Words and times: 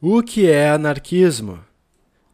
O 0.00 0.22
que 0.22 0.48
é 0.48 0.70
anarquismo? 0.70 1.58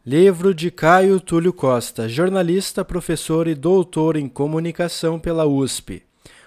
Livro 0.05 0.53
de 0.53 0.69
Caio 0.69 1.19
Túlio 1.19 1.51
Costa, 1.51 2.07
jornalista, 2.07 2.85
professor 2.85 3.47
e 3.47 3.55
doutor 3.55 4.17
em 4.17 4.29
comunicação 4.29 5.19
pela 5.19 5.47
USP. 5.47 6.03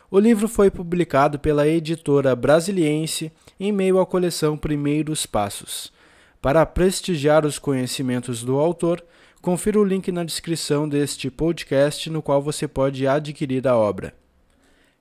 O 0.08 0.20
livro 0.20 0.46
foi 0.46 0.70
publicado 0.70 1.36
pela 1.36 1.66
editora 1.66 2.36
Brasiliense 2.36 3.32
em 3.58 3.72
meio 3.72 3.98
à 3.98 4.06
coleção 4.06 4.56
Primeiros 4.56 5.26
Passos. 5.26 5.92
Para 6.40 6.64
prestigiar 6.64 7.44
os 7.44 7.58
conhecimentos 7.58 8.44
do 8.44 8.56
autor, 8.56 9.04
confira 9.42 9.80
o 9.80 9.84
link 9.84 10.12
na 10.12 10.22
descrição 10.22 10.88
deste 10.88 11.32
podcast 11.32 12.08
no 12.10 12.22
qual 12.22 12.40
você 12.40 12.68
pode 12.68 13.08
adquirir 13.08 13.66
a 13.66 13.76
obra. 13.76 14.14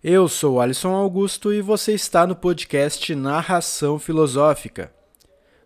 Eu 0.03 0.27
sou 0.27 0.59
Alisson 0.59 0.95
Augusto 0.95 1.53
e 1.53 1.61
você 1.61 1.93
está 1.93 2.25
no 2.25 2.35
podcast 2.35 3.13
Narração 3.13 3.99
Filosófica. 3.99 4.97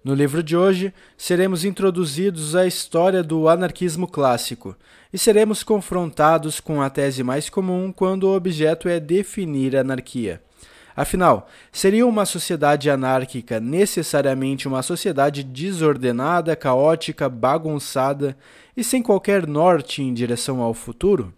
No 0.04 0.16
livro 0.16 0.42
de 0.42 0.58
hoje, 0.58 0.92
seremos 1.16 1.64
introduzidos 1.64 2.56
à 2.56 2.66
história 2.66 3.22
do 3.22 3.48
anarquismo 3.48 4.08
clássico 4.08 4.76
e 5.14 5.18
seremos 5.18 5.62
confrontados 5.62 6.60
com 6.60 6.82
a 6.82 6.90
tese 6.90 7.22
mais 7.22 7.52
comum 7.52 7.92
quando 7.92 8.24
o 8.24 8.36
objeto 8.36 8.90
é 8.90 9.00
definir 9.00 9.78
anarquia. 9.78 10.42
Afinal, 10.96 11.48
seria 11.72 12.08
uma 12.08 12.26
sociedade 12.26 12.90
anárquica 12.90 13.60
necessariamente 13.60 14.68
uma 14.68 14.82
sociedade 14.82 15.44
desordenada, 15.44 16.56
caótica, 16.56 17.30
bagunçada 17.30 18.36
e 18.76 18.84
sem 18.84 19.04
qualquer 19.04 19.46
norte 19.46 20.02
em 20.02 20.16
direção 20.16 20.62
ao 20.62 20.74
futuro? 20.74 21.32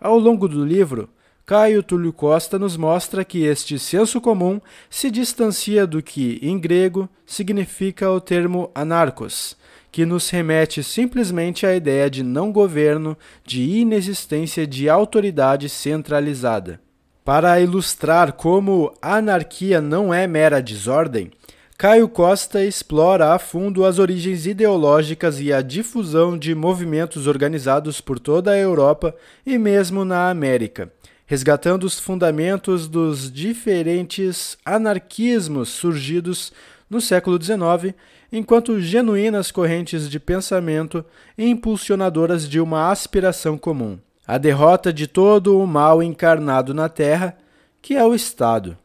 Ao 0.00 0.18
longo 0.18 0.48
do 0.48 0.64
livro, 0.64 1.10
Caio 1.50 1.82
Túlio 1.82 2.12
Costa 2.12 2.60
nos 2.60 2.76
mostra 2.76 3.24
que 3.24 3.42
este 3.44 3.76
senso 3.76 4.20
comum 4.20 4.60
se 4.88 5.10
distancia 5.10 5.84
do 5.84 6.00
que, 6.00 6.38
em 6.40 6.56
grego, 6.56 7.08
significa 7.26 8.08
o 8.08 8.20
termo 8.20 8.70
anarcos, 8.72 9.56
que 9.90 10.06
nos 10.06 10.30
remete 10.30 10.80
simplesmente 10.84 11.66
à 11.66 11.74
ideia 11.74 12.08
de 12.08 12.22
não 12.22 12.52
governo, 12.52 13.18
de 13.44 13.62
inexistência 13.62 14.64
de 14.64 14.88
autoridade 14.88 15.68
centralizada. 15.68 16.80
Para 17.24 17.60
ilustrar 17.60 18.34
como 18.34 18.94
anarquia 19.02 19.80
não 19.80 20.14
é 20.14 20.28
mera 20.28 20.62
desordem, 20.62 21.32
Caio 21.76 22.08
Costa 22.08 22.64
explora 22.64 23.34
a 23.34 23.40
fundo 23.40 23.84
as 23.84 23.98
origens 23.98 24.46
ideológicas 24.46 25.40
e 25.40 25.52
a 25.52 25.62
difusão 25.62 26.38
de 26.38 26.54
movimentos 26.54 27.26
organizados 27.26 28.00
por 28.00 28.20
toda 28.20 28.52
a 28.52 28.56
Europa 28.56 29.16
e 29.44 29.58
mesmo 29.58 30.04
na 30.04 30.30
América 30.30 30.92
resgatando 31.30 31.84
os 31.84 31.96
fundamentos 31.96 32.88
dos 32.88 33.30
diferentes 33.30 34.58
anarquismos 34.64 35.68
surgidos 35.68 36.52
no 36.90 37.00
século 37.00 37.40
XIX, 37.40 37.94
enquanto 38.32 38.80
genuínas 38.80 39.52
correntes 39.52 40.10
de 40.10 40.18
pensamento 40.18 41.04
impulsionadoras 41.38 42.48
de 42.48 42.58
uma 42.58 42.90
aspiração 42.90 43.56
comum, 43.56 43.96
a 44.26 44.38
derrota 44.38 44.92
de 44.92 45.06
todo 45.06 45.56
o 45.56 45.68
mal 45.68 46.02
encarnado 46.02 46.74
na 46.74 46.88
Terra, 46.88 47.38
que 47.80 47.94
é 47.94 48.04
o 48.04 48.12
Estado. 48.12 48.76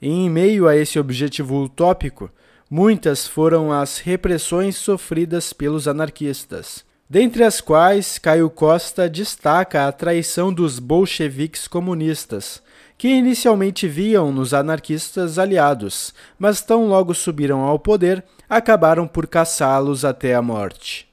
E 0.00 0.08
em 0.08 0.30
meio 0.30 0.68
a 0.68 0.76
esse 0.76 0.96
objetivo 0.96 1.60
utópico, 1.60 2.30
muitas 2.70 3.26
foram 3.26 3.72
as 3.72 3.98
repressões 3.98 4.76
sofridas 4.76 5.52
pelos 5.52 5.88
anarquistas 5.88 6.84
dentre 7.14 7.44
as 7.44 7.60
quais 7.60 8.18
Caio 8.18 8.50
Costa 8.50 9.08
destaca 9.08 9.86
a 9.86 9.92
traição 9.92 10.52
dos 10.52 10.80
bolcheviques 10.80 11.68
comunistas, 11.68 12.60
que 12.98 13.06
inicialmente 13.06 13.86
viam 13.86 14.32
nos 14.32 14.52
anarquistas 14.52 15.38
aliados, 15.38 16.12
mas 16.36 16.60
tão 16.60 16.88
logo 16.88 17.14
subiram 17.14 17.60
ao 17.60 17.78
poder, 17.78 18.24
acabaram 18.50 19.06
por 19.06 19.28
caçá-los 19.28 20.04
até 20.04 20.34
a 20.34 20.42
morte. 20.42 21.08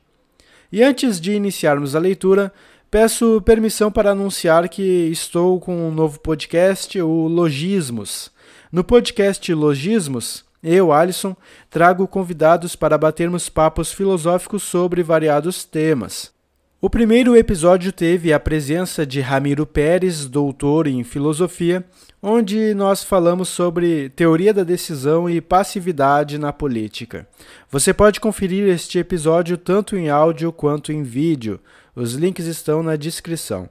E 0.72 0.82
antes 0.82 1.22
de 1.22 1.34
iniciarmos 1.34 1.96
a 1.96 2.00
leitura, 2.00 2.52
peço 2.90 3.40
permissão 3.46 3.92
para 3.92 4.10
anunciar 4.10 4.70
que 4.70 4.82
estou 4.82 5.60
com 5.60 5.88
um 5.88 5.92
novo 5.92 6.20
podcast, 6.20 7.00
o 7.00 7.28
Logismos. 7.28 8.32
No 8.72 8.84
podcast 8.84 9.54
Logismos, 9.54 10.44
eu, 10.64 10.92
Alisson, 10.92 11.36
trago 11.70 12.08
convidados 12.08 12.76
para 12.76 12.98
batermos 12.98 13.50
papos 13.50 13.92
filosóficos 13.92 14.64
sobre 14.64 15.02
variados 15.02 15.64
temas. 15.64 16.32
O 16.80 16.90
primeiro 16.90 17.38
episódio 17.38 17.92
teve 17.92 18.34
a 18.34 18.40
presença 18.40 19.06
de 19.06 19.22
Ramiro 19.22 19.68
Pérez, 19.68 20.26
doutor 20.26 20.88
em 20.88 21.04
filosofia, 21.04 21.86
onde 22.22 22.74
nós 22.74 23.04
falamos 23.04 23.50
sobre 23.50 24.10
teoria 24.10 24.52
da 24.52 24.64
decisão 24.64 25.30
e 25.30 25.40
passividade 25.40 26.40
na 26.40 26.52
política. 26.52 27.28
Você 27.70 27.94
pode 27.94 28.20
conferir 28.20 28.68
este 28.68 28.98
episódio 28.98 29.58
tanto 29.58 29.96
em 29.96 30.10
áudio 30.10 30.52
quanto 30.52 30.92
em 30.92 31.04
vídeo. 31.04 31.60
Os 31.96 32.14
links 32.14 32.46
estão 32.46 32.82
na 32.82 32.96
descrição. 32.96 33.70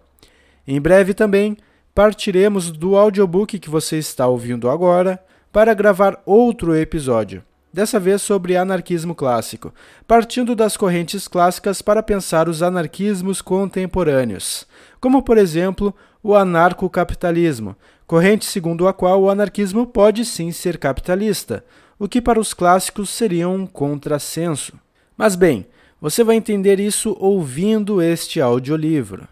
Em 0.65 0.81
breve 0.81 1.13
também 1.13 1.57
partiremos 1.93 2.71
do 2.71 2.97
audiobook 2.97 3.59
que 3.59 3.69
você 3.71 3.99
está 3.99 4.29
ouvindo 4.29 4.71
agora 4.71 5.21
para 5.53 5.75
gravar 5.75 6.21
outro 6.25 6.77
episódio, 6.77 7.43
dessa 7.73 7.99
vez 7.99 8.23
sobre 8.23 8.57
anarquismo 8.57 9.15
clássico, 9.15 9.75
partindo 10.07 10.55
das 10.55 10.77
correntes 10.77 11.27
clássicas 11.27 11.83
para 11.83 12.03
pensar 12.03 12.49
os 12.49 12.63
anarquismos 12.63 13.43
contemporâneos, 13.43 14.67
como 15.01 15.23
por 15.23 15.39
exemplo 15.39 15.95
o 16.23 16.37
anarcocapitalismo, 16.37 17.75
corrente 18.07 18.45
segundo 18.45 18.87
a 18.87 18.93
qual 18.93 19.23
o 19.23 19.31
anarquismo 19.31 19.87
pode 19.87 20.25
sim 20.25 20.53
ser 20.53 20.79
capitalista, 20.79 21.65
o 21.99 22.09
que 22.09 22.21
para 22.21 22.41
os 22.41 22.55
clássicos 22.55 23.11
seria 23.11 23.49
um 23.49 23.67
contrassenso. 23.67 24.79
Mas 25.17 25.35
bem, 25.35 25.67
você 26.01 26.25
vai 26.25 26.37
entender 26.37 26.81
isso 26.81 27.17
ouvindo 27.21 28.01
este 28.01 28.41
audiolivro. 28.41 29.29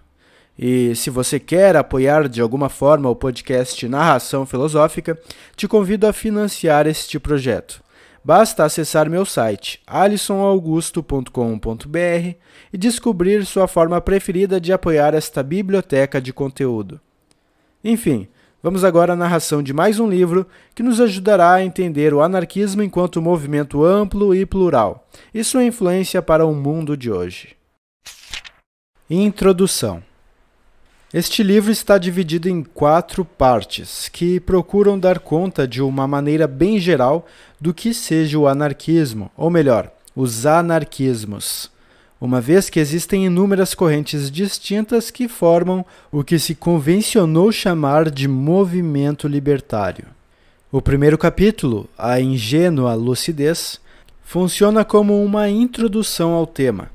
E 0.58 0.94
se 0.96 1.08
você 1.08 1.38
quer 1.38 1.76
apoiar 1.76 2.28
de 2.28 2.40
alguma 2.40 2.68
forma 2.68 3.08
o 3.08 3.14
podcast 3.14 3.86
Narração 3.86 4.44
Filosófica, 4.44 5.16
te 5.54 5.68
convido 5.68 6.04
a 6.06 6.12
financiar 6.12 6.88
este 6.88 7.20
projeto. 7.20 7.80
Basta 8.24 8.64
acessar 8.64 9.08
meu 9.08 9.24
site 9.24 9.80
alisonaugusto.com.br 9.86 12.34
e 12.72 12.76
descobrir 12.76 13.46
sua 13.46 13.68
forma 13.68 14.00
preferida 14.00 14.60
de 14.60 14.72
apoiar 14.72 15.14
esta 15.14 15.44
biblioteca 15.44 16.20
de 16.20 16.32
conteúdo. 16.32 17.00
Enfim, 17.84 18.26
vamos 18.60 18.82
agora 18.82 19.12
à 19.12 19.16
narração 19.16 19.62
de 19.62 19.72
mais 19.72 20.00
um 20.00 20.10
livro 20.10 20.44
que 20.74 20.82
nos 20.82 21.00
ajudará 21.00 21.52
a 21.52 21.64
entender 21.64 22.12
o 22.12 22.20
anarquismo 22.20 22.82
enquanto 22.82 23.22
movimento 23.22 23.84
amplo 23.84 24.34
e 24.34 24.44
plural 24.44 25.08
e 25.32 25.44
sua 25.44 25.64
influência 25.64 26.20
para 26.20 26.44
o 26.44 26.52
mundo 26.52 26.96
de 26.96 27.12
hoje. 27.12 27.56
Introdução 29.08 30.02
este 31.12 31.42
livro 31.42 31.72
está 31.72 31.96
dividido 31.96 32.50
em 32.50 32.62
quatro 32.62 33.24
partes, 33.24 34.10
que 34.10 34.38
procuram 34.38 34.98
dar 34.98 35.18
conta 35.18 35.66
de 35.66 35.80
uma 35.80 36.06
maneira 36.06 36.46
bem 36.46 36.78
geral 36.78 37.26
do 37.58 37.72
que 37.72 37.94
seja 37.94 38.38
o 38.38 38.46
anarquismo, 38.46 39.30
ou 39.34 39.48
melhor, 39.48 39.90
os 40.14 40.44
anarquismos, 40.44 41.70
uma 42.20 42.42
vez 42.42 42.68
que 42.68 42.78
existem 42.78 43.24
inúmeras 43.24 43.74
correntes 43.74 44.30
distintas 44.30 45.10
que 45.10 45.28
formam 45.28 45.82
o 46.12 46.22
que 46.22 46.38
se 46.38 46.54
convencionou 46.54 47.50
chamar 47.50 48.10
de 48.10 48.28
movimento 48.28 49.26
libertário. 49.26 50.08
O 50.70 50.82
primeiro 50.82 51.16
capítulo, 51.16 51.88
A 51.96 52.20
Ingênua 52.20 52.92
Lucidez, 52.94 53.80
funciona 54.22 54.84
como 54.84 55.24
uma 55.24 55.48
introdução 55.48 56.32
ao 56.32 56.46
tema 56.46 56.90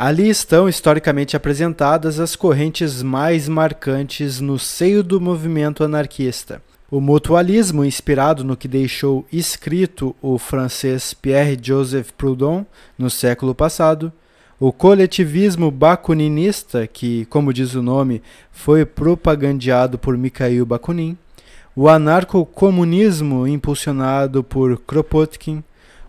Ali 0.00 0.28
estão 0.28 0.68
historicamente 0.68 1.36
apresentadas 1.36 2.20
as 2.20 2.36
correntes 2.36 3.02
mais 3.02 3.48
marcantes 3.48 4.40
no 4.40 4.56
seio 4.56 5.02
do 5.02 5.20
movimento 5.20 5.82
anarquista. 5.82 6.62
O 6.88 7.00
mutualismo, 7.00 7.84
inspirado 7.84 8.44
no 8.44 8.56
que 8.56 8.68
deixou 8.68 9.26
escrito 9.32 10.14
o 10.22 10.38
francês 10.38 11.12
Pierre-Joseph 11.12 12.12
Proudhon 12.16 12.64
no 12.96 13.10
século 13.10 13.56
passado, 13.56 14.12
o 14.60 14.70
coletivismo 14.70 15.68
bakuninista, 15.68 16.86
que, 16.86 17.24
como 17.24 17.52
diz 17.52 17.74
o 17.74 17.82
nome, 17.82 18.22
foi 18.52 18.84
propagandeado 18.84 19.98
por 19.98 20.16
Mikhail 20.16 20.64
Bakunin, 20.64 21.18
o 21.74 21.88
anarcocomunismo 21.88 23.48
impulsionado 23.48 24.44
por 24.44 24.78
Kropotkin, 24.78 25.64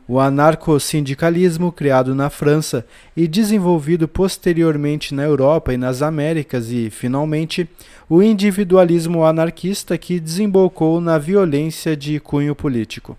o 0.10 0.20
anarcossindicalismo, 0.20 1.72
criado 1.72 2.16
na 2.16 2.32
França 2.32 2.84
e 3.16 3.28
desenvolvido 3.28 4.08
posteriormente 4.08 5.14
na 5.14 5.22
Europa 5.22 5.72
e 5.72 5.78
nas 5.78 6.02
Américas, 6.02 6.72
e, 6.72 6.90
finalmente, 6.90 7.70
o 8.10 8.24
individualismo 8.24 9.24
anarquista, 9.24 10.00
que 10.00 10.20
desembocou 10.20 11.00
na 11.00 11.20
violência 11.20 11.96
de 11.96 12.20
cunho 12.20 12.56
político. 12.56 13.16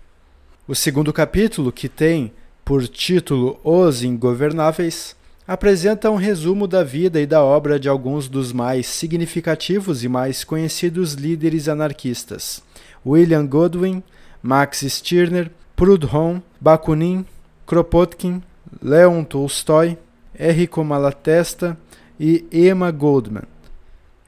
O 0.67 0.75
segundo 0.75 1.13
capítulo, 1.13 1.71
que 1.71 1.87
tem 1.87 2.33
por 2.65 2.85
título 2.85 3.57
Os 3.63 4.03
Ingovernáveis, 4.03 5.15
apresenta 5.47 6.11
um 6.11 6.17
resumo 6.17 6.67
da 6.67 6.83
vida 6.83 7.21
e 7.21 7.25
da 7.25 7.41
obra 7.41 7.79
de 7.79 7.87
alguns 7.87 8.27
dos 8.27 8.51
mais 8.51 8.85
significativos 8.85 10.03
e 10.03 10.09
mais 10.09 10.43
conhecidos 10.43 11.13
líderes 11.13 11.69
anarquistas: 11.69 12.61
William 13.05 13.45
Godwin, 13.45 14.03
Max 14.43 14.81
Stirner, 14.81 15.49
Proudhon, 15.81 16.43
Bakunin, 16.59 17.25
Kropotkin, 17.65 18.43
Leon 18.83 19.23
Tolstói, 19.23 19.97
Enrico 20.39 20.83
Malatesta 20.83 21.75
e 22.19 22.45
Emma 22.51 22.91
Goldman. 22.91 23.45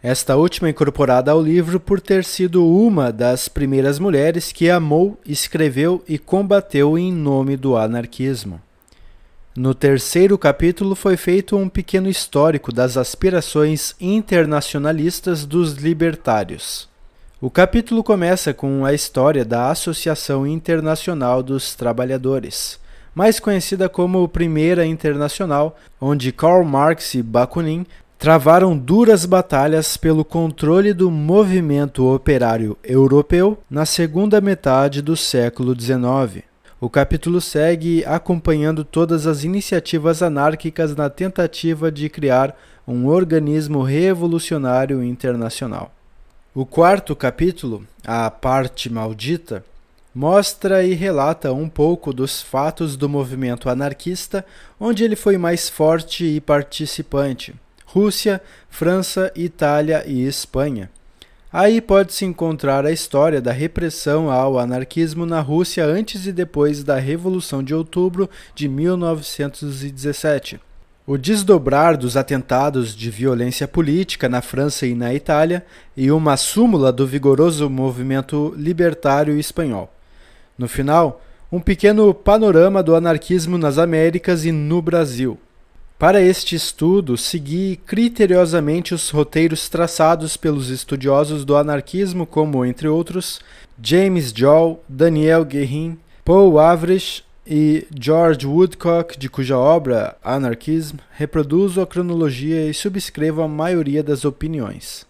Esta 0.01 0.35
última 0.35 0.71
incorporada 0.71 1.29
ao 1.29 1.39
livro 1.39 1.79
por 1.79 2.01
ter 2.01 2.23
sido 2.23 2.67
uma 2.67 3.11
das 3.11 3.47
primeiras 3.47 4.00
mulheres 4.00 4.51
que 4.51 4.67
amou, 4.67 5.15
escreveu 5.23 6.03
e 6.07 6.17
combateu 6.17 6.97
em 6.97 7.13
nome 7.13 7.55
do 7.55 7.77
anarquismo. 7.77 8.59
No 9.55 9.75
terceiro 9.75 10.39
capítulo 10.39 10.95
foi 10.95 11.15
feito 11.15 11.55
um 11.55 11.69
pequeno 11.69 12.09
histórico 12.09 12.73
das 12.73 12.97
aspirações 12.97 13.94
internacionalistas 14.01 15.45
dos 15.45 15.73
libertários. 15.73 16.91
O 17.44 17.50
capítulo 17.50 18.01
começa 18.06 18.54
com 18.54 18.86
a 18.86 18.94
história 18.94 19.44
da 19.44 19.69
Associação 19.69 20.48
Internacional 20.48 21.44
dos 21.44 21.75
Trabalhadores, 21.75 22.80
mais 23.13 23.38
conhecida 23.38 23.90
como 23.90 24.25
Primeira 24.30 24.86
Internacional, 24.86 25.78
onde 26.00 26.31
Karl 26.31 26.63
Marx 26.63 27.16
e 27.16 27.22
Bakunin 27.22 27.86
travaram 28.18 28.78
duras 28.78 29.25
batalhas 29.25 29.98
pelo 29.98 30.24
controle 30.24 30.94
do 30.94 31.12
movimento 31.12 32.10
operário 32.10 32.78
europeu 32.81 33.57
na 33.69 33.86
segunda 33.86 34.39
metade 34.39 35.01
do 35.01 35.18
século 35.18 35.78
XIX. 35.78 36.46
O 36.80 36.89
capítulo 36.89 37.42
segue 37.42 38.06
acompanhando 38.06 38.86
todas 38.86 39.28
as 39.28 39.44
iniciativas 39.44 40.24
anárquicas 40.24 40.96
na 40.96 41.10
tentativa 41.10 41.92
de 41.92 42.07
criar 42.07 42.57
um 42.88 43.06
organismo 43.06 43.84
revolucionário 43.84 45.04
internacional. 45.04 45.92
O 46.55 46.67
quarto 46.67 47.15
capítulo, 47.15 47.83
A 48.05 48.29
Parte 48.29 48.88
Maldita, 48.88 49.65
mostra 50.13 50.83
e 50.83 50.94
relata 50.94 51.51
um 51.51 51.67
pouco 51.67 52.13
dos 52.13 52.44
fatos 52.44 52.95
do 52.95 53.09
movimento 53.09 53.69
anarquista, 53.69 54.45
onde 54.79 55.03
ele 55.03 55.15
foi 55.15 55.35
mais 55.35 55.67
forte 55.67 56.23
e 56.23 56.39
participante. 56.39 57.55
Rússia, 57.88 58.39
França, 58.69 59.31
Itália 59.35 60.03
e 60.05 60.23
Espanha. 60.27 60.91
Aí 61.51 61.81
pode-se 61.81 62.23
encontrar 62.23 62.85
a 62.85 62.91
história 62.91 63.41
da 63.41 63.51
repressão 63.51 64.29
ao 64.29 64.59
anarquismo 64.59 65.25
na 65.25 65.41
Rússia 65.41 65.83
antes 65.83 66.27
e 66.27 66.31
depois 66.31 66.83
da 66.83 67.00
Revolução 67.00 67.63
de 67.63 67.73
Outubro 67.73 68.29
de 68.53 68.67
1917. 68.67 70.59
O 71.05 71.17
desdobrar 71.17 71.97
dos 71.97 72.15
atentados 72.15 72.95
de 72.95 73.09
violência 73.09 73.67
política 73.67 74.29
na 74.29 74.41
França 74.41 74.88
e 74.88 74.95
na 74.95 75.13
Itália 75.13 75.65
e 75.97 76.09
uma 76.09 76.38
súmula 76.38 76.94
do 76.94 77.05
vigoroso 77.05 77.69
movimento 77.69 78.53
libertário 78.55 79.38
espanhol. 79.38 79.94
No 80.57 80.65
final, 80.65 81.21
um 81.51 81.59
pequeno 81.59 82.13
panorama 82.13 82.81
do 82.81 82.95
anarquismo 82.95 83.57
nas 83.57 83.77
Américas 83.77 84.45
e 84.45 84.51
no 84.53 84.81
Brasil. 84.81 85.38
Para 86.00 86.21
este 86.21 86.55
estudo, 86.55 87.17
segui 87.17 87.81
criteriosamente 87.85 88.94
os 88.94 89.09
roteiros 89.09 89.67
traçados 89.67 90.38
pelos 90.38 90.69
estudiosos 90.69 91.44
do 91.44 91.57
anarquismo, 91.57 92.25
como, 92.25 92.63
entre 92.63 92.88
outros, 92.88 93.41
James 93.81 94.31
Joel, 94.33 94.81
Daniel 94.88 95.44
Guérin, 95.44 95.97
Paul 96.23 96.57
Avrish 96.57 97.25
e 97.45 97.86
George 97.94 98.48
Woodcock, 98.48 99.18
de 99.18 99.30
cuja 99.30 99.57
obra 99.57 100.16
Anarchism 100.24 100.98
reproduzo 101.12 101.81
a 101.81 101.88
cronologia 101.88 102.69
e 102.69 102.74
subscrevo 102.74 103.42
a 103.42 103.48
maioria 103.48 104.01
das 104.01 104.24
opiniões. 104.25 105.06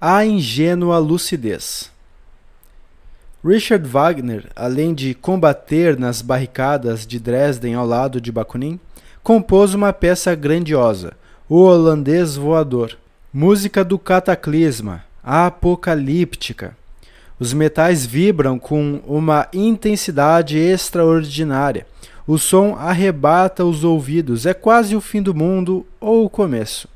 A 0.00 0.24
ingênua 0.24 0.98
lucidez. 0.98 1.90
Richard 3.44 3.86
Wagner, 3.88 4.48
além 4.54 4.94
de 4.94 5.14
combater 5.14 5.98
nas 5.98 6.22
barricadas 6.22 7.04
de 7.04 7.18
Dresden 7.18 7.74
ao 7.74 7.84
lado 7.84 8.20
de 8.20 8.30
Bakunin, 8.30 8.78
compôs 9.22 9.74
uma 9.74 9.92
peça 9.92 10.34
grandiosa, 10.34 11.14
O 11.48 11.62
Holandês 11.62 12.36
Voador, 12.36 12.96
música 13.32 13.84
do 13.84 13.98
cataclisma, 13.98 15.04
apocalíptica. 15.24 16.76
Os 17.42 17.52
metais 17.52 18.06
vibram 18.06 18.56
com 18.56 19.00
uma 19.04 19.48
intensidade 19.52 20.56
extraordinária. 20.56 21.84
O 22.24 22.38
som 22.38 22.76
arrebata 22.76 23.64
os 23.64 23.82
ouvidos, 23.82 24.46
é 24.46 24.54
quase 24.54 24.94
o 24.94 25.00
fim 25.00 25.20
do 25.20 25.34
mundo 25.34 25.84
ou 26.00 26.24
o 26.24 26.30
começo. 26.30 26.86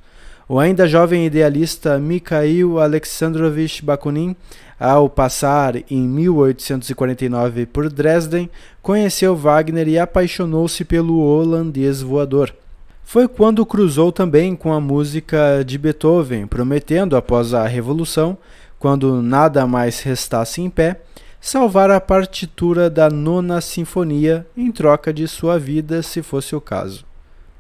O 0.49 0.61
ainda 0.61 0.87
jovem 0.87 1.27
idealista 1.27 1.99
Mikhail 1.99 2.79
Alexandrovich 2.79 3.85
Bakunin 3.85 4.37
ao 4.79 5.11
passar 5.11 5.79
em 5.91 6.07
1849 6.07 7.67
por 7.67 7.91
Dresden, 7.91 8.49
conheceu 8.81 9.35
Wagner 9.35 9.89
e 9.89 9.99
apaixonou-se 9.99 10.85
pelo 10.85 11.19
holandês 11.23 12.01
voador. 12.01 12.55
Foi 13.03 13.27
quando 13.27 13.67
cruzou 13.67 14.13
também 14.13 14.55
com 14.55 14.73
a 14.73 14.81
música 14.81 15.65
de 15.67 15.77
Beethoven, 15.77 16.47
prometendo, 16.47 17.17
após 17.17 17.53
a 17.53 17.67
Revolução, 17.67 18.39
quando 18.79 19.23
nada 19.23 19.67
mais 19.67 20.01
restasse 20.01 20.61
em 20.61 20.71
pé, 20.71 21.01
salvar 21.41 21.91
a 21.91 22.01
partitura 22.01 22.91
da 22.91 23.09
Nona 23.09 23.61
Sinfonia 23.61 24.47
em 24.57 24.71
troca 24.71 25.13
de 25.13 25.27
sua 25.29 25.59
vida, 25.59 26.03
se 26.03 26.23
fosse 26.23 26.55
o 26.57 26.61
caso. 26.61 27.05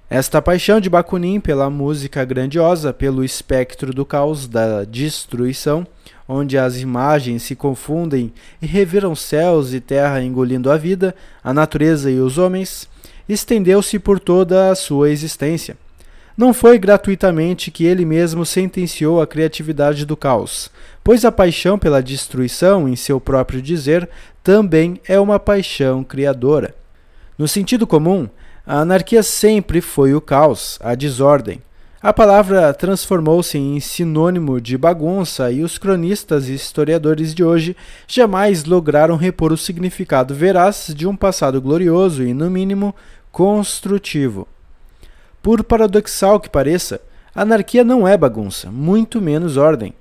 Esta 0.08 0.40
paixão 0.40 0.80
de 0.80 0.88
Bakunin 0.88 1.40
pela 1.40 1.68
música 1.68 2.24
grandiosa, 2.24 2.92
pelo 2.92 3.24
espectro 3.24 3.92
do 3.92 4.04
caos, 4.04 4.46
da 4.46 4.84
destruição, 4.84 5.84
onde 6.28 6.56
as 6.56 6.80
imagens 6.80 7.42
se 7.42 7.56
confundem 7.56 8.32
e 8.62 8.66
reviram 8.66 9.16
céus 9.16 9.72
e 9.72 9.80
terra 9.80 10.22
engolindo 10.22 10.70
a 10.70 10.76
vida, 10.76 11.14
a 11.42 11.52
natureza 11.52 12.08
e 12.10 12.20
os 12.20 12.38
homens, 12.38 12.88
estendeu-se 13.28 13.98
por 13.98 14.20
toda 14.20 14.70
a 14.70 14.74
sua 14.76 15.10
existência. 15.10 15.76
Não 16.36 16.52
foi 16.52 16.78
gratuitamente 16.78 17.70
que 17.70 17.84
ele 17.84 18.04
mesmo 18.04 18.44
sentenciou 18.44 19.20
a 19.20 19.26
criatividade 19.26 20.04
do 20.04 20.16
caos, 20.16 20.70
pois 21.06 21.24
a 21.24 21.30
paixão 21.30 21.78
pela 21.78 22.02
destruição, 22.02 22.88
em 22.88 22.96
seu 22.96 23.20
próprio 23.20 23.62
dizer, 23.62 24.10
também 24.42 25.00
é 25.06 25.20
uma 25.20 25.38
paixão 25.38 26.02
criadora. 26.02 26.74
No 27.38 27.46
sentido 27.46 27.86
comum, 27.86 28.28
a 28.66 28.80
anarquia 28.80 29.22
sempre 29.22 29.80
foi 29.80 30.14
o 30.14 30.20
caos, 30.20 30.80
a 30.82 30.96
desordem. 30.96 31.62
A 32.02 32.12
palavra 32.12 32.74
transformou-se 32.74 33.56
em 33.56 33.78
sinônimo 33.78 34.60
de 34.60 34.76
bagunça 34.76 35.52
e 35.52 35.62
os 35.62 35.78
cronistas 35.78 36.48
e 36.48 36.54
historiadores 36.54 37.32
de 37.32 37.44
hoje 37.44 37.76
jamais 38.08 38.64
lograram 38.64 39.14
repor 39.14 39.52
o 39.52 39.56
significado 39.56 40.34
veraz 40.34 40.92
de 40.92 41.06
um 41.06 41.14
passado 41.14 41.62
glorioso 41.62 42.24
e, 42.24 42.34
no 42.34 42.50
mínimo, 42.50 42.92
construtivo. 43.30 44.48
Por 45.40 45.62
paradoxal 45.62 46.40
que 46.40 46.50
pareça, 46.50 47.00
anarquia 47.32 47.84
não 47.84 48.08
é 48.08 48.16
bagunça, 48.16 48.72
muito 48.72 49.20
menos 49.20 49.56
ordem. 49.56 49.94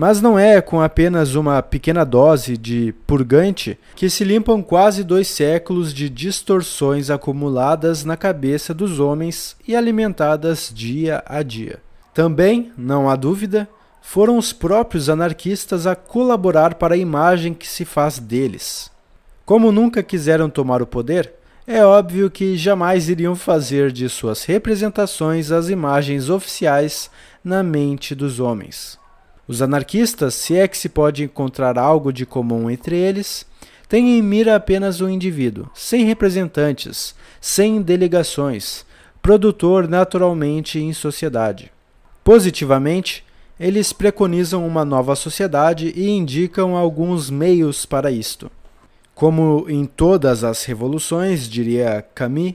Mas 0.00 0.22
não 0.22 0.38
é 0.38 0.62
com 0.62 0.80
apenas 0.80 1.34
uma 1.34 1.60
pequena 1.60 2.06
dose 2.06 2.56
de 2.56 2.94
purgante 3.06 3.78
que 3.94 4.08
se 4.08 4.24
limpam 4.24 4.62
quase 4.62 5.04
dois 5.04 5.28
séculos 5.28 5.92
de 5.92 6.08
distorções 6.08 7.10
acumuladas 7.10 8.02
na 8.02 8.16
cabeça 8.16 8.72
dos 8.72 8.98
homens 8.98 9.54
e 9.68 9.76
alimentadas 9.76 10.72
dia 10.74 11.22
a 11.26 11.42
dia. 11.42 11.80
Também, 12.14 12.72
não 12.78 13.10
há 13.10 13.14
dúvida, 13.14 13.68
foram 14.00 14.38
os 14.38 14.54
próprios 14.54 15.10
anarquistas 15.10 15.86
a 15.86 15.94
colaborar 15.94 16.76
para 16.76 16.94
a 16.94 16.98
imagem 16.98 17.52
que 17.52 17.68
se 17.68 17.84
faz 17.84 18.18
deles. 18.18 18.90
Como 19.44 19.70
nunca 19.70 20.02
quiseram 20.02 20.48
tomar 20.48 20.80
o 20.80 20.86
poder, 20.86 21.30
é 21.66 21.84
óbvio 21.84 22.30
que 22.30 22.56
jamais 22.56 23.10
iriam 23.10 23.36
fazer 23.36 23.92
de 23.92 24.08
suas 24.08 24.44
representações 24.44 25.52
as 25.52 25.68
imagens 25.68 26.30
oficiais 26.30 27.10
na 27.44 27.62
mente 27.62 28.14
dos 28.14 28.40
homens. 28.40 28.98
Os 29.50 29.60
anarquistas, 29.60 30.34
se 30.34 30.56
é 30.56 30.68
que 30.68 30.78
se 30.78 30.88
pode 30.88 31.24
encontrar 31.24 31.76
algo 31.76 32.12
de 32.12 32.24
comum 32.24 32.70
entre 32.70 32.96
eles, 32.96 33.44
têm 33.88 34.16
em 34.16 34.22
mira 34.22 34.54
apenas 34.54 35.00
o 35.00 35.06
um 35.06 35.08
indivíduo, 35.08 35.68
sem 35.74 36.04
representantes, 36.04 37.16
sem 37.40 37.82
delegações, 37.82 38.86
produtor 39.20 39.88
naturalmente 39.88 40.78
em 40.78 40.92
sociedade. 40.92 41.72
Positivamente, 42.22 43.24
eles 43.58 43.92
preconizam 43.92 44.64
uma 44.64 44.84
nova 44.84 45.16
sociedade 45.16 45.92
e 45.96 46.08
indicam 46.08 46.76
alguns 46.76 47.28
meios 47.28 47.84
para 47.84 48.08
isto. 48.08 48.48
Como 49.16 49.66
em 49.68 49.84
todas 49.84 50.44
as 50.44 50.64
revoluções, 50.64 51.48
diria 51.48 52.06
Camus, 52.14 52.54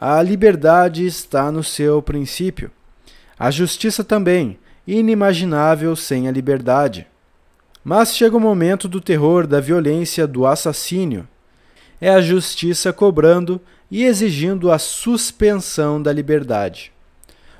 a 0.00 0.22
liberdade 0.22 1.04
está 1.04 1.52
no 1.52 1.62
seu 1.62 2.00
princípio. 2.00 2.70
A 3.38 3.50
justiça 3.50 4.02
também, 4.02 4.58
inimaginável 4.86 5.94
sem 5.94 6.28
a 6.28 6.32
liberdade. 6.32 7.06
Mas 7.84 8.14
chega 8.14 8.36
o 8.36 8.40
momento 8.40 8.88
do 8.88 9.00
terror, 9.00 9.46
da 9.46 9.60
violência, 9.60 10.26
do 10.26 10.46
assassínio. 10.46 11.26
É 12.00 12.10
a 12.10 12.20
justiça 12.20 12.92
cobrando 12.92 13.60
e 13.90 14.04
exigindo 14.04 14.70
a 14.70 14.78
suspensão 14.78 16.00
da 16.00 16.12
liberdade. 16.12 16.92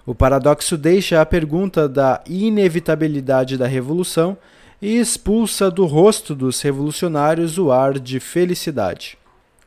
O 0.05 0.14
paradoxo 0.14 0.76
deixa 0.76 1.21
a 1.21 1.26
pergunta 1.26 1.88
da 1.88 2.23
inevitabilidade 2.26 3.57
da 3.57 3.67
revolução 3.67 4.37
e 4.81 4.99
expulsa 4.99 5.71
do 5.71 5.87
rosto 5.87 6.35
dos 6.35 6.61
revolucionários 6.61 7.57
o 7.57 7.71
ar 7.71 7.99
de 8.00 8.19
felicidade. 8.19 9.17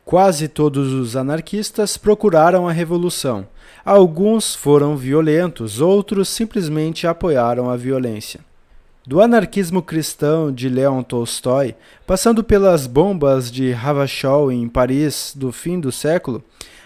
Quase 0.06 0.46
todos 0.46 0.92
os 0.92 1.16
anarquistas 1.16 1.96
procuraram 1.96 2.68
a 2.68 2.72
revolução. 2.72 3.44
Alguns 3.84 4.54
foram 4.54 4.96
violentos, 4.96 5.80
outros 5.80 6.28
simplesmente 6.28 7.08
apoiaram 7.08 7.68
a 7.68 7.76
violência. 7.76 8.38
Do 9.04 9.20
anarquismo 9.20 9.82
cristão 9.82 10.52
de 10.52 10.68
Leon 10.68 11.02
Tolstói, 11.02 11.74
passando 12.06 12.44
pelas 12.44 12.86
bombas 12.86 13.50
de 13.50 13.72
Ravachol 13.72 14.52
em 14.52 14.68
Paris 14.68 15.32
do 15.34 15.50
fim 15.50 15.80
do 15.80 15.90
século, 15.90 16.40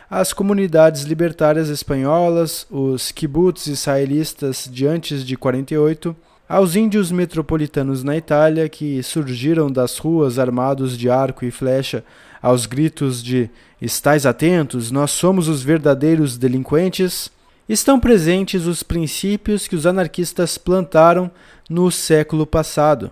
as 0.08 0.32
comunidades 0.32 1.02
libertárias 1.02 1.68
espanholas, 1.68 2.66
os 2.70 3.12
kibbutz 3.12 3.66
israelistas 3.66 4.66
de 4.72 4.86
antes 4.86 5.26
de 5.26 5.36
48, 5.36 6.16
aos 6.48 6.74
índios 6.74 7.12
metropolitanos 7.12 8.02
na 8.02 8.16
Itália 8.16 8.66
que 8.66 9.02
surgiram 9.02 9.70
das 9.70 9.98
ruas 9.98 10.38
armados 10.38 10.96
de 10.96 11.10
arco 11.10 11.44
e 11.44 11.50
flecha 11.50 12.02
aos 12.42 12.66
gritos 12.66 13.22
de 13.22 13.50
Estais 13.80 14.26
atentos, 14.26 14.90
nós 14.90 15.10
somos 15.10 15.48
os 15.48 15.62
verdadeiros 15.62 16.36
delinquentes, 16.36 17.30
estão 17.66 17.98
presentes 17.98 18.66
os 18.66 18.82
princípios 18.82 19.66
que 19.66 19.74
os 19.74 19.86
anarquistas 19.86 20.58
plantaram 20.58 21.30
no 21.68 21.90
século 21.90 22.46
passado. 22.46 23.10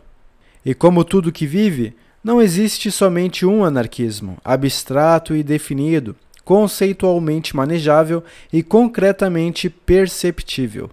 E 0.65 0.75
como 0.75 1.05
tudo 1.05 1.33
que 1.33 1.47
vive, 1.47 1.97
não 2.23 2.43
existe 2.43 2.91
somente 2.91 3.47
um 3.47 3.65
anarquismo, 3.65 4.37
abstrato 4.45 5.35
e 5.35 5.43
definido, 5.43 6.15
conceitualmente 6.45 7.57
manejável 7.57 8.23
e 8.53 8.63
concretamente 8.63 9.71
perceptível. 9.71 10.91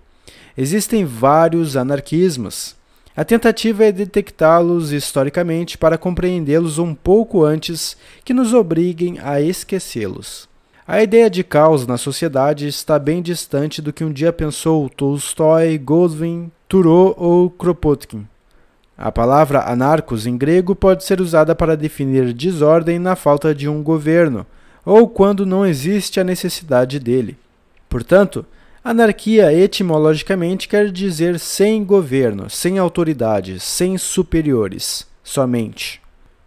Existem 0.57 1.03
vários 1.03 1.75
anarquismos. 1.75 2.75
A 3.17 3.23
tentativa 3.23 3.85
é 3.85 3.93
detectá-los 3.93 4.91
historicamente 4.91 5.77
para 5.77 5.97
compreendê-los 5.97 6.77
um 6.77 6.93
pouco 6.93 7.45
antes 7.45 7.95
que 8.25 8.33
nos 8.33 8.53
obriguem 8.53 9.19
a 9.23 9.39
esquecê-los. 9.39 10.49
A 10.85 11.01
ideia 11.01 11.29
de 11.29 11.41
caos 11.41 11.87
na 11.87 11.97
sociedade 11.97 12.67
está 12.67 12.99
bem 12.99 13.21
distante 13.21 13.81
do 13.81 13.93
que 13.93 14.03
um 14.03 14.11
dia 14.11 14.33
pensou 14.33 14.89
Tolstói, 14.89 15.77
Goldwyn, 15.77 16.51
Thoreau 16.67 17.15
ou 17.17 17.49
Kropotkin. 17.49 18.27
A 18.97 19.09
palavra 19.11 19.63
anarcos 19.71 20.27
em 20.27 20.37
grego 20.37 20.75
pode 20.75 21.05
ser 21.05 21.21
usada 21.21 21.55
para 21.55 21.77
definir 21.77 22.33
desordem 22.33 22.99
na 22.99 23.15
falta 23.15 23.55
de 23.55 23.69
um 23.69 23.81
governo, 23.81 24.45
ou 24.85 25.07
quando 25.07 25.45
não 25.45 25.65
existe 25.65 26.19
a 26.19 26.23
necessidade 26.23 26.99
dele. 26.99 27.37
Portanto, 27.89 28.45
Anarquia, 28.87 29.51
etimologicamente, 29.51 30.67
quer 30.67 30.91
dizer 30.91 31.39
sem 31.39 31.83
governo, 31.83 32.51
sem 32.51 32.77
autoridade, 32.77 33.59
sem 33.59 33.97
superiores, 33.97 35.07
somente. 35.23 35.99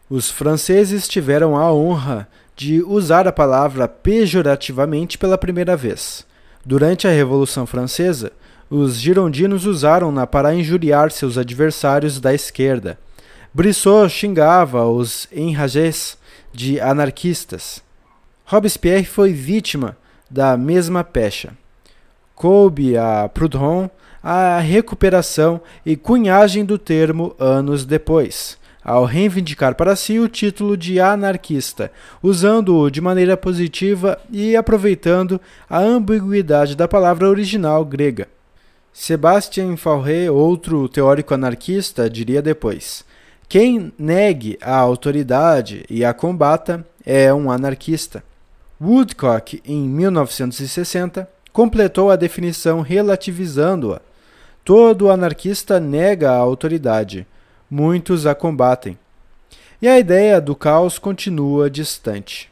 Os 0.08 0.30
franceses 0.30 1.08
tiveram 1.08 1.56
a 1.56 1.72
honra 1.72 2.28
de 2.54 2.80
usar 2.80 3.26
a 3.26 3.32
palavra 3.32 3.88
pejorativamente 3.88 5.18
pela 5.18 5.36
primeira 5.36 5.76
vez. 5.76 6.24
Durante 6.64 7.08
a 7.08 7.10
Revolução 7.10 7.66
Francesa, 7.66 8.30
os 8.70 8.94
girondinos 8.94 9.66
usaram-na 9.66 10.24
para 10.24 10.54
injuriar 10.54 11.10
seus 11.10 11.36
adversários 11.36 12.20
da 12.20 12.32
esquerda. 12.32 12.96
Brissot 13.52 14.08
xingava 14.10 14.86
os 14.86 15.26
enragés 15.32 16.16
de 16.52 16.78
anarquistas. 16.78 17.82
Robespierre 18.44 19.06
foi 19.06 19.32
vítima 19.32 19.96
da 20.30 20.56
mesma 20.56 21.02
pecha 21.02 21.52
coube 22.38 22.96
a 22.96 23.28
Proudhon 23.28 23.90
a 24.22 24.60
recuperação 24.60 25.60
e 25.84 25.96
cunhagem 25.96 26.64
do 26.64 26.78
termo 26.78 27.34
anos 27.36 27.84
depois, 27.84 28.56
ao 28.84 29.04
reivindicar 29.04 29.74
para 29.74 29.96
si 29.96 30.20
o 30.20 30.28
título 30.28 30.76
de 30.76 31.00
anarquista, 31.00 31.90
usando-o 32.22 32.88
de 32.90 33.00
maneira 33.00 33.36
positiva 33.36 34.16
e 34.30 34.54
aproveitando 34.54 35.40
a 35.68 35.80
ambiguidade 35.80 36.76
da 36.76 36.86
palavra 36.86 37.28
original 37.28 37.84
grega. 37.84 38.28
Sebastian 38.92 39.76
Fauré, 39.76 40.30
outro 40.30 40.88
teórico 40.88 41.34
anarquista, 41.34 42.08
diria 42.08 42.40
depois: 42.40 43.04
quem 43.48 43.92
negue 43.98 44.56
a 44.62 44.76
autoridade 44.76 45.84
e 45.90 46.04
a 46.04 46.14
combata 46.14 46.86
é 47.04 47.34
um 47.34 47.50
anarquista. 47.50 48.22
Woodcock, 48.80 49.60
em 49.64 49.88
1960, 49.88 51.28
completou 51.52 52.10
a 52.10 52.16
definição 52.16 52.80
relativizando-a. 52.80 54.00
Todo 54.64 55.10
anarquista 55.10 55.80
nega 55.80 56.30
a 56.30 56.36
autoridade, 56.36 57.26
muitos 57.70 58.26
a 58.26 58.34
combatem. 58.34 58.98
E 59.80 59.88
a 59.88 59.98
ideia 59.98 60.40
do 60.40 60.54
caos 60.54 60.98
continua 60.98 61.70
distante. 61.70 62.50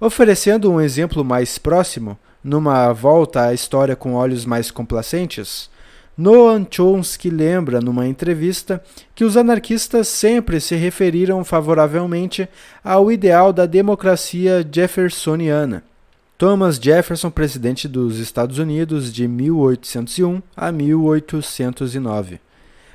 Oferecendo 0.00 0.72
um 0.72 0.80
exemplo 0.80 1.24
mais 1.24 1.58
próximo, 1.58 2.18
numa 2.42 2.92
volta 2.92 3.46
à 3.46 3.54
história 3.54 3.94
com 3.94 4.14
olhos 4.14 4.46
mais 4.46 4.70
complacentes, 4.70 5.68
Noam 6.16 6.66
Chomsky 6.70 7.28
lembra 7.28 7.80
numa 7.80 8.06
entrevista 8.06 8.82
que 9.14 9.24
os 9.24 9.36
anarquistas 9.36 10.08
sempre 10.08 10.60
se 10.60 10.74
referiram 10.74 11.44
favoravelmente 11.44 12.48
ao 12.82 13.12
ideal 13.12 13.52
da 13.52 13.66
democracia 13.66 14.66
jeffersoniana 14.70 15.89
Thomas 16.40 16.76
Jefferson, 16.76 17.28
presidente 17.28 17.86
dos 17.86 18.18
Estados 18.18 18.56
Unidos 18.56 19.12
de 19.12 19.28
1801 19.28 20.40
a 20.56 20.72
1809, 20.72 22.40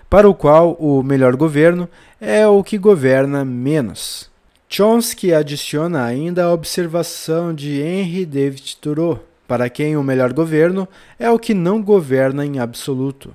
para 0.10 0.28
o 0.28 0.34
qual 0.34 0.72
o 0.80 1.04
melhor 1.04 1.36
governo 1.36 1.88
é 2.20 2.48
o 2.48 2.64
que 2.64 2.76
governa 2.76 3.46
menos. 3.46 4.32
Chomsky 4.68 5.32
adiciona 5.32 6.04
ainda 6.04 6.46
a 6.46 6.54
observação 6.54 7.54
de 7.54 7.80
Henry 7.82 8.26
David 8.26 8.78
Thoreau, 8.78 9.24
para 9.48 9.70
quem 9.70 9.96
o 9.96 10.02
melhor 10.02 10.34
governo 10.34 10.88
é 11.20 11.30
o 11.30 11.38
que 11.38 11.54
não 11.54 11.84
governa 11.84 12.44
em 12.44 12.58
absoluto. 12.58 13.32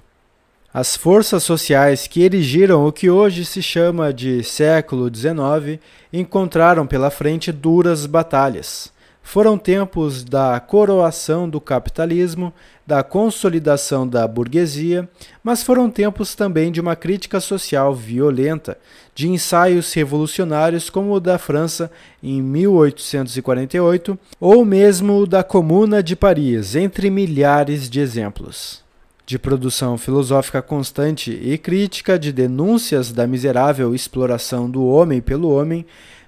As 0.74 0.96
forças 0.96 1.44
sociais 1.44 2.08
que 2.08 2.24
erigiram 2.24 2.84
o 2.84 2.90
que 2.90 3.08
hoje 3.08 3.44
se 3.44 3.62
chama 3.62 4.12
de 4.12 4.42
século 4.42 5.08
XIX 5.08 5.80
encontraram 6.12 6.84
pela 6.84 7.12
frente 7.12 7.52
duras 7.52 8.06
batalhas 8.06 8.92
foram 9.30 9.56
tempos 9.56 10.24
da 10.24 10.58
coroação 10.58 11.48
do 11.48 11.60
capitalismo, 11.60 12.52
da 12.84 13.04
consolidação 13.04 14.04
da 14.04 14.26
burguesia, 14.26 15.08
mas 15.40 15.62
foram 15.62 15.88
tempos 15.88 16.34
também 16.34 16.72
de 16.72 16.80
uma 16.80 16.96
crítica 16.96 17.38
social 17.38 17.94
violenta, 17.94 18.76
de 19.14 19.28
ensaios 19.28 19.92
revolucionários 19.92 20.90
como 20.90 21.12
o 21.12 21.20
da 21.20 21.38
França 21.38 21.92
em 22.20 22.42
1848 22.42 24.18
ou 24.40 24.64
mesmo 24.64 25.20
o 25.20 25.26
da 25.28 25.44
Comuna 25.44 26.02
de 26.02 26.16
Paris, 26.16 26.74
entre 26.74 27.08
milhares 27.08 27.88
de 27.88 28.00
exemplos. 28.00 28.82
De 29.24 29.38
produção 29.38 29.96
filosófica 29.96 30.60
constante 30.60 31.30
e 31.30 31.56
crítica 31.56 32.18
de 32.18 32.32
denúncias 32.32 33.12
da 33.12 33.28
miserável 33.28 33.94
exploração 33.94 34.68
do 34.68 34.84
homem 34.86 35.20
pelo 35.20 35.52
homem, 35.52 35.86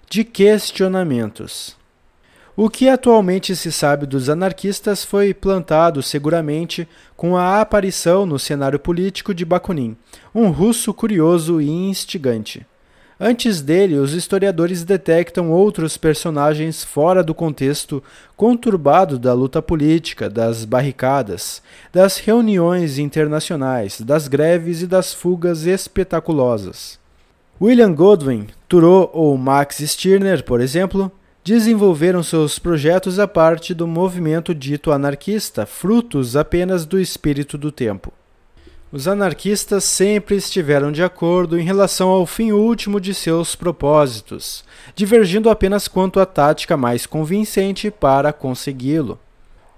de 0.08 0.22
questionamentos. 0.22 1.81
O 2.54 2.68
que 2.68 2.86
atualmente 2.86 3.56
se 3.56 3.72
sabe 3.72 4.04
dos 4.04 4.28
anarquistas 4.28 5.02
foi 5.04 5.32
plantado 5.32 6.02
seguramente 6.02 6.86
com 7.16 7.34
a 7.34 7.62
aparição 7.62 8.26
no 8.26 8.38
cenário 8.38 8.78
político 8.78 9.32
de 9.32 9.42
Bakunin, 9.42 9.96
um 10.34 10.50
russo 10.50 10.92
curioso 10.92 11.62
e 11.62 11.70
instigante. 11.70 12.66
Antes 13.18 13.62
dele, 13.62 13.96
os 13.96 14.12
historiadores 14.12 14.84
detectam 14.84 15.50
outros 15.50 15.96
personagens 15.96 16.84
fora 16.84 17.22
do 17.22 17.34
contexto 17.34 18.02
conturbado 18.36 19.18
da 19.18 19.32
luta 19.32 19.62
política, 19.62 20.28
das 20.28 20.66
barricadas, 20.66 21.62
das 21.90 22.18
reuniões 22.18 22.98
internacionais, 22.98 23.98
das 24.00 24.28
greves 24.28 24.82
e 24.82 24.86
das 24.86 25.14
fugas 25.14 25.64
espetaculosas. 25.64 26.98
William 27.60 27.94
Godwin, 27.94 28.48
Thoreau 28.68 29.08
ou 29.14 29.38
Max 29.38 29.78
Stirner, 29.78 30.44
por 30.44 30.60
exemplo, 30.60 31.10
desenvolveram 31.44 32.22
seus 32.22 32.58
projetos 32.58 33.18
a 33.18 33.26
parte 33.26 33.74
do 33.74 33.86
movimento 33.86 34.54
dito 34.54 34.92
anarquista, 34.92 35.66
frutos 35.66 36.36
apenas 36.36 36.86
do 36.86 37.00
espírito 37.00 37.58
do 37.58 37.72
tempo. 37.72 38.12
Os 38.92 39.08
anarquistas 39.08 39.84
sempre 39.84 40.36
estiveram 40.36 40.92
de 40.92 41.02
acordo 41.02 41.58
em 41.58 41.64
relação 41.64 42.10
ao 42.10 42.26
fim 42.26 42.52
último 42.52 43.00
de 43.00 43.14
seus 43.14 43.56
propósitos, 43.56 44.62
divergindo 44.94 45.48
apenas 45.48 45.88
quanto 45.88 46.20
à 46.20 46.26
tática 46.26 46.76
mais 46.76 47.06
convincente 47.06 47.90
para 47.90 48.32
consegui-lo. 48.32 49.18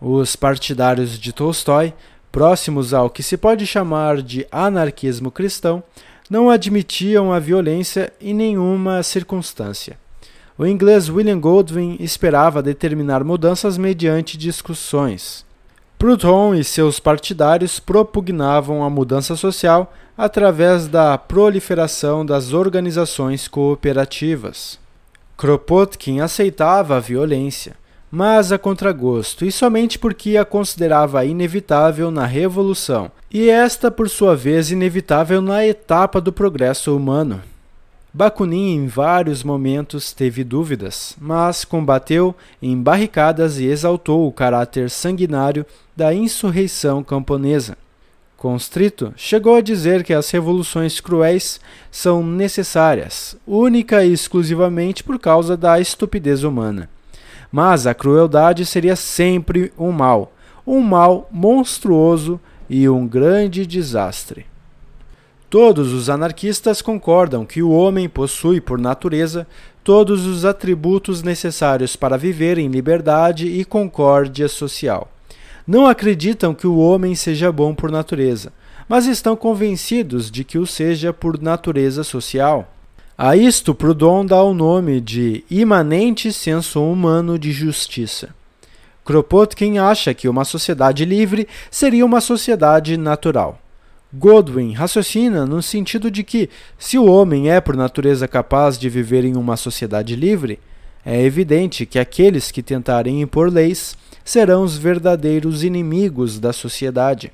Os 0.01 0.35
partidários 0.35 1.19
de 1.19 1.33
Tolstói, 1.33 1.95
próximos 2.33 2.93
ao 2.93 3.09
que 3.09 3.23
se 3.23 3.37
pode 3.37 3.65
chamar 3.67 4.21
de 4.21 4.47
anarquismo 4.51 5.31
cristão, 5.31 5.83
não 6.29 6.51
admitiam 6.51 7.33
a 7.33 7.39
violência 7.39 8.13
em 8.21 8.35
nenhuma 8.35 9.03
circunstância. 9.05 9.97
O 10.57 10.65
inglês 10.65 11.11
William 11.11 11.41
Goldwyn 11.41 11.97
esperava 11.99 12.63
determinar 12.63 13.25
mudanças 13.25 13.77
mediante 13.77 14.39
discussões. 14.39 15.45
Proudhon 15.99 16.55
e 16.55 16.63
seus 16.63 17.01
partidários 17.01 17.81
propugnavam 17.81 18.85
a 18.85 18.89
mudança 18.89 19.35
social 19.35 19.93
através 20.17 20.87
da 20.87 21.19
proliferação 21.19 22.25
das 22.25 22.53
organizações 22.53 23.49
cooperativas. 23.49 24.79
Kropotkin 25.37 26.21
aceitava 26.21 26.99
a 26.99 27.01
violência, 27.01 27.75
mas 28.09 28.53
a 28.53 28.59
contragosto, 28.59 29.45
e 29.45 29.51
somente 29.51 29.99
porque 29.99 30.37
a 30.37 30.45
considerava 30.45 31.25
inevitável 31.25 32.13
na 32.13 32.27
revolução, 32.27 33.11
e 33.29 33.51
esta, 33.51 33.91
por 33.91 34.09
sua 34.09 34.37
vez, 34.37 34.71
inevitável 34.71 35.43
na 35.43 35.67
etapa 35.67 36.21
do 36.21 36.33
progresso 36.33 36.97
humano. 36.97 37.43
Bakunin 38.17 38.77
em 38.77 38.87
vários 38.87 39.43
momentos 39.43 40.13
teve 40.13 40.45
dúvidas, 40.45 41.17
mas 41.21 41.65
combateu 41.65 42.33
em 42.63 42.81
barricadas 42.81 43.59
e 43.59 43.65
exaltou 43.65 44.29
o 44.29 44.33
caráter 44.33 44.89
sanguinário 44.89 45.67
da 45.97 46.15
insurreição 46.15 47.03
camponesa. 47.03 47.77
Constrito 48.37 49.13
chegou 49.17 49.57
a 49.57 49.61
dizer 49.61 50.05
que 50.05 50.15
as 50.15 50.31
revoluções 50.31 51.01
cruéis 51.01 51.59
são 51.91 52.25
necessárias, 52.25 53.37
única 53.45 54.05
e 54.05 54.13
exclusivamente 54.13 55.03
por 55.03 55.19
causa 55.19 55.57
da 55.57 55.81
estupidez 55.81 56.45
humana. 56.45 56.89
Mas 57.51 57.85
a 57.85 57.95
crueldade 57.95 58.65
seria 58.65 58.95
sempre 58.95 59.73
um 59.77 59.91
mal, 59.91 60.33
um 60.65 60.81
mal 60.81 61.29
monstruoso 61.33 62.39
e 62.71 62.89
um 62.89 63.09
grande 63.09 63.67
desastre. 63.67 64.47
Todos 65.55 65.93
os 65.93 66.11
anarquistas 66.11 66.83
concordam 66.83 67.47
que 67.47 67.63
o 67.63 67.71
homem 67.71 68.09
possui, 68.09 68.61
por 68.61 68.77
natureza, 68.77 69.47
todos 69.85 70.27
os 70.27 70.45
atributos 70.45 71.23
necessários 71.23 71.95
para 71.95 72.19
viver 72.19 72.59
em 72.59 72.67
liberdade 72.67 73.47
e 73.47 73.65
concórdia 73.65 74.49
social. 74.49 75.09
Não 75.65 75.87
acreditam 75.87 76.55
que 76.55 76.67
o 76.67 76.79
homem 76.79 77.15
seja 77.15 77.53
bom 77.53 77.73
por 77.73 77.89
natureza, 77.89 78.53
mas 78.89 79.07
estão 79.07 79.37
convencidos 79.37 80.29
de 80.29 80.43
que 80.43 80.59
o 80.59 80.67
seja 80.67 81.13
por 81.13 81.41
natureza 81.41 82.03
social. 82.03 82.69
A 83.17 83.37
isto 83.37 83.77
Proudhon 83.77 84.27
dá 84.27 84.43
o 84.43 84.53
nome 84.53 85.01
de 85.01 85.45
imanente 85.49 86.33
senso 86.33 86.83
humano 86.83 87.39
de 87.39 87.53
justiça. 87.53 88.35
Kropotkin 89.05 89.79
acha 89.79 90.13
que 90.15 90.29
uma 90.29 90.45
sociedade 90.45 91.05
livre 91.05 91.47
seria 91.71 92.05
uma 92.05 92.21
sociedade 92.21 92.97
natural. 92.97 93.61
Godwin 94.17 94.73
raciocina 94.73 95.45
no 95.45 95.61
sentido 95.61 96.09
de 96.09 96.23
que, 96.23 96.49
se 96.79 96.97
o 96.97 97.07
homem 97.07 97.51
é 97.51 97.61
por 97.61 97.77
natureza 97.77 98.29
capaz 98.29 98.79
de 98.79 98.89
viver 98.89 99.25
em 99.25 99.37
uma 99.37 99.57
sociedade 99.57 100.15
livre, 100.15 100.61
é 101.05 101.21
evidente 101.21 101.85
que 101.85 101.99
aqueles 101.99 102.53
que 102.53 102.63
tentarem 102.63 103.21
impor 103.21 103.53
leis 103.53 103.97
serão 104.25 104.63
os 104.63 104.77
verdadeiros 104.77 105.65
inimigos 105.65 106.39
da 106.39 106.53
sociedade. 106.53 107.33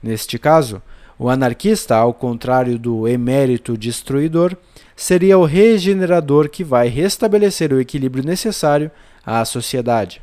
Neste 0.00 0.38
caso, 0.38 0.80
o 1.18 1.28
anarquista, 1.28 1.96
ao 1.96 2.14
contrário 2.14 2.78
do 2.78 3.08
emérito 3.08 3.76
destruidor, 3.76 4.56
seria 4.94 5.36
o 5.36 5.44
regenerador 5.44 6.48
que 6.48 6.62
vai 6.62 6.86
restabelecer 6.86 7.72
o 7.72 7.80
equilíbrio 7.80 8.24
necessário 8.24 8.92
à 9.24 9.44
sociedade. 9.44 10.22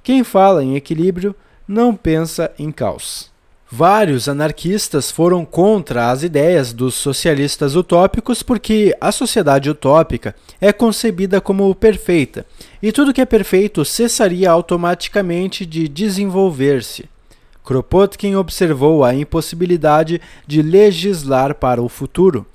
Quem 0.00 0.22
fala 0.22 0.62
em 0.62 0.76
equilíbrio 0.76 1.34
não 1.66 1.94
pensa 1.94 2.52
em 2.56 2.70
caos. 2.70 3.33
Vários 3.70 4.28
anarquistas 4.28 5.10
foram 5.10 5.44
contra 5.44 6.10
as 6.10 6.22
ideias 6.22 6.72
dos 6.72 6.94
socialistas 6.94 7.74
utópicos 7.74 8.42
porque 8.42 8.94
a 9.00 9.10
sociedade 9.10 9.70
utópica 9.70 10.36
é 10.60 10.72
concebida 10.72 11.40
como 11.40 11.74
perfeita 11.74 12.44
e 12.82 12.92
tudo 12.92 13.12
que 13.12 13.22
é 13.22 13.24
perfeito 13.24 13.84
cessaria 13.84 14.50
automaticamente 14.50 15.64
de 15.64 15.88
desenvolver-se. 15.88 17.08
Kropotkin 17.64 18.34
observou 18.36 19.02
a 19.02 19.14
impossibilidade 19.14 20.20
de 20.46 20.60
legislar 20.60 21.54
para 21.54 21.82
o 21.82 21.88
futuro. 21.88 22.46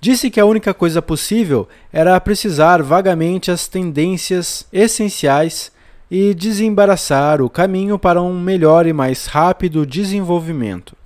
Disse 0.00 0.30
que 0.30 0.38
a 0.38 0.44
única 0.44 0.74
coisa 0.74 1.00
possível 1.00 1.66
era 1.90 2.20
precisar 2.20 2.82
vagamente 2.82 3.50
as 3.50 3.66
tendências 3.66 4.66
essenciais 4.70 5.72
e 6.10 6.34
desembaraçar 6.34 7.42
o 7.42 7.50
caminho 7.50 7.98
para 7.98 8.22
um 8.22 8.40
melhor 8.40 8.86
e 8.86 8.92
mais 8.92 9.26
rápido 9.26 9.86
desenvolvimento. 9.86 10.96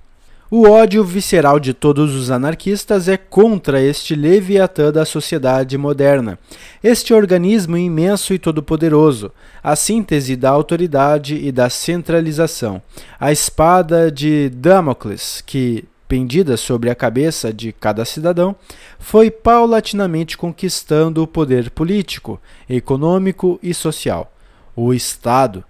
O 0.55 0.69
ódio 0.69 1.03
visceral 1.03 1.59
de 1.59 1.73
todos 1.73 2.13
os 2.13 2.29
anarquistas 2.29 3.07
é 3.07 3.17
contra 3.17 3.81
este 3.81 4.13
leviatã 4.13 4.91
da 4.91 5.03
sociedade 5.03 5.79
moderna, 5.79 6.37
este 6.83 7.11
organismo 7.11 7.75
imenso 7.75 8.35
e 8.35 8.37
todo-poderoso, 8.37 9.31
a 9.63 9.75
síntese 9.75 10.35
da 10.35 10.51
autoridade 10.51 11.35
e 11.35 11.51
da 11.51 11.71
centralização, 11.71 12.79
a 13.19 13.31
espada 13.31 14.11
de 14.11 14.47
Damocles 14.49 15.41
que, 15.43 15.85
pendida 16.07 16.55
sobre 16.55 16.91
a 16.91 16.95
cabeça 16.95 17.51
de 17.51 17.71
cada 17.71 18.05
cidadão, 18.05 18.55
foi 18.99 19.31
paulatinamente 19.31 20.37
conquistando 20.37 21.23
o 21.23 21.27
poder 21.27 21.71
político, 21.71 22.39
econômico 22.69 23.59
e 23.63 23.73
social 23.73 24.32
o 24.75 24.93
Estado. 24.93 25.63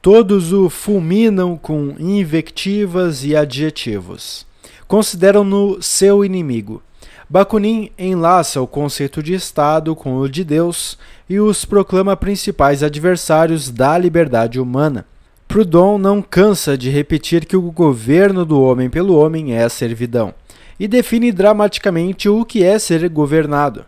Todos 0.00 0.52
o 0.52 0.68
fulminam 0.68 1.56
com 1.56 1.94
invectivas 1.98 3.24
e 3.24 3.34
adjetivos. 3.34 4.46
Consideram-no 4.86 5.82
seu 5.82 6.24
inimigo. 6.24 6.82
Bakunin 7.28 7.90
enlaça 7.98 8.60
o 8.60 8.66
conceito 8.66 9.22
de 9.22 9.32
Estado 9.32 9.96
com 9.96 10.16
o 10.16 10.28
de 10.28 10.44
Deus 10.44 10.98
e 11.28 11.40
os 11.40 11.64
proclama 11.64 12.16
principais 12.16 12.82
adversários 12.82 13.70
da 13.70 13.96
liberdade 13.96 14.60
humana. 14.60 15.06
Proudhon 15.48 15.98
não 15.98 16.20
cansa 16.20 16.76
de 16.76 16.90
repetir 16.90 17.46
que 17.46 17.56
o 17.56 17.70
governo 17.70 18.44
do 18.44 18.60
homem 18.60 18.90
pelo 18.90 19.16
homem 19.16 19.54
é 19.54 19.62
a 19.62 19.68
servidão, 19.68 20.34
e 20.78 20.88
define 20.88 21.32
dramaticamente 21.32 22.28
o 22.28 22.44
que 22.44 22.62
é 22.62 22.78
ser 22.78 23.08
governado. 23.08 23.84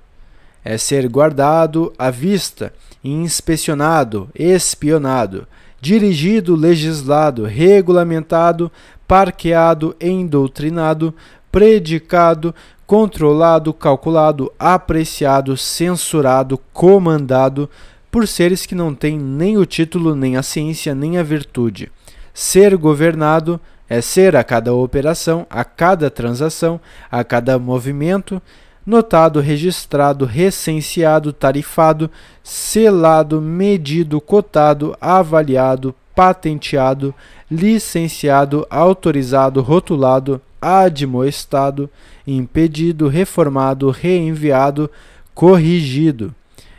É 0.65 0.79
ser 0.79 1.09
guardado 1.09 1.93
à 1.99 2.11
vista 2.11 2.73
inspecionado, 3.09 4.29
espionado, 4.35 5.47
dirigido, 5.81 6.57
legislado, 6.57 7.45
regulamentado, 7.45 8.71
parqueado, 9.07 9.95
endoctrinado, 10.01 11.15
predicado, 11.51 12.55
controlado, 12.87 13.73
calculado, 13.73 14.53
apreciado, 14.59 15.57
censurado, 15.57 16.59
comandado 16.73 17.69
por 18.11 18.27
seres 18.27 18.65
que 18.65 18.75
não 18.75 18.95
têm 18.95 19.19
nem 19.19 19.59
o 19.59 19.67
título, 19.67 20.15
nem 20.15 20.37
a 20.37 20.43
ciência, 20.43 20.95
nem 20.95 21.19
a 21.19 21.23
virtude. 21.23 21.91
Ser 22.33 22.77
governado 22.77 23.61
é 23.89 24.01
ser 24.01 24.35
a 24.37 24.43
cada 24.43 24.75
operação, 24.75 25.47
a 25.49 25.65
cada 25.65 26.11
transação, 26.11 26.81
a 27.11 27.23
cada 27.23 27.59
movimento, 27.59 28.41
notado, 28.87 29.41
registrado, 29.41 30.25
recenseado, 30.25 31.33
tarifado, 31.33 32.09
selado, 32.43 33.43
medido, 33.43 34.21
cotado, 34.21 34.97
avaliado, 35.01 35.93
patenteado, 36.15 37.13
licenciado, 37.51 38.65
autorizado, 38.71 39.61
rotulado, 39.61 40.41
admoestado, 40.61 41.91
impedido, 42.27 43.09
reformado, 43.09 43.91
reenviado, 43.91 44.89
corrigido. 45.35 46.33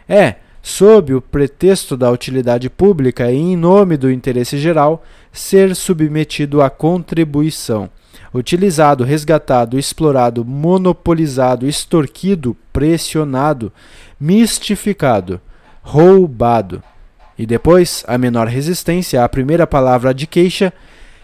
É, 0.08 0.36
sob 0.64 1.14
o 1.14 1.22
pretexto 1.22 1.98
da 1.98 2.10
utilidade 2.10 2.70
pública 2.70 3.32
e 3.32 3.38
em 3.38 3.56
nome 3.56 3.98
do 3.98 4.10
interesse 4.10 4.58
geral, 4.58 5.04
ser 5.32 5.76
submetido 5.76 6.62
à 6.62 6.70
contribuição 6.70 7.90
utilizado, 8.34 9.04
resgatado, 9.04 9.78
explorado, 9.78 10.44
monopolizado, 10.44 11.68
extorquido, 11.68 12.56
pressionado, 12.72 13.72
mistificado, 14.20 15.42
roubado. 15.82 16.84
E 17.38 17.46
depois, 17.46 18.04
a 18.08 18.18
menor 18.18 18.48
resistência 18.48 19.24
à 19.24 19.30
primeira 19.30 19.68
palavra 19.68 20.14
de 20.14 20.26
queixa, 20.26 20.74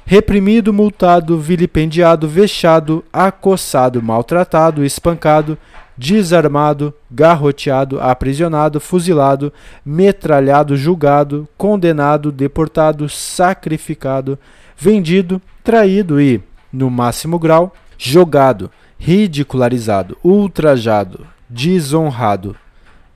reprimido, 0.05 0.71
multado, 0.71 1.39
vilipendiado, 1.39 2.27
vexado, 2.27 3.03
acossado, 3.11 4.01
maltratado, 4.01 4.83
espancado, 4.83 5.57
desarmado, 5.97 6.93
garroteado, 7.09 7.99
aprisionado, 8.01 8.79
fuzilado, 8.79 9.53
metralhado, 9.85 10.75
julgado, 10.75 11.47
condenado, 11.57 12.31
deportado, 12.31 13.07
sacrificado, 13.07 14.37
vendido, 14.77 15.41
traído 15.63 16.19
e, 16.19 16.41
no 16.73 16.89
máximo 16.89 17.37
grau, 17.37 17.71
jogado, 17.97 18.71
ridicularizado, 18.97 20.17
ultrajado, 20.23 21.27
desonrado. 21.47 22.57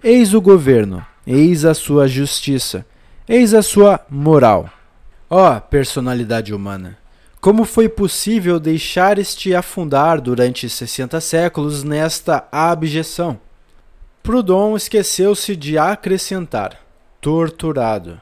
Eis 0.03 0.35
o 0.35 0.39
governo, 0.39 1.03
eis 1.25 1.65
a 1.65 1.73
sua 1.73 2.07
justiça, 2.07 2.85
eis 3.27 3.53
a 3.55 3.63
sua 3.63 3.99
moral. 4.09 4.69
Ó 5.29 5.57
oh, 5.57 5.61
personalidade 5.61 6.53
humana! 6.53 6.97
Como 7.39 7.65
foi 7.65 7.87
possível 7.87 8.59
deixar-te 8.59 9.53
afundar 9.53 10.19
durante 10.19 10.67
60 10.67 11.21
séculos 11.21 11.83
nesta 11.83 12.47
abjeção? 12.51 13.39
Proudhon 14.23 14.75
esqueceu-se 14.75 15.55
de 15.55 15.77
acrescentar: 15.77 16.77
torturado. 17.21 18.19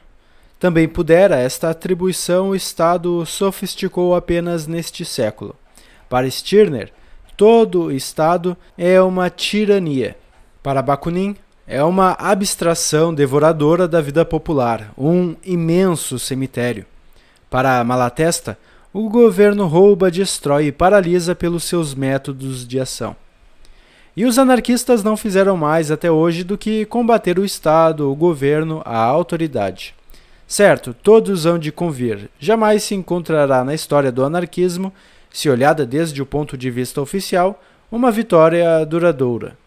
Também 0.59 0.87
pudera 0.87 1.35
esta 1.35 1.69
atribuição 1.69 2.49
o 2.49 2.55
Estado 2.55 3.25
sofisticou 3.25 4.15
apenas 4.15 4.67
neste 4.67 5.03
século. 5.03 5.55
Para 6.09 6.29
Stirner, 6.29 6.91
todo 7.35 7.91
Estado 7.91 8.55
é 8.77 9.01
uma 9.01 9.29
tirania. 9.29 10.15
Para 10.63 10.81
Bakunin, 10.81 11.35
é 11.67 11.83
uma 11.83 12.11
abstração 12.13 13.13
devoradora 13.13 13.87
da 13.87 13.99
vida 13.99 14.23
popular, 14.23 14.93
um 14.97 15.35
imenso 15.43 16.17
cemitério. 16.19 16.85
Para 17.49 17.83
Malatesta, 17.83 18.57
o 18.93 19.09
governo 19.09 19.67
rouba, 19.67 20.09
destrói 20.09 20.67
e 20.67 20.71
paralisa 20.71 21.35
pelos 21.35 21.63
seus 21.63 21.93
métodos 21.93 22.65
de 22.65 22.79
ação. 22.79 23.15
E 24.15 24.25
os 24.25 24.39
anarquistas 24.39 25.03
não 25.03 25.17
fizeram 25.17 25.57
mais 25.57 25.91
até 25.91 26.09
hoje 26.09 26.43
do 26.43 26.57
que 26.57 26.85
combater 26.85 27.37
o 27.37 27.43
Estado, 27.43 28.09
o 28.09 28.15
governo, 28.15 28.81
a 28.85 28.97
autoridade. 28.97 29.93
Certo, 30.47 30.93
todos 30.93 31.45
hão 31.45 31.57
de 31.57 31.71
convir. 31.71 32.29
Jamais 32.39 32.83
se 32.83 32.93
encontrará 32.93 33.63
na 33.63 33.73
história 33.73 34.11
do 34.11 34.23
anarquismo, 34.23 34.93
se 35.31 35.49
olhada 35.49 35.85
desde 35.85 36.21
o 36.21 36.25
ponto 36.25 36.57
de 36.57 36.69
vista 36.69 37.01
oficial, 37.01 37.61
uma 37.91 38.11
vitória 38.11 38.85
duradoura. 38.85 39.57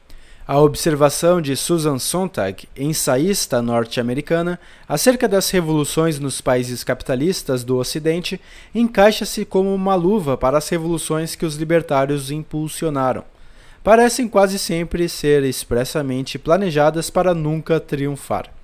A 0.46 0.58
observação 0.60 1.42
de 1.42 1.54
Susan 1.54 1.98
Sontag, 1.98 2.66
ensaísta 2.74 3.60
norte-americana, 3.60 4.58
acerca 4.88 5.28
das 5.28 5.50
revoluções 5.50 6.18
nos 6.18 6.40
países 6.40 6.82
capitalistas 6.82 7.64
do 7.64 7.76
Ocidente 7.76 8.40
encaixa-se 8.74 9.44
como 9.44 9.74
uma 9.74 9.94
luva 9.94 10.38
para 10.38 10.56
as 10.56 10.68
revoluções 10.68 11.34
que 11.34 11.44
os 11.44 11.56
libertários 11.56 12.30
impulsionaram. 12.30 13.24
Parecem 13.84 14.26
quase 14.26 14.58
sempre 14.58 15.06
ser 15.06 15.44
expressamente 15.44 16.38
planejadas 16.38 17.10
para 17.10 17.34
nunca 17.34 17.78
triunfar. 17.78 18.57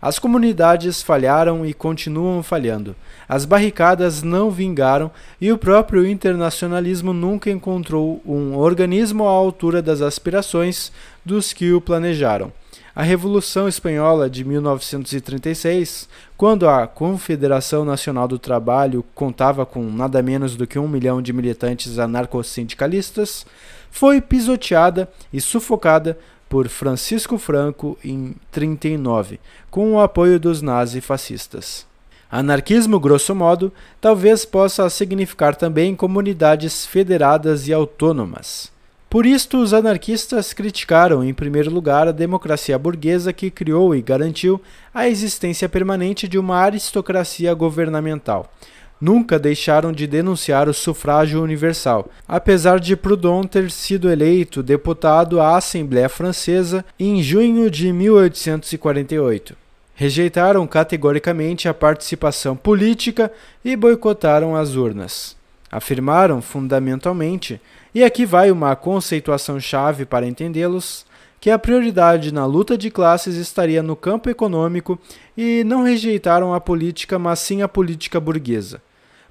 As 0.00 0.18
comunidades 0.18 1.02
falharam 1.02 1.66
e 1.66 1.74
continuam 1.74 2.42
falhando. 2.42 2.94
As 3.28 3.44
barricadas 3.44 4.22
não 4.22 4.50
vingaram 4.50 5.10
e 5.40 5.50
o 5.50 5.58
próprio 5.58 6.06
internacionalismo 6.06 7.12
nunca 7.12 7.50
encontrou 7.50 8.22
um 8.24 8.56
organismo 8.56 9.26
à 9.26 9.30
altura 9.30 9.82
das 9.82 10.00
aspirações 10.00 10.92
dos 11.24 11.52
que 11.52 11.72
o 11.72 11.80
planejaram. 11.80 12.52
A 12.98 13.02
Revolução 13.02 13.68
Espanhola 13.68 14.28
de 14.28 14.44
1936, 14.44 16.08
quando 16.36 16.68
a 16.68 16.84
Confederação 16.84 17.84
Nacional 17.84 18.26
do 18.26 18.40
Trabalho 18.40 19.04
contava 19.14 19.64
com 19.64 19.84
nada 19.84 20.20
menos 20.20 20.56
do 20.56 20.66
que 20.66 20.80
um 20.80 20.88
milhão 20.88 21.22
de 21.22 21.32
militantes 21.32 21.96
anarcossindicalistas, 21.98 23.46
foi 23.88 24.20
pisoteada 24.20 25.08
e 25.32 25.40
sufocada 25.40 26.18
por 26.48 26.68
Francisco 26.68 27.38
Franco 27.38 27.98
em 28.04 28.34
39, 28.50 29.38
com 29.70 29.92
o 29.92 30.00
apoio 30.00 30.40
dos 30.40 30.62
nazifascistas. 30.62 31.86
Anarquismo, 32.30 33.00
grosso 33.00 33.34
modo, 33.34 33.72
talvez 34.00 34.44
possa 34.44 34.88
significar 34.90 35.56
também 35.56 35.96
comunidades 35.96 36.84
federadas 36.84 37.68
e 37.68 37.72
autônomas. 37.72 38.70
Por 39.08 39.24
isto, 39.24 39.56
os 39.56 39.72
anarquistas 39.72 40.52
criticaram, 40.52 41.24
em 41.24 41.32
primeiro 41.32 41.70
lugar, 41.70 42.06
a 42.06 42.12
democracia 42.12 42.78
burguesa 42.78 43.32
que 43.32 43.50
criou 43.50 43.94
e 43.94 44.02
garantiu 44.02 44.60
a 44.92 45.08
existência 45.08 45.66
permanente 45.66 46.28
de 46.28 46.38
uma 46.38 46.58
aristocracia 46.58 47.54
governamental, 47.54 48.52
nunca 49.00 49.38
deixaram 49.38 49.92
de 49.92 50.06
denunciar 50.06 50.68
o 50.68 50.74
sufrágio 50.74 51.42
universal, 51.42 52.08
apesar 52.26 52.80
de 52.80 52.96
Proudhon 52.96 53.44
ter 53.44 53.70
sido 53.70 54.10
eleito 54.10 54.62
deputado 54.62 55.40
à 55.40 55.56
Assembleia 55.56 56.08
Francesa 56.08 56.84
em 56.98 57.22
junho 57.22 57.70
de 57.70 57.92
1848. 57.92 59.56
Rejeitaram 59.94 60.66
categoricamente 60.66 61.68
a 61.68 61.74
participação 61.74 62.56
política 62.56 63.32
e 63.64 63.74
boicotaram 63.74 64.54
as 64.54 64.76
urnas. 64.76 65.36
Afirmaram 65.70 66.40
fundamentalmente, 66.40 67.60
e 67.94 68.04
aqui 68.04 68.24
vai 68.24 68.50
uma 68.50 68.74
conceituação-chave 68.76 70.06
para 70.06 70.26
entendê-los, 70.26 71.06
que 71.40 71.50
a 71.50 71.58
prioridade 71.58 72.32
na 72.32 72.46
luta 72.46 72.76
de 72.76 72.90
classes 72.90 73.36
estaria 73.36 73.82
no 73.82 73.94
campo 73.94 74.28
econômico 74.28 74.98
e 75.36 75.62
não 75.64 75.84
rejeitaram 75.84 76.52
a 76.52 76.60
política, 76.60 77.16
mas 77.18 77.38
sim 77.38 77.62
a 77.62 77.68
política 77.68 78.18
burguesa 78.18 78.80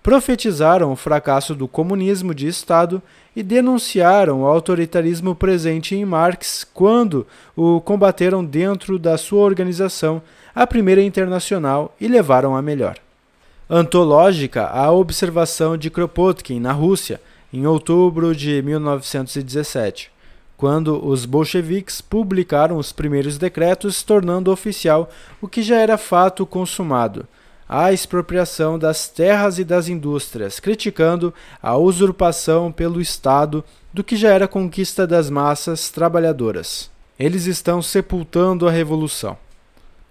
profetizaram 0.01 0.91
o 0.91 0.95
fracasso 0.95 1.53
do 1.53 1.67
comunismo 1.67 2.33
de 2.33 2.47
Estado 2.47 3.01
e 3.35 3.43
denunciaram 3.43 4.41
o 4.41 4.45
autoritarismo 4.45 5.35
presente 5.35 5.95
em 5.95 6.05
Marx 6.05 6.65
quando 6.73 7.27
o 7.55 7.81
combateram 7.81 8.43
dentro 8.43 8.97
da 8.97 9.17
sua 9.17 9.41
organização, 9.41 10.21
a 10.55 10.65
Primeira 10.65 11.01
Internacional, 11.01 11.95
e 11.99 12.07
levaram 12.07 12.55
a 12.55 12.61
melhor. 12.61 12.97
Antológica 13.69 14.67
a 14.67 14.91
observação 14.91 15.77
de 15.77 15.89
Kropotkin 15.89 16.59
na 16.59 16.71
Rússia, 16.71 17.19
em 17.51 17.67
outubro 17.67 18.35
de 18.35 18.61
1917, 18.61 20.09
quando 20.55 21.05
os 21.05 21.25
bolcheviques 21.25 22.01
publicaram 22.01 22.77
os 22.77 22.91
primeiros 22.91 23.37
decretos 23.37 24.01
tornando 24.03 24.51
oficial 24.51 25.09
o 25.41 25.47
que 25.47 25.61
já 25.61 25.75
era 25.77 25.97
fato 25.97 26.45
consumado 26.45 27.27
a 27.67 27.91
expropriação 27.91 28.79
das 28.79 29.09
terras 29.09 29.59
e 29.59 29.63
das 29.63 29.89
indústrias, 29.89 30.59
criticando 30.59 31.33
a 31.61 31.75
usurpação 31.75 32.71
pelo 32.71 33.01
Estado 33.01 33.63
do 33.93 34.03
que 34.03 34.15
já 34.15 34.29
era 34.29 34.47
conquista 34.47 35.05
das 35.05 35.29
massas 35.29 35.89
trabalhadoras. 35.89 36.89
Eles 37.19 37.45
estão 37.45 37.81
sepultando 37.81 38.67
a 38.67 38.71
revolução. 38.71 39.37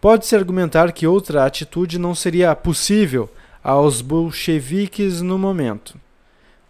Pode-se 0.01 0.37
argumentar 0.37 0.93
que 0.93 1.07
outra 1.07 1.47
atitude 1.47 1.99
não 1.99 2.15
seria 2.15 2.55
possível 2.55 3.31
aos 3.63 4.01
bolcheviques 4.01 5.23
no 5.23 5.39
momento. 5.39 5.99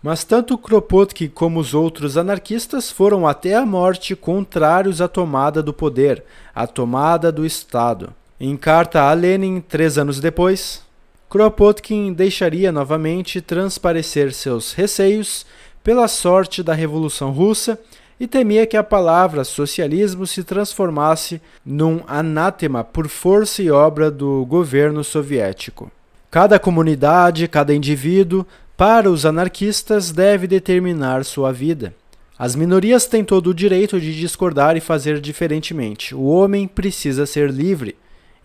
Mas 0.02 0.22
tanto 0.22 0.56
Kropotkin 0.56 1.28
como 1.28 1.58
os 1.58 1.74
outros 1.74 2.16
anarquistas 2.16 2.90
foram 2.90 3.26
até 3.26 3.54
a 3.54 3.66
morte 3.66 4.14
contrários 4.14 5.00
à 5.00 5.08
tomada 5.08 5.62
do 5.62 5.72
poder, 5.72 6.22
à 6.54 6.66
tomada 6.66 7.32
do 7.32 7.44
Estado. 7.44 8.14
Em 8.38 8.54
carta 8.54 9.00
a 9.00 9.14
Lenin, 9.14 9.62
três 9.66 9.96
anos 9.96 10.20
depois, 10.20 10.82
Kropotkin 11.30 12.12
deixaria 12.12 12.70
novamente 12.70 13.40
transparecer 13.40 14.30
seus 14.34 14.74
receios 14.74 15.46
pela 15.82 16.06
sorte 16.06 16.62
da 16.62 16.74
Revolução 16.74 17.30
Russa 17.30 17.80
e 18.20 18.26
temia 18.26 18.66
que 18.66 18.76
a 18.76 18.84
palavra 18.84 19.42
socialismo 19.42 20.26
se 20.26 20.44
transformasse 20.44 21.40
num 21.64 22.02
anátema 22.06 22.84
por 22.84 23.08
força 23.08 23.62
e 23.62 23.70
obra 23.70 24.10
do 24.10 24.44
governo 24.44 25.02
soviético. 25.02 25.90
Cada 26.30 26.58
comunidade, 26.58 27.48
cada 27.48 27.74
indivíduo, 27.74 28.46
para 28.76 29.10
os 29.10 29.24
anarquistas, 29.24 30.10
deve 30.10 30.46
determinar 30.46 31.24
sua 31.24 31.52
vida. 31.52 31.94
As 32.38 32.54
minorias 32.54 33.06
têm 33.06 33.24
todo 33.24 33.46
o 33.46 33.54
direito 33.54 33.98
de 33.98 34.14
discordar 34.14 34.76
e 34.76 34.80
fazer 34.80 35.22
diferentemente. 35.22 36.14
O 36.14 36.24
homem 36.24 36.68
precisa 36.68 37.24
ser 37.24 37.50
livre. 37.50 37.96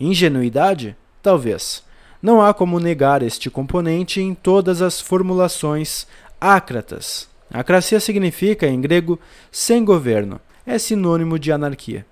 Ingenuidade? 0.04 0.98
Talvez. 1.22 1.84
Não 2.20 2.42
há 2.42 2.56
como 2.56 2.80
negar 2.80 3.22
este 3.22 3.52
componente 3.52 4.20
em 4.20 4.34
todas 4.34 4.82
as 4.82 5.00
formulações 5.00 6.08
ácratas. 6.40 7.30
Acracia 7.54 8.00
significa, 8.00 8.66
em 8.66 8.82
grego, 8.82 9.20
sem 9.52 9.86
governo. 9.86 10.42
É 10.66 10.80
sinônimo 10.80 11.38
de 11.38 11.52
anarquia. 11.52 12.04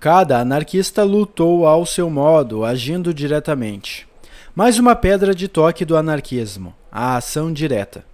Cada 0.00 0.40
anarquista 0.40 1.04
lutou 1.04 1.68
ao 1.68 1.86
seu 1.86 2.10
modo, 2.10 2.64
agindo 2.64 3.14
diretamente. 3.14 4.08
Mais 4.52 4.80
uma 4.80 4.96
pedra 4.96 5.32
de 5.32 5.46
toque 5.46 5.84
do 5.84 5.96
anarquismo: 5.96 6.74
a 6.90 7.16
ação 7.16 7.52
direta. 7.52 8.04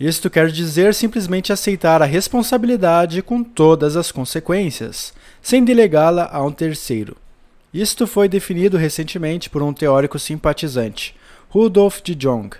Isto 0.00 0.30
quer 0.30 0.50
dizer 0.50 0.94
simplesmente 0.94 1.52
aceitar 1.52 2.00
a 2.00 2.06
responsabilidade 2.06 3.20
com 3.20 3.44
todas 3.44 3.96
as 3.98 4.10
consequências, 4.10 5.12
sem 5.42 5.62
delegá-la 5.62 6.30
a 6.32 6.42
um 6.42 6.50
terceiro. 6.50 7.16
Isto 7.72 8.06
foi 8.06 8.28
definido 8.28 8.76
recentemente 8.76 9.48
por 9.48 9.62
um 9.62 9.72
teórico 9.72 10.18
simpatizante, 10.18 11.14
Rudolf 11.48 12.02
de 12.02 12.14
Jong. 12.14 12.54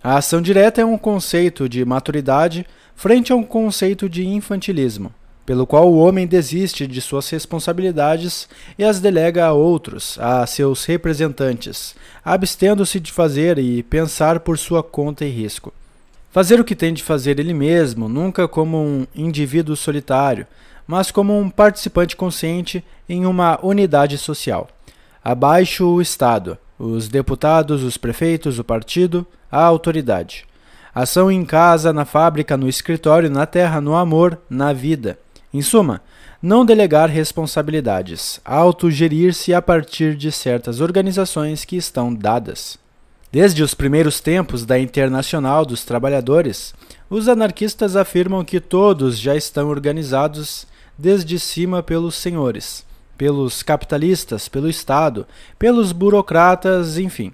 A 0.00 0.18
ação 0.18 0.40
direta 0.40 0.80
é 0.80 0.84
um 0.84 0.96
conceito 0.96 1.68
de 1.68 1.84
maturidade 1.84 2.64
frente 2.94 3.32
a 3.32 3.36
um 3.36 3.42
conceito 3.42 4.08
de 4.08 4.24
infantilismo, 4.24 5.12
pelo 5.44 5.66
qual 5.66 5.92
o 5.92 5.98
homem 5.98 6.24
desiste 6.24 6.86
de 6.86 7.00
suas 7.00 7.28
responsabilidades 7.30 8.48
e 8.78 8.84
as 8.84 9.00
delega 9.00 9.44
a 9.44 9.52
outros, 9.52 10.16
a 10.20 10.46
seus 10.46 10.84
representantes, 10.84 11.96
abstendo-se 12.24 13.00
de 13.00 13.10
fazer 13.10 13.58
e 13.58 13.82
pensar 13.82 14.38
por 14.38 14.56
sua 14.56 14.84
conta 14.84 15.24
e 15.24 15.30
risco. 15.30 15.74
Fazer 16.30 16.60
o 16.60 16.64
que 16.64 16.76
tem 16.76 16.94
de 16.94 17.02
fazer 17.02 17.40
ele 17.40 17.54
mesmo, 17.54 18.08
nunca 18.08 18.46
como 18.46 18.78
um 18.78 19.04
indivíduo 19.16 19.74
solitário, 19.74 20.46
mas 20.86 21.10
como 21.10 21.38
um 21.38 21.48
participante 21.48 22.16
consciente 22.16 22.84
em 23.08 23.26
uma 23.26 23.58
unidade 23.64 24.18
social. 24.18 24.68
Abaixo 25.22 25.86
o 25.86 26.02
Estado, 26.02 26.58
os 26.78 27.08
deputados, 27.08 27.82
os 27.82 27.96
prefeitos, 27.96 28.58
o 28.58 28.64
partido, 28.64 29.26
a 29.50 29.62
autoridade. 29.62 30.46
Ação 30.94 31.30
em 31.30 31.44
casa, 31.44 31.92
na 31.92 32.04
fábrica, 32.04 32.56
no 32.56 32.68
escritório, 32.68 33.30
na 33.30 33.46
terra, 33.46 33.80
no 33.80 33.96
amor, 33.96 34.38
na 34.48 34.72
vida. 34.72 35.18
Em 35.52 35.62
suma, 35.62 36.02
não 36.42 36.64
delegar 36.64 37.08
responsabilidades, 37.08 38.40
autogerir-se 38.44 39.54
a 39.54 39.62
partir 39.62 40.14
de 40.14 40.30
certas 40.30 40.80
organizações 40.80 41.64
que 41.64 41.76
estão 41.76 42.14
dadas. 42.14 42.78
Desde 43.32 43.62
os 43.62 43.74
primeiros 43.74 44.20
tempos 44.20 44.64
da 44.64 44.78
Internacional 44.78 45.64
dos 45.64 45.84
Trabalhadores, 45.84 46.74
os 47.10 47.28
anarquistas 47.28 47.96
afirmam 47.96 48.44
que 48.44 48.60
todos 48.60 49.18
já 49.18 49.34
estão 49.34 49.68
organizados 49.68 50.66
desde 50.98 51.38
cima 51.38 51.82
pelos 51.82 52.14
senhores, 52.14 52.84
pelos 53.16 53.62
capitalistas, 53.62 54.48
pelo 54.48 54.68
Estado, 54.68 55.26
pelos 55.58 55.92
burocratas, 55.92 56.98
enfim. 56.98 57.32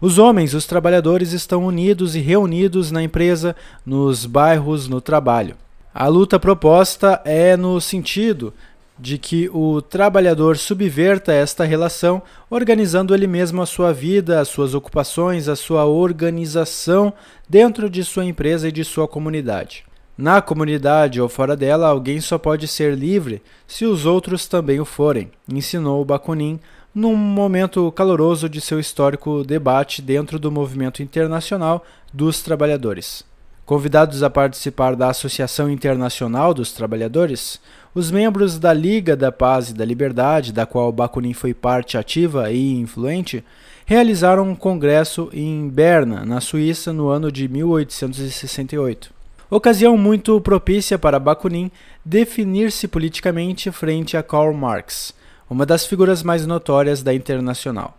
Os 0.00 0.18
homens, 0.18 0.54
os 0.54 0.66
trabalhadores, 0.66 1.32
estão 1.32 1.64
unidos 1.64 2.14
e 2.14 2.20
reunidos 2.20 2.90
na 2.90 3.02
empresa, 3.02 3.56
nos 3.84 4.24
bairros, 4.26 4.88
no 4.88 5.00
trabalho. 5.00 5.56
A 5.92 6.06
luta 6.06 6.38
proposta 6.38 7.20
é 7.24 7.56
no 7.56 7.80
sentido 7.80 8.54
de 8.98 9.16
que 9.16 9.48
o 9.52 9.80
trabalhador 9.80 10.56
subverta 10.56 11.32
esta 11.32 11.64
relação, 11.64 12.20
organizando 12.50 13.14
ele 13.14 13.26
mesmo 13.26 13.62
a 13.62 13.66
sua 13.66 13.92
vida, 13.92 14.40
as 14.40 14.48
suas 14.48 14.74
ocupações, 14.74 15.48
a 15.48 15.54
sua 15.54 15.84
organização 15.84 17.12
dentro 17.48 17.88
de 17.88 18.04
sua 18.04 18.24
empresa 18.24 18.68
e 18.68 18.72
de 18.72 18.84
sua 18.84 19.06
comunidade. 19.06 19.87
Na 20.18 20.42
comunidade 20.42 21.20
ou 21.20 21.28
fora 21.28 21.56
dela, 21.56 21.86
alguém 21.86 22.20
só 22.20 22.36
pode 22.36 22.66
ser 22.66 22.98
livre 22.98 23.40
se 23.68 23.84
os 23.84 24.04
outros 24.04 24.48
também 24.48 24.80
o 24.80 24.84
forem, 24.84 25.30
ensinou 25.48 26.04
Bakunin 26.04 26.58
num 26.92 27.14
momento 27.14 27.92
caloroso 27.92 28.48
de 28.48 28.60
seu 28.60 28.80
histórico 28.80 29.44
debate 29.44 30.02
dentro 30.02 30.36
do 30.36 30.50
movimento 30.50 31.04
internacional 31.04 31.84
dos 32.12 32.42
trabalhadores. 32.42 33.24
Convidados 33.64 34.24
a 34.24 34.28
participar 34.28 34.96
da 34.96 35.08
Associação 35.08 35.70
Internacional 35.70 36.52
dos 36.52 36.72
Trabalhadores, 36.72 37.60
os 37.94 38.10
membros 38.10 38.58
da 38.58 38.72
Liga 38.72 39.14
da 39.14 39.30
Paz 39.30 39.70
e 39.70 39.74
da 39.74 39.84
Liberdade, 39.84 40.52
da 40.52 40.66
qual 40.66 40.90
Bakunin 40.90 41.32
foi 41.32 41.54
parte 41.54 41.96
ativa 41.96 42.50
e 42.50 42.72
influente, 42.72 43.44
realizaram 43.86 44.48
um 44.48 44.56
congresso 44.56 45.30
em 45.32 45.68
Berna, 45.68 46.24
na 46.24 46.40
Suíça, 46.40 46.92
no 46.92 47.08
ano 47.08 47.30
de 47.30 47.46
1868. 47.46 49.17
Ocasião 49.50 49.96
muito 49.96 50.40
propícia 50.40 50.98
para 50.98 51.18
Bakunin 51.18 51.70
definir-se 52.04 52.86
politicamente 52.86 53.70
frente 53.70 54.16
a 54.16 54.22
Karl 54.22 54.52
Marx, 54.52 55.14
uma 55.48 55.64
das 55.64 55.86
figuras 55.86 56.22
mais 56.22 56.46
notórias 56.46 57.02
da 57.02 57.14
Internacional. 57.14 57.96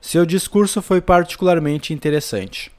Seu 0.00 0.26
discurso 0.26 0.82
foi 0.82 1.00
particularmente 1.00 1.94
interessante. 1.94 2.70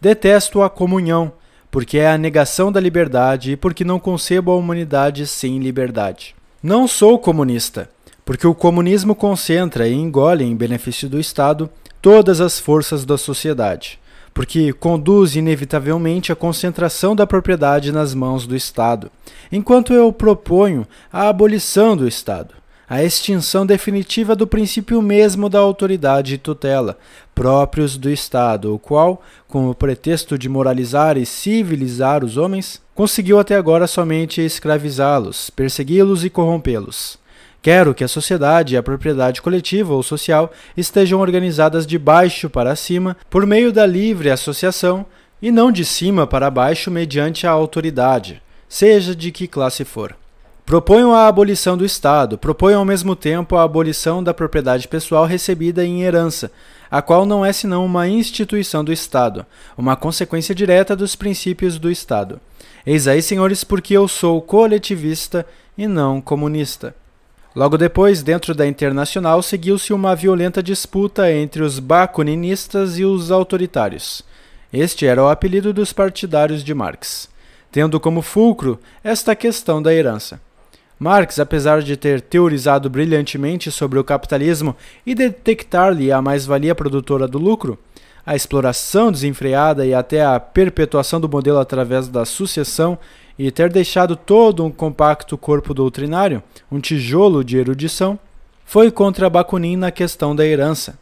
Detesto 0.00 0.62
a 0.62 0.70
comunhão 0.70 1.32
porque 1.70 1.98
é 1.98 2.08
a 2.08 2.16
negação 2.16 2.72
da 2.72 2.80
liberdade 2.80 3.52
e 3.52 3.56
porque 3.56 3.84
não 3.84 4.00
concebo 4.00 4.50
a 4.50 4.56
humanidade 4.56 5.26
sem 5.26 5.58
liberdade. 5.58 6.34
Não 6.62 6.88
sou 6.88 7.18
comunista, 7.18 7.90
porque 8.24 8.46
o 8.46 8.54
comunismo 8.54 9.14
concentra 9.14 9.86
e 9.86 9.92
engole 9.92 10.42
em 10.42 10.56
benefício 10.56 11.06
do 11.06 11.20
Estado 11.20 11.68
todas 12.00 12.40
as 12.40 12.58
forças 12.58 13.04
da 13.04 13.18
sociedade, 13.18 13.98
porque 14.36 14.70
conduz 14.74 15.34
inevitavelmente 15.34 16.30
à 16.30 16.36
concentração 16.36 17.16
da 17.16 17.26
propriedade 17.26 17.90
nas 17.90 18.12
mãos 18.12 18.46
do 18.46 18.54
Estado, 18.54 19.10
enquanto 19.50 19.94
eu 19.94 20.12
proponho 20.12 20.86
a 21.10 21.30
abolição 21.30 21.96
do 21.96 22.06
Estado 22.06 22.54
a 22.88 23.02
extinção 23.02 23.66
definitiva 23.66 24.36
do 24.36 24.46
princípio 24.46 25.02
mesmo 25.02 25.48
da 25.48 25.58
autoridade 25.58 26.34
e 26.34 26.38
tutela, 26.38 26.96
próprios 27.34 27.96
do 27.96 28.08
Estado, 28.08 28.72
o 28.72 28.78
qual, 28.78 29.20
com 29.48 29.68
o 29.68 29.74
pretexto 29.74 30.38
de 30.38 30.48
moralizar 30.48 31.16
e 31.16 31.26
civilizar 31.26 32.24
os 32.24 32.36
homens, 32.36 32.80
conseguiu 32.94 33.40
até 33.40 33.56
agora 33.56 33.88
somente 33.88 34.40
escravizá-los, 34.40 35.50
persegui-los 35.50 36.24
e 36.24 36.30
corrompê-los. 36.30 37.18
Quero 37.66 37.96
que 37.96 38.04
a 38.04 38.08
sociedade 38.08 38.74
e 38.74 38.76
a 38.76 38.82
propriedade 38.82 39.42
coletiva 39.42 39.92
ou 39.92 40.00
social 40.00 40.52
estejam 40.76 41.18
organizadas 41.18 41.84
de 41.84 41.98
baixo 41.98 42.48
para 42.48 42.76
cima 42.76 43.16
por 43.28 43.44
meio 43.44 43.72
da 43.72 43.84
livre 43.84 44.30
associação 44.30 45.04
e 45.42 45.50
não 45.50 45.72
de 45.72 45.84
cima 45.84 46.28
para 46.28 46.48
baixo 46.48 46.92
mediante 46.92 47.44
a 47.44 47.50
autoridade, 47.50 48.40
seja 48.68 49.16
de 49.16 49.32
que 49.32 49.48
classe 49.48 49.84
for. 49.84 50.14
Proponham 50.64 51.12
a 51.12 51.26
abolição 51.26 51.76
do 51.76 51.84
Estado, 51.84 52.38
proponham 52.38 52.78
ao 52.78 52.84
mesmo 52.84 53.16
tempo 53.16 53.56
a 53.56 53.64
abolição 53.64 54.22
da 54.22 54.32
propriedade 54.32 54.86
pessoal 54.86 55.24
recebida 55.24 55.84
em 55.84 56.04
herança, 56.04 56.52
a 56.88 57.02
qual 57.02 57.26
não 57.26 57.44
é 57.44 57.52
senão 57.52 57.84
uma 57.84 58.06
instituição 58.06 58.84
do 58.84 58.92
Estado, 58.92 59.44
uma 59.76 59.96
consequência 59.96 60.54
direta 60.54 60.94
dos 60.94 61.16
princípios 61.16 61.80
do 61.80 61.90
Estado. 61.90 62.40
Eis 62.86 63.08
aí, 63.08 63.20
senhores, 63.20 63.64
porque 63.64 63.92
eu 63.92 64.06
sou 64.06 64.40
coletivista 64.40 65.44
e 65.76 65.88
não 65.88 66.20
comunista. 66.20 66.94
Logo 67.56 67.78
depois, 67.78 68.22
dentro 68.22 68.54
da 68.54 68.66
Internacional, 68.66 69.40
seguiu-se 69.40 69.90
uma 69.94 70.14
violenta 70.14 70.62
disputa 70.62 71.32
entre 71.32 71.62
os 71.62 71.78
bakuninistas 71.78 72.98
e 72.98 73.04
os 73.06 73.30
autoritários. 73.30 74.22
Este 74.70 75.06
era 75.06 75.22
o 75.22 75.28
apelido 75.30 75.72
dos 75.72 75.90
partidários 75.90 76.62
de 76.62 76.74
Marx, 76.74 77.30
tendo 77.72 77.98
como 77.98 78.20
fulcro 78.20 78.78
esta 79.02 79.34
questão 79.34 79.80
da 79.80 79.94
herança. 79.94 80.38
Marx, 80.98 81.38
apesar 81.38 81.80
de 81.80 81.96
ter 81.96 82.20
teorizado 82.20 82.90
brilhantemente 82.90 83.70
sobre 83.70 83.98
o 83.98 84.04
capitalismo 84.04 84.76
e 85.06 85.14
detectar-lhe 85.14 86.12
a 86.12 86.20
mais-valia 86.20 86.74
produtora 86.74 87.26
do 87.26 87.38
lucro, 87.38 87.78
a 88.26 88.36
exploração 88.36 89.10
desenfreada 89.10 89.86
e 89.86 89.94
até 89.94 90.22
a 90.22 90.38
perpetuação 90.38 91.18
do 91.18 91.28
modelo 91.28 91.58
através 91.58 92.06
da 92.06 92.26
sucessão 92.26 92.98
e 93.38 93.50
ter 93.50 93.70
deixado 93.70 94.16
todo 94.16 94.64
um 94.64 94.70
compacto 94.70 95.36
corpo 95.36 95.74
doutrinário, 95.74 96.42
um 96.70 96.80
tijolo 96.80 97.44
de 97.44 97.56
erudição, 97.56 98.18
foi 98.64 98.90
contra 98.90 99.30
Bakunin 99.30 99.76
na 99.76 99.90
questão 99.90 100.34
da 100.34 100.44
herança. 100.44 100.98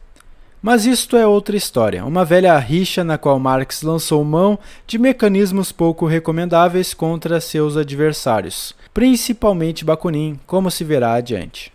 Mas 0.62 0.87
isto 0.87 1.16
é 1.16 1.27
outra 1.27 1.57
história, 1.57 2.05
uma 2.05 2.25
velha 2.25 2.59
rixa 2.59 3.05
na 3.05 3.18
qual 3.18 3.38
Marx 3.38 3.83
lançou 3.83 4.25
mão 4.25 4.59
de 4.87 4.99
mecanismos 4.99 5.70
pouco 5.70 6.07
recomendáveis 6.07 6.94
contra 6.94 7.40
seus 7.40 7.77
adversários 7.77 8.75
principalmente 8.94 9.85
Bakunin, 9.85 10.38
como 10.47 10.70
se 10.70 10.85
verá 10.85 11.14
adiante. 11.14 11.73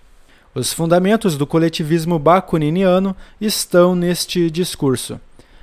Os 0.56 0.72
fundamentos 0.72 1.38
do 1.38 1.46
coletivismo 1.46 2.18
bakuniniano 2.18 3.16
estão 3.40 3.94
neste 3.94 4.50
discurso. 4.50 5.20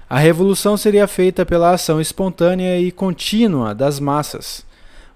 A 0.08 0.18
revolução 0.18 0.76
seria 0.76 1.08
feita 1.08 1.44
pela 1.44 1.72
ação 1.72 2.00
espontânea 2.00 2.78
e 2.78 2.92
contínua 2.92 3.74
das 3.74 3.98
massas. 3.98 4.64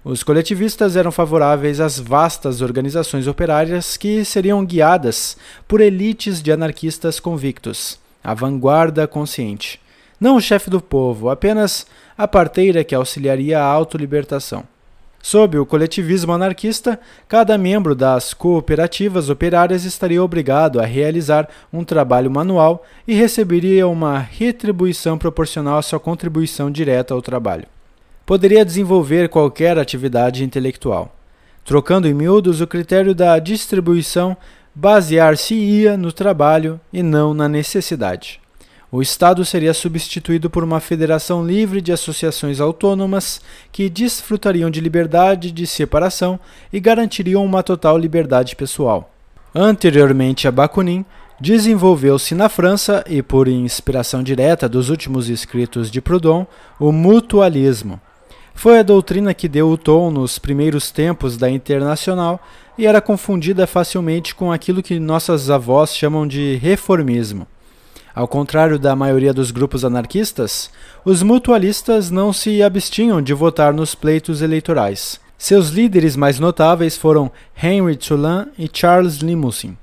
Os 0.03 0.23
coletivistas 0.23 0.95
eram 0.95 1.11
favoráveis 1.11 1.79
às 1.79 1.99
vastas 1.99 2.59
organizações 2.59 3.27
operárias 3.27 3.97
que 3.97 4.25
seriam 4.25 4.65
guiadas 4.65 5.37
por 5.67 5.79
elites 5.79 6.41
de 6.41 6.51
anarquistas 6.51 7.19
convictos, 7.19 7.99
a 8.23 8.33
vanguarda 8.33 9.07
consciente. 9.07 9.79
Não 10.19 10.37
o 10.37 10.41
chefe 10.41 10.71
do 10.71 10.81
povo, 10.81 11.29
apenas 11.29 11.85
a 12.17 12.27
parteira 12.27 12.83
que 12.83 12.95
auxiliaria 12.95 13.59
a 13.59 13.63
autolibertação. 13.63 14.63
Sob 15.21 15.59
o 15.59 15.67
coletivismo 15.67 16.33
anarquista, 16.33 16.99
cada 17.27 17.55
membro 17.55 17.93
das 17.93 18.33
cooperativas 18.33 19.29
operárias 19.29 19.85
estaria 19.85 20.23
obrigado 20.23 20.79
a 20.79 20.85
realizar 20.85 21.47
um 21.71 21.83
trabalho 21.83 22.31
manual 22.31 22.83
e 23.07 23.13
receberia 23.13 23.87
uma 23.87 24.17
retribuição 24.17 25.15
proporcional 25.15 25.77
à 25.77 25.81
sua 25.83 25.99
contribuição 25.99 26.71
direta 26.71 27.13
ao 27.13 27.21
trabalho. 27.21 27.67
Poderia 28.25 28.65
desenvolver 28.65 29.29
qualquer 29.29 29.77
atividade 29.77 30.43
intelectual. 30.43 31.15
Trocando 31.63 32.07
em 32.07 32.13
miúdos, 32.13 32.61
o 32.61 32.67
critério 32.67 33.13
da 33.13 33.37
distribuição 33.39 34.35
basear-se-ia 34.73 35.97
no 35.97 36.11
trabalho 36.11 36.79
e 36.93 37.03
não 37.03 37.33
na 37.33 37.47
necessidade 37.47 38.41
o 38.91 39.01
Estado 39.01 39.45
seria 39.45 39.73
substituído 39.73 40.49
por 40.49 40.65
uma 40.65 40.81
federação 40.81 41.45
livre 41.45 41.79
de 41.79 41.93
associações 41.93 42.59
autônomas 42.59 43.39
que 43.71 43.89
desfrutariam 43.89 44.69
de 44.69 44.81
liberdade 44.81 45.49
de 45.49 45.65
separação 45.65 46.37
e 46.73 46.79
garantiriam 46.79 47.45
uma 47.45 47.63
total 47.63 47.97
liberdade 47.97 48.53
pessoal. 48.53 49.09
Anteriormente 49.55 50.45
a 50.45 50.51
Bakunin, 50.51 51.05
desenvolveu-se 51.39 52.35
na 52.35 52.49
França 52.49 53.03
e 53.07 53.21
por 53.21 53.47
inspiração 53.47 54.21
direta 54.21 54.67
dos 54.67 54.89
últimos 54.89 55.29
escritos 55.29 55.89
de 55.89 56.01
Proudhon, 56.01 56.45
o 56.77 56.91
mutualismo. 56.91 57.99
Foi 58.61 58.77
a 58.77 58.83
doutrina 58.83 59.33
que 59.33 59.49
deu 59.49 59.71
o 59.71 59.75
tom 59.75 60.11
nos 60.11 60.37
primeiros 60.37 60.91
tempos 60.91 61.35
da 61.35 61.49
Internacional 61.49 62.39
e 62.77 62.85
era 62.85 63.01
confundida 63.01 63.65
facilmente 63.65 64.35
com 64.35 64.51
aquilo 64.51 64.83
que 64.83 64.99
nossas 64.99 65.49
avós 65.49 65.95
chamam 65.95 66.27
de 66.27 66.57
reformismo. 66.57 67.47
Ao 68.13 68.27
contrário 68.27 68.77
da 68.77 68.95
maioria 68.95 69.33
dos 69.33 69.49
grupos 69.49 69.83
anarquistas, 69.83 70.69
os 71.03 71.23
mutualistas 71.23 72.11
não 72.11 72.31
se 72.31 72.61
abstinham 72.61 73.19
de 73.19 73.33
votar 73.33 73.73
nos 73.73 73.95
pleitos 73.95 74.43
eleitorais. 74.43 75.19
Seus 75.39 75.69
líderes 75.69 76.15
mais 76.15 76.37
notáveis 76.37 76.95
foram 76.95 77.31
Henry 77.59 77.95
Tulin 77.95 78.45
e 78.59 78.69
Charles 78.71 79.15
Limousin. 79.23 79.75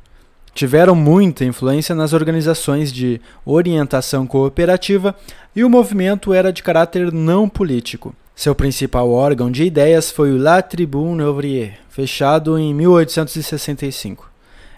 Tiveram 0.55 0.95
muita 0.95 1.45
influência 1.45 1.97
nas 1.97 2.13
organizações 2.13 2.93
de 2.93 3.21
orientação 3.45 4.25
cooperativa 4.25 5.17
e 5.57 5.65
o 5.65 5.69
movimento 5.69 6.33
era 6.33 6.53
de 6.53 6.63
caráter 6.63 7.13
não 7.13 7.49
político. 7.49 8.15
Seu 8.39 8.55
principal 8.55 9.11
órgão 9.11 9.51
de 9.51 9.65
ideias 9.65 10.13
foi 10.13 10.31
o 10.31 10.39
La 10.39 10.63
Tribune 10.63 11.25
Ouvrière, 11.25 11.75
fechado 11.91 12.57
em 12.57 12.73
1865 12.73 14.31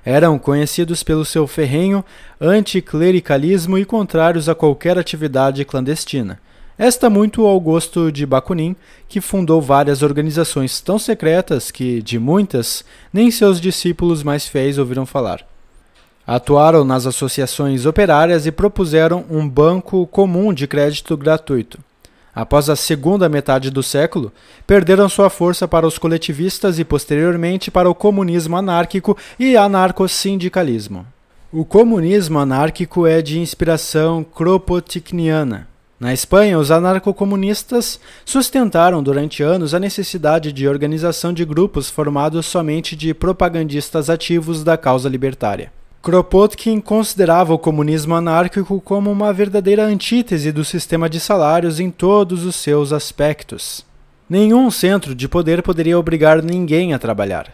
eram 0.03 0.39
conhecidos 0.39 1.03
pelo 1.03 1.27
seu 1.27 1.47
ferrenho 1.47 2.03
anticlericalismo 2.41 3.77
e 3.77 3.85
contrários 3.85 4.49
a 4.49 4.55
qualquer 4.55 4.99
atividade 4.99 5.63
clandestina, 5.67 6.41
Esta 6.79 7.11
muito 7.11 7.45
ao 7.45 7.61
gosto 7.61 8.11
de 8.11 8.25
Bakunin, 8.25 8.75
que 9.07 9.21
fundou 9.21 9.61
várias 9.61 10.03
organizações 10.03 10.81
tão 10.81 10.99
secretas 10.99 11.71
que, 11.71 12.01
de 12.01 12.19
muitas, 12.19 12.83
nem 13.13 13.31
seus 13.31 13.61
discípulos 13.61 14.23
mais 14.23 14.49
fiéis 14.49 14.79
ouviram 14.79 15.05
falar. 15.05 15.47
Atuaram 16.27 16.83
nas 16.83 17.05
associações 17.05 17.85
operárias 17.85 18.47
e 18.47 18.51
propuseram 18.51 19.27
um 19.29 19.47
banco 19.47 20.07
comum 20.07 20.55
de 20.55 20.67
crédito 20.67 21.15
gratuito. 21.15 21.79
Após 22.41 22.71
a 22.71 22.75
segunda 22.75 23.29
metade 23.29 23.71
do 23.71 23.83
século, 23.83 24.33
perderam 24.67 25.11
sua 25.11 25.29
força 25.29 25.69
para 25.69 25.87
os 25.87 25.99
coletivistas 25.99 26.79
e 26.79 26.85
posteriormente 26.87 27.71
para 27.71 27.91
o 27.91 27.95
comunismo 27.95 28.57
anárquico 28.57 29.15
e 29.39 29.59
anarcossindicalismo. 29.59 31.05
O 31.53 31.67
comunismo 31.67 32.39
anárquico 32.39 33.07
é 33.07 33.21
de 33.21 33.39
inspiração 33.39 34.25
kropotniana. 34.25 35.69
Na 36.01 36.15
Espanha, 36.15 36.59
os 36.59 36.71
anarcocomunistas 36.71 38.01
sustentaram 38.25 39.03
durante 39.03 39.43
anos 39.43 39.75
a 39.75 39.79
necessidade 39.79 40.51
de 40.51 40.67
organização 40.67 41.35
de 41.35 41.45
grupos 41.45 41.91
formados 41.91 42.47
somente 42.47 42.97
de 42.97 43.13
propagandistas 43.13 44.09
ativos 44.09 44.65
da 44.65 44.79
causa 44.79 45.11
libertária. 45.11 45.71
Kropotkin 46.03 46.81
considerava 46.81 47.53
o 47.53 47.59
comunismo 47.59 48.15
anárquico 48.15 48.81
como 48.81 49.13
uma 49.13 49.35
verdadeira 49.35 49.85
antítese 49.85 50.51
do 50.51 50.65
sistema 50.65 51.11
de 51.11 51.21
salários 51.21 51.79
em 51.79 51.91
todos 51.91 52.47
os 52.47 52.57
seus 52.57 52.91
aspectos. 52.91 53.85
Nenhum 54.27 54.71
centro 54.71 55.15
de 55.15 55.29
poder 55.29 55.63
poderia 55.63 55.99
obrigar 55.99 56.43
ninguém 56.43 56.95
a 56.95 56.99
trabalhar. 56.99 57.53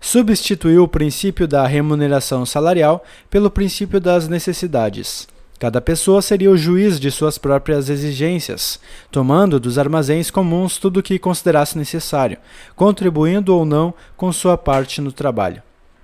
Substituiu 0.00 0.84
o 0.84 0.88
princípio 0.88 1.48
da 1.48 1.66
remuneração 1.66 2.46
salarial 2.46 3.02
pelo 3.28 3.50
princípio 3.50 4.00
das 4.00 4.28
necessidades. 4.28 5.26
Cada 5.58 5.80
pessoa 5.80 6.22
seria 6.22 6.52
o 6.52 6.56
juiz 6.56 7.00
de 7.00 7.10
suas 7.10 7.36
próprias 7.36 7.90
exigências, 7.90 8.78
tomando 9.10 9.58
dos 9.58 9.76
armazéns 9.76 10.30
comuns 10.30 10.78
tudo 10.78 11.00
o 11.00 11.02
que 11.02 11.18
considerasse 11.18 11.76
necessário, 11.76 12.38
contribuindo 12.76 13.56
ou 13.56 13.64
não 13.64 13.92
com 14.16 14.32
sua 14.32 14.56
parte 14.56 15.00
no 15.00 15.10
trabalho. 15.10 15.62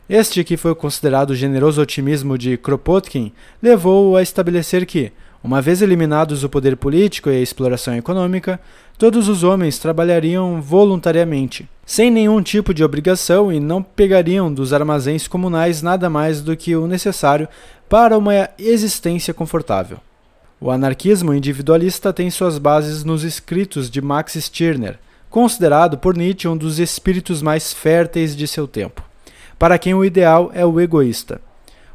Este, 0.09 0.43
que 0.43 0.57
foi 0.57 0.75
considerado 0.75 1.35
generoso 1.35 1.83
otimismo 1.83 2.39
de 2.39 2.57
Kropotkin, 2.57 3.31
levou-o 3.63 4.17
a 4.17 4.23
estabelecer 4.23 4.87
que, 4.87 5.13
uma 5.45 5.61
vez 5.61 5.83
eliminados 5.83 6.43
o 6.43 6.49
poder 6.49 6.77
político 6.77 7.29
e 7.29 7.37
a 7.37 7.41
exploração 7.41 7.95
econômica, 7.95 8.59
todos 8.97 9.29
os 9.29 9.45
homens 9.45 9.79
trabalhariam 9.79 10.63
voluntariamente, 10.63 11.69
sem 11.85 12.11
nenhum 12.11 12.43
tipo 12.43 12.73
de 12.73 12.83
obrigação 12.83 13.53
e 13.53 13.61
não 13.61 13.83
pegariam 13.83 14.53
dos 14.53 14.73
armazéns 14.73 15.29
comunais 15.29 15.83
nada 15.83 16.09
mais 16.09 16.41
do 16.41 16.57
que 16.57 16.75
o 16.75 16.87
necessário 16.87 17.49
para 17.89 18.17
uma 18.17 18.49
existência 18.59 19.35
confortável. 19.35 19.99
O 20.61 20.71
anarquismo 20.71 21.33
individualista 21.33 22.13
tem 22.13 22.31
suas 22.31 22.59
bases 22.59 23.05
nos 23.05 23.23
escritos 23.23 23.89
de 23.89 24.01
Max 24.01 24.35
Stirner, 24.35 24.99
considerado 25.31 25.97
por 25.99 26.17
Nietzsche 26.17 26.49
um 26.49 26.57
dos 26.57 26.79
espíritos 26.79 27.43
mais 27.43 27.73
férteis 27.73 28.35
de 28.35 28.49
seu 28.49 28.67
tempo, 28.67 29.05
para 29.59 29.79
quem 29.79 29.95
o 29.95 30.05
ideal 30.05 30.51
é 30.55 30.65
o 30.65 30.81
egoísta. 30.81 31.41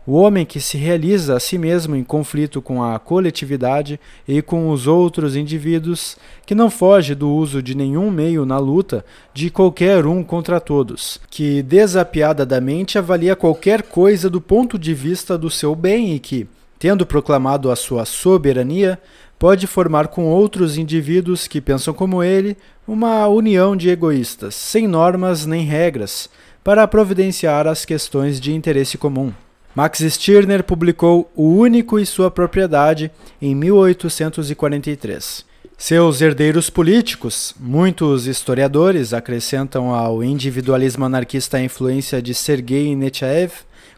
O 0.06 0.16
homem 0.16 0.46
que 0.46 0.60
se 0.60 0.78
realiza 0.78 1.38
a 1.38 1.40
si 1.40 1.58
mesmo 1.58 1.96
em 1.96 2.04
conflito 2.04 2.62
com 2.62 2.84
a 2.84 3.00
coletividade 3.00 3.98
e 4.28 4.42
com 4.42 4.70
os 4.70 4.86
outros 4.86 5.34
indivíduos, 5.34 6.18
que 6.46 6.54
não 6.54 6.70
foge 6.70 7.16
do 7.16 7.30
uso 7.30 7.64
de 7.64 7.74
nenhum 7.74 8.12
meio 8.12 8.46
na 8.46 8.58
luta 8.58 9.06
de 9.34 9.50
qualquer 9.50 10.06
um 10.06 10.22
contra 10.22 10.60
todos, 10.60 11.22
que 11.30 11.64
desapiadadamente 11.64 12.98
avalia 12.98 13.34
qualquer 13.34 13.84
coisa 13.84 14.30
do 14.30 14.42
ponto 14.42 14.78
de 14.78 14.94
vista 14.94 15.38
do 15.38 15.50
seu 15.50 15.74
bem 15.74 16.14
e 16.14 16.20
que, 16.20 16.48
tendo 16.78 17.06
proclamado 17.06 17.72
a 17.72 17.76
sua 17.78 18.04
soberania, 18.04 19.00
pode 19.40 19.68
formar 19.68 20.10
com 20.10 20.26
outros 20.26 20.78
indivíduos 20.78 21.48
que 21.48 21.62
pensam 21.62 21.94
como 21.94 22.22
ele 22.22 22.58
uma 22.86 23.26
união 23.28 23.74
de 23.74 23.90
egoístas, 23.90 24.54
sem 24.54 24.86
normas 24.86 25.46
nem 25.46 25.64
regras, 25.64 26.30
para 26.64 26.88
providenciar 26.88 27.68
as 27.68 27.84
questões 27.86 28.40
de 28.40 28.54
interesse 28.54 28.98
comum. 28.98 29.34
Max 29.76 30.00
Stirner 30.00 30.64
publicou 30.64 31.32
O 31.36 31.48
Único 31.48 32.00
e 32.00 32.06
Sua 32.06 32.30
Propriedade 32.30 33.12
em 33.42 33.56
1843. 33.56 35.46
Seus 35.76 36.22
herdeiros 36.22 36.70
políticos, 36.70 37.54
muitos 37.60 38.28
historiadores 38.28 39.14
acrescentam 39.14 39.94
ao 39.94 40.24
individualismo 40.24 41.04
anarquista 41.04 41.58
a 41.58 41.64
influência 41.64 42.22
de 42.22 42.34
Sergei 42.34 42.96
Nechaev, 42.96 43.52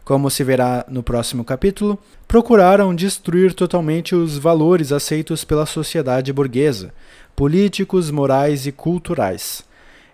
como 0.03 0.29
se 0.29 0.43
verá 0.43 0.85
no 0.87 1.03
próximo 1.03 1.43
capítulo, 1.43 1.99
procuraram 2.27 2.95
destruir 2.95 3.53
totalmente 3.53 4.15
os 4.15 4.37
valores 4.37 4.91
aceitos 4.91 5.43
pela 5.43 5.65
sociedade 5.65 6.31
burguesa, 6.31 6.93
políticos, 7.35 8.09
morais 8.09 8.65
e 8.65 8.71
culturais. 8.71 9.63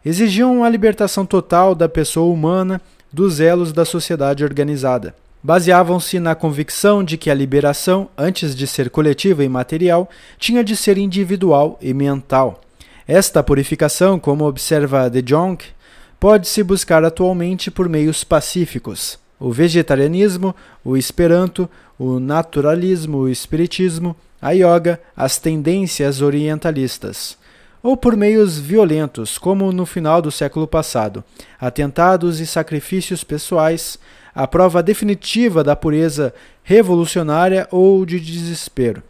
Exigiam 0.03 0.63
a 0.63 0.69
libertação 0.69 1.25
total 1.25 1.75
da 1.75 1.87
pessoa 1.87 2.33
humana 2.33 2.81
dos 3.11 3.39
elos 3.39 3.71
da 3.73 3.85
sociedade 3.85 4.43
organizada 4.43 5.13
baseavam-se 5.43 6.19
na 6.19 6.35
convicção 6.35 7.03
de 7.03 7.17
que 7.17 7.29
a 7.29 7.33
liberação, 7.33 8.09
antes 8.17 8.55
de 8.55 8.67
ser 8.67 8.89
coletiva 8.89 9.43
e 9.43 9.49
material, 9.49 10.09
tinha 10.37 10.63
de 10.63 10.75
ser 10.75 10.97
individual 10.97 11.77
e 11.81 11.93
mental. 11.93 12.61
Esta 13.07 13.41
purificação, 13.41 14.19
como 14.19 14.45
observa 14.45 15.09
De 15.09 15.21
Jong, 15.21 15.63
pode-se 16.19 16.61
buscar 16.61 17.03
atualmente 17.03 17.71
por 17.71 17.89
meios 17.89 18.23
pacíficos. 18.23 19.17
O 19.39 19.51
vegetarianismo, 19.51 20.55
o 20.83 20.95
esperanto, 20.95 21.67
o 21.97 22.19
naturalismo, 22.19 23.19
o 23.19 23.29
espiritismo, 23.29 24.15
a 24.39 24.51
yoga, 24.51 24.99
as 25.17 25.39
tendências 25.39 26.21
orientalistas. 26.21 27.37
Ou 27.83 27.97
por 27.97 28.15
meios 28.15 28.59
violentos, 28.59 29.37
como 29.37 29.71
no 29.71 29.85
final 29.85 30.21
do 30.21 30.31
século 30.31 30.67
passado, 30.67 31.23
atentados 31.59 32.39
e 32.39 32.45
sacrifícios 32.45 33.23
pessoais, 33.23 33.97
a 34.33 34.47
prova 34.47 34.83
definitiva 34.83 35.63
da 35.63 35.75
pureza 35.75 36.33
revolucionária 36.63 37.67
ou 37.71 38.05
de 38.05 38.19
desespero. 38.19 39.01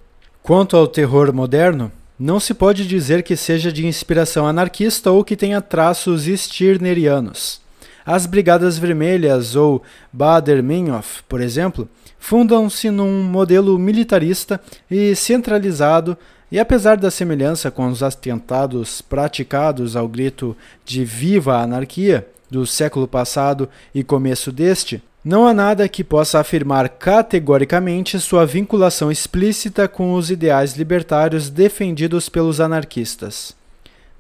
Quanto 0.42 0.76
ao 0.78 0.88
terror 0.88 1.34
moderno, 1.34 1.92
não 2.18 2.40
se 2.40 2.54
pode 2.54 2.88
dizer 2.88 3.24
que 3.24 3.36
seja 3.36 3.72
de 3.72 3.86
inspiração 3.86 4.48
anarquista 4.48 5.12
ou 5.12 5.24
que 5.24 5.36
tenha 5.36 5.60
traços 5.60 6.26
stirnerianos. 6.26 7.60
As 8.06 8.26
Brigadas 8.26 8.78
Vermelhas 8.78 9.56
ou 9.56 9.84
Bader-Meinhof, 10.12 11.24
por 11.28 11.42
exemplo, 11.42 11.88
fundam-se 12.18 12.90
num 12.90 13.24
modelo 13.24 13.78
militarista 13.78 14.60
e 14.90 15.16
centralizado 15.16 16.18
e 16.52 16.60
apesar 16.60 16.98
da 16.98 17.10
semelhança 17.10 17.72
com 17.72 17.88
os 17.88 18.04
atentados 18.04 19.02
praticados 19.02 19.96
ao 19.96 20.08
grito 20.08 20.56
de 20.84 21.06
Viva 21.06 21.56
a 21.58 21.62
Anarquia 21.62 22.28
do 22.50 22.68
século 22.68 23.08
passado 23.08 23.70
e 23.96 24.04
começo 24.04 24.52
deste, 24.52 25.02
não 25.24 25.48
há 25.48 25.54
nada 25.54 25.88
que 25.88 26.04
possa 26.04 26.40
afirmar 26.40 26.90
categoricamente 26.90 28.20
sua 28.20 28.46
vinculação 28.46 29.12
explícita 29.12 29.88
com 29.88 30.14
os 30.14 30.30
ideais 30.30 30.76
libertários 30.76 31.50
defendidos 31.50 32.28
pelos 32.28 32.60
anarquistas. 32.60 33.56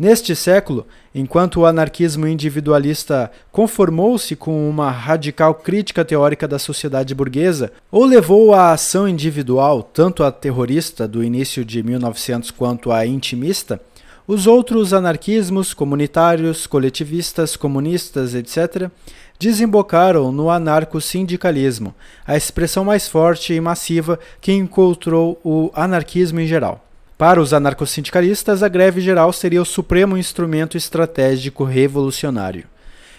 Neste 0.02 0.36
século, 0.36 0.88
enquanto 1.14 1.58
o 1.60 1.66
anarquismo 1.68 2.26
individualista 2.26 3.32
conformou-se 3.52 4.36
com 4.36 4.68
uma 4.68 4.90
radical 4.90 5.54
crítica 5.54 6.04
teórica 6.04 6.48
da 6.48 6.58
sociedade 6.58 7.14
burguesa, 7.14 7.72
ou 7.92 8.04
levou 8.04 8.52
a 8.52 8.72
ação 8.72 9.08
individual, 9.08 9.84
tanto 9.84 10.24
a 10.24 10.32
terrorista 10.32 11.08
do 11.08 11.24
início 11.24 11.64
de 11.64 11.84
1900 11.84 12.50
quanto 12.50 12.92
a 12.92 13.06
intimista, 13.06 13.80
os 14.26 14.48
outros 14.48 14.92
anarquismos 14.92 15.72
comunitários, 15.72 16.66
coletivistas, 16.66 17.56
comunistas, 17.56 18.34
etc., 18.34 18.90
desembocaram 19.38 20.32
no 20.32 20.50
anarco-sindicalismo, 20.50 21.94
a 22.26 22.36
expressão 22.36 22.84
mais 22.84 23.08
forte 23.08 23.54
e 23.54 23.62
massiva 23.62 24.20
que 24.42 24.52
encontrou 24.52 25.40
o 25.44 25.70
anarquismo 25.76 26.40
em 26.40 26.48
geral. 26.48 26.88
Para 27.22 27.40
os 27.40 27.54
anarcossindicalistas, 27.54 28.64
a 28.64 28.68
greve 28.68 29.00
geral 29.00 29.32
seria 29.32 29.62
o 29.62 29.66
supremo 29.66 30.18
instrumento 30.18 30.76
estratégico 30.76 31.64
revolucionário. 31.64 32.64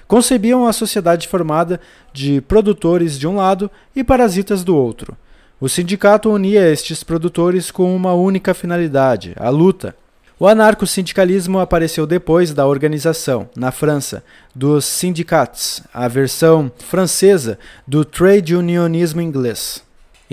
Concebiam 0.08 0.66
a 0.66 0.72
sociedade 0.72 1.28
formada 1.28 1.80
de 2.12 2.40
produtores 2.40 3.16
de 3.16 3.28
um 3.28 3.36
lado 3.36 3.70
e 3.94 4.02
parasitas 4.02 4.64
do 4.64 4.76
outro. 4.76 5.16
O 5.60 5.68
sindicato 5.68 6.28
unia 6.32 6.68
estes 6.68 7.04
produtores 7.04 7.70
com 7.70 7.94
uma 7.94 8.12
única 8.12 8.52
finalidade, 8.54 9.34
a 9.36 9.48
luta, 9.50 9.94
o 10.36 10.48
anarco-sindicalismo 10.48 11.60
apareceu 11.60 12.04
depois 12.04 12.52
da 12.52 12.66
organização, 12.66 13.48
na 13.54 13.70
França, 13.70 14.24
dos 14.52 14.84
sindicats, 14.84 15.80
a 15.94 16.08
versão 16.08 16.72
francesa 16.76 17.56
do 17.86 18.04
trade 18.04 18.56
unionismo 18.56 19.20
inglês. 19.20 19.80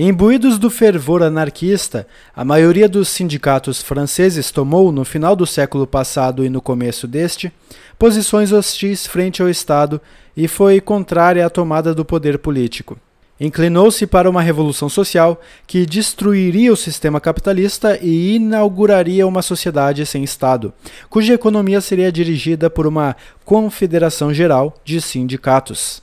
Imbuídos 0.02 0.58
do 0.58 0.70
fervor 0.70 1.22
anarquista, 1.22 2.08
a 2.34 2.46
maioria 2.46 2.88
dos 2.88 3.10
sindicatos 3.10 3.82
franceses 3.82 4.50
tomou, 4.50 4.94
no 4.94 5.04
final 5.04 5.36
do 5.36 5.46
século 5.46 5.86
passado 5.86 6.46
e 6.46 6.50
no 6.50 6.62
começo 6.62 7.06
deste, 7.06 7.52
posições 7.98 8.54
hostis 8.54 9.06
frente 9.06 9.42
ao 9.42 9.50
Estado 9.50 10.00
e 10.38 10.48
foi 10.48 10.80
contrária 10.80 11.46
à 11.46 11.50
tomada 11.50 11.94
do 11.94 12.06
poder 12.06 12.40
político. 12.40 12.98
Inclinou-se 13.42 14.08
para 14.08 14.30
uma 14.30 14.42
revolução 14.42 14.88
social 14.88 15.42
que 15.68 15.86
destruiria 15.86 16.72
o 16.72 16.78
sistema 16.78 17.20
capitalista 17.20 18.00
e 18.02 18.36
inauguraria 18.38 19.28
uma 19.28 19.42
sociedade 19.42 20.06
sem 20.06 20.24
Estado, 20.24 20.72
cuja 21.10 21.34
economia 21.34 21.82
seria 21.82 22.10
dirigida 22.10 22.70
por 22.70 22.88
uma 22.88 23.18
confederação 23.44 24.34
geral 24.34 24.78
de 24.86 25.02
sindicatos. 25.02 26.02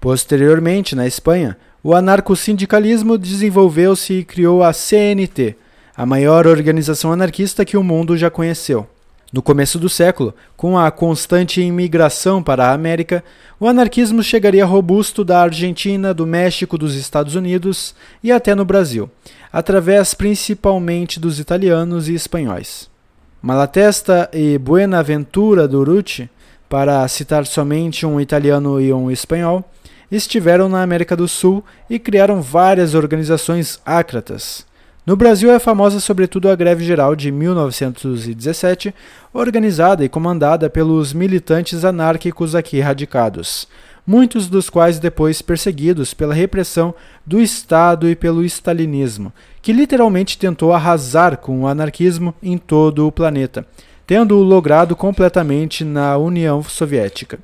Posteriormente, 0.00 0.96
na 0.96 1.06
Espanha, 1.06 1.58
o 1.84 1.94
anarcossindicalismo 1.94 3.18
desenvolveu-se 3.18 4.14
e 4.14 4.24
criou 4.24 4.64
a 4.64 4.72
CNT, 4.72 5.54
a 5.94 6.06
maior 6.06 6.46
organização 6.46 7.12
anarquista 7.12 7.62
que 7.62 7.76
o 7.76 7.82
mundo 7.82 8.16
já 8.16 8.30
conheceu. 8.30 8.86
No 9.30 9.42
começo 9.42 9.78
do 9.78 9.88
século, 9.90 10.34
com 10.56 10.78
a 10.78 10.90
constante 10.90 11.60
imigração 11.60 12.42
para 12.42 12.68
a 12.68 12.72
América, 12.72 13.22
o 13.60 13.68
anarquismo 13.68 14.22
chegaria 14.22 14.64
robusto 14.64 15.22
da 15.22 15.42
Argentina, 15.42 16.14
do 16.14 16.26
México, 16.26 16.78
dos 16.78 16.94
Estados 16.94 17.34
Unidos 17.34 17.94
e 18.22 18.32
até 18.32 18.54
no 18.54 18.64
Brasil, 18.64 19.10
através 19.52 20.14
principalmente 20.14 21.20
dos 21.20 21.38
italianos 21.38 22.08
e 22.08 22.14
espanhóis. 22.14 22.88
Malatesta 23.42 24.30
e 24.32 24.56
Buenaventura 24.56 25.68
Durruti, 25.68 26.30
para 26.66 27.06
citar 27.08 27.44
somente 27.44 28.06
um 28.06 28.18
italiano 28.18 28.80
e 28.80 28.90
um 28.90 29.10
espanhol, 29.10 29.62
estiveram 30.14 30.68
na 30.68 30.82
América 30.82 31.16
do 31.16 31.28
Sul 31.28 31.64
e 31.88 31.98
criaram 31.98 32.40
várias 32.40 32.94
organizações 32.94 33.80
ácratas 33.84 34.64
no 35.06 35.16
Brasil 35.16 35.52
é 35.52 35.58
famosa 35.58 36.00
sobretudo 36.00 36.48
a 36.48 36.56
Greve 36.56 36.82
Geral 36.82 37.14
de 37.14 37.30
1917, 37.30 38.94
organizada 39.34 40.02
e 40.02 40.08
comandada 40.08 40.70
pelos 40.70 41.12
militantes 41.12 41.84
anárquicos 41.84 42.54
aqui 42.54 42.80
radicados, 42.80 43.68
muitos 44.06 44.48
dos 44.48 44.70
quais 44.70 44.98
depois 44.98 45.42
perseguidos 45.42 46.14
pela 46.14 46.32
repressão 46.32 46.94
do 47.26 47.38
Estado 47.38 48.08
e 48.08 48.16
pelo 48.16 48.42
stalinismo, 48.44 49.30
que 49.60 49.74
literalmente 49.74 50.38
tentou 50.38 50.72
arrasar 50.72 51.36
com 51.36 51.60
o 51.60 51.66
anarquismo 51.66 52.34
em 52.42 52.56
todo 52.56 53.06
o 53.06 53.12
planeta, 53.12 53.66
tendo-o 54.06 54.42
logrado 54.42 54.96
completamente 54.96 55.84
na 55.84 56.16
União 56.16 56.62
Soviética. 56.62 57.38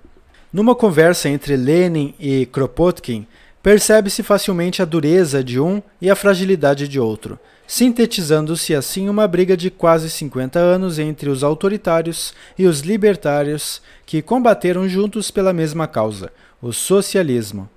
Numa 0.52 0.74
conversa 0.74 1.28
entre 1.28 1.56
Lenin 1.56 2.14
e 2.18 2.46
Kropotkin, 2.46 3.26
percebe-se 3.62 4.22
facilmente 4.22 4.82
a 4.82 4.84
dureza 4.84 5.44
de 5.44 5.60
um 5.60 5.82
e 6.00 6.10
a 6.10 6.16
fragilidade 6.16 6.88
de 6.88 6.98
outro 6.98 7.38
sintetizando-se 7.70 8.74
assim 8.74 9.08
uma 9.08 9.28
briga 9.28 9.56
de 9.56 9.70
quase 9.70 10.10
50 10.10 10.58
anos 10.58 10.98
entre 10.98 11.30
os 11.30 11.44
autoritários 11.44 12.34
e 12.58 12.66
os 12.66 12.80
libertários 12.80 13.80
que 14.04 14.20
combateram 14.20 14.88
juntos 14.88 15.30
pela 15.30 15.52
mesma 15.52 15.86
causa, 15.86 16.32
o 16.60 16.72
socialismo. 16.72 17.70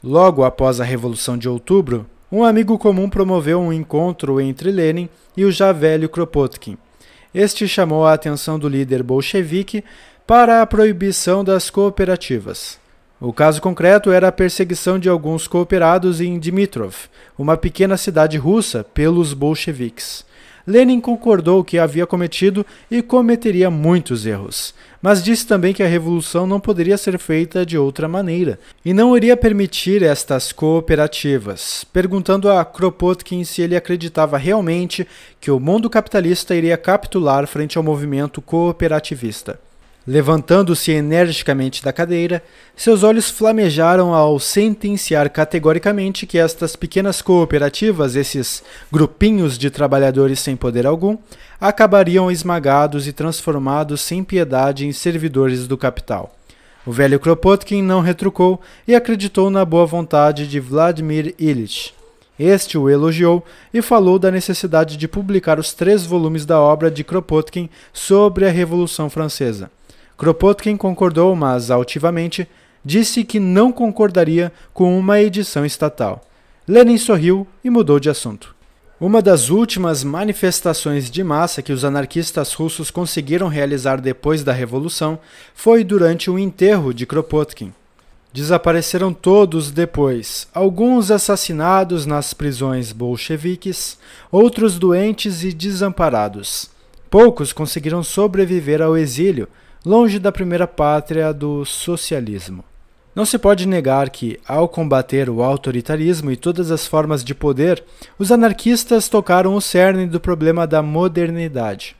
Logo 0.00 0.44
após 0.44 0.80
a 0.80 0.84
Revolução 0.84 1.36
de 1.36 1.48
Outubro, 1.48 2.06
um 2.30 2.44
amigo 2.44 2.78
comum 2.78 3.10
promoveu 3.10 3.60
um 3.60 3.72
encontro 3.72 4.40
entre 4.40 4.70
Lenin 4.70 5.08
e 5.36 5.44
o 5.44 5.50
já 5.50 5.72
velho 5.72 6.08
Kropotkin. 6.08 6.78
Este 7.34 7.66
chamou 7.66 8.06
a 8.06 8.12
atenção 8.12 8.60
do 8.60 8.68
líder 8.68 9.02
bolchevique 9.02 9.82
para 10.26 10.62
a 10.62 10.66
proibição 10.66 11.42
das 11.42 11.68
cooperativas. 11.68 12.78
O 13.20 13.32
caso 13.32 13.60
concreto 13.60 14.10
era 14.10 14.28
a 14.28 14.32
perseguição 14.32 14.98
de 14.98 15.08
alguns 15.08 15.46
cooperados 15.46 16.20
em 16.20 16.38
Dmitrov, 16.38 16.94
uma 17.38 17.56
pequena 17.56 17.96
cidade 17.96 18.36
russa, 18.36 18.84
pelos 18.84 19.32
bolcheviques. 19.32 20.24
Lenin 20.66 21.00
concordou 21.00 21.64
que 21.64 21.78
havia 21.78 22.06
cometido 22.06 22.64
e 22.88 23.02
cometeria 23.02 23.68
muitos 23.68 24.26
erros, 24.26 24.72
mas 25.00 25.22
disse 25.22 25.44
também 25.44 25.74
que 25.74 25.82
a 25.82 25.88
revolução 25.88 26.46
não 26.46 26.60
poderia 26.60 26.96
ser 26.96 27.18
feita 27.18 27.66
de 27.66 27.76
outra 27.76 28.06
maneira 28.06 28.60
e 28.84 28.94
não 28.94 29.16
iria 29.16 29.36
permitir 29.36 30.04
estas 30.04 30.52
cooperativas, 30.52 31.84
perguntando 31.92 32.48
a 32.48 32.64
Kropotkin 32.64 33.42
se 33.42 33.60
ele 33.60 33.76
acreditava 33.76 34.38
realmente 34.38 35.06
que 35.40 35.50
o 35.50 35.58
mundo 35.58 35.90
capitalista 35.90 36.54
iria 36.54 36.76
capitular 36.76 37.44
frente 37.48 37.76
ao 37.76 37.82
movimento 37.82 38.40
cooperativista. 38.40 39.58
Levantando-se 40.04 40.90
energicamente 40.90 41.82
da 41.84 41.92
cadeira, 41.92 42.42
seus 42.74 43.04
olhos 43.04 43.30
flamejaram 43.30 44.12
ao 44.12 44.40
sentenciar 44.40 45.30
categoricamente 45.30 46.26
que 46.26 46.38
estas 46.38 46.74
pequenas 46.74 47.22
cooperativas, 47.22 48.16
esses 48.16 48.64
grupinhos 48.90 49.56
de 49.56 49.70
trabalhadores 49.70 50.40
sem 50.40 50.56
poder 50.56 50.86
algum, 50.86 51.16
acabariam 51.60 52.32
esmagados 52.32 53.06
e 53.06 53.12
transformados 53.12 54.00
sem 54.00 54.24
piedade 54.24 54.84
em 54.84 54.92
servidores 54.92 55.68
do 55.68 55.78
capital. 55.78 56.34
O 56.84 56.90
velho 56.90 57.20
Kropotkin 57.20 57.80
não 57.80 58.00
retrucou 58.00 58.60
e 58.88 58.96
acreditou 58.96 59.50
na 59.50 59.64
boa 59.64 59.86
vontade 59.86 60.48
de 60.48 60.58
Vladimir 60.58 61.32
Ilyich. 61.38 61.94
Este 62.36 62.76
o 62.76 62.90
elogiou 62.90 63.44
e 63.72 63.80
falou 63.80 64.18
da 64.18 64.32
necessidade 64.32 64.96
de 64.96 65.06
publicar 65.06 65.60
os 65.60 65.72
três 65.72 66.04
volumes 66.04 66.44
da 66.44 66.60
obra 66.60 66.90
de 66.90 67.04
Kropotkin 67.04 67.70
sobre 67.92 68.48
a 68.48 68.50
Revolução 68.50 69.08
Francesa. 69.08 69.70
Kropotkin 70.16 70.76
concordou, 70.76 71.34
mas 71.34 71.70
altivamente 71.70 72.48
disse 72.84 73.24
que 73.24 73.40
não 73.40 73.72
concordaria 73.72 74.52
com 74.72 74.98
uma 74.98 75.20
edição 75.20 75.64
estatal. 75.64 76.20
Lenin 76.66 76.98
sorriu 76.98 77.46
e 77.62 77.70
mudou 77.70 77.98
de 77.98 78.10
assunto. 78.10 78.54
Uma 79.00 79.20
das 79.20 79.50
últimas 79.50 80.04
manifestações 80.04 81.10
de 81.10 81.24
massa 81.24 81.60
que 81.60 81.72
os 81.72 81.84
anarquistas 81.84 82.52
russos 82.52 82.88
conseguiram 82.88 83.48
realizar 83.48 84.00
depois 84.00 84.44
da 84.44 84.52
Revolução 84.52 85.18
foi 85.54 85.82
durante 85.82 86.30
o 86.30 86.38
enterro 86.38 86.94
de 86.94 87.04
Kropotkin. 87.04 87.72
Desapareceram 88.32 89.12
todos 89.12 89.72
depois, 89.72 90.46
alguns 90.54 91.10
assassinados 91.10 92.06
nas 92.06 92.32
prisões 92.32 92.92
bolcheviques, 92.92 93.98
outros 94.30 94.78
doentes 94.78 95.42
e 95.42 95.52
desamparados. 95.52 96.70
Poucos 97.10 97.52
conseguiram 97.52 98.04
sobreviver 98.04 98.80
ao 98.80 98.96
exílio, 98.96 99.48
longe 99.84 100.18
da 100.20 100.30
primeira 100.30 100.66
pátria 100.66 101.32
do 101.32 101.64
socialismo. 101.64 102.64
Não 103.14 103.26
se 103.26 103.36
pode 103.36 103.66
negar 103.66 104.08
que, 104.10 104.38
ao 104.46 104.68
combater 104.68 105.28
o 105.28 105.42
autoritarismo 105.42 106.30
e 106.30 106.36
todas 106.36 106.70
as 106.70 106.86
formas 106.86 107.22
de 107.22 107.34
poder, 107.34 107.82
os 108.18 108.32
anarquistas 108.32 109.08
tocaram 109.08 109.54
o 109.54 109.60
cerne 109.60 110.06
do 110.06 110.20
problema 110.20 110.66
da 110.66 110.82
modernidade. 110.82 111.96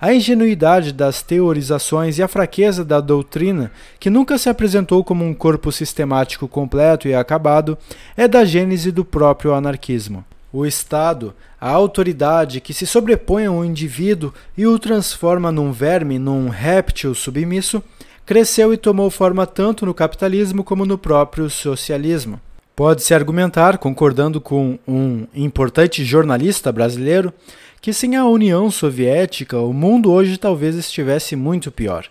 A 0.00 0.12
ingenuidade 0.12 0.92
das 0.92 1.22
teorizações 1.22 2.18
e 2.18 2.22
a 2.22 2.28
fraqueza 2.28 2.84
da 2.84 3.00
doutrina, 3.00 3.70
que 4.00 4.10
nunca 4.10 4.36
se 4.38 4.48
apresentou 4.48 5.04
como 5.04 5.24
um 5.24 5.32
corpo 5.32 5.70
sistemático 5.70 6.48
completo 6.48 7.06
e 7.06 7.14
acabado, 7.14 7.78
é 8.16 8.26
da 8.26 8.44
gênese 8.44 8.90
do 8.90 9.04
próprio 9.04 9.54
anarquismo. 9.54 10.24
O 10.58 10.64
Estado, 10.64 11.34
a 11.60 11.68
autoridade 11.68 12.62
que 12.62 12.72
se 12.72 12.86
sobrepõe 12.86 13.44
ao 13.44 13.62
indivíduo 13.62 14.32
e 14.56 14.66
o 14.66 14.78
transforma 14.78 15.52
num 15.52 15.70
verme, 15.70 16.18
num 16.18 16.48
réptil 16.48 17.14
submisso, 17.14 17.82
cresceu 18.24 18.72
e 18.72 18.78
tomou 18.78 19.10
forma 19.10 19.46
tanto 19.46 19.84
no 19.84 19.92
capitalismo 19.92 20.64
como 20.64 20.86
no 20.86 20.96
próprio 20.96 21.50
socialismo. 21.50 22.40
Pode-se 22.74 23.12
argumentar, 23.12 23.76
concordando 23.76 24.40
com 24.40 24.78
um 24.88 25.26
importante 25.34 26.02
jornalista 26.06 26.72
brasileiro, 26.72 27.34
que 27.82 27.92
sem 27.92 28.16
a 28.16 28.24
União 28.24 28.70
Soviética 28.70 29.58
o 29.58 29.74
mundo 29.74 30.10
hoje 30.10 30.38
talvez 30.38 30.74
estivesse 30.74 31.36
muito 31.36 31.70
pior. 31.70 32.06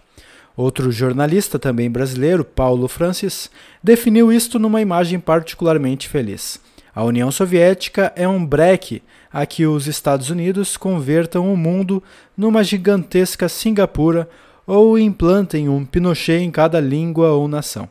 Outro 0.55 0.91
jornalista, 0.91 1.57
também 1.57 1.89
brasileiro, 1.89 2.45
Paulo 2.45 2.87
Francis, 2.87 3.49
definiu 3.83 4.31
isto 4.31 4.59
numa 4.59 4.81
imagem 4.81 5.19
particularmente 5.19 6.07
feliz. 6.07 6.59
A 6.95 7.03
União 7.03 7.29
Soviética 7.29 8.13
é 8.15 8.25
um 8.25 8.45
breque 8.45 9.03
a 9.31 9.45
que 9.45 9.65
os 9.65 9.85
Estados 9.85 10.29
Unidos 10.29 10.77
convertam 10.77 11.53
o 11.53 11.57
mundo 11.57 12.01
numa 12.37 12.63
gigantesca 12.63 13.49
Singapura 13.49 14.29
ou 14.65 14.97
implantem 14.97 15.67
um 15.67 15.83
Pinochet 15.83 16.41
em 16.41 16.49
cada 16.49 16.79
língua 16.79 17.31
ou 17.31 17.49
nação. 17.49 17.89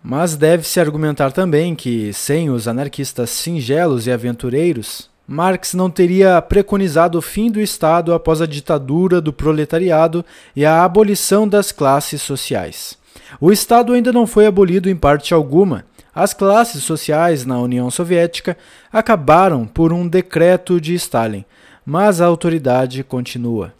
Mas 0.00 0.36
deve-se 0.36 0.78
argumentar 0.78 1.32
também 1.32 1.74
que, 1.74 2.12
sem 2.12 2.48
os 2.48 2.68
anarquistas 2.68 3.30
singelos 3.30 4.06
e 4.06 4.12
aventureiros, 4.12 5.10
Marx 5.26 5.74
não 5.74 5.90
teria 5.90 6.40
preconizado 6.40 7.18
o 7.18 7.22
fim 7.22 7.50
do 7.50 7.60
Estado 7.60 8.14
após 8.14 8.40
a 8.40 8.46
ditadura 8.46 9.20
do 9.20 9.32
proletariado 9.32 10.24
e 10.54 10.64
a 10.64 10.84
abolição 10.84 11.46
das 11.46 11.72
classes 11.72 12.22
sociais. 12.22 12.96
O 13.40 13.50
Estado 13.50 13.92
ainda 13.92 14.12
não 14.12 14.28
foi 14.28 14.46
abolido 14.46 14.88
em 14.88 14.94
parte 14.94 15.34
alguma, 15.34 15.84
as 16.18 16.34
classes 16.34 16.82
sociais 16.82 17.44
na 17.44 17.60
União 17.60 17.88
Soviética 17.92 18.58
acabaram 18.92 19.64
por 19.64 19.92
um 19.92 20.08
decreto 20.08 20.80
de 20.80 20.92
Stalin, 20.94 21.44
mas 21.86 22.20
a 22.20 22.26
autoridade 22.26 23.04
continua. 23.04 23.72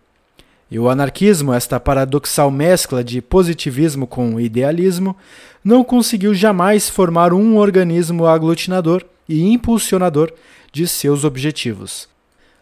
E 0.70 0.78
o 0.78 0.88
anarquismo, 0.88 1.52
esta 1.52 1.80
paradoxal 1.80 2.48
mescla 2.48 3.02
de 3.02 3.20
positivismo 3.20 4.06
com 4.06 4.38
idealismo, 4.38 5.16
não 5.64 5.82
conseguiu 5.82 6.32
jamais 6.32 6.88
formar 6.88 7.32
um 7.32 7.56
organismo 7.56 8.24
aglutinador 8.24 9.02
e 9.28 9.42
impulsionador 9.52 10.32
de 10.72 10.86
seus 10.86 11.24
objetivos. 11.24 12.08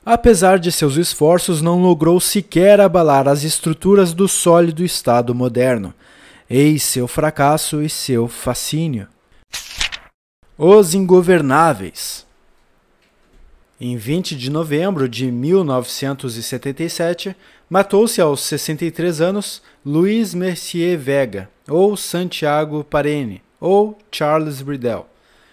Apesar 0.07 0.59
de 0.59 0.73
seus 0.73 0.97
esforços, 0.97 1.61
não 1.61 1.83
logrou 1.83 2.19
sequer 2.19 2.81
abalar 2.81 3.29
as 3.29 3.45
estruturas 3.45 4.15
do 4.15 4.27
sólido 4.27 4.83
Estado 4.83 5.35
moderno. 5.35 5.93
Eis 6.49 6.83
seu 6.83 7.07
fracasso 7.07 7.83
e 7.83 7.91
seu 7.91 8.27
fascínio. 8.27 9.07
Os 10.59 10.95
Ingovernáveis. 10.95 12.25
Em 13.79 13.95
20 13.95 14.35
de 14.35 14.51
novembro 14.51 15.07
de 15.07 15.31
1977, 15.31 17.37
matou-se 17.69 18.23
aos 18.23 18.41
63 18.41 19.21
anos 19.21 19.61
Luiz 19.85 20.33
Mercier 20.33 20.99
Vega, 20.99 21.51
ou 21.69 21.95
Santiago 21.95 22.83
Parene, 22.83 23.43
ou 23.61 23.99
Charles 24.11 24.63
Bridell. 24.63 25.07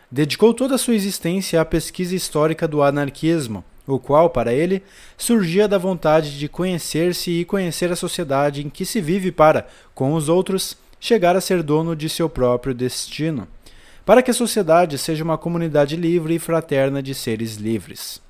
Dedicou 0.09 0.53
toda 0.53 0.75
a 0.75 0.77
sua 0.77 0.95
existência 0.95 1.59
à 1.59 1.65
pesquisa 1.65 2.15
histórica 2.15 2.65
do 2.65 2.81
anarquismo, 2.81 3.61
o 3.85 3.99
qual, 3.99 4.29
para 4.29 4.53
ele, 4.53 4.81
surgia 5.17 5.67
da 5.67 5.77
vontade 5.77 6.39
de 6.39 6.47
conhecer-se 6.47 7.29
e 7.29 7.43
conhecer 7.43 7.91
a 7.91 7.97
sociedade 7.97 8.65
em 8.65 8.69
que 8.69 8.85
se 8.85 9.01
vive 9.01 9.33
para, 9.33 9.67
com 9.93 10.13
os 10.13 10.29
outros, 10.29 10.77
chegar 10.97 11.35
a 11.35 11.41
ser 11.41 11.61
dono 11.61 11.93
de 11.93 12.07
seu 12.07 12.29
próprio 12.29 12.73
destino 12.73 13.49
para 14.05 14.21
que 14.21 14.31
a 14.31 14.33
sociedade 14.33 14.97
seja 14.97 15.23
uma 15.23 15.37
comunidade 15.37 15.95
livre 15.95 16.35
e 16.35 16.39
fraterna 16.39 17.01
de 17.01 17.13
seres 17.13 17.55
livres. 17.55 18.21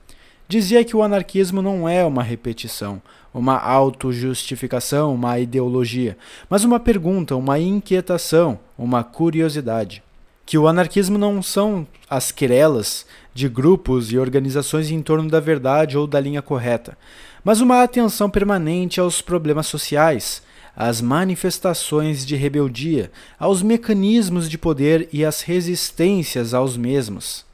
Dizia 0.48 0.84
que 0.84 0.96
o 0.96 1.02
anarquismo 1.02 1.62
não 1.62 1.88
é 1.88 2.06
uma 2.06 2.22
repetição, 2.22 3.02
uma 3.34 3.58
autojustificação, 3.58 5.16
uma 5.16 5.40
ideologia, 5.40 6.18
mas 6.50 6.64
uma 6.64 6.80
pergunta, 6.80 7.36
uma 7.36 7.58
inquietação, 7.60 8.60
uma 8.78 9.04
curiosidade. 9.04 10.04
Que 10.46 10.58
o 10.58 10.68
anarquismo 10.68 11.18
não 11.18 11.42
são 11.42 11.88
as 12.10 12.32
querelas 12.32 13.06
de 13.34 13.48
grupos 13.48 14.12
e 14.12 14.18
organizações 14.18 14.92
em 14.92 15.02
torno 15.02 15.30
da 15.30 15.40
verdade 15.40 15.98
ou 15.98 16.06
da 16.06 16.20
linha 16.20 16.42
correta, 16.42 16.98
mas 17.44 17.62
uma 17.62 17.82
atenção 17.82 18.30
permanente 18.30 19.00
aos 19.00 19.22
problemas 19.22 19.68
sociais, 19.68 20.44
às 20.76 21.02
manifestações 21.02 22.26
de 22.26 22.36
rebeldia, 22.36 23.12
aos 23.40 23.62
mecanismos 23.62 24.50
de 24.50 24.58
poder 24.58 25.08
e 25.14 25.24
às 25.24 25.42
resistências 25.42 26.54
aos 26.54 26.76
mesmos. 26.76 27.46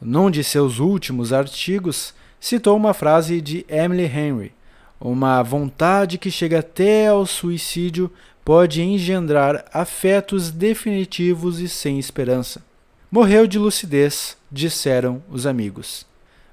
Num 0.00 0.30
de 0.30 0.44
seus 0.44 0.78
últimos 0.78 1.32
artigos, 1.32 2.14
citou 2.40 2.76
uma 2.76 2.94
frase 2.94 3.40
de 3.40 3.66
Emily 3.68 4.04
Henry: 4.04 4.52
Uma 5.00 5.42
vontade 5.42 6.18
que 6.18 6.30
chega 6.30 6.60
até 6.60 7.08
ao 7.08 7.26
suicídio 7.26 8.10
pode 8.44 8.80
engendrar 8.80 9.64
afetos 9.74 10.50
definitivos 10.50 11.60
e 11.60 11.68
sem 11.68 11.98
esperança. 11.98 12.62
Morreu 13.10 13.46
de 13.46 13.58
lucidez, 13.58 14.36
disseram 14.50 15.22
os 15.30 15.46
amigos. 15.46 16.07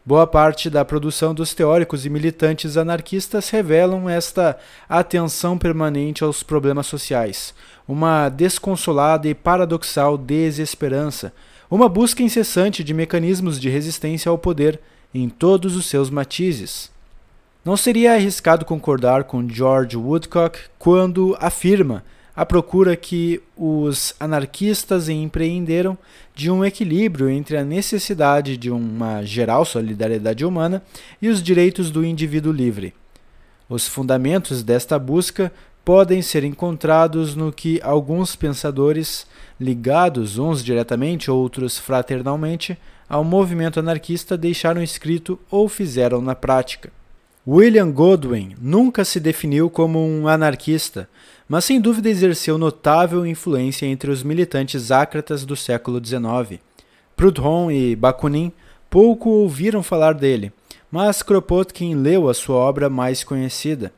Boa 0.08 0.28
parte 0.28 0.70
da 0.70 0.86
produção 0.86 1.34
dos 1.34 1.56
teóricos 1.56 2.06
e 2.06 2.12
militantes 2.12 2.78
anarquistas 2.78 3.50
revelam 3.50 4.08
esta 4.08 4.56
atenção 4.88 5.58
permanente 5.58 6.24
aos 6.24 6.44
problemas 6.44 6.86
sociais, 6.86 7.56
uma 7.88 8.30
desconsolada 8.30 9.28
e 9.28 9.34
paradoxal 9.34 10.16
desesperança, 10.16 11.34
uma 11.72 11.90
busca 11.90 12.22
incessante 12.22 12.84
de 12.84 12.94
mecanismos 12.94 13.60
de 13.60 13.68
resistência 13.68 14.30
ao 14.30 14.38
poder 14.38 14.80
em 15.12 15.28
todos 15.28 15.76
os 15.76 15.88
seus 15.88 16.12
matizes. 16.12 16.92
Não 17.66 17.76
seria 17.76 18.14
arriscado 18.14 18.64
concordar 18.64 19.24
com 19.24 19.50
George 19.50 19.98
Woodcock 19.98 20.60
quando 20.78 21.36
afirma 21.40 22.04
a 22.36 22.46
procura 22.46 22.96
que 22.96 23.42
os 23.56 24.14
anarquistas 24.20 25.08
empreenderam 25.08 25.98
de 26.36 26.52
um 26.52 26.66
equilíbrio 26.66 27.30
entre 27.30 27.56
a 27.56 27.64
necessidade 27.64 28.58
de 28.58 28.70
uma 28.70 29.24
geral 29.24 29.64
solidariedade 29.64 30.44
humana 30.44 30.84
e 31.22 31.30
os 31.30 31.42
direitos 31.42 31.90
do 31.90 32.04
indivíduo 32.04 32.52
livre. 32.52 32.94
Os 33.70 33.88
fundamentos 33.88 34.62
desta 34.62 35.00
busca 35.00 35.52
podem 35.86 36.22
ser 36.22 36.44
encontrados 36.44 37.36
no 37.36 37.54
que 37.54 37.80
alguns 37.82 38.36
pensadores, 38.36 39.26
ligados 39.60 40.38
uns 40.38 40.64
diretamente, 40.64 41.32
outros 41.32 41.78
fraternalmente, 41.78 42.78
ao 43.08 43.24
movimento 43.24 43.80
anarquista 43.80 44.36
deixaram 44.36 44.82
escrito 44.82 45.40
ou 45.50 45.70
fizeram 45.70 46.22
na 46.22 46.36
prática. 46.36 46.92
William 47.48 47.92
Godwin 47.92 48.56
nunca 48.60 49.06
se 49.06 49.20
definiu 49.20 49.70
como 49.70 50.04
um 50.04 50.28
anarquista, 50.28 51.08
mas 51.48 51.66
sem 51.66 51.80
dúvida 51.80 52.10
exerceu 52.10 52.58
notável 52.58 53.26
influência 53.26 53.86
entre 53.86 54.10
os 54.10 54.24
militantes 54.24 54.92
ácratas 54.92 55.46
do 55.46 55.56
século 55.56 56.04
XIX. 56.04 56.60
Proudhon 57.16 57.72
e 57.72 57.96
Bakunin 57.96 58.52
pouco 58.90 59.30
ouviram 59.30 59.84
falar 59.84 60.14
dele, 60.14 60.52
mas 60.92 61.22
Kropotkin 61.22 61.96
leu 61.96 62.30
a 62.30 62.34
sua 62.34 62.56
obra 62.56 62.90
mais 62.90 63.24
conhecida. 63.24 63.94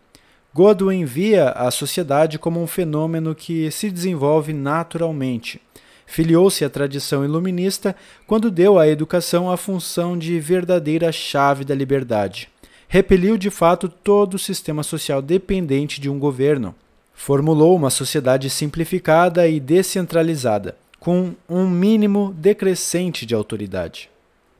Godwin 0.54 1.06
via 1.06 1.50
a 1.50 1.70
sociedade 1.70 2.40
como 2.40 2.62
um 2.62 2.68
fenômeno 2.68 3.36
que 3.36 3.70
se 3.70 3.92
desenvolve 3.92 4.54
naturalmente. 4.54 5.62
Filiou-se 6.06 6.66
à 6.66 6.70
tradição 6.70 7.24
iluminista 7.24 7.96
quando 8.26 8.50
deu 8.50 8.80
à 8.80 8.88
educação 8.88 9.52
a 9.52 9.58
função 9.58 10.18
de 10.18 10.40
verdadeira 10.40 11.12
chave 11.12 11.64
da 11.64 11.76
liberdade 11.76 12.50
repeliu 12.88 13.38
de 13.38 13.50
fato 13.50 13.90
todo 13.90 14.36
o 14.36 14.40
sistema 14.40 14.82
social 14.82 15.22
dependente 15.22 16.00
de 16.00 16.10
um 16.10 16.18
governo. 16.18 16.74
Formulou 17.20 17.76
uma 17.76 17.90
sociedade 17.90 18.48
simplificada 18.48 19.48
e 19.48 19.60
descentralizada, 19.60 20.78
com 21.00 21.34
um 21.50 21.68
mínimo 21.68 22.34
decrescente 22.38 23.26
de 23.26 23.34
autoridade. 23.34 24.10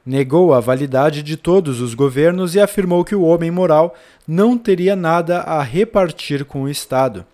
Negou 0.04 0.52
a 0.52 0.60
validade 0.60 1.22
de 1.22 1.36
todos 1.36 1.80
os 1.80 1.94
governos 1.94 2.54
e 2.54 2.60
afirmou 2.60 3.04
que 3.04 3.14
o 3.14 3.22
homem 3.22 3.50
moral 3.50 3.94
não 4.26 4.58
teria 4.58 4.96
nada 4.96 5.38
a 5.38 5.62
repartir 5.62 6.44
com 6.44 6.64
o 6.64 6.68
Estado. 6.68 7.24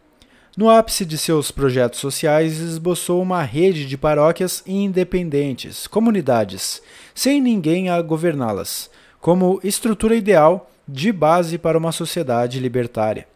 No 0.56 0.70
ápice 0.70 1.04
de 1.04 1.18
seus 1.18 1.50
projetos 1.50 1.98
sociais, 1.98 2.60
esboçou 2.60 3.20
uma 3.20 3.42
rede 3.42 3.86
de 3.86 3.96
paróquias 3.96 4.62
independentes, 4.66 5.86
comunidades, 5.86 6.80
sem 7.12 7.40
ninguém 7.40 7.88
a 7.88 8.00
governá-las, 8.02 8.90
como 9.20 9.58
estrutura 9.64 10.14
ideal 10.14 10.70
de 10.86 11.10
base 11.10 11.58
para 11.58 11.78
uma 11.78 11.92
sociedade 11.92 12.60
libertária. 12.60 13.26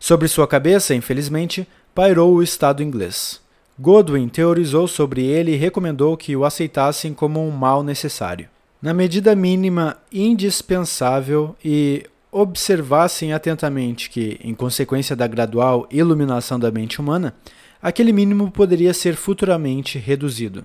Sobre 0.00 0.26
sua 0.28 0.48
cabeça, 0.48 0.94
infelizmente, 0.94 1.68
pairou 1.94 2.34
o 2.34 2.42
Estado 2.42 2.82
inglês. 2.82 3.38
Godwin 3.78 4.28
teorizou 4.28 4.88
sobre 4.88 5.22
ele 5.26 5.52
e 5.52 5.56
recomendou 5.56 6.16
que 6.16 6.34
o 6.34 6.46
aceitassem 6.46 7.12
como 7.12 7.46
um 7.46 7.50
mal 7.50 7.82
necessário. 7.82 8.48
Na 8.80 8.94
medida 8.94 9.36
mínima 9.36 9.98
indispensável 10.10 11.54
e 11.62 12.06
observassem 12.32 13.34
atentamente 13.34 14.08
que, 14.08 14.40
em 14.42 14.54
consequência 14.54 15.14
da 15.14 15.26
gradual 15.26 15.86
iluminação 15.90 16.58
da 16.58 16.70
mente 16.70 16.98
humana, 16.98 17.34
aquele 17.82 18.10
mínimo 18.10 18.50
poderia 18.50 18.94
ser 18.94 19.16
futuramente 19.16 19.98
reduzido. 19.98 20.64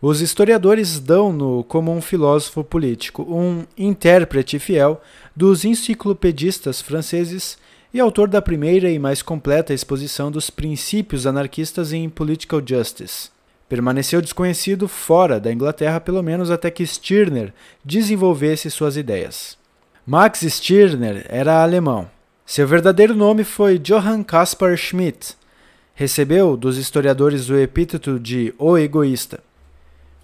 Os 0.00 0.20
historiadores 0.20 0.98
dão-no 0.98 1.62
como 1.64 1.92
um 1.92 2.00
filósofo 2.00 2.64
político, 2.64 3.22
um 3.22 3.64
intérprete 3.78 4.58
fiel 4.58 5.00
dos 5.36 5.64
enciclopedistas 5.64 6.80
franceses 6.80 7.56
e 7.94 8.00
autor 8.00 8.26
da 8.26 8.40
primeira 8.40 8.90
e 8.90 8.98
mais 8.98 9.20
completa 9.20 9.74
exposição 9.74 10.30
dos 10.30 10.48
princípios 10.48 11.26
anarquistas 11.26 11.92
em 11.92 12.08
Political 12.08 12.62
Justice. 12.66 13.30
Permaneceu 13.68 14.22
desconhecido 14.22 14.88
fora 14.88 15.38
da 15.38 15.52
Inglaterra 15.52 16.00
pelo 16.00 16.22
menos 16.22 16.50
até 16.50 16.70
que 16.70 16.86
Stirner 16.86 17.52
desenvolvesse 17.84 18.70
suas 18.70 18.96
ideias. 18.96 19.58
Max 20.06 20.40
Stirner 20.40 21.26
era 21.28 21.62
alemão. 21.62 22.10
Seu 22.46 22.66
verdadeiro 22.66 23.14
nome 23.14 23.44
foi 23.44 23.78
Johann 23.78 24.22
Caspar 24.22 24.76
Schmidt. 24.76 25.36
Recebeu 25.94 26.56
dos 26.56 26.78
historiadores 26.78 27.50
o 27.50 27.56
epíteto 27.56 28.18
de 28.18 28.54
O 28.58 28.78
Egoísta. 28.78 29.40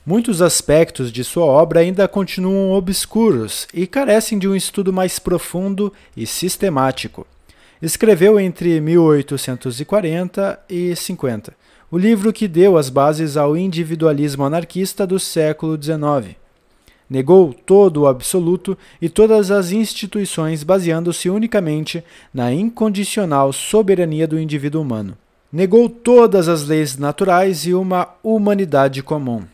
Muitos 0.05 0.41
aspectos 0.41 1.13
de 1.13 1.23
sua 1.23 1.45
obra 1.45 1.81
ainda 1.81 2.09
continuam 2.09 2.73
obscuros 2.73 3.69
e 3.75 3.87
carecem 3.87 4.39
de 4.39 4.49
um 4.49 4.57
estudo 4.57 4.91
mais 4.91 5.19
profundo 5.19 5.93
e 6.17 6.27
sistemático. 6.27 7.27
Escreveu 7.81 8.41
entre 8.41 8.81
1840 8.81 10.59
e 10.69 10.97
50 10.97 11.55
o 11.91 11.97
livro 11.97 12.33
que 12.33 12.47
deu 12.47 12.77
as 12.77 12.91
bases 12.91 13.37
ao 13.37 13.57
individualismo 13.57 14.45
anarquista 14.45 15.07
do 15.07 15.19
século 15.19 15.83
XIX. 15.83 16.37
Negou 17.09 17.55
todo 17.55 18.03
o 18.03 18.07
absoluto 18.07 18.77
e 19.01 19.09
todas 19.09 19.51
as 19.51 19.73
instituições, 19.73 20.63
baseando-se 20.63 21.31
unicamente 21.31 22.05
na 22.33 22.53
incondicional 22.53 23.51
soberania 23.53 24.29
do 24.29 24.39
indivíduo 24.39 24.83
humano. 24.83 25.17
Negou 25.51 25.89
todas 25.89 26.47
as 26.47 26.67
leis 26.67 26.99
naturais 26.99 27.65
e 27.65 27.73
uma 27.73 28.09
humanidade 28.23 29.03
comum. 29.03 29.45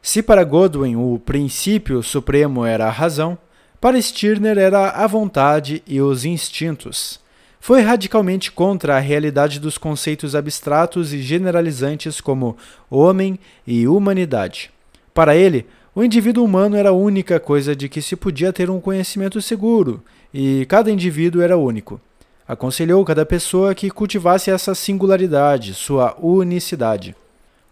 Se 0.00 0.22
para 0.22 0.44
Godwin 0.44 0.94
o 0.94 1.18
princípio 1.18 2.00
supremo 2.04 2.64
era 2.64 2.86
a 2.86 2.90
razão, 2.90 3.36
para 3.80 4.00
Stirner 4.00 4.56
era 4.58 4.90
a 4.90 5.06
vontade 5.08 5.82
e 5.88 6.00
os 6.00 6.24
instintos. 6.24 7.23
Foi 7.66 7.80
radicalmente 7.80 8.52
contra 8.52 8.94
a 8.94 9.00
realidade 9.00 9.58
dos 9.58 9.78
conceitos 9.78 10.34
abstratos 10.34 11.14
e 11.14 11.22
generalizantes 11.22 12.20
como 12.20 12.58
homem 12.90 13.38
e 13.66 13.88
humanidade. 13.88 14.70
Para 15.14 15.34
ele, 15.34 15.64
o 15.94 16.04
indivíduo 16.04 16.44
humano 16.44 16.76
era 16.76 16.90
a 16.90 16.92
única 16.92 17.40
coisa 17.40 17.74
de 17.74 17.88
que 17.88 18.02
se 18.02 18.16
podia 18.16 18.52
ter 18.52 18.68
um 18.68 18.82
conhecimento 18.82 19.40
seguro, 19.40 20.02
e 20.34 20.66
cada 20.66 20.90
indivíduo 20.90 21.40
era 21.40 21.56
único. 21.56 21.98
Aconselhou 22.46 23.02
cada 23.02 23.24
pessoa 23.24 23.74
que 23.74 23.90
cultivasse 23.90 24.50
essa 24.50 24.74
singularidade, 24.74 25.72
sua 25.72 26.14
unicidade. 26.20 27.16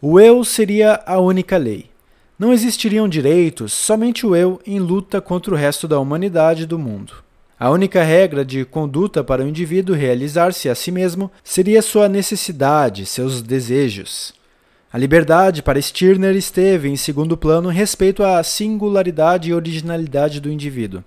O 0.01 0.19
eu 0.19 0.43
seria 0.43 1.03
a 1.05 1.21
única 1.21 1.59
lei. 1.59 1.91
Não 2.39 2.51
existiriam 2.51 3.07
direitos, 3.07 3.75
somente 3.75 4.27
o 4.27 4.35
eu 4.35 4.59
em 4.67 4.79
luta 4.79 5.21
contra 5.21 5.53
o 5.53 5.57
resto 5.59 5.87
da 5.87 6.01
humanidade 6.01 6.65
do 6.65 6.79
mundo. 6.79 7.13
A 7.63 7.71
única 7.71 8.03
regra 8.03 8.45
de 8.45 8.65
conduta 8.65 9.23
para 9.23 9.45
o 9.45 9.47
indivíduo 9.47 9.95
realizar-se 9.95 10.69
a 10.69 10.75
si 10.75 10.91
mesmo 10.91 11.31
seria 11.45 11.81
sua 11.81 12.09
necessidade, 12.09 13.07
seus 13.07 13.41
desejos. 13.41 14.35
A 14.93 14.99
liberdade 14.99 15.63
para 15.63 15.81
Stirner 15.81 16.35
esteve 16.35 16.89
em 16.89 16.97
segundo 16.97 17.37
plano 17.37 17.69
respeito 17.69 18.25
à 18.25 18.43
singularidade 18.43 19.49
e 19.49 19.55
originalidade 19.55 20.41
do 20.41 20.51
indivíduo. 20.51 21.05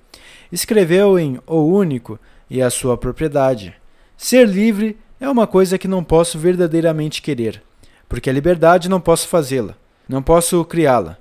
Escreveu 0.50 1.20
em 1.20 1.42
O 1.46 1.58
Único 1.64 2.18
e 2.50 2.62
a 2.62 2.70
sua 2.70 2.98
propriedade. 2.98 3.76
Ser 4.16 4.48
livre 4.48 4.98
é 5.20 5.28
uma 5.28 5.46
coisa 5.46 5.78
que 5.78 5.90
não 5.90 6.06
posso 6.06 6.40
verdadeiramente 6.40 7.22
querer, 7.22 7.62
porque 8.08 8.30
a 8.30 8.34
liberdade 8.34 8.88
não 8.88 9.02
posso 9.02 9.28
fazê-la, 9.28 9.76
não 10.08 10.24
posso 10.24 10.64
criá-la. 10.64 11.18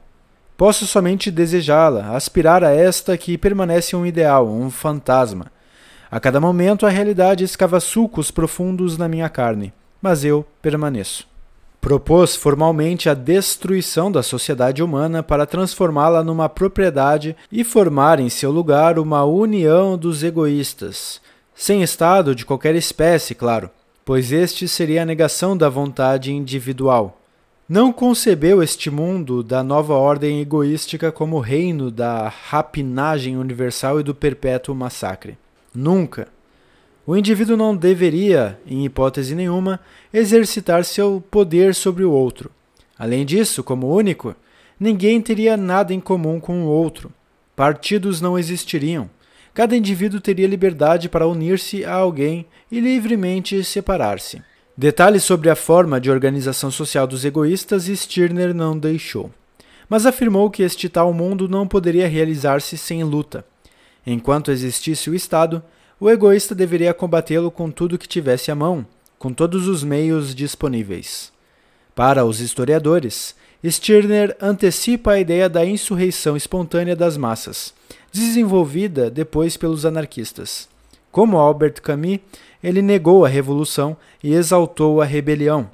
Posso 0.56 0.86
somente 0.86 1.32
desejá-la, 1.32 2.16
aspirar 2.16 2.62
a 2.62 2.70
esta 2.70 3.18
que 3.18 3.36
permanece 3.36 3.96
um 3.96 4.06
ideal, 4.06 4.48
um 4.48 4.70
fantasma. 4.70 5.50
A 6.08 6.20
cada 6.20 6.40
momento 6.40 6.86
a 6.86 6.90
realidade 6.90 7.42
escava 7.42 7.80
sulcos 7.80 8.30
profundos 8.30 8.96
na 8.96 9.08
minha 9.08 9.28
carne, 9.28 9.72
mas 10.00 10.24
eu 10.24 10.46
permaneço. 10.62 11.26
Propôs 11.80 12.36
formalmente 12.36 13.08
a 13.08 13.14
destruição 13.14 14.12
da 14.12 14.22
sociedade 14.22 14.80
humana 14.80 15.24
para 15.24 15.44
transformá-la 15.44 16.22
numa 16.22 16.48
propriedade 16.48 17.36
e 17.50 17.64
formar 17.64 18.20
em 18.20 18.28
seu 18.28 18.52
lugar 18.52 18.96
uma 18.96 19.24
união 19.24 19.98
dos 19.98 20.22
egoístas, 20.22 21.20
sem 21.52 21.82
Estado 21.82 22.32
de 22.32 22.46
qualquer 22.46 22.76
espécie, 22.76 23.34
claro, 23.34 23.68
pois 24.04 24.30
este 24.30 24.68
seria 24.68 25.02
a 25.02 25.06
negação 25.06 25.56
da 25.56 25.68
vontade 25.68 26.32
individual. 26.32 27.18
Não 27.66 27.90
concebeu 27.90 28.62
este 28.62 28.90
mundo 28.90 29.42
da 29.42 29.62
nova 29.62 29.94
ordem 29.94 30.38
egoística 30.38 31.10
como 31.10 31.40
reino 31.40 31.90
da 31.90 32.28
rapinagem 32.28 33.38
universal 33.38 33.98
e 33.98 34.02
do 34.02 34.14
perpétuo 34.14 34.74
massacre. 34.74 35.38
Nunca. 35.74 36.28
O 37.06 37.16
indivíduo 37.16 37.56
não 37.56 37.74
deveria, 37.74 38.60
em 38.66 38.84
hipótese 38.84 39.34
nenhuma, 39.34 39.80
exercitar 40.12 40.84
seu 40.84 41.24
poder 41.30 41.74
sobre 41.74 42.04
o 42.04 42.12
outro. 42.12 42.50
Além 42.98 43.24
disso, 43.24 43.64
como 43.64 43.94
único, 43.94 44.36
ninguém 44.78 45.18
teria 45.22 45.56
nada 45.56 45.94
em 45.94 46.00
comum 46.00 46.38
com 46.38 46.64
o 46.64 46.68
outro. 46.68 47.10
Partidos 47.56 48.20
não 48.20 48.38
existiriam. 48.38 49.08
Cada 49.54 49.74
indivíduo 49.74 50.20
teria 50.20 50.46
liberdade 50.46 51.08
para 51.08 51.26
unir-se 51.26 51.82
a 51.82 51.94
alguém 51.94 52.44
e 52.70 52.78
livremente 52.78 53.64
separar-se. 53.64 54.42
Detalhes 54.76 55.22
sobre 55.22 55.48
a 55.48 55.54
forma 55.54 56.00
de 56.00 56.10
organização 56.10 56.68
social 56.68 57.06
dos 57.06 57.24
egoístas 57.24 57.84
Stirner 57.84 58.52
não 58.52 58.76
deixou, 58.76 59.30
mas 59.88 60.04
afirmou 60.04 60.50
que 60.50 60.64
este 60.64 60.88
tal 60.88 61.12
mundo 61.12 61.48
não 61.48 61.68
poderia 61.68 62.08
realizar-se 62.08 62.76
sem 62.76 63.04
luta. 63.04 63.44
Enquanto 64.04 64.50
existisse 64.50 65.08
o 65.08 65.14
Estado, 65.14 65.62
o 66.00 66.10
egoísta 66.10 66.56
deveria 66.56 66.92
combatê-lo 66.92 67.52
com 67.52 67.70
tudo 67.70 67.96
que 67.96 68.08
tivesse 68.08 68.50
à 68.50 68.54
mão, 68.56 68.84
com 69.16 69.32
todos 69.32 69.68
os 69.68 69.84
meios 69.84 70.34
disponíveis. 70.34 71.32
Para 71.94 72.24
os 72.24 72.40
historiadores, 72.40 73.36
Stirner 73.64 74.36
antecipa 74.42 75.12
a 75.12 75.20
ideia 75.20 75.48
da 75.48 75.64
insurreição 75.64 76.36
espontânea 76.36 76.96
das 76.96 77.16
massas, 77.16 77.72
desenvolvida 78.10 79.08
depois 79.08 79.56
pelos 79.56 79.86
anarquistas. 79.86 80.68
Como 81.12 81.38
Albert 81.38 81.80
Camus, 81.80 82.18
ele 82.64 82.80
negou 82.80 83.26
a 83.26 83.28
revolução 83.28 83.94
e 84.22 84.32
exaltou 84.32 85.02
a 85.02 85.04
rebelião. 85.04 85.70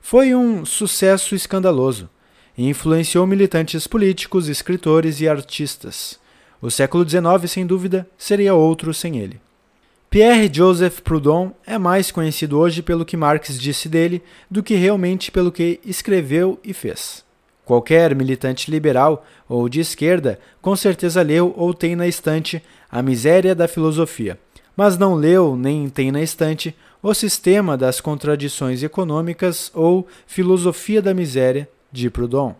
Foi 0.00 0.34
um 0.34 0.64
sucesso 0.64 1.34
escandaloso 1.34 2.08
e 2.56 2.66
influenciou 2.66 3.26
militantes 3.26 3.86
políticos, 3.86 4.48
escritores 4.48 5.20
e 5.20 5.28
artistas. 5.28 6.18
O 6.62 6.70
século 6.70 7.06
XIX, 7.06 7.50
sem 7.50 7.66
dúvida, 7.66 8.08
seria 8.16 8.54
outro 8.54 8.94
sem 8.94 9.18
ele. 9.18 9.38
Pierre-Joseph 10.08 11.00
Proudhon 11.02 11.52
é 11.66 11.78
mais 11.78 12.10
conhecido 12.10 12.58
hoje 12.58 12.80
pelo 12.80 13.04
que 13.04 13.18
Marx 13.18 13.60
disse 13.60 13.86
dele 13.86 14.22
do 14.50 14.62
que 14.62 14.74
realmente 14.74 15.30
pelo 15.30 15.52
que 15.52 15.78
escreveu 15.84 16.58
e 16.64 16.72
fez. 16.72 17.22
Qualquer 17.66 18.14
militante 18.14 18.70
liberal 18.70 19.26
ou 19.46 19.68
de 19.68 19.78
esquerda 19.78 20.40
com 20.62 20.74
certeza 20.74 21.20
leu 21.20 21.54
ou 21.56 21.74
tem 21.74 21.94
na 21.94 22.08
estante 22.08 22.62
A 22.90 23.02
Miséria 23.02 23.54
da 23.54 23.68
Filosofia, 23.68 24.38
mas 24.80 24.96
não 24.96 25.14
leu 25.14 25.56
nem 25.56 25.90
tem 25.90 26.10
na 26.10 26.22
estante 26.22 26.74
O 27.02 27.12
Sistema 27.12 27.76
das 27.76 28.00
Contradições 28.00 28.82
Econômicas 28.82 29.70
ou 29.74 30.08
Filosofia 30.26 31.02
da 31.02 31.12
Miséria, 31.12 31.68
de 31.92 32.08
Proudhon. 32.08 32.54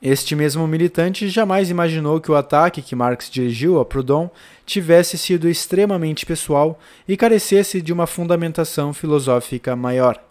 Este 0.00 0.36
mesmo 0.36 0.64
militante 0.68 1.28
jamais 1.28 1.68
imaginou 1.68 2.20
que 2.20 2.30
o 2.30 2.36
ataque 2.36 2.80
que 2.80 2.94
Marx 2.94 3.28
dirigiu 3.28 3.80
a 3.80 3.84
Proudhon 3.84 4.30
tivesse 4.64 5.18
sido 5.18 5.48
extremamente 5.48 6.24
pessoal 6.24 6.78
e 7.08 7.16
carecesse 7.16 7.82
de 7.82 7.92
uma 7.92 8.06
fundamentação 8.06 8.92
filosófica 8.92 9.74
maior. 9.74 10.22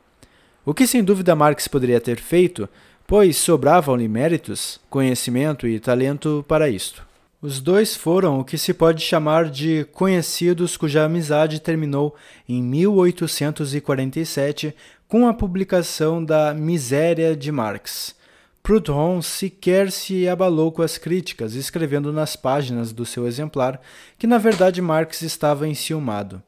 O 0.66 0.74
que 0.74 0.88
sem 0.88 1.04
dúvida 1.04 1.36
Marx 1.36 1.68
poderia 1.68 2.00
ter 2.00 2.22
feito, 2.22 2.70
pois 3.06 3.36
sobravam-lhe 3.36 4.08
méritos, 4.08 4.80
conhecimento 4.90 5.68
e 5.68 5.78
talento 5.78 6.46
para 6.48 6.70
isto. 6.70 7.11
Os 7.42 7.60
dois 7.60 7.96
foram 7.96 8.40
o 8.40 8.46
que 8.46 8.56
se 8.56 8.72
pode 8.72 9.02
chamar 9.02 9.50
de 9.50 9.84
conhecidos 9.94 10.78
cuja 10.78 11.04
amizade 11.04 11.60
terminou 11.60 12.16
em 12.48 12.62
1847 12.62 14.76
com 15.08 15.28
a 15.28 15.34
publicação 15.34 16.24
da 16.24 16.54
Miséria 16.54 17.36
de 17.36 17.52
Marx. 17.52 18.16
Proudhon 18.62 19.24
sequer 19.24 19.92
se 19.92 20.30
abalou 20.30 20.72
com 20.72 20.84
as 20.84 21.00
críticas, 21.00 21.56
escrevendo 21.56 22.14
nas 22.14 22.36
páginas 22.36 22.94
do 22.94 23.08
seu 23.08 23.26
exemplar 23.26 23.82
que 24.20 24.28
na 24.28 24.38
verdade 24.38 24.80
Marx 24.80 25.24
estava 25.24 25.68
enciumado. 25.68 26.44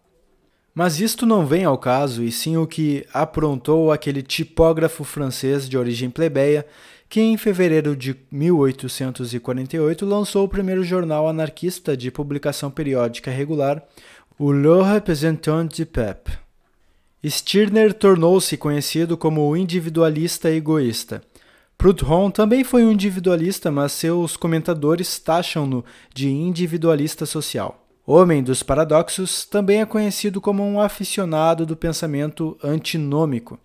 Mas 0.75 0.99
isto 0.99 1.25
não 1.25 1.43
vem 1.43 1.65
ao 1.65 1.77
caso, 1.77 2.23
e 2.23 2.31
sim 2.31 2.55
o 2.57 2.67
que 2.67 3.03
aprontou 3.11 3.91
aquele 3.91 4.21
tipógrafo 4.21 5.03
francês 5.03 5.67
de 5.67 5.75
origem 5.75 6.11
plebeia 6.11 6.67
que 7.13 7.21
em 7.21 7.37
fevereiro 7.37 7.95
de 7.95 8.15
1848 8.31 10.03
lançou 10.03 10.45
o 10.45 10.49
primeiro 10.49 10.83
jornal 10.83 11.29
anarquista 11.29 11.95
de 11.95 12.09
publicação 12.09 12.71
periódica 12.71 13.29
regular, 13.29 13.83
o 14.39 14.51
Le 14.51 14.81
Représentant 14.81 15.67
du 15.67 15.85
Peuple. 15.85 16.33
Stirner 17.23 17.93
tornou-se 17.93 18.57
conhecido 18.57 19.15
como 19.15 19.47
o 19.47 19.55
individualista 19.55 20.49
egoísta. 20.49 21.21
Proudhon 21.77 22.31
também 22.31 22.63
foi 22.63 22.83
um 22.83 22.91
individualista, 22.91 23.69
mas 23.69 23.91
seus 23.91 24.35
comentadores 24.35 25.19
taxam-no 25.19 25.85
de 26.15 26.31
individualista 26.31 27.27
social. 27.27 27.85
Homem 28.07 28.41
dos 28.41 28.63
paradoxos, 28.63 29.45
também 29.45 29.81
é 29.81 29.85
conhecido 29.85 30.41
como 30.41 30.63
um 30.63 30.81
aficionado 30.81 31.63
do 31.63 31.77
pensamento 31.77 32.57
antinômico. 32.63 33.59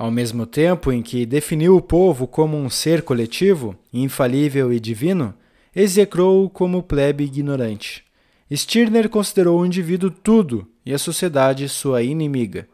Ao 0.00 0.10
mesmo 0.10 0.46
tempo 0.46 0.90
em 0.90 1.02
que 1.02 1.26
definiu 1.26 1.76
o 1.76 1.82
povo 1.82 2.26
como 2.26 2.56
um 2.56 2.70
ser 2.70 3.02
coletivo, 3.02 3.76
infalível 3.92 4.72
e 4.72 4.80
divino, 4.80 5.34
execrou-o 5.76 6.48
como 6.48 6.82
plebe 6.82 7.24
ignorante. 7.24 8.02
Stirner 8.50 9.10
considerou 9.10 9.60
o 9.60 9.66
indivíduo 9.66 10.10
tudo 10.10 10.66
e 10.86 10.94
a 10.94 10.98
sociedade 10.98 11.68
sua 11.68 12.02
inimiga. 12.02 12.66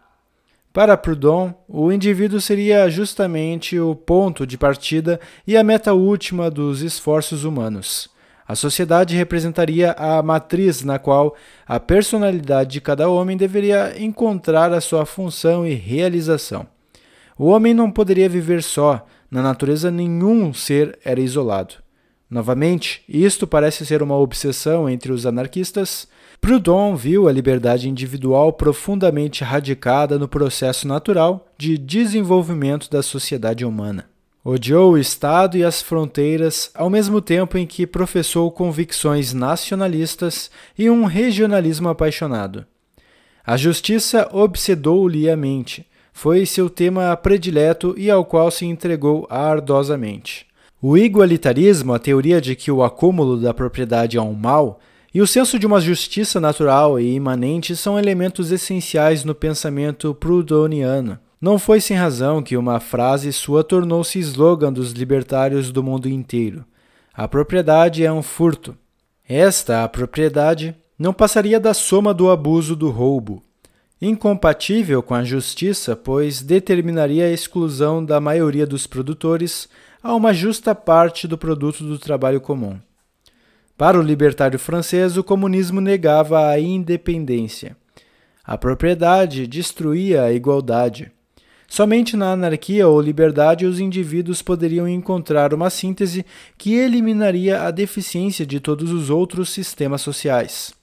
Para 0.72 0.96
Proudhon, 0.96 1.52
o 1.66 1.90
indivíduo 1.90 2.40
seria 2.40 2.88
justamente 2.88 3.76
o 3.76 3.96
ponto 3.96 4.46
de 4.46 4.56
partida 4.56 5.18
e 5.44 5.56
a 5.56 5.64
meta 5.64 5.92
última 5.94 6.48
dos 6.48 6.80
esforços 6.80 7.42
humanos. 7.42 8.08
A 8.46 8.54
sociedade 8.54 9.16
representaria 9.16 9.96
a 9.98 10.22
matriz 10.22 10.84
na 10.84 10.96
qual 10.96 11.34
a 11.66 11.80
personalidade 11.80 12.70
de 12.74 12.80
cada 12.80 13.08
homem 13.08 13.36
deveria 13.36 14.00
encontrar 14.00 14.72
a 14.72 14.80
sua 14.80 15.04
função 15.04 15.66
e 15.66 15.74
realização. 15.74 16.75
O 17.38 17.46
homem 17.46 17.74
não 17.74 17.90
poderia 17.90 18.28
viver 18.28 18.62
só, 18.62 19.06
na 19.30 19.42
natureza 19.42 19.90
nenhum 19.90 20.54
ser 20.54 20.98
era 21.04 21.20
isolado. 21.20 21.74
Novamente, 22.30 23.02
isto 23.08 23.46
parece 23.46 23.84
ser 23.84 24.02
uma 24.02 24.16
obsessão 24.16 24.88
entre 24.88 25.12
os 25.12 25.26
anarquistas. 25.26 26.08
Proudhon 26.40 26.96
viu 26.96 27.28
a 27.28 27.32
liberdade 27.32 27.88
individual 27.88 28.52
profundamente 28.52 29.44
radicada 29.44 30.18
no 30.18 30.26
processo 30.26 30.88
natural 30.88 31.46
de 31.56 31.78
desenvolvimento 31.78 32.90
da 32.90 33.02
sociedade 33.02 33.64
humana. 33.64 34.06
Odiou 34.42 34.92
o 34.92 34.98
Estado 34.98 35.56
e 35.56 35.64
as 35.64 35.82
fronteiras, 35.82 36.70
ao 36.74 36.88
mesmo 36.88 37.20
tempo 37.20 37.58
em 37.58 37.66
que 37.66 37.86
professou 37.86 38.50
convicções 38.50 39.32
nacionalistas 39.32 40.50
e 40.78 40.88
um 40.88 41.04
regionalismo 41.04 41.88
apaixonado. 41.88 42.64
A 43.44 43.56
justiça 43.56 44.28
obsedou-lhe 44.32 45.28
a 45.28 45.36
mente 45.36 45.86
foi 46.16 46.46
seu 46.46 46.70
tema 46.70 47.14
predileto 47.14 47.94
e 47.94 48.10
ao 48.10 48.24
qual 48.24 48.50
se 48.50 48.64
entregou 48.64 49.26
ardosamente. 49.28 50.46
O 50.80 50.96
igualitarismo, 50.96 51.92
a 51.92 51.98
teoria 51.98 52.40
de 52.40 52.56
que 52.56 52.70
o 52.70 52.82
acúmulo 52.82 53.36
da 53.36 53.52
propriedade 53.52 54.16
é 54.16 54.22
um 54.22 54.32
mal, 54.32 54.80
e 55.12 55.20
o 55.20 55.26
senso 55.26 55.58
de 55.58 55.66
uma 55.66 55.78
justiça 55.78 56.40
natural 56.40 56.98
e 56.98 57.12
imanente 57.12 57.76
são 57.76 57.98
elementos 57.98 58.50
essenciais 58.50 59.24
no 59.24 59.34
pensamento 59.34 60.14
proudhoniano. 60.14 61.18
Não 61.38 61.58
foi 61.58 61.82
sem 61.82 61.98
razão 61.98 62.42
que 62.42 62.56
uma 62.56 62.80
frase 62.80 63.30
sua 63.30 63.62
tornou-se 63.62 64.18
slogan 64.18 64.72
dos 64.72 64.92
libertários 64.92 65.70
do 65.70 65.82
mundo 65.82 66.08
inteiro. 66.08 66.64
A 67.12 67.28
propriedade 67.28 68.02
é 68.06 68.10
um 68.10 68.22
furto. 68.22 68.74
Esta, 69.28 69.84
a 69.84 69.88
propriedade, 69.88 70.74
não 70.98 71.12
passaria 71.12 71.60
da 71.60 71.74
soma 71.74 72.14
do 72.14 72.30
abuso 72.30 72.74
do 72.74 72.88
roubo. 72.88 73.42
Incompatível 74.00 75.02
com 75.02 75.14
a 75.14 75.24
justiça, 75.24 75.96
pois 75.96 76.42
determinaria 76.42 77.24
a 77.24 77.30
exclusão 77.32 78.04
da 78.04 78.20
maioria 78.20 78.66
dos 78.66 78.86
produtores 78.86 79.66
a 80.02 80.14
uma 80.14 80.34
justa 80.34 80.74
parte 80.74 81.26
do 81.26 81.38
produto 81.38 81.82
do 81.82 81.98
trabalho 81.98 82.38
comum. 82.38 82.78
Para 83.74 83.98
o 83.98 84.02
libertário 84.02 84.58
francês, 84.58 85.16
o 85.16 85.24
comunismo 85.24 85.80
negava 85.80 86.46
a 86.46 86.60
independência. 86.60 87.74
A 88.44 88.58
propriedade 88.58 89.46
destruía 89.46 90.24
a 90.24 90.32
igualdade. 90.32 91.10
Somente 91.66 92.18
na 92.18 92.32
anarquia 92.32 92.86
ou 92.86 93.00
liberdade 93.00 93.64
os 93.64 93.80
indivíduos 93.80 94.42
poderiam 94.42 94.86
encontrar 94.86 95.54
uma 95.54 95.70
síntese 95.70 96.24
que 96.58 96.74
eliminaria 96.74 97.62
a 97.62 97.70
deficiência 97.70 98.44
de 98.44 98.60
todos 98.60 98.92
os 98.92 99.08
outros 99.08 99.48
sistemas 99.48 100.02
sociais. 100.02 100.75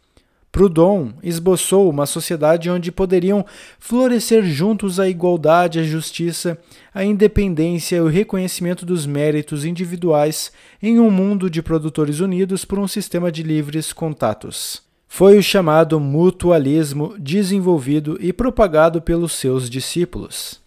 Proudhon 0.54 1.14
esboçou 1.24 1.90
uma 1.90 2.06
sociedade 2.06 2.70
onde 2.70 2.92
poderiam 2.92 3.44
florescer 3.80 4.44
juntos 4.46 5.00
a 5.00 5.10
igualdade, 5.10 5.80
a 5.80 5.84
justiça, 5.84 6.60
a 6.94 7.04
independência 7.04 7.96
e 7.96 8.00
o 8.00 8.08
reconhecimento 8.08 8.86
dos 8.86 9.08
méritos 9.08 9.66
individuais 9.66 10.52
em 10.80 11.00
um 11.00 11.10
mundo 11.10 11.50
de 11.50 11.64
produtores 11.64 12.20
unidos 12.20 12.64
por 12.64 12.78
um 12.78 12.88
sistema 12.88 13.32
de 13.32 13.42
livres 13.42 13.92
contatos. 13.92 14.84
Foi 15.08 15.40
o 15.40 15.44
chamado 15.44 16.00
mutualismo 16.00 17.16
desenvolvido 17.18 18.16
e 18.22 18.32
propagado 18.32 19.02
pelos 19.02 19.32
seus 19.32 19.68
discípulos. 19.68 20.62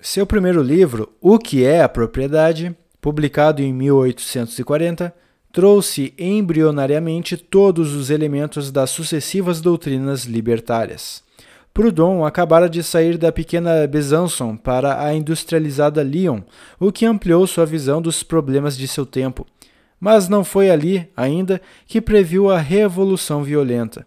Seu 0.00 0.24
primeiro 0.24 0.62
livro, 0.62 1.12
O 1.20 1.36
que 1.36 1.64
é 1.64 1.82
a 1.82 1.88
Propriedade, 1.88 2.76
publicado 3.00 3.60
em 3.60 3.72
1840, 3.72 5.12
trouxe 5.52 6.14
embrionariamente 6.18 7.36
todos 7.36 7.94
os 7.94 8.08
elementos 8.08 8.72
das 8.72 8.90
sucessivas 8.90 9.60
doutrinas 9.60 10.24
libertárias. 10.24 11.22
Proudhon 11.74 12.24
acabara 12.24 12.68
de 12.68 12.82
sair 12.82 13.16
da 13.16 13.30
pequena 13.30 13.86
Besançon 13.86 14.56
para 14.56 15.02
a 15.04 15.14
industrializada 15.14 16.02
Lyon, 16.02 16.40
o 16.80 16.90
que 16.90 17.06
ampliou 17.06 17.46
sua 17.46 17.64
visão 17.66 18.00
dos 18.00 18.22
problemas 18.22 18.76
de 18.76 18.88
seu 18.88 19.06
tempo. 19.06 19.46
Mas 20.00 20.28
não 20.28 20.42
foi 20.42 20.70
ali, 20.70 21.08
ainda, 21.16 21.60
que 21.86 22.00
previu 22.00 22.50
a 22.50 22.58
revolução 22.58 23.42
violenta. 23.42 24.06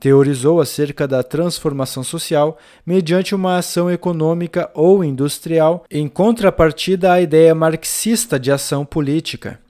Teorizou 0.00 0.60
acerca 0.60 1.06
da 1.06 1.22
transformação 1.22 2.02
social 2.02 2.58
mediante 2.84 3.34
uma 3.34 3.58
ação 3.58 3.90
econômica 3.90 4.70
ou 4.74 5.04
industrial, 5.04 5.84
em 5.90 6.08
contrapartida 6.08 7.12
à 7.12 7.20
ideia 7.20 7.54
marxista 7.54 8.38
de 8.38 8.50
ação 8.50 8.84
política. 8.84 9.63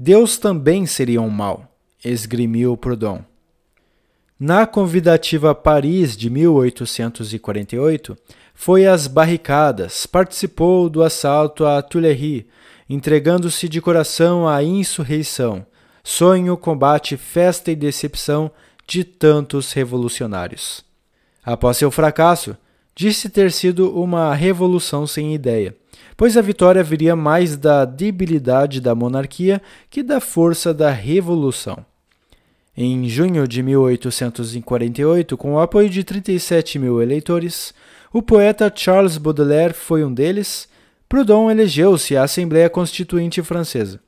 Deus 0.00 0.38
também 0.38 0.86
seria 0.86 1.20
um 1.20 1.28
mal, 1.28 1.76
esgrimiu 2.04 2.76
Proudhon. 2.76 3.18
Na 4.38 4.64
convidativa 4.64 5.52
Paris 5.56 6.16
de 6.16 6.30
1848, 6.30 8.16
foi 8.54 8.86
às 8.86 9.08
barricadas, 9.08 10.06
participou 10.06 10.88
do 10.88 11.02
assalto 11.02 11.66
à 11.66 11.82
Tuileries, 11.82 12.44
entregando-se 12.88 13.68
de 13.68 13.80
coração 13.80 14.46
à 14.46 14.62
insurreição, 14.62 15.66
sonho, 16.04 16.56
combate, 16.56 17.16
festa 17.16 17.72
e 17.72 17.76
decepção 17.76 18.52
de 18.86 19.02
tantos 19.02 19.72
revolucionários. 19.72 20.84
Após 21.44 21.76
seu 21.76 21.90
fracasso, 21.90 22.56
disse 22.94 23.28
ter 23.28 23.50
sido 23.50 24.00
uma 24.00 24.32
revolução 24.32 25.08
sem 25.08 25.34
ideia 25.34 25.74
pois 26.16 26.36
a 26.36 26.42
vitória 26.42 26.82
viria 26.82 27.14
mais 27.14 27.56
da 27.56 27.84
debilidade 27.84 28.80
da 28.80 28.94
monarquia 28.94 29.60
que 29.90 30.02
da 30.02 30.20
força 30.20 30.74
da 30.74 30.90
revolução. 30.90 31.84
Em 32.76 33.08
junho 33.08 33.48
de 33.48 33.62
1848, 33.62 35.36
com 35.36 35.54
o 35.54 35.60
apoio 35.60 35.90
de 35.90 36.04
37 36.04 36.78
mil 36.78 37.02
eleitores, 37.02 37.74
o 38.12 38.22
poeta 38.22 38.72
Charles 38.74 39.18
Baudelaire 39.18 39.74
foi 39.74 40.04
um 40.04 40.14
deles. 40.14 40.68
Proudhon 41.08 41.50
elegeu-se 41.50 42.16
à 42.16 42.22
Assembleia 42.22 42.70
Constituinte 42.70 43.42
Francesa. 43.42 44.00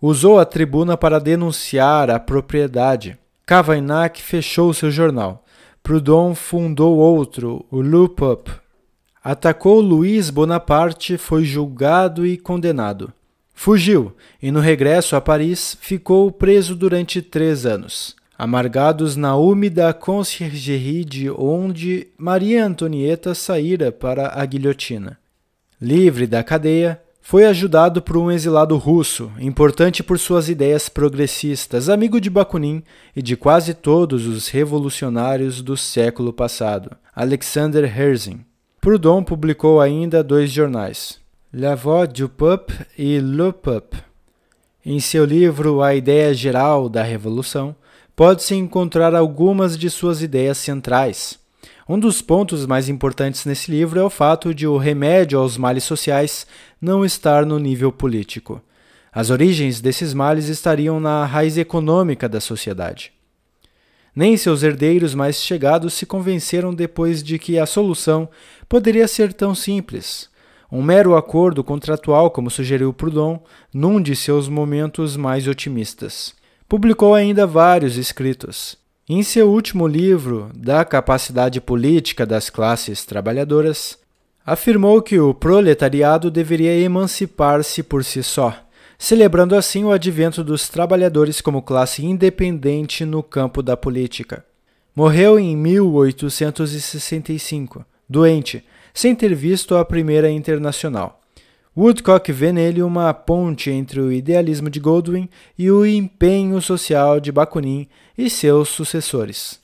Usou 0.00 0.38
a 0.38 0.44
tribuna 0.44 0.96
para 0.96 1.18
denunciar 1.18 2.10
a 2.10 2.20
propriedade. 2.20 3.18
Cavaignac 3.44 4.22
fechou 4.22 4.72
seu 4.72 4.90
jornal. 4.90 5.44
Proudhon 5.82 6.34
fundou 6.34 6.96
outro, 6.96 7.66
o 7.70 7.82
Le 7.82 8.08
Peuple, 8.08 8.54
atacou 9.24 9.80
Luís 9.80 10.28
Bonaparte, 10.28 11.16
foi 11.16 11.46
julgado 11.46 12.26
e 12.26 12.36
condenado. 12.36 13.10
Fugiu 13.54 14.14
e, 14.42 14.52
no 14.52 14.60
regresso 14.60 15.16
a 15.16 15.20
Paris, 15.20 15.78
ficou 15.80 16.30
preso 16.30 16.76
durante 16.76 17.22
três 17.22 17.64
anos. 17.64 18.14
Amargados 18.36 19.16
na 19.16 19.34
úmida 19.34 19.94
conciergerie 19.94 21.04
de 21.04 21.30
onde 21.30 22.08
Maria 22.18 22.66
Antonieta 22.66 23.34
saíra 23.34 23.90
para 23.90 24.38
a 24.38 24.44
guilhotina. 24.44 25.18
Livre 25.80 26.26
da 26.26 26.42
cadeia, 26.42 27.00
foi 27.22 27.46
ajudado 27.46 28.02
por 28.02 28.18
um 28.18 28.30
exilado 28.30 28.76
russo, 28.76 29.32
importante 29.40 30.02
por 30.02 30.18
suas 30.18 30.50
ideias 30.50 30.90
progressistas, 30.90 31.88
amigo 31.88 32.20
de 32.20 32.28
Bakunin 32.28 32.82
e 33.16 33.22
de 33.22 33.34
quase 33.34 33.72
todos 33.72 34.26
os 34.26 34.48
revolucionários 34.48 35.62
do 35.62 35.74
século 35.74 36.34
passado, 36.34 36.94
Alexander 37.16 37.84
Herzen. 37.84 38.44
Proudhon 38.84 39.24
publicou 39.24 39.80
ainda 39.80 40.22
dois 40.22 40.50
jornais, 40.50 41.18
La 41.50 41.74
Voix 41.74 42.06
du 42.06 42.28
Peuple 42.28 42.84
e 42.98 43.18
Le 43.18 43.50
Peuple. 43.50 44.02
Em 44.84 45.00
seu 45.00 45.24
livro 45.24 45.80
A 45.80 45.94
Ideia 45.94 46.34
Geral 46.34 46.90
da 46.90 47.02
Revolução, 47.02 47.74
pode-se 48.14 48.54
encontrar 48.54 49.14
algumas 49.14 49.78
de 49.78 49.88
suas 49.88 50.20
ideias 50.20 50.58
centrais. 50.58 51.38
Um 51.88 51.98
dos 51.98 52.20
pontos 52.20 52.66
mais 52.66 52.90
importantes 52.90 53.46
nesse 53.46 53.70
livro 53.70 53.98
é 53.98 54.04
o 54.04 54.10
fato 54.10 54.54
de 54.54 54.66
o 54.66 54.76
remédio 54.76 55.38
aos 55.38 55.56
males 55.56 55.84
sociais 55.84 56.46
não 56.78 57.06
estar 57.06 57.46
no 57.46 57.58
nível 57.58 57.90
político. 57.90 58.60
As 59.10 59.30
origens 59.30 59.80
desses 59.80 60.12
males 60.12 60.50
estariam 60.50 61.00
na 61.00 61.24
raiz 61.24 61.56
econômica 61.56 62.28
da 62.28 62.38
sociedade. 62.38 63.14
Nem 64.14 64.36
seus 64.36 64.62
herdeiros 64.62 65.14
mais 65.14 65.42
chegados 65.42 65.94
se 65.94 66.06
convenceram 66.06 66.72
depois 66.72 67.22
de 67.22 67.38
que 67.38 67.58
a 67.58 67.66
solução 67.66 68.28
poderia 68.68 69.08
ser 69.08 69.32
tão 69.32 69.54
simples. 69.54 70.28
Um 70.70 70.82
mero 70.82 71.16
acordo 71.16 71.64
contratual, 71.64 72.30
como 72.30 72.50
sugeriu 72.50 72.92
Proudhon, 72.92 73.40
num 73.72 74.00
de 74.00 74.14
seus 74.14 74.48
momentos 74.48 75.16
mais 75.16 75.48
otimistas. 75.48 76.34
Publicou 76.68 77.14
ainda 77.14 77.46
vários 77.46 77.96
escritos. 77.96 78.76
Em 79.08 79.22
seu 79.22 79.50
último 79.50 79.86
livro, 79.86 80.50
Da 80.54 80.84
Capacidade 80.84 81.60
Política 81.60 82.24
das 82.24 82.48
Classes 82.48 83.04
Trabalhadoras, 83.04 83.98
afirmou 84.46 85.02
que 85.02 85.18
o 85.18 85.34
proletariado 85.34 86.30
deveria 86.30 86.78
emancipar-se 86.78 87.82
por 87.82 88.04
si 88.04 88.22
só 88.22 88.64
celebrando 89.04 89.54
assim 89.54 89.84
o 89.84 89.92
advento 89.92 90.42
dos 90.42 90.66
trabalhadores 90.66 91.42
como 91.42 91.60
classe 91.60 92.02
independente 92.02 93.04
no 93.04 93.22
campo 93.22 93.62
da 93.62 93.76
política. 93.76 94.42
Morreu 94.96 95.38
em 95.38 95.54
1865, 95.54 97.84
doente, 98.08 98.64
sem 98.94 99.14
ter 99.14 99.34
visto 99.34 99.76
a 99.76 99.84
Primeira 99.84 100.30
Internacional. 100.30 101.20
Woodcock 101.76 102.32
vê 102.32 102.50
nele 102.50 102.80
uma 102.80 103.12
ponte 103.12 103.70
entre 103.70 104.00
o 104.00 104.10
idealismo 104.10 104.70
de 104.70 104.80
Goldwyn 104.80 105.28
e 105.58 105.70
o 105.70 105.84
empenho 105.84 106.62
social 106.62 107.20
de 107.20 107.30
Bakunin 107.30 107.86
e 108.16 108.30
seus 108.30 108.70
sucessores. 108.70 109.62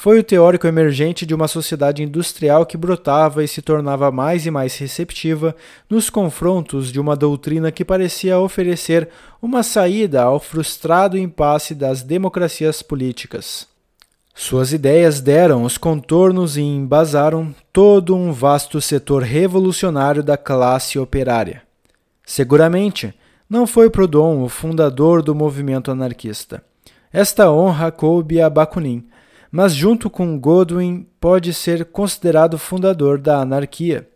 Foi 0.00 0.20
o 0.20 0.22
teórico 0.22 0.64
emergente 0.64 1.26
de 1.26 1.34
uma 1.34 1.48
sociedade 1.48 2.04
industrial 2.04 2.64
que 2.64 2.76
brotava 2.76 3.42
e 3.42 3.48
se 3.48 3.60
tornava 3.60 4.12
mais 4.12 4.46
e 4.46 4.50
mais 4.50 4.78
receptiva 4.78 5.56
nos 5.90 6.08
confrontos 6.08 6.92
de 6.92 7.00
uma 7.00 7.16
doutrina 7.16 7.72
que 7.72 7.84
parecia 7.84 8.38
oferecer 8.38 9.08
uma 9.42 9.64
saída 9.64 10.22
ao 10.22 10.38
frustrado 10.38 11.18
impasse 11.18 11.74
das 11.74 12.00
democracias 12.00 12.80
políticas. 12.80 13.66
Suas 14.32 14.72
ideias 14.72 15.20
deram 15.20 15.64
os 15.64 15.76
contornos 15.76 16.56
e 16.56 16.62
embasaram 16.62 17.52
todo 17.72 18.14
um 18.14 18.30
vasto 18.30 18.80
setor 18.80 19.24
revolucionário 19.24 20.22
da 20.22 20.36
classe 20.36 20.96
operária. 20.96 21.60
Seguramente, 22.24 23.12
não 23.50 23.66
foi 23.66 23.90
Proudhon 23.90 24.44
o 24.44 24.48
fundador 24.48 25.24
do 25.24 25.34
movimento 25.34 25.90
anarquista. 25.90 26.62
Esta 27.12 27.50
honra 27.50 27.90
coube 27.90 28.40
a 28.40 28.48
Bakunin, 28.48 29.04
mas 29.50 29.74
junto 29.74 30.10
com 30.10 30.38
Godwin 30.38 31.06
pode 31.20 31.52
ser 31.54 31.84
considerado 31.86 32.58
fundador 32.58 33.18
da 33.18 33.40
anarquia. 33.40 34.08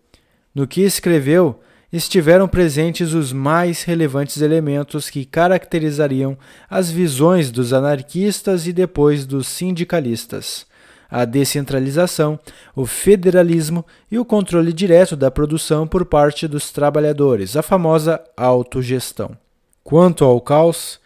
No 0.55 0.67
que 0.67 0.83
escreveu, 0.83 1.61
estiveram 1.93 2.49
presentes 2.49 3.13
os 3.13 3.33
mais 3.33 3.83
relevantes 3.83 4.41
elementos 4.41 5.11
que 5.11 5.25
caracterizariam 5.25 6.37
as 6.69 6.91
visões 6.91 7.51
dos 7.51 7.73
anarquistas 7.73 8.67
e 8.67 8.73
depois 8.73 9.27
dos 9.27 9.47
sindicalistas. 9.47 10.67
a 11.13 11.27
descentralização, 11.27 12.41
o 12.75 12.87
federalismo 12.87 13.85
e 14.11 14.19
o 14.19 14.25
controle 14.25 14.73
direto 14.73 15.15
da 15.15 15.31
produção 15.31 15.87
por 15.87 16.07
parte 16.07 16.49
dos 16.49 16.73
trabalhadores, 16.73 17.55
a 17.55 17.61
famosa 17.61 18.19
autogestão. 18.35 19.37
Quanto 19.85 20.25
ao 20.25 20.41
caos, 20.41 20.99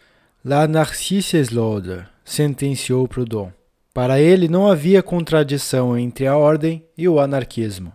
l'anarchie 0.45 1.17
est 1.17 1.51
l'ordre, 1.51 2.05
sentenciou 2.23 3.05
Proudhon. 3.05 3.56
Para 3.97 4.19
ele 4.19 4.47
não 4.47 4.67
havia 4.67 5.01
contradição 5.01 5.97
entre 5.97 6.27
a 6.27 6.37
ordem 6.37 6.85
e 6.95 7.09
o 7.09 7.19
anarquismo. 7.19 7.91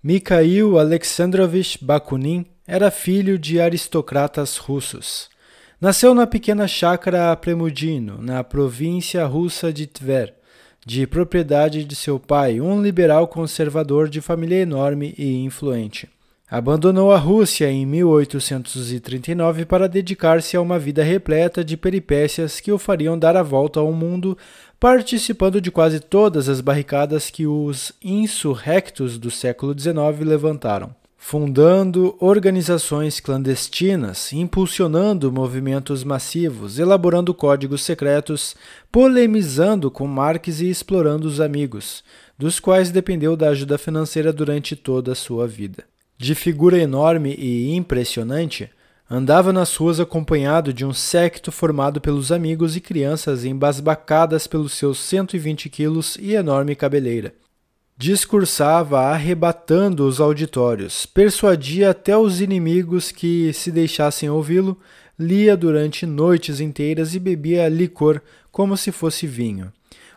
Mikhail 0.00 0.78
Alexandrovich 0.78 1.84
Bakunin 1.84 2.46
era 2.64 2.88
filho 2.88 3.36
de 3.36 3.60
aristocratas 3.60 4.56
russos. 4.58 5.28
Nasceu 5.80 6.14
na 6.14 6.24
pequena 6.24 6.68
chácara 6.68 7.34
Premudino, 7.34 8.22
na 8.22 8.44
província 8.44 9.26
russa 9.26 9.72
de 9.72 9.88
Tver, 9.88 10.36
de 10.86 11.04
propriedade 11.04 11.84
de 11.84 11.96
seu 11.96 12.20
pai, 12.20 12.60
um 12.60 12.80
liberal 12.80 13.26
conservador 13.26 14.08
de 14.08 14.20
família 14.20 14.60
enorme 14.62 15.16
e 15.18 15.42
influente. 15.42 16.08
Abandonou 16.50 17.12
a 17.12 17.18
Rússia 17.18 17.70
em 17.70 17.84
1839 17.84 19.66
para 19.66 19.86
dedicar-se 19.86 20.56
a 20.56 20.60
uma 20.62 20.78
vida 20.78 21.02
repleta 21.02 21.62
de 21.62 21.76
peripécias 21.76 22.58
que 22.58 22.72
o 22.72 22.78
fariam 22.78 23.18
dar 23.18 23.36
a 23.36 23.42
volta 23.42 23.80
ao 23.80 23.92
mundo, 23.92 24.36
participando 24.80 25.60
de 25.60 25.70
quase 25.70 26.00
todas 26.00 26.48
as 26.48 26.60
barricadas 26.60 27.30
que 27.30 27.46
os 27.46 27.92
insurrectos 28.02 29.18
do 29.18 29.30
século 29.30 29.78
XIX 29.78 29.96
levantaram. 30.20 30.94
Fundando 31.16 32.16
organizações 32.20 33.18
clandestinas, 33.18 34.32
impulsionando 34.32 35.32
movimentos 35.32 36.04
massivos, 36.04 36.78
elaborando 36.78 37.34
códigos 37.34 37.82
secretos, 37.82 38.54
polemizando 38.90 39.90
com 39.90 40.06
Marx 40.06 40.60
e 40.60 40.70
explorando 40.70 41.26
os 41.26 41.40
amigos, 41.40 42.04
dos 42.38 42.60
quais 42.60 42.90
dependeu 42.92 43.36
da 43.36 43.48
ajuda 43.48 43.76
financeira 43.76 44.32
durante 44.32 44.76
toda 44.76 45.12
a 45.12 45.16
sua 45.16 45.46
vida 45.46 45.84
de 46.18 46.34
figura 46.34 46.76
enorme 46.76 47.32
e 47.38 47.74
impressionante, 47.76 48.68
andava 49.10 49.52
nas 49.52 49.74
ruas 49.74 49.98
acompanhado 49.98 50.72
de 50.72 50.84
um 50.84 50.92
séquito 50.92 51.50
formado 51.50 52.00
pelos 52.00 52.30
amigos 52.30 52.76
e 52.76 52.80
crianças 52.80 53.44
embasbacadas 53.44 54.46
pelos 54.46 54.72
seus 54.72 54.98
120 54.98 55.68
quilos 55.70 56.16
e 56.20 56.34
enorme 56.34 56.74
cabeleira. 56.74 57.34
Discursava 57.96 59.00
arrebatando 59.00 60.06
os 60.06 60.20
auditórios, 60.20 61.06
persuadia 61.06 61.90
até 61.90 62.16
os 62.16 62.40
inimigos 62.40 63.10
que, 63.10 63.52
se 63.52 63.72
deixassem 63.72 64.30
ouvi-lo, 64.30 64.78
lia 65.18 65.56
durante 65.56 66.06
noites 66.06 66.60
inteiras 66.60 67.14
e 67.14 67.18
bebia 67.18 67.68
licor 67.68 68.20
como 68.52 68.76
se 68.76 68.92
fosse 68.92 69.26
vinho. 69.26 69.72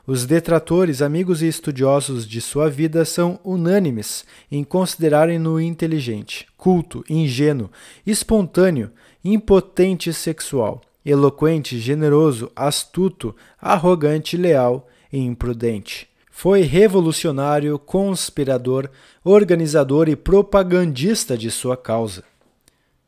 Os 0.06 0.26
detratores, 0.26 1.02
amigos 1.02 1.44
e 1.44 1.48
estudiosos 1.48 2.28
de 2.28 2.42
sua 2.42 2.70
vida 2.70 3.06
são 3.06 3.40
unânimes 3.44 4.26
em 4.52 4.64
considerarem-no 4.64 5.62
inteligente, 5.62 6.48
culto, 6.58 7.04
ingênuo, 7.08 7.70
espontâneo, 8.06 8.92
impotente 9.24 10.12
sexual, 10.12 10.82
eloquente, 11.06 11.80
generoso, 11.80 12.52
astuto, 12.56 13.36
arrogante, 13.62 14.36
leal 14.36 14.88
e 15.14 15.20
imprudente. 15.20 16.10
Foi 16.32 16.62
revolucionário, 16.62 17.78
conspirador, 17.78 18.90
organizador 19.24 20.10
e 20.10 20.16
propagandista 20.16 21.38
de 21.38 21.52
sua 21.52 21.78
causa. 21.78 22.24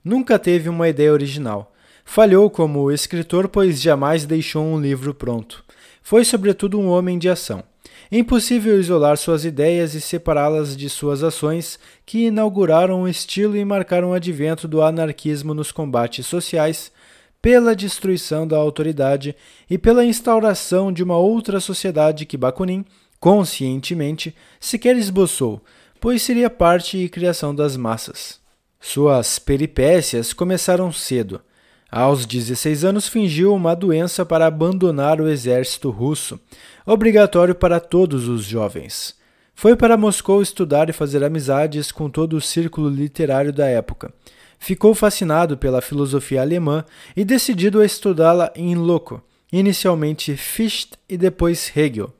Nunca 0.03 0.37
teve 0.37 0.69
uma 0.69 0.87
ideia 0.87 1.11
original. 1.11 1.73
Falhou 2.05 2.49
como 2.49 2.91
escritor, 2.91 3.47
pois 3.47 3.81
jamais 3.81 4.25
deixou 4.25 4.63
um 4.63 4.79
livro 4.79 5.13
pronto. 5.15 5.63
Foi, 6.03 6.25
sobretudo, 6.25 6.79
um 6.79 6.89
homem 6.89 7.17
de 7.17 7.29
ação. 7.29 7.63
É 8.11 8.17
impossível 8.17 8.79
isolar 8.79 9.17
suas 9.17 9.45
ideias 9.45 9.95
e 9.95 10.01
separá-las 10.01 10.75
de 10.75 10.89
suas 10.89 11.23
ações, 11.23 11.79
que 12.05 12.27
inauguraram 12.27 13.01
um 13.01 13.07
estilo 13.07 13.55
e 13.55 13.63
marcaram 13.65 14.11
o 14.11 14.13
advento 14.13 14.67
do 14.67 14.81
anarquismo 14.81 15.53
nos 15.53 15.71
combates 15.71 16.27
sociais, 16.27 16.91
pela 17.41 17.75
destruição 17.75 18.47
da 18.47 18.57
autoridade 18.57 19.35
e 19.69 19.77
pela 19.77 20.05
instauração 20.05 20.91
de 20.91 21.03
uma 21.03 21.17
outra 21.17 21.59
sociedade 21.59 22.25
que 22.25 22.37
Bakunin, 22.37 22.85
conscientemente, 23.19 24.35
sequer 24.59 24.95
esboçou, 24.95 25.61
pois 25.99 26.21
seria 26.21 26.49
parte 26.49 26.97
e 26.97 27.09
criação 27.09 27.55
das 27.55 27.75
massas. 27.75 28.39
Suas 28.79 29.39
peripécias 29.39 30.33
começaram 30.33 30.91
cedo. 30.91 31.41
Aos 31.95 32.25
16 32.25 32.85
anos, 32.85 33.07
fingiu 33.07 33.53
uma 33.53 33.75
doença 33.75 34.25
para 34.25 34.47
abandonar 34.47 35.21
o 35.21 35.29
exército 35.29 35.91
russo, 35.91 36.39
obrigatório 36.87 37.53
para 37.53 37.79
todos 37.79 38.27
os 38.27 38.43
jovens. 38.43 39.13
Foi 39.53 39.75
para 39.75 39.95
Moscou 39.95 40.41
estudar 40.41 40.89
e 40.89 40.91
fazer 40.91 41.23
amizades 41.23 41.91
com 41.91 42.09
todo 42.09 42.35
o 42.35 42.41
círculo 42.41 42.89
literário 42.89 43.53
da 43.53 43.67
época. 43.67 44.11
Ficou 44.57 44.95
fascinado 44.95 45.55
pela 45.55 45.83
filosofia 45.83 46.41
alemã 46.41 46.83
e 47.15 47.23
decidido 47.23 47.79
a 47.79 47.85
estudá-la 47.85 48.51
em 48.55 48.73
loco, 48.73 49.21
inicialmente 49.51 50.35
Fichte 50.35 50.97
e 51.07 51.15
depois 51.15 51.71
Hegel. 51.77 52.11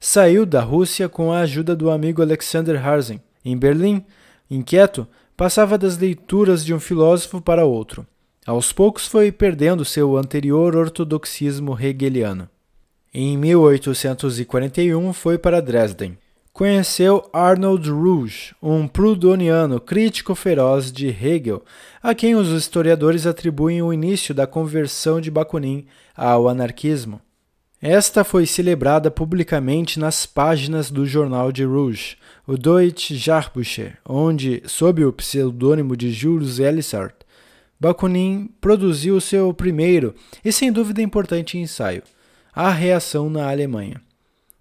Saiu 0.00 0.44
da 0.44 0.60
Rússia 0.60 1.08
com 1.08 1.32
a 1.32 1.38
ajuda 1.42 1.76
do 1.76 1.88
amigo 1.88 2.20
Alexander 2.20 2.74
Herzen. 2.84 3.20
Em 3.44 3.56
Berlim, 3.56 4.04
inquieto, 4.50 5.06
passava 5.36 5.78
das 5.78 5.96
leituras 5.96 6.64
de 6.64 6.74
um 6.74 6.80
filósofo 6.80 7.40
para 7.40 7.64
outro. 7.64 8.04
Aos 8.46 8.72
poucos 8.72 9.06
foi 9.06 9.30
perdendo 9.30 9.84
seu 9.84 10.16
anterior 10.16 10.74
ortodoxismo 10.74 11.78
hegeliano. 11.78 12.48
Em 13.12 13.36
1841 13.36 15.12
foi 15.12 15.36
para 15.36 15.60
Dresden. 15.60 16.16
Conheceu 16.50 17.28
Arnold 17.32 17.90
Rouge, 17.90 18.54
um 18.62 18.88
prudoniano 18.88 19.78
crítico 19.78 20.34
feroz 20.34 20.90
de 20.90 21.08
Hegel, 21.08 21.62
a 22.02 22.14
quem 22.14 22.34
os 22.34 22.48
historiadores 22.48 23.26
atribuem 23.26 23.82
o 23.82 23.92
início 23.92 24.34
da 24.34 24.46
conversão 24.46 25.20
de 25.20 25.30
Bakunin 25.30 25.86
ao 26.16 26.48
anarquismo. 26.48 27.20
Esta 27.80 28.24
foi 28.24 28.46
celebrada 28.46 29.10
publicamente 29.10 29.98
nas 29.98 30.24
páginas 30.26 30.90
do 30.90 31.06
jornal 31.06 31.52
de 31.52 31.64
Rouge, 31.64 32.16
o 32.46 32.56
Deutsche 32.56 33.16
Jahrbuche, 33.16 33.92
onde, 34.06 34.62
sob 34.66 35.04
o 35.04 35.12
pseudônimo 35.12 35.96
de 35.96 36.10
Jules 36.10 36.58
Elissart, 36.58 37.14
Bakunin 37.80 38.50
produziu 38.60 39.18
seu 39.22 39.54
primeiro 39.54 40.14
e 40.44 40.52
sem 40.52 40.70
dúvida 40.70 41.00
importante 41.00 41.56
ensaio, 41.56 42.02
A 42.52 42.70
Reação 42.70 43.30
na 43.30 43.50
Alemanha. 43.50 44.02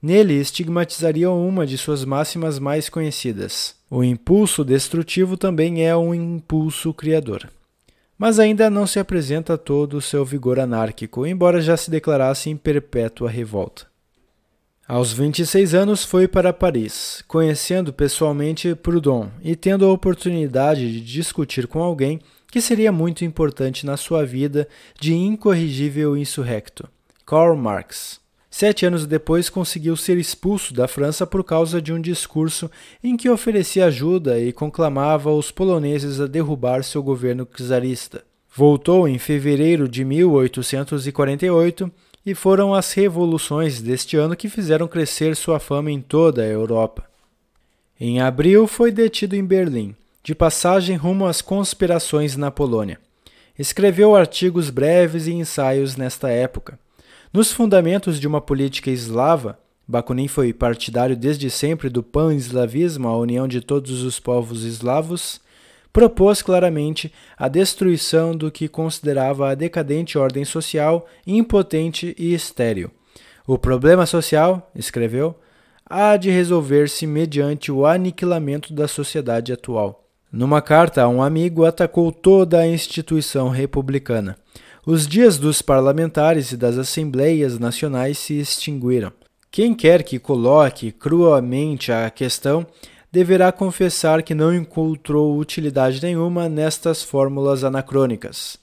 Nele 0.01 0.35
estigmatizaria 0.35 1.29
uma 1.29 1.67
de 1.67 1.77
suas 1.77 2.05
máximas 2.05 2.57
mais 2.57 2.87
conhecidas. 2.87 3.75
O 3.91 4.01
impulso 4.01 4.63
destrutivo 4.63 5.35
também 5.35 5.85
é 5.85 5.93
um 5.97 6.15
impulso 6.15 6.93
criador. 6.93 7.49
Mas 8.17 8.39
ainda 8.39 8.69
não 8.69 8.87
se 8.87 8.99
apresenta 8.99 9.57
todo 9.57 9.97
o 9.97 10.01
seu 10.01 10.23
vigor 10.23 10.57
anárquico, 10.57 11.27
embora 11.27 11.61
já 11.61 11.75
se 11.75 11.91
declarasse 11.91 12.49
em 12.49 12.55
perpétua 12.55 13.29
revolta. 13.29 13.87
Aos 14.87 15.11
26 15.11 15.73
anos 15.73 16.05
foi 16.05 16.27
para 16.27 16.53
Paris, 16.53 17.21
conhecendo 17.27 17.91
pessoalmente 17.91 18.73
Proudhon 18.75 19.29
e 19.43 19.55
tendo 19.55 19.85
a 19.85 19.91
oportunidade 19.91 20.91
de 20.91 21.01
discutir 21.01 21.67
com 21.67 21.83
alguém 21.83 22.19
que 22.51 22.61
seria 22.61 22.91
muito 22.91 23.23
importante 23.23 23.85
na 23.85 23.95
sua 23.95 24.25
vida 24.25 24.67
de 24.99 25.13
incorrigível 25.13 26.17
insurrecto, 26.17 26.89
Karl 27.25 27.55
Marx. 27.55 28.19
Sete 28.49 28.85
anos 28.85 29.05
depois 29.05 29.47
conseguiu 29.47 29.95
ser 29.95 30.17
expulso 30.17 30.73
da 30.73 30.87
França 30.87 31.27
por 31.27 31.43
causa 31.43 31.79
de 31.79 31.93
um 31.93 32.01
discurso 32.01 32.69
em 33.03 33.15
que 33.15 33.29
oferecia 33.29 33.85
ajuda 33.85 34.39
e 34.39 34.51
conclamava 34.51 35.31
os 35.31 35.51
poloneses 35.51 36.19
a 36.19 36.25
derrubar 36.25 36.83
seu 36.83 37.03
governo 37.03 37.45
czarista. 37.45 38.23
Voltou 38.55 39.07
em 39.07 39.19
fevereiro 39.19 39.87
de 39.87 40.03
1848 40.03 41.91
e 42.25 42.33
foram 42.33 42.73
as 42.73 42.91
revoluções 42.91 43.79
deste 43.79 44.17
ano 44.17 44.35
que 44.35 44.49
fizeram 44.49 44.87
crescer 44.87 45.35
sua 45.35 45.59
fama 45.59 45.91
em 45.91 46.01
toda 46.01 46.41
a 46.41 46.47
Europa. 46.47 47.03
Em 47.99 48.19
abril 48.19 48.65
foi 48.65 48.91
detido 48.91 49.35
em 49.35 49.45
Berlim 49.45 49.95
de 50.23 50.35
passagem 50.35 50.95
rumo 50.95 51.25
às 51.25 51.41
conspirações 51.41 52.35
na 52.35 52.51
Polônia. 52.51 52.99
Escreveu 53.57 54.15
artigos 54.15 54.69
breves 54.69 55.27
e 55.27 55.33
ensaios 55.33 55.95
nesta 55.95 56.29
época. 56.29 56.79
Nos 57.31 57.51
fundamentos 57.51 58.19
de 58.19 58.27
uma 58.27 58.41
política 58.41 58.89
eslava, 58.89 59.59
Bakunin 59.87 60.27
foi 60.27 60.53
partidário 60.53 61.15
desde 61.15 61.49
sempre 61.49 61.89
do 61.89 62.03
pan-eslavismo, 62.03 63.07
a 63.07 63.17
união 63.17 63.47
de 63.47 63.59
todos 63.59 64.03
os 64.03 64.19
povos 64.19 64.63
eslavos, 64.63 65.41
propôs 65.91 66.41
claramente 66.41 67.11
a 67.37 67.47
destruição 67.47 68.35
do 68.35 68.51
que 68.51 68.67
considerava 68.67 69.49
a 69.49 69.55
decadente 69.55 70.17
ordem 70.17 70.45
social, 70.45 71.07
impotente 71.25 72.15
e 72.17 72.33
estéril. 72.33 72.91
O 73.47 73.57
problema 73.57 74.05
social, 74.05 74.71
escreveu, 74.75 75.35
há 75.83 76.15
de 76.17 76.29
resolver-se 76.29 77.07
mediante 77.07 77.71
o 77.71 77.85
aniquilamento 77.85 78.71
da 78.73 78.87
sociedade 78.87 79.51
atual. 79.51 80.08
Numa 80.31 80.61
carta 80.61 81.01
a 81.01 81.07
um 81.07 81.23
amigo, 81.23 81.65
atacou 81.65 82.11
toda 82.11 82.59
a 82.59 82.67
instituição 82.67 83.49
republicana. 83.49 84.37
Os 84.85 85.07
dias 85.07 85.37
dos 85.37 85.61
parlamentares 85.61 86.51
e 86.51 86.57
das 86.57 86.77
assembleias 86.77 87.57
nacionais 87.57 88.17
se 88.19 88.39
extinguiram. 88.39 89.11
Quem 89.51 89.73
quer 89.73 90.03
que 90.03 90.19
coloque 90.19 90.91
cruamente 90.91 91.91
a 91.91 92.09
questão 92.11 92.65
deverá 93.11 93.51
confessar 93.51 94.21
que 94.21 94.35
não 94.35 94.53
encontrou 94.53 95.37
utilidade 95.37 96.01
nenhuma 96.01 96.47
nestas 96.47 97.03
fórmulas 97.03 97.63
anacrônicas. 97.63 98.57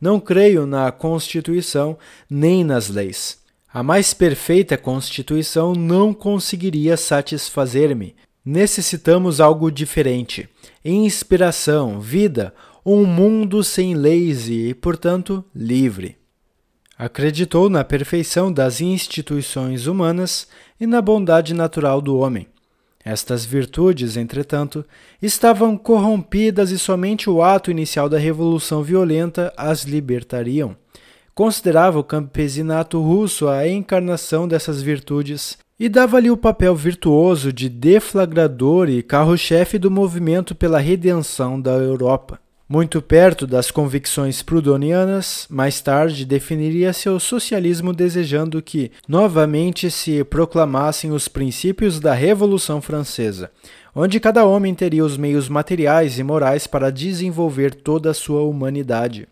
Não 0.00 0.20
creio 0.20 0.64
na 0.66 0.92
Constituição 0.92 1.98
nem 2.30 2.62
nas 2.62 2.88
leis. 2.88 3.38
A 3.72 3.82
mais 3.82 4.14
perfeita 4.14 4.78
Constituição 4.78 5.74
não 5.74 6.14
conseguiria 6.14 6.96
satisfazer-me. 6.96 8.14
Necessitamos 8.44 9.40
algo 9.40 9.70
diferente: 9.70 10.48
inspiração, 10.84 12.00
vida, 12.00 12.54
um 12.84 13.04
mundo 13.04 13.62
sem 13.62 13.94
leis 13.94 14.48
e, 14.48 14.74
portanto, 14.74 15.44
livre. 15.54 16.16
Acreditou 16.96 17.70
na 17.70 17.84
perfeição 17.84 18.52
das 18.52 18.80
instituições 18.80 19.86
humanas 19.86 20.48
e 20.80 20.86
na 20.86 21.00
bondade 21.00 21.54
natural 21.54 22.00
do 22.00 22.16
homem. 22.16 22.48
Estas 23.04 23.44
virtudes, 23.44 24.16
entretanto, 24.16 24.84
estavam 25.22 25.76
corrompidas 25.76 26.70
e 26.70 26.78
somente 26.78 27.30
o 27.30 27.42
ato 27.42 27.70
inicial 27.70 28.08
da 28.08 28.18
revolução 28.18 28.82
violenta 28.82 29.52
as 29.56 29.84
libertariam. 29.84 30.76
Considerava 31.34 31.98
o 31.98 32.04
campesinato 32.04 33.00
russo 33.00 33.48
a 33.48 33.68
encarnação 33.68 34.48
dessas 34.48 34.82
virtudes 34.82 35.56
e 35.78 35.88
dava-lhe 35.88 36.30
o 36.30 36.36
papel 36.36 36.74
virtuoso 36.74 37.52
de 37.52 37.68
deflagrador 37.68 38.88
e 38.88 39.02
carro-chefe 39.02 39.78
do 39.78 39.90
movimento 39.90 40.54
pela 40.54 40.78
redenção 40.78 41.60
da 41.60 41.72
Europa. 41.72 42.40
Muito 42.68 43.00
perto 43.00 43.46
das 43.46 43.70
convicções 43.70 44.42
prudonianas, 44.42 45.46
mais 45.48 45.80
tarde 45.80 46.26
definiria 46.26 46.92
seu 46.92 47.18
socialismo 47.18 47.94
desejando 47.94 48.60
que 48.60 48.90
novamente 49.08 49.90
se 49.90 50.22
proclamassem 50.22 51.10
os 51.10 51.28
princípios 51.28 51.98
da 51.98 52.12
Revolução 52.12 52.82
Francesa, 52.82 53.50
onde 53.94 54.20
cada 54.20 54.44
homem 54.44 54.74
teria 54.74 55.02
os 55.02 55.16
meios 55.16 55.48
materiais 55.48 56.18
e 56.18 56.22
morais 56.22 56.66
para 56.66 56.92
desenvolver 56.92 57.74
toda 57.74 58.10
a 58.10 58.14
sua 58.14 58.42
humanidade. 58.42 59.26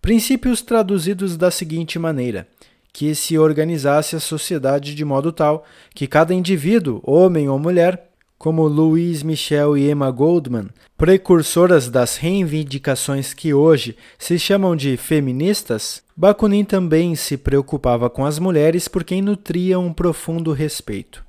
Princípios 0.00 0.62
traduzidos 0.62 1.36
da 1.36 1.50
seguinte 1.50 1.98
maneira: 1.98 2.48
que 2.92 3.14
se 3.14 3.38
organizasse 3.38 4.16
a 4.16 4.20
sociedade 4.20 4.94
de 4.94 5.04
modo 5.04 5.32
tal 5.32 5.64
que 5.94 6.06
cada 6.06 6.34
indivíduo, 6.34 7.00
homem 7.04 7.48
ou 7.48 7.58
mulher, 7.58 8.10
como 8.40 8.66
Louise 8.66 9.24
Michel 9.24 9.76
e 9.76 9.90
Emma 9.90 10.10
Goldman, 10.10 10.68
precursoras 10.96 11.90
das 11.90 12.16
reivindicações 12.16 13.34
que 13.34 13.52
hoje 13.52 13.94
se 14.18 14.38
chamam 14.38 14.74
de 14.74 14.96
feministas, 14.96 16.02
Bakunin 16.16 16.64
também 16.64 17.14
se 17.14 17.36
preocupava 17.36 18.08
com 18.08 18.24
as 18.24 18.38
mulheres 18.38 18.88
por 18.88 19.04
quem 19.04 19.20
nutria 19.20 19.78
um 19.78 19.92
profundo 19.92 20.52
respeito. 20.52 21.22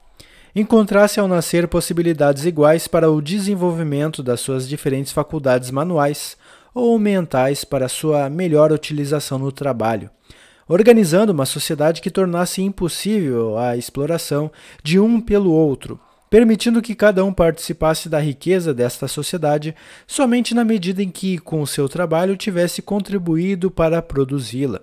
Encontrasse 0.55 1.19
ao 1.19 1.27
nascer 1.27 1.67
possibilidades 1.67 2.45
iguais 2.45 2.87
para 2.87 3.09
o 3.11 3.21
desenvolvimento 3.21 4.23
das 4.23 4.39
suas 4.39 4.67
diferentes 4.67 5.11
faculdades 5.11 5.69
manuais 5.69 6.37
ou 6.73 6.97
mentais 6.97 7.63
para 7.63 7.89
sua 7.89 8.29
melhor 8.29 8.71
utilização 8.71 9.37
no 9.37 9.51
trabalho, 9.51 10.09
organizando 10.73 11.33
uma 11.33 11.45
sociedade 11.45 12.01
que 12.01 12.09
tornasse 12.09 12.61
impossível 12.61 13.57
a 13.57 13.75
exploração 13.75 14.49
de 14.81 14.99
um 14.99 15.19
pelo 15.19 15.51
outro 15.51 15.99
permitindo 16.29 16.81
que 16.81 16.95
cada 16.95 17.25
um 17.25 17.33
participasse 17.33 18.07
da 18.07 18.17
riqueza 18.17 18.73
desta 18.73 19.05
sociedade 19.05 19.75
somente 20.07 20.55
na 20.55 20.63
medida 20.63 21.03
em 21.03 21.09
que, 21.09 21.37
com 21.37 21.65
seu 21.65 21.89
trabalho, 21.89 22.37
tivesse 22.37 22.81
contribuído 22.81 23.69
para 23.69 24.01
produzi-la. 24.01 24.79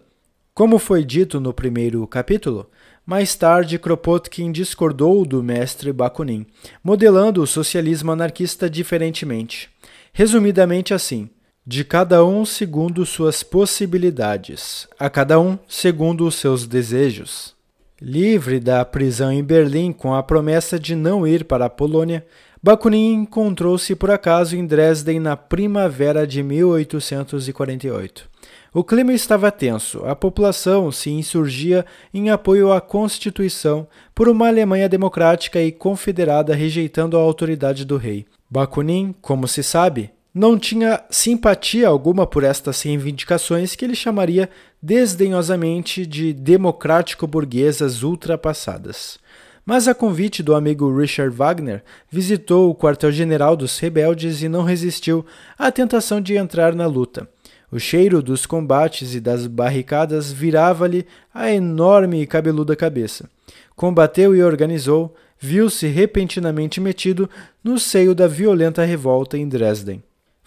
Como 0.52 0.78
foi 0.78 1.02
dito 1.02 1.40
no 1.40 1.54
primeiro 1.54 2.06
capítulo, 2.06 2.68
mais 3.06 3.34
tarde 3.34 3.78
Kropotkin 3.78 4.52
discordou 4.52 5.24
do 5.24 5.42
mestre 5.42 5.90
Bakunin, 5.90 6.44
modelando 6.84 7.42
o 7.42 7.46
socialismo 7.46 8.12
anarquista 8.12 8.68
diferentemente. 8.68 9.70
Resumidamente 10.12 10.92
assim: 10.92 11.30
de 11.70 11.84
cada 11.84 12.24
um 12.24 12.46
segundo 12.46 13.04
suas 13.04 13.42
possibilidades, 13.42 14.88
a 14.98 15.10
cada 15.10 15.38
um 15.38 15.58
segundo 15.68 16.26
os 16.26 16.36
seus 16.36 16.66
desejos. 16.66 17.54
Livre 18.00 18.58
da 18.58 18.82
prisão 18.86 19.30
em 19.30 19.44
Berlim 19.44 19.92
com 19.92 20.14
a 20.14 20.22
promessa 20.22 20.78
de 20.78 20.94
não 20.94 21.26
ir 21.26 21.44
para 21.44 21.66
a 21.66 21.68
Polônia, 21.68 22.24
Bakunin 22.62 23.12
encontrou-se 23.12 23.94
por 23.94 24.10
acaso 24.10 24.56
em 24.56 24.64
Dresden 24.64 25.20
na 25.20 25.36
primavera 25.36 26.26
de 26.26 26.42
1848. 26.42 28.30
O 28.72 28.82
clima 28.82 29.12
estava 29.12 29.52
tenso, 29.52 30.06
a 30.06 30.16
população 30.16 30.90
se 30.90 31.10
insurgia 31.10 31.84
em 32.14 32.30
apoio 32.30 32.72
à 32.72 32.80
Constituição 32.80 33.86
por 34.14 34.26
uma 34.26 34.48
Alemanha 34.48 34.88
democrática 34.88 35.60
e 35.60 35.70
confederada 35.70 36.54
rejeitando 36.54 37.18
a 37.18 37.20
autoridade 37.20 37.84
do 37.84 37.98
rei. 37.98 38.24
Bakunin, 38.48 39.14
como 39.20 39.46
se 39.46 39.62
sabe, 39.62 40.10
não 40.38 40.56
tinha 40.56 41.02
simpatia 41.10 41.88
alguma 41.88 42.24
por 42.24 42.44
estas 42.44 42.80
reivindicações 42.82 43.74
que 43.74 43.84
ele 43.84 43.96
chamaria 43.96 44.48
desdenhosamente 44.80 46.06
de 46.06 46.32
democrático-burguesas 46.32 48.04
ultrapassadas. 48.04 49.18
Mas 49.66 49.88
a 49.88 49.94
convite 49.96 50.40
do 50.40 50.54
amigo 50.54 50.96
Richard 50.96 51.34
Wagner, 51.34 51.82
visitou 52.08 52.70
o 52.70 52.74
quartel-general 52.74 53.56
dos 53.56 53.80
rebeldes 53.80 54.40
e 54.40 54.48
não 54.48 54.62
resistiu 54.62 55.26
à 55.58 55.72
tentação 55.72 56.20
de 56.20 56.36
entrar 56.36 56.72
na 56.72 56.86
luta. 56.86 57.28
O 57.68 57.80
cheiro 57.80 58.22
dos 58.22 58.46
combates 58.46 59.16
e 59.16 59.20
das 59.20 59.44
barricadas 59.44 60.30
virava-lhe 60.30 61.04
a 61.34 61.50
enorme 61.50 62.22
e 62.22 62.28
cabeluda 62.28 62.76
cabeça. 62.76 63.28
Combateu 63.74 64.36
e 64.36 64.42
organizou, 64.44 65.16
viu-se 65.36 65.88
repentinamente 65.88 66.80
metido 66.80 67.28
no 67.62 67.76
seio 67.76 68.14
da 68.14 68.28
violenta 68.28 68.84
revolta 68.84 69.36
em 69.36 69.48
Dresden. 69.48 70.00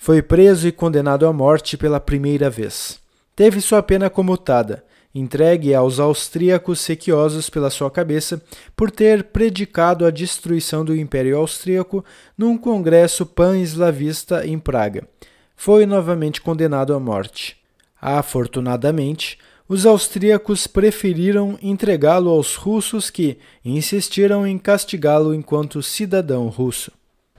Foi 0.03 0.19
preso 0.19 0.67
e 0.67 0.71
condenado 0.71 1.27
à 1.27 1.31
morte 1.31 1.77
pela 1.77 1.99
primeira 1.99 2.49
vez. 2.49 2.99
Teve 3.35 3.61
sua 3.61 3.83
pena 3.83 4.09
comutada, 4.09 4.83
entregue 5.13 5.75
aos 5.75 5.99
austríacos 5.99 6.79
sequiosos 6.79 7.51
pela 7.51 7.69
sua 7.69 7.91
cabeça 7.91 8.41
por 8.75 8.89
ter 8.89 9.25
predicado 9.25 10.03
a 10.03 10.09
destruição 10.09 10.83
do 10.83 10.95
Império 10.95 11.37
Austríaco 11.37 12.03
num 12.35 12.57
congresso 12.57 13.27
pan-eslavista 13.27 14.43
em 14.43 14.57
Praga. 14.57 15.07
Foi 15.55 15.85
novamente 15.85 16.41
condenado 16.41 16.95
à 16.95 16.99
morte. 16.99 17.57
Afortunadamente, 18.01 19.37
os 19.69 19.85
austríacos 19.85 20.65
preferiram 20.65 21.59
entregá-lo 21.61 22.31
aos 22.31 22.55
russos 22.55 23.11
que 23.11 23.37
insistiram 23.63 24.47
em 24.47 24.57
castigá-lo 24.57 25.31
enquanto 25.31 25.83
cidadão 25.83 26.47
russo. 26.47 26.91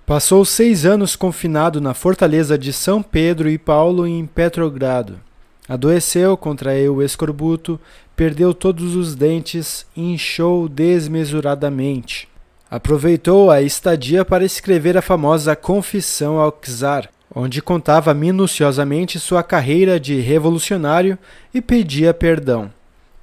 Passou 0.05 0.45
seis 0.45 0.85
anos 0.85 1.15
confinado 1.15 1.81
na 1.81 1.95
fortaleza 1.95 2.59
de 2.59 2.73
São 2.73 3.01
Pedro 3.03 3.49
e 3.49 3.57
Paulo 3.57 4.05
em 4.05 4.27
Petrogrado. 4.27 5.21
Adoeceu, 5.69 6.37
contraiu 6.37 6.97
o 6.97 7.03
escorbuto, 7.03 7.81
perdeu 8.17 8.53
todos 8.53 8.97
os 8.97 9.15
dentes 9.15 9.87
e 9.97 10.13
inchou 10.13 10.69
desmesuradamente. 10.69 12.29
Aproveitou 12.69 13.49
a 13.49 13.63
estadia 13.63 14.25
para 14.25 14.45
escrever 14.45 14.99
a 14.99 15.03
famosa 15.03 15.55
Confissão 15.55 16.39
ao 16.39 16.51
Czar, 16.51 17.09
onde 17.33 17.63
contava 17.63 18.13
minuciosamente 18.13 19.21
sua 19.21 19.43
carreira 19.43 20.01
de 20.01 20.21
revolucionário 20.21 21.17
e 21.55 21.61
pedia 21.63 22.13
perdão. 22.13 22.73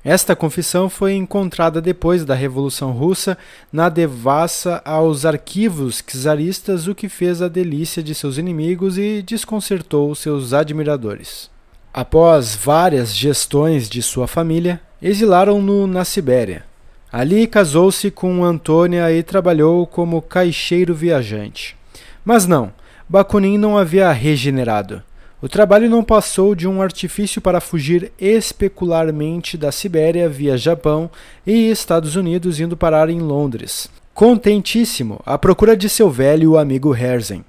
Esta 0.03 0.33
confissão 0.33 0.89
foi 0.89 1.13
encontrada 1.13 1.81
depois 1.81 2.23
da 2.23 2.33
Revolução 2.33 2.91
Russa 2.91 3.37
na 3.71 3.89
devassa 3.89 4.81
aos 4.85 5.25
arquivos 5.25 6.01
czaristas, 6.01 6.87
o 6.87 6.95
que 6.95 7.09
fez 7.09 7.41
a 7.41 7.49
delícia 7.49 8.01
de 8.01 8.15
seus 8.15 8.37
inimigos 8.37 8.97
e 8.97 9.21
desconcertou 9.21 10.15
seus 10.15 10.53
admiradores. 10.53 11.49
Após 11.93 12.55
várias 12.55 13.13
gestões 13.13 13.89
de 13.89 14.01
sua 14.01 14.25
família, 14.25 14.79
exilaram-no 15.01 15.85
na 15.85 16.05
Sibéria. 16.05 16.63
Ali 17.11 17.45
casou-se 17.47 18.09
com 18.11 18.43
Antônia 18.43 19.11
e 19.11 19.21
trabalhou 19.21 19.85
como 19.85 20.21
caixeiro 20.21 20.93
viajante. 20.93 21.75
Mas 22.23 22.45
não, 22.45 22.71
Bakunin 23.07 23.57
não 23.57 23.77
havia 23.77 24.11
regenerado. 24.11 25.01
O 25.41 25.47
trabalho 25.47 25.89
não 25.89 26.03
passou 26.03 26.53
de 26.53 26.67
um 26.67 26.81
artifício 26.81 27.41
para 27.41 27.61
fugir 27.61 28.11
especularmente 28.19 29.57
da 29.57 29.71
Sibéria 29.71 30.27
via 30.27 30.57
Japão 30.57 31.09
e 31.47 31.71
Estados 31.71 32.17
Unidos, 32.17 32.59
indo 32.59 32.75
parar 32.75 33.09
em 33.09 33.21
Londres. 33.21 33.89
Contentíssimo, 34.13 35.21
à 35.25 35.37
procura 35.37 35.77
de 35.77 35.87
seu 35.87 36.09
velho 36.09 36.57
amigo 36.57 36.93
Herzen. 36.93 37.45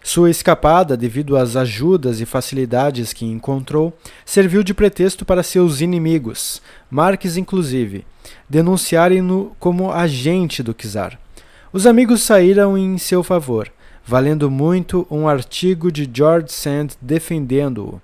Sua 0.00 0.30
escapada, 0.30 0.96
devido 0.96 1.36
às 1.36 1.56
ajudas 1.56 2.20
e 2.20 2.26
facilidades 2.26 3.12
que 3.12 3.26
encontrou, 3.26 3.92
serviu 4.24 4.62
de 4.62 4.72
pretexto 4.72 5.24
para 5.24 5.42
seus 5.42 5.80
inimigos, 5.80 6.62
Marques 6.88 7.36
inclusive, 7.36 8.06
denunciarem-no 8.48 9.56
como 9.58 9.90
agente 9.90 10.62
do 10.62 10.72
czar. 10.72 11.18
Os 11.72 11.84
amigos 11.84 12.22
saíram 12.22 12.78
em 12.78 12.96
seu 12.96 13.24
favor 13.24 13.72
valendo 14.06 14.50
muito 14.50 15.06
um 15.10 15.26
artigo 15.26 15.90
de 15.90 16.08
George 16.12 16.52
Sand 16.52 16.88
defendendo-o. 17.00 18.00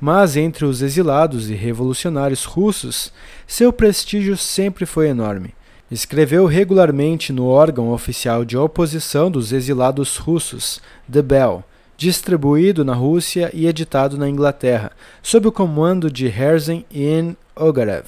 Mas 0.00 0.36
entre 0.36 0.64
os 0.64 0.80
exilados 0.80 1.50
e 1.50 1.54
revolucionários 1.54 2.44
russos, 2.44 3.12
seu 3.46 3.72
prestígio 3.72 4.36
sempre 4.36 4.86
foi 4.86 5.08
enorme. 5.08 5.54
Escreveu 5.90 6.46
regularmente 6.46 7.32
no 7.32 7.46
órgão 7.46 7.92
oficial 7.92 8.44
de 8.44 8.56
oposição 8.56 9.30
dos 9.30 9.52
exilados 9.52 10.16
russos, 10.16 10.80
The 11.10 11.20
Bell, 11.20 11.64
distribuído 11.96 12.84
na 12.84 12.94
Rússia 12.94 13.50
e 13.52 13.66
editado 13.66 14.16
na 14.16 14.28
Inglaterra, 14.28 14.92
sob 15.22 15.48
o 15.48 15.52
comando 15.52 16.10
de 16.10 16.26
Herzen 16.26 16.86
e 16.90 17.34
Ogarev. 17.54 18.06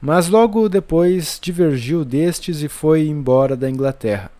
Mas 0.00 0.28
logo 0.28 0.68
depois 0.68 1.38
divergiu 1.40 2.04
destes 2.04 2.62
e 2.62 2.68
foi 2.68 3.06
embora 3.06 3.54
da 3.54 3.70
Inglaterra. 3.70 4.32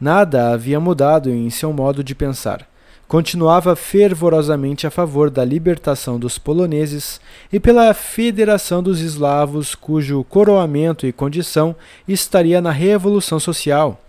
Nada 0.00 0.52
havia 0.52 0.80
mudado 0.80 1.30
em 1.30 1.50
seu 1.50 1.72
modo 1.72 2.02
de 2.02 2.14
pensar. 2.14 2.66
Continuava 3.06 3.74
fervorosamente 3.76 4.86
a 4.86 4.90
favor 4.90 5.30
da 5.30 5.44
libertação 5.44 6.18
dos 6.18 6.38
poloneses 6.38 7.20
e 7.52 7.58
pela 7.58 7.92
federação 7.92 8.82
dos 8.82 9.00
eslavos, 9.00 9.74
cujo 9.74 10.24
coroamento 10.24 11.06
e 11.06 11.12
condição 11.12 11.74
estaria 12.06 12.60
na 12.60 12.70
Revolução 12.70 13.40
Social 13.40 14.00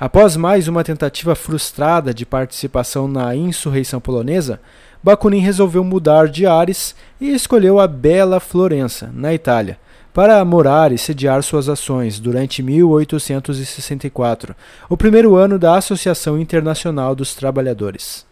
Após 0.00 0.36
mais 0.36 0.68
uma 0.68 0.84
tentativa 0.84 1.34
frustrada 1.34 2.14
de 2.14 2.24
participação 2.24 3.08
na 3.08 3.34
insurreição 3.34 4.00
polonesa, 4.00 4.60
Bakunin 5.02 5.40
resolveu 5.40 5.82
mudar 5.82 6.28
de 6.28 6.46
ares 6.46 6.94
e 7.20 7.30
escolheu 7.34 7.80
a 7.80 7.88
bela 7.88 8.38
Florença, 8.38 9.10
na 9.12 9.34
Itália, 9.34 9.76
para 10.18 10.44
morar 10.44 10.90
e 10.90 10.98
sediar 10.98 11.44
suas 11.44 11.68
ações 11.68 12.18
durante 12.18 12.60
1864, 12.60 14.52
o 14.88 14.96
primeiro 14.96 15.36
ano 15.36 15.60
da 15.60 15.76
Associação 15.76 16.36
Internacional 16.40 17.14
dos 17.14 17.36
Trabalhadores. 17.36 18.26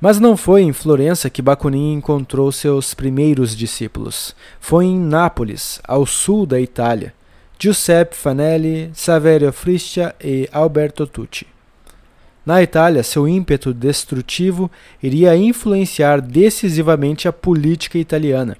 Mas 0.00 0.18
não 0.18 0.36
foi 0.36 0.62
em 0.62 0.72
Florença 0.72 1.30
que 1.30 1.40
Bakunin 1.40 1.92
encontrou 1.92 2.50
seus 2.50 2.92
primeiros 2.92 3.54
discípulos. 3.56 4.34
Foi 4.58 4.86
em 4.86 4.98
Nápoles, 4.98 5.80
ao 5.86 6.04
sul 6.04 6.44
da 6.44 6.60
Itália, 6.60 7.14
Giuseppe 7.56 8.16
Fanelli, 8.16 8.90
Saverio 8.92 9.52
Friscia 9.52 10.16
e 10.20 10.48
Alberto 10.50 11.06
Tucci. 11.06 11.46
Na 12.44 12.60
Itália, 12.64 13.04
seu 13.04 13.28
ímpeto 13.28 13.72
destrutivo 13.72 14.68
iria 15.00 15.36
influenciar 15.36 16.20
decisivamente 16.20 17.28
a 17.28 17.32
política 17.32 17.96
italiana. 17.96 18.56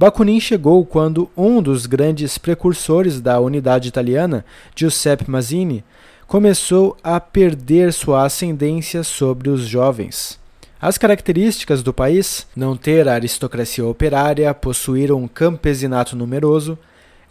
Bakunin 0.00 0.40
chegou 0.40 0.82
quando 0.86 1.28
um 1.36 1.60
dos 1.60 1.84
grandes 1.84 2.38
precursores 2.38 3.20
da 3.20 3.38
unidade 3.38 3.86
italiana, 3.86 4.46
Giuseppe 4.74 5.30
Mazzini, 5.30 5.84
começou 6.26 6.96
a 7.04 7.20
perder 7.20 7.92
sua 7.92 8.24
ascendência 8.24 9.04
sobre 9.04 9.50
os 9.50 9.60
jovens. 9.60 10.40
As 10.80 10.96
características 10.96 11.82
do 11.82 11.92
país, 11.92 12.46
não 12.56 12.78
ter 12.78 13.06
aristocracia 13.06 13.84
operária, 13.84 14.54
possuir 14.54 15.12
um 15.12 15.28
campesinato 15.28 16.16
numeroso, 16.16 16.78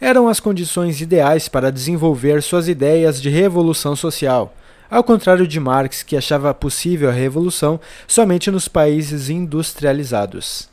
eram 0.00 0.28
as 0.28 0.38
condições 0.38 1.00
ideais 1.00 1.48
para 1.48 1.72
desenvolver 1.72 2.40
suas 2.40 2.68
ideias 2.68 3.20
de 3.20 3.28
revolução 3.28 3.96
social, 3.96 4.54
ao 4.88 5.02
contrário 5.02 5.48
de 5.48 5.58
Marx, 5.58 6.04
que 6.04 6.16
achava 6.16 6.54
possível 6.54 7.08
a 7.08 7.12
revolução 7.12 7.80
somente 8.06 8.48
nos 8.48 8.68
países 8.68 9.28
industrializados. 9.28 10.69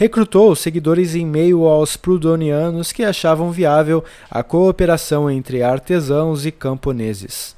Recrutou 0.00 0.54
seguidores 0.54 1.16
em 1.16 1.26
meio 1.26 1.64
aos 1.66 1.96
prudonianos 1.96 2.92
que 2.92 3.02
achavam 3.02 3.50
viável 3.50 4.04
a 4.30 4.44
cooperação 4.44 5.28
entre 5.28 5.60
artesãos 5.60 6.46
e 6.46 6.52
camponeses. 6.52 7.56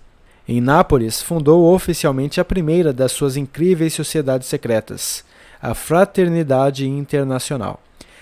Em 0.48 0.58
Nápoles, 0.58 1.20
fundou 1.20 1.70
oficialmente 1.74 2.40
a 2.40 2.44
primeira 2.44 2.94
das 2.94 3.12
suas 3.12 3.36
incríveis 3.36 3.92
sociedades 3.92 4.48
secretas, 4.48 5.22
a 5.60 5.74
Fraternidade 5.74 6.88
Internacional. 6.88 7.78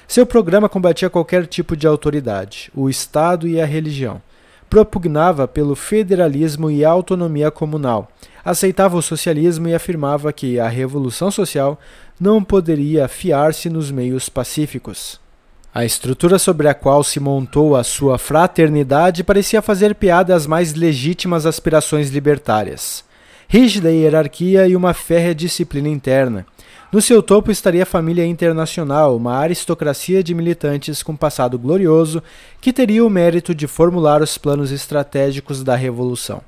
Seu 0.08 0.26
programa 0.26 0.68
combatia 0.68 1.08
qualquer 1.08 1.46
tipo 1.46 1.76
de 1.76 1.86
autoridade, 1.86 2.72
o 2.74 2.90
Estado 2.90 3.46
e 3.46 3.60
a 3.60 3.64
religião. 3.64 4.20
Propugnava 4.68 5.46
pelo 5.46 5.76
federalismo 5.76 6.68
e 6.68 6.84
autonomia 6.84 7.52
comunal. 7.52 8.10
Aceitava 8.44 8.96
o 8.96 9.02
socialismo 9.02 9.68
e 9.68 9.74
afirmava 9.74 10.32
que 10.32 10.58
a 10.58 10.66
revolução 10.66 11.30
social 11.30 11.78
não 12.20 12.42
poderia 12.42 13.06
fiar-se 13.08 13.68
nos 13.68 13.90
meios 13.90 14.28
pacíficos. 14.28 15.20
A 15.74 15.84
estrutura 15.84 16.38
sobre 16.38 16.68
a 16.68 16.74
qual 16.74 17.04
se 17.04 17.20
montou 17.20 17.76
a 17.76 17.84
sua 17.84 18.18
fraternidade 18.18 19.22
parecia 19.22 19.62
fazer 19.62 19.94
piada 19.94 20.34
às 20.34 20.46
mais 20.46 20.74
legítimas 20.74 21.46
aspirações 21.46 22.10
libertárias. 22.10 23.04
Rígida 23.46 23.90
hierarquia 23.90 24.66
e 24.66 24.74
uma 24.74 24.92
férrea 24.92 25.34
disciplina 25.34 25.88
interna 25.88 26.44
no 26.90 27.02
seu 27.02 27.22
topo 27.22 27.50
estaria 27.50 27.82
a 27.82 27.86
família 27.86 28.24
internacional, 28.24 29.14
uma 29.14 29.36
aristocracia 29.36 30.24
de 30.24 30.32
militantes 30.32 31.02
com 31.02 31.14
passado 31.14 31.58
glorioso 31.58 32.22
que 32.62 32.72
teria 32.72 33.04
o 33.04 33.10
mérito 33.10 33.54
de 33.54 33.66
formular 33.66 34.22
os 34.22 34.38
planos 34.38 34.72
estratégicos 34.72 35.62
da 35.62 35.76
revolução. 35.76 36.40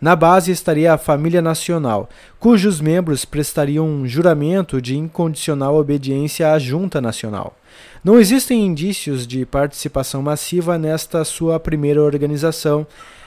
Na 0.00 0.16
base 0.16 0.50
estaria 0.50 0.94
a 0.94 0.98
família 0.98 1.42
nacional, 1.42 2.08
cujos 2.38 2.80
membros 2.80 3.26
prestariam 3.26 3.86
um 3.86 4.06
juramento 4.06 4.80
de 4.80 4.96
incondicional 4.96 5.76
obediência 5.76 6.52
à 6.52 6.58
junta 6.58 7.02
nacional. 7.02 7.54
Não 8.02 8.18
existem 8.18 8.64
indícios 8.64 9.26
de 9.26 9.44
participação 9.44 10.22
massiva 10.22 10.78
nesta 10.78 11.22
sua 11.22 11.60
primeira 11.60 12.02
organização, 12.02 12.86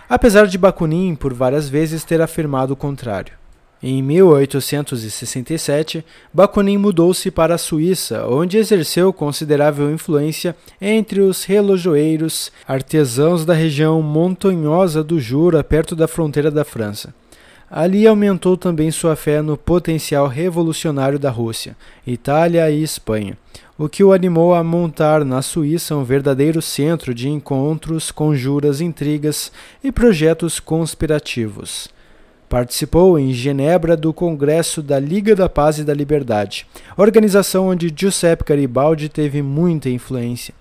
apesar 0.09 0.47
de 0.47 0.57
Bakunin 0.57 1.13
por 1.13 1.31
várias 1.31 1.69
vezes 1.69 2.03
ter 2.03 2.19
afirmado 2.21 2.73
o 2.73 2.77
contrário. 2.77 3.42
Em 3.85 4.01
1867, 4.01 6.05
Bakunin 6.33 6.77
mudou-se 6.77 7.29
para 7.29 7.55
a 7.55 7.57
Suíça, 7.57 8.25
onde 8.29 8.57
exerceu 8.57 9.11
considerável 9.11 9.91
influência 9.91 10.55
entre 10.79 11.19
os 11.19 11.43
relojoeiros 11.43 12.49
artesãos 12.65 13.43
da 13.43 13.53
região 13.53 14.01
montanhosa 14.01 15.03
do 15.03 15.19
Jura, 15.19 15.61
perto 15.65 15.97
da 15.97 16.07
fronteira 16.07 16.49
da 16.49 16.63
França. 16.63 17.13
Ali 17.69 18.07
aumentou 18.07 18.55
também 18.55 18.89
sua 18.89 19.17
fé 19.17 19.41
no 19.41 19.57
potencial 19.57 20.27
revolucionário 20.27 21.19
da 21.19 21.29
Rússia, 21.29 21.75
Itália 22.07 22.71
e 22.71 22.81
Espanha, 22.81 23.37
o 23.77 23.89
que 23.89 24.01
o 24.01 24.13
animou 24.13 24.55
a 24.55 24.63
montar 24.63 25.25
na 25.25 25.41
Suíça 25.41 25.93
um 25.93 26.05
verdadeiro 26.05 26.61
centro 26.61 27.13
de 27.13 27.27
encontros, 27.27 28.11
conjuras, 28.11 28.79
intrigas 28.79 29.51
e 29.83 29.91
projetos 29.91 30.57
conspirativos. 30.57 31.91
Participou 32.53 33.17
em 33.17 33.33
Genebra 33.33 33.97
do 33.97 34.13
Congresso 34.13 34.83
da 34.83 34.99
Liga 34.99 35.35
da 35.35 35.49
Paz 35.49 35.79
e 35.79 35.83
da 35.83 35.91
Liberdade, 35.91 36.67
organização 36.95 37.69
onde 37.69 37.91
Giuseppe 37.91 38.43
Garibaldi 38.45 39.09
teve 39.09 39.41
muita 39.41 39.89
influência. 39.89 40.53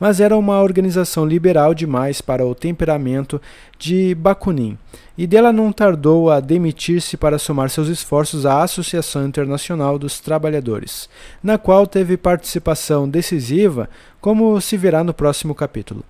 Mas 0.00 0.18
era 0.18 0.36
uma 0.36 0.60
organização 0.60 1.24
liberal 1.24 1.72
demais 1.72 2.20
para 2.20 2.44
o 2.44 2.52
temperamento 2.52 3.40
de 3.78 4.12
Bakunin, 4.16 4.76
e 5.16 5.24
dela 5.24 5.52
não 5.52 5.70
tardou 5.70 6.32
a 6.32 6.40
demitir-se 6.40 7.16
para 7.16 7.38
somar 7.38 7.70
seus 7.70 7.86
esforços 7.86 8.44
à 8.44 8.64
Associação 8.64 9.24
Internacional 9.24 10.00
dos 10.00 10.18
Trabalhadores, 10.18 11.08
na 11.40 11.56
qual 11.56 11.86
teve 11.86 12.16
participação 12.16 13.08
decisiva, 13.08 13.88
como 14.20 14.60
se 14.60 14.76
verá 14.76 15.04
no 15.04 15.14
próximo 15.14 15.54
capítulo. 15.54 16.04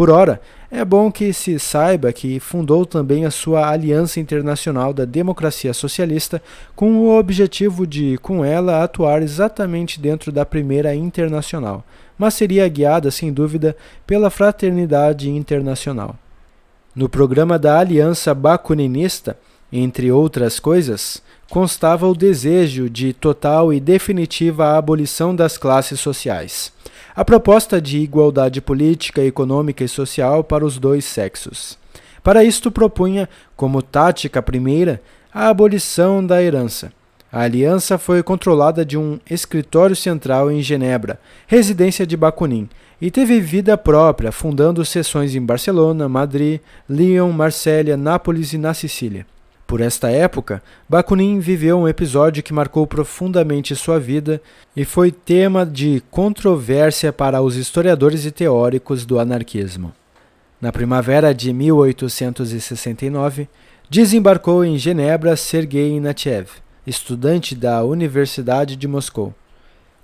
Por 0.00 0.08
ora, 0.08 0.40
é 0.70 0.82
bom 0.82 1.12
que 1.12 1.30
se 1.30 1.58
saiba 1.58 2.10
que 2.10 2.40
fundou 2.40 2.86
também 2.86 3.26
a 3.26 3.30
sua 3.30 3.68
Aliança 3.68 4.18
Internacional 4.18 4.94
da 4.94 5.04
Democracia 5.04 5.74
Socialista 5.74 6.42
com 6.74 7.00
o 7.00 7.18
objetivo 7.18 7.86
de, 7.86 8.16
com 8.16 8.42
ela, 8.42 8.82
atuar 8.82 9.20
exatamente 9.22 10.00
dentro 10.00 10.32
da 10.32 10.46
primeira 10.46 10.94
internacional, 10.94 11.84
mas 12.16 12.32
seria 12.32 12.66
guiada, 12.66 13.10
sem 13.10 13.30
dúvida, 13.30 13.76
pela 14.06 14.30
Fraternidade 14.30 15.28
Internacional. 15.28 16.16
No 16.96 17.06
programa 17.06 17.58
da 17.58 17.78
Aliança 17.78 18.34
Bakuninista, 18.34 19.36
entre 19.70 20.10
outras 20.10 20.58
coisas, 20.58 21.22
constava 21.50 22.08
o 22.08 22.14
desejo 22.14 22.88
de 22.88 23.12
total 23.12 23.70
e 23.70 23.78
definitiva 23.78 24.78
abolição 24.78 25.36
das 25.36 25.58
classes 25.58 26.00
sociais 26.00 26.72
a 27.20 27.24
proposta 27.24 27.82
de 27.82 27.98
igualdade 27.98 28.62
política, 28.62 29.22
econômica 29.22 29.84
e 29.84 29.88
social 29.88 30.42
para 30.42 30.64
os 30.64 30.78
dois 30.78 31.04
sexos. 31.04 31.76
Para 32.22 32.42
isto 32.42 32.70
propunha, 32.70 33.28
como 33.54 33.82
tática 33.82 34.40
primeira, 34.40 35.02
a 35.30 35.48
abolição 35.48 36.24
da 36.24 36.42
herança. 36.42 36.90
A 37.30 37.42
aliança 37.42 37.98
foi 37.98 38.22
controlada 38.22 38.86
de 38.86 38.96
um 38.96 39.20
escritório 39.28 39.94
central 39.94 40.50
em 40.50 40.62
Genebra, 40.62 41.20
residência 41.46 42.06
de 42.06 42.16
Bakunin, 42.16 42.70
e 42.98 43.10
teve 43.10 43.38
vida 43.38 43.76
própria, 43.76 44.32
fundando 44.32 44.82
seções 44.82 45.34
em 45.34 45.44
Barcelona, 45.44 46.08
Madrid, 46.08 46.58
Lyon, 46.88 47.32
Marsella, 47.32 47.98
Nápoles 47.98 48.54
e 48.54 48.56
na 48.56 48.72
Sicília. 48.72 49.26
Por 49.70 49.80
esta 49.80 50.10
época, 50.10 50.60
Bakunin 50.88 51.38
viveu 51.38 51.78
um 51.78 51.86
episódio 51.86 52.42
que 52.42 52.52
marcou 52.52 52.84
profundamente 52.88 53.76
sua 53.76 54.00
vida 54.00 54.42
e 54.74 54.84
foi 54.84 55.12
tema 55.12 55.64
de 55.64 56.02
controvérsia 56.10 57.12
para 57.12 57.40
os 57.40 57.54
historiadores 57.54 58.24
e 58.26 58.32
teóricos 58.32 59.06
do 59.06 59.20
anarquismo. 59.20 59.92
Na 60.60 60.72
primavera 60.72 61.32
de 61.32 61.52
1869, 61.52 63.48
desembarcou 63.88 64.64
em 64.64 64.76
Genebra 64.76 65.36
Sergei 65.36 66.00
Natiev, 66.00 66.48
estudante 66.84 67.54
da 67.54 67.84
Universidade 67.84 68.74
de 68.74 68.88
Moscou. 68.88 69.32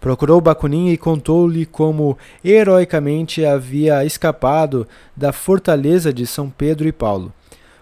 Procurou 0.01 0.41
Bakunin 0.41 0.91
e 0.91 0.97
contou-lhe 0.97 1.67
como 1.67 2.17
heroicamente 2.45 3.45
havia 3.45 4.05
escapado 4.05 4.87
da 5.17 5.33
fortaleza 5.33 6.13
de 6.13 6.25
São 6.25 6.49
Pedro 6.49 6.87
e 6.87 6.93
Paulo. 6.93 7.33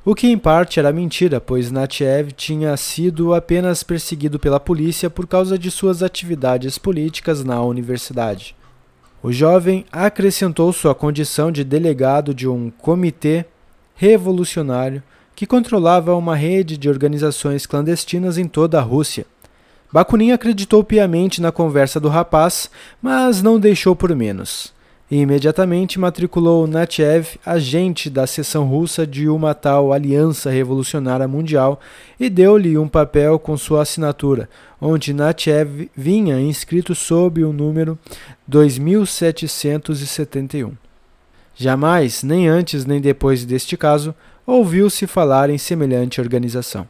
O 0.07 0.15
que 0.15 0.27
em 0.27 0.37
parte 0.37 0.79
era 0.79 0.93
mentira, 0.93 1.41
pois 1.41 1.71
Natiev 1.71 2.31
tinha 2.33 2.77
sido 2.77 3.33
apenas 3.33 3.83
perseguido 3.83 4.39
pela 4.39 4.61
polícia 4.61 5.09
por 5.09 5.27
causa 5.27 5.59
de 5.59 5.71
suas 5.71 6.03
atividades 6.03 6.77
políticas 6.77 7.43
na 7.43 7.63
universidade. 7.63 8.55
O 9.23 9.33
jovem 9.33 9.87
acrescentou 9.91 10.71
sua 10.75 10.95
condição 10.95 11.51
de 11.51 11.65
delegado 11.65 12.35
de 12.35 12.47
um 12.47 12.71
comitê 12.71 13.47
revolucionário 13.95 15.03
que 15.35 15.47
controlava 15.47 16.15
uma 16.15 16.37
rede 16.37 16.77
de 16.77 16.91
organizações 16.91 17.65
clandestinas 17.65 18.37
em 18.37 18.47
toda 18.47 18.79
a 18.79 18.83
Rússia. 18.83 19.25
Bakunin 19.91 20.33
acreditou 20.33 20.85
piamente 20.85 21.41
na 21.41 21.51
conversa 21.51 21.99
do 21.99 22.11
rapaz, 22.11 22.71
mas 23.01 23.41
não 23.41 23.59
deixou 23.59 23.97
por 23.97 24.15
menos. 24.15 24.74
E 25.11 25.19
imediatamente 25.19 25.99
matriculou 25.99 26.67
Natchev, 26.67 27.39
agente 27.45 28.09
da 28.09 28.27
seção 28.27 28.65
russa 28.65 29.07
de 29.07 29.29
uma 29.29 29.55
tal 29.55 29.93
Aliança 29.93 30.51
Revolucionária 30.51 31.29
Mundial, 31.29 31.79
e 32.19 32.31
deu-lhe 32.31 32.79
um 32.79 32.89
papel 32.89 33.39
com 33.39 33.55
sua 33.57 33.83
assinatura, 33.83 34.49
onde 34.81 35.13
Natchev 35.13 35.91
vinha 35.95 36.41
inscrito 36.41 36.95
sob 36.95 37.45
o 37.45 37.53
número 37.53 37.99
2771. 38.47 40.73
Jamais, 41.55 42.23
nem 42.23 42.49
antes 42.49 42.85
nem 42.85 43.01
depois 43.01 43.45
deste 43.45 43.77
caso, 43.77 44.15
ouviu-se 44.47 45.07
falar 45.07 45.51
em 45.51 45.59
semelhante 45.59 46.21
organização. 46.21 46.89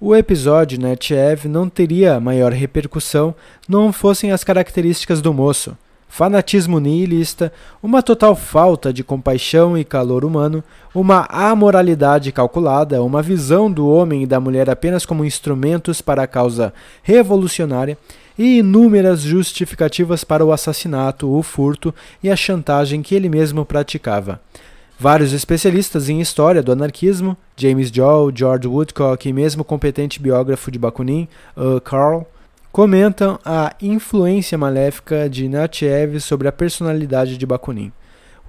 O 0.00 0.14
episódio 0.14 0.78
Netchev 0.78 1.48
não 1.48 1.68
teria 1.68 2.20
maior 2.20 2.52
repercussão 2.52 3.34
não 3.66 3.92
fossem 3.92 4.32
as 4.32 4.44
características 4.44 5.22
do 5.22 5.32
moço. 5.32 5.76
Fanatismo 6.08 6.80
nihilista, 6.80 7.52
uma 7.82 8.02
total 8.02 8.34
falta 8.34 8.92
de 8.92 9.04
compaixão 9.04 9.76
e 9.76 9.84
calor 9.84 10.24
humano, 10.24 10.64
uma 10.94 11.26
amoralidade 11.28 12.32
calculada, 12.32 13.02
uma 13.02 13.20
visão 13.20 13.70
do 13.70 13.86
homem 13.88 14.22
e 14.22 14.26
da 14.26 14.40
mulher 14.40 14.70
apenas 14.70 15.04
como 15.04 15.24
instrumentos 15.24 16.00
para 16.00 16.22
a 16.22 16.26
causa 16.26 16.72
revolucionária 17.02 17.98
e 18.38 18.58
inúmeras 18.58 19.20
justificativas 19.20 20.24
para 20.24 20.44
o 20.44 20.52
assassinato, 20.52 21.30
o 21.30 21.42
furto 21.42 21.94
e 22.22 22.30
a 22.30 22.36
chantagem 22.36 23.02
que 23.02 23.14
ele 23.14 23.28
mesmo 23.28 23.64
praticava. 23.64 24.40
Vários 24.98 25.34
especialistas 25.34 26.08
em 26.08 26.22
história 26.22 26.62
do 26.62 26.72
anarquismo, 26.72 27.36
James 27.54 27.90
Joel, 27.90 28.32
George 28.34 28.66
Woodcock 28.66 29.28
e 29.28 29.32
mesmo 29.32 29.62
competente 29.62 30.20
biógrafo 30.20 30.70
de 30.70 30.78
Bakunin, 30.78 31.28
uh, 31.54 31.78
Carl, 31.82 32.26
comentam 32.76 33.38
a 33.42 33.74
influência 33.80 34.58
maléfica 34.58 35.30
de 35.30 35.48
Natiev 35.48 36.20
sobre 36.20 36.46
a 36.46 36.52
personalidade 36.52 37.38
de 37.38 37.46
Bakunin. 37.46 37.90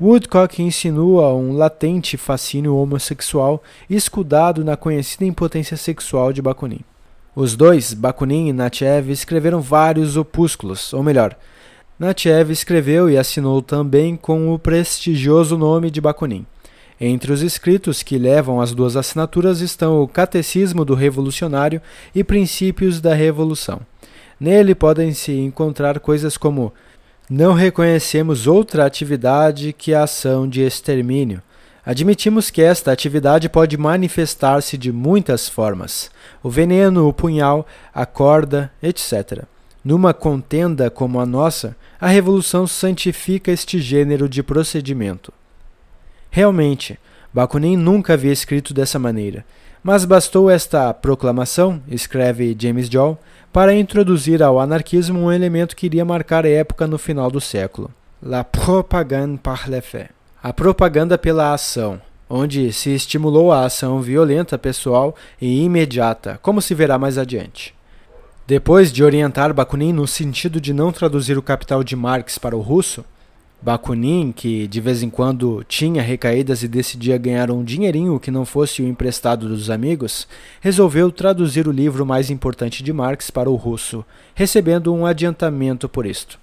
Woodcock 0.02 0.62
insinua 0.62 1.34
um 1.34 1.54
latente 1.54 2.18
fascínio 2.18 2.76
homossexual 2.76 3.64
escudado 3.90 4.66
na 4.66 4.76
conhecida 4.76 5.24
impotência 5.24 5.78
sexual 5.78 6.34
de 6.34 6.41
Bakunin. 6.41 6.82
Os 7.34 7.56
dois, 7.56 7.94
Bakunin 7.94 8.49
e 8.49 8.52
Natiev, 8.52 9.10
escreveram 9.12 9.62
vários 9.62 10.18
opúsculos, 10.18 10.91
ou 10.91 11.02
melhor, 11.02 11.34
Natchev 11.98 12.52
escreveu 12.52 13.10
e 13.10 13.18
assinou 13.18 13.62
também 13.62 14.18
com 14.18 14.54
o 14.54 14.60
prestigioso 14.60 15.58
nome 15.58 15.90
de 15.90 16.02
Bakunin. 16.02 16.45
Entre 16.99 17.32
os 17.32 17.41
escritos 17.41 18.04
que 18.04 18.18
levam 18.18 18.60
as 18.60 18.74
duas 18.74 18.98
assinaturas 18.98 19.62
estão 19.62 20.02
o 20.02 20.08
Catecismo 20.08 20.84
do 20.84 20.95
Revolucionário 20.95 21.82
e 22.14 22.26
Princípios 22.26 22.99
da 22.99 23.14
Revolução. 23.14 23.80
Nele 24.39 24.76
podem-se 24.76 25.31
encontrar 25.31 25.99
coisas 25.99 26.38
como: 26.38 26.73
Não 27.30 27.53
reconhecemos 27.53 28.47
outra 28.47 28.85
atividade 28.85 29.73
que 29.73 29.93
a 29.93 30.03
ação 30.03 30.47
de 30.47 30.61
extermínio. 30.61 31.41
Admitimos 31.85 32.49
que 32.49 32.61
esta 32.61 32.91
atividade 32.91 33.47
pode 33.47 33.77
manifestar-se 33.77 34.77
de 34.77 34.91
muitas 34.91 35.47
formas: 35.47 36.11
o 36.43 36.49
veneno, 36.49 37.07
o 37.07 37.14
punhal, 37.14 37.65
a 37.93 38.05
corda, 38.05 38.72
etc. 38.84 39.43
Numa 39.84 40.14
contenda 40.14 40.89
como 40.89 41.19
a 41.19 41.26
nossa, 41.26 41.76
a 41.99 42.07
revolução 42.07 42.68
santifica 42.68 43.51
este 43.51 43.80
gênero 43.80 44.27
de 44.27 44.43
procedimento. 44.43 45.31
Realmente, 46.30 46.99
Bakunin 47.34 47.77
nunca 47.77 48.14
havia 48.14 48.34
escrito 48.34 48.73
dessa 48.73 48.99
maneira, 48.99 49.45
mas 49.81 50.03
bastou 50.03 50.49
esta 50.49 50.93
proclamação, 50.93 51.81
escreve 51.88 52.55
James 52.59 52.89
Joel, 52.89 53.18
para 53.58 53.74
introduzir 53.74 54.44
ao 54.44 54.60
anarquismo 54.60 55.20
um 55.20 55.32
elemento 55.32 55.76
que 55.76 55.88
iria 55.88 56.06
marcar 56.06 56.46
a 56.46 56.48
época 56.48 56.86
no 56.86 57.00
final 57.00 57.32
do 57.32 57.42
século: 57.42 57.90
la 58.22 58.44
propagande 58.44 59.40
par 59.40 59.68
le 59.68 59.82
fait. 59.82 60.12
A 60.44 60.54
propaganda 60.54 61.18
pela 61.18 61.52
ação, 61.52 62.00
onde 62.30 62.72
se 62.72 62.94
estimulou 62.94 63.52
a 63.52 63.66
ação 63.66 64.00
violenta 64.00 64.60
pessoal 64.60 65.16
e 65.42 65.64
imediata, 65.64 66.40
como 66.44 66.62
se 66.62 66.76
verá 66.76 67.00
mais 67.00 67.18
adiante. 67.18 67.74
Depois 68.46 68.94
de 68.94 69.04
orientar 69.04 69.52
Bakunin 69.56 69.92
no 69.92 70.06
sentido 70.06 70.62
de 70.62 70.72
não 70.72 70.92
traduzir 70.92 71.36
o 71.36 71.42
Capital 71.42 71.84
de 71.84 71.96
Marx 71.96 72.38
para 72.38 72.56
o 72.56 72.62
russo, 72.62 73.04
Bakunin, 73.62 74.32
que 74.32 74.68
de 74.68 74.80
vez 74.80 75.02
em 75.02 75.10
quando 75.10 75.64
tinha 75.68 76.02
recaídas 76.02 76.62
e 76.64 76.68
decidia 76.68 77.18
ganhar 77.18 77.50
um 77.50 77.64
dinheirinho 77.64 78.20
que 78.20 78.30
não 78.30 78.46
fosse 78.46 78.82
o 78.82 78.88
emprestado 78.88 79.48
dos 79.48 79.70
amigos, 79.70 80.28
resolveu 80.62 81.12
traduzir 81.12 81.68
o 81.68 81.72
livro 81.72 82.06
mais 82.06 82.30
importante 82.30 82.84
de 82.84 82.94
Marx 82.94 83.32
para 83.32 83.50
o 83.50 83.56
russo, 83.56 84.06
recebendo 84.36 84.94
um 84.94 85.06
adiantamento 85.06 85.90
por 85.90 86.06
isto. 86.06 86.40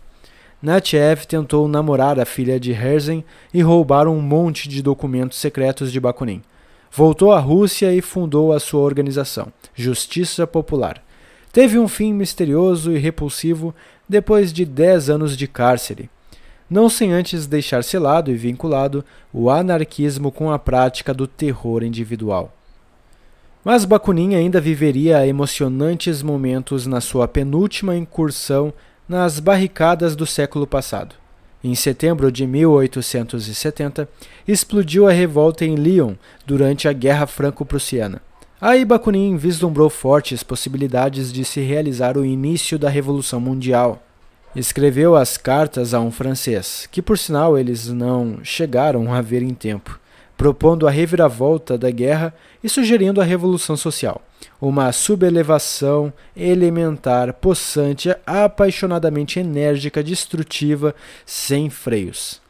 Natchev 0.61 1.25
tentou 1.27 1.69
namorar 1.69 2.19
a 2.19 2.25
filha 2.25 2.59
de 2.59 2.73
Herzen 2.73 3.25
e 3.53 3.63
roubar 3.63 4.09
um 4.09 4.21
monte 4.21 4.69
de 4.69 4.83
documentos 4.83 5.39
secretos 5.39 5.93
de 5.93 6.01
Bakunin. 6.01 6.43
Voltou 6.91 7.33
à 7.33 7.39
Rússia 7.39 7.95
e 7.95 8.01
fundou 8.01 8.53
a 8.53 8.59
sua 8.59 8.81
organização, 8.81 9.53
Justiça 9.75 10.47
Popular 10.47 11.03
teve 11.55 11.79
um 11.79 11.87
fim 11.87 12.13
misterioso 12.13 12.91
e 12.91 12.99
repulsivo 12.99 13.73
depois 14.09 14.53
de 14.53 14.65
dez 14.65 15.09
anos 15.09 15.37
de 15.37 15.47
cárcere, 15.47 16.11
não 16.69 16.89
sem 16.89 17.13
antes 17.13 17.47
deixar 17.47 17.85
selado 17.85 18.31
e 18.31 18.35
vinculado 18.35 19.05
o 19.33 19.51
anarquismo 19.51 20.33
com 20.33 20.51
a 20.51 20.59
prática 20.59 21.13
do 21.13 21.27
terror 21.27 21.83
individual. 21.83 22.53
Mas 23.65 23.85
Bakunin 23.85 24.35
ainda 24.35 24.61
viveria 24.61 25.27
emocionantes 25.27 26.23
momentos 26.23 26.87
na 26.87 27.01
sua 27.01 27.27
penúltima 27.27 27.97
incursão 27.97 28.73
nas 29.09 29.41
barricadas 29.41 30.15
do 30.15 30.27
século 30.27 30.67
passado. 30.67 31.15
Em 31.63 31.75
setembro 31.75 32.31
de 32.31 32.47
1870, 32.47 34.07
explodiu 34.47 35.09
a 35.09 35.13
revolta 35.13 35.65
em 35.65 35.77
Lyon 35.77 36.15
durante 36.45 36.87
a 36.87 36.93
Guerra 36.93 37.27
Franco-Prussiana. 37.27 38.21
Aí 38.61 38.85
Bakunin 38.85 39.37
vislumbrou 39.39 39.89
fortes 39.89 40.43
possibilidades 40.43 41.33
de 41.33 41.43
se 41.43 41.61
realizar 41.61 42.19
o 42.19 42.25
início 42.25 42.79
da 42.79 42.91
Revolução 42.91 43.41
Mundial. 43.41 44.03
Escreveu 44.57 45.17
as 45.17 45.37
cartas 45.37 45.93
a 45.93 46.01
um 46.01 46.13
francês, 46.13 46.89
que 46.93 47.03
por 47.03 47.19
sinal 47.19 47.59
eles 47.59 47.89
não 47.89 48.39
chegaram 48.45 49.13
a 49.13 49.21
ver 49.21 49.43
em 49.43 49.53
tempo, 49.53 49.99
propondo 50.37 50.87
a 50.87 50.93
reviravolta 50.93 51.77
da 51.77 51.91
guerra 51.91 52.33
e 52.63 52.69
sugerindo 52.69 53.21
a 53.21 53.25
revolução 53.25 53.77
social, 53.77 54.23
uma 54.61 54.93
subelevação 54.93 56.13
elementar, 56.37 57.33
possante, 57.35 58.15
apaixonadamente 58.25 59.41
enérgica, 59.41 60.05
destrutiva, 60.05 60.95
sem 61.27 61.69
freios. 61.69 62.41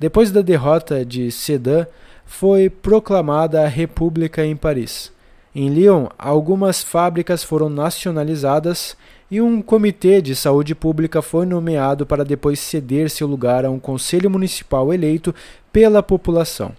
Depois 0.00 0.32
da 0.32 0.42
derrota 0.42 1.04
de 1.04 1.30
Sedan, 1.30 1.86
foi 2.26 2.68
proclamada 2.68 3.62
a 3.62 3.68
República 3.68 4.44
em 4.44 4.56
Paris. 4.56 5.12
Em 5.54 5.68
Lyon, 5.68 6.08
algumas 6.18 6.82
fábricas 6.82 7.44
foram 7.44 7.68
nacionalizadas 7.68 8.96
e 9.32 9.40
um 9.40 9.62
comitê 9.62 10.20
de 10.20 10.36
saúde 10.36 10.74
pública 10.74 11.22
foi 11.22 11.46
nomeado 11.46 12.04
para 12.04 12.22
depois 12.22 12.60
ceder 12.60 13.08
seu 13.08 13.26
lugar 13.26 13.64
a 13.64 13.70
um 13.70 13.78
conselho 13.78 14.28
municipal 14.28 14.92
eleito 14.92 15.34
pela 15.72 16.02
população. 16.02 16.72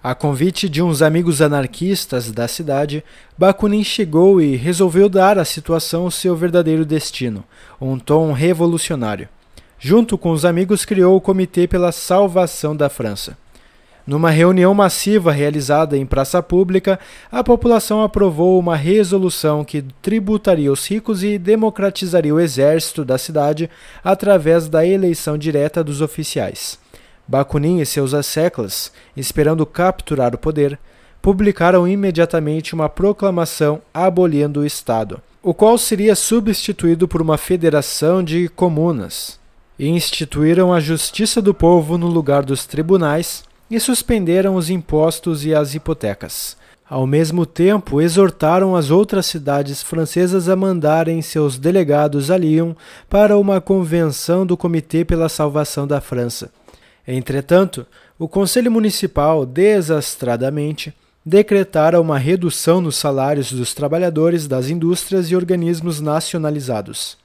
A 0.00 0.14
convite 0.14 0.68
de 0.68 0.80
uns 0.80 1.02
amigos 1.02 1.42
anarquistas 1.42 2.30
da 2.30 2.46
cidade, 2.46 3.02
Bakunin 3.36 3.82
chegou 3.82 4.40
e 4.40 4.54
resolveu 4.54 5.08
dar 5.08 5.40
à 5.40 5.44
situação 5.44 6.08
seu 6.08 6.36
verdadeiro 6.36 6.84
destino, 6.84 7.42
um 7.80 7.98
tom 7.98 8.30
revolucionário. 8.30 9.28
Junto 9.76 10.16
com 10.16 10.30
os 10.30 10.44
amigos, 10.44 10.84
criou 10.84 11.16
o 11.16 11.20
Comitê 11.20 11.66
pela 11.66 11.90
Salvação 11.90 12.76
da 12.76 12.88
França. 12.88 13.36
Numa 14.06 14.30
reunião 14.30 14.72
massiva 14.72 15.32
realizada 15.32 15.98
em 15.98 16.06
praça 16.06 16.40
pública, 16.40 16.96
a 17.30 17.42
população 17.42 18.04
aprovou 18.04 18.56
uma 18.56 18.76
resolução 18.76 19.64
que 19.64 19.82
tributaria 20.00 20.70
os 20.70 20.86
ricos 20.88 21.24
e 21.24 21.36
democratizaria 21.36 22.32
o 22.32 22.38
exército 22.38 23.04
da 23.04 23.18
cidade 23.18 23.68
através 24.04 24.68
da 24.68 24.86
eleição 24.86 25.36
direta 25.36 25.82
dos 25.82 26.00
oficiais. 26.00 26.78
Bakunin 27.26 27.80
e 27.80 27.86
seus 27.86 28.14
asseclas, 28.14 28.92
esperando 29.16 29.66
capturar 29.66 30.32
o 30.36 30.38
poder, 30.38 30.78
publicaram 31.20 31.88
imediatamente 31.88 32.76
uma 32.76 32.88
proclamação 32.88 33.82
abolindo 33.92 34.60
o 34.60 34.66
Estado, 34.66 35.20
o 35.42 35.52
qual 35.52 35.76
seria 35.76 36.14
substituído 36.14 37.08
por 37.08 37.20
uma 37.20 37.36
federação 37.36 38.22
de 38.22 38.48
comunas. 38.50 39.40
E 39.76 39.88
instituíram 39.88 40.72
a 40.72 40.78
justiça 40.78 41.42
do 41.42 41.52
povo 41.52 41.98
no 41.98 42.06
lugar 42.06 42.44
dos 42.44 42.64
tribunais 42.64 43.42
e 43.70 43.80
suspenderam 43.80 44.54
os 44.54 44.70
impostos 44.70 45.44
e 45.44 45.54
as 45.54 45.74
hipotecas. 45.74 46.56
Ao 46.88 47.04
mesmo 47.04 47.44
tempo, 47.44 48.00
exortaram 48.00 48.76
as 48.76 48.90
outras 48.90 49.26
cidades 49.26 49.82
francesas 49.82 50.48
a 50.48 50.54
mandarem 50.54 51.20
seus 51.20 51.58
delegados 51.58 52.30
a 52.30 52.38
Lyon 52.38 52.74
para 53.10 53.36
uma 53.36 53.60
convenção 53.60 54.46
do 54.46 54.56
Comitê 54.56 55.04
pela 55.04 55.28
Salvação 55.28 55.84
da 55.84 56.00
França. 56.00 56.52
Entretanto, 57.06 57.84
o 58.16 58.28
Conselho 58.28 58.70
Municipal, 58.70 59.44
desastradamente, 59.44 60.94
decretara 61.24 62.00
uma 62.00 62.18
redução 62.18 62.80
nos 62.80 62.94
salários 62.94 63.50
dos 63.50 63.74
trabalhadores 63.74 64.46
das 64.46 64.70
indústrias 64.70 65.28
e 65.28 65.34
organismos 65.34 66.00
nacionalizados. 66.00 67.18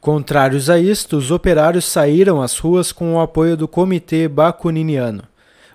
Contrários 0.00 0.70
a 0.70 0.78
isto, 0.78 1.16
os 1.16 1.32
operários 1.32 1.84
saíram 1.84 2.40
às 2.40 2.56
ruas 2.58 2.92
com 2.92 3.14
o 3.14 3.20
apoio 3.20 3.56
do 3.56 3.66
Comitê 3.66 4.28
Bakuniniano. 4.28 5.33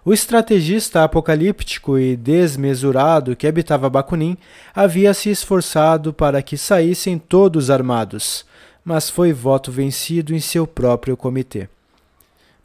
O 0.10 0.14
estrategista 0.14 1.03
apocalíptico 1.03 1.99
e 1.99 2.15
desmesurado 2.15 3.36
que 3.36 3.45
habitava 3.45 3.88
Bakunin 3.91 4.36
havia 4.73 5.14
se 5.14 5.30
esforçado 5.30 6.11
para 6.11 6.41
que 6.41 6.57
saíssem 6.57 7.19
todos 7.19 7.69
armados, 7.69 8.44
mas 8.84 9.07
foi 9.07 9.31
voto 9.31 9.72
vencido 9.72 10.34
em 10.34 10.40
seu 10.40 10.65
próprio 10.65 11.15
comitê. 11.15 11.69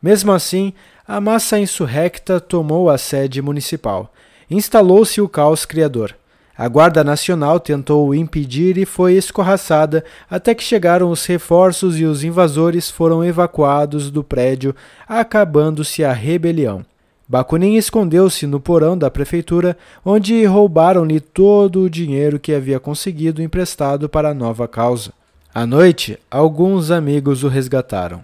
Mesmo 0.03 0.33
assim, 0.33 0.73
a 1.07 1.21
massa 1.21 1.59
insurrecta 1.59 2.41
tomou 2.41 2.89
a 2.89 2.97
sede 2.97 3.43
municipal. 3.43 4.11
Instalou-se 4.51 5.21
o 5.21 5.29
caos 5.29 5.66
criador. 5.66 6.16
A 6.57 6.66
Guarda 6.66 7.05
Nacional 7.05 7.61
tentou 7.61 8.15
impedir 8.15 8.79
e 8.79 8.87
foi 8.87 9.16
escorraçada 9.16 10.03
até 10.31 10.55
que 10.55 10.65
chegaram 10.65 11.11
os 11.11 11.27
reforços 11.27 12.01
e 12.01 12.07
os 12.07 12.25
invasores 12.25 12.91
foram 12.91 13.23
evacuados 13.23 14.11
do 14.11 14.25
prédio, 14.25 14.75
acabando-se 15.07 16.03
a 16.03 16.11
rebelião. 16.15 16.83
Bakunin 17.27 17.77
escondeu-se 17.77 18.47
no 18.47 18.61
porão 18.61 18.99
da 18.99 19.11
prefeitura, 19.11 19.77
onde 20.05 20.45
roubaram-lhe 20.45 21.21
todo 21.21 21.81
o 21.81 21.91
dinheiro 21.91 22.39
que 22.39 22.53
havia 22.53 22.79
conseguido 22.79 23.43
emprestado 23.43 24.09
para 24.09 24.31
a 24.31 24.35
nova 24.35 24.69
causa. 24.69 25.13
À 25.55 25.67
noite, 25.67 26.19
alguns 26.31 26.91
amigos 26.91 27.43
o 27.43 27.49
resgataram. 27.49 28.23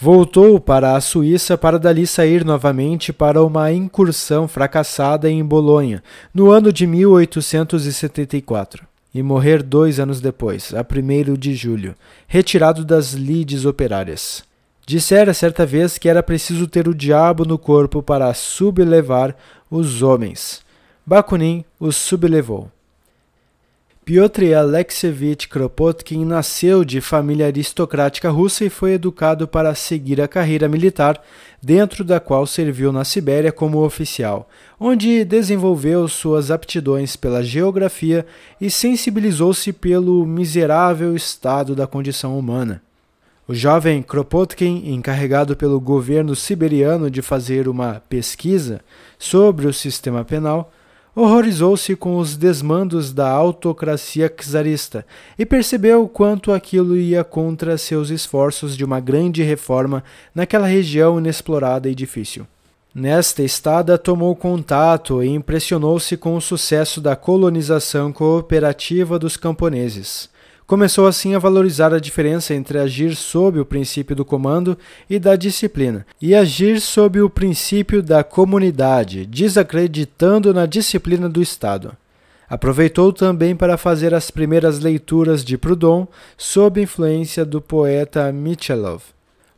Voltou 0.00 0.58
para 0.58 0.96
a 0.96 1.00
Suíça 1.00 1.58
para 1.58 1.78
dali 1.78 2.06
sair 2.06 2.44
novamente 2.44 3.12
para 3.12 3.44
uma 3.44 3.70
incursão 3.70 4.48
fracassada 4.48 5.30
em 5.30 5.44
Bolonha, 5.44 6.02
no 6.32 6.50
ano 6.50 6.72
de 6.72 6.86
1874, 6.86 8.84
e 9.14 9.22
morrer 9.22 9.62
dois 9.62 10.00
anos 10.00 10.20
depois, 10.20 10.72
a 10.74 10.80
1 10.80 11.34
de 11.34 11.54
julho, 11.54 11.94
retirado 12.26 12.84
das 12.84 13.12
lides 13.12 13.64
operárias. 13.64 14.42
Dissera 14.84 15.32
certa 15.32 15.64
vez 15.64 15.96
que 15.96 16.08
era 16.08 16.22
preciso 16.22 16.66
ter 16.66 16.88
o 16.88 16.94
diabo 16.94 17.44
no 17.44 17.56
corpo 17.56 18.02
para 18.02 18.32
sublevar 18.34 19.36
os 19.70 20.02
homens. 20.02 20.62
Bakunin 21.06 21.64
os 21.78 21.96
sublevou. 21.96 22.70
Piotr 24.04 24.52
Alexeyevich 24.52 25.48
Kropotkin 25.48 26.24
nasceu 26.24 26.84
de 26.84 27.00
família 27.00 27.46
aristocrática 27.46 28.30
russa 28.30 28.64
e 28.64 28.68
foi 28.68 28.94
educado 28.94 29.46
para 29.46 29.72
seguir 29.76 30.20
a 30.20 30.26
carreira 30.26 30.68
militar, 30.68 31.22
dentro 31.62 32.02
da 32.02 32.18
qual 32.18 32.44
serviu 32.44 32.90
na 32.90 33.04
Sibéria 33.04 33.52
como 33.52 33.84
oficial, 33.84 34.48
onde 34.80 35.24
desenvolveu 35.24 36.08
suas 36.08 36.50
aptidões 36.50 37.14
pela 37.14 37.44
geografia 37.44 38.26
e 38.60 38.68
sensibilizou-se 38.68 39.72
pelo 39.72 40.26
miserável 40.26 41.14
estado 41.14 41.76
da 41.76 41.86
condição 41.86 42.36
humana. 42.36 42.82
O 43.52 43.54
jovem 43.54 44.00
Kropotkin, 44.00 44.94
encarregado 44.94 45.54
pelo 45.54 45.78
governo 45.78 46.34
siberiano 46.34 47.10
de 47.10 47.20
fazer 47.20 47.68
uma 47.68 48.02
pesquisa 48.08 48.80
sobre 49.18 49.66
o 49.66 49.74
sistema 49.74 50.24
penal, 50.24 50.72
horrorizou-se 51.14 51.94
com 51.94 52.16
os 52.16 52.34
desmandos 52.34 53.12
da 53.12 53.28
autocracia 53.28 54.26
czarista 54.30 55.04
e 55.38 55.44
percebeu 55.44 56.08
quanto 56.08 56.50
aquilo 56.50 56.96
ia 56.96 57.22
contra 57.22 57.76
seus 57.76 58.08
esforços 58.08 58.74
de 58.74 58.86
uma 58.86 59.00
grande 59.00 59.42
reforma 59.42 60.02
naquela 60.34 60.66
região 60.66 61.18
inexplorada 61.18 61.90
e 61.90 61.94
difícil. 61.94 62.46
Nesta 62.94 63.42
estada, 63.42 63.98
tomou 63.98 64.34
contato 64.34 65.22
e 65.22 65.28
impressionou-se 65.28 66.16
com 66.16 66.36
o 66.36 66.40
sucesso 66.40 67.02
da 67.02 67.14
colonização 67.14 68.14
cooperativa 68.14 69.18
dos 69.18 69.36
camponeses. 69.36 70.31
Começou 70.72 71.06
assim 71.06 71.34
a 71.34 71.38
valorizar 71.38 71.92
a 71.92 72.00
diferença 72.00 72.54
entre 72.54 72.78
agir 72.78 73.14
sob 73.14 73.60
o 73.60 73.66
princípio 73.66 74.16
do 74.16 74.24
comando 74.24 74.78
e 75.08 75.18
da 75.18 75.36
disciplina, 75.36 76.06
e 76.18 76.34
agir 76.34 76.80
sob 76.80 77.20
o 77.20 77.28
princípio 77.28 78.02
da 78.02 78.24
comunidade, 78.24 79.26
desacreditando 79.26 80.54
na 80.54 80.64
disciplina 80.64 81.28
do 81.28 81.42
Estado. 81.42 81.94
Aproveitou 82.48 83.12
também 83.12 83.54
para 83.54 83.76
fazer 83.76 84.14
as 84.14 84.30
primeiras 84.30 84.78
leituras 84.78 85.44
de 85.44 85.58
Proudhon 85.58 86.06
sob 86.38 86.80
influência 86.80 87.44
do 87.44 87.60
poeta 87.60 88.32
Michelov. 88.32 89.02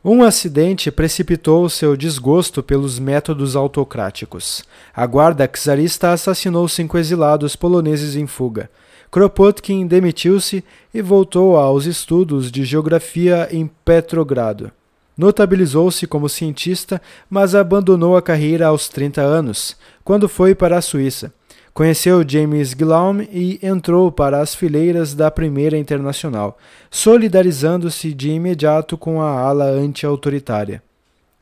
Um 0.03 0.21
acidente 0.21 0.91
precipitou 0.91 1.69
seu 1.69 1.95
desgosto 1.95 2.61
pelos 2.61 2.99
métodos 2.99 3.55
autocráticos. 3.55 4.65
A 4.93 5.05
guarda 5.05 5.47
czarista 5.47 6.11
assassinou 6.11 6.67
cinco 6.67 6.97
exilados 6.97 7.55
poloneses 7.55 8.17
em 8.17 8.27
fuga. 8.27 8.69
Kropotkin 9.15 9.87
demitiu-se 9.87 10.61
e 10.93 11.01
voltou 11.01 11.55
aos 11.55 11.85
estudos 11.85 12.51
de 12.51 12.65
geografia 12.65 13.47
em 13.49 13.65
Petrogrado. 13.85 14.69
Notabilizou-se 15.17 16.05
como 16.05 16.27
cientista, 16.27 17.01
mas 17.29 17.55
abandonou 17.55 18.17
a 18.17 18.21
carreira 18.21 18.67
aos 18.67 18.89
30 18.89 19.21
anos, 19.21 19.77
quando 20.03 20.27
foi 20.27 20.53
para 20.53 20.77
a 20.77 20.81
Suíça. 20.81 21.33
Conheceu 21.73 22.25
James 22.27 22.73
Guillaume 22.73 23.29
e 23.31 23.57
entrou 23.63 24.11
para 24.11 24.41
as 24.41 24.53
fileiras 24.53 25.13
da 25.13 25.31
Primeira 25.31 25.77
Internacional, 25.77 26.57
solidarizando-se 26.91 28.13
de 28.13 28.31
imediato 28.31 28.97
com 28.97 29.21
a 29.21 29.39
ala 29.39 29.63
anti-autoritária. 29.63 30.83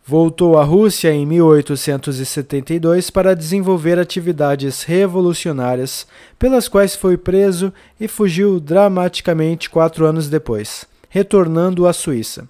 Voltou 0.06 0.58
à 0.58 0.66
Rússia 0.66 1.14
em 1.14 1.26
1872 1.26 3.10
para 3.10 3.34
desenvolver 3.34 3.98
atividades 3.98 4.84
revolucionárias, 4.84 6.06
pelas 6.38 6.68
quais 6.68 6.94
foi 6.94 7.16
preso 7.16 7.72
e 7.98 8.10
fugiu 8.10 8.60
dramaticamente 8.60 9.70
quatro 9.70 10.06
anos 10.06 10.28
depois, 10.28 10.86
retornando 11.10 11.88
à 11.88 11.94
Suíça. 11.94 12.50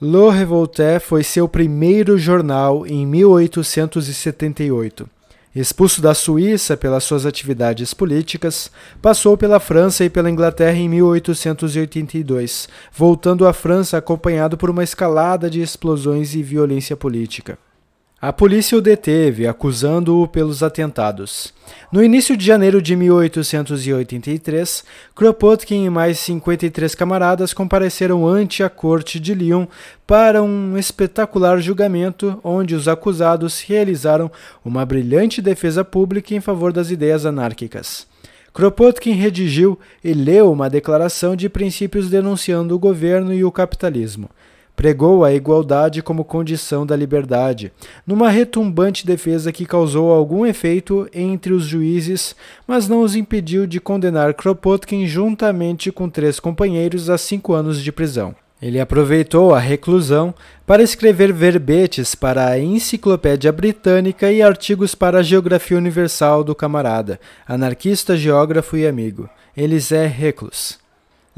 Le 0.00 0.30
Revolte 0.30 0.98
foi 1.00 1.22
seu 1.22 1.46
primeiro 1.46 2.16
jornal 2.16 2.86
em 2.86 3.06
1878. 3.06 5.17
Expulso 5.54 6.02
da 6.02 6.14
Suíça 6.14 6.76
pelas 6.76 7.04
suas 7.04 7.24
atividades 7.24 7.94
políticas, 7.94 8.70
passou 9.00 9.36
pela 9.36 9.58
França 9.58 10.04
e 10.04 10.10
pela 10.10 10.30
Inglaterra 10.30 10.76
em 10.76 10.88
1882, 10.88 12.68
voltando 12.92 13.46
à 13.46 13.52
França 13.52 13.96
acompanhado 13.96 14.56
por 14.56 14.70
uma 14.70 14.84
escalada 14.84 15.48
de 15.48 15.60
explosões 15.60 16.34
e 16.34 16.42
violência 16.42 16.96
política. 16.96 17.58
A 18.20 18.32
polícia 18.32 18.76
o 18.76 18.80
deteve, 18.80 19.46
acusando-o 19.46 20.26
pelos 20.26 20.60
atentados. 20.60 21.54
No 21.92 22.02
início 22.02 22.36
de 22.36 22.44
janeiro 22.44 22.82
de 22.82 22.96
1883, 22.96 24.82
Kropotkin 25.14 25.84
e 25.84 25.88
mais 25.88 26.18
53 26.18 26.96
camaradas 26.96 27.54
compareceram 27.54 28.26
ante 28.26 28.64
a 28.64 28.68
corte 28.68 29.20
de 29.20 29.34
Lyon 29.34 29.68
para 30.04 30.42
um 30.42 30.76
espetacular 30.76 31.60
julgamento 31.60 32.40
onde 32.42 32.74
os 32.74 32.88
acusados 32.88 33.60
realizaram 33.60 34.28
uma 34.64 34.84
brilhante 34.84 35.40
defesa 35.40 35.84
pública 35.84 36.34
em 36.34 36.40
favor 36.40 36.72
das 36.72 36.90
ideias 36.90 37.24
anárquicas. 37.24 38.04
Kropotkin 38.52 39.12
redigiu 39.12 39.78
e 40.02 40.12
leu 40.12 40.50
uma 40.50 40.68
declaração 40.68 41.36
de 41.36 41.48
princípios 41.48 42.10
denunciando 42.10 42.74
o 42.74 42.80
governo 42.80 43.32
e 43.32 43.44
o 43.44 43.52
capitalismo 43.52 44.28
pregou 44.78 45.24
a 45.24 45.34
igualdade 45.34 46.00
como 46.04 46.24
condição 46.24 46.86
da 46.86 46.94
liberdade, 46.94 47.72
numa 48.06 48.30
retumbante 48.30 49.04
defesa 49.04 49.50
que 49.50 49.66
causou 49.66 50.12
algum 50.12 50.46
efeito 50.46 51.08
entre 51.12 51.52
os 51.52 51.64
juízes, 51.64 52.36
mas 52.64 52.86
não 52.86 53.02
os 53.02 53.16
impediu 53.16 53.66
de 53.66 53.80
condenar 53.80 54.34
Kropotkin 54.34 55.04
juntamente 55.04 55.90
com 55.90 56.08
três 56.08 56.38
companheiros 56.38 57.10
a 57.10 57.18
cinco 57.18 57.54
anos 57.54 57.82
de 57.82 57.90
prisão. 57.90 58.36
Ele 58.62 58.78
aproveitou 58.78 59.52
a 59.52 59.58
reclusão 59.58 60.32
para 60.64 60.80
escrever 60.80 61.32
verbetes 61.32 62.14
para 62.14 62.46
a 62.46 62.56
Enciclopédia 62.56 63.50
Britânica 63.50 64.30
e 64.30 64.40
artigos 64.40 64.94
para 64.94 65.18
a 65.18 65.22
Geografia 65.24 65.76
Universal 65.76 66.44
do 66.44 66.54
camarada, 66.54 67.18
anarquista, 67.48 68.16
geógrafo 68.16 68.76
e 68.76 68.86
amigo, 68.86 69.28
Elisée 69.56 70.06
Reclus. 70.06 70.78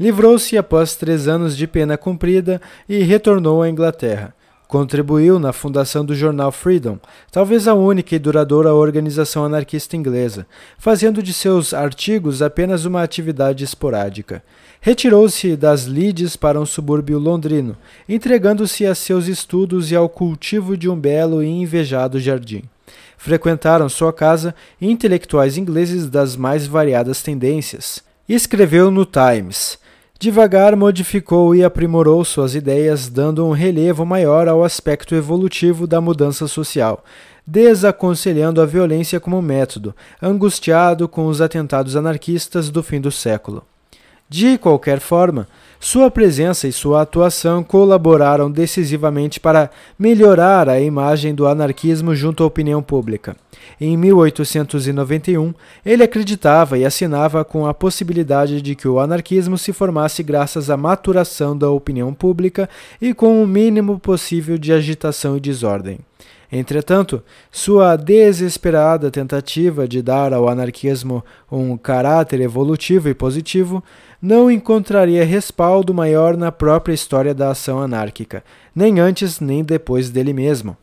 Livrou-se 0.01 0.57
após 0.57 0.95
três 0.95 1.27
anos 1.27 1.55
de 1.55 1.67
pena 1.67 1.95
cumprida 1.95 2.59
e 2.89 3.03
retornou 3.03 3.61
à 3.61 3.69
Inglaterra. 3.69 4.33
Contribuiu 4.67 5.37
na 5.37 5.53
fundação 5.53 6.03
do 6.03 6.15
jornal 6.15 6.51
Freedom, 6.51 6.97
talvez 7.31 7.67
a 7.67 7.75
única 7.75 8.15
e 8.15 8.17
duradoura 8.17 8.73
organização 8.73 9.45
anarquista 9.45 9.95
inglesa, 9.95 10.47
fazendo 10.79 11.21
de 11.21 11.31
seus 11.31 11.71
artigos 11.71 12.41
apenas 12.41 12.83
uma 12.83 13.03
atividade 13.03 13.63
esporádica. 13.63 14.43
Retirou-se 14.79 15.55
das 15.55 15.83
lides 15.83 16.35
para 16.35 16.59
um 16.59 16.65
subúrbio 16.65 17.19
londrino, 17.19 17.77
entregando-se 18.09 18.87
a 18.87 18.95
seus 18.95 19.27
estudos 19.27 19.91
e 19.91 19.95
ao 19.95 20.09
cultivo 20.09 20.75
de 20.75 20.89
um 20.89 20.99
belo 20.99 21.43
e 21.43 21.47
invejado 21.47 22.19
jardim. 22.19 22.63
Frequentaram 23.19 23.87
sua 23.87 24.11
casa 24.11 24.55
intelectuais 24.81 25.59
ingleses 25.59 26.09
das 26.09 26.35
mais 26.35 26.65
variadas 26.65 27.21
tendências. 27.21 28.01
Escreveu 28.27 28.89
no 28.89 29.05
Times 29.05 29.79
Devagar 30.21 30.75
modificou 30.75 31.55
e 31.55 31.63
aprimorou 31.63 32.23
suas 32.23 32.53
ideias, 32.53 33.09
dando 33.09 33.43
um 33.43 33.49
relevo 33.49 34.05
maior 34.05 34.47
ao 34.47 34.63
aspecto 34.63 35.15
evolutivo 35.15 35.87
da 35.87 35.99
mudança 35.99 36.47
social, 36.47 37.03
desaconselhando 37.43 38.61
a 38.61 38.65
violência 38.67 39.19
como 39.19 39.41
método, 39.41 39.95
angustiado 40.21 41.09
com 41.09 41.25
os 41.25 41.41
atentados 41.41 41.95
anarquistas 41.95 42.69
do 42.69 42.83
fim 42.83 43.01
do 43.01 43.11
século. 43.11 43.63
De 44.29 44.59
qualquer 44.59 44.99
forma, 44.99 45.47
sua 45.83 46.11
presença 46.11 46.67
e 46.67 46.71
sua 46.71 47.01
atuação 47.01 47.63
colaboraram 47.63 48.51
decisivamente 48.51 49.39
para 49.39 49.71
melhorar 49.97 50.69
a 50.69 50.79
imagem 50.79 51.33
do 51.33 51.47
anarquismo 51.47 52.13
junto 52.13 52.43
à 52.43 52.45
opinião 52.45 52.83
pública. 52.83 53.35
Em 53.79 53.97
1891, 53.97 55.51
ele 55.83 56.03
acreditava 56.03 56.77
e 56.77 56.85
assinava 56.85 57.43
com 57.43 57.65
a 57.65 57.73
possibilidade 57.73 58.61
de 58.61 58.75
que 58.75 58.87
o 58.87 58.99
anarquismo 58.99 59.57
se 59.57 59.73
formasse 59.73 60.21
graças 60.21 60.69
à 60.69 60.77
maturação 60.77 61.57
da 61.57 61.71
opinião 61.71 62.13
pública 62.13 62.69
e 63.01 63.11
com 63.11 63.41
o 63.41 63.47
mínimo 63.47 63.99
possível 63.99 64.59
de 64.59 64.71
agitação 64.71 65.35
e 65.35 65.39
desordem. 65.39 65.97
Entretanto, 66.51 67.23
sua 67.49 67.95
desesperada 67.95 69.09
tentativa 69.09 69.87
de 69.87 70.01
dar 70.01 70.33
ao 70.33 70.49
anarquismo 70.49 71.23
um 71.49 71.77
caráter 71.77 72.41
evolutivo 72.41 73.07
e 73.07 73.13
positivo 73.13 73.81
não 74.21 74.51
encontraria 74.51 75.23
respaldo 75.23 75.93
maior 75.93 76.35
na 76.35 76.51
própria 76.51 76.93
história 76.93 77.33
da 77.33 77.51
ação 77.51 77.79
anárquica, 77.79 78.43
nem 78.75 78.99
antes 78.99 79.39
nem 79.39 79.63
depois 79.63 80.09
dele 80.09 80.33
mesmo 80.33 80.75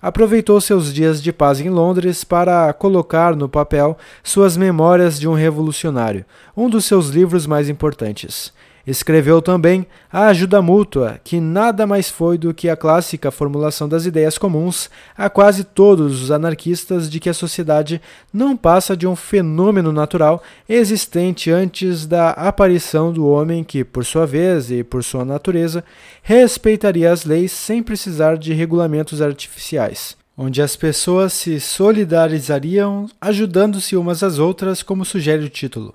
aproveitou 0.00 0.60
seus 0.60 0.92
dias 0.92 1.22
de 1.22 1.32
paz 1.32 1.60
em 1.60 1.68
Londres 1.68 2.22
para 2.22 2.72
colocar 2.72 3.34
no 3.34 3.48
papel 3.48 3.96
suas 4.22 4.56
Memórias 4.56 5.18
de 5.18 5.28
um 5.28 5.34
Revolucionário, 5.34 6.24
um 6.56 6.68
dos 6.70 6.84
seus 6.84 7.08
livros 7.08 7.46
mais 7.46 7.68
importantes. 7.68 8.52
Escreveu 8.86 9.42
também 9.42 9.84
A 10.12 10.28
Ajuda 10.28 10.62
Mútua, 10.62 11.20
que 11.24 11.40
nada 11.40 11.86
mais 11.88 12.08
foi 12.08 12.38
do 12.38 12.54
que 12.54 12.68
a 12.68 12.76
clássica 12.76 13.32
formulação 13.32 13.88
das 13.88 14.06
ideias 14.06 14.38
comuns 14.38 14.88
a 15.18 15.28
quase 15.28 15.64
todos 15.64 16.22
os 16.22 16.30
anarquistas 16.30 17.10
de 17.10 17.18
que 17.18 17.28
a 17.28 17.34
sociedade 17.34 18.00
não 18.32 18.56
passa 18.56 18.96
de 18.96 19.04
um 19.04 19.16
fenômeno 19.16 19.90
natural 19.90 20.40
existente 20.68 21.50
antes 21.50 22.06
da 22.06 22.30
aparição 22.30 23.12
do 23.12 23.26
homem 23.26 23.64
que, 23.64 23.82
por 23.82 24.04
sua 24.04 24.24
vez 24.24 24.70
e 24.70 24.84
por 24.84 25.02
sua 25.02 25.24
natureza, 25.24 25.82
respeitaria 26.22 27.10
as 27.10 27.24
leis 27.24 27.50
sem 27.50 27.82
precisar 27.82 28.38
de 28.38 28.52
regulamentos 28.52 29.20
artificiais 29.20 30.16
onde 30.38 30.60
as 30.60 30.76
pessoas 30.76 31.32
se 31.32 31.58
solidarizariam 31.58 33.08
ajudando-se 33.18 33.96
umas 33.96 34.22
às 34.22 34.38
outras, 34.38 34.82
como 34.82 35.02
sugere 35.02 35.42
o 35.42 35.48
título. 35.48 35.94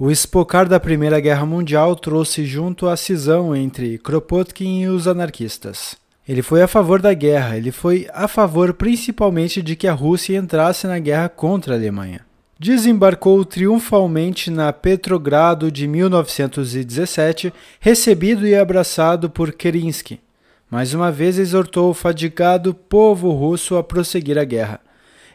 O 0.00 0.12
espocar 0.12 0.68
da 0.68 0.78
Primeira 0.78 1.18
Guerra 1.18 1.44
Mundial 1.44 1.96
trouxe 1.96 2.44
junto 2.46 2.86
a 2.86 2.96
cisão 2.96 3.56
entre 3.56 3.98
Kropotkin 3.98 4.82
e 4.82 4.86
os 4.86 5.08
anarquistas. 5.08 5.96
Ele 6.28 6.40
foi 6.40 6.62
a 6.62 6.68
favor 6.68 7.02
da 7.02 7.12
guerra, 7.12 7.56
ele 7.56 7.72
foi 7.72 8.06
a 8.14 8.28
favor 8.28 8.72
principalmente 8.74 9.60
de 9.60 9.74
que 9.74 9.88
a 9.88 9.92
Rússia 9.92 10.36
entrasse 10.36 10.86
na 10.86 11.00
guerra 11.00 11.28
contra 11.28 11.74
a 11.74 11.76
Alemanha. 11.76 12.20
Desembarcou 12.60 13.44
triunfalmente 13.44 14.52
na 14.52 14.72
Petrogrado 14.72 15.68
de 15.68 15.88
1917, 15.88 17.52
recebido 17.80 18.46
e 18.46 18.54
abraçado 18.54 19.28
por 19.28 19.52
Kerensky. 19.52 20.20
Mais 20.70 20.94
uma 20.94 21.10
vez 21.10 21.40
exortou 21.40 21.90
o 21.90 21.94
fadigado 21.94 22.72
povo 22.72 23.32
russo 23.32 23.76
a 23.76 23.82
prosseguir 23.82 24.38
a 24.38 24.44
guerra. 24.44 24.80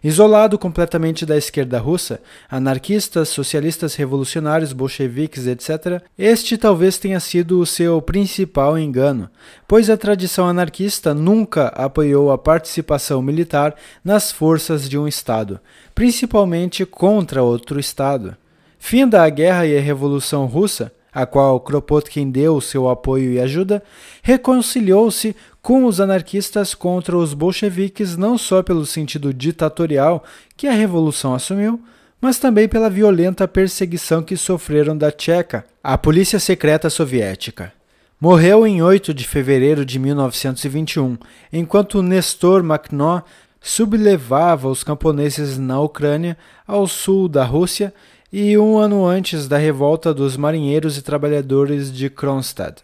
Isolado 0.04 0.60
completamente 0.60 1.26
da 1.26 1.38
esquerda 1.38 1.80
russa, 1.80 2.20
anarquistas, 2.52 3.30
socialistas 3.30 3.96
revolucionários, 3.96 4.74
bolcheviques, 4.74 5.48
etc., 5.48 6.02
este 6.18 6.58
talvez 6.58 6.98
tenha 6.98 7.22
sido 7.22 7.58
o 7.58 7.66
seu 7.66 8.02
principal 8.02 8.78
engano, 8.78 9.30
pois 9.66 9.90
a 9.90 9.96
tradição 9.96 10.46
anarquista 10.46 11.14
nunca 11.14 11.68
apoiou 11.68 12.32
a 12.32 12.38
participação 12.38 13.22
militar 13.22 13.76
nas 14.04 14.30
forças 14.30 14.90
de 14.90 14.98
um 14.98 15.08
Estado, 15.08 15.58
principalmente 15.96 16.86
contra 16.86 17.42
outro 17.42 17.80
Estado. 17.80 18.36
Finda 18.78 19.24
a 19.24 19.30
guerra 19.30 19.66
e 19.66 19.78
a 19.78 19.82
Revolução 19.82 20.46
Russa, 20.48 20.92
a 21.14 21.26
qual 21.26 21.60
Kropotkin 21.60 22.32
deu 22.32 22.60
seu 22.60 22.90
apoio 22.90 23.32
e 23.32 23.40
ajuda, 23.40 23.84
reconciliou-se 24.22 25.36
com 25.62 25.86
os 25.86 26.02
anarquistas 26.02 26.74
contra 26.74 27.18
os 27.18 27.34
bolcheviques 27.34 28.18
não 28.18 28.38
só 28.38 28.64
pelo 28.64 28.86
sentido 28.86 29.34
ditatorial 29.34 30.24
que 30.58 30.68
a 30.68 30.74
revolução 30.74 31.34
assumiu, 31.34 31.80
mas 32.20 32.40
também 32.40 32.68
pela 32.68 32.90
violenta 32.90 33.48
perseguição 33.48 34.24
que 34.24 34.38
sofreram 34.38 34.98
da 34.98 35.12
Tcheca, 35.12 35.66
a 35.84 35.98
polícia 35.98 36.40
secreta 36.40 36.90
soviética. 36.90 37.74
Morreu 38.20 38.66
em 38.66 38.82
8 38.82 39.14
de 39.14 39.28
fevereiro 39.28 39.86
de 39.86 40.00
1921, 40.00 41.18
enquanto 41.52 42.02
Nestor 42.02 42.64
Makhno 42.64 43.22
sublevava 43.60 44.70
os 44.70 44.84
camponeses 44.84 45.58
na 45.58 45.80
Ucrânia, 45.82 46.38
ao 46.66 46.88
sul 46.88 47.28
da 47.28 47.44
Rússia, 47.44 47.94
e 48.36 48.58
um 48.58 48.80
ano 48.80 49.06
antes 49.06 49.48
da 49.48 49.60
revolta 49.60 50.12
dos 50.12 50.36
marinheiros 50.36 50.98
e 50.98 51.04
trabalhadores 51.04 51.94
de 51.94 52.10
Kronstadt. 52.10 52.82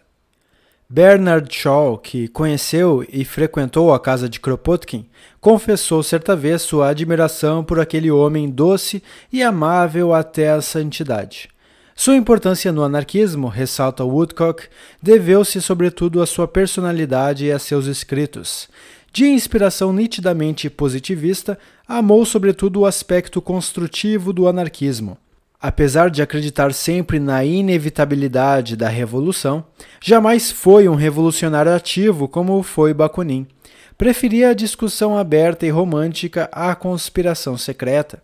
Bernard 0.88 1.52
Shaw, 1.52 1.98
que 1.98 2.28
conheceu 2.28 3.04
e 3.12 3.24
frequentou 3.24 3.92
a 3.92 3.98
casa 3.98 4.28
de 4.28 4.38
Kropotkin, 4.38 5.06
confessou 5.40 6.04
certa 6.04 6.36
vez 6.36 6.62
sua 6.62 6.90
admiração 6.90 7.64
por 7.64 7.80
aquele 7.80 8.12
homem 8.12 8.48
doce 8.48 9.02
e 9.32 9.42
amável 9.42 10.14
até 10.14 10.52
a 10.52 10.62
santidade. 10.62 11.48
Sua 11.96 12.14
importância 12.14 12.70
no 12.70 12.84
anarquismo, 12.84 13.48
ressalta 13.48 14.04
Woodcock, 14.04 14.68
deveu-se 15.02 15.60
sobretudo 15.60 16.22
à 16.22 16.26
sua 16.26 16.46
personalidade 16.46 17.46
e 17.46 17.50
a 17.50 17.58
seus 17.58 17.86
escritos. 17.86 18.68
De 19.12 19.26
inspiração 19.26 19.92
nitidamente 19.92 20.70
positivista, 20.70 21.58
amou 21.88 22.24
sobretudo 22.24 22.80
o 22.80 22.86
aspecto 22.86 23.42
construtivo 23.42 24.32
do 24.32 24.46
anarquismo. 24.46 25.18
Apesar 25.62 26.08
de 26.08 26.22
acreditar 26.22 26.72
sempre 26.72 27.20
na 27.20 27.44
inevitabilidade 27.44 28.76
da 28.76 28.88
revolução, 28.88 29.62
jamais 30.00 30.50
foi 30.50 30.88
um 30.88 30.94
revolucionário 30.94 31.74
ativo 31.74 32.26
como 32.26 32.62
foi 32.62 32.94
Bakunin. 32.94 33.46
Preferia 33.98 34.48
a 34.50 34.54
discussão 34.54 35.18
aberta 35.18 35.66
e 35.66 35.70
romântica 35.70 36.48
à 36.50 36.74
conspiração 36.74 37.58
secreta. 37.58 38.22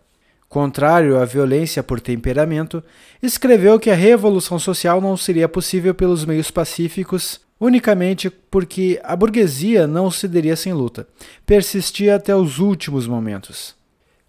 Contrário 0.49 1.19
à 1.19 1.27
violência 1.27 1.83
por 1.83 2.01
temperamento, 2.01 2.83
escreveu 3.23 3.79
que 3.79 3.91
a 3.91 3.95
revolução 3.95 4.59
social 4.59 4.99
não 4.99 5.15
seria 5.15 5.47
possível 5.47 5.95
pelos 5.95 6.25
meios 6.25 6.51
pacíficos 6.51 7.39
unicamente 7.61 8.31
porque 8.31 8.99
a 9.05 9.15
burguesia 9.15 9.87
não 9.87 10.11
cederia 10.11 10.57
sem 10.57 10.73
luta. 10.73 11.07
Persistia 11.45 12.17
até 12.17 12.35
os 12.35 12.59
últimos 12.61 13.07
momentos 13.07 13.77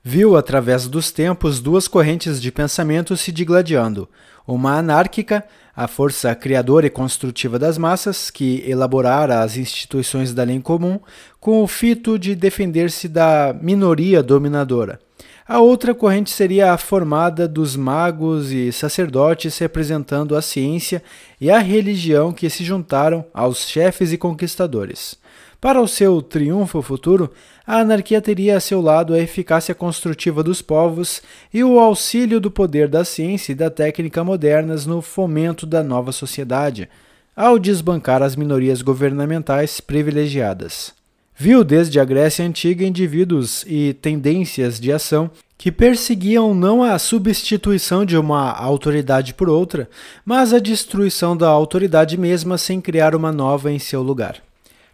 viu 0.08 0.38
através 0.38 0.88
dos 0.88 1.12
tempos 1.12 1.60
duas 1.60 1.86
correntes 1.86 2.42
de 2.42 2.50
pensamento 2.50 3.18
se 3.18 3.30
digladiando: 3.30 4.08
uma 4.48 4.78
anárquica, 4.78 5.44
a 5.76 5.86
força 5.86 6.34
criadora 6.34 6.88
e 6.88 6.90
construtiva 6.90 7.60
das 7.60 7.78
massas, 7.78 8.32
que 8.32 8.64
elaborara 8.66 9.42
as 9.42 9.58
instituições 9.58 10.34
da 10.34 10.44
lei 10.44 10.62
comum 10.62 10.98
com 11.42 11.62
o 11.62 11.68
fito 11.68 12.18
de 12.18 12.36
defender-se 12.36 13.10
da 13.10 13.54
minoria 13.62 14.24
dominadora. 14.24 14.98
A 15.46 15.60
outra 15.60 15.94
corrente 15.94 16.30
seria 16.30 16.72
a 16.72 16.78
formada 16.78 17.46
dos 17.46 17.76
magos 17.76 18.52
e 18.52 18.72
sacerdotes 18.72 19.58
representando 19.58 20.38
a 20.38 20.42
ciência 20.42 21.04
e 21.40 21.52
a 21.52 21.60
religião 21.60 22.32
que 22.32 22.50
se 22.50 22.64
juntaram 22.64 23.26
aos 23.34 23.68
chefes 23.68 24.14
e 24.14 24.18
conquistadores. 24.18 25.18
Para 25.60 25.82
o 25.82 25.88
seu 25.88 26.22
triunfo 26.22 26.84
futuro, 26.84 27.32
a 27.66 27.80
anarquia 27.80 28.22
teria 28.22 28.58
a 28.58 28.60
seu 28.60 28.80
lado 28.80 29.14
a 29.14 29.20
eficácia 29.20 29.74
construtiva 29.74 30.44
dos 30.44 30.62
povos 30.62 31.22
e 31.52 31.64
o 31.64 31.80
auxílio 31.80 32.40
do 32.40 32.52
poder 32.52 32.88
da 32.88 33.04
ciência 33.04 33.54
e 33.54 33.56
da 33.56 33.70
técnica 33.70 34.24
modernas 34.24 34.86
no 34.86 35.02
fomento 35.02 35.66
da 35.66 35.84
nova 35.84 36.12
sociedade, 36.12 36.88
ao 37.36 37.58
desbancar 37.58 38.22
as 38.22 38.36
minorias 38.36 38.84
governamentais 38.84 39.80
privilegiadas. 39.80 40.94
Viu 41.36 41.64
desde 41.64 42.00
a 42.00 42.06
Grécia 42.06 42.46
Antiga 42.46 42.86
indivíduos 42.86 43.64
e 43.68 43.94
tendências 43.94 44.80
de 44.80 44.92
ação 44.92 45.30
que 45.58 45.72
perseguiam 45.72 46.54
não 46.54 46.84
a 46.84 46.98
substituição 47.00 48.06
de 48.06 48.16
uma 48.16 48.52
autoridade 48.52 49.34
por 49.34 49.50
outra, 49.50 49.90
mas 50.24 50.54
a 50.54 50.60
destruição 50.60 51.36
da 51.36 51.48
autoridade 51.48 52.16
mesma 52.16 52.60
sem 52.60 52.80
criar 52.80 53.16
uma 53.16 53.32
nova 53.32 53.72
em 53.72 53.80
seu 53.80 54.04
lugar. 54.04 54.47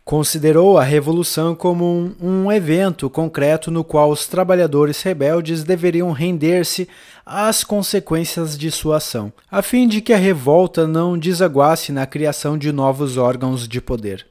Considerou 0.06 0.78
a 0.78 0.84
revolução 0.84 1.56
como 1.56 1.86
um, 1.86 2.16
um, 2.20 2.52
evento 2.52 3.10
concreto 3.10 3.72
no 3.72 3.86
qual 3.86 4.12
os 4.12 4.28
trabalhadores 4.28 5.02
rebeldes 5.02 5.64
deveriam 5.64 6.12
render-se 6.12 6.90
às 7.26 7.64
consequências 7.64 8.58
de 8.58 8.70
sua 8.70 8.98
ação, 8.98 9.32
a 9.50 9.62
fim 9.62 9.88
de 9.88 10.02
que 10.02 10.12
a 10.12 10.18
revolta 10.18 10.86
não 10.86 11.18
desaguasse 11.18 11.94
na 11.94 12.06
criação 12.06 12.58
de 12.58 12.74
novos 12.74 13.16
órgãos 13.16 13.66
de 13.66 13.80
poder. 13.80 14.26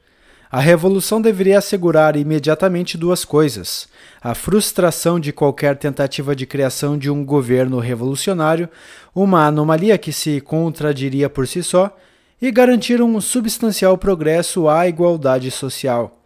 A 0.51 0.61
revolução 0.61 1.23
deveria 1.23 1.57
assegurar 1.57 2.15
imediatamente 2.17 2.99
duas 2.99 3.25
coisas: 3.25 3.89
a 4.21 4.35
frustração 4.35 5.19
de 5.19 5.33
qualquer 5.33 5.79
tentativa 5.79 6.37
de 6.37 6.45
criação 6.45 6.99
de 6.99 7.09
um 7.09 7.25
governo 7.25 7.79
revolucionário, 7.79 8.69
uma 9.15 9.47
anomalia 9.47 9.97
que 9.97 10.13
se 10.13 10.43
contradiria 10.43 11.31
por 11.31 11.49
si 11.49 11.63
só, 11.63 11.97
e 12.43 12.51
garantir 12.51 13.01
um 13.01 13.21
substancial 13.21 13.97
progresso 13.97 14.69
à 14.69 14.89
igualdade 14.89 15.49
social. 15.49 16.19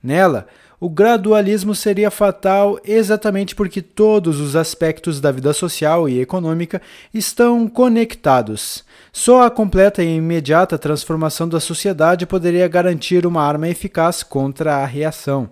Nela, 0.00 0.46
o 0.78 0.88
gradualismo 0.88 1.74
seria 1.74 2.12
fatal 2.12 2.78
exatamente 2.84 3.56
porque 3.56 3.82
todos 3.82 4.38
os 4.38 4.54
aspectos 4.54 5.20
da 5.20 5.32
vida 5.32 5.52
social 5.52 6.08
e 6.08 6.20
econômica 6.20 6.80
estão 7.12 7.66
conectados. 7.66 8.84
Só 9.12 9.42
a 9.42 9.50
completa 9.50 10.00
e 10.02 10.16
imediata 10.16 10.78
transformação 10.78 11.48
da 11.48 11.58
sociedade 11.58 12.24
poderia 12.24 12.68
garantir 12.68 13.26
uma 13.26 13.42
arma 13.42 13.68
eficaz 13.68 14.22
contra 14.22 14.76
a 14.76 14.86
reação. 14.86 15.50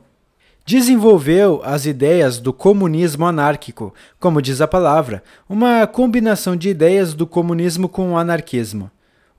Desenvolveu 0.65 1.61
as 1.65 1.87
ideias 1.87 2.39
do 2.39 2.53
comunismo 2.53 3.27
anárquico, 3.27 3.93
como 4.21 4.41
diz 4.41 4.61
a 4.61 4.69
palavra, 4.69 5.21
uma 5.49 5.85
combinação 5.87 6.55
de 6.55 6.69
ideias 6.69 7.15
do 7.15 7.27
comunismo 7.27 7.89
com 7.89 8.13
o 8.13 8.17
anarquismo. 8.17 8.89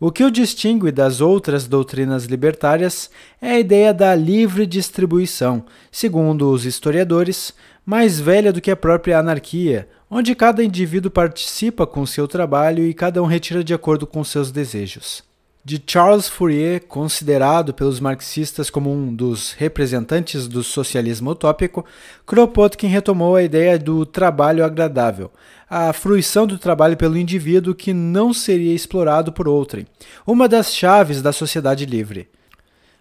O 0.05 0.11
que 0.11 0.25
o 0.25 0.29
distingue 0.29 0.91
das 0.91 1.21
outras 1.21 1.65
doutrinas 1.65 2.25
libertárias 2.25 3.09
é 3.41 3.51
a 3.51 3.59
ideia 3.59 3.93
da 3.93 4.13
livre 4.13 4.65
distribuição, 4.65 5.63
segundo 5.89 6.51
os 6.51 6.65
historiadores, 6.65 7.53
mais 7.85 8.19
velha 8.19 8.51
do 8.51 8.59
que 8.59 8.69
a 8.69 8.75
própria 8.75 9.17
anarquia, 9.17 9.87
onde 10.11 10.35
cada 10.35 10.61
indivíduo 10.61 11.09
participa 11.09 11.87
com 11.87 12.05
seu 12.05 12.27
trabalho 12.27 12.83
e 12.83 12.93
cada 12.93 13.23
um 13.23 13.25
retira 13.25 13.63
de 13.63 13.73
acordo 13.73 14.05
com 14.05 14.25
seus 14.25 14.51
desejos. 14.51 15.23
De 15.63 15.81
Charles 15.87 16.27
Fourier, 16.27 16.83
considerado 16.85 17.73
pelos 17.73 18.01
marxistas 18.01 18.69
como 18.69 18.91
um 18.91 19.15
dos 19.15 19.53
representantes 19.53 20.49
do 20.49 20.61
socialismo 20.61 21.31
utópico, 21.31 21.85
Kropotkin 22.25 22.87
retomou 22.87 23.37
a 23.37 23.43
ideia 23.43 23.79
do 23.79 24.05
trabalho 24.05 24.65
agradável, 24.65 25.31
a 25.75 25.91
fruição 25.91 26.45
do 26.45 26.59
trabalho 26.59 26.95
pelo 26.95 27.17
indivíduo 27.17 27.73
que 27.73 27.95
não 27.95 28.31
seria 28.31 28.75
explorado 28.75 29.31
por 29.31 29.47
outrem, 29.47 29.87
uma 30.23 30.47
das 30.47 30.71
chaves 30.71 31.19
da 31.19 31.33
sociedade 31.33 31.83
livre. 31.83 32.29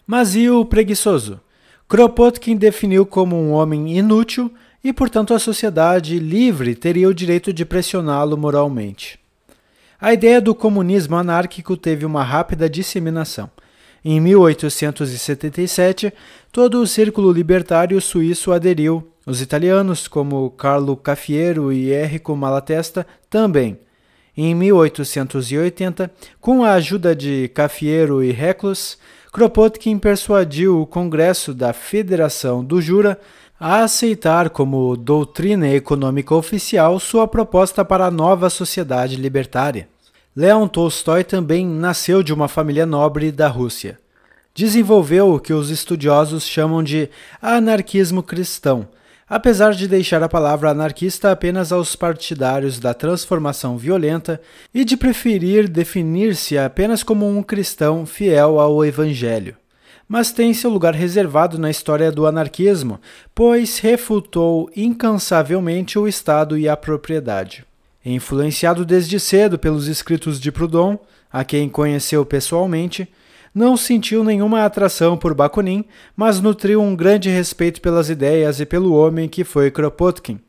Mas 0.06 0.34
e 0.34 0.48
o 0.48 0.64
preguiçoso? 0.64 1.38
Kropotkin 1.86 2.56
definiu 2.56 3.04
como 3.04 3.36
um 3.36 3.50
homem 3.50 3.98
inútil 3.98 4.50
e, 4.82 4.90
portanto, 4.90 5.34
a 5.34 5.38
sociedade 5.38 6.18
livre 6.18 6.74
teria 6.74 7.10
o 7.10 7.14
direito 7.14 7.52
de 7.52 7.62
pressioná-lo 7.66 8.38
moralmente. 8.38 9.20
A 10.00 10.14
ideia 10.14 10.40
do 10.40 10.54
comunismo 10.54 11.16
anárquico 11.16 11.76
teve 11.76 12.06
uma 12.06 12.24
rápida 12.24 12.70
disseminação. 12.70 13.50
Em 14.02 14.18
1877, 14.18 16.10
todo 16.50 16.80
o 16.80 16.86
círculo 16.86 17.30
libertário 17.30 18.00
suíço 18.00 18.50
aderiu 18.50 19.11
os 19.26 19.40
italianos, 19.40 20.08
como 20.08 20.50
Carlo 20.50 20.96
Cafiero 20.96 21.72
e 21.72 21.92
Enrico 21.92 22.34
Malatesta, 22.34 23.06
também. 23.30 23.78
Em 24.36 24.54
1880, 24.54 26.10
com 26.40 26.64
a 26.64 26.72
ajuda 26.72 27.14
de 27.14 27.48
Cafiero 27.54 28.22
e 28.24 28.32
Reclus, 28.32 28.98
Kropotkin 29.32 29.98
persuadiu 29.98 30.80
o 30.80 30.86
Congresso 30.86 31.54
da 31.54 31.72
Federação 31.72 32.64
do 32.64 32.80
Jura 32.80 33.18
a 33.58 33.84
aceitar 33.84 34.50
como 34.50 34.96
doutrina 34.96 35.68
econômica 35.68 36.34
oficial 36.34 36.98
sua 36.98 37.28
proposta 37.28 37.84
para 37.84 38.06
a 38.06 38.10
nova 38.10 38.50
sociedade 38.50 39.16
libertária. 39.16 39.88
Leon 40.34 40.66
Tolstói 40.66 41.22
também 41.22 41.64
nasceu 41.66 42.22
de 42.22 42.32
uma 42.32 42.48
família 42.48 42.84
nobre 42.84 43.30
da 43.30 43.48
Rússia. 43.48 43.98
Desenvolveu 44.54 45.32
o 45.32 45.38
que 45.38 45.52
os 45.52 45.70
estudiosos 45.70 46.46
chamam 46.46 46.82
de 46.82 47.08
anarquismo 47.40 48.22
cristão, 48.22 48.88
apesar 49.34 49.72
de 49.72 49.88
deixar 49.88 50.22
a 50.22 50.28
palavra 50.28 50.68
anarquista 50.68 51.32
apenas 51.32 51.72
aos 51.72 51.96
partidários 51.96 52.78
da 52.78 52.92
transformação 52.92 53.78
violenta 53.78 54.38
e 54.74 54.84
de 54.84 54.94
preferir 54.94 55.70
definir-se 55.70 56.58
apenas 56.58 57.02
como 57.02 57.26
um 57.26 57.42
cristão 57.42 58.04
fiel 58.04 58.60
ao 58.60 58.84
Evangelho. 58.84 59.56
Mas 60.06 60.32
tem 60.32 60.52
seu 60.52 60.68
lugar 60.68 60.92
reservado 60.92 61.56
na 61.56 61.70
história 61.70 62.12
do 62.12 62.26
anarquismo, 62.26 63.00
pois 63.34 63.78
refutou 63.78 64.70
incansavelmente 64.76 65.98
o 65.98 66.06
Estado 66.06 66.58
e 66.58 66.68
a 66.68 66.76
propriedade. 66.76 67.64
Influenciado 68.04 68.84
desde 68.84 69.18
cedo 69.18 69.58
pelos 69.58 69.88
escritos 69.88 70.38
de 70.38 70.52
Proudhon, 70.52 70.98
a 71.32 71.42
quem 71.42 71.70
conheceu 71.70 72.26
pessoalmente, 72.26 73.08
não 73.54 73.76
sentiu 73.76 74.24
nenhuma 74.24 74.64
atração 74.64 75.16
por 75.16 75.34
Bakunin, 75.34 75.84
mas 76.16 76.40
nutriu 76.40 76.80
um 76.80 76.96
grande 76.96 77.28
respeito 77.28 77.80
pelas 77.80 78.08
ideias 78.08 78.60
e 78.60 78.66
pelo 78.66 78.94
homem 78.94 79.28
que 79.28 79.44
foi 79.44 79.70
Kropotkin. 79.70 80.40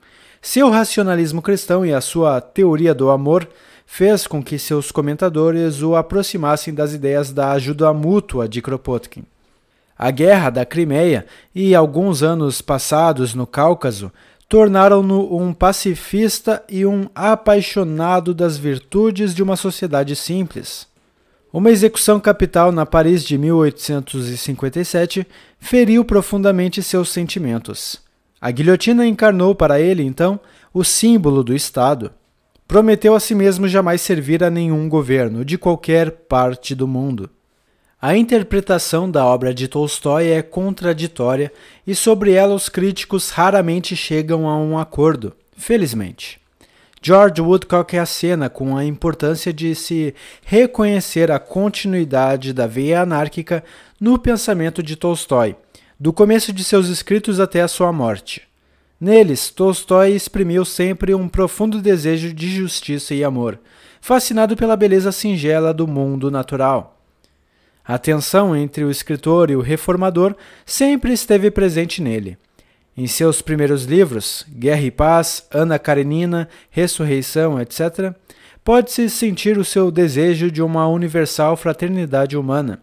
Seu 0.42 0.70
racionalismo 0.70 1.42
cristão 1.42 1.86
e 1.86 1.94
a 1.94 2.02
sua 2.02 2.40
teoria 2.42 2.94
do 2.94 3.10
amor 3.10 3.48
fez 3.86 4.26
com 4.26 4.42
que 4.42 4.58
seus 4.58 4.92
comentadores 4.92 5.82
o 5.82 5.96
aproximassem 5.96 6.74
das 6.74 6.94
ideias 6.94 7.32
da 7.32 7.52
ajuda 7.52 7.94
mútua 7.94 8.48
de 8.48 8.62
Kropotkin. 8.62 9.26
A 9.98 10.10
guerra 10.10 10.50
da 10.50 10.66
Crimeia 10.66 11.26
e 11.54 11.76
alguns 11.76 12.24
anos 12.24 12.62
passados 12.62 13.34
no 13.34 13.46
Cáucaso 13.46 14.12
tornaram-no 14.50 15.36
um 15.36 15.54
pacifista 15.54 16.64
e 16.70 16.86
um 16.86 17.08
apaixonado 17.14 18.34
das 18.34 18.58
virtudes 18.58 19.34
de 19.34 19.42
uma 19.42 19.56
sociedade 19.56 20.16
simples. 20.16 20.93
Uma 21.54 21.70
execução 21.70 22.20
capital 22.20 22.72
na 22.72 22.84
Paris 22.84 23.24
de 23.24 23.38
1857 23.38 25.28
feriu 25.60 26.04
profundamente 26.04 26.82
seus 26.82 27.10
sentimentos. 27.10 28.02
A 28.42 28.50
guilhotina 28.50 29.06
encarnou 29.06 29.54
para 29.54 29.80
ele, 29.80 30.02
então, 30.02 30.40
o 30.74 30.84
símbolo 30.84 31.44
do 31.44 31.56
Estado. 31.56 32.12
Prometeu 32.68 33.14
a 33.14 33.20
si 33.20 33.36
mesmo 33.36 33.68
jamais 33.68 34.02
servir 34.02 34.44
a 34.44 34.50
nenhum 34.50 34.90
governo, 34.90 35.46
de 35.46 35.56
qualquer 35.56 36.10
parte 36.10 36.74
do 36.74 36.88
mundo. 36.88 37.30
A 38.02 38.18
interpretação 38.18 39.10
da 39.10 39.24
obra 39.24 39.54
de 39.54 39.68
Tolstói 39.68 40.30
é 40.30 40.42
contraditória 40.42 41.54
e 41.86 41.94
sobre 41.94 42.32
ela 42.32 42.56
os 42.56 42.68
críticos 42.68 43.30
raramente 43.30 43.96
chegam 43.96 44.50
a 44.50 44.58
um 44.58 44.76
acordo, 44.76 45.34
felizmente. 45.56 46.43
George 47.06 47.42
Woodcock 47.42 47.98
acena 47.98 48.50
com 48.50 48.78
a 48.78 48.86
importância 48.86 49.52
de 49.52 49.76
se 49.76 50.16
reconhecer 50.46 51.30
a 51.30 51.38
continuidade 51.38 52.54
da 52.54 52.66
veia 52.66 53.02
anárquica 53.02 53.62
no 54.00 54.18
pensamento 54.18 54.82
de 54.82 54.96
Tolstói, 54.96 55.58
do 56.00 56.14
começo 56.14 56.54
de 56.54 56.64
seus 56.64 56.88
escritos 56.88 57.42
até 57.42 57.60
a 57.60 57.68
sua 57.68 57.92
morte. 57.92 58.44
Neles, 59.02 59.50
Tolstói 59.50 60.14
exprimiu 60.14 60.64
sempre 60.64 61.14
um 61.14 61.28
profundo 61.28 61.82
desejo 61.82 62.34
de 62.34 62.50
justiça 62.50 63.14
e 63.14 63.22
amor, 63.22 63.60
fascinado 64.00 64.56
pela 64.56 64.78
beleza 64.78 65.12
singela 65.12 65.74
do 65.74 65.86
mundo 65.86 66.32
natural. 66.32 67.02
A 67.84 67.98
tensão 67.98 68.56
entre 68.56 68.82
o 68.86 68.90
escritor 68.90 69.52
e 69.52 69.58
o 69.58 69.62
reformador 69.62 70.34
sempre 70.66 71.12
esteve 71.12 71.52
presente 71.52 72.02
nele. 72.02 72.38
Em 72.96 73.08
seus 73.08 73.42
primeiros 73.42 73.86
livros, 73.86 74.46
Guerra 74.48 74.82
e 74.82 74.92
Paz, 74.92 75.48
Ana 75.52 75.80
Karenina, 75.80 76.48
Ressurreição, 76.70 77.60
etc., 77.60 78.14
pode-se 78.64 79.10
sentir 79.10 79.58
o 79.58 79.66
seu 79.66 79.90
desejo 79.90 80.52
de 80.52 80.62
uma 80.62 80.88
universal 80.88 81.58
fraternidade 81.58 82.38
humana. 82.38 82.82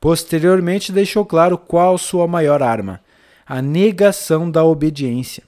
Posteriormente, 0.00 0.92
deixou 0.92 1.24
claro 1.24 1.58
qual 1.58 1.98
sua 1.98 2.28
maior 2.28 2.62
arma: 2.62 3.00
a 3.44 3.60
negação 3.60 4.48
da 4.48 4.64
obediência. 4.64 5.42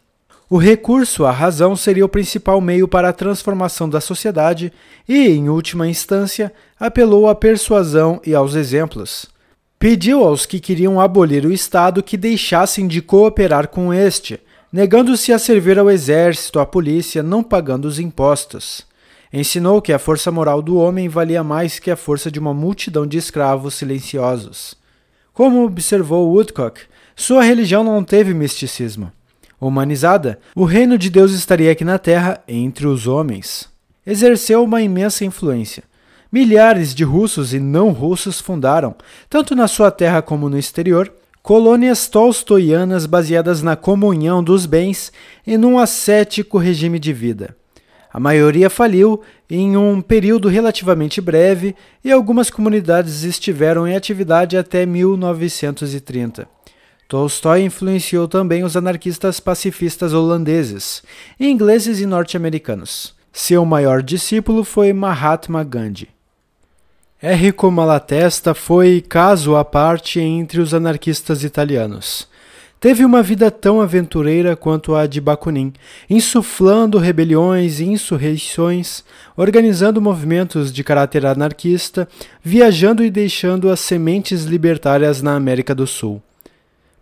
O 0.51 0.57
recurso 0.57 1.27
à 1.27 1.31
razão 1.31 1.77
seria 1.77 2.05
o 2.05 2.09
principal 2.09 2.61
meio 2.61 2.89
para 2.89 3.11
a 3.11 3.13
transformação 3.13 3.89
da 3.89 4.01
sociedade 4.01 4.73
e, 5.07 5.29
em 5.29 5.49
última 5.49 5.87
instância, 5.87 6.53
apelou 6.81 7.29
à 7.29 7.35
persuasão 7.35 8.21
e 8.25 8.35
aos 8.35 8.55
exemplos. 8.55 9.27
Pediu 9.79 10.25
aos 10.25 10.45
que 10.45 10.59
queriam 10.59 11.01
abolir 11.01 11.47
o 11.47 11.53
Estado 11.53 12.03
que 12.03 12.17
deixassem 12.17 12.89
de 12.89 13.01
cooperar 13.01 13.69
com 13.69 13.95
este, 13.95 14.41
negando-se 14.73 15.33
a 15.33 15.39
servir 15.39 15.79
ao 15.79 15.89
exército, 15.89 16.59
à 16.59 16.67
polícia, 16.67 17.23
não 17.23 17.45
pagando 17.45 17.85
os 17.85 18.01
impostos. 18.01 18.85
Ensinou 19.33 19.81
que 19.81 19.93
a 19.93 19.99
força 19.99 20.33
moral 20.33 20.61
do 20.61 20.77
homem 20.77 21.09
valia 21.09 21.45
mais 21.45 21.79
que 21.79 21.93
a 21.93 21.97
força 21.97 22.29
de 22.29 22.41
uma 22.41 22.53
multidão 22.53 23.07
de 23.07 23.19
escravos 23.19 23.75
silenciosos. 23.75 24.75
Como 25.33 25.65
observou 25.65 26.29
Woodcock, 26.29 26.81
sua 27.15 27.45
religião 27.45 27.85
não 27.85 28.03
teve 28.03 28.35
misticismo. 28.35 29.13
Humanizada, 29.61 30.41
o 30.57 30.65
reino 30.65 30.99
de 30.99 31.09
Deus 31.09 31.31
estaria 31.31 31.71
aqui 31.71 31.85
na 31.85 32.01
terra 32.01 32.43
entre 32.49 32.85
os 32.85 33.07
homens. 33.07 33.69
Exerceu 34.05 34.65
uma 34.65 34.83
imensa 34.83 35.25
influência. 35.25 35.85
Milhares 36.31 36.95
de 36.95 37.05
russos 37.05 37.55
e 37.55 37.59
não 37.59 37.91
russos 37.91 38.39
fundaram, 38.39 38.95
tanto 39.31 39.55
na 39.57 39.67
sua 39.67 39.91
terra 39.91 40.21
como 40.21 40.51
no 40.51 40.59
exterior, 40.59 41.11
colônias 41.43 42.07
tolstoianas 42.07 43.07
baseadas 43.07 43.63
na 43.63 43.75
comunhão 43.75 44.45
dos 44.45 44.67
bens 44.67 45.11
e 45.47 45.57
num 45.57 45.79
ascético 45.79 46.59
regime 46.59 46.99
de 46.99 47.15
vida. 47.15 47.57
A 48.13 48.21
maioria 48.21 48.69
faliu 48.69 49.23
em 49.49 49.75
um 49.75 50.03
período 50.03 50.49
relativamente 50.49 51.21
breve 51.21 51.75
e 52.05 52.13
algumas 52.13 52.51
comunidades 52.51 53.23
estiveram 53.23 53.89
em 53.89 53.97
atividade 53.97 54.57
até 54.59 54.85
1930. 54.85 56.47
Tolstói 57.09 57.63
influenciou 57.63 58.29
também 58.29 58.65
os 58.65 58.77
anarquistas 58.77 59.41
pacifistas 59.41 60.13
holandeses, 60.13 61.03
ingleses 61.41 62.01
e 62.01 62.05
norte-americanos. 62.07 63.15
Seu 63.33 63.65
maior 63.65 64.03
discípulo 64.03 64.63
foi 64.63 64.93
Mahatma 64.93 65.65
Gandhi. 65.65 66.18
Enrico 67.21 67.69
Malatesta 67.69 68.55
foi 68.55 69.01
caso 69.01 69.57
à 69.57 69.65
parte 69.65 70.21
entre 70.21 70.61
os 70.61 70.73
anarquistas 70.73 71.43
italianos. 71.43 72.29
Teve 72.79 73.05
uma 73.05 73.25
vida 73.25 73.51
tão 73.51 73.81
aventureira 73.81 74.55
quanto 74.55 74.95
a 74.95 75.05
de 75.05 75.21
Bakunin, 75.21 75.73
insuflando 76.09 76.97
rebeliões 76.97 77.81
e 77.81 77.87
insurreições, 77.87 79.03
organizando 79.37 80.01
movimentos 80.01 80.73
de 80.73 80.85
caráter 80.85 81.27
anarquista, 81.27 82.09
viajando 82.41 83.03
e 83.03 83.11
deixando 83.11 83.69
as 83.69 83.81
sementes 83.81 84.45
libertárias 84.45 85.21
na 85.21 85.35
América 85.35 85.75
do 85.75 85.89
Sul. 85.89 86.23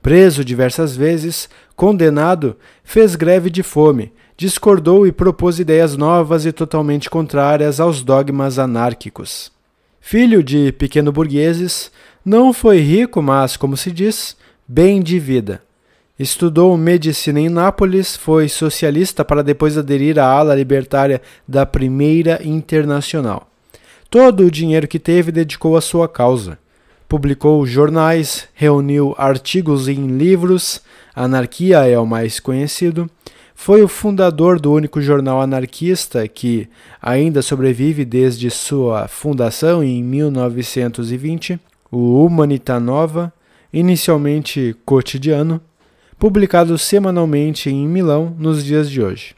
Preso 0.01 0.43
diversas 0.43 0.97
vezes, 0.97 1.47
condenado, 1.77 2.57
fez 2.83 3.17
greve 3.17 3.51
de 3.51 3.63
fome, 3.63 4.11
discordou 4.35 5.07
e 5.07 5.13
propôs 5.13 5.59
ideias 5.59 5.95
novas 5.95 6.47
e 6.47 6.53
totalmente 6.53 7.11
contrárias 7.11 7.81
aos 7.81 8.03
dogmas 8.03 8.59
anárquicos. 8.59 9.55
Filho 10.09 10.41
de 10.41 10.71
pequeno 10.71 11.11
burgueses, 11.11 11.91
não 12.25 12.53
foi 12.53 12.79
rico, 12.79 13.21
mas, 13.21 13.57
como 13.57 13.77
se 13.77 13.91
diz, 13.91 14.37
bem 14.65 15.03
de 15.03 15.19
vida. 15.19 15.61
Estudou 16.17 16.77
medicina 16.77 17.41
em 17.41 17.49
Nápoles, 17.49 18.17
foi 18.17 18.49
socialista 18.49 19.25
para 19.25 19.43
depois 19.43 19.77
aderir 19.77 20.17
à 20.21 20.25
ala 20.25 20.55
libertária 20.55 21.21
da 21.47 21.67
Primeira 21.67 22.41
Internacional. 22.45 23.51
Todo 24.09 24.47
o 24.47 24.51
dinheiro 24.51 24.87
que 24.87 25.01
teve 25.01 25.33
dedicou 25.33 25.77
à 25.77 25.81
sua 25.81 26.09
causa. 26.09 26.57
Publicou 27.09 27.67
jornais, 27.67 28.47
reuniu 28.55 29.13
artigos 29.19 29.89
em 29.89 30.07
livros, 30.07 30.83
Anarquia 31.17 31.85
é 31.85 31.99
o 31.99 32.07
mais 32.07 32.39
conhecido. 32.39 33.11
Foi 33.59 33.83
o 33.83 33.89
fundador 33.89 34.61
do 34.61 34.71
único 34.71 35.01
jornal 35.01 35.41
anarquista 35.41 36.29
que 36.29 36.69
ainda 37.03 37.41
sobrevive 37.43 38.05
desde 38.05 38.51
sua 38.51 39.09
fundação 39.09 39.83
em 39.83 40.05
1920, 40.05 41.59
o 41.91 42.25
Humanita 42.25 42.79
Nova, 42.79 43.33
inicialmente 43.73 44.77
cotidiano 44.85 45.61
publicado 46.19 46.79
semanalmente 46.79 47.69
em 47.69 47.89
Milão 47.89 48.35
nos 48.39 48.65
dias 48.65 48.91
de 48.91 49.03
hoje. 49.03 49.35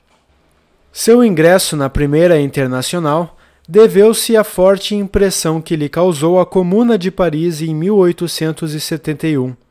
Seu 0.93 1.25
ingresso 1.25 1.77
na 1.77 1.89
Primeira 1.89 2.41
Internacional 2.41 3.39
deveu-se 3.69 4.37
à 4.37 4.45
forte 4.45 4.95
impressão 4.95 5.61
que 5.63 5.77
lhe 5.77 5.89
causou 5.89 6.41
a 6.41 6.45
Comuna 6.45 6.99
de 6.99 7.11
Paris 7.11 7.63
em 7.63 7.75
1871. 7.75 9.68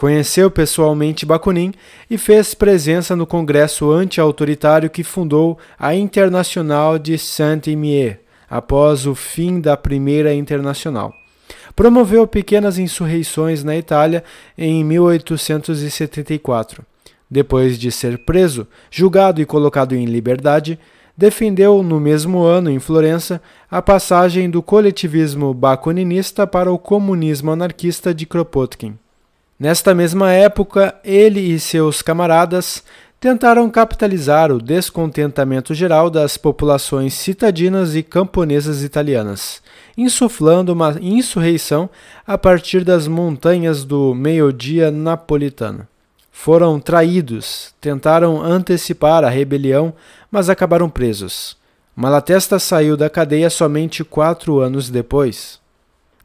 Conheceu 0.00 0.50
pessoalmente 0.50 1.26
Bakunin 1.26 1.74
e 2.08 2.16
fez 2.16 2.54
presença 2.54 3.14
no 3.14 3.26
congresso 3.26 3.90
anti-autoritário 3.90 4.88
que 4.88 5.04
fundou 5.04 5.58
a 5.78 5.94
Internacional 5.94 6.98
de 6.98 7.18
Saint-Imier, 7.18 8.20
após 8.48 9.04
o 9.04 9.14
fim 9.14 9.60
da 9.60 9.76
Primeira 9.76 10.32
Internacional 10.32 11.12
promoveu 11.76 12.26
pequenas 12.26 12.78
insurreições 12.78 13.62
na 13.62 13.76
Itália 13.76 14.24
em 14.56 14.82
1874. 14.82 16.82
Depois 17.30 17.78
de 17.78 17.92
ser 17.92 18.24
preso, 18.24 18.66
julgado 18.90 19.42
e 19.42 19.44
colocado 19.44 19.94
em 19.94 20.06
liberdade, 20.06 20.78
defendeu 21.14 21.82
no 21.82 22.00
mesmo 22.00 22.42
ano, 22.42 22.70
em 22.70 22.78
Florença, 22.78 23.38
a 23.70 23.82
passagem 23.82 24.48
do 24.48 24.62
coletivismo 24.62 25.52
bakuninista 25.52 26.46
para 26.46 26.72
o 26.72 26.78
comunismo 26.78 27.50
anarquista 27.50 28.14
de 28.14 28.24
Kropotkin. 28.24 28.96
Nesta 29.60 29.94
mesma 29.94 30.32
época, 30.32 30.94
ele 31.04 31.38
e 31.38 31.60
seus 31.60 32.00
camaradas 32.00 32.82
tentaram 33.20 33.68
capitalizar 33.68 34.50
o 34.50 34.58
descontentamento 34.58 35.74
geral 35.74 36.08
das 36.08 36.38
populações 36.38 37.12
citadinas 37.12 37.94
e 37.94 38.02
camponesas 38.02 38.82
italianas, 38.82 39.60
insuflando 39.98 40.72
uma 40.72 40.96
insurreição 40.98 41.90
a 42.26 42.38
partir 42.38 42.84
das 42.84 43.06
montanhas 43.06 43.84
do 43.84 44.14
meio-dia 44.14 44.90
napolitano. 44.90 45.86
Foram 46.32 46.80
traídos, 46.80 47.74
tentaram 47.82 48.40
antecipar 48.42 49.24
a 49.24 49.28
rebelião, 49.28 49.92
mas 50.30 50.48
acabaram 50.48 50.88
presos. 50.88 51.54
Malatesta 51.94 52.58
saiu 52.58 52.96
da 52.96 53.10
cadeia 53.10 53.50
somente 53.50 54.02
quatro 54.04 54.58
anos 54.58 54.88
depois. 54.88 55.59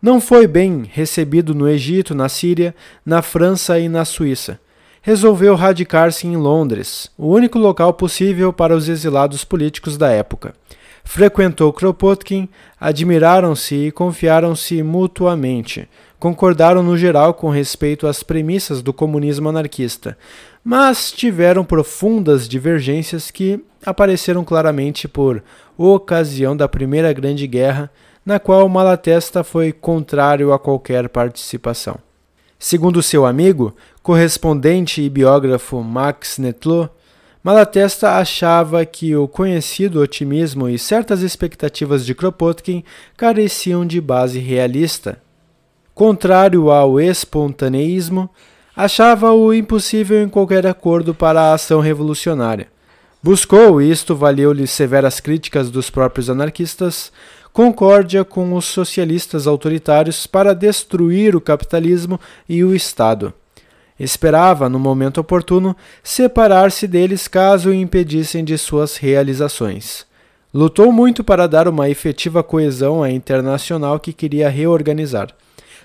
Não 0.05 0.21
foi 0.21 0.45
bem 0.45 0.83
recebido 0.93 1.55
no 1.55 1.67
Egito, 1.67 2.13
na 2.13 2.29
Síria, 2.29 2.75
na 3.03 3.23
França 3.23 3.79
e 3.79 3.89
na 3.89 4.05
Suíça 4.05 4.59
resolveu 5.05 5.53
radicar-se 5.53 6.25
em 6.25 6.35
Londres, 6.35 7.11
o 7.15 7.27
único 7.27 7.59
local 7.59 7.93
possível 7.93 8.51
para 8.51 8.75
os 8.75 8.89
exilados 8.89 9.45
políticos 9.45 9.99
da 9.99 10.09
época. 10.09 10.55
Frequentou 11.03 11.71
Kropotkin, 11.71 12.49
admiraram-se 12.79 13.75
e 13.75 13.91
confiaram-se 13.91 14.81
mutuamente. 14.81 15.87
Concordaram 16.17 16.81
no 16.81 16.97
geral 16.97 17.35
com 17.35 17.51
respeito 17.51 18.07
às 18.07 18.23
premissas 18.23 18.81
do 18.81 18.91
comunismo 18.91 19.47
anarquista, 19.47 20.17
mas 20.63 21.11
tiveram 21.11 21.63
profundas 21.63 22.49
divergências 22.49 23.29
que 23.29 23.63
apareceram 23.85 24.43
claramente 24.43 25.07
por 25.07 25.43
ocasião 25.77 26.57
da 26.57 26.67
Primeira 26.67 27.13
Grande 27.13 27.45
Guerra, 27.45 27.91
na 28.25 28.39
qual 28.39 28.67
Malatesta 28.67 29.43
foi 29.43 29.71
contrário 29.71 30.51
a 30.51 30.57
qualquer 30.57 31.07
participação. 31.09 31.97
Segundo 32.57 33.03
seu 33.03 33.25
amigo, 33.25 33.75
correspondente 34.01 35.01
e 35.01 35.09
biógrafo 35.09 35.83
Max 35.83 36.39
Netlot, 36.39 36.89
Malatesta 37.43 38.13
achava 38.13 38.83
que 38.83 39.15
o 39.15 39.27
conhecido 39.27 40.01
otimismo 40.01 40.67
e 40.67 40.79
certas 40.79 41.21
expectativas 41.21 42.03
de 42.03 42.15
Kropotkin 42.15 42.83
careciam 43.15 43.85
de 43.85 44.01
base 44.01 44.39
realista. 44.39 45.21
Contrário 45.93 46.71
ao 46.71 46.99
espontaneísmo, 46.99 48.27
achava-o 48.75 49.53
impossível 49.53 50.23
em 50.23 50.27
qualquer 50.27 50.65
acordo 50.65 51.13
para 51.13 51.39
a 51.39 51.53
ação 51.53 51.79
revolucionária. 51.79 52.67
Buscou, 53.21 53.79
e 53.79 53.91
isto 53.91 54.15
valeu-lhe 54.15 54.65
severas 54.65 55.19
críticas 55.19 55.69
dos 55.69 55.91
próprios 55.91 56.29
anarquistas, 56.29 57.11
concórdia 57.55 58.25
com 58.25 58.53
os 58.53 58.65
socialistas 58.65 59.47
autoritários 59.47 60.27
para 60.27 60.53
destruir 60.53 61.37
o 61.37 61.39
capitalismo 61.39 62.19
e 62.49 62.65
o 62.65 62.75
Estado. 62.75 63.33
Esperava, 63.97 64.67
no 64.67 64.77
momento 64.77 65.21
oportuno, 65.21 65.73
separar-se 66.03 66.85
deles 66.85 67.29
caso 67.29 67.69
o 67.69 67.73
impedissem 67.73 68.43
de 68.43 68.57
suas 68.57 68.97
realizações. 68.97 70.05
Lutou 70.53 70.91
muito 70.91 71.23
para 71.23 71.47
dar 71.47 71.65
uma 71.69 71.89
efetiva 71.89 72.43
coesão 72.43 73.01
à 73.01 73.09
internacional 73.09 74.01
que 74.01 74.11
queria 74.11 74.49
reorganizar. 74.49 75.29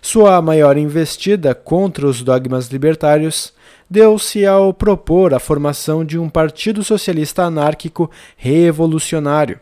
Sua 0.02 0.42
maior 0.42 0.76
investida 0.76 1.54
contra 1.54 2.04
os 2.04 2.20
dogmas 2.20 2.66
libertários 2.66 3.52
deu-se 3.88 4.44
ao 4.44 4.74
propor 4.74 5.32
a 5.32 5.38
formação 5.38 6.04
de 6.04 6.18
um 6.18 6.28
Partido 6.28 6.82
Socialista 6.82 7.44
Anárquico 7.44 8.10
Revolucionário 8.36 9.60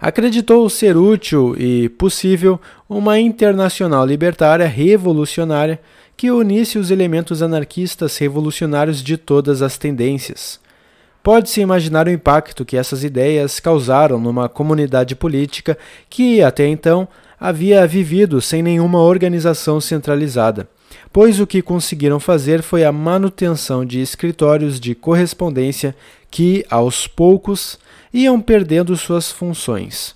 acreditou 0.00 0.68
ser 0.68 0.96
útil 0.96 1.54
e 1.58 1.88
possível 1.88 2.60
uma 2.88 3.18
internacional 3.18 4.04
libertária 4.04 4.66
revolucionária 4.66 5.80
que 6.16 6.30
unisse 6.30 6.78
os 6.78 6.90
elementos 6.90 7.42
anarquistas 7.42 8.16
revolucionários 8.16 9.02
de 9.02 9.16
todas 9.16 9.62
as 9.62 9.76
tendências. 9.76 10.58
Pode-se 11.22 11.60
imaginar 11.60 12.06
o 12.06 12.10
impacto 12.10 12.64
que 12.64 12.76
essas 12.76 13.02
ideias 13.02 13.58
causaram 13.58 14.18
numa 14.18 14.48
comunidade 14.48 15.16
política 15.16 15.76
que, 16.08 16.40
até 16.40 16.66
então, 16.68 17.08
havia 17.38 17.86
vivido 17.86 18.40
sem 18.40 18.62
nenhuma 18.62 19.00
organização 19.00 19.80
centralizada, 19.80 20.68
pois 21.12 21.40
o 21.40 21.46
que 21.46 21.62
conseguiram 21.62 22.20
fazer 22.20 22.62
foi 22.62 22.84
a 22.84 22.92
manutenção 22.92 23.84
de 23.84 24.00
escritórios 24.00 24.78
de 24.78 24.94
correspondência 24.94 25.94
que, 26.30 26.64
aos 26.70 27.06
poucos, 27.06 27.78
iam 28.12 28.40
perdendo 28.40 28.96
suas 28.96 29.30
funções. 29.30 30.14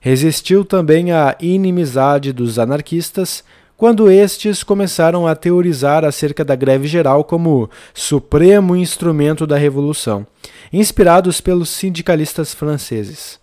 Resistiu 0.00 0.64
também 0.64 1.12
à 1.12 1.36
inimizade 1.40 2.32
dos 2.32 2.58
anarquistas 2.58 3.42
quando 3.76 4.10
estes 4.10 4.62
começaram 4.62 5.26
a 5.26 5.34
teorizar 5.34 6.04
acerca 6.04 6.44
da 6.44 6.54
greve 6.54 6.88
geral 6.88 7.22
como 7.24 7.68
supremo 7.92 8.74
instrumento 8.74 9.46
da 9.46 9.56
revolução, 9.56 10.26
inspirados 10.72 11.40
pelos 11.40 11.68
sindicalistas 11.68 12.54
franceses. 12.54 13.38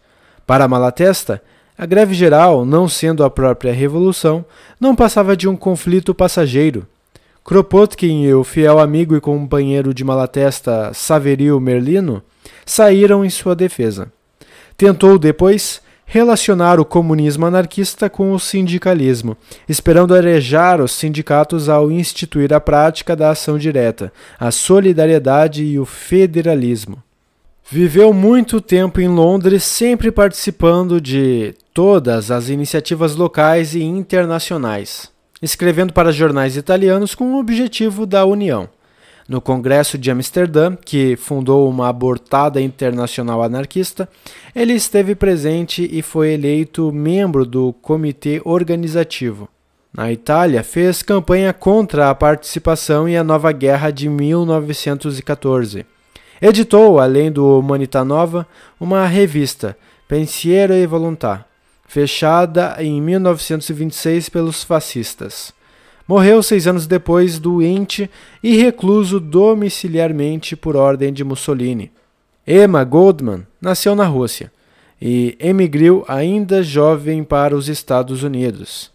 Para 0.48 0.68
Malatesta, 0.68 1.42
a 1.84 1.86
greve 1.86 2.14
geral, 2.14 2.64
não 2.64 2.88
sendo 2.88 3.26
a 3.26 3.30
própria 3.30 3.74
revolução, 3.74 4.46
não 4.80 4.96
passava 4.96 5.36
de 5.36 5.50
um 5.50 5.56
conflito 5.58 6.16
passageiro. 6.16 6.88
Kropotkin 7.44 8.24
e 8.24 8.34
o 8.34 8.42
fiel 8.42 8.80
amigo 8.80 9.18
e 9.18 9.20
companheiro 9.20 9.94
de 9.94 10.02
Malatesta 10.02 10.94
Saverio 10.94 11.60
Merlino 11.60 12.24
saíram 12.66 13.26
em 13.26 13.30
sua 13.30 13.54
defesa. 13.54 14.10
Tentou 14.78 15.20
depois 15.20 15.82
relacionar 16.06 16.80
o 16.80 16.86
comunismo 16.86 17.46
anarquista 17.46 18.10
com 18.10 18.32
o 18.32 18.40
sindicalismo, 18.40 19.36
esperando 19.68 20.16
arejar 20.16 20.80
os 20.80 20.94
sindicatos 20.94 21.68
ao 21.68 21.92
instituir 21.92 22.54
a 22.54 22.62
prática 22.62 23.14
da 23.14 23.32
ação 23.32 23.58
direta, 23.58 24.10
a 24.40 24.52
solidariedade 24.52 25.66
e 25.66 25.78
o 25.78 25.84
federalismo. 25.84 27.04
Viveu 27.69 28.14
muito 28.14 28.60
tempo 28.60 28.99
em 28.99 29.07
Londres, 29.07 29.64
sempre 29.64 30.11
participando 30.11 30.99
de 30.99 31.56
todas 31.73 32.30
as 32.30 32.49
iniciativas 32.49 33.15
locais 33.15 33.73
e 33.73 33.81
internacionais, 33.81 35.10
escrevendo 35.41 35.94
para 35.94 36.11
jornais 36.11 36.57
italianos 36.57 37.15
com 37.15 37.34
o 37.34 37.40
objetivo 37.40 38.06
da 38.06 38.26
união. 38.26 38.69
No 39.27 39.40
Congresso 39.40 39.98
de 39.98 40.11
Amsterdã, 40.11 40.76
que 40.76 41.15
fundou 41.15 41.69
uma 41.69 41.88
abortada 41.88 42.61
internacional 42.61 43.41
anarquista, 43.41 44.10
ele 44.53 44.73
esteve 44.73 45.15
presente 45.15 45.90
e 45.90 46.02
foi 46.02 46.34
eleito 46.34 46.91
membro 46.91 47.45
do 47.45 47.72
comitê 47.81 48.41
organizativo. 48.44 49.48
Na 49.95 50.11
Itália, 50.11 50.64
fez 50.64 51.02
campanha 51.02 51.53
contra 51.53 52.10
a 52.10 52.15
participação 52.15 53.07
e 53.07 53.15
a 53.15 53.23
nova 53.23 53.53
guerra 53.53 53.90
de 53.90 54.10
1914 54.10 55.93
Editou, 56.45 56.99
além 56.99 57.32
do 57.32 57.57
Humanità 57.57 58.03
Nova, 58.03 58.45
uma 58.78 59.07
revista, 59.07 59.78
Pensiero 60.10 60.74
e 60.74 60.86
Volontà, 60.86 61.45
fechada 61.88 62.76
em 62.80 63.02
1926 63.02 64.28
pelos 64.28 64.61
fascistas. 64.61 65.53
Morreu 66.06 66.44
seis 66.44 66.68
anos 66.68 66.86
depois, 66.86 67.40
doente 67.40 68.10
e 68.44 68.57
recluso 68.57 69.22
domiciliarmente 69.22 70.53
por 70.53 70.76
ordem 70.76 71.14
de 71.14 71.24
Mussolini. 71.24 71.94
Emma 72.45 72.84
Goldman 72.84 73.48
nasceu 73.61 73.95
na 73.95 74.06
Rússia 74.06 74.52
e 75.02 75.38
emigrou 75.40 76.03
ainda 76.10 76.61
jovem 76.61 77.24
para 77.24 77.56
os 77.56 77.70
Estados 77.70 78.22
Unidos. 78.22 78.91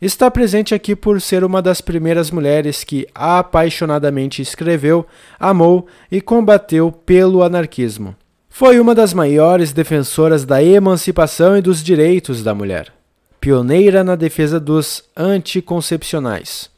Está 0.00 0.30
presente 0.30 0.74
aqui 0.74 0.94
por 0.94 1.20
ser 1.22 1.42
uma 1.42 1.62
das 1.62 1.80
primeiras 1.80 2.30
mulheres 2.30 2.84
que 2.84 3.06
apaixonadamente 3.14 4.42
escreveu, 4.42 5.06
amou 5.40 5.86
e 6.10 6.20
combateu 6.20 6.92
pelo 6.92 7.42
anarquismo. 7.42 8.14
Foi 8.50 8.78
uma 8.78 8.94
das 8.94 9.14
maiores 9.14 9.72
defensoras 9.72 10.44
da 10.44 10.62
emancipação 10.62 11.56
e 11.56 11.62
dos 11.62 11.82
direitos 11.82 12.42
da 12.42 12.54
mulher. 12.54 12.92
Pioneira 13.40 14.04
na 14.04 14.16
defesa 14.16 14.60
dos 14.60 15.02
anticoncepcionais. 15.16 16.70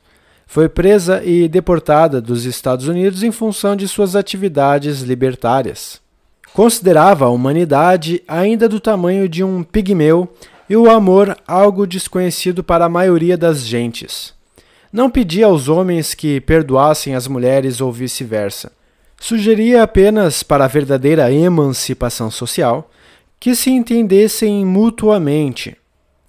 Foi 0.47 0.69
presa 0.69 1.23
e 1.25 1.49
deportada 1.49 2.21
dos 2.21 2.45
Estados 2.45 2.87
Unidos 2.87 3.23
em 3.25 3.33
função 3.33 3.75
de 3.75 3.89
suas 3.89 4.15
atividades 4.15 5.03
libertárias. 5.03 6.01
Considerava 6.55 7.27
a 7.27 7.31
humanidade 7.31 8.23
ainda 8.27 8.69
do 8.69 8.81
tamanho 8.81 9.29
de 9.29 9.43
um 9.43 9.63
pigmeu 9.63 10.33
e 10.69 10.77
o 10.77 10.91
amor 10.91 11.37
algo 11.47 11.87
desconhecido 11.87 12.63
para 12.63 12.85
a 12.85 12.89
maioria 12.89 13.37
das 13.37 13.61
gentes. 13.61 14.35
Não 14.93 15.11
pedia 15.11 15.47
aos 15.47 15.69
homens 15.69 16.15
que 16.15 16.41
perdoassem 16.41 17.15
as 17.15 17.27
mulheres 17.27 17.81
ou 17.81 17.93
vice-versa. 17.93 18.73
Sugeria 19.21 19.83
apenas 19.83 20.43
para 20.43 20.65
a 20.65 20.69
verdadeira 20.69 21.33
emancipação 21.33 22.31
social 22.31 22.91
que 23.41 23.55
se 23.55 23.71
entendessem 23.71 24.65
mutuamente. 24.65 25.77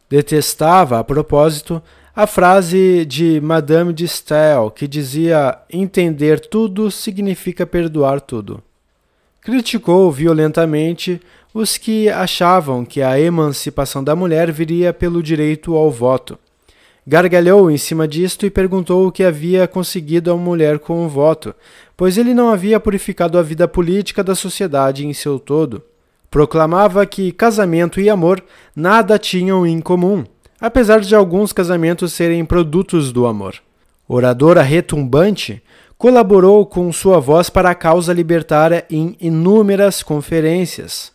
Detestava, 0.09 0.99
a 0.99 1.03
propósito, 1.03 1.81
a 2.15 2.27
frase 2.27 3.05
de 3.05 3.39
Madame 3.41 3.93
de 3.93 4.05
Stael 4.05 4.71
que 4.71 4.87
dizia: 4.87 5.57
entender 5.71 6.39
tudo 6.39 6.91
significa 6.91 7.65
perdoar 7.65 8.19
tudo. 8.19 8.61
Criticou 9.41 10.11
violentamente 10.11 11.21
os 11.53 11.77
que 11.77 12.09
achavam 12.09 12.85
que 12.85 13.01
a 13.01 13.19
emancipação 13.19 14.03
da 14.03 14.15
mulher 14.15 14.51
viria 14.51 14.93
pelo 14.93 15.23
direito 15.23 15.75
ao 15.75 15.89
voto. 15.89 16.37
Gargalhou 17.05 17.71
em 17.71 17.77
cima 17.77 18.07
disto 18.07 18.45
e 18.45 18.51
perguntou 18.51 19.07
o 19.07 19.11
que 19.11 19.23
havia 19.23 19.67
conseguido 19.67 20.31
a 20.31 20.37
mulher 20.37 20.77
com 20.77 21.03
o 21.05 21.09
voto, 21.09 21.55
pois 21.97 22.17
ele 22.17 22.35
não 22.35 22.49
havia 22.49 22.79
purificado 22.79 23.37
a 23.37 23.41
vida 23.41 23.67
política 23.67 24.23
da 24.23 24.35
sociedade 24.35 25.07
em 25.07 25.13
seu 25.13 25.39
todo. 25.39 25.81
Proclamava 26.29 27.03
que 27.07 27.31
casamento 27.31 27.99
e 27.99 28.09
amor 28.09 28.43
nada 28.75 29.17
tinham 29.17 29.65
em 29.65 29.81
comum, 29.81 30.23
apesar 30.61 30.99
de 30.99 31.15
alguns 31.15 31.51
casamentos 31.51 32.13
serem 32.13 32.45
produtos 32.45 33.11
do 33.11 33.25
amor. 33.25 33.55
Oradora 34.07 34.61
retumbante, 34.61 35.63
colaborou 35.97 36.65
com 36.65 36.91
sua 36.93 37.19
voz 37.19 37.49
para 37.49 37.71
a 37.71 37.75
causa 37.75 38.13
libertária 38.13 38.85
em 38.89 39.15
inúmeras 39.19 40.03
conferências. 40.03 41.11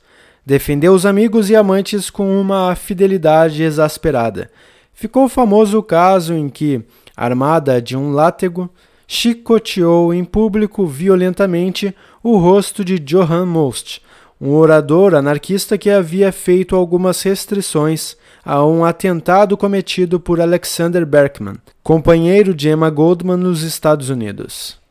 Defendeu 0.47 0.93
os 0.93 1.07
amigos 1.07 1.49
e 1.49 1.57
amantes 1.57 2.11
com 2.11 2.41
uma 2.41 2.75
fidelidade 2.75 3.63
exasperada. 3.63 4.51
Ficou 4.93 5.29
famoso 5.29 5.79
o 5.79 5.83
caso 5.83 6.35
em 6.35 6.49
que, 6.49 6.83
armada 7.17 7.81
de 7.81 7.97
um 7.97 8.13
látego, 8.13 8.69
chicoteou 9.07 10.13
em 10.13 10.25
público 10.25 10.87
violentamente 10.87 11.95
o 12.23 12.37
rosto 12.37 12.85
de 12.85 12.99
Johann 12.99 13.47
Most, 13.47 14.03
um 14.41 14.53
orador 14.53 15.15
anarquista 15.15 15.79
que 15.79 15.89
havia 15.89 16.31
feito 16.31 16.77
algumas 16.77 17.23
restrições 17.23 18.17
a 18.45 18.65
um 18.65 18.85
atentado 18.85 19.57
cometido 19.57 20.21
por 20.21 20.41
Alexander 20.41 21.07
Berkman, 21.07 21.57
companheiro 21.83 22.55
de 22.55 22.69
Emma 22.69 22.91
Goldman 22.91 23.39
nos 23.39 23.63
Estados 23.63 24.11
Unidos. 24.11 24.84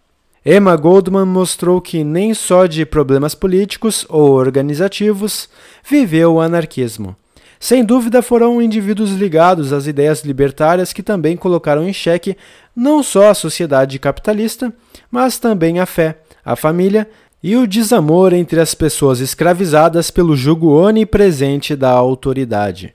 Emma 0.45 0.75
Goldman 0.75 1.25
mostrou 1.25 1.79
que 1.79 2.03
nem 2.03 2.33
só 2.33 2.65
de 2.65 2.85
problemas 2.85 3.33
políticos 3.33 4.05
ou 4.09 4.31
organizativos 4.31 5.47
viveu 5.87 6.33
o 6.33 6.41
anarquismo. 6.41 7.15
Sem 7.57 7.85
dúvida 7.85 8.21
foram 8.21 8.61
indivíduos 8.61 9.11
ligados 9.11 9.71
às 9.71 9.87
ideias 9.87 10.25
libertárias 10.25 10.91
que 10.91 11.01
também 11.01 11.37
colocaram 11.37 11.87
em 11.87 11.93
xeque 11.93 12.35
não 12.75 13.01
só 13.01 13.29
a 13.29 13.33
sociedade 13.33 13.97
capitalista, 13.99 14.73
mas 15.09 15.39
também 15.39 15.79
a 15.79 15.85
fé, 15.85 16.17
a 16.43 16.57
família 16.57 17.09
e 17.41 17.55
o 17.55 17.65
desamor 17.65 18.33
entre 18.33 18.59
as 18.59 18.75
pessoas 18.75 19.21
escravizadas 19.21 20.11
pelo 20.11 20.35
jugo 20.35 20.77
onipresente 20.77 21.73
da 21.73 21.89
autoridade. 21.91 22.93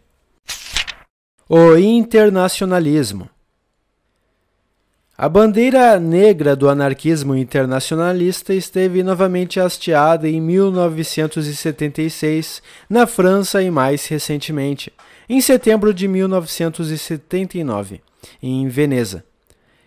O 1.49 1.79
internacionalismo. 1.79 3.27
A 5.21 5.29
bandeira 5.29 5.99
negra 5.99 6.55
do 6.55 6.69
anarquismo 6.69 7.35
internacionalista 7.35 8.55
esteve 8.55 9.03
novamente 9.03 9.59
hasteada 9.59 10.29
em 10.29 10.41
1976 10.41 12.63
na 12.89 13.05
França 13.05 13.61
e 13.61 13.69
mais 13.69 14.07
recentemente, 14.07 14.93
em 15.29 15.41
setembro 15.41 15.93
de 15.93 16.07
1979, 16.07 18.01
em 18.41 18.69
Veneza. 18.69 19.25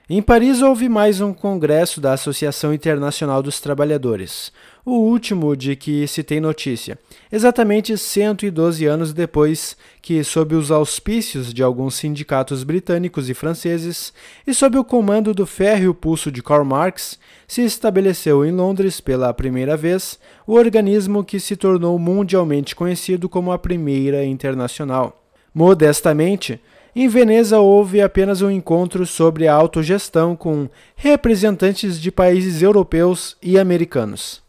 Em 0.09 0.21
Paris 0.21 0.61
houve 0.61 0.89
mais 0.89 1.21
um 1.21 1.33
congresso 1.33 2.01
da 2.01 2.11
Associação 2.11 2.73
Internacional 2.73 3.41
dos 3.41 3.61
Trabalhadores, 3.61 4.51
o 4.85 4.93
último 4.93 5.55
de 5.55 5.75
que 5.75 6.07
se 6.07 6.23
tem 6.23 6.39
notícia, 6.39 6.97
exatamente 7.31 7.97
112 7.97 8.85
anos 8.85 9.13
depois 9.13 9.77
que, 10.01 10.23
sob 10.23 10.55
os 10.55 10.71
auspícios 10.71 11.53
de 11.53 11.61
alguns 11.61 11.95
sindicatos 11.95 12.63
britânicos 12.63 13.29
e 13.29 13.33
franceses 13.33 14.13
e 14.45 14.53
sob 14.53 14.77
o 14.77 14.83
comando 14.83 15.33
do 15.33 15.45
férreo 15.45 15.93
pulso 15.93 16.31
de 16.31 16.41
Karl 16.41 16.65
Marx, 16.65 17.19
se 17.47 17.61
estabeleceu 17.61 18.43
em 18.43 18.51
Londres 18.51 18.99
pela 18.99 19.33
primeira 19.33 19.77
vez 19.77 20.19
o 20.47 20.53
organismo 20.53 21.23
que 21.23 21.39
se 21.39 21.55
tornou 21.55 21.97
mundialmente 21.99 22.75
conhecido 22.75 23.29
como 23.29 23.51
a 23.51 23.59
Primeira 23.59 24.25
Internacional. 24.25 25.23
Modestamente, 25.53 26.59
em 26.95 27.07
Veneza 27.07 27.59
houve 27.59 28.01
apenas 28.01 28.41
um 28.41 28.51
encontro 28.51 29.05
sobre 29.05 29.47
a 29.47 29.53
autogestão 29.53 30.35
com 30.35 30.67
representantes 30.95 31.99
de 31.99 32.11
países 32.11 32.61
europeus 32.61 33.37
e 33.41 33.57
americanos. 33.57 34.41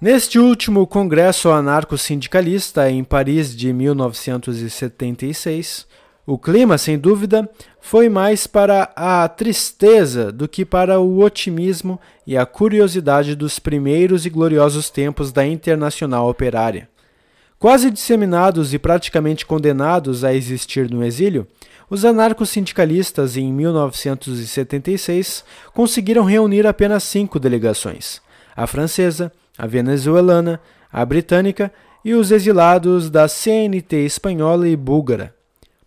Neste 0.00 0.38
último 0.38 0.86
congresso 0.86 1.50
anarco-sindicalista 1.50 2.88
em 2.90 3.04
Paris 3.04 3.54
de 3.54 3.70
1976, 3.70 5.86
o 6.26 6.38
clima, 6.38 6.78
sem 6.78 6.98
dúvida, 6.98 7.46
foi 7.82 8.08
mais 8.08 8.46
para 8.46 8.90
a 8.96 9.28
tristeza 9.28 10.32
do 10.32 10.48
que 10.48 10.64
para 10.64 10.98
o 10.98 11.22
otimismo 11.22 12.00
e 12.26 12.34
a 12.34 12.46
curiosidade 12.46 13.34
dos 13.34 13.58
primeiros 13.58 14.24
e 14.24 14.30
gloriosos 14.30 14.88
tempos 14.88 15.32
da 15.32 15.46
Internacional 15.46 16.30
Operária. 16.30 16.88
Quase 17.58 17.90
disseminados 17.90 18.72
e 18.72 18.78
praticamente 18.78 19.44
condenados 19.44 20.24
a 20.24 20.32
existir 20.32 20.90
no 20.90 21.04
exílio, 21.04 21.46
os 21.90 22.06
anarcos-sindicalistas, 22.06 23.36
em 23.36 23.52
1976, 23.52 25.44
conseguiram 25.74 26.24
reunir 26.24 26.66
apenas 26.66 27.04
cinco 27.04 27.38
delegações: 27.38 28.22
a 28.56 28.66
francesa, 28.66 29.30
a 29.60 29.66
venezuelana, 29.66 30.58
a 30.90 31.04
britânica 31.04 31.70
e 32.02 32.14
os 32.14 32.30
exilados 32.30 33.10
da 33.10 33.28
CNT 33.28 34.06
espanhola 34.06 34.66
e 34.66 34.74
búlgara. 34.74 35.34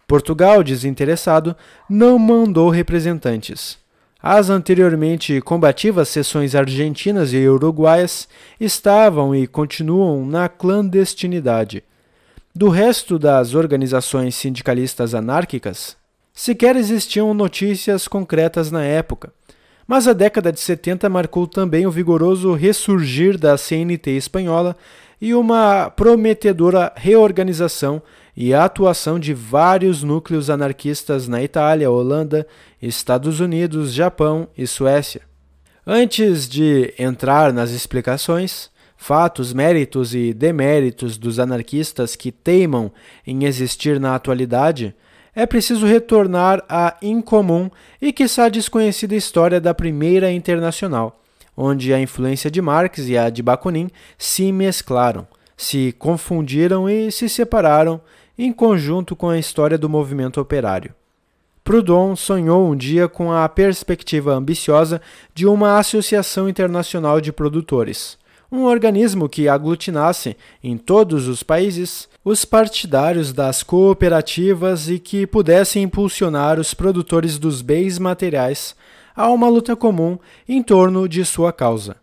Portugal, 0.07 0.61
desinteressado, 0.61 1.55
não 1.89 2.19
mandou 2.19 2.69
representantes. 2.69 3.79
As 4.21 4.51
anteriormente 4.51 5.41
combativas 5.41 6.07
seções 6.07 6.53
argentinas 6.53 7.33
e 7.33 7.47
uruguaias 7.47 8.27
estavam 8.59 9.35
e 9.35 9.47
continuam 9.47 10.23
na 10.23 10.47
clandestinidade. 10.47 11.83
Do 12.53 12.69
resto 12.69 13.17
das 13.17 13.55
organizações 13.55 14.35
sindicalistas 14.35 15.15
anárquicas, 15.15 15.97
sequer 16.31 16.75
existiam 16.75 17.33
notícias 17.33 18.07
concretas 18.07 18.69
na 18.69 18.83
época. 18.83 19.33
Mas 19.88 20.07
a 20.07 20.14
década 20.14 20.51
de 20.51 20.60
70 20.60 21.10
marcou 21.10 21.45
também 21.45 21.85
o 21.85 21.91
vigoroso 21.91 22.53
ressurgir 22.53 23.38
da 23.38 23.57
CNT 23.57 24.11
espanhola 24.11 24.76
e 25.22 25.34
uma 25.34 25.89
prometedora 25.89 26.91
reorganização 26.95 28.01
e 28.35 28.53
atuação 28.53 29.19
de 29.19 29.34
vários 29.34 30.01
núcleos 30.03 30.49
anarquistas 30.49 31.27
na 31.27 31.43
Itália, 31.43 31.91
Holanda, 31.91 32.47
Estados 32.81 33.39
Unidos, 33.39 33.93
Japão 33.93 34.47
e 34.57 34.65
Suécia. 34.65 35.22
Antes 35.85 36.47
de 36.47 36.93
entrar 36.97 37.51
nas 37.53 37.72
explicações, 37.72 38.72
fatos, 38.97 39.51
méritos 39.51 40.15
e 40.15 40.34
deméritos 40.34 41.18
dos 41.18 41.39
anarquistas 41.39 42.15
que 42.15 42.31
teimam 42.31 42.91
em 43.27 43.43
existir 43.43 43.99
na 43.99 44.15
atualidade, 44.15 44.95
é 45.35 45.45
preciso 45.45 45.85
retornar 45.85 46.64
à 46.69 46.95
incomum 47.01 47.69
e 48.01 48.14
quiçá 48.14 48.49
desconhecida 48.49 49.15
história 49.15 49.60
da 49.60 49.73
Primeira 49.73 50.31
Internacional, 50.31 51.19
onde 51.57 51.93
a 51.93 51.99
influência 51.99 52.51
de 52.51 52.61
Marx 52.61 53.07
e 53.07 53.18
a 53.18 53.30
de 53.30 53.41
Bakunin 53.41 53.89
se 54.18 54.51
mesclaram, 54.51 55.27
se 55.57 55.93
confundiram 55.97 56.89
e 56.89 57.11
se 57.11 57.27
separaram 57.27 57.99
em 58.38 58.51
conjunto 58.51 59.15
com 59.15 59.30
a 59.30 59.38
história 59.38 59.77
do 59.77 59.89
movimento 59.89 60.39
operário. 60.39 60.93
Proudhon 61.64 62.15
sonhou 62.15 62.69
um 62.69 62.76
dia 62.76 63.07
com 63.07 63.31
a 63.31 63.47
perspectiva 63.47 64.34
ambiciosa 64.34 65.01
de 65.34 65.47
uma 65.47 65.80
associação 65.80 66.49
internacional 66.49 67.22
de 67.22 67.31
produtores, 67.31 68.18
um 68.53 68.65
organismo 68.65 69.27
que 69.27 69.49
aglutinasse 69.49 70.38
em 70.63 70.77
todos 70.77 71.27
os 71.27 71.41
países 71.41 72.07
os 72.23 72.45
partidários 72.45 73.34
das 73.34 73.63
cooperativas 73.63 74.88
e 74.88 74.99
que 74.99 75.25
pudesse 75.25 75.80
impulsionar 75.80 76.59
os 76.59 76.71
produtores 76.71 77.39
dos 77.39 77.63
bens 77.63 77.97
materiais 77.97 78.75
a 79.15 79.27
uma 79.31 79.49
luta 79.49 79.75
comum 79.75 80.19
em 80.47 80.61
torno 80.61 81.09
de 81.09 81.25
sua 81.25 81.51
causa. 81.51 81.95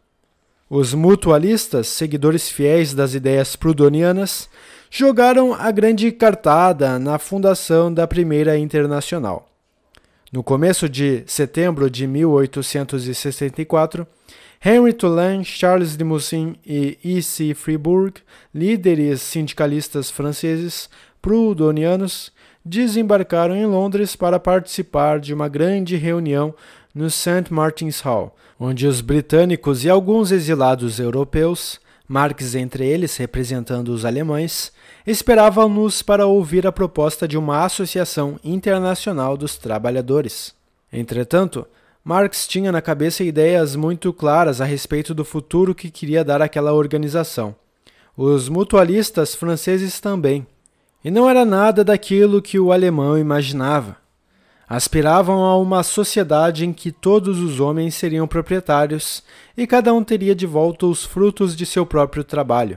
Os 0.68 0.92
mutualistas, 0.92 1.86
seguidores 1.86 2.48
fiéis 2.48 2.92
das 2.94 3.14
ideias 3.14 3.54
prudonianas, 3.54 4.48
jogaram 4.90 5.54
a 5.54 5.70
grande 5.70 6.10
cartada 6.10 6.98
na 6.98 7.16
fundação 7.16 7.94
da 7.94 8.08
Primeira 8.08 8.58
Internacional. 8.58 9.48
No 10.32 10.42
começo 10.42 10.88
de 10.88 11.22
setembro 11.26 11.88
de 11.88 12.08
1864, 12.08 14.04
Henry 14.62 14.92
Toulain, 14.92 15.42
Charles 15.42 15.96
de 15.96 16.04
Moussin 16.04 16.54
e 16.66 16.98
E.C. 17.02 17.54
Fribourg, 17.54 18.20
líderes 18.54 19.22
sindicalistas 19.22 20.10
franceses 20.10 20.90
prudonianos, 21.22 22.30
desembarcaram 22.62 23.56
em 23.56 23.64
Londres 23.64 24.14
para 24.14 24.38
participar 24.38 25.18
de 25.18 25.32
uma 25.32 25.48
grande 25.48 25.96
reunião 25.96 26.54
no 26.94 27.08
St. 27.08 27.46
Martin's 27.48 28.00
Hall, 28.00 28.36
onde 28.58 28.86
os 28.86 29.00
britânicos 29.00 29.82
e 29.86 29.88
alguns 29.88 30.30
exilados 30.30 31.00
europeus 31.00 31.80
Marx, 32.06 32.54
entre 32.54 32.84
eles 32.86 33.16
representando 33.16 33.88
os 33.90 34.04
alemães, 34.04 34.72
esperavam-nos 35.06 36.02
para 36.02 36.26
ouvir 36.26 36.66
a 36.66 36.72
proposta 36.72 37.26
de 37.26 37.38
uma 37.38 37.64
Associação 37.64 38.38
Internacional 38.44 39.36
dos 39.36 39.56
Trabalhadores. 39.56 40.52
Entretanto, 40.92 41.64
Marx 42.10 42.48
tinha 42.48 42.72
na 42.72 42.82
cabeça 42.82 43.22
ideias 43.22 43.76
muito 43.76 44.12
claras 44.12 44.60
a 44.60 44.64
respeito 44.64 45.14
do 45.14 45.24
futuro 45.24 45.72
que 45.72 45.88
queria 45.88 46.24
dar 46.24 46.42
àquela 46.42 46.72
organização. 46.72 47.54
Os 48.16 48.48
mutualistas 48.48 49.36
franceses 49.36 50.00
também. 50.00 50.44
E 51.04 51.08
não 51.08 51.30
era 51.30 51.44
nada 51.44 51.84
daquilo 51.84 52.42
que 52.42 52.58
o 52.58 52.72
alemão 52.72 53.16
imaginava 53.16 53.96
aspiravam 54.68 55.44
a 55.44 55.56
uma 55.56 55.84
sociedade 55.84 56.66
em 56.66 56.72
que 56.72 56.90
todos 56.90 57.38
os 57.38 57.60
homens 57.60 57.94
seriam 57.94 58.26
proprietários 58.26 59.22
e 59.56 59.64
cada 59.64 59.94
um 59.94 60.02
teria 60.02 60.34
de 60.34 60.46
volta 60.46 60.86
os 60.86 61.04
frutos 61.04 61.54
de 61.54 61.64
seu 61.64 61.86
próprio 61.86 62.24
trabalho. 62.24 62.76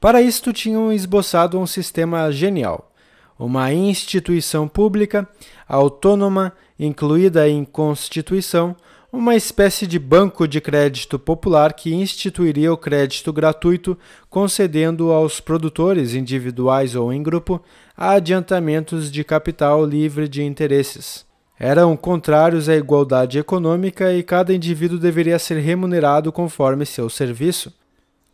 Para 0.00 0.20
isto, 0.20 0.52
tinham 0.52 0.92
esboçado 0.92 1.60
um 1.60 1.66
sistema 1.66 2.32
genial. 2.32 2.92
Uma 3.38 3.72
instituição 3.72 4.68
pública, 4.68 5.28
autônoma, 5.68 6.52
incluída 6.78 7.48
em 7.48 7.64
Constituição, 7.64 8.76
uma 9.12 9.36
espécie 9.36 9.86
de 9.86 9.98
banco 9.98 10.46
de 10.48 10.60
crédito 10.60 11.18
popular 11.18 11.72
que 11.72 11.94
instituiria 11.94 12.72
o 12.72 12.76
crédito 12.76 13.32
gratuito, 13.32 13.96
concedendo 14.28 15.12
aos 15.12 15.38
produtores, 15.38 16.14
individuais 16.14 16.96
ou 16.96 17.12
em 17.12 17.22
grupo, 17.22 17.62
adiantamentos 17.96 19.10
de 19.12 19.22
capital 19.22 19.84
livre 19.86 20.26
de 20.28 20.42
interesses. 20.42 21.24
Eram 21.58 21.96
contrários 21.96 22.68
à 22.68 22.74
igualdade 22.74 23.38
econômica 23.38 24.12
e 24.12 24.22
cada 24.22 24.52
indivíduo 24.52 24.98
deveria 24.98 25.38
ser 25.38 25.58
remunerado 25.58 26.32
conforme 26.32 26.84
seu 26.84 27.08
serviço. 27.08 27.72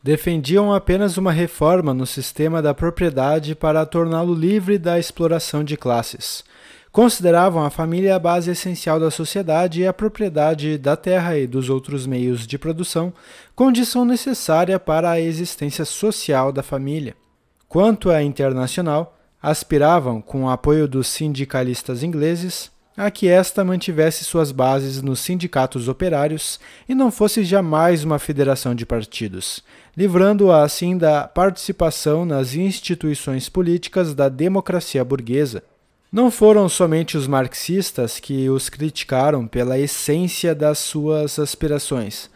Defendiam 0.03 0.73
apenas 0.73 1.19
uma 1.19 1.31
reforma 1.31 1.93
no 1.93 2.07
sistema 2.07 2.63
da 2.63 2.73
propriedade 2.73 3.55
para 3.55 3.85
torná-lo 3.85 4.33
livre 4.33 4.79
da 4.79 4.99
exploração 4.99 5.63
de 5.63 5.77
classes. 5.77 6.43
Consideravam 6.91 7.63
a 7.63 7.69
família 7.69 8.17
a 8.17 8.19
base 8.19 8.51
essencial 8.51 8.99
da 8.99 9.11
sociedade 9.11 9.83
e 9.83 9.87
a 9.87 9.93
propriedade 9.93 10.79
da 10.79 10.97
terra 10.97 11.37
e 11.37 11.47
dos 11.47 11.69
outros 11.69 12.07
meios 12.07 12.47
de 12.47 12.57
produção, 12.57 13.13
condição 13.55 14.07
necessária 14.07 14.81
para 14.81 15.11
a 15.11 15.21
existência 15.21 15.85
social 15.85 16.51
da 16.51 16.63
família. 16.63 17.15
Quanto 17.69 18.11
à 18.11 18.23
internacional, 18.23 19.19
aspiravam, 19.43 20.23
com 20.23 20.45
o 20.45 20.51
apoio 20.51 20.89
dos 20.89 21.09
sindicalistas 21.09 22.03
ingleses, 22.03 22.71
a 22.97 23.11
que 23.11 23.29
esta 23.29 23.65
mantivesse 23.65 24.25
suas 24.25 24.51
bases 24.51 25.01
nos 25.01 25.21
sindicatos 25.21 25.89
operários 25.89 26.59
e 26.89 26.95
não 26.95 27.11
fosse 27.11 27.45
jamais 27.45 28.03
uma 28.03 28.19
federação 28.19 28.75
de 28.75 28.85
partidos, 28.85 29.63
livrando-a 29.97 30.63
assim 30.63 30.97
da 30.97 31.27
participação 31.27 32.25
nas 32.25 32.55
instituições 32.55 33.49
políticas 33.49 34.15
da 34.15 34.29
democracia 34.29 35.05
burguesa. 35.05 35.63
Não 36.13 36.31
foram 36.31 36.69
somente 36.69 37.17
os 37.17 37.27
marxistas 37.27 38.19
que 38.19 38.49
os 38.49 38.69
criticaram 38.69 39.47
pela 39.47 39.79
essência 39.79 40.55
das 40.55 40.79
suas 40.79 41.39
aspirações, 41.39 42.31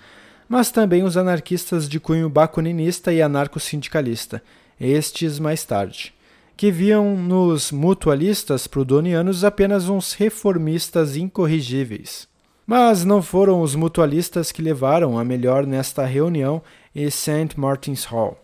mas 0.49 0.71
também 0.71 1.03
os 1.03 1.17
anarquistas 1.17 1.89
de 1.89 1.99
cunho 1.99 2.29
bakuninista 2.29 3.13
e 3.13 3.21
anarco-sindicalista, 3.21 4.43
estes 4.79 5.39
mais 5.39 5.65
tarde 5.65 6.15
que 6.57 6.71
viam 6.71 7.17
nos 7.17 7.73
mutualistas 7.73 8.67
prudonianos 8.67 9.45
apenas 9.45 9.89
uns 9.89 10.13
reformistas 10.13 11.17
incorrigíveis. 11.17 12.29
Mas 12.67 13.05
não 13.05 13.21
foram 13.21 13.61
os 13.61 13.75
mutualistas 13.75 14.53
que 14.53 14.63
levaram 14.63 15.19
a 15.19 15.25
melhor 15.25 15.67
nesta 15.67 16.05
reunião 16.07 16.63
em 16.95 17.11
St. 17.11 17.51
Martin's 17.57 18.05
Hall. 18.05 18.39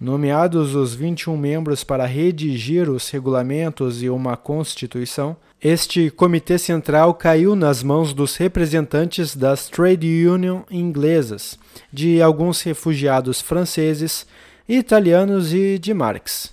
Nomeados 0.00 0.74
os 0.74 0.94
21 0.94 1.36
membros 1.36 1.84
para 1.84 2.06
redigir 2.06 2.90
os 2.90 3.08
regulamentos 3.10 4.02
e 4.02 4.08
uma 4.08 4.36
constituição, 4.36 5.36
este 5.62 6.10
comitê 6.10 6.58
central 6.58 7.14
caiu 7.14 7.54
nas 7.54 7.84
mãos 7.84 8.12
dos 8.12 8.36
representantes 8.36 9.36
das 9.36 9.68
trade 9.68 10.26
union 10.26 10.62
inglesas, 10.68 11.56
de 11.92 12.20
alguns 12.20 12.62
refugiados 12.62 13.40
franceses, 13.40 14.26
italianos 14.68 15.54
e 15.54 15.78
de 15.78 15.94
Marx. 15.94 16.52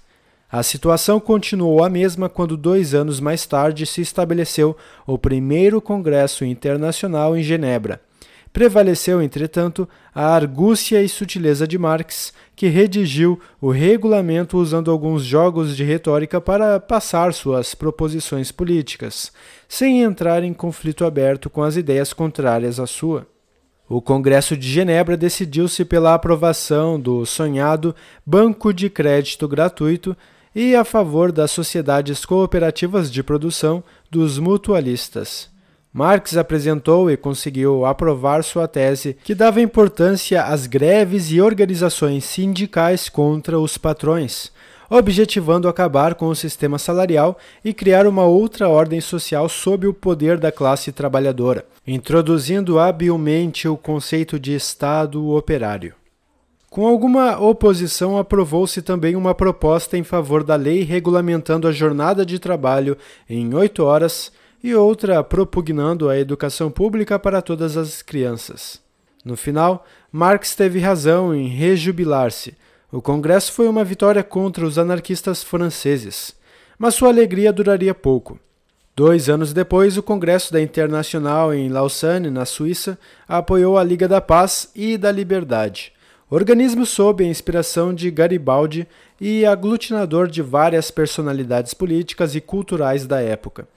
A 0.52 0.62
situação 0.62 1.20
continuou 1.20 1.84
a 1.84 1.90
mesma 1.90 2.30
quando, 2.30 2.56
dois 2.56 2.94
anos 2.94 3.20
mais 3.20 3.48
tarde, 3.48 3.86
se 3.86 4.02
estabeleceu 4.02 4.78
o 5.08 5.18
primeiro 5.18 5.82
Congresso 5.82 6.46
Internacional 6.46 7.36
em 7.36 7.42
Genebra. 7.42 8.00
Prevaleceu, 8.60 9.22
entretanto, 9.22 9.88
a 10.14 10.36
argúcia 10.36 11.02
e 11.02 11.08
sutileza 11.08 11.66
de 11.66 11.78
Marx, 11.78 12.34
que 12.58 12.68
redigiu 12.68 13.40
o 13.62 13.72
regulamento 13.72 14.58
usando 14.58 14.92
alguns 14.92 15.24
jogos 15.24 15.78
de 15.78 15.86
retórica 15.86 16.42
para 16.42 16.78
passar 16.78 17.34
suas 17.34 17.74
proposições 17.74 18.52
políticas, 18.52 19.32
sem 19.66 20.02
entrar 20.02 20.44
em 20.44 20.54
conflito 20.54 21.06
aberto 21.06 21.50
com 21.50 21.64
as 21.64 21.78
ideias 21.78 22.12
contrárias 22.12 22.82
à 22.82 22.86
sua. 22.86 23.26
O 23.88 24.02
Congresso 24.02 24.58
de 24.58 24.68
Genebra 24.68 25.16
decidiu-se 25.16 25.86
pela 25.86 26.14
aprovação 26.14 27.00
do 27.00 27.26
sonhado 27.26 27.96
Banco 28.26 28.74
de 28.74 28.90
Crédito 28.90 29.48
Gratuito 29.48 30.18
e 30.54 30.76
a 30.76 30.84
favor 30.84 31.32
das 31.32 31.52
sociedades 31.52 32.26
cooperativas 32.26 33.10
de 33.10 33.24
produção 33.24 33.82
dos 34.12 34.38
mutualistas. 34.38 35.50
Marx 35.92 36.38
apresentou 36.38 37.10
e 37.10 37.18
conseguiu 37.18 37.84
aprovar 37.84 38.44
sua 38.44 38.68
tese 38.68 39.18
que 39.24 39.34
dava 39.34 39.60
importância 39.60 40.44
às 40.44 40.68
greves 40.68 41.32
e 41.32 41.42
organizações 41.42 42.26
sindicais 42.26 43.10
contra 43.10 43.60
os 43.60 43.76
patrões, 43.76 44.52
objetivando 44.88 45.68
acabar 45.68 46.14
com 46.14 46.28
o 46.28 46.36
sistema 46.36 46.78
salarial 46.78 47.40
e 47.66 47.74
criar 47.74 48.06
uma 48.06 48.24
outra 48.24 48.70
ordem 48.70 49.02
social 49.02 49.50
sob 49.50 49.88
o 49.88 49.94
poder 49.94 50.38
da 50.38 50.52
classe 50.52 50.92
trabalhadora, 50.92 51.66
introduzindo 51.88 52.78
habilmente 52.78 53.68
o 53.68 53.76
conceito 53.76 54.40
de 54.40 54.54
Estado 54.54 55.32
operário. 55.32 55.96
Com 56.70 56.86
alguma 56.86 57.40
oposição, 57.40 58.16
aprovou-se 58.16 58.80
também 58.84 59.16
uma 59.16 59.34
proposta 59.34 59.98
em 59.98 60.04
favor 60.04 60.44
da 60.44 60.56
lei 60.56 60.84
regulamentando 60.84 61.68
a 61.68 61.72
jornada 61.72 62.24
de 62.24 62.38
trabalho 62.38 62.96
em 63.28 63.56
oito 63.56 63.84
horas 63.84 64.32
e 64.64 64.76
outra 64.76 65.24
propugnando 65.24 66.10
a 66.10 66.18
educação 66.18 66.70
pública 66.70 67.18
para 67.18 67.42
todas 67.42 67.78
as 67.78 68.02
crianças. 68.02 68.82
No 69.24 69.36
final, 69.36 69.86
Marx 70.12 70.56
teve 70.56 70.80
razão 70.80 71.34
em 71.34 71.48
rejubilar-se. 71.48 72.56
O 72.92 73.02
Congresso 73.02 73.52
foi 73.54 73.68
uma 73.68 73.84
vitória 73.84 74.24
contra 74.24 74.66
os 74.66 74.78
anarquistas 74.78 75.44
franceses, 75.44 76.36
mas 76.78 76.96
sua 76.96 77.10
alegria 77.10 77.54
duraria 77.54 77.94
pouco. 77.94 78.40
Dois 78.96 79.30
anos 79.30 79.54
depois, 79.54 79.98
o 79.98 80.04
Congresso 80.04 80.52
da 80.52 80.62
Internacional 80.62 81.54
em 81.54 81.70
Lausanne, 81.70 82.30
na 82.30 82.46
Suíça, 82.46 82.98
apoiou 83.28 83.78
a 83.78 83.84
Liga 83.84 84.08
da 84.08 84.20
Paz 84.20 84.70
e 84.76 84.98
da 84.98 85.12
Liberdade, 85.12 85.94
organismo 86.30 86.86
sob 86.86 87.24
a 87.24 87.28
inspiração 87.28 87.94
de 87.94 88.12
Garibaldi 88.12 88.88
e 89.22 89.46
aglutinador 89.46 90.28
de 90.28 90.42
várias 90.42 90.92
personalidades 90.92 91.74
políticas 91.74 92.36
e 92.36 92.42
culturais 92.42 93.06
da 93.06 93.22
época 93.22 93.68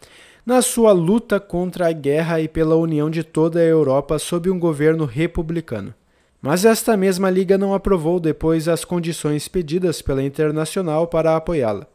na 0.44 0.60
sua 0.60 0.92
luta 0.92 1.38
contra 1.38 1.88
a 1.88 1.92
guerra 1.92 2.40
e 2.40 2.48
pela 2.48 2.74
união 2.74 3.08
de 3.08 3.22
toda 3.22 3.60
a 3.60 3.64
Europa 3.64 4.18
sob 4.18 4.50
um 4.50 4.58
governo 4.58 5.04
republicano. 5.04 5.94
Mas 6.40 6.64
esta 6.64 6.96
mesma 6.96 7.30
liga 7.30 7.56
não 7.56 7.72
aprovou 7.72 8.18
depois 8.18 8.66
as 8.66 8.84
condições 8.84 9.46
pedidas 9.46 10.02
pela 10.02 10.22
Internacional 10.22 11.06
para 11.06 11.36
apoiá-la. 11.36 11.86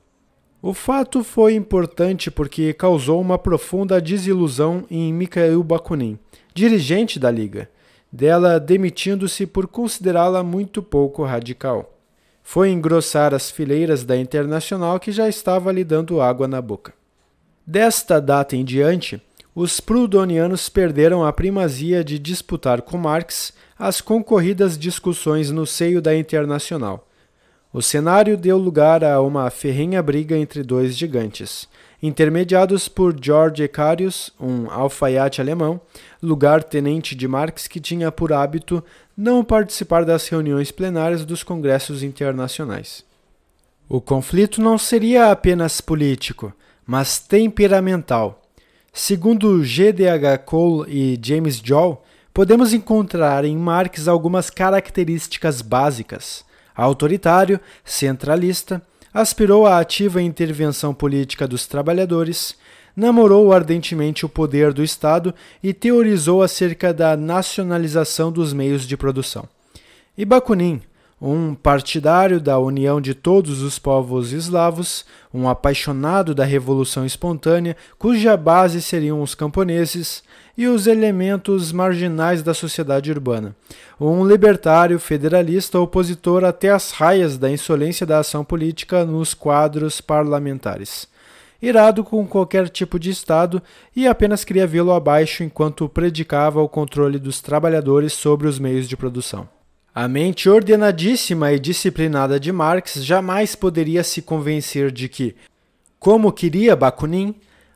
O 0.62 0.74
fato 0.74 1.24
foi 1.24 1.54
importante 1.54 2.32
porque 2.32 2.74
causou 2.74 3.20
uma 3.22 3.38
profunda 3.38 4.02
desilusão 4.02 4.86
em 4.90 5.14
Mikhail 5.14 5.62
Bakunin, 5.62 6.18
dirigente 6.54 7.20
da 7.20 7.30
liga, 7.30 7.70
dela 8.12 8.60
demitindo-se 8.60 9.46
por 9.46 9.68
considerá-la 9.68 10.42
muito 10.42 10.82
pouco 10.82 11.24
radical. 11.26 11.94
Foi 12.42 12.70
engrossar 12.70 13.34
as 13.34 13.52
fileiras 13.52 14.06
da 14.06 14.16
Internacional 14.16 15.00
que 15.00 15.12
já 15.12 15.28
estava 15.28 15.72
lhe 15.72 15.84
dando 15.84 16.22
água 16.22 16.48
na 16.48 16.62
boca. 16.62 16.94
Desta 17.70 18.22
data 18.22 18.56
em 18.56 18.64
diante, 18.64 19.22
os 19.54 19.82
prudonianos 19.82 20.70
perderam 20.70 21.26
a 21.26 21.34
primazia 21.34 22.02
de 22.02 22.18
disputar 22.18 22.82
com 22.82 22.98
Marx 22.98 23.52
as 23.78 24.00
concorridas 24.00 24.78
discussões 24.78 25.52
no 25.52 25.66
seio 25.66 26.02
da 26.02 26.16
Internacional. 26.16 27.06
O 27.74 27.82
cenário 27.82 28.38
deu 28.38 28.58
lugar 28.58 29.04
a 29.04 29.20
uma 29.20 29.50
ferrenha 29.50 30.02
briga 30.02 30.38
entre 30.38 30.64
dois 30.64 30.96
gigantes, 30.98 31.68
intermediados 32.02 32.88
por 32.88 33.14
George 33.22 33.62
Ecarius, 33.62 34.32
um 34.40 34.72
alfaiate 34.72 35.42
alemão, 35.42 35.82
lugar-tenente 36.24 37.16
de 37.16 37.28
Marx 37.28 37.68
que 37.68 37.82
tinha 37.82 38.10
por 38.14 38.32
hábito 38.32 38.82
não 39.16 39.44
participar 39.44 40.06
das 40.06 40.26
reuniões 40.30 40.72
plenárias 40.72 41.26
dos 41.26 41.44
congressos 41.44 42.02
internacionais. 42.02 43.04
O 43.90 44.00
conflito 44.00 44.62
não 44.62 44.78
seria 44.78 45.32
apenas 45.32 45.82
político, 45.82 46.54
mas 46.88 47.20
temperamental. 47.20 48.42
Segundo 48.94 49.64
G.D.H. 49.64 50.38
Cole 50.40 50.90
e 50.90 51.20
James 51.22 51.62
Joel, 51.64 52.02
podemos 52.34 52.74
encontrar 52.74 53.44
em 53.44 53.56
Marx 53.58 54.08
algumas 54.08 54.50
características 54.50 55.62
básicas. 55.62 56.46
Autoritário, 56.76 57.60
centralista, 57.84 58.82
aspirou 59.14 59.68
à 59.68 59.80
ativa 59.80 60.22
intervenção 60.22 60.94
política 60.94 61.48
dos 61.48 61.68
trabalhadores, 61.68 62.56
namorou 62.96 63.52
ardentemente 63.52 64.26
o 64.26 64.30
poder 64.30 64.74
do 64.74 64.84
Estado 64.84 65.34
e 65.62 65.74
teorizou 65.74 66.42
acerca 66.42 66.94
da 66.94 67.18
nacionalização 67.18 68.32
dos 68.32 68.54
meios 68.54 68.88
de 68.88 68.96
produção. 68.96 69.48
E 70.18 70.26
Bakunin, 70.26 70.82
um 71.20 71.56
partidário 71.56 72.40
da 72.40 72.60
união 72.60 73.02
de 73.02 73.16
todos 73.16 73.64
os 73.64 73.80
povos 73.80 74.32
eslavos, 74.32 75.04
um 75.34 75.50
apaixonado 75.50 76.36
da 76.36 76.46
revolução 76.46 77.06
espontânea, 77.06 77.76
cuja 77.98 78.38
base 78.38 78.82
seriam 78.82 79.22
os 79.22 79.34
camponeses 79.34 80.24
e 80.56 80.68
os 80.68 80.86
elementos 80.86 81.72
marginais 81.72 82.44
da 82.44 82.54
sociedade 82.54 83.12
urbana, 83.12 83.56
um 84.00 84.26
libertário 84.26 85.00
federalista 85.00 85.80
opositor 85.80 86.44
até 86.44 86.70
às 86.70 86.92
raias 86.92 87.38
da 87.38 87.50
insolência 87.50 88.06
da 88.06 88.20
ação 88.20 88.44
política 88.44 89.04
nos 89.04 89.34
quadros 89.34 90.00
parlamentares. 90.00 91.08
Irado 91.60 92.04
com 92.04 92.28
qualquer 92.28 92.70
tipo 92.70 93.00
de 93.00 93.10
Estado 93.10 93.62
e 93.96 94.08
apenas 94.08 94.44
queria 94.44 94.68
vê-lo 94.68 94.92
abaixo 94.92 95.44
enquanto 95.44 95.90
predicava 95.90 96.62
o 96.62 96.70
controle 96.70 97.18
dos 97.18 97.42
trabalhadores 97.42 98.14
sobre 98.14 98.48
os 98.48 98.60
meios 98.60 98.88
de 98.88 98.96
produção. 98.96 99.57
A 100.00 100.08
mente 100.08 100.48
ordenadíssima 100.48 101.52
e 101.52 101.60
disciplinada 101.60 102.40
de 102.40 102.52
Marx 102.52 103.04
jamais 103.04 103.56
poderia 103.56 104.04
se 104.04 104.22
convencer 104.22 104.92
de 104.92 105.10
que, 105.10 105.36
como 105.98 106.32
queria 106.32 106.76
Bakunin, 106.76 107.34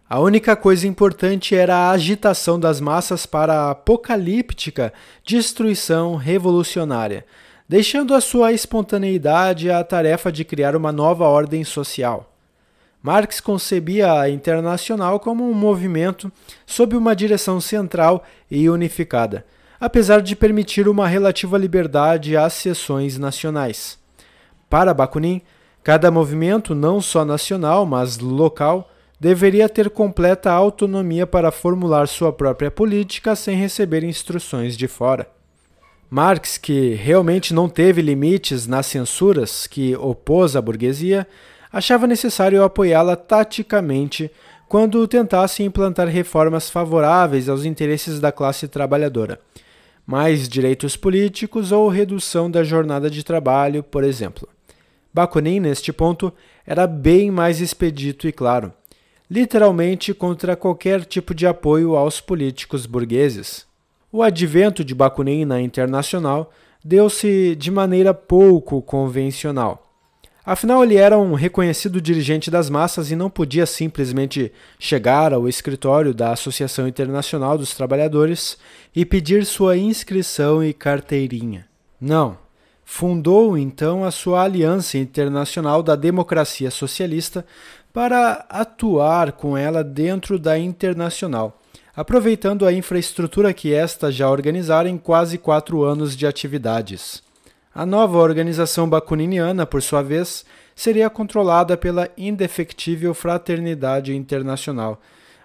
a 0.07 0.19
única 0.19 0.55
coisa 0.55 0.87
importante 0.87 1.55
era 1.55 1.75
a 1.75 1.89
agitação 1.89 2.59
das 2.59 2.79
massas 2.79 3.25
para 3.25 3.61
a 3.61 3.71
apocalíptica 3.71 4.93
destruição 5.25 6.15
revolucionária, 6.15 7.25
deixando 7.67 8.13
a 8.13 8.21
sua 8.21 8.53
espontaneidade 8.53 9.71
a 9.71 9.83
tarefa 9.83 10.31
de 10.31 10.45
criar 10.45 10.75
uma 10.75 10.91
nova 10.91 11.27
ordem 11.27 11.63
social. 11.63 12.31
Marx 13.01 13.41
concebia 13.41 14.13
a 14.13 14.29
Internacional 14.29 15.19
como 15.19 15.49
um 15.49 15.55
movimento 15.55 16.31
sob 16.67 16.95
uma 16.95 17.15
direção 17.15 17.59
central 17.59 18.23
e 18.47 18.69
unificada 18.69 19.43
apesar 19.81 20.21
de 20.21 20.35
permitir 20.35 20.87
uma 20.87 21.07
relativa 21.07 21.57
liberdade 21.57 22.37
às 22.37 22.53
seções 22.53 23.17
nacionais. 23.17 23.97
Para 24.69 24.93
Bakunin, 24.93 25.41
cada 25.83 26.11
movimento, 26.11 26.75
não 26.75 27.01
só 27.01 27.25
nacional, 27.25 27.83
mas 27.83 28.19
local, 28.19 28.91
deveria 29.19 29.67
ter 29.67 29.89
completa 29.89 30.51
autonomia 30.51 31.25
para 31.25 31.51
formular 31.51 32.07
sua 32.07 32.31
própria 32.31 32.69
política 32.69 33.35
sem 33.35 33.57
receber 33.57 34.03
instruções 34.03 34.77
de 34.77 34.87
fora. 34.87 35.27
Marx, 36.07 36.59
que 36.59 36.93
realmente 36.93 37.51
não 37.51 37.67
teve 37.67 38.03
limites 38.03 38.67
nas 38.67 38.85
censuras 38.85 39.65
que 39.65 39.95
opôs 39.95 40.55
à 40.55 40.61
burguesia, 40.61 41.25
achava 41.73 42.05
necessário 42.05 42.63
apoiá-la 42.63 43.15
taticamente 43.15 44.29
quando 44.69 45.07
tentasse 45.07 45.63
implantar 45.63 46.07
reformas 46.07 46.69
favoráveis 46.69 47.49
aos 47.49 47.65
interesses 47.65 48.19
da 48.19 48.31
classe 48.31 48.67
trabalhadora 48.67 49.39
mais 50.11 50.49
direitos 50.49 50.97
políticos 50.97 51.71
ou 51.71 51.87
redução 51.87 52.51
da 52.51 52.65
jornada 52.65 53.09
de 53.09 53.23
trabalho, 53.23 53.81
por 53.81 54.03
exemplo. 54.03 54.45
Bakunin, 55.13 55.61
neste 55.61 55.93
ponto, 55.93 56.33
era 56.67 56.85
bem 56.85 57.31
mais 57.31 57.61
expedito 57.61 58.27
e 58.27 58.31
claro, 58.33 58.73
literalmente 59.29 60.13
contra 60.13 60.57
qualquer 60.57 61.05
tipo 61.05 61.33
de 61.33 61.47
apoio 61.47 61.95
aos 61.95 62.19
políticos 62.19 62.85
burgueses. 62.85 63.65
O 64.11 64.21
advento 64.21 64.83
de 64.83 64.93
Bakunin 64.93 65.45
na 65.45 65.61
Internacional 65.61 66.51
deu-se 66.83 67.55
de 67.55 67.71
maneira 67.71 68.13
pouco 68.13 68.81
convencional. 68.81 69.90
Afinal, 70.43 70.83
ele 70.83 70.95
era 70.95 71.19
um 71.19 71.33
reconhecido 71.33 72.01
dirigente 72.01 72.49
das 72.49 72.67
massas 72.67 73.11
e 73.11 73.15
não 73.15 73.29
podia 73.29 73.67
simplesmente 73.67 74.51
chegar 74.79 75.33
ao 75.33 75.47
escritório 75.47 76.15
da 76.15 76.31
Associação 76.31 76.87
Internacional 76.87 77.57
dos 77.59 77.75
Trabalhadores 77.75 78.57
e 78.95 79.05
pedir 79.05 79.45
sua 79.45 79.77
inscrição 79.77 80.63
e 80.63 80.73
carteirinha. 80.73 81.67
Não. 81.99 82.37
Fundou 82.83 83.55
então 83.57 84.03
a 84.03 84.09
sua 84.09 84.43
Aliança 84.43 84.97
Internacional 84.97 85.83
da 85.83 85.95
Democracia 85.95 86.71
Socialista 86.71 87.45
para 87.93 88.45
atuar 88.49 89.33
com 89.33 89.55
ela 89.55 89.83
dentro 89.83 90.39
da 90.39 90.57
Internacional, 90.57 91.61
aproveitando 91.95 92.65
a 92.65 92.73
infraestrutura 92.73 93.53
que 93.53 93.73
esta 93.73 94.11
já 94.11 94.29
organizara 94.29 94.89
em 94.89 94.97
quase 94.97 95.37
quatro 95.37 95.83
anos 95.83 96.17
de 96.17 96.25
atividades. 96.25 97.21
A 97.73 97.85
nova 97.85 98.17
organização 98.17 98.89
bakuniniana, 98.89 99.65
por 99.65 99.81
sua 99.81 100.01
vez, 100.01 100.43
seria 100.75 101.09
controlada 101.09 101.77
pela 101.77 102.09
indefectível 102.17 103.13
Fraternidade 103.13 104.13
Internacional, 104.13 104.99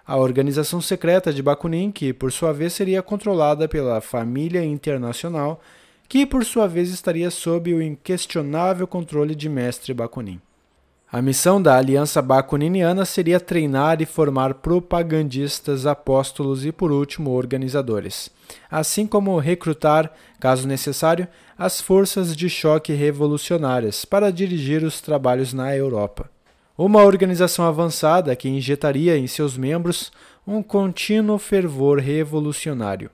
a 0.05 0.16
organização 0.16 0.81
secreta 0.81 1.32
de 1.32 1.40
Bakunin, 1.40 1.93
que 1.93 2.12
por 2.12 2.32
sua 2.32 2.53
vez 2.53 2.73
seria 2.73 3.01
controlada 3.01 3.69
pela 3.69 4.01
Família 4.01 4.65
Internacional, 4.65 5.61
que 6.09 6.27
por 6.27 6.44
sua 6.44 6.66
vez 6.66 6.90
estaria 6.90 7.31
sob 7.31 7.73
o 7.73 7.81
inquestionável 7.81 8.89
controle 8.89 9.35
de 9.36 9.48
Mestre 9.48 9.94
Bakunin. 9.94 10.40
A 11.11 11.23
missão 11.23 11.62
da 11.62 11.77
Aliança 11.77 12.20
Bakuniniana 12.20 13.05
seria 13.05 13.39
treinar 13.39 14.03
e 14.03 14.05
formar 14.05 14.55
propagandistas, 14.55 15.86
apóstolos 15.86 16.66
e, 16.66 16.73
por 16.73 16.90
último, 16.90 17.31
organizadores, 17.31 18.28
assim 18.69 19.07
como 19.07 19.39
recrutar, 19.39 20.12
caso 20.40 20.66
necessário, 20.66 21.28
as 21.59 21.81
forças 21.81 22.37
de 22.37 22.51
choque 22.51 22.93
revolucionárias 22.93 24.05
para 24.05 24.31
dirigir 24.31 24.85
os 24.85 25.01
trabalhos 25.01 25.55
na 25.55 25.74
Europa. 25.74 26.31
Uma 26.77 27.03
organização 27.03 27.66
avançada 27.66 28.37
que 28.37 28.49
injetaria 28.49 29.16
em 29.16 29.27
seus 29.27 29.57
membros 29.57 30.12
um 30.47 30.62
contínuo 30.62 31.39
fervor 31.39 31.99
revolucionário. 31.99 33.11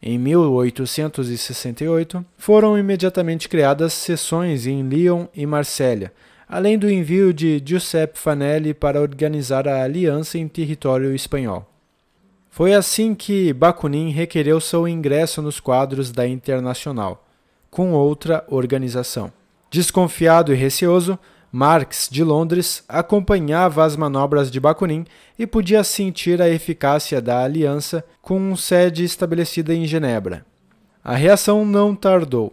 Em 0.00 0.16
1868, 0.18 2.24
foram 2.38 2.78
imediatamente 2.78 3.48
criadas 3.48 3.92
seções 3.92 4.64
em 4.66 4.88
Lyon 4.88 5.26
e 5.34 5.44
Marsella, 5.44 6.12
além 6.48 6.78
do 6.78 6.88
envio 6.90 7.34
de 7.34 7.62
Giuseppe 7.64 8.18
Fanelli 8.18 8.72
para 8.72 9.00
organizar 9.00 9.68
a 9.68 9.82
aliança 9.82 10.38
em 10.38 10.48
território 10.48 11.14
espanhol. 11.14 11.66
Foi 12.48 12.72
assim 12.72 13.14
que 13.14 13.52
Bakunin 13.52 14.08
requereu 14.10 14.60
seu 14.60 14.88
ingresso 14.88 15.42
nos 15.42 15.60
quadros 15.60 16.10
da 16.10 16.26
Internacional, 16.26 17.26
com 17.70 17.92
outra 17.92 18.44
organização. 18.48 19.32
Desconfiado 19.70 20.52
e 20.52 20.56
receoso, 20.56 21.18
Marx, 21.52 22.08
de 22.10 22.22
Londres, 22.22 22.84
acompanhava 22.88 23.84
as 23.84 23.96
manobras 23.96 24.50
de 24.50 24.60
Bakunin 24.60 25.04
e 25.38 25.46
podia 25.46 25.82
sentir 25.82 26.40
a 26.40 26.48
eficácia 26.48 27.20
da 27.20 27.42
aliança 27.42 28.04
com 28.22 28.54
sede 28.56 29.04
estabelecida 29.04 29.74
em 29.74 29.86
Genebra. 29.86 30.44
A 31.02 31.14
reação 31.14 31.64
não 31.64 31.94
tardou. 31.94 32.52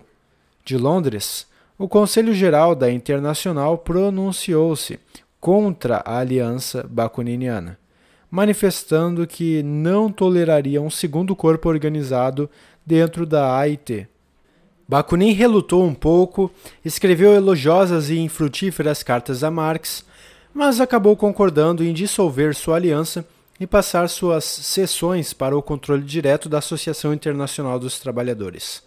De 0.63 0.77
Londres, 0.77 1.47
o 1.77 1.87
Conselho 1.87 2.33
Geral 2.33 2.73
da 2.73 2.91
Internacional 2.91 3.77
pronunciou-se 3.77 4.99
contra 5.39 5.97
a 6.03 6.17
aliança 6.17 6.85
bakuniniana, 6.89 7.77
manifestando 8.31 9.27
que 9.27 9.61
não 9.61 10.11
toleraria 10.11 10.81
um 10.81 10.89
segundo 10.89 11.35
corpo 11.35 11.69
organizado 11.69 12.49
dentro 12.85 13.25
da 13.25 13.55
AIT. 13.57 14.07
Bakunin 14.87 15.33
relutou 15.33 15.83
um 15.83 15.93
pouco, 15.93 16.49
escreveu 16.85 17.33
elogiosas 17.33 18.09
e 18.09 18.17
infrutíferas 18.19 19.03
cartas 19.03 19.43
a 19.43 19.51
Marx, 19.51 20.05
mas 20.53 20.79
acabou 20.79 21.17
concordando 21.17 21.83
em 21.83 21.93
dissolver 21.93 22.55
sua 22.55 22.77
aliança 22.77 23.27
e 23.59 23.67
passar 23.67 24.07
suas 24.07 24.45
sessões 24.45 25.33
para 25.33 25.57
o 25.57 25.61
controle 25.61 26.03
direto 26.03 26.47
da 26.47 26.59
Associação 26.59 27.13
Internacional 27.13 27.77
dos 27.77 27.99
Trabalhadores. 27.99 28.81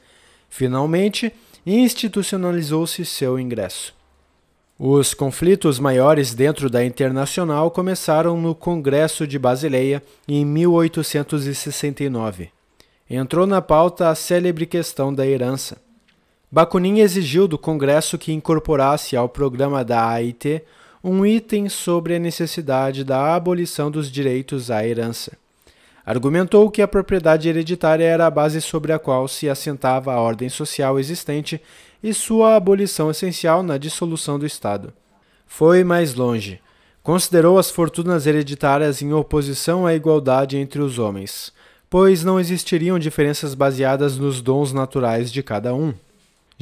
Finalmente, 0.48 1.31
institucionalizou-se 1.66 3.05
seu 3.05 3.39
ingresso. 3.39 3.94
Os 4.78 5.12
conflitos 5.12 5.78
maiores 5.78 6.32
dentro 6.32 6.70
da 6.70 6.82
Internacional 6.82 7.70
começaram 7.70 8.40
no 8.40 8.55
Congresso 8.55 9.27
de 9.27 9.39
Basileia 9.39 10.02
em 10.27 10.47
1869. 10.47 12.48
Entrou 13.10 13.47
na 13.47 13.60
pauta 13.60 14.09
a 14.09 14.14
célebre 14.14 14.64
questão 14.64 15.12
da 15.12 15.27
herança. 15.27 15.89
Bakunin 16.52 16.98
exigiu 16.98 17.47
do 17.47 17.56
Congresso 17.56 18.18
que 18.18 18.32
incorporasse 18.32 19.16
ao 19.16 19.28
programa 19.28 19.85
da 19.85 20.05
AIT 20.09 20.62
um 21.02 21.24
item 21.24 21.68
sobre 21.68 22.16
a 22.16 22.18
necessidade 22.18 23.05
da 23.05 23.36
abolição 23.36 23.89
dos 23.89 24.10
direitos 24.10 24.68
à 24.68 24.85
herança. 24.85 25.39
Argumentou 26.05 26.68
que 26.68 26.82
a 26.82 26.89
propriedade 26.89 27.48
hereditária 27.48 28.05
era 28.05 28.27
a 28.27 28.31
base 28.31 28.60
sobre 28.60 28.93
a 28.93 28.98
qual 28.98 29.28
se 29.28 29.48
assentava 29.48 30.12
a 30.12 30.20
ordem 30.20 30.48
social 30.48 30.98
existente 30.98 31.60
e 32.02 32.12
sua 32.12 32.56
abolição 32.56 33.12
essencial 33.12 33.62
na 33.62 33.78
dissolução 33.78 34.36
do 34.36 34.44
Estado. 34.44 34.93
Foi 35.47 35.85
mais 35.85 36.14
longe. 36.14 36.60
Considerou 37.01 37.60
as 37.60 37.70
fortunas 37.70 38.27
hereditárias 38.27 39.01
em 39.01 39.12
oposição 39.12 39.86
à 39.86 39.94
igualdade 39.94 40.56
entre 40.56 40.81
os 40.81 40.98
homens, 40.98 41.52
pois 41.89 42.24
não 42.24 42.40
existiriam 42.40 42.98
diferenças 42.98 43.55
baseadas 43.55 44.16
nos 44.16 44.40
dons 44.40 44.72
naturais 44.72 45.31
de 45.31 45.44
cada 45.44 45.72
um. 45.72 45.94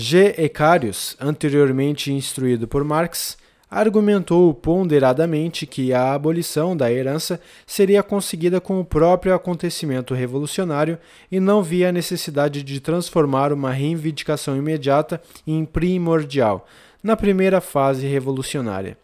G. 0.01 0.33
Ecarius, 0.39 1.17
anteriormente 1.19 2.13
instruído 2.13 2.69
por 2.69 2.85
Marx, 2.85 3.37
argumentou 3.69 4.55
ponderadamente 4.55 5.67
que 5.67 5.93
a 5.93 6.15
abolição 6.15 6.77
da 6.77 6.93
herança 6.93 7.41
seria 7.67 8.01
conseguida 8.01 8.61
com 8.61 8.79
o 8.79 8.85
próprio 8.85 9.35
acontecimento 9.35 10.15
revolucionário 10.15 11.01
e 11.33 11.41
não 11.41 11.65
via 11.65 11.89
a 11.89 11.93
necessidade 11.93 12.63
de 12.63 12.79
transformar 12.79 13.53
uma 13.53 13.73
reivindicação 13.73 14.57
imediata 14.57 15.21
em 15.45 15.65
primordial 15.65 16.65
na 17.03 17.17
primeira 17.17 17.61
fase 17.61 18.07
revolucionária. 18.07 18.97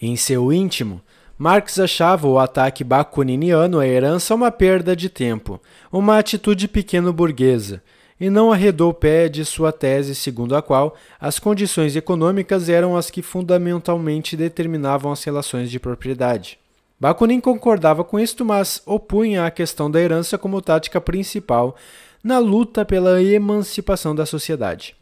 Em 0.00 0.16
seu 0.16 0.52
íntimo, 0.52 1.00
Marx 1.38 1.78
achava 1.78 2.26
o 2.26 2.40
ataque 2.40 2.82
bakuniniano 2.82 3.78
à 3.78 3.86
herança 3.86 4.34
uma 4.34 4.50
perda 4.50 4.96
de 4.96 5.08
tempo, 5.08 5.62
uma 5.92 6.18
atitude 6.18 6.66
pequeno-burguesa, 6.66 7.80
e 8.22 8.30
não 8.30 8.52
arredou 8.52 8.94
pé 8.94 9.28
de 9.28 9.44
sua 9.44 9.72
tese 9.72 10.14
segundo 10.14 10.54
a 10.54 10.62
qual 10.62 10.94
as 11.20 11.40
condições 11.40 11.96
econômicas 11.96 12.68
eram 12.68 12.96
as 12.96 13.10
que 13.10 13.20
fundamentalmente 13.20 14.36
determinavam 14.36 15.10
as 15.10 15.24
relações 15.24 15.68
de 15.68 15.80
propriedade. 15.80 16.56
Bakunin 17.00 17.40
concordava 17.40 18.04
com 18.04 18.20
isto, 18.20 18.44
mas 18.44 18.80
opunha 18.86 19.44
a 19.44 19.50
questão 19.50 19.90
da 19.90 20.00
herança 20.00 20.38
como 20.38 20.62
tática 20.62 21.00
principal 21.00 21.74
na 22.22 22.38
luta 22.38 22.84
pela 22.84 23.20
emancipação 23.20 24.14
da 24.14 24.24
sociedade. 24.24 24.94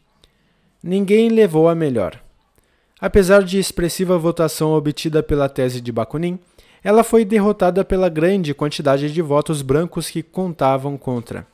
Ninguém 0.81 1.29
levou 1.29 1.69
a 1.69 1.75
melhor. 1.75 2.19
Apesar 2.99 3.43
de 3.43 3.59
expressiva 3.59 4.17
votação 4.17 4.71
obtida 4.71 5.21
pela 5.21 5.47
tese 5.47 5.79
de 5.79 5.91
Bakunin, 5.91 6.39
ela 6.83 7.03
foi 7.03 7.23
derrotada 7.23 7.85
pela 7.85 8.09
grande 8.09 8.55
quantidade 8.55 9.13
de 9.13 9.21
votos 9.21 9.61
brancos 9.61 10.09
que 10.09 10.23
contavam 10.23 10.97
contra. 10.97 11.45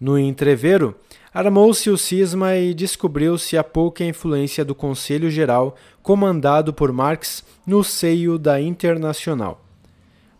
No 0.00 0.18
entrevero, 0.18 0.94
armou-se 1.34 1.90
o 1.90 1.98
cisma 1.98 2.56
e 2.56 2.72
descobriu-se 2.72 3.56
a 3.56 3.64
pouca 3.64 4.04
influência 4.04 4.64
do 4.64 4.74
Conselho 4.74 5.30
Geral, 5.30 5.74
comandado 6.02 6.72
por 6.72 6.92
Marx, 6.92 7.44
no 7.66 7.82
seio 7.82 8.38
da 8.38 8.60
Internacional. 8.60 9.64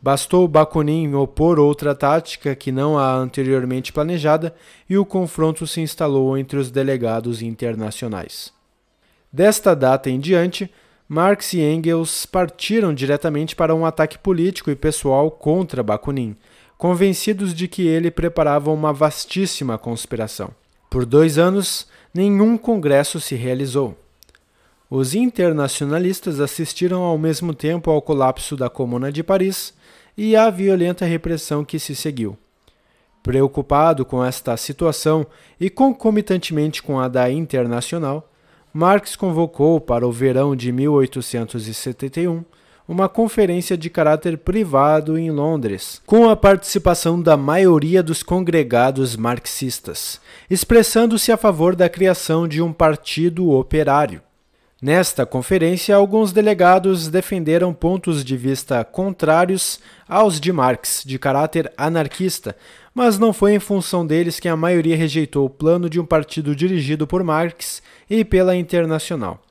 Bastou 0.00 0.46
Bakunin 0.46 1.12
opor 1.14 1.58
outra 1.58 1.92
tática 1.92 2.54
que 2.54 2.70
não 2.70 2.96
a 2.96 3.12
anteriormente 3.16 3.92
planejada 3.92 4.54
e 4.88 4.96
o 4.96 5.04
confronto 5.04 5.66
se 5.66 5.80
instalou 5.80 6.38
entre 6.38 6.56
os 6.56 6.70
delegados 6.70 7.42
internacionais. 7.42 8.52
Desta 9.32 9.74
data 9.74 10.08
em 10.08 10.20
diante, 10.20 10.70
Marx 11.08 11.52
e 11.52 11.60
Engels 11.60 12.26
partiram 12.26 12.94
diretamente 12.94 13.56
para 13.56 13.74
um 13.74 13.84
ataque 13.84 14.18
político 14.18 14.70
e 14.70 14.76
pessoal 14.76 15.30
contra 15.32 15.82
Bakunin, 15.82 16.36
convencidos 16.78 17.52
de 17.52 17.66
que 17.66 17.86
ele 17.86 18.08
preparava 18.08 18.70
uma 18.70 18.92
vastíssima 18.92 19.76
conspiração. 19.76 20.50
Por 20.88 21.04
dois 21.04 21.36
anos, 21.36 21.88
nenhum 22.14 22.56
congresso 22.56 23.20
se 23.20 23.34
realizou. 23.34 23.98
Os 24.88 25.14
internacionalistas 25.14 26.40
assistiram 26.40 27.02
ao 27.02 27.18
mesmo 27.18 27.52
tempo 27.52 27.90
ao 27.90 28.00
colapso 28.00 28.56
da 28.56 28.70
Comuna 28.70 29.12
de 29.12 29.22
Paris 29.24 29.74
e 30.16 30.34
à 30.36 30.48
violenta 30.48 31.04
repressão 31.04 31.64
que 31.64 31.78
se 31.78 31.94
seguiu. 31.94 32.38
Preocupado 33.22 34.06
com 34.06 34.24
esta 34.24 34.56
situação 34.56 35.26
e 35.60 35.68
concomitantemente 35.68 36.82
com 36.82 36.98
a 36.98 37.08
da 37.08 37.30
Internacional, 37.30 38.30
Marx 38.72 39.16
convocou 39.16 39.80
para 39.80 40.06
o 40.06 40.12
verão 40.12 40.54
de 40.54 40.70
1871 40.70 42.44
uma 42.88 43.06
conferência 43.06 43.76
de 43.76 43.90
caráter 43.90 44.38
privado 44.38 45.18
em 45.18 45.30
Londres, 45.30 46.00
com 46.06 46.30
a 46.30 46.34
participação 46.34 47.20
da 47.20 47.36
maioria 47.36 48.02
dos 48.02 48.22
congregados 48.22 49.14
marxistas, 49.14 50.18
expressando-se 50.48 51.30
a 51.30 51.36
favor 51.36 51.76
da 51.76 51.86
criação 51.86 52.48
de 52.48 52.62
um 52.62 52.72
partido 52.72 53.50
operário. 53.50 54.22
Nesta 54.80 55.26
conferência, 55.26 55.94
alguns 55.94 56.32
delegados 56.32 57.08
defenderam 57.08 57.74
pontos 57.74 58.24
de 58.24 58.36
vista 58.36 58.82
contrários 58.84 59.80
aos 60.08 60.40
de 60.40 60.50
Marx, 60.50 61.02
de 61.04 61.18
caráter 61.18 61.70
anarquista, 61.76 62.56
mas 62.94 63.18
não 63.18 63.34
foi 63.34 63.54
em 63.54 63.60
função 63.60 64.06
deles 64.06 64.40
que 64.40 64.48
a 64.48 64.56
maioria 64.56 64.96
rejeitou 64.96 65.44
o 65.44 65.50
plano 65.50 65.90
de 65.90 66.00
um 66.00 66.06
partido 66.06 66.56
dirigido 66.56 67.06
por 67.06 67.22
Marx 67.22 67.82
e 68.08 68.24
pela 68.24 68.56
Internacional. 68.56 69.42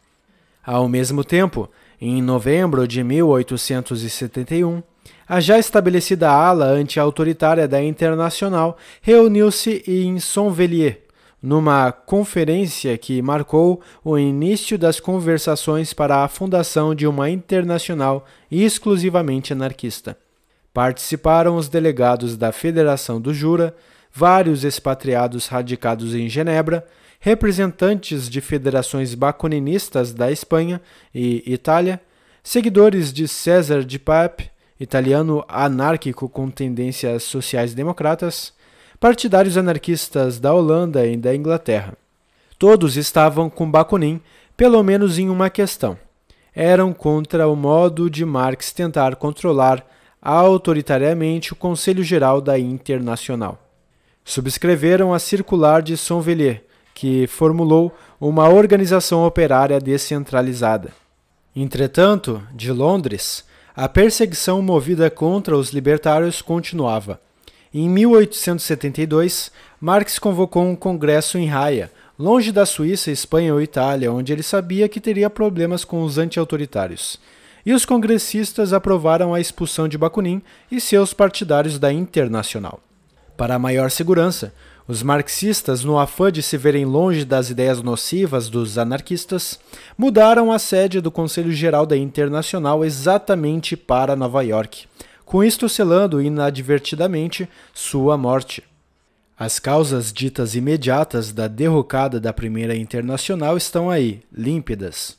Ao 0.65 0.87
mesmo 0.89 1.23
tempo, 1.23 1.69
em 1.99 2.21
novembro 2.21 2.87
de 2.87 3.03
1871, 3.03 4.83
a 5.27 5.39
já 5.39 5.57
estabelecida 5.57 6.29
ala 6.29 6.65
anti-autoritária 6.65 7.67
da 7.67 7.83
Internacional 7.83 8.77
reuniu-se 9.01 9.83
em 9.87 10.19
Sonvelier, 10.19 11.01
numa 11.41 11.91
conferência 11.91 12.97
que 12.97 13.21
marcou 13.21 13.81
o 14.03 14.17
início 14.17 14.77
das 14.77 14.99
conversações 14.99 15.93
para 15.93 16.23
a 16.23 16.27
fundação 16.27 16.95
de 16.95 17.05
uma 17.05 17.29
internacional 17.29 18.25
exclusivamente 18.49 19.51
anarquista. 19.51 20.17
Participaram 20.73 21.55
os 21.55 21.67
delegados 21.67 22.37
da 22.37 22.51
Federação 22.51 23.19
do 23.19 23.33
Jura, 23.33 23.75
vários 24.13 24.63
expatriados 24.63 25.47
radicados 25.47 26.15
em 26.15 26.29
Genebra, 26.29 26.85
representantes 27.19 28.29
de 28.29 28.41
federações 28.41 29.15
baconinistas 29.15 30.13
da 30.13 30.31
Espanha 30.31 30.81
e 31.13 31.43
Itália, 31.45 32.01
Seguidores 32.43 33.11
de 33.11 33.27
César 33.27 33.83
de 33.83 33.99
Pape, 33.99 34.49
italiano 34.79 35.43
anárquico 35.47 36.29
com 36.29 36.49
tendências 36.49 37.23
sociais-democratas, 37.23 38.53
partidários 38.99 39.57
anarquistas 39.57 40.39
da 40.39 40.53
Holanda 40.53 41.05
e 41.05 41.17
da 41.17 41.35
Inglaterra. 41.35 41.93
Todos 42.57 42.95
estavam 42.95 43.49
com 43.49 43.69
Bakunin, 43.69 44.21
pelo 44.55 44.81
menos 44.81 45.19
em 45.19 45.29
uma 45.29 45.49
questão. 45.49 45.97
Eram 46.55 46.93
contra 46.93 47.47
o 47.47 47.55
modo 47.55 48.09
de 48.09 48.25
Marx 48.25 48.71
tentar 48.71 49.15
controlar 49.15 49.85
autoritariamente 50.21 51.53
o 51.53 51.55
Conselho 51.55 52.03
Geral 52.03 52.41
da 52.41 52.57
Internacional. 52.57 53.61
Subscreveram 54.25 55.13
a 55.13 55.19
circular 55.19 55.81
de 55.81 55.95
Sonvelier, 55.95 56.63
que 56.97 57.27
formulou 57.27 57.95
uma 58.19 58.49
organização 58.49 59.23
operária 59.23 59.79
descentralizada. 59.79 60.91
Entretanto, 61.55 62.41
de 62.55 62.71
Londres, 62.71 63.45
a 63.75 63.87
perseguição 63.87 64.63
movida 64.63 65.07
contra 65.11 65.55
os 65.55 65.69
libertários 65.69 66.41
continuava. 66.41 67.21
Em 67.71 67.87
1872, 67.87 69.51
Marx 69.79 70.17
convocou 70.17 70.63
um 70.63 70.75
congresso 70.75 71.37
em 71.37 71.51
Haia, 71.51 71.91
longe 72.17 72.51
da 72.51 72.65
Suíça, 72.65 73.11
Espanha 73.11 73.53
ou 73.53 73.61
Itália, 73.61 74.11
onde 74.11 74.33
ele 74.33 74.41
sabia 74.41 74.89
que 74.89 74.99
teria 74.99 75.29
problemas 75.29 75.85
com 75.85 76.01
os 76.01 76.17
anti-autoritários. 76.17 77.19
E 77.63 77.73
os 77.73 77.85
congressistas 77.85 78.73
aprovaram 78.73 79.35
a 79.35 79.39
expulsão 79.39 79.87
de 79.87 79.99
Bakunin 79.99 80.41
e 80.71 80.81
seus 80.81 81.13
partidários 81.13 81.77
da 81.77 81.93
Internacional. 81.93 82.79
Para 83.37 83.59
maior 83.59 83.91
segurança, 83.91 84.51
os 84.87 85.03
marxistas, 85.03 85.83
no 85.83 85.99
afã 85.99 86.31
de 86.31 86.41
se 86.41 86.55
verem 86.55 86.85
longe 86.85 87.25
das 87.25 87.49
ideias 87.49 87.81
nocivas 87.81 88.49
dos 88.49 88.77
anarquistas, 88.77 89.59
mudaram 89.97 90.51
a 90.51 90.57
sede 90.57 91.01
do 91.01 91.11
Conselho 91.11 91.51
Geral 91.51 91.85
da 91.85 91.97
Internacional 91.97 92.85
exatamente 92.85 93.75
para 93.75 94.15
Nova 94.15 94.41
York, 94.43 94.85
com 95.25 95.43
isto 95.43 95.67
selando 95.67 96.21
inadvertidamente 96.21 97.49
sua 97.73 98.17
morte. 98.17 98.63
As 99.37 99.59
causas 99.59 100.13
ditas 100.13 100.55
imediatas 100.55 101.33
da 101.33 101.47
derrocada 101.47 102.19
da 102.19 102.31
Primeira 102.31 102.75
Internacional 102.75 103.57
estão 103.57 103.89
aí, 103.89 104.21
límpidas. 104.31 105.17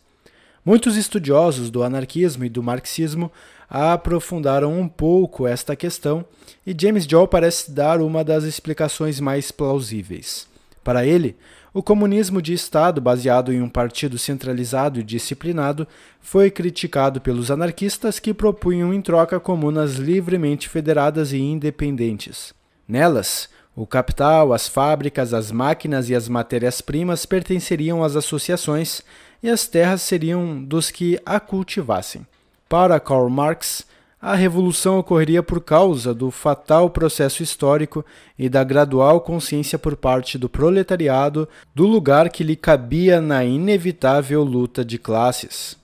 Muitos 0.64 0.96
estudiosos 0.96 1.70
do 1.70 1.82
anarquismo 1.82 2.44
e 2.44 2.48
do 2.48 2.62
marxismo 2.62 3.30
aprofundaram 3.68 4.78
um 4.78 4.88
pouco 4.88 5.46
esta 5.46 5.76
questão 5.76 6.24
e 6.66 6.74
James 6.78 7.04
Joel 7.04 7.28
parece 7.28 7.70
dar 7.70 8.00
uma 8.00 8.24
das 8.24 8.44
explicações 8.44 9.20
mais 9.20 9.50
plausíveis. 9.50 10.48
Para 10.82 11.04
ele, 11.04 11.36
o 11.74 11.82
comunismo 11.82 12.40
de 12.40 12.54
Estado, 12.54 13.00
baseado 13.00 13.52
em 13.52 13.60
um 13.60 13.68
partido 13.68 14.16
centralizado 14.16 14.98
e 14.98 15.02
disciplinado, 15.02 15.86
foi 16.20 16.50
criticado 16.50 17.20
pelos 17.20 17.50
anarquistas 17.50 18.18
que 18.18 18.32
propunham 18.32 18.92
em 18.94 19.02
troca 19.02 19.38
comunas 19.38 19.96
livremente 19.96 20.68
federadas 20.68 21.32
e 21.32 21.38
independentes. 21.38 22.54
Nelas, 22.88 23.50
o 23.76 23.86
capital, 23.86 24.52
as 24.52 24.66
fábricas, 24.66 25.34
as 25.34 25.52
máquinas 25.52 26.08
e 26.08 26.14
as 26.14 26.26
matérias-primas 26.26 27.26
pertenceriam 27.26 28.02
às 28.02 28.16
associações 28.16 29.02
e 29.42 29.48
as 29.48 29.66
terras 29.66 30.02
seriam 30.02 30.64
dos 30.64 30.90
que 30.90 31.20
a 31.24 31.38
cultivassem. 31.38 32.26
Para 32.68 33.00
Karl 33.00 33.30
Marx, 33.30 33.86
a 34.20 34.34
revolução 34.34 34.98
ocorreria 34.98 35.42
por 35.42 35.60
causa 35.60 36.12
do 36.12 36.30
fatal 36.30 36.90
processo 36.90 37.42
histórico 37.42 38.04
e 38.38 38.48
da 38.48 38.62
gradual 38.62 39.22
consciência 39.22 39.78
por 39.78 39.96
parte 39.96 40.36
do 40.36 40.50
proletariado 40.50 41.48
do 41.74 41.86
lugar 41.86 42.28
que 42.28 42.44
lhe 42.44 42.56
cabia 42.56 43.22
na 43.22 43.42
inevitável 43.44 44.42
luta 44.42 44.84
de 44.84 44.98
classes. 44.98 45.78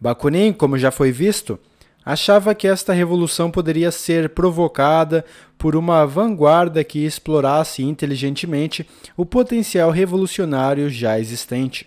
Bakunin, 0.00 0.52
como 0.52 0.78
já 0.78 0.90
foi 0.90 1.12
visto, 1.12 1.58
achava 2.04 2.54
que 2.54 2.68
esta 2.68 2.92
revolução 2.92 3.50
poderia 3.50 3.90
ser 3.90 4.30
provocada 4.30 5.24
por 5.58 5.76
uma 5.76 6.06
vanguarda 6.06 6.82
que 6.84 7.04
explorasse 7.04 7.82
inteligentemente 7.82 8.88
o 9.16 9.26
potencial 9.26 9.90
revolucionário 9.90 10.88
já 10.88 11.18
existente. 11.18 11.86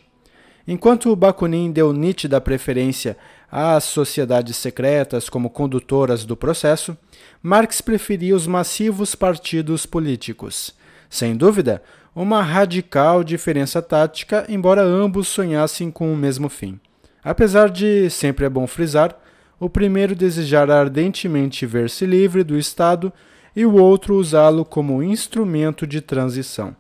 Enquanto 0.68 1.16
Bakunin 1.16 1.72
deu 1.72 1.94
nítida 1.94 2.42
preferência 2.42 3.16
às 3.52 3.86
sociedades 3.86 4.56
secretas 4.58 5.30
como 5.30 5.50
condutoras 5.50 6.26
do 6.26 6.36
processo, 6.36 6.98
Marx 7.42 7.82
preferia 7.82 8.36
os 8.36 8.46
massivos 8.48 9.16
partidos 9.16 9.86
políticos. 9.86 10.76
Sem 11.10 11.36
dúvida, 11.36 11.82
uma 12.16 12.42
radical 12.42 13.24
diferença 13.24 13.82
tática, 13.82 14.46
embora 14.50 14.82
ambos 14.82 15.28
sonhassem 15.28 15.90
com 15.92 16.12
o 16.12 16.18
mesmo 16.18 16.50
fim. 16.50 16.80
Apesar 17.24 17.70
de, 17.70 18.10
sempre 18.10 18.46
é 18.46 18.50
bom 18.50 18.68
frisar, 18.68 19.18
o 19.60 19.70
primeiro 19.70 20.16
desejar 20.16 20.70
ardentemente 20.70 21.66
ver-se 21.66 22.06
livre 22.06 22.44
do 22.44 22.58
Estado 22.58 23.12
e 23.56 23.66
o 23.66 23.76
outro 23.76 24.16
usá-lo 24.16 24.64
como 24.64 25.02
instrumento 25.02 25.88
de 25.88 26.00
transição. 26.00 26.76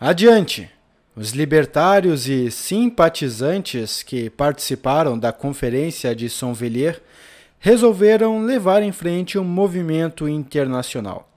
Adiante! 0.00 0.70
Os 1.14 1.32
libertários 1.32 2.26
e 2.26 2.50
simpatizantes 2.50 4.02
que 4.02 4.30
participaram 4.30 5.18
da 5.18 5.30
Conferência 5.30 6.16
de 6.16 6.30
Sonvelier 6.30 7.02
resolveram 7.58 8.42
levar 8.42 8.82
em 8.82 8.92
frente 8.92 9.38
um 9.38 9.44
movimento 9.44 10.26
internacional. 10.26 11.28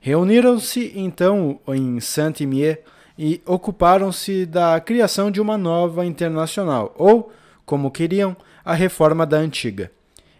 Reuniram-se 0.00 0.92
então 0.96 1.60
em 1.68 2.00
Saint-Imier 2.00 2.82
e 3.18 3.42
ocuparam-se 3.44 4.46
da 4.46 4.80
criação 4.80 5.30
de 5.30 5.42
uma 5.42 5.58
nova 5.58 6.06
internacional, 6.06 6.94
ou, 6.96 7.30
como 7.66 7.90
queriam, 7.90 8.34
a 8.64 8.72
reforma 8.72 9.26
da 9.26 9.36
antiga. 9.36 9.90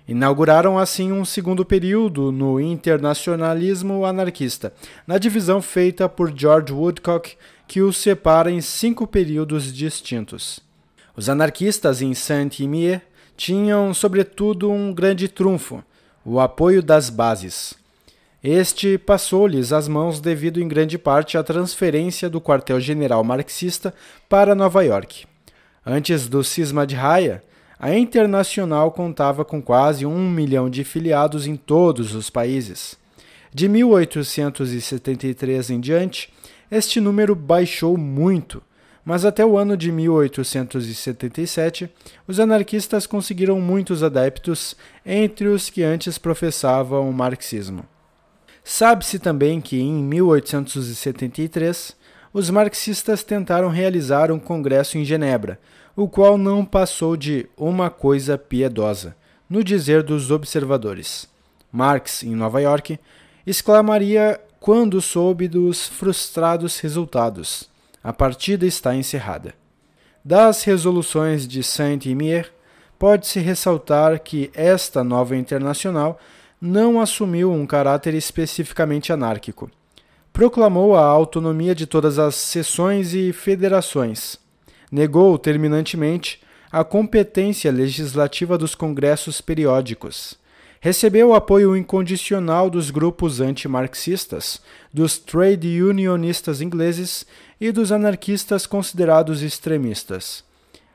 Inauguraram 0.08 0.78
assim 0.78 1.12
um 1.12 1.26
segundo 1.26 1.62
período 1.62 2.32
no 2.32 2.58
internacionalismo 2.58 4.06
anarquista, 4.06 4.72
na 5.06 5.18
divisão 5.18 5.60
feita 5.60 6.08
por 6.08 6.32
George 6.34 6.72
Woodcock 6.72 7.36
que 7.68 7.82
os 7.82 7.98
separa 7.98 8.50
em 8.50 8.62
cinco 8.62 9.06
períodos 9.06 9.72
distintos. 9.72 10.58
Os 11.14 11.28
anarquistas 11.28 12.00
em 12.00 12.14
Saint-Imier 12.14 13.02
tinham, 13.36 13.92
sobretudo, 13.92 14.70
um 14.70 14.92
grande 14.92 15.28
trunfo: 15.28 15.84
o 16.24 16.40
apoio 16.40 16.82
das 16.82 17.10
bases. 17.10 17.74
Este 18.42 18.96
passou-lhes 18.96 19.72
as 19.72 19.86
mãos 19.86 20.20
devido 20.20 20.60
em 20.60 20.68
grande 20.68 20.96
parte 20.96 21.36
à 21.36 21.42
transferência 21.42 22.30
do 22.30 22.40
quartel-general 22.40 23.22
marxista 23.22 23.92
para 24.28 24.54
Nova 24.54 24.82
York. 24.82 25.26
Antes 25.84 26.28
do 26.28 26.42
cisma 26.42 26.86
de 26.86 26.94
Raia, 26.94 27.42
a 27.78 27.94
Internacional 27.94 28.90
contava 28.92 29.44
com 29.44 29.60
quase 29.60 30.06
um 30.06 30.30
milhão 30.30 30.70
de 30.70 30.84
filiados 30.84 31.46
em 31.46 31.56
todos 31.56 32.14
os 32.14 32.30
países. 32.30 32.96
De 33.52 33.68
1873 33.68 35.70
em 35.70 35.80
diante, 35.80 36.32
este 36.70 37.00
número 37.00 37.34
baixou 37.34 37.96
muito, 37.96 38.62
mas 39.04 39.24
até 39.24 39.44
o 39.44 39.56
ano 39.56 39.76
de 39.76 39.90
1877, 39.90 41.90
os 42.26 42.38
anarquistas 42.38 43.06
conseguiram 43.06 43.60
muitos 43.60 44.02
adeptos 44.02 44.76
entre 45.04 45.48
os 45.48 45.70
que 45.70 45.82
antes 45.82 46.18
professavam 46.18 47.08
o 47.08 47.12
marxismo. 47.12 47.84
Sabe-se 48.62 49.18
também 49.18 49.62
que 49.62 49.80
em 49.80 50.04
1873, 50.04 51.96
os 52.34 52.50
marxistas 52.50 53.24
tentaram 53.24 53.70
realizar 53.70 54.30
um 54.30 54.38
congresso 54.38 54.98
em 54.98 55.06
Genebra, 55.06 55.58
o 55.96 56.06
qual 56.06 56.36
não 56.36 56.62
passou 56.64 57.16
de 57.16 57.48
uma 57.56 57.88
coisa 57.88 58.36
piedosa, 58.36 59.16
no 59.48 59.64
dizer 59.64 60.02
dos 60.02 60.30
observadores. 60.30 61.26
Marx, 61.72 62.22
em 62.22 62.34
Nova 62.34 62.60
York, 62.60 63.00
exclamaria 63.46 64.38
quando 64.60 65.00
soube 65.00 65.48
dos 65.48 65.86
frustrados 65.86 66.78
resultados. 66.80 67.68
A 68.02 68.12
partida 68.12 68.66
está 68.66 68.94
encerrada. 68.94 69.54
Das 70.24 70.64
resoluções 70.64 71.46
de 71.46 71.62
Saint-Imier, 71.62 72.52
pode-se 72.98 73.38
ressaltar 73.38 74.18
que 74.20 74.50
esta 74.54 75.04
nova 75.04 75.36
internacional 75.36 76.18
não 76.60 77.00
assumiu 77.00 77.52
um 77.52 77.66
caráter 77.66 78.14
especificamente 78.14 79.12
anárquico. 79.12 79.70
Proclamou 80.32 80.96
a 80.96 81.04
autonomia 81.04 81.74
de 81.74 81.86
todas 81.86 82.18
as 82.18 82.34
seções 82.34 83.14
e 83.14 83.32
federações. 83.32 84.38
Negou 84.90 85.38
terminantemente 85.38 86.42
a 86.70 86.84
competência 86.84 87.70
legislativa 87.70 88.58
dos 88.58 88.74
congressos 88.74 89.40
periódicos 89.40 90.38
recebeu 90.80 91.28
o 91.28 91.34
apoio 91.34 91.76
incondicional 91.76 92.70
dos 92.70 92.90
grupos 92.90 93.40
antimarxistas, 93.40 94.60
dos 94.92 95.18
trade 95.18 95.82
unionistas 95.82 96.60
ingleses 96.60 97.26
e 97.60 97.72
dos 97.72 97.90
anarquistas 97.90 98.66
considerados 98.66 99.42
extremistas. 99.42 100.44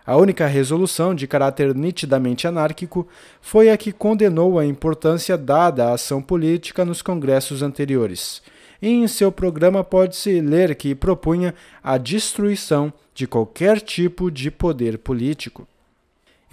A 0.06 0.18
única 0.18 0.46
resolução 0.48 1.16
de 1.16 1.28
caráter 1.28 1.74
nitidamente 1.74 2.46
anárquico 2.46 3.08
foi 3.42 3.70
a 3.70 3.78
que 3.78 3.94
condenou 3.94 4.60
a 4.60 4.66
importância 4.66 5.38
dada 5.38 5.86
à 5.88 5.94
ação 5.94 6.22
política 6.22 6.84
nos 6.84 7.02
congressos 7.02 7.62
anteriores. 7.62 8.42
E 8.82 8.90
em 8.90 9.08
seu 9.08 9.32
programa 9.32 9.82
pode-se 9.82 10.42
ler 10.42 10.76
que 10.76 10.94
propunha 10.94 11.56
a 11.82 11.98
destruição 11.98 12.92
de 13.16 13.26
qualquer 13.26 13.80
tipo 13.80 14.30
de 14.30 14.52
poder 14.52 14.98
político. 14.98 15.66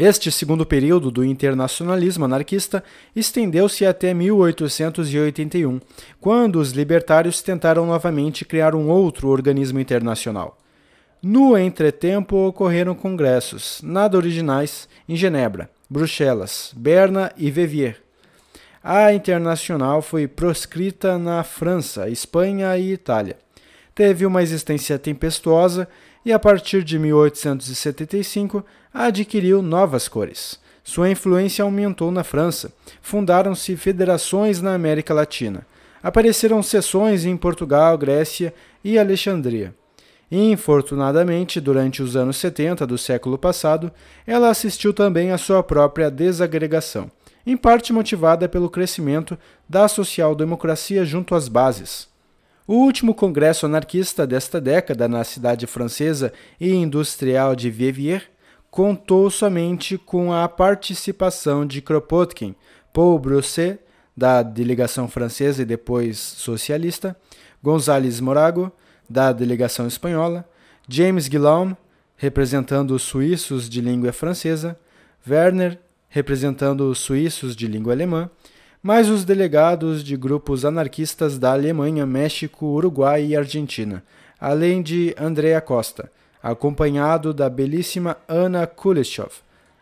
Este 0.02 0.32
segundo 0.32 0.64
período 0.64 1.10
do 1.10 1.22
internacionalismo 1.22 2.24
anarquista 2.24 2.82
estendeu-se 3.14 3.84
até 3.84 4.14
1881, 4.14 5.78
quando 6.18 6.56
os 6.56 6.70
libertários 6.70 7.42
tentaram 7.42 7.84
novamente 7.84 8.46
criar 8.46 8.74
um 8.74 8.88
outro 8.88 9.28
organismo 9.28 9.78
internacional. 9.78 10.56
No 11.22 11.54
entretempo 11.54 12.34
ocorreram 12.46 12.94
congressos, 12.94 13.82
nada 13.84 14.16
originais, 14.16 14.88
em 15.06 15.14
Genebra, 15.16 15.68
Bruxelas, 15.90 16.72
Berna 16.74 17.30
e 17.36 17.50
Verviers. 17.50 17.98
A 18.82 19.12
internacional 19.12 20.00
foi 20.00 20.26
proscrita 20.26 21.18
na 21.18 21.44
França, 21.44 22.08
Espanha 22.08 22.74
e 22.78 22.90
Itália. 22.90 23.36
Teve 23.94 24.24
uma 24.24 24.42
existência 24.42 24.98
tempestuosa 24.98 25.86
e, 26.24 26.32
a 26.32 26.38
partir 26.38 26.82
de 26.82 26.98
1875, 26.98 28.64
adquiriu 28.92 29.62
novas 29.62 30.08
cores. 30.08 30.58
Sua 30.82 31.10
influência 31.10 31.62
aumentou 31.62 32.10
na 32.10 32.24
França. 32.24 32.72
Fundaram-se 33.00 33.76
federações 33.76 34.60
na 34.60 34.74
América 34.74 35.14
Latina. 35.14 35.66
Apareceram 36.02 36.62
seções 36.62 37.24
em 37.24 37.36
Portugal, 37.36 37.96
Grécia 37.96 38.52
e 38.82 38.98
Alexandria. 38.98 39.74
Infortunadamente, 40.30 41.60
durante 41.60 42.02
os 42.02 42.16
anos 42.16 42.36
70 42.36 42.86
do 42.86 42.96
século 42.96 43.36
passado, 43.36 43.90
ela 44.26 44.48
assistiu 44.48 44.94
também 44.94 45.32
à 45.32 45.38
sua 45.38 45.62
própria 45.62 46.10
desagregação, 46.10 47.10
em 47.44 47.56
parte 47.56 47.92
motivada 47.92 48.48
pelo 48.48 48.70
crescimento 48.70 49.36
da 49.68 49.88
social-democracia 49.88 51.04
junto 51.04 51.34
às 51.34 51.48
bases. 51.48 52.08
O 52.66 52.74
último 52.74 53.12
congresso 53.12 53.66
anarquista 53.66 54.24
desta 54.24 54.60
década 54.60 55.08
na 55.08 55.24
cidade 55.24 55.66
francesa 55.66 56.32
e 56.60 56.72
industrial 56.72 57.56
de 57.56 57.68
Verviers 57.68 58.22
contou 58.70 59.30
somente 59.30 59.98
com 59.98 60.32
a 60.32 60.48
participação 60.48 61.66
de 61.66 61.82
Kropotkin, 61.82 62.54
Paul 62.92 63.18
Brousset, 63.18 63.78
da 64.16 64.42
delegação 64.42 65.08
francesa 65.08 65.62
e 65.62 65.64
depois 65.64 66.18
socialista, 66.18 67.16
González 67.62 68.20
Morago, 68.20 68.70
da 69.08 69.32
delegação 69.32 69.86
espanhola, 69.86 70.48
James 70.88 71.26
Guillaume, 71.26 71.76
representando 72.16 72.92
os 72.92 73.02
suíços 73.02 73.68
de 73.68 73.80
língua 73.80 74.12
francesa, 74.12 74.78
Werner, 75.28 75.78
representando 76.08 76.90
os 76.90 76.98
suíços 76.98 77.56
de 77.56 77.66
língua 77.66 77.92
alemã, 77.92 78.30
mais 78.82 79.08
os 79.08 79.24
delegados 79.24 80.02
de 80.02 80.16
grupos 80.16 80.64
anarquistas 80.64 81.38
da 81.38 81.52
Alemanha, 81.52 82.06
México, 82.06 82.66
Uruguai 82.66 83.26
e 83.26 83.36
Argentina, 83.36 84.02
além 84.38 84.82
de 84.82 85.14
Andrea 85.18 85.60
Costa, 85.60 86.10
acompanhado 86.42 87.32
da 87.34 87.48
belíssima 87.48 88.16
Anna 88.28 88.66
Kuleshov, 88.66 89.32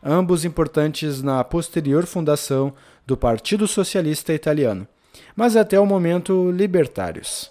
ambos 0.02 0.44
importantes 0.44 1.22
na 1.22 1.42
posterior 1.44 2.06
fundação 2.06 2.72
do 3.06 3.16
Partido 3.16 3.66
Socialista 3.66 4.32
Italiano, 4.32 4.86
mas 5.34 5.56
até 5.56 5.78
o 5.78 5.86
momento 5.86 6.50
libertários. 6.50 7.50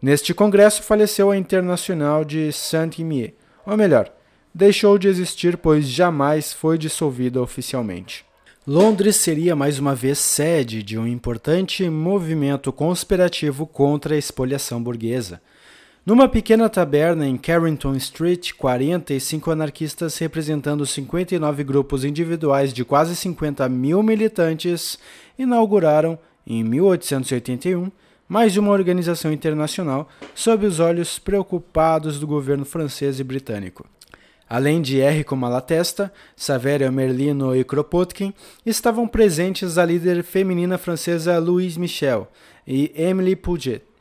Neste 0.00 0.34
congresso 0.34 0.82
faleceu 0.82 1.30
a 1.30 1.36
Internacional 1.36 2.24
de 2.24 2.52
Saint-Imier, 2.52 3.34
ou 3.64 3.76
melhor, 3.76 4.12
deixou 4.54 4.98
de 4.98 5.08
existir 5.08 5.56
pois 5.56 5.86
jamais 5.86 6.52
foi 6.52 6.76
dissolvida 6.76 7.40
oficialmente. 7.40 8.24
Londres 8.66 9.16
seria 9.16 9.56
mais 9.56 9.78
uma 9.80 9.94
vez 9.94 10.18
sede 10.18 10.84
de 10.84 10.96
um 10.96 11.06
importante 11.06 11.88
movimento 11.88 12.72
conspirativo 12.72 13.66
contra 13.66 14.14
a 14.14 14.18
expoliação 14.18 14.80
burguesa, 14.80 15.40
numa 16.04 16.28
pequena 16.28 16.68
taberna 16.68 17.26
em 17.26 17.36
Carrington 17.36 17.94
Street, 17.94 18.52
45 18.54 19.50
anarquistas 19.52 20.18
representando 20.18 20.84
59 20.84 21.62
grupos 21.62 22.04
individuais 22.04 22.72
de 22.72 22.84
quase 22.84 23.14
50 23.14 23.68
mil 23.68 24.02
militantes 24.02 24.98
inauguraram, 25.38 26.18
em 26.44 26.64
1881, 26.64 27.90
mais 28.28 28.56
uma 28.56 28.72
organização 28.72 29.32
internacional 29.32 30.08
sob 30.34 30.66
os 30.66 30.80
olhos 30.80 31.20
preocupados 31.20 32.18
do 32.18 32.26
governo 32.26 32.64
francês 32.64 33.20
e 33.20 33.24
britânico. 33.24 33.86
Além 34.48 34.82
de 34.82 34.98
Enrico 34.98 35.36
Malatesta, 35.36 36.12
Saverio 36.34 36.92
Merlino 36.92 37.54
e 37.54 37.62
Kropotkin, 37.62 38.34
estavam 38.66 39.06
presentes 39.06 39.78
a 39.78 39.84
líder 39.84 40.24
feminina 40.24 40.76
francesa 40.76 41.38
Louise 41.38 41.78
Michel 41.78 42.28
e 42.66 42.92
Emily 42.96 43.36
Puget. 43.36 43.91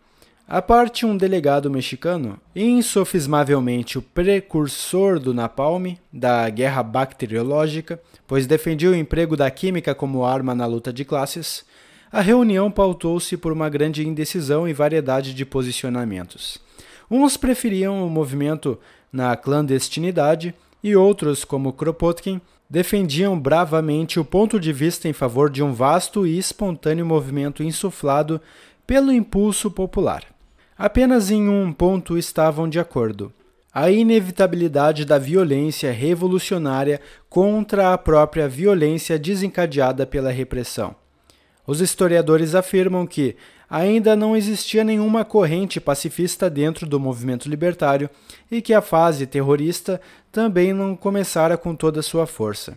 A 0.54 0.62
parte 0.62 1.06
um 1.06 1.16
delegado 1.16 1.72
mexicano, 1.72 2.38
insofismavelmente 2.54 3.98
o 3.98 4.02
precursor 4.02 5.18
do 5.18 5.34
napalm, 5.34 5.96
da 6.12 6.50
guerra 6.50 6.84
bacteriológica, 6.84 8.02
pois 8.28 8.46
defendia 8.46 8.90
o 8.90 8.96
emprego 8.96 9.38
da 9.38 9.50
química 9.50 9.96
como 9.96 10.26
arma 10.26 10.54
na 10.54 10.66
luta 10.66 10.92
de 10.92 11.06
classes, 11.06 11.64
a 12.12 12.20
reunião 12.20 12.70
pautou-se 12.70 13.38
por 13.38 13.54
uma 13.54 13.70
grande 13.70 14.06
indecisão 14.06 14.68
e 14.68 14.74
variedade 14.74 15.34
de 15.34 15.46
posicionamentos. 15.46 16.58
Uns 17.10 17.38
preferiam 17.38 18.06
o 18.06 18.10
movimento 18.10 18.78
na 19.10 19.38
clandestinidade 19.38 20.54
e 20.84 20.98
outros, 20.98 21.46
como 21.46 21.72
Kropotkin, 21.72 22.42
defendiam 22.70 23.40
bravamente 23.40 24.20
o 24.20 24.26
ponto 24.26 24.60
de 24.60 24.74
vista 24.74 25.08
em 25.08 25.14
favor 25.14 25.50
de 25.50 25.64
um 25.64 25.72
vasto 25.72 26.28
e 26.28 26.38
espontâneo 26.38 27.06
movimento 27.06 27.64
insuflado 27.64 28.42
pelo 28.86 29.14
impulso 29.14 29.72
popular. 29.72 30.26
Apenas 30.84 31.30
em 31.30 31.48
um 31.48 31.72
ponto 31.72 32.18
estavam 32.18 32.68
de 32.68 32.80
acordo: 32.80 33.32
a 33.72 33.92
inevitabilidade 33.92 35.06
da 35.06 35.20
violência 35.20 35.92
revolucionária 35.92 37.00
contra 37.30 37.94
a 37.94 37.98
própria 38.00 38.50
violência 38.50 39.20
desencadeada 39.20 40.08
pela 40.08 40.32
repressão. 40.32 40.96
Os 41.68 41.82
historiadores 41.82 42.56
afirmam 42.56 43.06
que 43.06 43.36
ainda 43.70 44.16
não 44.16 44.36
existia 44.36 44.84
nenhuma 44.84 45.24
corrente 45.24 45.80
pacifista 45.80 46.50
dentro 46.50 46.88
do 46.88 47.00
movimento 47.00 47.48
libertário 47.48 48.10
e 48.50 48.60
que 48.60 48.74
a 48.74 48.82
fase 48.82 49.28
terrorista 49.28 50.02
também 50.32 50.74
não 50.74 50.96
começara 50.96 51.58
com 51.58 51.76
toda 51.76 52.00
a 52.00 52.04
sua 52.04 52.26
força. 52.26 52.76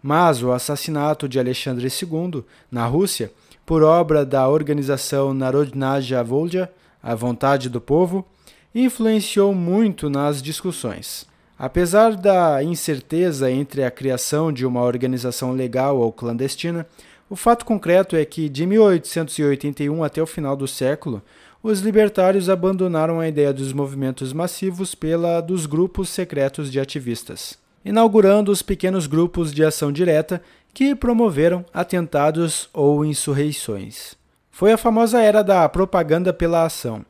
Mas 0.00 0.40
o 0.40 0.52
assassinato 0.52 1.28
de 1.28 1.40
Alexandre 1.40 1.88
II, 1.88 2.44
na 2.70 2.86
Rússia, 2.86 3.32
por 3.66 3.82
obra 3.82 4.24
da 4.24 4.48
organização 4.48 5.34
Narodnaya 5.34 6.22
Volja, 6.22 6.70
a 7.02 7.14
vontade 7.14 7.68
do 7.68 7.80
povo, 7.80 8.26
influenciou 8.74 9.54
muito 9.54 10.08
nas 10.08 10.42
discussões. 10.42 11.26
Apesar 11.58 12.16
da 12.16 12.62
incerteza 12.62 13.50
entre 13.50 13.84
a 13.84 13.90
criação 13.90 14.52
de 14.52 14.64
uma 14.64 14.82
organização 14.82 15.52
legal 15.52 15.98
ou 15.98 16.10
clandestina, 16.12 16.86
o 17.28 17.36
fato 17.36 17.64
concreto 17.64 18.16
é 18.16 18.24
que, 18.24 18.48
de 18.48 18.66
1881 18.66 20.02
até 20.02 20.22
o 20.22 20.26
final 20.26 20.56
do 20.56 20.66
século, 20.66 21.22
os 21.62 21.80
libertários 21.80 22.48
abandonaram 22.48 23.20
a 23.20 23.28
ideia 23.28 23.52
dos 23.52 23.72
movimentos 23.72 24.32
massivos 24.32 24.94
pela 24.94 25.40
dos 25.40 25.66
grupos 25.66 26.08
secretos 26.08 26.72
de 26.72 26.80
ativistas, 26.80 27.58
inaugurando 27.84 28.50
os 28.50 28.62
pequenos 28.62 29.06
grupos 29.06 29.52
de 29.52 29.62
ação 29.62 29.92
direta 29.92 30.42
que 30.72 30.94
promoveram 30.94 31.64
atentados 31.74 32.70
ou 32.72 33.04
insurreições. 33.04 34.19
Foi 34.60 34.72
a 34.72 34.76
famosa 34.76 35.22
era 35.22 35.42
da 35.42 35.66
propaganda 35.70 36.34
pela 36.34 36.66
ação. 36.66 37.02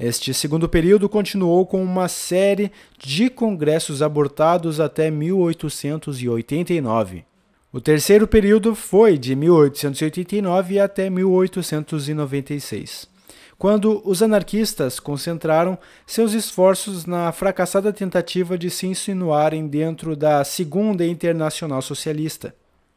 Este 0.00 0.32
segundo 0.32 0.66
período 0.66 1.10
continuou 1.10 1.66
com 1.66 1.82
uma 1.82 2.08
série 2.08 2.72
de 2.96 3.28
congressos 3.28 4.00
abortados 4.00 4.80
até 4.80 5.10
1889. 5.10 7.26
O 7.70 7.82
terceiro 7.82 8.26
período 8.26 8.74
foi 8.74 9.18
de 9.18 9.36
1889 9.36 10.80
até 10.80 11.10
1896, 11.10 13.06
quando 13.58 14.00
os 14.02 14.22
anarquistas 14.22 14.98
concentraram 14.98 15.76
seus 16.06 16.32
esforços 16.32 17.04
na 17.04 17.30
fracassada 17.30 17.92
tentativa 17.92 18.56
de 18.56 18.70
se 18.70 18.86
insinuarem 18.86 19.66
dentro 19.66 20.16
da 20.16 20.42
Segunda 20.44 21.04
Internacional 21.04 21.82
Socialista. 21.82 22.54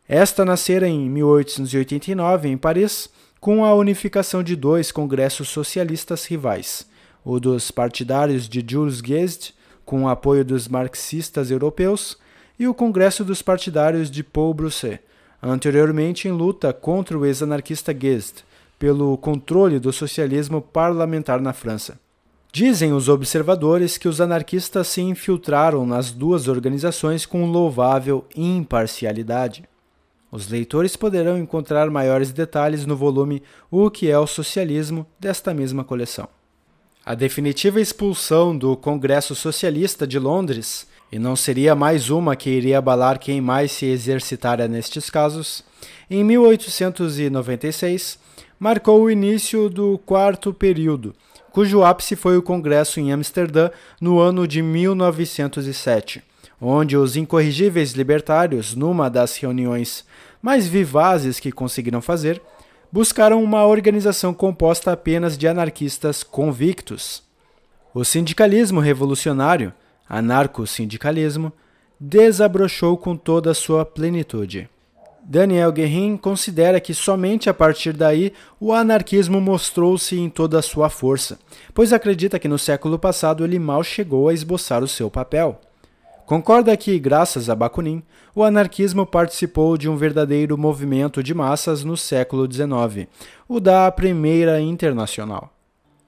Esta 0.07 0.45
nascera 0.45 0.87
em 0.87 1.09
1889 1.09 2.47
em 2.47 2.57
Paris 2.57 3.09
com 3.39 3.63
a 3.63 3.73
unificação 3.73 4.43
de 4.43 4.55
dois 4.55 4.91
congressos 4.91 5.49
socialistas 5.49 6.25
rivais, 6.25 6.85
o 7.23 7.39
dos 7.39 7.71
partidários 7.71 8.49
de 8.49 8.63
Jules 8.67 9.01
Guesde, 9.01 9.53
com 9.85 10.03
o 10.03 10.09
apoio 10.09 10.43
dos 10.43 10.67
marxistas 10.67 11.49
europeus, 11.49 12.17
e 12.59 12.67
o 12.67 12.73
Congresso 12.73 13.23
dos 13.23 13.41
Partidários 13.41 14.11
de 14.11 14.23
Paul 14.23 14.53
Brousset, 14.53 14.99
anteriormente 15.41 16.27
em 16.27 16.31
luta 16.31 16.73
contra 16.73 17.17
o 17.17 17.25
ex-anarquista 17.25 17.93
Guesde, 17.93 18.43
pelo 18.77 19.17
controle 19.17 19.79
do 19.79 19.93
socialismo 19.93 20.61
parlamentar 20.61 21.41
na 21.41 21.53
França. 21.53 21.97
Dizem 22.51 22.93
os 22.93 23.07
observadores 23.07 23.97
que 23.97 24.07
os 24.07 24.19
anarquistas 24.19 24.87
se 24.87 25.01
infiltraram 25.01 25.85
nas 25.85 26.11
duas 26.11 26.47
organizações 26.47 27.25
com 27.25 27.45
louvável 27.45 28.25
imparcialidade. 28.35 29.63
Os 30.31 30.47
leitores 30.47 30.95
poderão 30.95 31.37
encontrar 31.37 31.89
maiores 31.89 32.31
detalhes 32.31 32.85
no 32.85 32.95
volume 32.95 33.41
O 33.71 33.89
que 33.89 34.09
é 34.09 34.17
o 34.17 34.27
Socialismo 34.27 35.05
desta 35.19 35.53
mesma 35.53 35.83
coleção. 35.83 36.27
A 37.05 37.15
definitiva 37.15 37.81
expulsão 37.81 38.55
do 38.55 38.77
Congresso 38.77 39.33
Socialista 39.33 40.05
de 40.05 40.19
Londres 40.19 40.87
e 41.11 41.17
não 41.17 41.35
seria 41.35 41.73
mais 41.73 42.09
uma 42.09 42.35
que 42.35 42.49
iria 42.49 42.77
abalar 42.77 43.19
quem 43.19 43.41
mais 43.41 43.71
se 43.71 43.87
exercitara 43.87 44.67
nestes 44.67 45.09
casos, 45.09 45.63
em 46.09 46.23
1896 46.23 48.19
marcou 48.59 49.01
o 49.01 49.09
início 49.09 49.69
do 49.69 49.97
quarto 50.05 50.53
período, 50.53 51.15
cujo 51.51 51.83
ápice 51.83 52.15
foi 52.15 52.37
o 52.37 52.43
Congresso 52.43 52.99
em 52.99 53.11
Amsterdã 53.11 53.71
no 53.99 54.19
ano 54.19 54.47
de 54.47 54.61
1907, 54.61 56.21
onde 56.61 56.97
os 56.97 57.15
incorrigíveis 57.15 57.93
libertários, 57.93 58.75
numa 58.75 59.09
das 59.09 59.37
reuniões 59.37 60.05
mais 60.41 60.67
vivazes 60.67 61.39
que 61.39 61.51
conseguiram 61.51 62.01
fazer, 62.01 62.41
buscaram 62.91 63.43
uma 63.43 63.65
organização 63.65 64.33
composta 64.33 64.91
apenas 64.91 65.37
de 65.37 65.47
anarquistas 65.47 66.23
convictos. 66.23 67.23
O 67.93 68.03
sindicalismo 68.03 68.79
revolucionário, 68.79 69.73
anarco-sindicalismo, 70.07 71.51
desabrochou 71.99 72.97
com 72.97 73.15
toda 73.15 73.51
a 73.51 73.55
sua 73.55 73.85
plenitude. 73.85 74.69
Daniel 75.23 75.71
Guerin 75.71 76.17
considera 76.17 76.79
que 76.79 76.93
somente 76.93 77.49
a 77.49 77.53
partir 77.53 77.93
daí 77.93 78.33
o 78.59 78.73
anarquismo 78.73 79.39
mostrou-se 79.39 80.17
em 80.17 80.29
toda 80.29 80.57
a 80.57 80.61
sua 80.61 80.89
força, 80.89 81.37
pois 81.73 81.93
acredita 81.93 82.39
que 82.39 82.47
no 82.47 82.57
século 82.57 82.97
passado 82.97 83.43
ele 83.43 83.59
mal 83.59 83.83
chegou 83.83 84.29
a 84.29 84.33
esboçar 84.33 84.83
o 84.83 84.87
seu 84.87 85.09
papel. 85.09 85.59
Concorda 86.29 86.77
que, 86.77 86.99
graças 86.99 87.49
a 87.49 87.55
Bakunin, 87.55 88.03
o 88.35 88.43
anarquismo 88.43 89.03
participou 89.03 89.75
de 89.75 89.89
um 89.89 89.97
verdadeiro 89.97 90.55
movimento 90.55 91.23
de 91.23 91.33
massas 91.33 91.83
no 91.83 91.97
século 91.97 92.47
XIX, 92.47 93.07
o 93.47 93.59
da 93.59 93.91
Primeira 93.91 94.61
Internacional. 94.61 95.51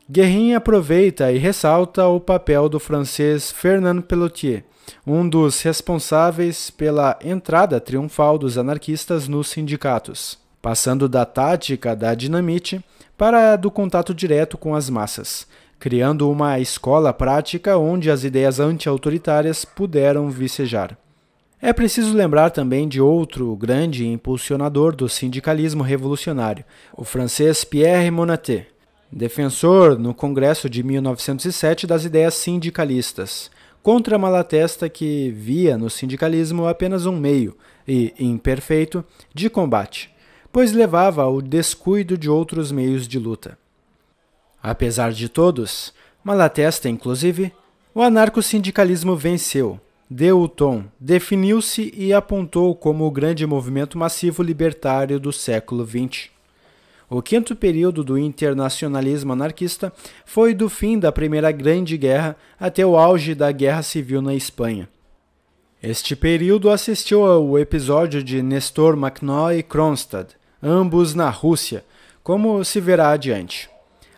Guerrin 0.08 0.54
aproveita 0.54 1.32
e 1.32 1.40
ressalta 1.40 2.06
o 2.06 2.20
papel 2.20 2.70
do 2.70 2.80
francês 2.80 3.50
Fernand 3.50 4.02
Pellotier, 4.02 4.64
um 5.08 5.28
dos 5.28 5.60
responsáveis 5.64 6.70
pela 6.70 7.18
entrada 7.26 7.80
triunfal 7.80 8.38
dos 8.38 8.60
anarquistas 8.60 9.28
nos 9.28 9.48
sindicatos, 9.48 10.38
passando 10.62 11.10
da 11.10 11.26
tática 11.26 11.96
da 11.96 12.14
dinamite 12.14 12.80
para 13.18 13.54
a 13.54 13.56
do 13.56 13.72
contato 13.72 14.14
direto 14.14 14.56
com 14.56 14.76
as 14.76 14.88
massas, 14.88 15.48
criando 15.82 16.30
uma 16.30 16.60
escola 16.60 17.12
prática 17.12 17.76
onde 17.76 18.12
as 18.12 18.24
ideias 18.24 18.60
anti-autoritárias 18.60 19.66
puderam 19.66 20.30
vicejar. 20.30 20.96
É 21.60 21.74
preciso 21.74 22.14
lembrar 22.14 22.52
também 22.52 22.88
de 22.88 23.02
outro 23.02 23.56
grande 23.56 24.08
impulsionador 24.08 24.96
do 24.96 25.10
sindicalismo 25.10 25.82
revolucionário, 25.82 26.64
o 26.96 27.04
francês 27.04 27.64
Pierre 27.64 28.12
Monatet, 28.12 28.68
defensor 29.12 29.98
no 29.98 30.14
Congresso 30.14 30.70
de 30.70 30.84
1907 30.84 31.88
das 31.88 32.06
ideias 32.06 32.36
sindicalistas, 32.36 33.50
contra 33.82 34.20
Malatesta 34.20 34.88
que 34.88 35.32
via 35.32 35.80
no 35.80 35.90
sindicalismo 35.90 36.68
apenas 36.68 37.08
um 37.08 37.18
meio, 37.18 37.58
e 37.88 38.14
imperfeito, 38.20 39.04
de 39.34 39.50
combate, 39.50 40.12
pois 40.52 40.74
levava 40.74 41.24
ao 41.24 41.42
descuido 41.42 42.20
de 42.20 42.30
outros 42.30 42.72
meios 42.72 43.08
de 43.08 43.18
luta. 43.18 43.58
Apesar 44.62 45.12
de 45.12 45.28
todos, 45.28 45.94
Malatesta 46.24 46.88
inclusive, 46.88 47.52
o 47.96 48.02
anarco-sindicalismo 48.02 49.16
venceu, 49.16 49.80
deu 50.08 50.40
o 50.40 50.48
tom, 50.48 50.84
definiu-se 51.00 51.92
e 51.98 52.14
apontou 52.14 52.76
como 52.76 53.06
o 53.06 53.12
grande 53.12 53.46
movimento 53.48 53.98
massivo 53.98 54.44
libertário 54.44 55.20
do 55.20 55.34
século 55.34 55.84
XX. 55.84 56.30
O 57.10 57.22
quinto 57.24 57.56
período 57.56 58.04
do 58.04 58.20
internacionalismo 58.20 59.34
anarquista 59.34 59.92
foi 60.26 60.54
do 60.54 60.70
fim 60.70 61.00
da 61.00 61.12
Primeira 61.12 61.52
Grande 61.52 61.98
Guerra 61.98 62.38
até 62.60 62.86
o 62.86 62.96
auge 62.96 63.34
da 63.34 63.52
Guerra 63.52 63.82
Civil 63.82 64.22
na 64.22 64.36
Espanha. 64.36 64.88
Este 65.82 66.16
período 66.16 66.70
assistiu 66.70 67.26
ao 67.26 67.58
episódio 67.58 68.24
de 68.24 68.44
Nestor 68.44 68.96
Makhno 68.96 69.52
e 69.52 69.64
Kronstadt, 69.64 70.36
ambos 70.62 71.16
na 71.16 71.32
Rússia, 71.32 71.84
como 72.24 72.64
se 72.64 72.80
verá 72.80 73.10
adiante. 73.10 73.71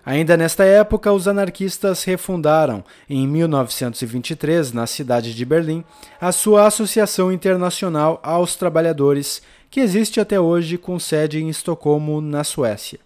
Ainda 0.05 0.35
nesta 0.35 0.65
época, 0.65 1.13
os 1.13 1.29
anarquistas 1.29 2.03
refundaram, 2.03 2.83
em 3.09 3.25
1923, 3.25 4.73
na 4.73 4.85
cidade 4.85 5.33
de 5.33 5.45
Berlim, 5.45 5.83
a 6.19 6.31
sua 6.33 6.67
Associação 6.67 7.31
Internacional 7.31 8.19
aos 8.21 8.55
Trabalhadores 8.55 9.41
que 9.71 9.79
existe 9.79 10.19
até 10.19 10.39
hoje 10.39 10.77
com 10.77 10.99
sede 10.99 11.41
em 11.41 11.49
Estocolmo, 11.49 12.19
na 12.19 12.43
Suécia. 12.43 12.99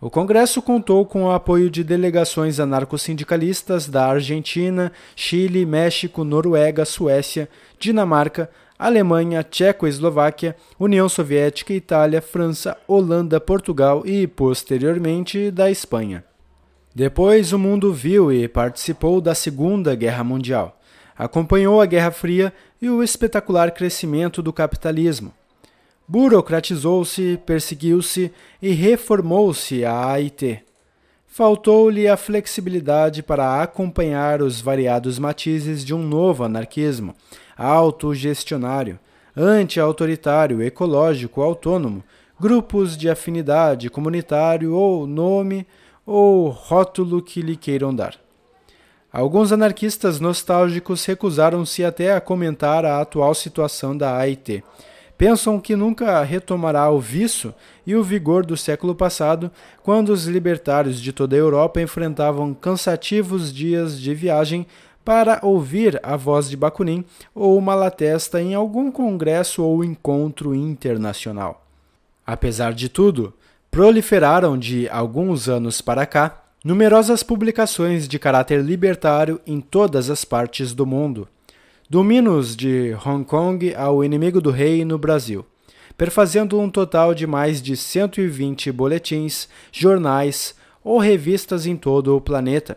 O 0.00 0.08
Congresso 0.08 0.62
contou 0.62 1.04
com 1.04 1.24
o 1.24 1.30
apoio 1.30 1.68
de 1.68 1.84
delegações 1.84 2.58
anarcossindicalistas 2.58 3.86
da 3.86 4.06
Argentina, 4.06 4.90
Chile, 5.14 5.66
México, 5.66 6.24
Noruega, 6.24 6.84
Suécia, 6.84 7.48
Dinamarca, 7.78 8.48
Alemanha, 8.78 9.42
Tchecoslováquia, 9.42 10.56
União 10.78 11.08
Soviética, 11.08 11.74
Itália, 11.74 12.22
França, 12.22 12.76
Holanda, 12.86 13.40
Portugal 13.40 14.02
e, 14.06 14.26
posteriormente, 14.26 15.50
da 15.50 15.70
Espanha. 15.70 16.24
Depois, 16.98 17.52
o 17.52 17.58
mundo 17.60 17.92
viu 17.92 18.32
e 18.32 18.48
participou 18.48 19.20
da 19.20 19.32
Segunda 19.32 19.94
Guerra 19.94 20.24
Mundial. 20.24 20.76
Acompanhou 21.16 21.80
a 21.80 21.86
Guerra 21.86 22.10
Fria 22.10 22.52
e 22.82 22.90
o 22.90 23.04
espetacular 23.04 23.70
crescimento 23.70 24.42
do 24.42 24.52
capitalismo 24.52 25.32
burocratizou-se, 26.08 27.38
perseguiu-se 27.46 28.32
e 28.60 28.72
reformou-se 28.72 29.84
a 29.84 30.10
AIT. 30.12 30.60
Faltou-lhe 31.24 32.08
a 32.08 32.16
flexibilidade 32.16 33.22
para 33.22 33.62
acompanhar 33.62 34.42
os 34.42 34.60
variados 34.60 35.20
matizes 35.20 35.84
de 35.84 35.94
um 35.94 36.02
novo 36.02 36.42
anarquismo, 36.42 37.14
autogestionário, 37.56 38.98
anti-autoritário, 39.36 40.60
ecológico, 40.60 41.42
autônomo, 41.42 42.02
grupos 42.40 42.96
de 42.96 43.08
afinidade 43.08 43.88
comunitário 43.88 44.74
ou 44.74 45.06
nome 45.06 45.64
ou 46.08 46.48
rótulo 46.48 47.20
que 47.20 47.42
lhe 47.42 47.56
queiram 47.56 47.94
dar. 47.94 48.14
Alguns 49.12 49.52
anarquistas 49.52 50.18
nostálgicos 50.20 51.04
recusaram-se 51.04 51.84
até 51.84 52.14
a 52.14 52.20
comentar 52.20 52.84
a 52.84 53.00
atual 53.00 53.34
situação 53.34 53.96
da 53.96 54.16
AIT 54.16 54.62
pensam 55.18 55.58
que 55.58 55.74
nunca 55.74 56.22
retomará 56.22 56.88
o 56.88 57.00
vício 57.00 57.52
e 57.84 57.96
o 57.96 58.04
vigor 58.04 58.46
do 58.46 58.56
século 58.56 58.94
passado, 58.94 59.50
quando 59.82 60.10
os 60.10 60.26
libertários 60.26 61.02
de 61.02 61.12
toda 61.12 61.34
a 61.34 61.38
Europa 61.38 61.82
enfrentavam 61.82 62.54
cansativos 62.54 63.52
dias 63.52 64.00
de 64.00 64.14
viagem 64.14 64.64
para 65.04 65.40
ouvir 65.42 65.98
a 66.04 66.16
voz 66.16 66.48
de 66.48 66.56
Bakunin 66.56 67.04
ou 67.34 67.60
Malatesta 67.60 68.40
em 68.40 68.54
algum 68.54 68.92
congresso 68.92 69.64
ou 69.64 69.82
encontro 69.82 70.54
internacional. 70.54 71.66
Apesar 72.24 72.72
de 72.72 72.88
tudo, 72.88 73.34
proliferaram 73.70 74.58
de 74.58 74.88
alguns 74.88 75.48
anos 75.48 75.80
para 75.80 76.06
cá 76.06 76.44
numerosas 76.64 77.22
publicações 77.22 78.08
de 78.08 78.18
caráter 78.18 78.62
libertário 78.62 79.40
em 79.46 79.60
todas 79.60 80.10
as 80.10 80.24
partes 80.24 80.74
do 80.74 80.84
mundo 80.84 81.28
Dominos 81.90 82.54
de 82.54 82.94
Hong 83.02 83.24
Kong 83.24 83.74
ao 83.74 84.04
inimigo 84.04 84.42
do 84.42 84.50
rei 84.50 84.84
no 84.84 84.98
Brasil, 84.98 85.42
perfazendo 85.96 86.60
um 86.60 86.68
total 86.68 87.14
de 87.14 87.26
mais 87.26 87.62
de 87.62 87.74
120 87.78 88.70
boletins, 88.70 89.48
jornais 89.72 90.54
ou 90.84 90.98
revistas 90.98 91.64
em 91.64 91.76
todo 91.76 92.14
o 92.14 92.20
planeta. 92.20 92.76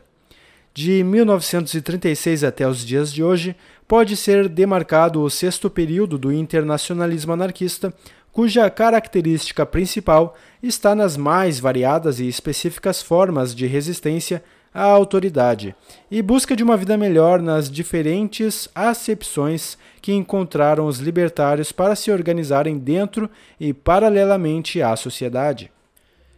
De 0.74 1.04
1936 1.04 2.42
até 2.46 2.66
os 2.66 2.86
dias 2.86 3.12
de 3.12 3.22
hoje, 3.22 3.54
pode 3.86 4.16
ser 4.16 4.48
demarcado 4.48 5.22
o 5.22 5.30
sexto 5.30 5.70
período 5.70 6.18
do 6.18 6.32
internacionalismo 6.32 7.34
anarquista, 7.34 7.94
cuja 8.32 8.70
característica 8.70 9.66
principal 9.66 10.36
está 10.62 10.96
nas 10.96 11.18
mais 11.18 11.60
variadas 11.60 12.20
e 12.20 12.28
específicas 12.28 13.02
formas 13.02 13.54
de 13.54 13.68
resistência 13.68 14.44
à 14.74 14.84
autoridade 14.84 15.76
e 16.10 16.22
busca 16.22 16.56
de 16.56 16.64
uma 16.64 16.78
vida 16.78 16.98
melhor 16.98 17.42
nas 17.42 17.70
diferentes 17.70 18.70
acepções 18.74 19.78
que 20.02 20.14
encontraram 20.14 20.86
os 20.86 21.00
libertários 21.00 21.72
para 21.72 21.96
se 21.96 22.10
organizarem 22.10 22.78
dentro 22.78 23.30
e 23.60 23.74
paralelamente 23.74 24.82
à 24.82 24.96
sociedade. 24.96 25.70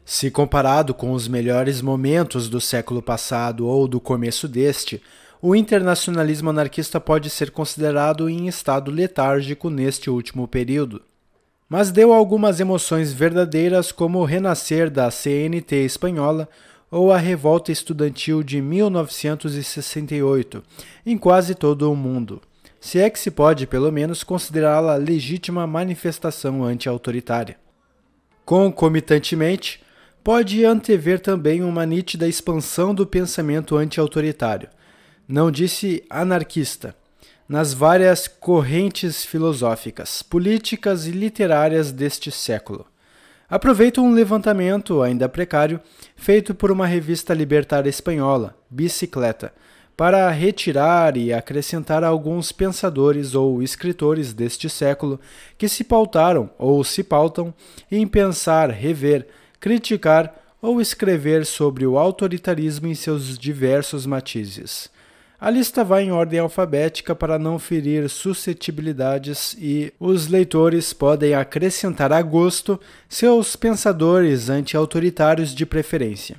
Se 0.04 0.30
comparado 0.30 0.94
com 0.94 1.12
os 1.12 1.28
melhores 1.28 1.82
momentos 1.82 2.50
do 2.50 2.60
século 2.60 3.02
passado 3.02 3.68
ou 3.68 3.88
do 3.88 4.02
começo 4.02 4.48
deste, 4.48 5.02
o 5.42 5.56
internacionalismo 5.56 6.50
anarquista 6.50 7.00
pode 7.00 7.30
ser 7.30 7.52
considerado 7.52 8.30
em 8.30 8.48
estado 8.48 8.92
letárgico 8.92 9.70
neste 9.70 10.10
último 10.10 10.48
período. 10.48 11.02
Mas 11.74 11.90
deu 11.90 12.14
algumas 12.14 12.60
emoções 12.60 13.12
verdadeiras, 13.12 13.92
como 13.92 14.20
o 14.20 14.26
renascer 14.26 14.92
da 14.92 15.10
CNT 15.10 15.78
espanhola, 15.78 16.48
ou 16.92 17.12
a 17.12 17.18
revolta 17.18 17.72
estudantil 17.72 18.44
de 18.44 18.62
1968 18.62 20.64
em 21.04 21.18
quase 21.18 21.56
todo 21.56 21.92
o 21.92 21.96
mundo, 21.96 22.40
se 22.80 23.00
é 23.00 23.10
que 23.10 23.18
se 23.18 23.32
pode 23.32 23.66
pelo 23.66 23.92
menos 23.92 24.24
considerá-la 24.24 24.98
legítima 24.98 25.66
manifestação 25.66 26.64
anti-autoritária. 26.64 27.58
Concomitantemente, 28.46 29.82
pode 30.24 30.64
antever 30.64 31.20
também 31.20 31.64
uma 31.64 31.88
nítida 31.88 32.28
expansão 32.28 32.94
do 32.94 33.08
pensamento 33.08 33.76
anti-autoritário, 33.76 34.70
não 35.28 35.50
disse 35.50 36.04
anarquista, 36.08 36.96
nas 37.54 37.72
várias 37.72 38.28
correntes 38.28 39.24
filosóficas, 39.24 40.24
políticas 40.24 41.06
e 41.06 41.12
literárias 41.12 41.92
deste 41.92 42.32
século. 42.32 42.84
Aproveito 43.48 44.02
um 44.02 44.12
levantamento, 44.12 45.04
ainda 45.04 45.30
precário, 45.30 45.80
feito 46.16 46.56
por 46.56 46.72
uma 46.72 46.88
revista 46.88 47.32
libertária 47.32 47.92
espanhola, 47.92 48.58
Bicicleta, 48.72 49.54
para 49.96 50.32
retirar 50.32 51.16
e 51.16 51.32
acrescentar 51.32 52.04
alguns 52.04 52.52
pensadores 52.52 53.36
ou 53.36 53.62
escritores 53.62 54.34
deste 54.34 54.68
século 54.68 55.20
que 55.56 55.70
se 55.70 55.84
pautaram 55.84 56.50
ou 56.58 56.84
se 56.84 57.04
pautam 57.04 57.54
em 57.92 58.08
pensar, 58.08 58.72
rever, 58.72 59.28
criticar 59.60 60.34
ou 60.60 60.82
escrever 60.82 61.46
sobre 61.46 61.86
o 61.86 62.00
autoritarismo 62.00 62.88
em 62.88 62.96
seus 62.96 63.38
diversos 63.38 64.08
matizes. 64.08 64.92
A 65.44 65.50
lista 65.50 65.84
vai 65.84 66.04
em 66.04 66.12
ordem 66.14 66.40
alfabética 66.40 67.14
para 67.14 67.38
não 67.38 67.60
ferir 67.60 68.08
suscetibilidades 68.08 69.58
e 69.60 69.94
os 70.00 70.30
leitores 70.30 70.94
podem 70.94 71.34
acrescentar 71.34 72.14
a 72.14 72.22
gosto 72.22 72.80
seus 73.10 73.54
pensadores 73.54 74.50
anti-autoritários 74.50 75.54
de 75.54 75.66
preferência. 75.66 76.38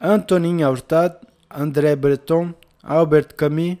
Antonin 0.00 0.62
Artaud, 0.62 1.14
André 1.54 1.94
Breton, 1.94 2.54
Albert 2.82 3.34
Camus, 3.36 3.76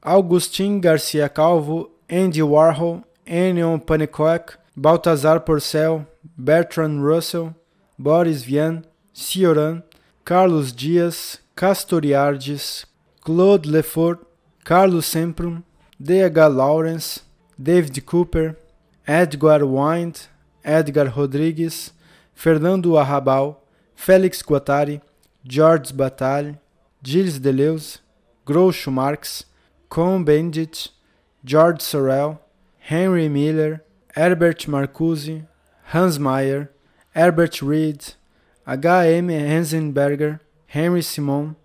Augustin 0.00 0.78
Garcia 0.78 1.28
Calvo, 1.28 1.90
Andy 2.08 2.40
Warhol, 2.40 3.02
Ennio 3.26 3.76
Pannekoek, 3.80 4.52
Balthazar 4.76 5.40
Porcel, 5.40 6.06
Bertrand 6.36 7.02
Russell, 7.02 7.52
Boris 7.98 8.44
Vian, 8.44 8.80
Cioran, 9.12 9.82
Carlos 10.24 10.72
Dias, 10.72 11.40
Castoriadis, 11.56 12.86
Claude 13.24 13.64
Lefort, 13.64 14.18
Carlos 14.64 15.06
Semprum, 15.06 15.62
D.H. 15.98 16.34
Lawrence, 16.34 17.22
David 17.58 18.04
Cooper, 18.04 18.54
Edgar 19.06 19.64
Wind, 19.64 20.28
Edgar 20.62 21.08
Rodrigues, 21.08 21.92
Fernando 22.34 22.98
Arrabal, 22.98 23.56
Félix 23.96 24.44
Guattari, 24.44 25.00
Georges 25.42 25.90
Bataille, 25.90 26.58
Gilles 27.02 27.38
Deleuze, 27.38 28.00
Groucho 28.46 28.92
Marx, 28.92 29.46
Cohn-Bendit, 29.88 30.90
George 31.42 31.80
Sorel, 31.80 32.38
Henry 32.78 33.30
Miller, 33.30 33.82
Herbert 34.14 34.66
Marcuse, 34.68 35.46
Hans 35.92 36.18
Meyer, 36.18 36.70
Herbert 37.14 37.62
Reed, 37.62 38.04
H.M. 38.68 39.28
Hensenberger, 39.28 40.40
Henry 40.66 41.00
Simon, 41.00 41.56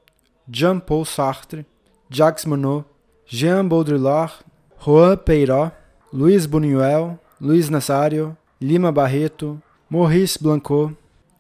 Jean-Paul 0.49 1.05
Sartre, 1.05 1.65
Jacques 2.09 2.45
Monod, 2.45 2.85
Jean 3.27 3.63
Baudrillard, 3.63 4.43
Juan 4.79 5.17
Peiró, 5.17 5.71
Luiz 6.11 6.47
Buñuel, 6.47 7.19
Luiz 7.39 7.69
Nazario, 7.69 8.35
Lima 8.59 8.91
Barreto, 8.91 9.61
Maurice 9.89 10.37
Blanco, 10.37 10.95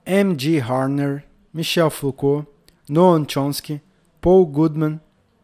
M.G. 0.05 0.59
Harner, 0.59 1.23
Michel 1.53 1.89
Foucault, 1.89 2.45
Noam 2.87 3.25
Chomsky, 3.25 3.81
Paul 4.21 4.45
Goodman, 4.45 4.99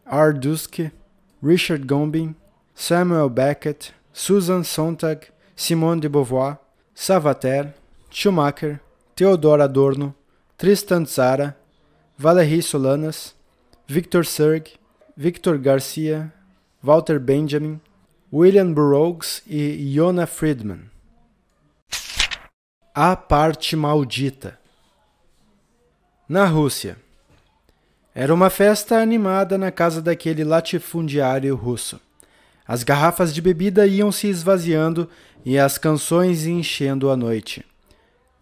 R. 0.06 0.32
Duske, 0.32 0.92
Richard 1.42 1.86
Gombin, 1.86 2.34
Samuel 2.74 3.28
Beckett, 3.28 3.92
Susan 4.12 4.62
Sontag, 4.62 5.30
Simone 5.56 6.00
de 6.00 6.08
Beauvoir, 6.08 6.58
Savater, 6.94 7.74
Schumacher, 8.10 8.80
Theodor 9.16 9.60
Adorno, 9.60 10.14
Tristan 10.56 11.04
Tzara, 11.04 11.54
Valéry 12.18 12.62
Solanas, 12.62 13.35
Victor 13.88 14.26
Serg, 14.26 14.72
Victor 15.16 15.56
Garcia, 15.58 16.32
Walter 16.82 17.20
Benjamin, 17.20 17.80
William 18.32 18.72
Burroughs 18.72 19.44
e 19.46 19.96
Yona 19.96 20.26
Friedman. 20.26 20.90
A 22.92 23.14
parte 23.14 23.76
maldita. 23.76 24.58
Na 26.28 26.46
Rússia. 26.46 26.96
Era 28.12 28.34
uma 28.34 28.50
festa 28.50 28.98
animada 28.98 29.56
na 29.56 29.70
casa 29.70 30.02
daquele 30.02 30.42
latifundiário 30.42 31.54
russo. 31.54 32.00
As 32.66 32.82
garrafas 32.82 33.32
de 33.32 33.40
bebida 33.40 33.86
iam 33.86 34.10
se 34.10 34.26
esvaziando 34.26 35.08
e 35.44 35.56
as 35.56 35.78
canções 35.78 36.44
enchendo 36.44 37.08
a 37.08 37.16
noite. 37.16 37.64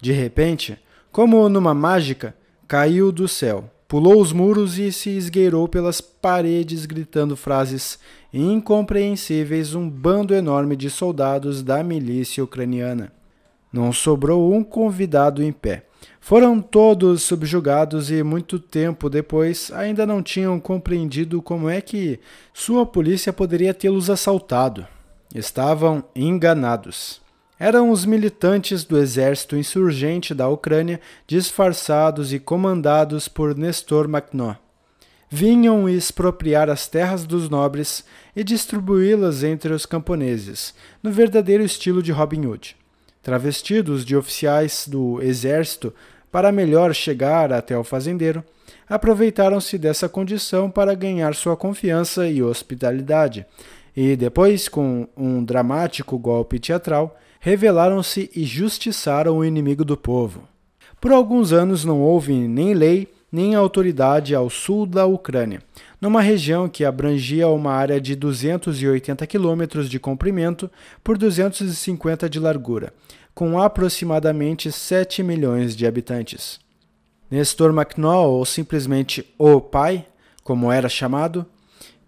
De 0.01 0.11
repente, 0.11 0.83
como 1.13 1.47
numa 1.51 1.75
mágica, 1.75 2.35
caiu 2.67 3.13
do 3.13 3.29
céu, 3.29 3.71
pulou 3.95 4.21
os 4.21 4.33
muros 4.33 4.77
e 4.77 4.91
se 4.91 5.11
esgueirou 5.11 5.69
pelas 5.69 6.01
paredes 6.01 6.85
gritando 6.85 7.37
frases 7.37 7.97
incompreensíveis 8.33 9.73
um 9.73 9.89
bando 9.89 10.35
enorme 10.35 10.75
de 10.75 10.91
soldados 10.91 11.63
da 11.63 11.81
milícia 11.85 12.43
ucraniana. 12.43 13.13
Não 13.73 13.93
sobrou 13.93 14.53
um 14.53 14.65
convidado 14.65 15.45
em 15.45 15.53
pé. 15.53 15.87
Foram 16.21 16.61
todos 16.61 17.23
subjugados 17.23 18.11
e 18.11 18.21
muito 18.25 18.59
tempo 18.59 19.09
depois 19.09 19.71
ainda 19.71 20.05
não 20.05 20.25
tinham 20.25 20.59
compreendido 20.59 21.41
como 21.41 21.69
é 21.69 21.81
que 21.81 22.19
sua 22.53 22.85
polícia 22.85 23.33
poderia 23.33 23.73
tê-los 23.73 24.11
assaltado. 24.11 24.85
Estavam 25.33 26.03
enganados. 26.17 27.24
Eram 27.59 27.91
os 27.91 28.05
militantes 28.05 28.83
do 28.83 28.99
exército 28.99 29.57
insurgente 29.57 30.35
da 30.35 30.49
Ucrânia, 30.49 31.01
disfarçados 31.27 32.33
e 32.33 32.41
comandados 32.41 33.29
por 33.29 33.57
Nestor 33.57 34.09
Makhno. 34.09 34.57
Vinham 35.31 35.89
expropriar 35.89 36.69
as 36.69 36.89
terras 36.89 37.25
dos 37.25 37.49
nobres 37.49 38.05
e 38.35 38.43
distribuí-las 38.43 39.45
entre 39.45 39.73
os 39.73 39.87
camponeses, 39.87 40.75
no 41.03 41.13
verdadeiro 41.13 41.65
estilo 41.65 42.03
de 42.03 42.11
Robin 42.11 42.45
Hood. 42.45 42.77
Travestidos 43.23 44.05
de 44.05 44.17
oficiais 44.17 44.87
do 44.89 45.23
exército, 45.23 45.95
para 46.31 46.51
melhor 46.51 46.93
chegar 46.93 47.53
até 47.53 47.79
o 47.79 47.85
fazendeiro, 47.85 48.45
aproveitaram-se 48.89 49.79
dessa 49.79 50.09
condição 50.09 50.69
para 50.69 50.95
ganhar 50.95 51.35
sua 51.35 51.57
confiança 51.57 52.29
e 52.29 52.43
hospitalidade, 52.43 53.47
e 53.97 54.17
depois, 54.17 54.69
com 54.69 55.09
um 55.17 55.45
dramático 55.45 56.19
golpe 56.19 56.59
teatral, 56.59 57.17
revelaram-se 57.45 58.31
e 58.35 58.43
justiçaram 58.43 59.37
o 59.37 59.45
inimigo 59.45 59.85
do 59.85 59.99
povo. 59.99 60.49
Por 60.99 61.13
alguns 61.13 61.53
anos 61.53 61.85
não 61.85 62.01
houve 62.01 62.33
nem 62.33 62.73
lei 62.73 63.07
nem 63.31 63.55
autoridade 63.55 64.35
ao 64.35 64.49
sul 64.49 64.87
da 64.87 65.05
Ucrânia, 65.05 65.61
numa 66.01 66.23
região 66.23 66.71
que 66.71 66.87
abrangia 66.87 67.47
uma 67.49 67.73
área 67.73 68.01
de 68.01 68.17
280 68.17 69.27
quilômetros 69.27 69.91
de 69.91 69.99
comprimento 69.99 70.71
por 71.03 71.19
250 71.19 72.31
de 72.31 72.41
largura, 72.41 72.95
com 73.35 73.61
aproximadamente 73.61 74.73
7 74.73 75.23
milhões 75.23 75.77
de 75.77 75.87
habitantes. 75.87 76.59
Nestor 77.31 77.75
Macknall, 77.75 78.31
ou 78.31 78.47
simplesmente 78.47 79.23
O 79.37 79.61
Pai, 79.61 80.07
como 80.43 80.73
era 80.73 80.89
chamado, 80.89 81.45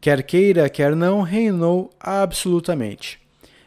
quer 0.01 0.23
queira, 0.23 0.67
quer 0.71 0.97
não, 0.97 1.21
reinou 1.21 1.91
absolutamente. 2.01 3.26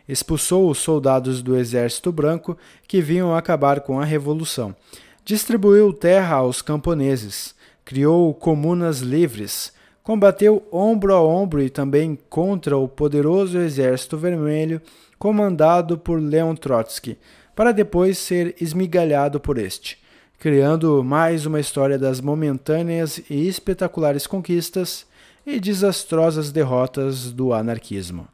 Expulsou 0.09 0.71
os 0.71 0.79
soldados 0.79 1.43
do 1.43 1.55
Exército 1.55 2.11
Branco 2.11 2.57
que 2.87 2.99
vinham 2.99 3.35
acabar 3.35 3.81
com 3.81 4.01
a 4.01 4.03
Revolução. 4.03 4.75
Distribuiu 5.23 5.93
terra 5.93 6.37
aos 6.37 6.63
camponeses, 6.63 7.53
criou 7.85 8.33
comunas 8.33 9.01
livres, 9.01 9.71
combateu 10.01 10.67
ombro 10.71 11.13
a 11.13 11.21
ombro 11.21 11.61
e 11.61 11.69
também 11.69 12.17
contra 12.27 12.75
o 12.75 12.87
poderoso 12.87 13.59
Exército 13.59 14.17
Vermelho 14.17 14.81
comandado 15.19 15.95
por 15.95 16.19
Leon 16.19 16.55
Trotsky, 16.55 17.15
para 17.55 17.71
depois 17.71 18.17
ser 18.17 18.55
esmigalhado 18.59 19.39
por 19.39 19.59
este, 19.59 19.99
criando 20.39 21.03
mais 21.03 21.45
uma 21.45 21.59
história 21.59 21.99
das 21.99 22.19
momentâneas 22.19 23.21
e 23.29 23.47
espetaculares 23.47 24.25
conquistas 24.25 25.05
e 25.45 25.59
desastrosas 25.59 26.51
derrotas 26.51 27.31
do 27.31 27.53
anarquismo. 27.53 28.27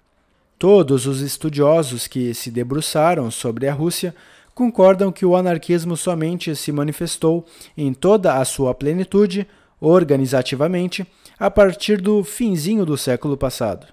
Todos 0.57 1.05
os 1.05 1.19
estudiosos 1.21 2.07
que 2.07 2.33
se 2.33 2.49
debruçaram 2.49 3.29
sobre 3.29 3.67
a 3.67 3.73
Rússia 3.73 4.15
concordam 4.53 5.11
que 5.11 5.25
o 5.25 5.35
anarquismo 5.35 5.97
somente 5.97 6.55
se 6.55 6.71
manifestou 6.71 7.45
em 7.77 7.93
toda 7.93 8.35
a 8.35 8.45
sua 8.45 8.73
plenitude, 8.73 9.45
organizativamente, 9.81 11.05
a 11.37 11.51
partir 11.51 11.99
do 11.99 12.23
finzinho 12.23 12.85
do 12.85 12.97
século 12.97 13.35
passado. 13.35 13.85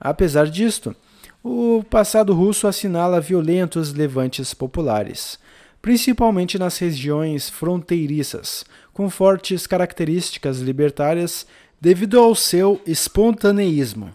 Apesar 0.00 0.48
disto, 0.48 0.94
o 1.42 1.84
passado 1.90 2.32
russo 2.32 2.68
assinala 2.68 3.20
violentos 3.20 3.92
levantes 3.92 4.54
populares, 4.54 5.36
principalmente 5.82 6.58
nas 6.58 6.78
regiões 6.78 7.50
fronteiriças, 7.50 8.64
com 8.92 9.10
fortes 9.10 9.66
características 9.66 10.60
libertárias 10.60 11.44
devido 11.80 12.20
ao 12.20 12.36
seu 12.36 12.80
espontaneísmo. 12.86 14.12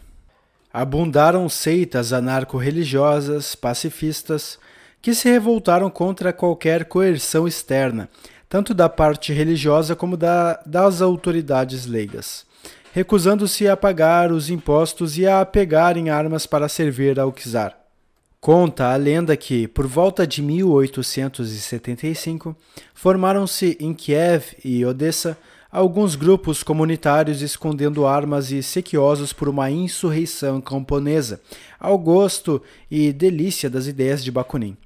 Abundaram 0.73 1.47
seitas 1.47 2.11
anarco-religiosas, 2.11 3.53
pacifistas, 3.53 4.57
que 5.01 5.13
se 5.13 5.29
revoltaram 5.29 5.89
contra 5.89 6.33
qualquer 6.33 6.85
coerção 6.85 7.47
externa, 7.47 8.09
tanto 8.49 8.73
da 8.73 8.89
parte 8.89 9.31
religiosa 9.31 9.95
como 9.95 10.17
da, 10.17 10.59
das 10.65 11.01
autoridades 11.01 11.85
leigas 11.85 12.45
recusando-se 12.93 13.67
a 13.67 13.75
pagar 13.75 14.31
os 14.31 14.49
impostos 14.51 15.17
e 15.17 15.25
a 15.25 15.43
pegarem 15.43 16.11
armas 16.11 16.45
para 16.45 16.69
servir 16.69 17.19
ao 17.19 17.31
czar. 17.31 17.75
Conta 18.39 18.93
a 18.93 18.95
lenda 18.95 19.35
que, 19.35 19.67
por 19.67 19.87
volta 19.87 20.27
de 20.27 20.43
1875, 20.43 22.55
formaram-se 22.93 23.75
em 23.79 23.95
Kiev 23.95 24.55
e 24.63 24.85
Odessa 24.85 25.35
alguns 25.73 26.15
grupos 26.15 26.61
comunitários 26.61 27.41
escondendo 27.41 28.05
armas 28.05 28.51
e 28.51 28.61
sequiosos 28.61 29.33
por 29.33 29.49
uma 29.49 29.71
insurreição 29.71 30.61
camponesa, 30.61 31.41
ao 31.79 31.97
gosto 31.97 32.61
e 32.91 33.11
delícia 33.11 33.71
das 33.71 33.87
ideias 33.87 34.23
de 34.23 34.31
Bakunin. 34.31 34.77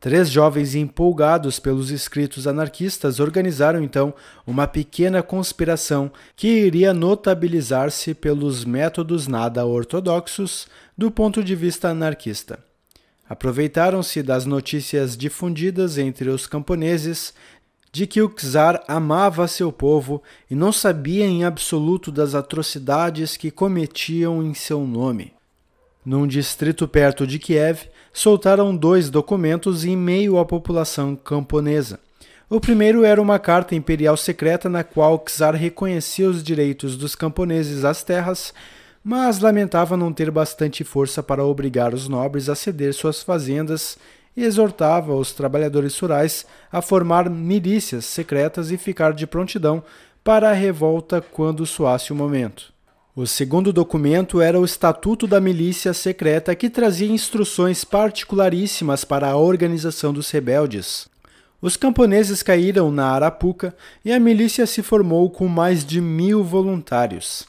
Três 0.00 0.30
jovens 0.30 0.74
empolgados 0.74 1.60
pelos 1.60 1.90
escritos 1.90 2.46
anarquistas 2.46 3.20
organizaram 3.20 3.84
então 3.84 4.14
uma 4.46 4.66
pequena 4.66 5.22
conspiração 5.22 6.10
que 6.34 6.48
iria 6.48 6.94
notabilizar-se 6.94 8.14
pelos 8.14 8.64
métodos 8.64 9.28
nada 9.28 9.66
ortodoxos 9.66 10.66
do 10.96 11.10
ponto 11.10 11.44
de 11.44 11.54
vista 11.54 11.90
anarquista. 11.90 12.58
Aproveitaram-se 13.28 14.22
das 14.22 14.46
notícias 14.46 15.16
difundidas 15.16 15.98
entre 15.98 16.30
os 16.30 16.46
camponeses 16.46 17.32
de 17.92 18.06
que 18.06 18.22
o 18.22 18.28
czar 18.28 18.82
amava 18.88 19.46
seu 19.46 19.70
povo 19.70 20.22
e 20.50 20.54
não 20.54 20.72
sabia 20.72 21.26
em 21.26 21.44
absoluto 21.44 22.10
das 22.10 22.34
atrocidades 22.34 23.36
que 23.36 23.50
cometiam 23.50 24.42
em 24.42 24.54
seu 24.54 24.86
nome. 24.86 25.34
Num 26.04 26.26
distrito 26.26 26.88
perto 26.88 27.26
de 27.26 27.38
Kiev, 27.38 27.82
soltaram 28.12 28.74
dois 28.74 29.10
documentos 29.10 29.84
em 29.84 29.94
meio 29.94 30.38
à 30.38 30.44
população 30.44 31.14
camponesa. 31.14 32.00
O 32.48 32.58
primeiro 32.58 33.04
era 33.04 33.20
uma 33.20 33.38
carta 33.38 33.74
imperial 33.74 34.16
secreta 34.16 34.68
na 34.68 34.82
qual 34.82 35.14
o 35.14 35.18
czar 35.18 35.54
reconhecia 35.54 36.28
os 36.28 36.42
direitos 36.42 36.96
dos 36.96 37.14
camponeses 37.14 37.84
às 37.84 38.02
terras 38.02 38.54
mas 39.04 39.40
lamentava 39.40 39.96
não 39.96 40.12
ter 40.12 40.30
bastante 40.30 40.84
força 40.84 41.22
para 41.22 41.44
obrigar 41.44 41.92
os 41.92 42.06
nobres 42.06 42.48
a 42.48 42.54
ceder 42.54 42.94
suas 42.94 43.22
fazendas 43.22 43.98
e 44.36 44.44
exortava 44.44 45.14
os 45.14 45.32
trabalhadores 45.32 45.98
rurais 45.98 46.46
a 46.70 46.80
formar 46.80 47.28
milícias 47.28 48.04
secretas 48.04 48.70
e 48.70 48.76
ficar 48.76 49.12
de 49.12 49.26
prontidão 49.26 49.82
para 50.24 50.50
a 50.50 50.54
revolta 50.54 51.20
quando 51.20 51.66
soasse 51.66 52.12
o 52.12 52.16
momento. 52.16 52.72
O 53.14 53.26
segundo 53.26 53.74
documento 53.74 54.40
era 54.40 54.58
o 54.58 54.64
Estatuto 54.64 55.26
da 55.26 55.38
Milícia 55.38 55.92
Secreta, 55.92 56.54
que 56.54 56.70
trazia 56.70 57.10
instruções 57.10 57.84
particularíssimas 57.84 59.04
para 59.04 59.28
a 59.28 59.36
organização 59.36 60.14
dos 60.14 60.30
rebeldes. 60.30 61.08
Os 61.60 61.76
camponeses 61.76 62.42
caíram 62.42 62.90
na 62.90 63.10
Arapuca 63.10 63.74
e 64.02 64.10
a 64.12 64.18
milícia 64.18 64.66
se 64.66 64.82
formou 64.82 65.28
com 65.28 65.46
mais 65.46 65.84
de 65.84 66.00
mil 66.00 66.42
voluntários. 66.42 67.46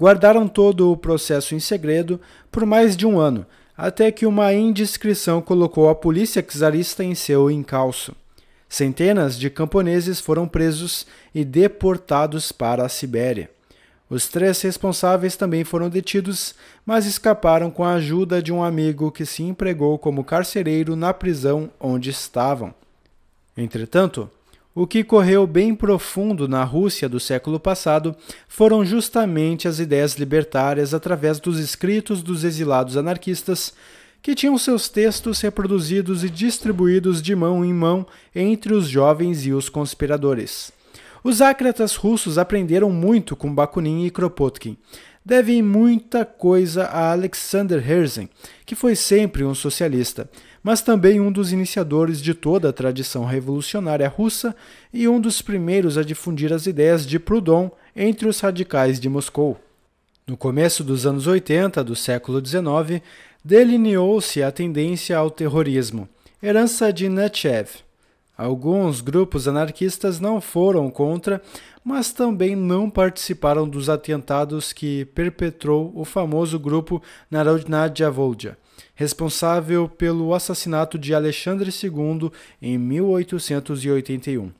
Guardaram 0.00 0.48
todo 0.48 0.90
o 0.90 0.96
processo 0.96 1.54
em 1.54 1.60
segredo 1.60 2.18
por 2.50 2.64
mais 2.64 2.96
de 2.96 3.06
um 3.06 3.20
ano, 3.20 3.46
até 3.76 4.10
que 4.10 4.26
uma 4.26 4.52
indiscrição 4.52 5.40
colocou 5.40 5.88
a 5.88 5.94
polícia 5.94 6.42
czarista 6.42 7.02
em 7.02 7.14
seu 7.14 7.50
encalço. 7.50 8.14
Centenas 8.68 9.38
de 9.38 9.50
camponeses 9.50 10.20
foram 10.20 10.48
presos 10.48 11.06
e 11.34 11.44
deportados 11.44 12.52
para 12.52 12.84
a 12.84 12.88
Sibéria. 12.88 13.50
Os 14.08 14.28
três 14.28 14.60
responsáveis 14.60 15.36
também 15.36 15.64
foram 15.64 15.88
detidos, 15.88 16.54
mas 16.84 17.06
escaparam 17.06 17.70
com 17.70 17.82
a 17.82 17.94
ajuda 17.94 18.42
de 18.42 18.52
um 18.52 18.62
amigo 18.62 19.10
que 19.10 19.24
se 19.24 19.42
empregou 19.42 19.98
como 19.98 20.24
carcereiro 20.24 20.94
na 20.94 21.14
prisão 21.14 21.70
onde 21.80 22.10
estavam. 22.10 22.74
Entretanto, 23.56 24.30
o 24.74 24.86
que 24.86 25.04
correu 25.04 25.46
bem 25.46 25.74
profundo 25.74 26.48
na 26.48 26.64
Rússia 26.64 27.08
do 27.08 27.20
século 27.20 27.60
passado 27.60 28.16
foram 28.48 28.84
justamente 28.84 29.68
as 29.68 29.78
ideias 29.78 30.14
libertárias 30.14 30.94
através 30.94 31.38
dos 31.38 31.58
escritos 31.58 32.22
dos 32.22 32.42
exilados 32.42 32.96
anarquistas, 32.96 33.74
que 34.22 34.34
tinham 34.34 34.56
seus 34.56 34.88
textos 34.88 35.40
reproduzidos 35.40 36.24
e 36.24 36.30
distribuídos 36.30 37.20
de 37.20 37.34
mão 37.34 37.64
em 37.64 37.72
mão 37.74 38.06
entre 38.34 38.72
os 38.72 38.88
jovens 38.88 39.44
e 39.44 39.52
os 39.52 39.68
conspiradores. 39.68 40.72
Os 41.22 41.42
ácratas 41.42 41.94
russos 41.94 42.38
aprenderam 42.38 42.90
muito 42.90 43.36
com 43.36 43.54
Bakunin 43.54 44.06
e 44.06 44.10
Kropotkin. 44.10 44.76
Devem 45.24 45.62
muita 45.62 46.24
coisa 46.24 46.84
a 46.84 47.12
Alexander 47.12 47.78
Herzen, 47.88 48.28
que 48.66 48.74
foi 48.74 48.96
sempre 48.96 49.44
um 49.44 49.54
socialista 49.54 50.28
mas 50.62 50.80
também 50.80 51.20
um 51.20 51.32
dos 51.32 51.52
iniciadores 51.52 52.20
de 52.20 52.34
toda 52.34 52.68
a 52.68 52.72
tradição 52.72 53.24
revolucionária 53.24 54.08
russa 54.08 54.54
e 54.92 55.08
um 55.08 55.20
dos 55.20 55.42
primeiros 55.42 55.98
a 55.98 56.02
difundir 56.02 56.52
as 56.52 56.66
ideias 56.66 57.04
de 57.06 57.18
Proudhon 57.18 57.70
entre 57.96 58.28
os 58.28 58.38
radicais 58.40 59.00
de 59.00 59.08
Moscou. 59.08 59.58
No 60.26 60.36
começo 60.36 60.84
dos 60.84 61.04
anos 61.04 61.26
80 61.26 61.82
do 61.82 61.96
século 61.96 62.44
XIX, 62.44 63.02
delineou-se 63.44 64.40
a 64.42 64.52
tendência 64.52 65.18
ao 65.18 65.30
terrorismo, 65.30 66.08
herança 66.40 66.92
de 66.92 67.08
Nechayev. 67.08 67.68
Alguns 68.38 69.00
grupos 69.00 69.46
anarquistas 69.46 70.20
não 70.20 70.40
foram 70.40 70.90
contra, 70.90 71.42
mas 71.84 72.12
também 72.12 72.56
não 72.56 72.88
participaram 72.88 73.68
dos 73.68 73.90
atentados 73.90 74.72
que 74.72 75.04
perpetrou 75.06 75.92
o 75.94 76.04
famoso 76.04 76.58
grupo 76.58 77.02
Narodnaya 77.30 78.10
Volja 78.10 78.56
responsável 78.94 79.88
pelo 79.88 80.34
assassinato 80.34 80.98
de 80.98 81.14
Alexandre 81.14 81.70
II 81.70 82.30
em 82.60 82.76
1881. 82.76 84.50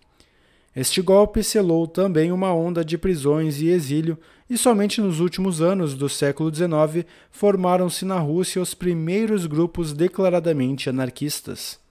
Este 0.74 1.02
golpe 1.02 1.42
selou 1.42 1.86
também 1.86 2.32
uma 2.32 2.54
onda 2.54 2.84
de 2.84 2.96
prisões 2.96 3.60
e 3.60 3.68
exílio, 3.68 4.18
e 4.48 4.56
somente 4.56 5.00
nos 5.00 5.20
últimos 5.20 5.60
anos 5.60 5.94
do 5.94 6.08
século 6.08 6.54
XIX 6.54 7.06
formaram-se 7.30 8.04
na 8.04 8.18
Rússia 8.18 8.62
os 8.62 8.72
primeiros 8.72 9.44
grupos 9.46 9.92
declaradamente 9.92 10.88
anarquistas 10.88 11.81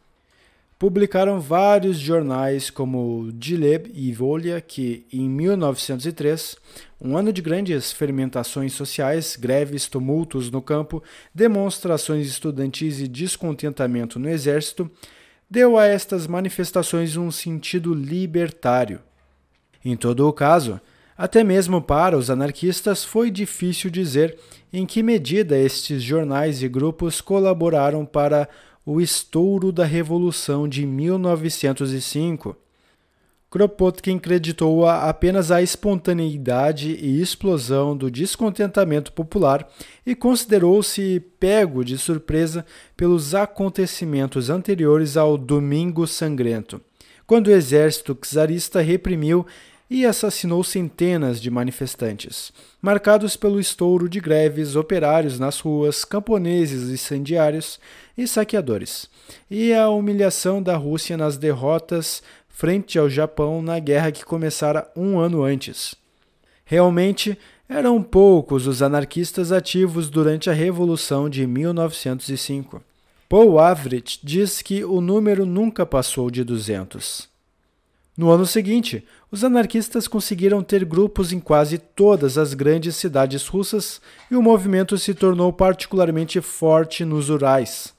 publicaram 0.82 1.40
vários 1.40 2.00
jornais 2.00 2.72
como 2.72 3.30
Dileb 3.34 3.92
e 3.94 4.12
Volia, 4.12 4.60
que 4.60 5.06
em 5.14 5.30
1903, 5.30 6.58
um 7.00 7.16
ano 7.16 7.32
de 7.32 7.40
grandes 7.40 7.92
fermentações 7.92 8.74
sociais, 8.74 9.38
greves, 9.40 9.88
tumultos 9.88 10.50
no 10.50 10.60
campo, 10.60 11.04
demonstrações 11.36 12.26
estudantis 12.26 13.00
e 13.00 13.08
descontentamento 13.08 14.18
no 14.18 14.28
exército, 14.28 14.90
deu 15.48 15.78
a 15.78 15.86
estas 15.86 16.26
manifestações 16.26 17.16
um 17.16 17.30
sentido 17.30 17.94
libertário. 17.94 19.02
Em 19.86 19.96
todo 19.96 20.28
o 20.28 20.34
caso, 20.34 20.82
até 21.16 21.44
mesmo 21.44 21.80
para 21.80 22.18
os 22.18 22.32
anarquistas 22.32 23.06
foi 23.06 23.30
difícil 23.30 23.92
dizer 23.92 24.36
em 24.74 24.88
que 24.88 25.04
medida 25.04 25.56
estes 25.56 26.02
jornais 26.02 26.64
e 26.64 26.68
grupos 26.68 27.22
colaboraram 27.22 28.04
para 28.04 28.50
o 28.86 29.00
estouro 29.00 29.72
da 29.72 29.86
Revolução 29.86 30.68
de 30.68 30.86
1905. 30.86 32.56
Kropotkin 33.50 34.18
creditou 34.18 34.86
-a 34.86 35.10
apenas 35.10 35.52
à 35.52 35.62
espontaneidade 35.62 36.92
e 36.92 37.22
explosão 37.22 37.96
do 37.96 38.10
descontentamento 38.10 39.12
popular 39.12 39.68
e 40.06 40.16
considerou-se 40.16 41.20
pego 41.38 41.84
de 41.84 41.98
surpresa 41.98 42.66
pelos 42.96 43.36
acontecimentos 43.36 44.50
anteriores 44.50 45.18
ao 45.18 45.38
Domingo 45.38 46.08
Sangrento, 46.08 46.80
quando 47.28 47.48
o 47.48 47.52
exército 47.52 48.16
czarista 48.16 48.80
reprimiu 48.80 49.46
e 49.94 50.06
assassinou 50.06 50.64
centenas 50.64 51.42
de 51.42 51.52
manifestantes, 51.52 52.54
marcados 52.82 53.36
pelo 53.36 53.60
estouro 53.60 54.08
de 54.08 54.22
greves, 54.22 54.78
operários 54.78 55.38
nas 55.38 55.60
ruas, 55.60 56.06
camponeses 56.06 56.90
incendiários 56.90 57.78
e 58.18 58.26
saqueadores, 58.26 59.10
e 59.50 59.74
a 59.74 59.90
humilhação 59.90 60.64
da 60.64 60.78
Rússia 60.78 61.18
nas 61.18 61.38
derrotas 61.38 62.24
frente 62.48 62.98
ao 62.98 63.10
Japão 63.10 63.62
na 63.62 63.80
guerra 63.80 64.14
que 64.14 64.24
começara 64.24 64.90
um 64.96 65.20
ano 65.20 65.44
antes. 65.44 65.94
Realmente, 66.64 67.38
eram 67.68 68.02
poucos 68.02 68.68
os 68.68 68.82
anarquistas 68.82 69.52
ativos 69.52 70.10
durante 70.10 70.50
a 70.50 70.54
Revolução 70.54 71.30
de 71.30 71.46
1905. 71.46 72.82
Paul 73.28 73.60
Avrich 73.60 74.22
diz 74.24 74.62
que 74.62 74.86
o 74.86 75.02
número 75.02 75.46
nunca 75.46 75.86
passou 75.86 76.32
de 76.32 76.46
200. 76.46 77.30
No 78.18 78.30
ano 78.30 78.46
seguinte, 78.46 79.06
os 79.32 79.46
anarquistas 79.46 80.10
conseguiram 80.10 80.62
ter 80.62 80.84
grupos 80.84 81.32
em 81.32 81.40
quase 81.40 81.78
todas 81.78 82.38
as 82.38 82.54
grandes 82.54 82.98
cidades 82.98 83.48
russas 83.48 84.02
e 84.30 84.36
o 84.36 84.42
movimento 84.42 84.98
se 84.98 85.14
tornou 85.14 85.54
particularmente 85.54 86.42
forte 86.42 87.06
nos 87.06 87.30
Urais. 87.30 87.94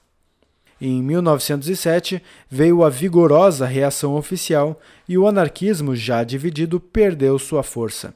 Em 0.79 1.01
1907 1.01 2.21
veio 2.47 2.83
a 2.83 2.89
vigorosa 2.89 3.65
reação 3.65 4.15
oficial 4.15 4.79
e 5.09 5.17
o 5.17 5.27
anarquismo, 5.27 5.95
já 5.95 6.23
dividido, 6.23 6.79
perdeu 6.79 7.39
sua 7.39 7.63
força. 7.63 8.13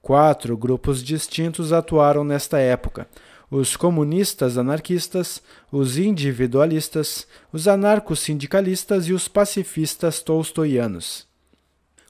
Quatro 0.00 0.56
grupos 0.56 1.02
distintos 1.02 1.72
atuaram 1.72 2.22
nesta 2.22 2.58
época: 2.58 3.08
os 3.50 3.76
comunistas 3.76 4.56
anarquistas, 4.56 5.42
os 5.70 5.96
individualistas, 5.96 7.26
os 7.52 7.66
anarcos-sindicalistas 7.66 9.08
e 9.08 9.12
os 9.12 9.26
pacifistas 9.26 10.20
tolstoianos. 10.22 11.31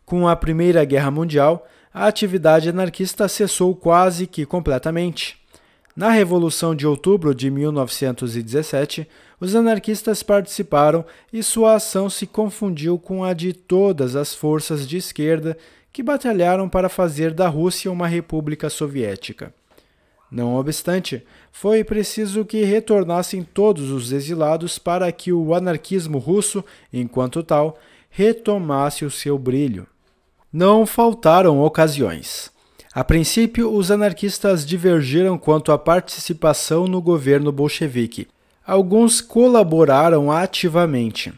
Com 0.05 0.29
a 0.29 0.37
Primeira 0.37 0.85
Guerra 0.85 1.11
Mundial, 1.11 1.67
a 1.93 2.07
atividade 2.07 2.69
anarquista 2.69 3.29
cessou 3.29 3.75
quase 3.75 4.27
que 4.27 4.47
completamente. 4.47 5.41
Na 5.95 6.09
Revolução 6.09 6.75
de 6.75 6.87
Outubro 6.87 7.35
de 7.35 7.51
1917, 7.51 9.07
os 9.39 9.55
anarquistas 9.55 10.23
participaram 10.23 11.05
e 11.31 11.43
sua 11.43 11.75
ação 11.75 12.09
se 12.09 12.27
confundiu 12.27 12.99
com 12.99 13.23
a 13.23 13.35
de 13.35 13.53
todas 13.53 14.17
as 14.17 14.35
forças 14.35 14.89
de 14.89 14.97
esquerda 14.97 15.57
que 15.93 16.03
batalharam 16.03 16.69
para 16.69 16.89
fazer 16.89 17.35
da 17.35 17.47
Rússia 17.47 17.93
uma 17.93 18.07
república 18.07 18.71
soviética. 18.71 19.53
Não 20.31 20.55
obstante, 20.55 21.23
foi 21.51 21.85
preciso 21.85 22.43
que 22.47 22.65
retornassem 22.65 23.43
todos 23.43 23.91
os 23.91 24.13
exilados 24.13 24.79
para 24.79 25.13
que 25.13 25.31
o 25.31 25.55
anarquismo 25.55 26.17
russo, 26.17 26.65
enquanto 26.91 27.43
tal, 27.43 27.79
retomasse 28.09 29.05
o 29.05 29.11
seu 29.11 29.39
brilho. 29.39 29.87
Não 30.53 30.85
faltaram 30.85 31.63
ocasiões. 31.63 32.51
A 32.95 33.03
princípio, 33.03 33.73
os 33.75 33.91
anarquistas 33.91 34.67
divergiram 34.67 35.39
quanto 35.39 35.73
à 35.73 35.79
participação 35.79 36.85
no 36.85 37.01
governo 37.01 37.51
bolchevique. 37.51 38.29
Alguns 38.67 39.23
colaboraram 39.23 40.31
ativamente. 40.31 41.33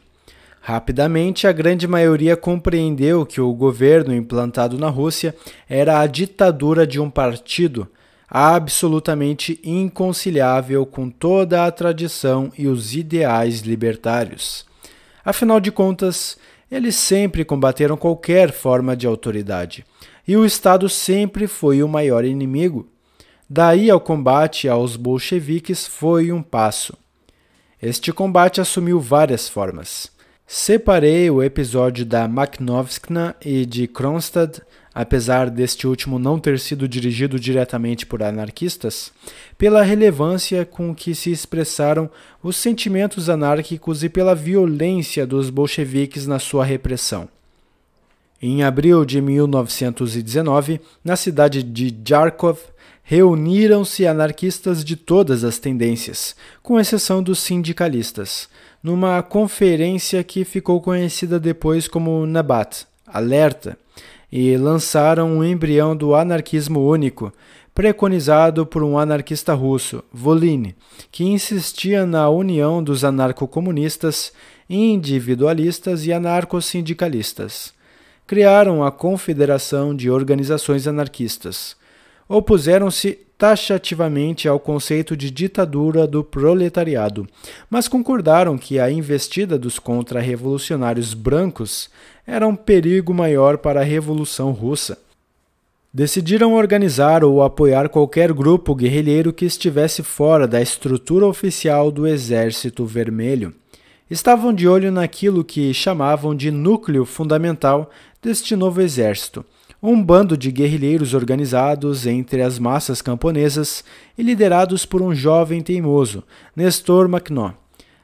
Rapidamente, 0.60 1.46
a 1.46 1.52
grande 1.52 1.86
maioria 1.86 2.36
compreendeu 2.36 3.24
que 3.24 3.40
o 3.40 3.52
governo 3.52 4.12
implantado 4.12 4.76
na 4.78 4.88
Rússia 4.88 5.32
era 5.68 6.00
a 6.00 6.06
ditadura 6.08 6.84
de 6.84 6.98
um 6.98 7.08
partido 7.08 7.86
absolutamente 8.28 9.60
inconciliável 9.62 10.84
com 10.84 11.08
toda 11.08 11.64
a 11.64 11.70
tradição 11.70 12.50
e 12.58 12.66
os 12.66 12.96
ideais 12.96 13.60
libertários. 13.60 14.66
Afinal 15.24 15.60
de 15.60 15.70
contas, 15.70 16.36
eles 16.74 16.96
sempre 16.96 17.44
combateram 17.44 17.96
qualquer 17.96 18.50
forma 18.50 18.96
de 18.96 19.06
autoridade 19.06 19.84
e 20.26 20.36
o 20.36 20.44
Estado 20.44 20.88
sempre 20.88 21.46
foi 21.46 21.82
o 21.82 21.88
maior 21.88 22.24
inimigo. 22.24 22.88
Daí 23.48 23.90
ao 23.90 24.00
combate 24.00 24.68
aos 24.68 24.96
bolcheviques 24.96 25.86
foi 25.86 26.32
um 26.32 26.42
passo. 26.42 26.96
Este 27.80 28.12
combate 28.12 28.60
assumiu 28.60 28.98
várias 28.98 29.48
formas. 29.48 30.10
Separei 30.46 31.30
o 31.30 31.42
episódio 31.42 32.04
da 32.04 32.26
Makhnovskna 32.26 33.36
e 33.44 33.64
de 33.64 33.86
Kronstadt, 33.86 34.60
apesar 34.94 35.50
deste 35.50 35.86
último 35.86 36.18
não 36.18 36.38
ter 36.38 36.58
sido 36.60 36.86
dirigido 36.86 37.40
diretamente 37.40 38.06
por 38.06 38.22
anarquistas, 38.22 39.12
pela 39.58 39.82
relevância 39.82 40.64
com 40.64 40.94
que 40.94 41.14
se 41.14 41.32
expressaram 41.32 42.08
os 42.42 42.56
sentimentos 42.56 43.28
anárquicos 43.28 44.04
e 44.04 44.08
pela 44.08 44.34
violência 44.34 45.26
dos 45.26 45.50
bolcheviques 45.50 46.26
na 46.26 46.38
sua 46.38 46.64
repressão. 46.64 47.28
Em 48.40 48.62
abril 48.62 49.04
de 49.04 49.20
1919, 49.20 50.80
na 51.02 51.16
cidade 51.16 51.62
de 51.62 51.94
Jarkov, 52.06 52.58
reuniram-se 53.02 54.06
anarquistas 54.06 54.84
de 54.84 54.96
todas 54.96 55.44
as 55.44 55.58
tendências, 55.58 56.36
com 56.62 56.78
exceção 56.78 57.22
dos 57.22 57.38
sindicalistas, 57.38 58.48
numa 58.82 59.22
conferência 59.22 60.22
que 60.22 60.44
ficou 60.44 60.80
conhecida 60.80 61.40
depois 61.40 61.88
como 61.88 62.26
Nabat, 62.26 62.86
Alerta, 63.06 63.78
e 64.34 64.56
lançaram 64.56 65.38
um 65.38 65.44
embrião 65.44 65.96
do 65.96 66.12
anarquismo 66.12 66.80
único, 66.80 67.32
preconizado 67.72 68.66
por 68.66 68.82
um 68.82 68.98
anarquista 68.98 69.54
russo, 69.54 70.02
Volin, 70.12 70.74
que 71.12 71.22
insistia 71.22 72.04
na 72.04 72.28
união 72.28 72.82
dos 72.82 73.04
anarcocomunistas, 73.04 74.32
individualistas 74.68 76.04
e 76.04 76.12
anarcossindicalistas 76.12 77.72
criaram 78.26 78.82
a 78.82 78.90
Confederação 78.90 79.94
de 79.94 80.10
Organizações 80.10 80.86
Anarquistas. 80.86 81.76
Opuseram-se 82.28 83.18
taxativamente 83.36 84.48
ao 84.48 84.60
conceito 84.60 85.16
de 85.16 85.30
ditadura 85.30 86.06
do 86.06 86.22
proletariado, 86.22 87.26
mas 87.68 87.88
concordaram 87.88 88.56
que 88.56 88.78
a 88.78 88.90
investida 88.90 89.58
dos 89.58 89.78
contra-revolucionários 89.78 91.14
brancos 91.14 91.90
era 92.26 92.46
um 92.46 92.54
perigo 92.54 93.12
maior 93.12 93.58
para 93.58 93.80
a 93.80 93.84
Revolução 93.84 94.52
Russa. 94.52 94.98
Decidiram 95.92 96.54
organizar 96.54 97.22
ou 97.22 97.42
apoiar 97.42 97.88
qualquer 97.88 98.32
grupo 98.32 98.74
guerrilheiro 98.74 99.32
que 99.32 99.44
estivesse 99.44 100.02
fora 100.02 100.48
da 100.48 100.60
estrutura 100.60 101.26
oficial 101.26 101.92
do 101.92 102.06
Exército 102.06 102.84
Vermelho. 102.84 103.54
Estavam 104.10 104.52
de 104.52 104.66
olho 104.66 104.90
naquilo 104.90 105.44
que 105.44 105.72
chamavam 105.72 106.34
de 106.34 106.50
núcleo 106.50 107.04
fundamental 107.04 107.90
deste 108.20 108.56
novo 108.56 108.80
exército, 108.80 109.44
um 109.86 110.02
bando 110.02 110.34
de 110.34 110.50
guerrilheiros 110.50 111.12
organizados 111.12 112.06
entre 112.06 112.40
as 112.40 112.58
massas 112.58 113.02
camponesas 113.02 113.84
e 114.16 114.22
liderados 114.22 114.86
por 114.86 115.02
um 115.02 115.14
jovem 115.14 115.60
teimoso, 115.60 116.24
Nestor 116.56 117.06
Makhno. 117.06 117.54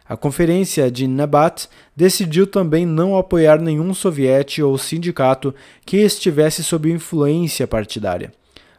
A 0.06 0.14
conferência 0.14 0.90
de 0.90 1.06
Nabat 1.06 1.68
decidiu 1.96 2.46
também 2.46 2.84
não 2.84 3.16
apoiar 3.16 3.58
nenhum 3.58 3.94
soviete 3.94 4.62
ou 4.62 4.76
sindicato 4.76 5.54
que 5.86 5.96
estivesse 5.96 6.62
sob 6.62 6.92
influência 6.92 7.66
partidária. 7.66 8.30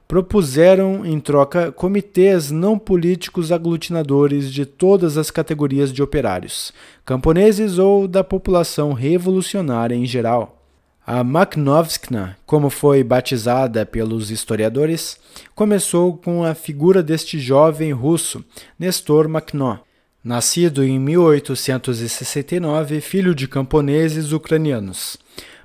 Propuseram, 0.08 1.04
em 1.04 1.20
troca, 1.20 1.72
comitês 1.72 2.52
não 2.52 2.78
políticos 2.78 3.52
aglutinadores 3.52 4.52
de 4.52 4.64
todas 4.64 5.18
as 5.18 5.32
categorias 5.32 5.92
de 5.92 6.04
operários, 6.04 6.72
camponeses 7.04 7.80
ou 7.80 8.08
da 8.08 8.24
população 8.24 8.94
revolucionária 8.94 9.96
em 9.96 10.06
geral. 10.06 10.61
A 11.06 11.24
Makhnovskna, 11.24 12.36
como 12.46 12.70
foi 12.70 13.04
batizada 13.04 13.88
pelos 13.88 14.30
historiadores, 14.30 15.18
começou 15.56 16.16
com 16.16 16.44
a 16.44 16.54
figura 16.54 17.02
deste 17.02 17.40
jovem 17.40 17.92
russo, 17.92 18.46
Nestor 18.78 19.28
Makhno, 19.28 19.80
nascido 20.24 20.84
em 20.84 21.00
1869, 21.00 23.02
filho 23.02 23.34
de 23.34 23.48
camponeses 23.48 24.32
ucranianos. 24.32 25.18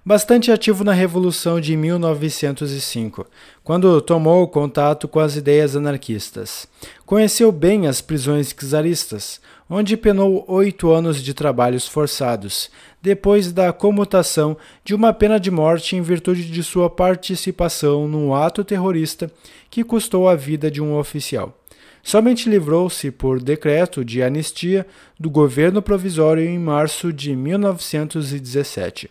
Bastante 0.02 0.50
ativo 0.50 0.82
na 0.84 0.94
Revolução 0.94 1.60
de 1.60 1.76
1905, 1.76 3.26
quando 3.62 4.00
tomou 4.00 4.48
contato 4.48 5.06
com 5.06 5.20
as 5.20 5.36
ideias 5.36 5.76
anarquistas. 5.76 6.66
Conheceu 7.04 7.52
bem 7.52 7.88
as 7.88 8.00
prisões 8.00 8.54
czaristas, 8.54 9.38
onde 9.68 9.96
penou 9.96 10.44
oito 10.48 10.90
anos 10.92 11.22
de 11.22 11.34
trabalhos 11.34 11.88
forçados, 11.88 12.70
depois 13.02 13.52
da 13.52 13.72
comutação 13.72 14.56
de 14.84 14.94
uma 14.94 15.12
pena 15.12 15.38
de 15.38 15.50
morte 15.50 15.96
em 15.96 16.02
virtude 16.02 16.50
de 16.50 16.62
sua 16.62 16.88
participação 16.88 18.06
num 18.06 18.34
ato 18.34 18.64
terrorista 18.64 19.30
que 19.70 19.84
custou 19.84 20.28
a 20.28 20.36
vida 20.36 20.70
de 20.70 20.80
um 20.80 20.96
oficial. 20.96 21.56
Somente 22.02 22.48
livrou-se 22.48 23.10
por 23.10 23.42
decreto 23.42 24.04
de 24.04 24.22
anistia 24.22 24.86
do 25.18 25.28
governo 25.28 25.82
provisório 25.82 26.44
em 26.44 26.56
março 26.56 27.12
de 27.12 27.34
1917. 27.34 29.10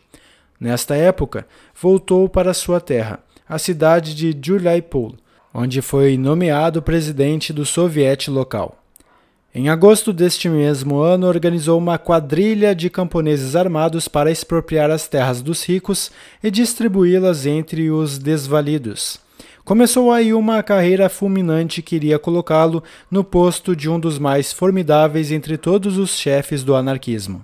Nesta 0.57 0.95
época, 0.95 1.45
voltou 1.79 2.29
para 2.29 2.53
sua 2.53 2.79
terra, 2.79 3.19
a 3.47 3.59
cidade 3.59 4.15
de 4.15 4.33
Julaipol, 4.41 5.13
onde 5.53 5.81
foi 5.81 6.17
nomeado 6.17 6.81
presidente 6.81 7.51
do 7.51 7.65
soviete 7.65 8.31
local. 8.31 8.84
Em 9.57 9.69
agosto 9.69 10.11
deste 10.11 10.49
mesmo 10.49 10.99
ano, 10.99 11.27
organizou 11.27 11.77
uma 11.77 11.97
quadrilha 11.97 12.75
de 12.75 12.89
camponeses 12.89 13.55
armados 13.55 14.05
para 14.05 14.29
expropriar 14.29 14.91
as 14.91 15.07
terras 15.07 15.41
dos 15.41 15.63
ricos 15.63 16.11
e 16.43 16.51
distribuí-las 16.51 17.45
entre 17.45 17.89
os 17.89 18.17
desvalidos. 18.17 19.17
Começou 19.63 20.11
aí 20.11 20.33
uma 20.33 20.61
carreira 20.61 21.07
fulminante 21.07 21.81
que 21.81 21.95
iria 21.95 22.19
colocá-lo 22.19 22.83
no 23.09 23.23
posto 23.23 23.73
de 23.73 23.89
um 23.89 23.97
dos 23.97 24.19
mais 24.19 24.51
formidáveis 24.51 25.31
entre 25.31 25.57
todos 25.57 25.97
os 25.97 26.17
chefes 26.17 26.61
do 26.61 26.75
anarquismo. 26.75 27.43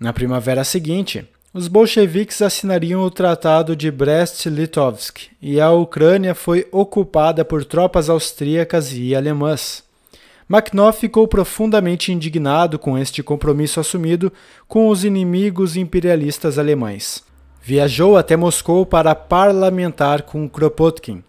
Na 0.00 0.12
primavera 0.12 0.64
seguinte, 0.64 1.28
os 1.54 1.68
bolcheviques 1.68 2.42
assinariam 2.42 3.02
o 3.02 3.10
Tratado 3.10 3.76
de 3.76 3.88
Brest-Litovsk 3.88 5.28
e 5.40 5.60
a 5.60 5.70
Ucrânia 5.70 6.34
foi 6.34 6.66
ocupada 6.72 7.44
por 7.44 7.64
tropas 7.64 8.10
austríacas 8.10 8.92
e 8.92 9.14
alemãs. 9.14 9.85
Makhno 10.48 10.92
ficou 10.92 11.26
profundamente 11.26 12.12
indignado 12.12 12.78
com 12.78 12.96
este 12.96 13.20
compromisso 13.20 13.80
assumido 13.80 14.32
com 14.68 14.88
os 14.88 15.04
inimigos 15.04 15.76
imperialistas 15.76 16.56
alemães. 16.56 17.24
Viajou 17.60 18.16
até 18.16 18.36
Moscou 18.36 18.86
para 18.86 19.12
parlamentar 19.12 20.22
com 20.22 20.48
Kropotkin. 20.48 21.24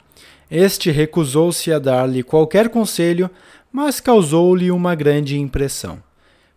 Este 0.52 0.92
recusou-se 0.92 1.74
a 1.74 1.80
dar-lhe 1.80 2.22
qualquer 2.22 2.70
conselho, 2.70 3.28
mas 3.72 4.00
causou-lhe 4.00 4.70
uma 4.70 4.94
grande 4.94 5.40
impressão. 5.40 5.98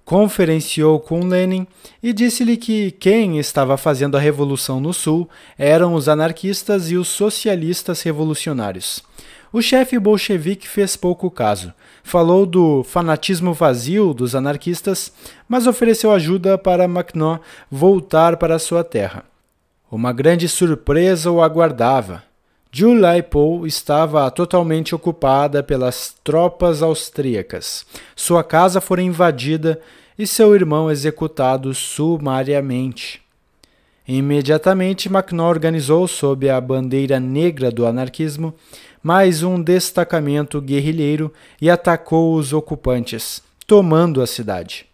Conferenciou 0.04 1.00
com 1.00 1.20
Lenin 1.20 1.66
e 2.02 2.12
disse-lhe 2.12 2.58
que 2.58 2.90
quem 2.90 3.38
estava 3.38 3.78
fazendo 3.78 4.18
a 4.18 4.20
revolução 4.20 4.80
no 4.80 4.92
Sul 4.92 5.26
eram 5.56 5.94
os 5.94 6.10
anarquistas 6.10 6.90
e 6.90 6.96
os 6.96 7.08
socialistas 7.08 8.02
revolucionários. 8.02 9.02
O 9.52 9.60
chefe 9.60 9.98
bolchevique 9.98 10.68
fez 10.68 10.96
pouco 10.96 11.28
caso. 11.28 11.74
Falou 12.04 12.46
do 12.46 12.84
fanatismo 12.84 13.52
vazio 13.52 14.14
dos 14.14 14.34
anarquistas, 14.34 15.12
mas 15.48 15.66
ofereceu 15.66 16.12
ajuda 16.12 16.56
para 16.56 16.86
Makhno 16.86 17.40
voltar 17.68 18.36
para 18.36 18.60
sua 18.60 18.84
terra. 18.84 19.24
Uma 19.90 20.12
grande 20.12 20.48
surpresa 20.48 21.32
o 21.32 21.42
aguardava. 21.42 22.22
July-Po 22.70 23.66
estava 23.66 24.30
totalmente 24.30 24.94
ocupada 24.94 25.64
pelas 25.64 26.14
tropas 26.22 26.80
austríacas. 26.80 27.84
Sua 28.14 28.44
casa 28.44 28.80
foi 28.80 29.02
invadida 29.02 29.80
e 30.16 30.28
seu 30.28 30.54
irmão 30.54 30.88
executado 30.88 31.74
sumariamente. 31.74 33.20
Imediatamente, 34.06 35.08
Macnaw 35.08 35.48
organizou, 35.48 36.06
sob 36.08 36.48
a 36.48 36.60
bandeira 36.60 37.20
negra 37.20 37.70
do 37.70 37.86
anarquismo, 37.86 38.54
mais 39.02 39.42
um 39.42 39.60
destacamento 39.60 40.60
guerrilheiro 40.60 41.32
e 41.60 41.70
atacou 41.70 42.34
os 42.34 42.52
ocupantes, 42.52 43.42
tomando 43.66 44.20
a 44.20 44.26
cidade. 44.26 44.86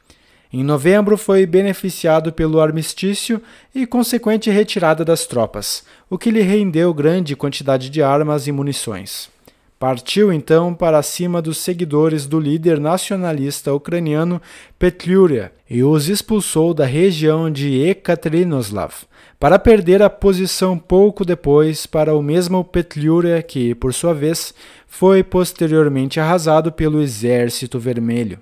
Em 0.52 0.62
novembro, 0.62 1.18
foi 1.18 1.44
beneficiado 1.44 2.32
pelo 2.32 2.60
armistício 2.60 3.42
e 3.74 3.86
consequente 3.86 4.48
retirada 4.48 5.04
das 5.04 5.26
tropas, 5.26 5.84
o 6.08 6.16
que 6.16 6.30
lhe 6.30 6.40
rendeu 6.40 6.94
grande 6.94 7.34
quantidade 7.34 7.90
de 7.90 8.00
armas 8.00 8.46
e 8.46 8.52
munições. 8.52 9.35
Partiu 9.78 10.32
então 10.32 10.72
para 10.72 11.02
cima 11.02 11.42
dos 11.42 11.58
seguidores 11.58 12.26
do 12.26 12.40
líder 12.40 12.80
nacionalista 12.80 13.74
ucraniano 13.74 14.40
Petliura 14.78 15.52
e 15.68 15.82
os 15.82 16.08
expulsou 16.08 16.72
da 16.72 16.86
região 16.86 17.50
de 17.50 17.82
Ekaterinoslav, 17.82 18.94
para 19.38 19.58
perder 19.58 20.00
a 20.00 20.08
posição 20.08 20.78
pouco 20.78 21.26
depois 21.26 21.84
para 21.84 22.14
o 22.14 22.22
mesmo 22.22 22.64
Petliura 22.64 23.42
que, 23.42 23.74
por 23.74 23.92
sua 23.92 24.14
vez, 24.14 24.54
foi 24.86 25.22
posteriormente 25.22 26.18
arrasado 26.18 26.72
pelo 26.72 27.02
Exército 27.02 27.78
Vermelho. 27.78 28.38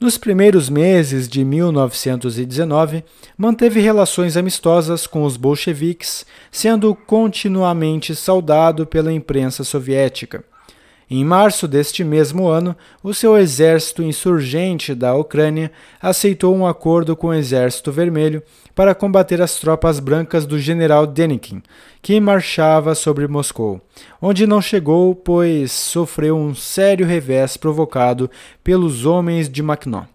Nos 0.00 0.16
primeiros 0.16 0.70
meses 0.70 1.28
de 1.28 1.44
1919, 1.44 3.04
manteve 3.36 3.78
relações 3.80 4.38
amistosas 4.38 5.06
com 5.06 5.24
os 5.24 5.36
bolcheviques, 5.36 6.24
sendo 6.50 6.94
continuamente 6.94 8.14
saudado 8.14 8.86
pela 8.86 9.12
imprensa 9.12 9.64
soviética. 9.64 10.42
Em 11.10 11.24
março 11.24 11.66
deste 11.66 12.04
mesmo 12.04 12.48
ano, 12.48 12.76
o 13.02 13.14
seu 13.14 13.36
exército 13.38 14.02
insurgente 14.02 14.94
da 14.94 15.14
Ucrânia 15.14 15.72
aceitou 16.02 16.54
um 16.54 16.66
acordo 16.66 17.16
com 17.16 17.28
o 17.28 17.34
Exército 17.34 17.90
Vermelho 17.90 18.42
para 18.74 18.94
combater 18.94 19.40
as 19.40 19.56
tropas 19.56 20.00
brancas 20.00 20.44
do 20.44 20.58
general 20.58 21.06
Denikin, 21.06 21.62
que 22.02 22.20
marchava 22.20 22.94
sobre 22.94 23.26
Moscou, 23.26 23.80
onde 24.20 24.46
não 24.46 24.60
chegou, 24.60 25.14
pois 25.14 25.72
sofreu 25.72 26.36
um 26.36 26.54
sério 26.54 27.06
revés 27.06 27.56
provocado 27.56 28.30
pelos 28.62 29.06
homens 29.06 29.48
de 29.48 29.62
Makhno. 29.62 30.06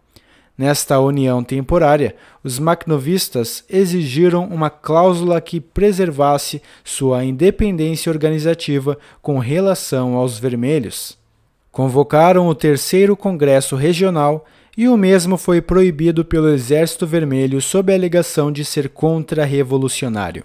Nesta 0.55 0.99
união 0.99 1.43
temporária, 1.43 2.15
os 2.43 2.59
macnovistas 2.59 3.63
exigiram 3.67 4.45
uma 4.45 4.69
cláusula 4.69 5.41
que 5.41 5.59
preservasse 5.59 6.61
sua 6.83 7.23
independência 7.23 8.11
organizativa 8.11 8.97
com 9.19 9.39
relação 9.39 10.13
aos 10.13 10.37
vermelhos. 10.37 11.17
Convocaram 11.71 12.47
o 12.47 12.53
terceiro 12.53 13.17
Congresso 13.17 13.75
Regional 13.75 14.45
e 14.77 14.87
o 14.87 14.95
mesmo 14.95 15.37
foi 15.37 15.59
proibido 15.59 16.23
pelo 16.23 16.49
Exército 16.49 17.07
Vermelho 17.07 17.59
sob 17.59 17.91
a 17.91 17.95
alegação 17.95 18.51
de 18.51 18.63
ser 18.63 18.89
contra-revolucionário. 18.89 20.43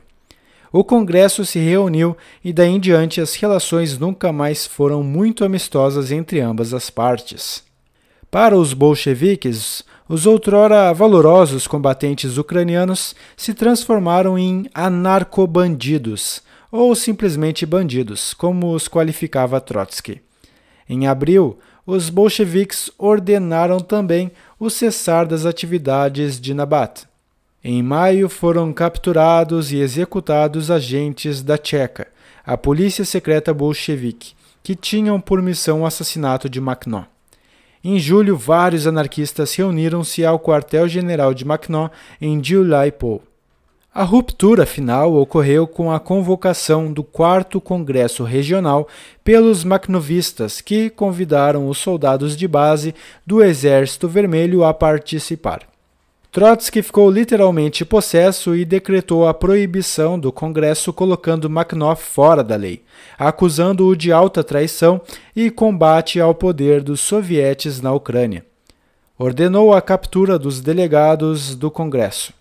O 0.73 0.83
Congresso 0.83 1.45
se 1.45 1.59
reuniu 1.59 2.17
e 2.43 2.51
daí 2.51 2.71
em 2.71 2.81
diante 2.81 3.21
as 3.21 3.35
relações 3.35 3.99
nunca 3.99 4.33
mais 4.33 4.67
foram 4.67 5.03
muito 5.03 5.45
amistosas 5.45 6.11
entre 6.11 6.41
ambas 6.41 6.73
as 6.73 6.89
partes. 6.89 7.63
Para 8.31 8.55
os 8.57 8.75
bolcheviques, 8.75 9.83
os 10.09 10.25
outrora 10.25 10.93
valorosos 10.95 11.67
combatentes 11.67 12.39
ucranianos 12.39 13.15
se 13.37 13.53
transformaram 13.53 14.39
em 14.39 14.67
anarcobandidos, 14.73 16.43
ou 16.73 16.95
simplesmente 16.95 17.67
bandidos, 17.67 18.33
como 18.33 18.73
os 18.73 18.89
qualificava 18.89 19.61
Trotsky. 19.61 20.23
Em 20.89 21.07
abril, 21.07 21.59
os 21.87 22.09
bolcheviques 22.09 22.91
ordenaram 22.99 23.81
também 23.81 24.31
o 24.59 24.71
cessar 24.71 25.27
das 25.27 25.45
atividades 25.45 26.41
de 26.41 26.55
Nabat. 26.55 27.07
Em 27.63 27.83
maio 27.83 28.29
foram 28.29 28.73
capturados 28.73 29.73
e 29.73 29.79
executados 29.79 30.71
agentes 30.71 31.43
da 31.43 31.59
Tcheca, 31.59 32.07
a 32.47 32.57
polícia 32.57 33.05
secreta 33.05 33.53
bolchevique, 33.53 34.33
que 34.63 34.75
tinham 34.75 35.21
por 35.21 35.43
missão 35.43 35.83
o 35.83 35.87
assassinato 35.87 36.49
de 36.49 36.61
Makhno. 36.61 37.07
Em 37.83 37.99
julho, 37.99 38.37
vários 38.37 38.87
anarquistas 38.87 39.55
reuniram-se 39.55 40.25
ao 40.25 40.39
quartel-general 40.39 41.33
de 41.33 41.45
Makhno 41.45 41.91
em 42.21 42.43
Gyulai-Po. 42.43 43.23
A 43.95 44.05
ruptura 44.05 44.67
final 44.67 45.15
ocorreu 45.15 45.67
com 45.67 45.91
a 45.91 45.99
convocação 45.99 46.93
do 46.93 47.03
quarto 47.03 47.61
Congresso 47.61 48.23
Regional 48.23 48.87
pelos 49.25 49.65
macnovistas, 49.65 50.61
que 50.61 50.91
convidaram 50.91 51.69
os 51.69 51.79
soldados 51.79 52.37
de 52.37 52.47
base 52.47 52.95
do 53.27 53.43
Exército 53.43 54.09
Vermelho 54.09 54.63
a 54.63 54.75
participar. 54.75 55.78
Trotsky 56.31 56.83
ficou 56.83 57.11
literalmente 57.11 57.87
possesso 57.87 58.55
e 58.55 58.63
decretou 58.63 59.27
a 59.27 59.33
proibição 59.33 60.19
do 60.19 60.31
Congresso, 60.31 60.93
colocando 60.93 61.49
Makhnoff 61.49 62.05
fora 62.05 62.45
da 62.45 62.55
lei, 62.55 62.83
acusando-o 63.19 63.97
de 63.97 64.13
alta 64.13 64.45
traição 64.45 65.01
e 65.35 65.51
combate 65.51 66.21
ao 66.21 66.35
poder 66.35 66.83
dos 66.83 67.01
sovietes 67.01 67.81
na 67.81 67.93
Ucrânia. 67.93 68.45
Ordenou 69.19 69.73
a 69.73 69.81
captura 69.81 70.39
dos 70.39 70.61
delegados 70.61 71.55
do 71.55 71.71
Congresso. 71.71 72.33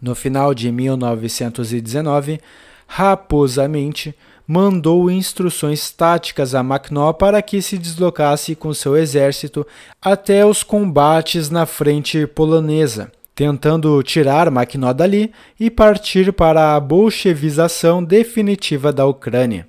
No 0.00 0.14
final 0.14 0.52
de 0.52 0.70
1919, 0.70 2.38
raposamente, 2.86 4.14
mandou 4.46 5.10
instruções 5.10 5.90
táticas 5.90 6.54
a 6.54 6.62
Makhno 6.62 7.14
para 7.14 7.40
que 7.40 7.62
se 7.62 7.78
deslocasse 7.78 8.54
com 8.54 8.74
seu 8.74 8.94
exército 8.94 9.66
até 10.02 10.44
os 10.44 10.62
combates 10.62 11.48
na 11.48 11.64
frente 11.64 12.26
polonesa, 12.26 13.10
tentando 13.34 14.02
tirar 14.02 14.50
Makhno 14.50 14.92
dali 14.92 15.32
e 15.58 15.70
partir 15.70 16.32
para 16.32 16.76
a 16.76 16.80
bolchevização 16.80 18.02
definitiva 18.02 18.92
da 18.92 19.06
Ucrânia. 19.06 19.66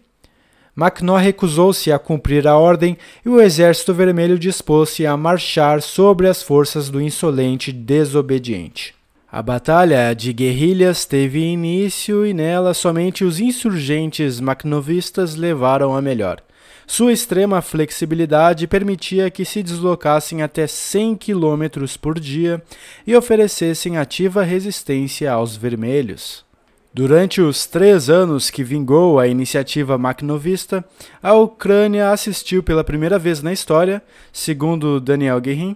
Makhno 0.76 1.16
recusou-se 1.16 1.92
a 1.92 2.00
cumprir 2.00 2.48
a 2.48 2.58
ordem 2.58 2.98
e 3.24 3.30
o 3.30 3.40
Exército 3.40 3.94
Vermelho 3.94 4.40
dispôs-se 4.40 5.06
a 5.06 5.16
marchar 5.16 5.82
sobre 5.82 6.28
as 6.28 6.42
forças 6.42 6.90
do 6.90 7.00
insolente 7.00 7.72
desobediente. 7.72 8.96
A 9.32 9.42
batalha 9.42 10.14
de 10.14 10.34
guerrilhas 10.34 11.06
teve 11.06 11.40
início 11.40 12.26
e 12.26 12.34
nela 12.34 12.74
somente 12.74 13.24
os 13.24 13.40
insurgentes 13.40 14.40
macnovistas 14.40 15.36
levaram 15.36 15.96
a 15.96 16.02
melhor. 16.02 16.42
Sua 16.86 17.14
extrema 17.14 17.62
flexibilidade 17.62 18.68
permitia 18.68 19.32
que 19.32 19.46
se 19.46 19.64
deslocassem 19.64 20.42
até 20.42 20.68
100 20.68 21.16
km 21.16 21.86
por 22.02 22.20
dia 22.20 22.62
e 23.08 23.16
oferecessem 23.16 23.98
ativa 23.98 24.44
resistência 24.44 25.32
aos 25.32 25.56
vermelhos. 25.56 26.46
Durante 26.94 27.42
os 27.42 27.66
três 27.66 28.08
anos 28.08 28.52
que 28.52 28.64
vingou 28.64 29.20
a 29.20 29.28
iniciativa 29.28 29.98
macnovista, 29.98 30.86
a 31.24 31.34
Ucrânia 31.34 32.12
assistiu 32.12 32.62
pela 32.62 32.84
primeira 32.84 33.18
vez 33.18 33.42
na 33.42 33.52
história, 33.52 34.00
segundo 34.32 35.00
Daniel 35.00 35.42
Guerin, 35.42 35.76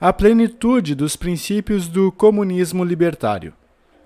a 0.00 0.12
plenitude 0.12 0.94
dos 0.94 1.16
princípios 1.16 1.88
do 1.88 2.12
comunismo 2.12 2.84
libertário. 2.84 3.52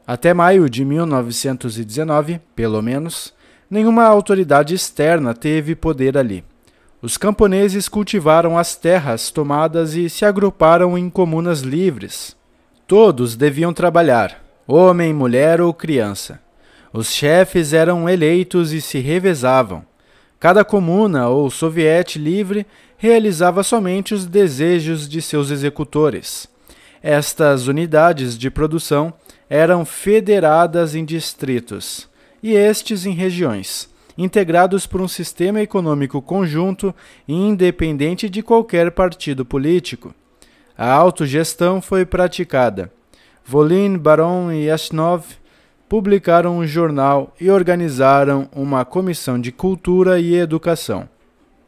Até 0.07 0.33
maio 0.33 0.71
de 0.71 0.83
1919, 0.83 2.41
pelo 2.55 2.81
menos, 2.81 3.35
nenhuma 3.71 4.05
autoridade 4.05 4.75
externa 4.75 5.35
teve 5.35 5.75
poder 5.75 6.17
ali. 6.17 6.45
Os 7.03 7.17
camponeses 7.17 7.89
cultivaram 7.89 8.57
as 8.57 8.75
terras 8.75 9.31
tomadas 9.31 9.95
e 9.95 10.09
se 10.09 10.25
agruparam 10.25 10.97
em 10.97 11.11
comunas 11.11 11.61
livres. 11.61 12.37
Todos 12.87 13.37
deviam 13.37 13.73
trabalhar, 13.73 14.43
homem, 14.67 15.13
mulher 15.13 15.61
ou 15.61 15.75
criança. 15.75 16.41
Os 16.93 17.13
chefes 17.13 17.73
eram 17.73 18.09
eleitos 18.09 18.73
e 18.73 18.81
se 18.81 18.99
revezavam. 18.99 19.85
Cada 20.41 20.65
comuna 20.65 21.29
ou 21.29 21.51
soviete 21.51 22.19
livre 22.19 22.67
realizava 22.97 23.63
somente 23.63 24.15
os 24.15 24.25
desejos 24.25 25.09
de 25.09 25.21
seus 25.21 25.51
executores. 25.51 26.49
Estas 27.03 27.67
unidades 27.67 28.39
de 28.39 28.51
produção 28.51 29.13
eram 29.51 29.85
federadas 29.85 30.95
em 30.95 31.05
distritos 31.05 32.09
e 32.43 32.55
estes 32.55 33.07
em 33.07 33.13
regiões, 33.13 33.89
integrados 34.17 34.87
por 34.87 35.01
um 35.01 35.09
sistema 35.09 35.61
econômico 35.61 36.23
conjunto 36.23 36.95
e 37.27 37.35
independente 37.35 38.29
de 38.29 38.43
qualquer 38.43 38.91
partido 38.91 39.45
político. 39.45 40.15
A 40.77 40.93
autogestão 40.93 41.81
foi 41.81 42.05
praticada. 42.05 42.93
Volin, 43.45 43.97
Baron 43.97 44.53
e 44.53 44.67
Yashnov 44.67 45.25
publicaram 45.89 46.59
um 46.59 46.67
jornal 46.67 47.33
e 47.41 47.51
organizaram 47.51 48.49
uma 48.55 48.85
comissão 48.85 49.41
de 49.41 49.53
cultura 49.53 50.19
e 50.19 50.35
educação. 50.35 51.09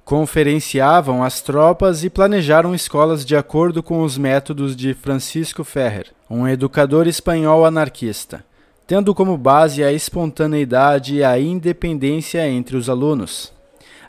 Conferenciavam 0.04 1.22
as 1.22 1.40
tropas 1.40 2.02
e 2.02 2.10
planejaram 2.10 2.74
escolas 2.74 3.24
de 3.24 3.36
acordo 3.36 3.82
com 3.82 4.02
os 4.02 4.16
métodos 4.16 4.74
de 4.74 4.94
Francisco 4.94 5.62
Ferrer, 5.62 6.06
um 6.28 6.48
educador 6.48 7.06
espanhol 7.06 7.64
anarquista. 7.64 8.44
Tendo 8.88 9.14
como 9.14 9.36
base 9.36 9.84
a 9.84 9.92
espontaneidade 9.92 11.16
e 11.16 11.22
a 11.22 11.38
independência 11.38 12.48
entre 12.48 12.74
os 12.74 12.88
alunos. 12.88 13.52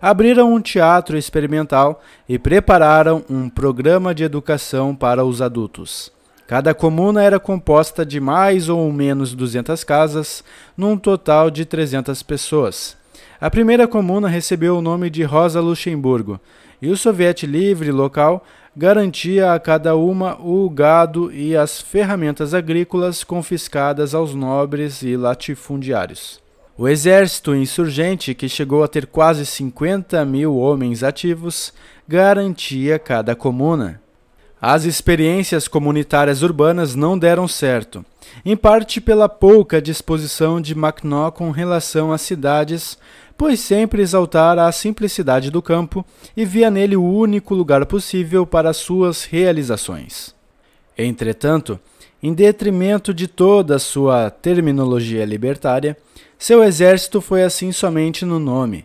Abriram 0.01 0.53
um 0.53 0.61
teatro 0.61 1.17
experimental 1.17 2.01
e 2.29 2.39
prepararam 2.39 3.21
um 3.29 3.49
programa 3.49 4.15
de 4.15 4.23
educação 4.23 4.95
para 4.95 5.25
os 5.25 5.41
adultos. 5.41 6.09
Cada 6.47 6.73
comuna 6.73 7.21
era 7.21 7.41
composta 7.41 8.05
de 8.05 8.21
mais 8.21 8.69
ou 8.69 8.89
menos 8.89 9.33
200 9.33 9.83
casas, 9.83 10.45
num 10.77 10.97
total 10.97 11.51
de 11.51 11.65
300 11.65 12.23
pessoas. 12.23 12.95
A 13.41 13.49
primeira 13.49 13.85
comuna 13.85 14.29
recebeu 14.29 14.77
o 14.77 14.81
nome 14.81 15.09
de 15.09 15.23
Rosa 15.23 15.59
Luxemburgo, 15.59 16.39
e 16.81 16.89
o 16.89 16.95
soviete 16.95 17.45
livre 17.45 17.91
local 17.91 18.45
garantia 18.75 19.53
a 19.53 19.59
cada 19.59 19.95
uma 19.95 20.39
o 20.39 20.69
gado 20.69 21.31
e 21.31 21.55
as 21.55 21.81
ferramentas 21.81 22.53
agrícolas 22.53 23.23
confiscadas 23.23 24.13
aos 24.13 24.35
nobres 24.35 25.01
e 25.01 25.17
latifundiários. 25.17 26.39
O 26.77 26.87
exército 26.87 27.53
insurgente, 27.53 28.33
que 28.33 28.47
chegou 28.47 28.83
a 28.83 28.87
ter 28.87 29.05
quase 29.05 29.45
50 29.45 30.23
mil 30.23 30.55
homens 30.55 31.03
ativos, 31.03 31.73
garantia 32.07 32.97
cada 32.97 33.35
comuna. 33.35 34.01
As 34.61 34.85
experiências 34.85 35.67
comunitárias 35.67 36.41
urbanas 36.41 36.95
não 36.95 37.17
deram 37.17 37.47
certo, 37.47 38.05
em 38.45 38.55
parte 38.55 39.01
pela 39.01 39.27
pouca 39.27 39.81
disposição 39.81 40.61
de 40.61 40.75
Macknaw 40.75 41.31
com 41.31 41.49
relação 41.49 42.11
às 42.11 42.21
cidades 42.21 42.97
pois 43.39 43.61
sempre 43.61 44.01
exaltara 44.01 44.67
a 44.67 44.71
simplicidade 44.73 45.49
do 45.49 45.61
campo 45.61 46.05
e 46.35 46.43
via 46.43 46.69
nele 46.69 46.97
o 46.97 47.03
único 47.03 47.55
lugar 47.55 47.85
possível 47.85 48.45
para 48.45 48.73
suas 48.73 49.23
realizações. 49.23 50.35
Entretanto, 50.97 51.79
em 52.21 52.33
detrimento 52.33 53.13
de 53.13 53.29
toda 53.29 53.79
sua 53.79 54.29
terminologia 54.29 55.23
libertária, 55.23 55.95
seu 56.37 56.61
exército 56.61 57.21
foi 57.21 57.41
assim 57.41 57.71
somente 57.71 58.25
no 58.25 58.39
nome. 58.39 58.83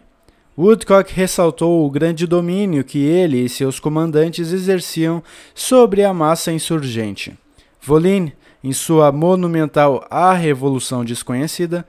Woodcock 0.57 1.13
ressaltou 1.13 1.85
o 1.85 1.91
grande 1.91 2.25
domínio 2.25 2.85
que 2.85 2.99
ele 2.99 3.39
e 3.39 3.49
seus 3.49 3.81
comandantes 3.81 4.53
exerciam 4.53 5.21
sobre 5.53 6.05
a 6.05 6.15
massa 6.15 6.53
insurgente. 6.53 7.37
Voline, 7.83 8.33
em 8.63 8.73
sua 8.73 9.11
monumental 9.11 10.07
A 10.09 10.33
Revolução 10.33 11.05
Desconhecida, 11.05 11.85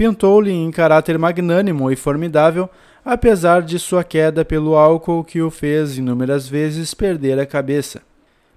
pintou-lhe 0.00 0.50
em 0.50 0.70
caráter 0.70 1.18
magnânimo 1.18 1.92
e 1.92 1.94
formidável, 1.94 2.70
apesar 3.04 3.60
de 3.60 3.78
sua 3.78 4.02
queda 4.02 4.46
pelo 4.46 4.74
álcool 4.74 5.22
que 5.22 5.42
o 5.42 5.50
fez 5.50 5.98
inúmeras 5.98 6.48
vezes 6.48 6.94
perder 6.94 7.38
a 7.38 7.44
cabeça. 7.44 8.00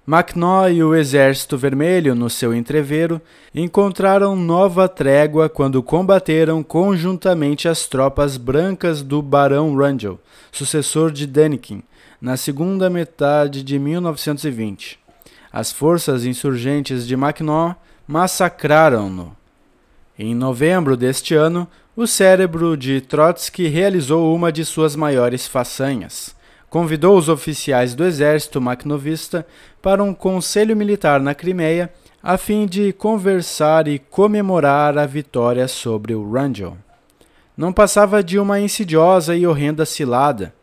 Macknaw 0.06 0.70
e 0.70 0.82
o 0.82 0.94
Exército 0.94 1.58
Vermelho, 1.58 2.14
no 2.14 2.30
seu 2.30 2.54
entrevero, 2.54 3.20
encontraram 3.54 4.34
nova 4.34 4.88
trégua 4.88 5.50
quando 5.50 5.82
combateram 5.82 6.62
conjuntamente 6.62 7.68
as 7.68 7.86
tropas 7.86 8.38
brancas 8.38 9.02
do 9.02 9.20
Barão 9.20 9.76
Rangel, 9.76 10.18
sucessor 10.50 11.12
de 11.12 11.26
Denikin, 11.26 11.82
na 12.22 12.38
segunda 12.38 12.88
metade 12.88 13.62
de 13.62 13.78
1920. 13.78 14.98
As 15.52 15.70
forças 15.70 16.24
insurgentes 16.24 17.06
de 17.06 17.14
Macknaw 17.14 17.76
massacraram-no. 18.08 19.43
Em 20.16 20.32
novembro 20.32 20.96
deste 20.96 21.34
ano, 21.34 21.66
o 21.96 22.06
cérebro 22.06 22.76
de 22.76 23.00
Trotsky 23.00 23.66
realizou 23.66 24.32
uma 24.32 24.52
de 24.52 24.64
suas 24.64 24.94
maiores 24.94 25.44
façanhas. 25.48 26.36
Convidou 26.70 27.18
os 27.18 27.28
oficiais 27.28 27.96
do 27.96 28.04
exército 28.04 28.60
macnovista 28.60 29.44
para 29.82 30.04
um 30.04 30.14
conselho 30.14 30.76
militar 30.76 31.20
na 31.20 31.34
Crimeia 31.34 31.92
a 32.22 32.38
fim 32.38 32.64
de 32.64 32.92
conversar 32.92 33.88
e 33.88 33.98
comemorar 33.98 34.96
a 34.96 35.04
vitória 35.04 35.66
sobre 35.66 36.14
o 36.14 36.30
Rangel. 36.32 36.78
Não 37.56 37.72
passava 37.72 38.22
de 38.22 38.38
uma 38.38 38.60
insidiosa 38.60 39.34
e 39.34 39.44
horrenda 39.44 39.84
cilada. 39.84 40.54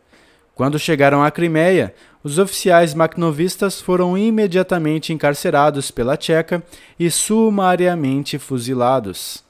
Quando 0.56 0.80
chegaram 0.80 1.24
à 1.24 1.30
Crimeia, 1.30 1.94
os 2.24 2.38
oficiais 2.38 2.94
macnovistas 2.94 3.82
foram 3.82 4.18
imediatamente 4.18 5.12
encarcerados 5.12 5.90
pela 5.90 6.16
Tcheca 6.16 6.64
e 7.00 7.10
sumariamente 7.10 8.38
fuzilados. 8.38 9.44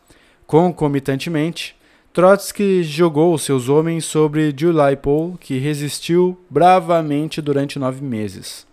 Concomitantemente, 0.47 1.75
Trotsky 2.13 2.83
jogou 2.83 3.37
seus 3.37 3.69
homens 3.69 4.03
sobre 4.03 4.53
Juliapol, 4.55 5.37
que 5.39 5.57
resistiu 5.57 6.37
bravamente 6.49 7.41
durante 7.41 7.79
nove 7.79 8.03
meses. 8.03 8.67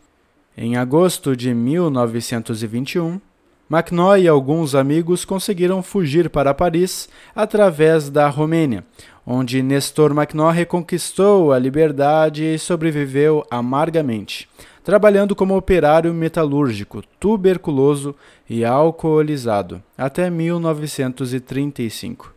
Em 0.57 0.77
agosto 0.77 1.37
de 1.37 1.55
1921, 1.55 3.21
Macknoy 3.69 4.23
e 4.23 4.29
alguns 4.29 4.75
amigos 4.75 5.27
conseguiram 5.27 5.83
fugir 5.83 6.31
para 6.31 6.55
Paris 6.55 7.07
através 7.37 8.09
da 8.09 8.27
Romênia, 8.27 8.83
onde 9.27 9.63
Nestor 9.63 10.15
Macknoy 10.15 10.55
reconquistou 10.55 11.53
a 11.53 11.59
liberdade 11.59 12.45
e 12.45 12.59
sobreviveu 12.59 13.45
amargamente, 13.51 14.49
trabalhando 14.83 15.37
como 15.37 15.55
operário 15.55 16.15
metalúrgico, 16.15 17.03
tuberculoso 17.21 18.15
e 18.49 18.65
alcoolizado, 18.65 19.83
até 19.99 20.31
1935. 20.31 22.33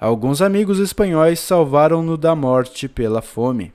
Alguns 0.00 0.42
amigos 0.42 0.80
espanhóis 0.80 1.38
salvaram-no 1.38 2.16
da 2.16 2.34
morte 2.34 2.88
pela 2.88 3.22
fome. 3.22 3.72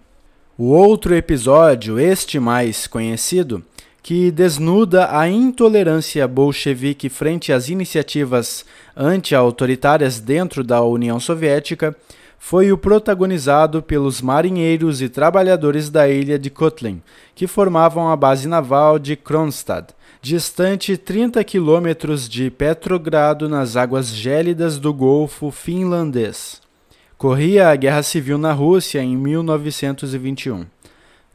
O 0.57 0.71
outro 0.71 1.15
episódio, 1.15 1.97
este 1.97 2.37
mais 2.37 2.85
conhecido, 2.85 3.63
que 4.07 4.31
desnuda 4.31 5.19
a 5.19 5.27
intolerância 5.27 6.25
bolchevique 6.29 7.09
frente 7.09 7.51
às 7.51 7.67
iniciativas 7.67 8.63
anti-autoritárias 8.95 10.21
dentro 10.21 10.63
da 10.63 10.81
União 10.81 11.19
Soviética, 11.19 11.93
foi 12.39 12.71
o 12.71 12.77
protagonizado 12.77 13.83
pelos 13.83 14.21
marinheiros 14.21 15.01
e 15.01 15.09
trabalhadores 15.09 15.89
da 15.89 16.07
ilha 16.07 16.39
de 16.39 16.49
Kotlin, 16.49 17.01
que 17.35 17.47
formavam 17.47 18.07
a 18.07 18.15
base 18.15 18.47
naval 18.47 18.97
de 18.97 19.17
Kronstadt, 19.17 19.93
distante 20.21 20.95
30 20.95 21.43
quilômetros 21.43 22.29
de 22.29 22.49
Petrogrado 22.49 23.49
nas 23.49 23.75
águas 23.75 24.07
gélidas 24.07 24.79
do 24.79 24.93
Golfo 24.93 25.51
Finlandês. 25.51 26.61
Corria 27.17 27.67
a 27.67 27.75
Guerra 27.75 28.03
Civil 28.03 28.37
na 28.37 28.53
Rússia 28.53 29.03
em 29.03 29.17
1921. 29.17 30.65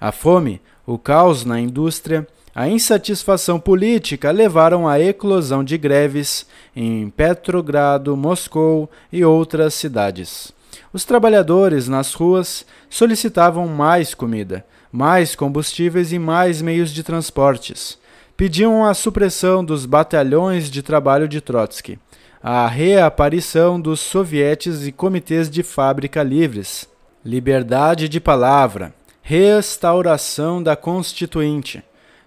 A 0.01 0.11
fome, 0.11 0.59
o 0.87 0.97
caos 0.97 1.45
na 1.45 1.61
indústria, 1.61 2.27
a 2.55 2.69
insatisfação 2.69 3.59
política 3.59 4.31
levaram 4.31 4.87
à 4.87 5.01
eclosão 5.01 5.65
de 5.65 5.79
greves 5.79 6.47
em 6.77 7.09
Petrogrado, 7.09 8.17
Moscou 8.17 8.91
e 9.11 9.25
outras 9.25 9.73
cidades. 9.73 10.53
Os 10.93 11.05
trabalhadores 11.05 11.89
nas 11.89 12.13
ruas 12.13 12.67
solicitavam 12.91 13.67
mais 13.67 14.15
comida, 14.15 14.65
mais 14.91 15.35
combustíveis 15.35 16.13
e 16.13 16.19
mais 16.19 16.61
meios 16.61 16.91
de 16.91 17.03
transportes. 17.03 17.99
Pediam 18.37 18.85
a 18.85 18.93
supressão 18.93 19.65
dos 19.65 19.87
batalhões 19.87 20.71
de 20.71 20.83
trabalho 20.83 21.27
de 21.27 21.41
Trotsky, 21.41 21.99
a 22.43 22.67
reaparição 22.67 23.81
dos 23.81 24.01
sovietes 24.01 24.87
e 24.87 24.93
comitês 24.93 25.49
de 25.49 25.63
fábrica 25.63 26.23
livres, 26.23 26.89
liberdade 27.25 28.09
de 28.09 28.21
palavra, 28.21 28.93
restauração 29.23 30.63
da 30.63 30.75
Constituinte, 30.75 31.83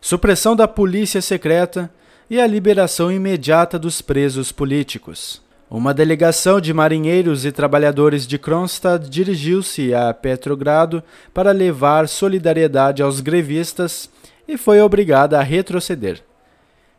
supressão 0.05 0.55
da 0.55 0.67
polícia 0.67 1.19
secreta 1.19 1.89
e 2.29 2.39
a 2.39 2.45
liberação 2.45 3.11
imediata 3.11 3.79
dos 3.79 4.03
presos 4.03 4.51
políticos. 4.51 5.41
Uma 5.67 5.95
delegação 5.95 6.61
de 6.61 6.71
marinheiros 6.71 7.43
e 7.43 7.51
trabalhadores 7.51 8.27
de 8.27 8.37
Kronstadt 8.37 9.09
dirigiu-se 9.09 9.95
a 9.95 10.13
Petrogrado 10.13 11.03
para 11.33 11.51
levar 11.51 12.07
solidariedade 12.07 13.01
aos 13.01 13.19
grevistas 13.19 14.07
e 14.47 14.59
foi 14.59 14.79
obrigada 14.79 15.39
a 15.39 15.41
retroceder. 15.41 16.21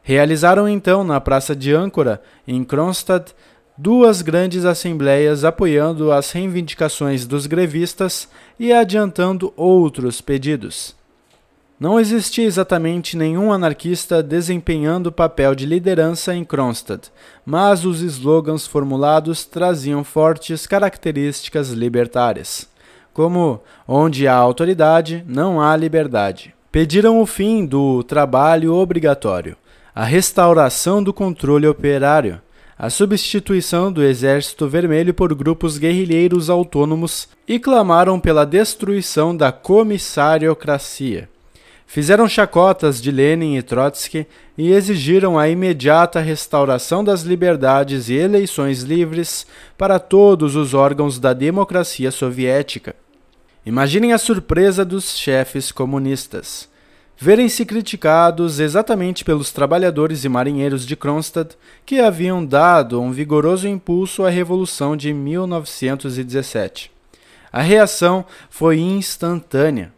Realizaram 0.02 0.68
então 0.68 1.04
na 1.04 1.20
Praça 1.20 1.54
de 1.54 1.72
Âncora, 1.72 2.20
em 2.44 2.64
Kronstadt, 2.64 3.36
duas 3.78 4.20
grandes 4.20 4.64
assembleias 4.64 5.44
apoiando 5.44 6.10
as 6.10 6.32
reivindicações 6.32 7.24
dos 7.24 7.46
grevistas 7.46 8.28
e 8.58 8.72
adiantando 8.72 9.54
outros 9.56 10.20
pedidos. 10.20 10.96
Não 11.78 12.00
existia 12.00 12.46
exatamente 12.46 13.18
nenhum 13.18 13.52
anarquista 13.52 14.22
desempenhando 14.22 15.08
o 15.08 15.12
papel 15.12 15.54
de 15.54 15.66
liderança 15.66 16.34
em 16.34 16.42
Kronstadt, 16.42 17.12
mas 17.44 17.84
os 17.84 18.00
slogans 18.00 18.66
formulados 18.66 19.44
traziam 19.44 20.02
fortes 20.02 20.66
características 20.66 21.68
libertárias, 21.68 22.66
como 23.12 23.60
onde 23.86 24.26
há 24.26 24.34
autoridade, 24.34 25.22
não 25.28 25.60
há 25.60 25.76
liberdade. 25.76 26.54
Pediram 26.72 27.20
o 27.20 27.26
fim 27.26 27.66
do 27.66 28.02
trabalho 28.02 28.72
obrigatório, 28.72 29.54
a 29.94 30.02
restauração 30.02 31.02
do 31.02 31.12
controle 31.12 31.66
operário, 31.66 32.40
a 32.78 32.88
substituição 32.88 33.92
do 33.92 34.02
Exército 34.02 34.66
Vermelho 34.66 35.12
por 35.12 35.34
grupos 35.34 35.76
guerrilheiros 35.76 36.48
autônomos 36.48 37.28
e 37.46 37.58
clamaram 37.58 38.18
pela 38.18 38.46
destruição 38.46 39.36
da 39.36 39.52
comissariocracia 39.52 41.28
Fizeram 41.86 42.28
chacotas 42.28 43.00
de 43.00 43.10
Lenin 43.12 43.56
e 43.56 43.62
Trotsky 43.62 44.26
e 44.58 44.72
exigiram 44.72 45.38
a 45.38 45.48
imediata 45.48 46.20
restauração 46.20 47.02
das 47.02 47.22
liberdades 47.22 48.08
e 48.08 48.14
eleições 48.14 48.82
livres 48.82 49.46
para 49.78 49.98
todos 49.98 50.56
os 50.56 50.74
órgãos 50.74 51.18
da 51.18 51.32
democracia 51.32 52.10
soviética. 52.10 52.94
Imaginem 53.64 54.12
a 54.12 54.18
surpresa 54.18 54.84
dos 54.84 55.16
chefes 55.16 55.72
comunistas. 55.72 56.68
Verem-se 57.18 57.64
criticados 57.64 58.60
exatamente 58.60 59.24
pelos 59.24 59.50
trabalhadores 59.50 60.24
e 60.24 60.28
marinheiros 60.28 60.84
de 60.84 60.94
Kronstadt 60.94 61.56
que 61.86 61.98
haviam 61.98 62.44
dado 62.44 63.00
um 63.00 63.10
vigoroso 63.10 63.66
impulso 63.66 64.24
à 64.24 64.28
Revolução 64.28 64.96
de 64.96 65.14
1917. 65.14 66.90
A 67.50 67.62
reação 67.62 68.24
foi 68.50 68.78
instantânea. 68.78 69.95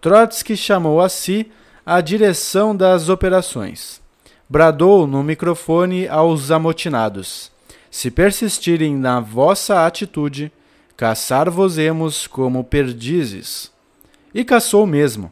Trotsky 0.00 0.56
chamou 0.56 1.00
a 1.00 1.08
si 1.08 1.50
a 1.84 2.00
direção 2.00 2.74
das 2.74 3.08
operações. 3.08 4.00
Bradou 4.48 5.06
no 5.06 5.22
microfone 5.22 6.08
aos 6.08 6.50
amotinados: 6.50 7.52
Se 7.90 8.10
persistirem 8.10 8.96
na 8.96 9.20
vossa 9.20 9.86
atitude, 9.86 10.50
caçar-vos-emos 10.96 12.26
como 12.26 12.64
perdizes. 12.64 13.70
E 14.34 14.44
caçou 14.44 14.86
mesmo. 14.86 15.30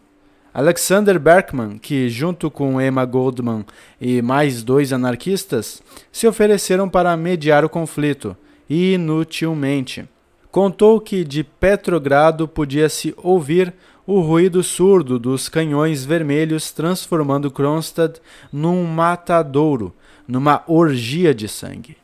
Alexander 0.52 1.18
Berkman, 1.18 1.78
que 1.78 2.08
junto 2.08 2.50
com 2.50 2.80
Emma 2.80 3.04
Goldman 3.04 3.64
e 4.00 4.20
mais 4.20 4.62
dois 4.62 4.92
anarquistas 4.92 5.82
se 6.10 6.26
ofereceram 6.26 6.88
para 6.88 7.16
mediar 7.16 7.64
o 7.64 7.68
conflito, 7.68 8.36
inutilmente. 8.68 10.08
Contou 10.50 11.00
que 11.00 11.24
de 11.24 11.44
Petrogrado 11.44 12.48
podia-se 12.48 13.14
ouvir 13.18 13.72
o 14.08 14.20
ruído 14.20 14.62
surdo 14.62 15.18
dos 15.18 15.50
canhões 15.50 16.02
vermelhos 16.02 16.72
transformando 16.72 17.50
Kronstadt 17.50 18.22
num 18.50 18.82
matadouro, 18.86 19.94
numa 20.26 20.64
orgia 20.66 21.34
de 21.34 21.46
sangue. 21.46 21.94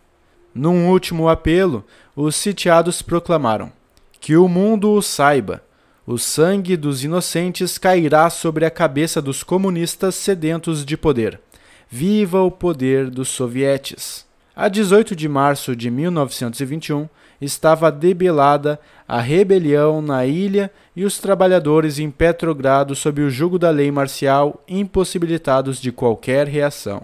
Num 0.54 0.90
último 0.90 1.30
apelo, 1.30 1.82
os 2.14 2.36
sitiados 2.36 3.00
proclamaram: 3.00 3.72
Que 4.20 4.36
o 4.36 4.46
mundo 4.46 4.92
o 4.92 5.00
saiba. 5.00 5.62
O 6.06 6.18
sangue 6.18 6.76
dos 6.76 7.02
inocentes 7.02 7.78
cairá 7.78 8.28
sobre 8.28 8.66
a 8.66 8.70
cabeça 8.70 9.22
dos 9.22 9.42
comunistas 9.42 10.14
sedentos 10.14 10.84
de 10.84 10.98
poder. 10.98 11.40
Viva 11.88 12.42
o 12.42 12.50
poder 12.50 13.08
dos 13.08 13.30
sovietes! 13.30 14.26
A 14.54 14.68
18 14.68 15.16
de 15.16 15.26
março 15.26 15.74
de 15.74 15.90
1921, 15.90 17.08
estava 17.44 17.92
debelada 17.92 18.80
a 19.06 19.20
rebelião 19.20 20.00
na 20.00 20.24
ilha 20.24 20.70
e 20.96 21.04
os 21.04 21.18
trabalhadores 21.18 21.98
em 21.98 22.10
Petrogrado 22.10 22.94
sob 22.94 23.22
o 23.22 23.30
jugo 23.30 23.58
da 23.58 23.70
lei 23.70 23.90
marcial 23.90 24.62
impossibilitados 24.66 25.80
de 25.80 25.92
qualquer 25.92 26.48
reação. 26.48 27.02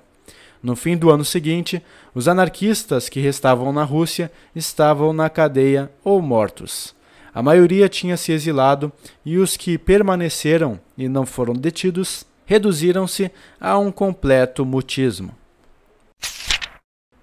No 0.63 0.77
fim 0.77 0.97
do 0.97 1.11
ano 1.11 1.25
seguinte, 1.25 1.83
os 2.15 2.29
anarquistas 2.29 3.09
que 3.09 3.21
restavam 3.21 3.73
na 3.73 3.85
Rússia 3.85 4.31
estavam 4.55 5.13
na 5.13 5.31
cadeia 5.31 5.91
ou 6.05 6.21
mortos. 6.21 6.95
A 7.33 7.43
maioria 7.43 7.89
tinha 7.89 8.17
se 8.17 8.33
exilado 8.33 8.93
e 9.25 9.39
os 9.39 9.57
que 9.57 9.79
permaneceram 9.79 10.81
e 10.99 11.09
não 11.09 11.25
foram 11.25 11.55
detidos 11.55 12.27
reduziram-se 12.45 13.31
a 13.61 13.79
um 13.79 13.93
completo 13.93 14.67
mutismo. 14.67 15.33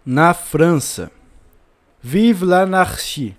Na 0.05 0.33
França, 0.33 1.11
Vive 2.09 2.45
l'anarchie! 2.45 3.35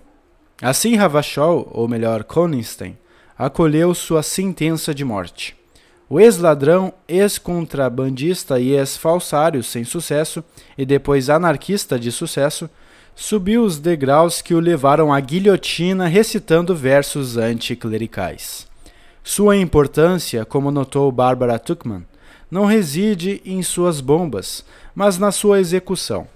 Assim 0.61 0.95
Ravachol, 0.95 1.67
ou 1.73 1.87
melhor, 1.87 2.23
Koningstein, 2.23 2.95
acolheu 3.35 3.95
sua 3.95 4.21
sentença 4.21 4.93
de 4.93 5.03
morte. 5.03 5.55
O 6.07 6.19
ex-ladrão, 6.19 6.93
ex-contrabandista 7.07 8.59
e 8.59 8.75
ex-falsário 8.75 9.63
sem 9.63 9.83
sucesso, 9.83 10.43
e 10.77 10.85
depois 10.85 11.31
anarquista 11.31 11.97
de 11.97 12.11
sucesso, 12.11 12.69
subiu 13.15 13.63
os 13.63 13.79
degraus 13.79 14.39
que 14.39 14.53
o 14.53 14.59
levaram 14.59 15.11
à 15.11 15.19
guilhotina 15.19 16.05
recitando 16.05 16.75
versos 16.75 17.37
anticlericais. 17.37 18.67
Sua 19.23 19.57
importância, 19.57 20.45
como 20.45 20.69
notou 20.69 21.11
Barbara 21.11 21.57
Tuchman, 21.57 22.05
não 22.51 22.65
reside 22.65 23.41
em 23.43 23.63
suas 23.63 23.99
bombas, 23.99 24.63
mas 24.93 25.17
na 25.17 25.31
sua 25.31 25.59
execução. 25.59 26.27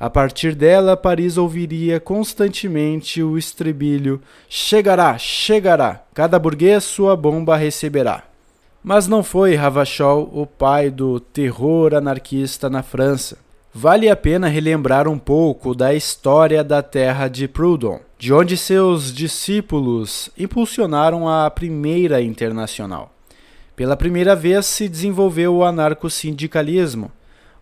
A 0.00 0.08
partir 0.08 0.54
dela, 0.54 0.96
Paris 0.96 1.36
ouviria 1.36 2.00
constantemente 2.00 3.22
o 3.22 3.36
estribilho: 3.36 4.18
Chegará, 4.48 5.18
chegará, 5.18 6.02
cada 6.14 6.38
burguês 6.38 6.84
sua 6.84 7.14
bomba 7.14 7.54
receberá. 7.54 8.24
Mas 8.82 9.06
não 9.06 9.22
foi 9.22 9.54
Ravachol 9.54 10.30
o 10.32 10.46
pai 10.46 10.90
do 10.90 11.20
terror 11.20 11.94
anarquista 11.94 12.70
na 12.70 12.82
França. 12.82 13.36
Vale 13.74 14.08
a 14.08 14.16
pena 14.16 14.48
relembrar 14.48 15.06
um 15.06 15.18
pouco 15.18 15.74
da 15.74 15.92
história 15.92 16.64
da 16.64 16.82
terra 16.82 17.28
de 17.28 17.46
Proudhon, 17.46 18.00
de 18.18 18.32
onde 18.32 18.56
seus 18.56 19.12
discípulos 19.12 20.30
impulsionaram 20.36 21.28
a 21.28 21.50
primeira 21.50 22.22
internacional. 22.22 23.12
Pela 23.76 23.98
primeira 23.98 24.34
vez 24.34 24.64
se 24.64 24.88
desenvolveu 24.88 25.56
o 25.56 25.64
anarcossindicalismo, 25.64 27.12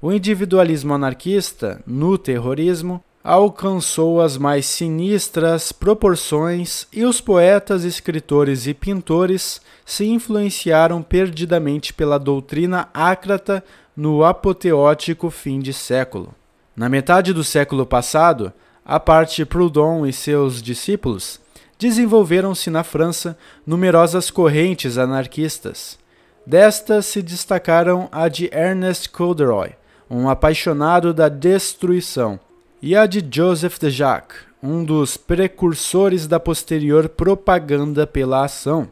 o 0.00 0.12
individualismo 0.12 0.94
anarquista, 0.94 1.80
no 1.86 2.16
terrorismo, 2.16 3.02
alcançou 3.22 4.20
as 4.20 4.38
mais 4.38 4.64
sinistras 4.64 5.72
proporções 5.72 6.86
e 6.92 7.04
os 7.04 7.20
poetas, 7.20 7.84
escritores 7.84 8.66
e 8.66 8.72
pintores 8.72 9.60
se 9.84 10.06
influenciaram 10.06 11.02
perdidamente 11.02 11.92
pela 11.92 12.18
doutrina 12.18 12.88
ácrata 12.94 13.62
no 13.96 14.24
apoteótico 14.24 15.30
fim 15.30 15.58
de 15.58 15.72
século. 15.72 16.32
Na 16.76 16.88
metade 16.88 17.32
do 17.32 17.42
século 17.42 17.84
passado, 17.84 18.52
a 18.84 19.00
parte 19.00 19.44
Proudhon 19.44 20.06
e 20.06 20.12
seus 20.12 20.62
discípulos 20.62 21.40
desenvolveram-se 21.76 22.70
na 22.70 22.84
França 22.84 23.36
numerosas 23.66 24.30
correntes 24.30 24.96
anarquistas. 24.96 25.98
Destas 26.46 27.06
se 27.06 27.20
destacaram 27.20 28.08
a 28.10 28.28
de 28.28 28.48
Ernest 28.52 29.10
Corduroy, 29.10 29.72
um 30.10 30.28
apaixonado 30.28 31.12
da 31.12 31.28
destruição, 31.28 32.40
e 32.80 32.96
a 32.96 33.06
de 33.06 33.24
Joseph 33.30 33.78
de 33.78 33.90
Jacques, 33.90 34.38
um 34.62 34.84
dos 34.84 35.16
precursores 35.16 36.26
da 36.26 36.40
posterior 36.40 37.08
propaganda 37.08 38.06
pela 38.06 38.44
ação. 38.44 38.88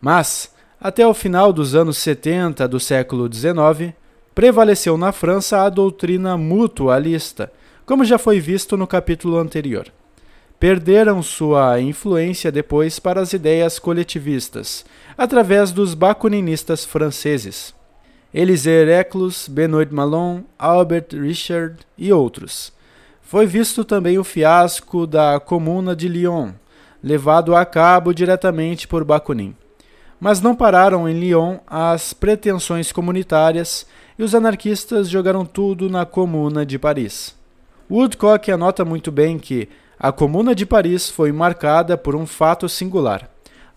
Mas, 0.00 0.52
até 0.80 1.06
o 1.06 1.14
final 1.14 1.52
dos 1.52 1.74
anos 1.74 1.98
70 1.98 2.66
do 2.68 2.80
século 2.80 3.32
XIX, 3.32 3.94
prevaleceu 4.34 4.96
na 4.96 5.12
França 5.12 5.62
a 5.62 5.68
doutrina 5.68 6.36
mutualista, 6.36 7.52
como 7.84 8.04
já 8.04 8.18
foi 8.18 8.40
visto 8.40 8.76
no 8.76 8.86
capítulo 8.86 9.38
anterior. 9.38 9.86
Perderam 10.58 11.22
sua 11.22 11.80
influência 11.80 12.52
depois 12.52 12.98
para 12.98 13.20
as 13.20 13.32
ideias 13.32 13.78
coletivistas, 13.78 14.84
através 15.16 15.72
dos 15.72 15.94
bacuninistas 15.94 16.84
franceses. 16.84 17.74
Elisée 18.32 18.84
Reclus, 18.84 19.48
Benoit 19.48 19.92
Malon, 19.92 20.42
Albert 20.56 21.08
Richard 21.12 21.78
e 21.98 22.12
outros. 22.12 22.72
Foi 23.20 23.44
visto 23.44 23.84
também 23.84 24.18
o 24.18 24.24
fiasco 24.24 25.04
da 25.04 25.40
Comuna 25.40 25.96
de 25.96 26.06
Lyon, 26.06 26.52
levado 27.02 27.56
a 27.56 27.64
cabo 27.64 28.12
diretamente 28.12 28.86
por 28.86 29.04
Bakunin. 29.04 29.54
Mas 30.20 30.40
não 30.40 30.54
pararam 30.54 31.08
em 31.08 31.18
Lyon 31.18 31.58
as 31.66 32.12
pretensões 32.12 32.92
comunitárias 32.92 33.84
e 34.16 34.22
os 34.22 34.34
anarquistas 34.34 35.08
jogaram 35.08 35.44
tudo 35.44 35.90
na 35.90 36.06
Comuna 36.06 36.64
de 36.64 36.78
Paris. 36.78 37.34
Woodcock 37.90 38.52
anota 38.52 38.84
muito 38.84 39.10
bem 39.10 39.40
que 39.40 39.68
a 39.98 40.12
Comuna 40.12 40.54
de 40.54 40.64
Paris 40.64 41.10
foi 41.10 41.32
marcada 41.32 41.96
por 41.96 42.14
um 42.14 42.26
fato 42.26 42.68
singular 42.68 43.28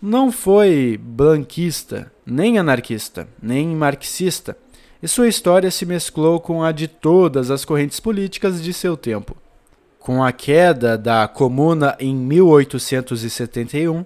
não 0.04 0.30
foi 0.30 1.00
blanquista, 1.02 2.12
nem 2.26 2.58
anarquista, 2.58 3.26
nem 3.42 3.68
marxista, 3.68 4.54
e 5.02 5.08
sua 5.08 5.28
história 5.28 5.70
se 5.70 5.86
mesclou 5.86 6.38
com 6.38 6.62
a 6.62 6.72
de 6.72 6.86
todas 6.86 7.50
as 7.50 7.64
correntes 7.64 8.00
políticas 8.00 8.62
de 8.62 8.74
seu 8.74 8.98
tempo. 8.98 9.34
Com 9.98 10.22
a 10.22 10.30
queda 10.30 10.98
da 10.98 11.26
Comuna 11.26 11.96
em 11.98 12.14
1871, 12.14 14.04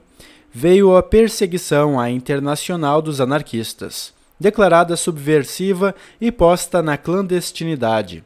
veio 0.53 0.97
a 0.97 1.03
perseguição 1.03 1.99
à 1.99 2.09
internacional 2.09 3.03
dos 3.03 3.21
anarquistas, 3.21 4.15
declarada 4.39 4.97
subversiva 4.97 5.93
e 6.21 6.31
posta 6.31 6.81
na 6.81 6.97
clandestinidade, 6.97 8.23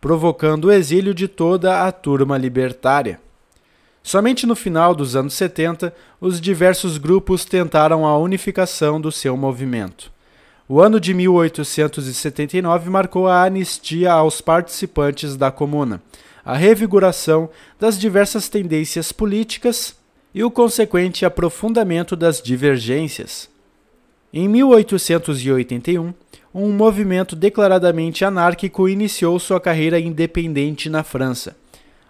provocando 0.00 0.66
o 0.66 0.72
exílio 0.72 1.12
de 1.12 1.26
toda 1.26 1.84
a 1.84 1.90
turma 1.90 2.38
libertária. 2.38 3.25
Somente 4.06 4.46
no 4.46 4.54
final 4.54 4.94
dos 4.94 5.16
anos 5.16 5.34
70, 5.34 5.92
os 6.20 6.40
diversos 6.40 6.96
grupos 6.96 7.44
tentaram 7.44 8.06
a 8.06 8.16
unificação 8.16 9.00
do 9.00 9.10
seu 9.10 9.36
movimento. 9.36 10.12
O 10.68 10.80
ano 10.80 11.00
de 11.00 11.12
1879 11.12 12.88
marcou 12.88 13.26
a 13.26 13.42
anistia 13.42 14.12
aos 14.12 14.40
participantes 14.40 15.36
da 15.36 15.50
Comuna, 15.50 16.00
a 16.44 16.56
revigoração 16.56 17.50
das 17.80 17.98
diversas 17.98 18.48
tendências 18.48 19.10
políticas 19.10 19.96
e 20.32 20.44
o 20.44 20.52
consequente 20.52 21.26
aprofundamento 21.26 22.14
das 22.14 22.40
divergências. 22.40 23.50
Em 24.32 24.48
1881, 24.48 26.14
um 26.54 26.70
movimento 26.70 27.34
declaradamente 27.34 28.24
anárquico 28.24 28.88
iniciou 28.88 29.36
sua 29.40 29.60
carreira 29.60 29.98
independente 29.98 30.88
na 30.88 31.02
França. 31.02 31.56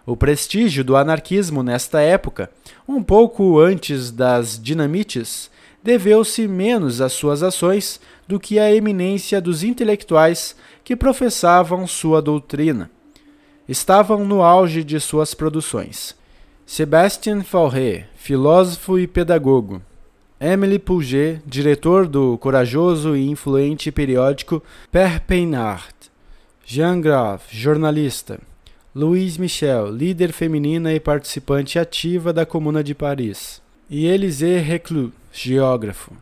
O 0.07 0.15
prestígio 0.15 0.85
do 0.85 0.95
anarquismo 0.95 1.61
nesta 1.61 1.99
época, 1.99 2.49
um 2.87 3.03
pouco 3.03 3.59
antes 3.59 4.09
das 4.09 4.57
dinamites, 4.57 5.51
deveu-se 5.83 6.47
menos 6.47 7.01
às 7.01 7.11
suas 7.11 7.43
ações 7.43 7.99
do 8.25 8.39
que 8.39 8.57
à 8.57 8.73
eminência 8.73 9.41
dos 9.41 9.63
intelectuais 9.63 10.55
que 10.81 10.95
professavam 10.95 11.85
sua 11.85 12.21
doutrina. 12.21 12.89
Estavam 13.67 14.23
no 14.23 14.41
auge 14.41 14.81
de 14.81 14.97
suas 14.97 15.33
produções. 15.33 16.15
Sébastien 16.65 17.43
Fauré, 17.43 18.07
filósofo 18.15 18.97
e 18.97 19.07
pedagogo, 19.07 19.81
Emily 20.39 20.79
Pouget, 20.79 21.41
diretor 21.45 22.07
do 22.07 22.37
corajoso 22.37 23.13
e 23.13 23.29
influente 23.29 23.91
periódico 23.91 24.63
Père 24.89 25.19
Peinard. 25.19 25.93
Jean 26.65 27.01
Grave, 27.01 27.43
jornalista. 27.49 28.39
Louise 28.97 29.39
Michel, 29.39 29.91
líder 29.91 30.31
feminina 30.31 30.91
e 30.91 30.99
participante 30.99 31.77
ativa 31.77 32.33
da 32.33 32.47
Comuna 32.47 32.83
de 32.83 32.95
Paris. 32.95 33.61
E 33.87 34.07
Élisée 34.07 34.57
Reclus, 34.57 35.11
geógrafo. 35.31 36.13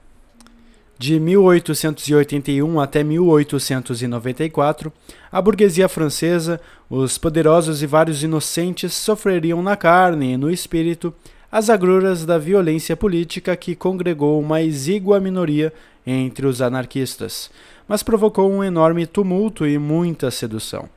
De 0.99 1.17
1881 1.17 2.77
até 2.81 3.01
1894, 3.01 4.91
a 5.31 5.41
burguesia 5.41 5.87
francesa, 5.87 6.59
os 6.89 7.17
poderosos 7.17 7.81
e 7.81 7.87
vários 7.87 8.21
inocentes 8.23 8.93
sofreriam 8.93 9.63
na 9.63 9.77
carne 9.77 10.33
e 10.33 10.37
no 10.37 10.51
espírito 10.51 11.13
as 11.49 11.69
agruras 11.69 12.25
da 12.25 12.37
violência 12.37 12.97
política 12.97 13.55
que 13.55 13.73
congregou 13.73 14.37
uma 14.37 14.61
exígua 14.61 15.17
minoria 15.21 15.71
entre 16.05 16.45
os 16.45 16.61
anarquistas, 16.61 17.49
mas 17.87 18.03
provocou 18.03 18.51
um 18.51 18.61
enorme 18.61 19.07
tumulto 19.07 19.65
e 19.65 19.77
muita 19.77 20.29
sedução. 20.29 20.89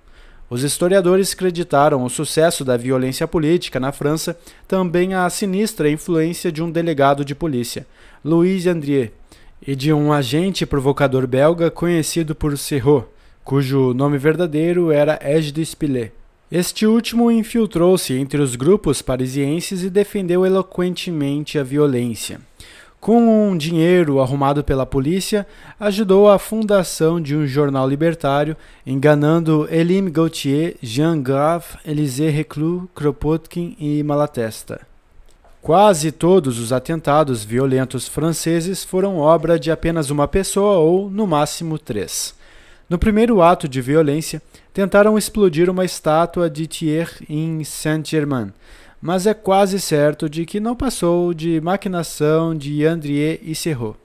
Os 0.51 0.63
historiadores 0.63 1.35
creditaram 1.35 2.03
o 2.03 2.09
sucesso 2.09 2.65
da 2.65 2.77
violência 2.77 3.29
política 3.29 3.79
na 3.79 3.93
França 3.93 4.39
também 4.67 5.13
à 5.13 5.29
sinistra 5.29 5.91
influência 5.91 6.51
de 6.51 6.63
um 6.63 6.71
delegado 6.71 7.23
de 7.23 7.35
polícia, 7.35 7.87
Louis 8.25 8.67
Andrier, 8.67 9.13
e 9.67 9.77
de 9.77 9.93
um 9.93 10.11
agente 10.11 10.65
provocador 10.65 11.27
belga 11.27 11.71
conhecido 11.71 12.35
por 12.35 12.57
Serrault, 12.57 13.07
cujo 13.45 13.93
nome 13.93 14.17
verdadeiro 14.17 14.91
era 14.91 15.19
Egide 15.23 15.63
Spillet. 15.63 16.13
Este 16.51 16.87
último 16.87 17.31
infiltrou-se 17.31 18.15
entre 18.15 18.41
os 18.41 18.57
grupos 18.57 19.03
parisienses 19.03 19.83
e 19.83 19.91
defendeu 19.91 20.47
eloquentemente 20.47 21.59
a 21.59 21.63
violência. 21.63 22.41
Com 23.01 23.51
um 23.51 23.57
dinheiro 23.57 24.21
arrumado 24.21 24.65
pela 24.65 24.85
polícia, 24.85 25.47
ajudou 25.79 26.29
a 26.29 26.39
fundação 26.39 27.21
de 27.21 27.37
um 27.37 27.47
jornal 27.47 27.89
libertário, 27.89 28.57
enganando 28.85 29.69
Elim 29.71 30.11
Gautier, 30.11 30.77
Jean 30.83 31.21
Grave, 31.23 31.79
Élisée 31.87 32.31
Reclus, 32.31 32.83
Kropotkin 32.95 33.77
e 33.79 34.03
Malatesta. 34.03 34.81
Quase 35.63 36.11
todos 36.11 36.59
os 36.59 36.73
atentados 36.73 37.45
violentos 37.45 38.09
franceses 38.09 38.85
foram 38.85 39.19
obra 39.19 39.59
de 39.59 39.71
apenas 39.71 40.11
uma 40.11 40.27
pessoa 40.27 40.79
ou, 40.79 41.09
no 41.09 41.27
máximo, 41.27 41.79
três. 41.79 42.35
No 42.91 42.99
primeiro 42.99 43.43
ato 43.43 43.69
de 43.69 43.81
violência, 43.81 44.43
tentaram 44.73 45.19
explodir 45.19 45.69
uma 45.69 45.85
estátua 45.85 46.49
de 46.49 46.67
Thiers 46.67 47.21
em 47.29 47.63
Saint-Germain, 47.65 48.53
mas 49.01 49.27
é 49.27 49.35
quase 49.35 49.81
certo 49.81 50.29
de 50.29 50.45
que 50.45 50.61
não 50.61 50.75
passou 50.75 51.33
de 51.33 51.61
maquinação 51.61 52.55
de 52.55 52.85
Andrier 52.85 53.41
e 53.43 53.55
Serrault. 53.55 53.99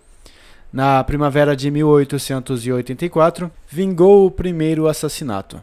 Na 0.71 1.03
primavera 1.03 1.55
de 1.55 1.69
1884, 1.69 3.51
vingou 3.67 4.25
o 4.25 4.31
primeiro 4.31 4.87
assassinato. 4.87 5.61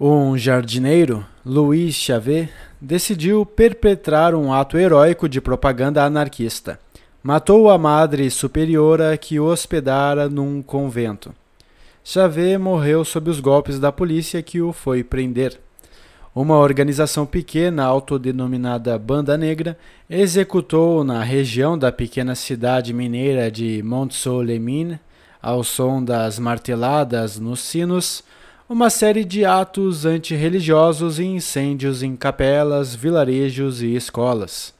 Um 0.00 0.36
jardineiro, 0.36 1.24
Louis 1.46 1.94
Chavet, 1.94 2.50
decidiu 2.80 3.46
perpetrar 3.46 4.34
um 4.34 4.52
ato 4.52 4.76
heróico 4.76 5.28
de 5.28 5.40
propaganda 5.40 6.02
anarquista. 6.04 6.80
Matou 7.22 7.70
a 7.70 7.78
madre 7.78 8.28
superiora 8.28 9.16
que 9.16 9.38
o 9.38 9.44
hospedara 9.44 10.28
num 10.28 10.60
convento. 10.60 11.32
Xavier 12.02 12.58
morreu 12.58 13.04
sob 13.04 13.30
os 13.30 13.38
golpes 13.38 13.78
da 13.78 13.92
polícia 13.92 14.42
que 14.42 14.60
o 14.60 14.72
foi 14.72 15.04
prender. 15.04 15.60
Uma 16.34 16.56
organização 16.56 17.26
pequena, 17.26 17.84
autodenominada 17.84 18.98
Banda 18.98 19.36
Negra, 19.36 19.76
executou 20.08 21.04
na 21.04 21.22
região 21.22 21.76
da 21.76 21.92
pequena 21.92 22.34
cidade 22.34 22.94
mineira 22.94 23.50
de 23.50 23.82
Montceau-les-Mines, 23.82 24.98
ao 25.42 25.62
som 25.62 26.02
das 26.02 26.38
marteladas 26.38 27.38
nos 27.38 27.60
sinos, 27.60 28.24
uma 28.66 28.88
série 28.88 29.26
de 29.26 29.44
atos 29.44 30.06
antirreligiosos 30.06 31.18
e 31.18 31.24
incêndios 31.24 32.02
em 32.02 32.16
capelas, 32.16 32.94
vilarejos 32.94 33.82
e 33.82 33.94
escolas. 33.94 34.72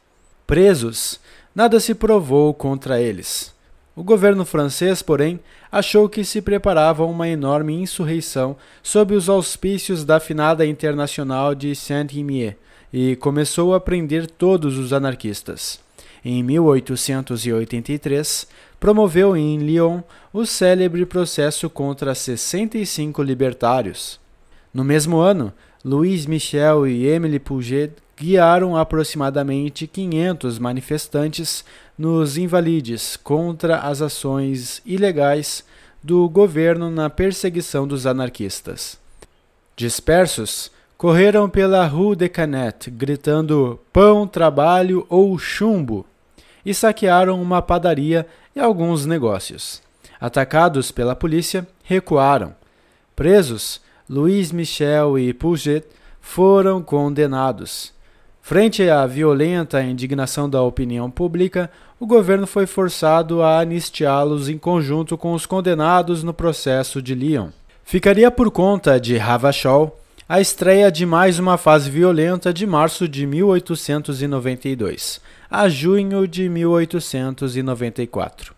Presos, 0.46 1.20
nada 1.54 1.78
se 1.78 1.94
provou 1.94 2.54
contra 2.54 2.98
eles. 2.98 3.52
O 3.94 4.02
governo 4.02 4.46
francês, 4.46 5.02
porém, 5.02 5.38
achou 5.70 6.08
que 6.08 6.24
se 6.24 6.40
preparava 6.40 7.04
uma 7.04 7.28
enorme 7.28 7.74
insurreição 7.74 8.56
sob 8.82 9.14
os 9.14 9.28
auspícios 9.28 10.02
da 10.02 10.18
finada 10.18 10.64
Internacional 10.64 11.54
de 11.54 11.74
Saint-Imier 11.74 12.56
e 12.90 13.16
começou 13.16 13.74
a 13.74 13.80
prender 13.80 14.26
todos 14.26 14.78
os 14.78 14.94
anarquistas. 14.94 15.78
Em 16.24 16.42
1883, 16.42 18.48
promoveu 18.80 19.36
em 19.36 19.58
Lyon 19.58 20.00
o 20.32 20.46
célebre 20.46 21.04
processo 21.04 21.68
contra 21.68 22.14
65 22.14 23.22
libertários. 23.22 24.18
No 24.72 24.84
mesmo 24.84 25.18
ano, 25.18 25.52
Louis 25.84 26.24
Michel 26.24 26.86
e 26.86 27.06
Émile 27.08 27.38
Pouget 27.38 27.92
guiaram 28.16 28.74
aproximadamente 28.76 29.86
500 29.86 30.58
manifestantes 30.58 31.64
nos 31.98 32.36
Invalides 32.36 33.16
contra 33.16 33.78
as 33.78 34.00
ações 34.00 34.82
ilegais 34.84 35.64
do 36.02 36.28
governo 36.28 36.90
na 36.90 37.08
perseguição 37.08 37.86
dos 37.86 38.06
anarquistas. 38.06 38.98
Dispersos, 39.76 40.70
correram 40.96 41.48
pela 41.48 41.86
Rue 41.86 42.14
de 42.14 42.28
Canet 42.28 42.90
gritando 42.90 43.80
pão, 43.92 44.26
trabalho 44.26 45.04
ou 45.08 45.36
chumbo 45.38 46.06
e 46.64 46.72
saquearam 46.72 47.42
uma 47.42 47.60
padaria 47.60 48.26
e 48.54 48.60
alguns 48.60 49.04
negócios. 49.04 49.82
Atacados 50.20 50.92
pela 50.92 51.16
polícia, 51.16 51.66
recuaram. 51.82 52.54
Presos, 53.16 53.80
Louis 54.08 54.52
Michel 54.52 55.18
e 55.18 55.32
Pouget 55.32 55.84
foram 56.20 56.80
condenados. 56.80 57.92
Frente 58.44 58.90
à 58.90 59.06
violenta 59.06 59.80
indignação 59.82 60.50
da 60.50 60.60
opinião 60.62 61.08
pública, 61.08 61.70
o 62.00 62.06
governo 62.06 62.44
foi 62.44 62.66
forçado 62.66 63.40
a 63.40 63.60
anistiá-los 63.60 64.48
em 64.48 64.58
conjunto 64.58 65.16
com 65.16 65.32
os 65.32 65.46
condenados 65.46 66.24
no 66.24 66.34
processo 66.34 67.00
de 67.00 67.14
Lyon. 67.14 67.50
Ficaria 67.84 68.32
por 68.32 68.50
conta 68.50 68.98
de 68.98 69.16
Ravachol 69.16 69.96
a 70.28 70.40
estreia 70.40 70.90
de 70.90 71.06
mais 71.06 71.38
uma 71.38 71.56
fase 71.56 71.88
violenta 71.88 72.52
de 72.52 72.66
março 72.66 73.06
de 73.06 73.24
1892 73.26 75.20
a 75.48 75.68
junho 75.68 76.26
de 76.26 76.48
1894. 76.48 78.54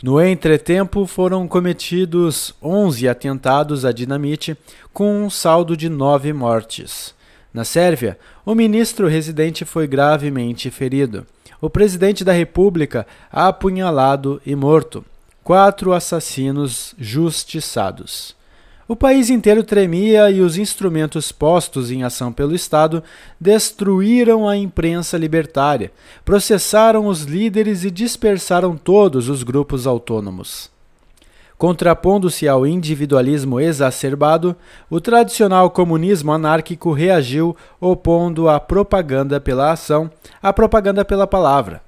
No 0.00 0.22
entretempo, 0.22 1.04
foram 1.06 1.48
cometidos 1.48 2.54
11 2.62 3.08
atentados 3.08 3.84
à 3.84 3.90
dinamite, 3.90 4.56
com 4.92 5.24
um 5.24 5.28
saldo 5.28 5.76
de 5.76 5.88
nove 5.88 6.32
mortes. 6.32 7.15
Na 7.56 7.64
Sérvia, 7.64 8.18
o 8.44 8.54
ministro 8.54 9.08
residente 9.08 9.64
foi 9.64 9.86
gravemente 9.86 10.70
ferido. 10.70 11.26
O 11.58 11.70
presidente 11.70 12.22
da 12.22 12.30
República 12.30 13.06
apunhalado 13.32 14.42
e 14.44 14.54
morto. 14.54 15.02
Quatro 15.42 15.94
assassinos 15.94 16.94
justiçados. 16.98 18.36
O 18.86 18.94
país 18.94 19.30
inteiro 19.30 19.64
tremia 19.64 20.30
e 20.30 20.42
os 20.42 20.58
instrumentos 20.58 21.32
postos 21.32 21.90
em 21.90 22.02
ação 22.02 22.30
pelo 22.30 22.54
Estado 22.54 23.02
destruíram 23.40 24.46
a 24.46 24.54
imprensa 24.54 25.16
libertária, 25.16 25.90
processaram 26.26 27.06
os 27.06 27.22
líderes 27.22 27.84
e 27.84 27.90
dispersaram 27.90 28.76
todos 28.76 29.30
os 29.30 29.42
grupos 29.42 29.86
autônomos. 29.86 30.75
Contrapondo-se 31.58 32.46
ao 32.46 32.66
individualismo 32.66 33.58
exacerbado, 33.58 34.54
o 34.90 35.00
tradicional 35.00 35.70
comunismo 35.70 36.30
anárquico 36.32 36.92
reagiu 36.92 37.56
opondo 37.80 38.48
a 38.48 38.60
propaganda 38.60 39.40
pela 39.40 39.72
ação 39.72 40.10
à 40.42 40.52
propaganda 40.52 41.02
pela 41.02 41.26
palavra. 41.26 41.80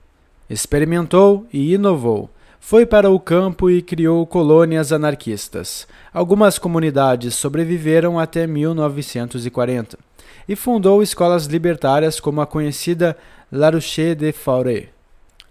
Experimentou 0.48 1.46
e 1.52 1.74
inovou. 1.74 2.30
Foi 2.58 2.86
para 2.86 3.10
o 3.10 3.20
campo 3.20 3.70
e 3.70 3.82
criou 3.82 4.26
colônias 4.26 4.90
anarquistas. 4.90 5.86
Algumas 6.12 6.58
comunidades 6.58 7.34
sobreviveram 7.34 8.18
até 8.18 8.46
1940 8.46 9.98
e 10.48 10.56
fundou 10.56 11.02
escolas 11.02 11.44
libertárias 11.44 12.18
como 12.18 12.40
a 12.40 12.46
conhecida 12.46 13.16
La 13.52 13.68
Ruche 13.68 14.14
de 14.14 14.32
Fauré. 14.32 14.97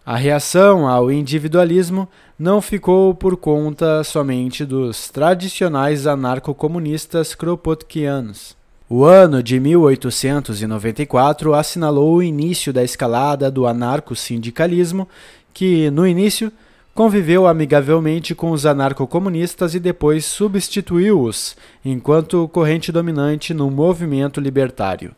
A 0.10 0.16
reação 0.16 0.88
ao 0.88 1.12
individualismo 1.12 2.08
não 2.40 2.62
ficou 2.62 3.14
por 3.14 3.36
conta 3.36 4.06
somente 4.06 4.64
dos 4.64 5.10
tradicionais 5.10 6.08
anarcocomunistas 6.08 7.36
kropotkianos. 7.36 8.56
O 8.90 9.04
ano 9.04 9.44
de 9.44 9.60
1894 9.60 11.54
assinalou 11.54 12.16
o 12.16 12.24
início 12.24 12.72
da 12.72 12.86
escalada 12.86 13.52
do 13.52 13.68
anarco-sindicalismo, 13.68 15.10
que, 15.54 15.92
no 15.92 16.08
início, 16.08 16.54
conviveu 16.96 17.46
amigavelmente 17.46 18.34
com 18.34 18.52
os 18.52 18.66
anarcocomunistas 18.66 19.76
e 19.76 19.80
depois 19.80 20.24
substituiu-os 20.24 21.58
enquanto 21.84 22.48
corrente 22.48 22.94
dominante 22.94 23.54
no 23.54 23.70
movimento 23.70 24.40
libertário. 24.40 25.14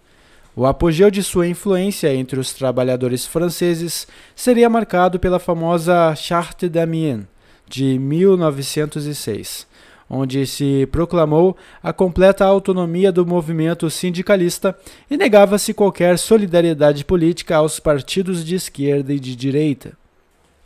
O 0.59 0.65
apogeu 0.65 1.09
de 1.09 1.23
sua 1.23 1.47
influência 1.47 2.13
entre 2.13 2.37
os 2.37 2.51
trabalhadores 2.51 3.25
franceses 3.25 4.05
seria 4.35 4.69
marcado 4.69 5.17
pela 5.17 5.39
famosa 5.39 6.13
Charte 6.17 6.67
d'Amiens, 6.67 7.21
de 7.65 7.97
1906, 7.97 9.65
onde 10.09 10.45
se 10.45 10.85
proclamou 10.91 11.55
a 11.81 11.93
completa 11.93 12.43
autonomia 12.43 13.09
do 13.09 13.25
movimento 13.25 13.89
sindicalista 13.89 14.77
e 15.09 15.15
negava-se 15.15 15.73
qualquer 15.73 16.17
solidariedade 16.17 17.05
política 17.05 17.55
aos 17.55 17.79
partidos 17.79 18.43
de 18.43 18.55
esquerda 18.55 19.13
e 19.13 19.19
de 19.19 19.37
direita. 19.37 19.93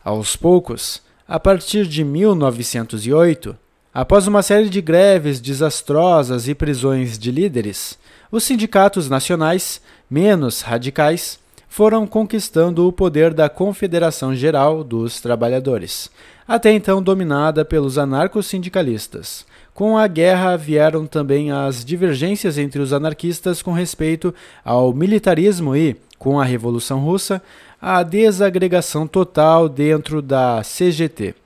Aos 0.04 0.36
poucos, 0.36 1.04
a 1.28 1.40
partir 1.40 1.86
de 1.86 2.04
1908, 2.04 3.56
após 3.94 4.26
uma 4.26 4.42
série 4.42 4.70
de 4.70 4.82
greves 4.82 5.40
desastrosas 5.40 6.48
e 6.48 6.56
prisões 6.56 7.16
de 7.16 7.30
líderes, 7.30 8.02
os 8.34 8.44
sindicatos 8.44 9.08
nacionais, 9.08 9.80
menos 10.10 10.62
radicais, 10.62 11.38
foram 11.70 12.08
conquistando 12.08 12.88
o 12.88 12.92
poder 12.92 13.32
da 13.32 13.48
Confederação 13.48 14.34
Geral 14.34 14.84
dos 14.84 15.22
Trabalhadores, 15.22 16.10
até 16.48 16.72
então 16.72 17.00
dominada 17.00 17.64
pelos 17.64 18.00
anarcos-sindicalistas. 18.00 19.46
Com 19.72 19.96
a 19.96 20.08
guerra 20.08 20.58
vieram 20.58 21.06
também 21.06 21.52
as 21.52 21.86
divergências 21.86 22.58
entre 22.58 22.82
os 22.82 22.92
anarquistas 22.92 23.62
com 23.62 23.72
respeito 23.72 24.34
ao 24.66 24.92
militarismo 24.96 25.76
e, 25.76 25.96
com 26.18 26.40
a 26.40 26.44
Revolução 26.44 27.02
Russa, 27.02 27.40
a 27.80 28.02
desagregação 28.02 29.06
total 29.06 29.70
dentro 29.70 30.24
da 30.24 30.64
CGT. 30.64 31.43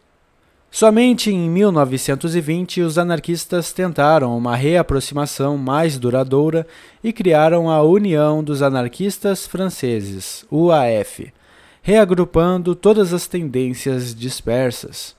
Somente 0.70 1.32
em 1.32 1.50
1920 1.50 2.82
os 2.82 2.98
anarquistas 2.98 3.72
tentaram 3.72 4.38
uma 4.38 4.56
reaproximação 4.56 5.58
mais 5.58 5.98
duradoura 5.98 6.68
e 7.04 7.12
criaram 7.12 7.70
a 7.70 7.82
União 7.82 8.44
dos 8.44 8.62
Anarquistas 8.62 9.48
Franceses, 9.48 10.46
UAF, 10.52 11.34
reagrupando 11.82 12.76
todas 12.76 13.14
as 13.14 13.28
tendências 13.28 14.14
dispersas. 14.14 15.16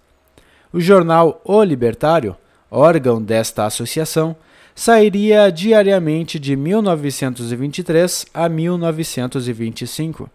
O 0.72 0.80
jornal 0.80 1.40
O 1.44 1.62
Libertário, 1.64 2.36
órgão 2.70 3.20
desta 3.22 3.64
associação, 3.64 4.36
sairia 4.78 5.50
diariamente 5.50 6.38
de 6.38 6.54
1923 6.54 8.26
a 8.32 8.48
1925. 8.48 10.30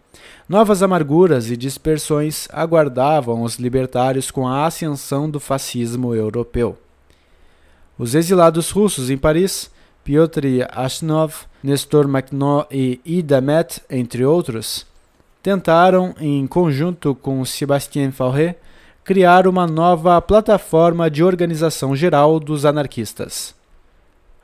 Novas 0.46 0.82
amarguras 0.82 1.50
e 1.50 1.56
dispersões 1.56 2.46
aguardavam 2.52 3.42
os 3.42 3.56
libertários 3.56 4.30
com 4.30 4.46
a 4.46 4.66
ascensão 4.66 5.30
do 5.30 5.40
fascismo 5.40 6.14
europeu. 6.14 6.76
Os 7.98 8.14
exilados 8.14 8.70
russos 8.70 9.08
em 9.08 9.16
Paris, 9.16 9.70
Piotr 10.04 10.44
Ashnov, 10.72 11.46
Nestor 11.62 12.06
Makhno 12.06 12.66
e 12.70 13.00
Ida 13.02 13.40
Met, 13.40 13.80
entre 13.88 14.26
outros, 14.26 14.86
tentaram, 15.42 16.14
em 16.20 16.46
conjunto 16.46 17.14
com 17.14 17.42
Sébastien 17.46 18.10
Fauré, 18.10 18.56
criar 19.04 19.46
uma 19.46 19.66
nova 19.66 20.20
plataforma 20.20 21.10
de 21.10 21.24
organização 21.24 21.96
geral 21.96 22.38
dos 22.38 22.66
anarquistas. 22.66 23.54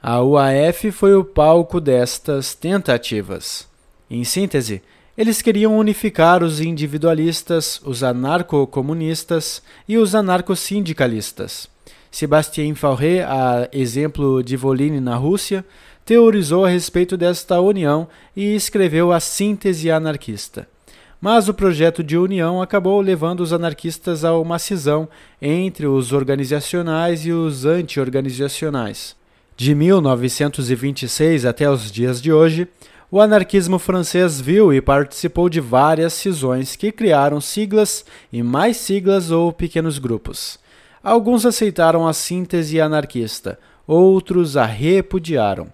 A 0.03 0.23
UAF 0.23 0.91
foi 0.93 1.15
o 1.15 1.23
palco 1.23 1.79
destas 1.79 2.55
tentativas. 2.55 3.69
Em 4.11 4.25
síntese, 4.25 4.81
eles 5.17 5.43
queriam 5.43 5.77
unificar 5.77 6.43
os 6.43 6.59
individualistas, 6.59 7.79
os 7.85 8.03
anarcocomunistas 8.03 9.63
e 9.87 9.99
os 9.99 10.15
anarcosindicalistas. 10.15 11.69
Sébastien 12.11 12.75
Fauré, 12.75 13.23
a 13.25 13.69
exemplo 13.75 14.43
de 14.43 14.57
Volini 14.57 15.01
na 15.01 15.17
Rússia, 15.17 15.63
teorizou 16.03 16.65
a 16.65 16.71
respeito 16.71 17.15
desta 17.15 17.61
união 17.61 18.09
e 18.35 18.55
escreveu 18.55 19.13
a 19.13 19.21
Síntese 19.21 19.91
Anarquista. 19.91 20.67
Mas 21.21 21.47
o 21.47 21.53
projeto 21.53 22.03
de 22.03 22.17
união 22.17 22.63
acabou 22.63 23.03
levando 23.03 23.41
os 23.41 23.53
anarquistas 23.53 24.25
a 24.25 24.35
uma 24.39 24.59
cisão 24.59 25.07
entre 25.43 25.87
os 25.87 26.11
organizacionais 26.11 27.27
e 27.27 27.33
os 27.33 27.67
anti-organizacionais. 27.67 29.20
De 29.61 29.75
1926 29.75 31.45
até 31.45 31.71
os 31.71 31.93
dias 31.93 32.23
de 32.23 32.33
hoje, 32.33 32.67
o 33.11 33.21
anarquismo 33.21 33.79
francês 33.79 34.41
viu 34.41 34.73
e 34.73 34.81
participou 34.81 35.51
de 35.51 35.61
várias 35.61 36.15
cisões 36.15 36.77
que 36.77 36.91
criaram 36.91 37.43
siglas 37.43 38.03
e 38.33 38.43
mais 38.43 38.79
siglas 38.79 39.31
ou 39.31 39.53
pequenos 39.53 39.99
grupos. 39.99 40.59
Alguns 41.05 41.45
aceitaram 41.45 42.09
a 42.09 42.15
síntese 42.15 42.81
anarquista, 42.81 43.59
outros 43.87 44.57
a 44.57 44.65
repudiaram. 44.65 45.67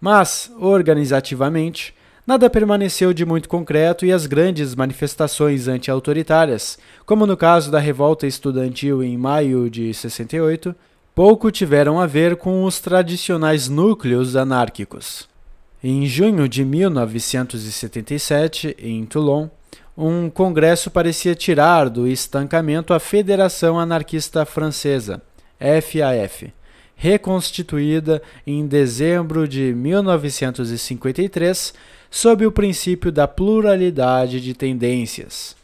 Mas, 0.00 0.50
organizativamente, 0.58 1.94
nada 2.26 2.50
permaneceu 2.50 3.12
de 3.12 3.24
muito 3.24 3.48
concreto 3.48 4.04
e 4.04 4.10
as 4.10 4.26
grandes 4.26 4.74
manifestações 4.74 5.68
anti-autoritárias, 5.68 6.80
como 7.06 7.28
no 7.28 7.36
caso 7.36 7.70
da 7.70 7.78
revolta 7.78 8.26
estudantil 8.26 9.04
em 9.04 9.16
maio 9.16 9.70
de 9.70 9.94
68, 9.94 10.74
pouco 11.20 11.50
tiveram 11.50 12.00
a 12.00 12.06
ver 12.06 12.36
com 12.36 12.64
os 12.64 12.80
tradicionais 12.80 13.68
núcleos 13.68 14.36
anárquicos. 14.36 15.28
Em 15.84 16.06
junho 16.06 16.48
de 16.48 16.64
1977, 16.64 18.74
em 18.78 19.04
Toulon, 19.04 19.50
um 19.94 20.30
congresso 20.30 20.90
parecia 20.90 21.34
tirar 21.34 21.90
do 21.90 22.08
estancamento 22.08 22.94
a 22.94 22.98
Federação 22.98 23.78
Anarquista 23.78 24.46
Francesa, 24.46 25.20
FAF, 25.58 26.54
reconstituída 26.96 28.22
em 28.46 28.66
dezembro 28.66 29.46
de 29.46 29.74
1953 29.74 31.74
sob 32.10 32.46
o 32.46 32.52
princípio 32.52 33.12
da 33.12 33.28
pluralidade 33.28 34.40
de 34.40 34.54
tendências. 34.54 35.54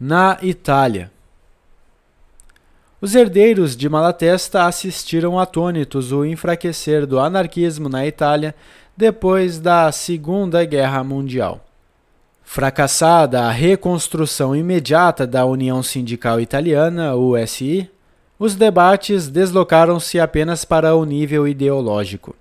Na 0.00 0.36
Itália, 0.42 1.13
os 3.00 3.14
herdeiros 3.14 3.76
de 3.76 3.88
Malatesta 3.88 4.64
assistiram 4.64 5.38
atônitos 5.38 6.12
o 6.12 6.24
enfraquecer 6.24 7.06
do 7.06 7.18
anarquismo 7.18 7.88
na 7.88 8.06
Itália 8.06 8.54
depois 8.96 9.58
da 9.58 9.90
Segunda 9.92 10.64
Guerra 10.64 11.02
Mundial. 11.02 11.64
Fracassada 12.44 13.42
a 13.42 13.50
reconstrução 13.50 14.54
imediata 14.54 15.26
da 15.26 15.44
União 15.44 15.82
Sindical 15.82 16.40
Italiana, 16.40 17.16
USI, 17.16 17.90
os 18.38 18.54
debates 18.54 19.28
deslocaram-se 19.28 20.20
apenas 20.20 20.64
para 20.64 20.94
o 20.94 21.04
nível 21.04 21.48
ideológico. 21.48 22.36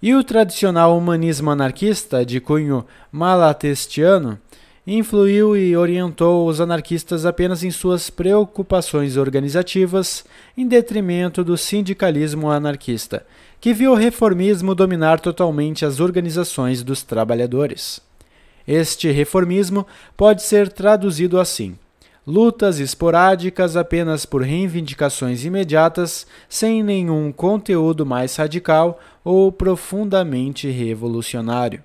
E 0.00 0.14
o 0.14 0.24
tradicional 0.24 0.96
humanismo 0.96 1.50
anarquista 1.50 2.24
de 2.24 2.40
cunho 2.40 2.84
malatestiano 3.10 4.38
influiu 4.86 5.56
e 5.56 5.76
orientou 5.76 6.46
os 6.46 6.60
anarquistas 6.60 7.24
apenas 7.24 7.62
em 7.62 7.70
suas 7.70 8.10
preocupações 8.10 9.16
organizativas, 9.16 10.24
em 10.56 10.66
detrimento 10.66 11.44
do 11.44 11.56
sindicalismo 11.56 12.50
anarquista, 12.50 13.24
que 13.60 13.72
viu 13.72 13.92
o 13.92 13.96
reformismo 13.96 14.74
dominar 14.74 15.20
totalmente 15.20 15.84
as 15.84 16.00
organizações 16.00 16.82
dos 16.82 17.02
trabalhadores. 17.02 18.00
Este 18.66 19.10
reformismo 19.10 19.86
pode 20.16 20.42
ser 20.42 20.68
traduzido 20.68 21.38
assim: 21.38 21.76
lutas 22.26 22.80
esporádicas 22.80 23.76
apenas 23.76 24.26
por 24.26 24.42
reivindicações 24.42 25.44
imediatas, 25.44 26.26
sem 26.48 26.82
nenhum 26.82 27.30
conteúdo 27.30 28.04
mais 28.04 28.34
radical 28.34 29.00
ou 29.24 29.52
profundamente 29.52 30.68
revolucionário. 30.68 31.82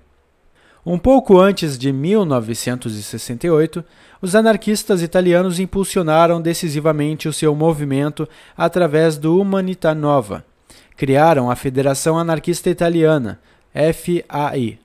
Um 0.90 0.98
pouco 0.98 1.38
antes 1.38 1.76
de 1.76 1.92
1968, 1.92 3.84
os 4.22 4.34
anarquistas 4.34 5.02
italianos 5.02 5.60
impulsionaram 5.60 6.40
decisivamente 6.40 7.28
o 7.28 7.32
seu 7.32 7.54
movimento 7.54 8.26
através 8.56 9.18
do 9.18 9.38
Humanità 9.38 9.94
Nova. 9.94 10.42
Criaram 10.96 11.50
a 11.50 11.56
Federação 11.56 12.18
Anarquista 12.18 12.70
Italiana, 12.70 13.38
FAI, 13.74 14.78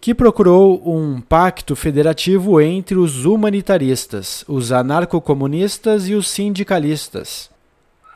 que 0.00 0.14
procurou 0.14 0.80
um 0.90 1.20
pacto 1.20 1.76
federativo 1.76 2.58
entre 2.58 2.96
os 2.96 3.26
humanitaristas, 3.26 4.42
os 4.48 4.72
anarcocomunistas 4.72 6.08
e 6.08 6.14
os 6.14 6.30
sindicalistas. 6.30 7.50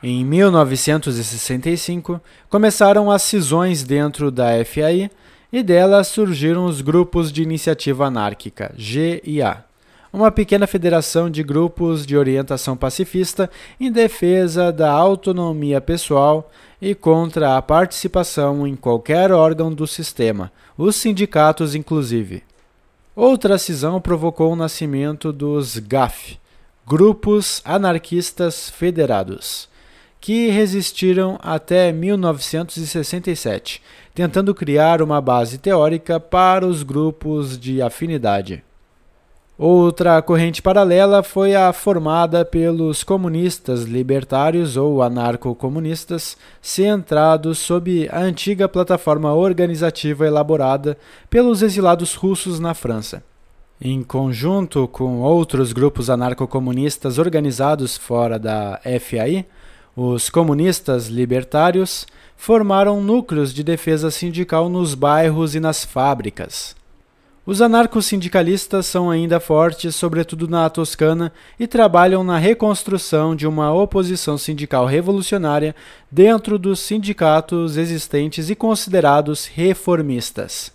Em 0.01 0.25
1965, 0.25 2.19
começaram 2.49 3.11
as 3.11 3.21
cisões 3.21 3.83
dentro 3.83 4.31
da 4.31 4.53
FAI 4.65 5.11
e 5.51 5.61
dela 5.61 6.03
surgiram 6.03 6.65
os 6.65 6.81
grupos 6.81 7.31
de 7.31 7.43
iniciativa 7.43 8.05
anárquica, 8.05 8.73
G 8.77 9.21
e 9.25 9.41
A, 9.41 9.63
uma 10.13 10.31
pequena 10.31 10.67
federação 10.67 11.29
de 11.29 11.43
grupos 11.43 12.05
de 12.05 12.17
orientação 12.17 12.75
pacifista 12.75 13.49
em 13.79 13.91
defesa 13.91 14.71
da 14.71 14.91
autonomia 14.91 15.79
pessoal 15.79 16.51
e 16.81 16.95
contra 16.95 17.57
a 17.57 17.61
participação 17.61 18.67
em 18.67 18.75
qualquer 18.75 19.31
órgão 19.31 19.73
do 19.73 19.87
sistema, 19.87 20.51
os 20.77 20.95
sindicatos 20.95 21.75
inclusive. 21.75 22.43
Outra 23.15 23.57
cisão 23.57 23.99
provocou 24.01 24.51
o 24.51 24.55
nascimento 24.55 25.31
dos 25.33 25.77
GAF, 25.77 26.39
Grupos 26.87 27.61
Anarquistas 27.63 28.69
Federados, 28.69 29.69
que 30.19 30.49
resistiram 30.49 31.39
até 31.41 31.91
1967, 31.91 33.81
tentando 34.13 34.53
criar 34.53 35.01
uma 35.01 35.21
base 35.21 35.57
teórica 35.57 36.19
para 36.19 36.65
os 36.65 36.83
grupos 36.83 37.57
de 37.57 37.81
afinidade. 37.81 38.63
Outra 39.63 40.19
corrente 40.23 40.59
paralela 40.59 41.21
foi 41.21 41.53
a 41.53 41.71
formada 41.71 42.43
pelos 42.43 43.03
comunistas 43.03 43.83
libertários 43.83 44.75
ou 44.75 45.03
anarco-comunistas, 45.03 46.35
centrados 46.59 47.59
sob 47.59 48.09
a 48.11 48.21
antiga 48.21 48.67
plataforma 48.67 49.31
organizativa 49.35 50.25
elaborada 50.25 50.97
pelos 51.29 51.61
exilados 51.61 52.15
russos 52.15 52.59
na 52.59 52.73
França. 52.73 53.23
Em 53.79 54.01
conjunto 54.01 54.87
com 54.87 55.21
outros 55.21 55.73
grupos 55.73 56.09
anarco-comunistas 56.09 57.19
organizados 57.19 57.95
fora 57.95 58.39
da 58.39 58.79
FAI, 58.99 59.45
os 59.95 60.27
comunistas 60.29 61.07
libertários 61.07 62.07
formaram 62.41 63.01
núcleos 63.03 63.53
de 63.53 63.63
defesa 63.63 64.09
sindical 64.09 64.67
nos 64.67 64.95
bairros 64.95 65.53
e 65.53 65.59
nas 65.59 65.85
fábricas. 65.85 66.75
Os 67.45 67.61
anarcos-sindicalistas 67.61 68.87
são 68.87 69.11
ainda 69.11 69.39
fortes, 69.39 69.95
sobretudo 69.95 70.47
na 70.47 70.67
Toscana, 70.67 71.31
e 71.59 71.67
trabalham 71.67 72.23
na 72.23 72.39
reconstrução 72.39 73.35
de 73.35 73.45
uma 73.45 73.71
oposição 73.71 74.39
sindical 74.39 74.87
revolucionária 74.87 75.75
dentro 76.09 76.57
dos 76.57 76.79
sindicatos 76.79 77.77
existentes 77.77 78.49
e 78.49 78.55
considerados 78.55 79.45
reformistas. 79.45 80.71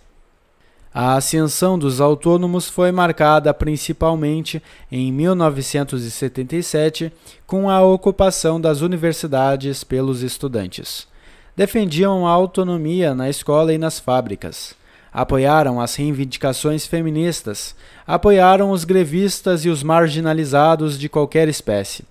A 0.95 1.17
ascensão 1.17 1.77
dos 1.77 2.01
autônomos 2.01 2.71
foi 2.71 2.93
marcada 2.93 3.53
principalmente 3.53 4.63
em 4.89 5.11
1977 5.11 7.13
com 7.45 7.69
a 7.69 7.83
ocupação 7.83 8.61
das 8.61 8.83
universidades 8.83 9.83
pelos 9.83 10.23
estudantes. 10.23 11.09
Defendiam 11.57 12.27
a 12.27 12.31
autonomia 12.31 13.15
na 13.15 13.31
escola 13.31 13.73
e 13.73 13.79
nas 13.79 13.99
fábricas 13.99 14.77
apoiaram 15.17 15.81
as 15.81 15.95
reivindicações 15.95 16.85
feministas, 16.85 17.75
apoiaram 18.07 18.71
os 18.71 18.85
grevistas 18.85 19.65
e 19.65 19.71
os 19.71 19.83
marginalizados 19.83 20.99
de 20.99 21.09
qualquer 21.09 21.49
espécie, 21.49 22.05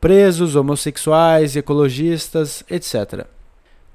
presos, 0.00 0.54
homossexuais, 0.54 1.56
ecologistas, 1.56 2.62
etc. 2.70 3.26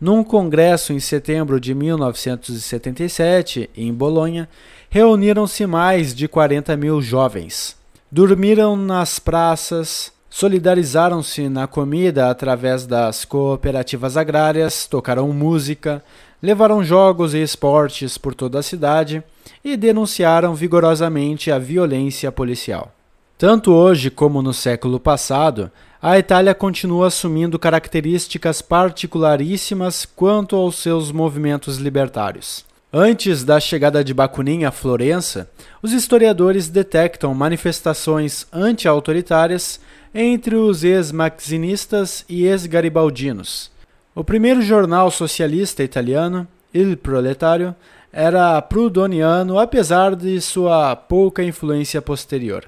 Num 0.02 0.22
congresso 0.22 0.92
em 0.92 1.00
setembro 1.00 1.61
de 1.61 1.74
1977, 1.74 3.69
em 3.74 3.94
Bolonha, 3.94 4.50
reuniram-se 4.90 5.66
mais 5.66 6.14
de 6.14 6.27
40 6.27 6.76
mil 6.76 7.02
jovens. 7.02 7.77
Dormiram 8.11 8.76
nas 8.76 9.18
praças, 9.18 10.11
solidarizaram-se 10.38 11.50
na 11.50 11.66
comida 11.66 12.30
através 12.30 12.86
das 12.86 13.26
cooperativas 13.26 14.16
agrárias, 14.16 14.86
tocaram 14.86 15.34
música, 15.34 16.04
levaram 16.44 16.84
jogos 16.84 17.34
e 17.34 17.42
esportes 17.42 18.20
por 18.20 18.36
toda 18.36 18.60
a 18.60 18.62
cidade 18.62 19.24
e 19.66 19.76
denunciaram 19.76 20.54
vigorosamente 20.54 21.52
a 21.52 21.58
violência 21.58 22.32
policial. 22.32 22.94
Tanto 23.36 23.74
hoje 23.74 24.12
como 24.12 24.44
no 24.44 24.54
século 24.54 25.00
passado, 25.00 25.72
a 26.00 26.20
Itália 26.20 26.54
continua 26.54 27.08
assumindo 27.08 27.58
características 27.58 28.62
particularíssimas 28.62 30.06
quanto 30.06 30.56
aos 30.56 30.76
seus 30.76 31.12
movimentos 31.12 31.78
libertários. 31.78 32.64
Antes 32.94 33.44
da 33.44 33.60
chegada 33.60 34.04
de 34.04 34.14
Bakunin 34.14 34.66
a 34.66 34.72
Florença, 34.72 35.50
os 35.82 35.92
historiadores 35.92 36.70
detectam 36.70 37.34
manifestações 37.34 38.46
anti-autoritárias 38.54 39.80
entre 40.20 40.56
os 40.56 40.84
ex-maxinistas 40.84 42.26
e 42.28 42.48
ex-garibaldinos, 42.48 43.70
o 44.16 44.24
primeiro 44.24 44.64
jornal 44.64 45.12
socialista 45.12 45.84
italiano, 45.84 46.48
Il 46.74 46.98
Proletario, 46.98 47.76
era 48.12 48.60
prudoniano 48.64 49.60
apesar 49.60 50.16
de 50.16 50.42
sua 50.42 50.96
pouca 50.96 51.44
influência 51.44 52.02
posterior. 52.02 52.68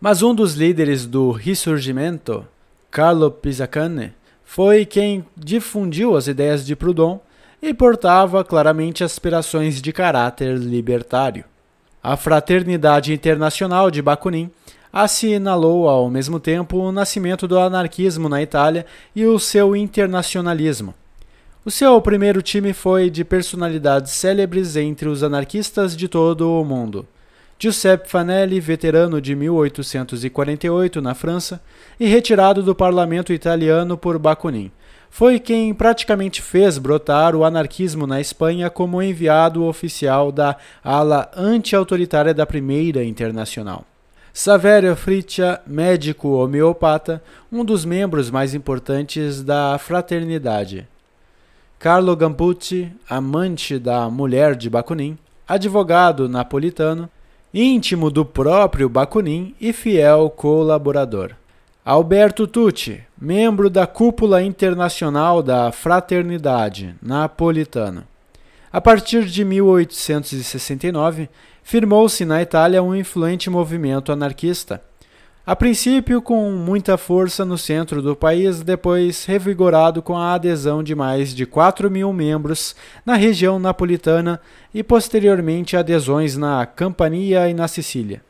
Mas 0.00 0.22
um 0.22 0.34
dos 0.34 0.54
líderes 0.54 1.04
do 1.04 1.30
Risorgimento, 1.30 2.46
Carlo 2.90 3.30
Pisacane, 3.30 4.14
foi 4.42 4.86
quem 4.86 5.26
difundiu 5.36 6.16
as 6.16 6.26
ideias 6.26 6.64
de 6.64 6.74
Proudhon 6.74 7.20
e 7.60 7.74
portava 7.74 8.42
claramente 8.42 9.04
aspirações 9.04 9.82
de 9.82 9.92
caráter 9.92 10.56
libertário. 10.56 11.44
A 12.02 12.16
Fraternidade 12.16 13.12
Internacional 13.12 13.90
de 13.90 14.00
Bakunin 14.00 14.50
assinalou 14.92 15.88
ao 15.88 16.10
mesmo 16.10 16.40
tempo 16.40 16.78
o 16.78 16.92
nascimento 16.92 17.46
do 17.46 17.58
anarquismo 17.58 18.28
na 18.28 18.42
Itália 18.42 18.86
e 19.14 19.24
o 19.26 19.38
seu 19.38 19.76
internacionalismo. 19.76 20.94
O 21.64 21.70
seu 21.70 22.00
primeiro 22.00 22.40
time 22.40 22.72
foi 22.72 23.10
de 23.10 23.24
personalidades 23.24 24.12
célebres 24.12 24.76
entre 24.76 25.08
os 25.08 25.22
anarquistas 25.22 25.96
de 25.96 26.08
todo 26.08 26.50
o 26.50 26.64
mundo. 26.64 27.06
Giuseppe 27.58 28.08
Fanelli, 28.08 28.60
veterano 28.60 29.20
de 29.20 29.34
1848 29.34 31.02
na 31.02 31.14
França 31.14 31.60
e 31.98 32.06
retirado 32.06 32.62
do 32.62 32.74
parlamento 32.74 33.32
italiano 33.32 33.98
por 33.98 34.16
Bakunin, 34.16 34.70
foi 35.10 35.40
quem 35.40 35.74
praticamente 35.74 36.40
fez 36.40 36.78
brotar 36.78 37.34
o 37.34 37.44
anarquismo 37.44 38.06
na 38.06 38.20
Espanha 38.20 38.70
como 38.70 39.02
enviado 39.02 39.64
oficial 39.64 40.30
da 40.30 40.56
ala 40.84 41.30
anti-autoritária 41.36 42.32
da 42.32 42.46
Primeira 42.46 43.02
Internacional. 43.02 43.84
Saverio 44.40 44.94
Fritzsche, 44.94 45.58
médico 45.66 46.28
homeopata, 46.28 47.20
um 47.50 47.64
dos 47.64 47.84
membros 47.84 48.30
mais 48.30 48.54
importantes 48.54 49.42
da 49.42 49.76
fraternidade. 49.78 50.86
Carlo 51.76 52.14
Gampucci, 52.14 52.92
amante 53.10 53.80
da 53.80 54.08
mulher 54.08 54.54
de 54.54 54.70
Bakunin, 54.70 55.18
advogado 55.46 56.28
napolitano, 56.28 57.10
íntimo 57.52 58.12
do 58.12 58.24
próprio 58.24 58.88
Bakunin 58.88 59.56
e 59.60 59.72
fiel 59.72 60.30
colaborador. 60.30 61.34
Alberto 61.84 62.46
Tucci, 62.46 63.02
membro 63.20 63.68
da 63.68 63.88
cúpula 63.88 64.40
internacional 64.40 65.42
da 65.42 65.72
Fraternidade, 65.72 66.94
napolitano. 67.02 68.04
A 68.70 68.80
partir 68.80 69.24
de 69.24 69.44
1869, 69.44 71.28
firmou-se 71.68 72.24
na 72.24 72.40
Itália 72.40 72.82
um 72.82 72.94
influente 72.94 73.50
movimento 73.50 74.10
anarquista. 74.10 74.82
A 75.46 75.54
princípio 75.54 76.22
com 76.22 76.50
muita 76.50 76.96
força 76.96 77.44
no 77.44 77.58
centro 77.58 78.00
do 78.00 78.16
país, 78.16 78.62
depois 78.62 79.26
revigorado 79.26 80.00
com 80.00 80.16
a 80.16 80.32
adesão 80.32 80.82
de 80.82 80.94
mais 80.94 81.34
de 81.34 81.44
4 81.44 81.90
mil 81.90 82.10
membros 82.10 82.74
na 83.04 83.16
região 83.16 83.58
napolitana 83.58 84.40
e 84.72 84.82
posteriormente 84.82 85.76
adesões 85.76 86.38
na 86.38 86.64
Campania 86.64 87.50
e 87.50 87.52
na 87.52 87.68
Sicília. 87.68 88.22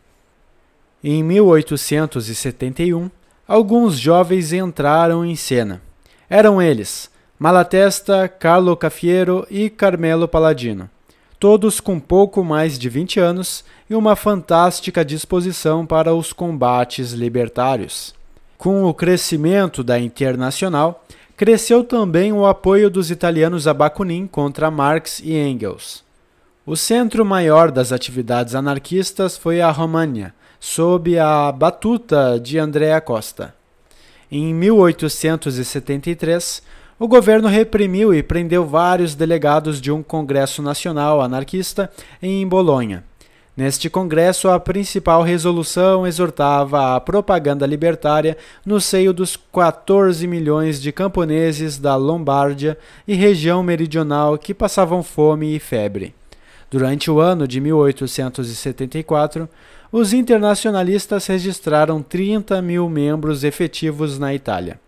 Em 1.02 1.23
1871, 1.23 3.08
alguns 3.47 3.97
jovens 4.00 4.52
entraram 4.52 5.25
em 5.25 5.36
cena. 5.36 5.81
Eram 6.28 6.60
eles 6.60 7.08
Malatesta, 7.39 8.26
Carlo 8.26 8.76
Cafiero 8.76 9.47
e 9.49 9.70
Carmelo 9.70 10.26
Paladino 10.26 10.91
todos 11.39 11.81
com 11.81 12.00
pouco 12.00 12.42
mais 12.42 12.78
de 12.78 12.89
20 12.89 13.20
anos 13.20 13.62
e 13.89 13.94
uma 13.94 14.17
fantástica 14.17 15.05
disposição 15.05 15.86
para 15.86 16.15
os 16.15 16.33
combates 16.33 17.12
libertários. 17.12 18.15
Com 18.57 18.84
o 18.84 18.92
crescimento 18.92 19.84
da 19.84 19.99
Internacional, 19.99 21.05
cresceu 21.36 21.84
também 21.84 22.33
o 22.33 22.44
apoio 22.44 22.91
dos 22.91 23.10
italianos 23.10 23.68
a 23.68 23.75
Bakunin 23.75 24.26
contra 24.26 24.70
Marx 24.70 25.20
e 25.23 25.36
Engels. 25.36 26.02
O 26.67 26.76
centro 26.76 27.25
maior 27.25 27.70
das 27.70 27.92
atividades 27.92 28.57
anarquistas 28.57 29.39
foi 29.39 29.60
a 29.60 29.70
România, 29.70 30.34
sob 30.58 31.17
a 31.18 31.52
batuta 31.52 32.41
de 32.42 32.58
Andrea 32.58 33.00
Costa. 33.00 33.55
Em 34.31 34.52
1873, 34.52 36.62
o 36.99 37.07
governo 37.07 37.47
reprimiu 37.47 38.12
e 38.12 38.23
prendeu 38.23 38.67
vários 38.67 39.15
delegados 39.15 39.81
de 39.81 39.93
um 39.93 40.02
congresso 40.02 40.60
nacional 40.60 41.20
anarquista 41.20 41.91
em 42.20 42.47
Bolonha. 42.47 43.05
Neste 43.57 43.91
congresso, 43.91 44.49
a 44.49 44.60
principal 44.60 45.23
resolução 45.23 46.07
exortava 46.07 46.94
a 46.94 47.01
propaganda 47.01 47.67
libertária 47.67 48.36
no 48.65 48.81
seio 48.81 49.12
dos 49.12 49.36
14 49.36 50.27
milhões 50.28 50.81
de 50.81 50.93
camponeses 50.93 51.77
da 51.77 51.97
Lombardia 51.97 52.78
e 53.07 53.15
região 53.15 53.62
meridional 53.62 54.39
que 54.39 54.55
passavam 54.55 55.02
fome 55.02 55.57
e 55.57 55.59
febre. 55.59 56.15
Durante 56.70 57.10
o 57.10 57.18
ano 57.18 57.49
de 57.49 57.60
1874, 57.60 59.49
os 59.91 60.12
internacionalistas 60.12 61.27
registraram 61.27 62.01
30 62.01 62.62
mil 62.62 62.89
membros 62.89 63.43
efetivos 63.43 64.20
na 64.20 64.35
Itália. 64.35 64.78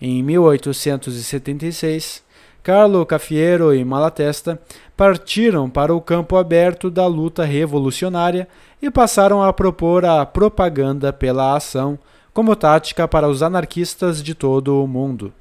Em 0.00 0.22
1876, 0.22 2.22
Carlo 2.62 3.04
Cafiero 3.04 3.74
e 3.74 3.84
Malatesta 3.84 4.58
partiram 4.96 5.68
para 5.68 5.94
o 5.94 6.00
campo 6.00 6.36
aberto 6.36 6.90
da 6.90 7.06
luta 7.06 7.44
revolucionária 7.44 8.48
e 8.80 8.90
passaram 8.90 9.42
a 9.42 9.52
propor 9.52 10.06
a 10.06 10.24
propaganda 10.24 11.12
pela 11.12 11.54
ação 11.54 11.98
como 12.32 12.56
tática 12.56 13.06
para 13.06 13.28
os 13.28 13.42
anarquistas 13.42 14.22
de 14.22 14.34
todo 14.34 14.82
o 14.82 14.86
mundo. 14.86 15.32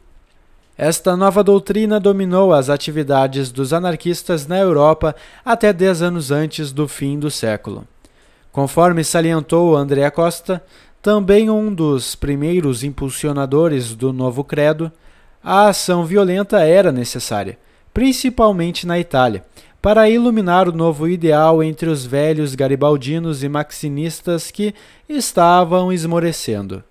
Esta 0.77 1.15
nova 1.15 1.43
doutrina 1.43 1.99
dominou 1.99 2.53
as 2.53 2.69
atividades 2.69 3.51
dos 3.51 3.73
anarquistas 3.73 4.47
na 4.47 4.57
Europa 4.57 5.15
até 5.43 5.71
dez 5.71 6.01
anos 6.01 6.31
antes 6.31 6.71
do 6.71 6.87
fim 6.87 7.19
do 7.19 7.29
século. 7.29 7.85
Conforme 8.51 9.03
salientou 9.03 9.75
André 9.75 10.09
Costa, 10.09 10.63
também 11.01 11.49
um 11.49 11.73
dos 11.73 12.15
primeiros 12.15 12.83
impulsionadores 12.83 13.95
do 13.95 14.11
novo 14.11 14.43
credo, 14.43 14.91
a 15.41 15.67
ação 15.67 16.05
violenta 16.05 16.59
era 16.59 16.91
necessária, 16.91 17.57
principalmente 17.93 18.85
na 18.85 18.99
Itália, 18.99 19.43
para 19.81 20.09
iluminar 20.09 20.67
o 20.67 20.73
novo 20.73 21.07
ideal 21.07 21.63
entre 21.63 21.89
os 21.89 22.05
velhos 22.05 22.53
garibaldinos 22.53 23.43
e 23.43 23.49
maxinistas 23.49 24.51
que 24.51 24.73
estavam 25.07 25.91
esmorecendo. 25.91 26.83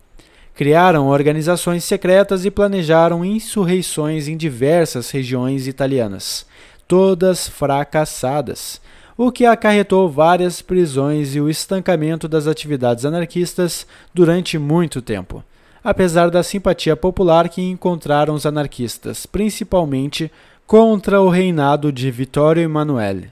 Criaram 0.54 1.06
organizações 1.06 1.84
secretas 1.84 2.44
e 2.46 2.50
planejaram 2.50 3.24
insurreições 3.24 4.26
em 4.26 4.36
diversas 4.36 5.10
regiões 5.10 5.68
italianas, 5.68 6.46
todas 6.88 7.46
fracassadas, 7.46 8.80
o 9.18 9.30
que 9.30 9.44
acarretou 9.44 10.08
várias 10.08 10.62
prisões 10.62 11.34
e 11.34 11.42
o 11.42 11.50
estancamento 11.50 12.26
das 12.26 12.46
atividades 12.46 13.04
anarquistas 13.04 13.86
durante 14.14 14.58
muito 14.58 15.02
tempo 15.02 15.44
apesar 15.82 16.30
da 16.30 16.42
simpatia 16.42 16.94
popular 16.96 17.48
que 17.48 17.62
encontraram 17.62 18.34
os 18.34 18.44
anarquistas, 18.44 19.24
principalmente 19.26 20.28
contra 20.66 21.20
o 21.20 21.28
reinado 21.28 21.92
de 21.92 22.10
Vittorio 22.10 22.62
Emanuele. 22.62 23.30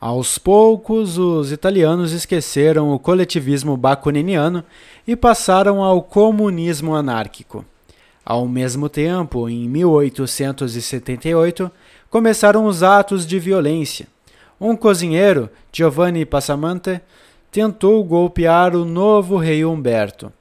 Aos 0.00 0.38
poucos, 0.38 1.18
os 1.18 1.52
italianos 1.52 2.12
esqueceram 2.12 2.90
o 2.92 2.98
coletivismo 2.98 3.76
bakuniniano 3.76 4.64
e 5.06 5.14
passaram 5.14 5.82
ao 5.82 6.02
comunismo 6.02 6.94
anárquico. 6.94 7.62
Ao 8.24 8.48
mesmo 8.48 8.88
tempo, 8.88 9.46
em 9.48 9.68
1878, 9.68 11.70
começaram 12.10 12.64
os 12.66 12.82
atos 12.82 13.24
de 13.26 13.38
violência. 13.38 14.06
Um 14.60 14.74
cozinheiro, 14.74 15.48
Giovanni 15.72 16.26
Passamante, 16.26 17.00
tentou 17.50 18.02
golpear 18.02 18.74
o 18.74 18.84
novo 18.84 19.36
rei 19.36 19.64
Humberto. 19.64 20.32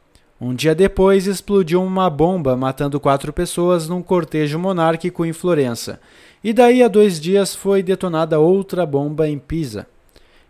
Um 0.42 0.56
dia 0.56 0.74
depois, 0.74 1.28
explodiu 1.28 1.84
uma 1.84 2.10
bomba 2.10 2.56
matando 2.56 3.00
quatro 3.00 3.32
pessoas 3.32 3.88
num 3.88 4.02
cortejo 4.02 4.58
monárquico 4.58 5.26
em 5.26 5.34
Florença, 5.34 6.00
e 6.44 6.52
daí 6.52 6.82
a 6.82 6.88
dois 6.88 7.20
dias 7.20 7.56
foi 7.56 7.84
detonada 7.84 8.40
outra 8.40 8.86
bomba 8.86 9.28
em 9.28 9.38
Pisa. 9.38 9.88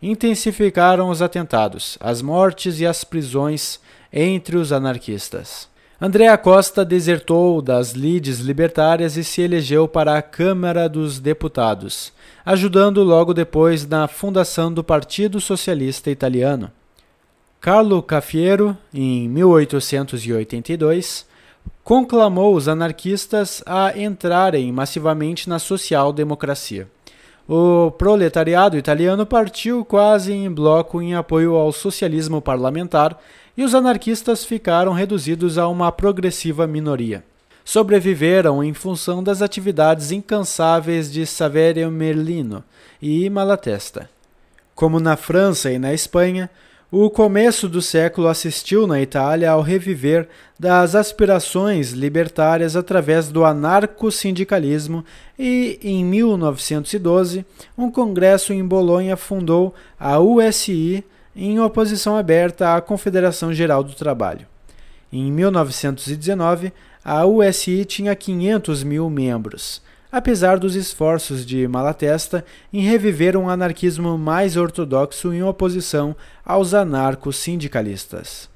Intensificaram 0.01 1.09
os 1.09 1.21
atentados, 1.21 1.97
as 1.99 2.21
mortes 2.21 2.79
e 2.79 2.85
as 2.85 3.03
prisões 3.03 3.79
entre 4.11 4.55
os 4.55 4.71
anarquistas. 4.71 5.67
André 5.99 6.37
Costa 6.37 6.85
desertou 6.85 7.59
das 7.59 7.93
lides 7.93 8.37
libertárias 8.37 9.17
e 9.17 9.23
se 9.23 9.41
elegeu 9.41 9.87
para 9.87 10.15
a 10.15 10.21
Câmara 10.21 10.87
dos 10.87 11.19
Deputados, 11.19 12.13
ajudando 12.45 13.01
logo 13.03 13.33
depois 13.33 13.83
na 13.87 14.07
fundação 14.07 14.71
do 14.71 14.83
Partido 14.83 15.41
Socialista 15.41 16.11
Italiano. 16.11 16.71
Carlo 17.59 18.03
Cafiero, 18.03 18.77
em 18.93 19.27
1882, 19.27 21.25
conclamou 21.83 22.53
os 22.53 22.67
anarquistas 22.67 23.63
a 23.65 23.97
entrarem 23.97 24.71
massivamente 24.71 25.49
na 25.49 25.57
social-democracia. 25.57 26.87
O 27.49 27.89
proletariado 27.89 28.77
italiano 28.77 29.25
partiu 29.25 29.83
quase 29.83 30.31
em 30.31 30.51
bloco 30.51 31.01
em 31.01 31.15
apoio 31.15 31.55
ao 31.55 31.71
socialismo 31.71 32.39
parlamentar 32.39 33.17
e 33.57 33.63
os 33.63 33.73
anarquistas 33.73 34.45
ficaram 34.45 34.93
reduzidos 34.93 35.57
a 35.57 35.67
uma 35.67 35.91
progressiva 35.91 36.67
minoria. 36.67 37.23
Sobreviveram 37.65 38.63
em 38.63 38.73
função 38.73 39.23
das 39.23 39.41
atividades 39.41 40.11
incansáveis 40.11 41.11
de 41.11 41.25
Saverio 41.25 41.91
Merlino 41.91 42.63
e 43.01 43.29
Malatesta. 43.29 44.09
Como 44.75 44.99
na 44.99 45.17
França 45.17 45.71
e 45.71 45.79
na 45.79 45.91
Espanha, 45.91 46.49
o 46.89 47.09
começo 47.09 47.67
do 47.67 47.81
século 47.81 48.29
assistiu 48.29 48.87
na 48.87 49.01
Itália 49.01 49.51
ao 49.51 49.61
reviver 49.61 50.29
das 50.57 50.95
aspirações 50.95 51.91
libertárias 51.91 52.77
através 52.77 53.27
do 53.27 53.43
anarco-sindicalismo 53.43 55.03
e, 55.37 55.77
em 55.83 56.05
1912, 56.05 57.45
um 57.77 57.91
congresso 57.91 58.53
em 58.53 58.63
Bolonha 58.63 59.17
fundou 59.17 59.75
a 59.99 60.17
USI 60.19 61.03
em 61.37 61.59
oposição 61.59 62.17
aberta 62.17 62.75
à 62.75 62.81
Confederação 62.81 63.53
Geral 63.53 63.83
do 63.83 63.93
Trabalho. 63.93 64.45
Em 65.13 65.31
1919, 65.31 66.73
a 67.05 67.25
USI 67.25 67.85
tinha 67.85 68.13
500 68.13 68.83
mil 68.83 69.09
membros 69.09 69.81
apesar 70.11 70.57
dos 70.57 70.75
esforços 70.75 71.45
de 71.45 71.67
Malatesta 71.67 72.45
em 72.71 72.81
reviver 72.81 73.35
um 73.35 73.49
anarquismo 73.49 74.17
mais 74.17 74.55
ortodoxo 74.55 75.33
em 75.33 75.43
oposição 75.43 76.15
aos 76.45 76.73
anarcos-sindicalistas. 76.73 78.49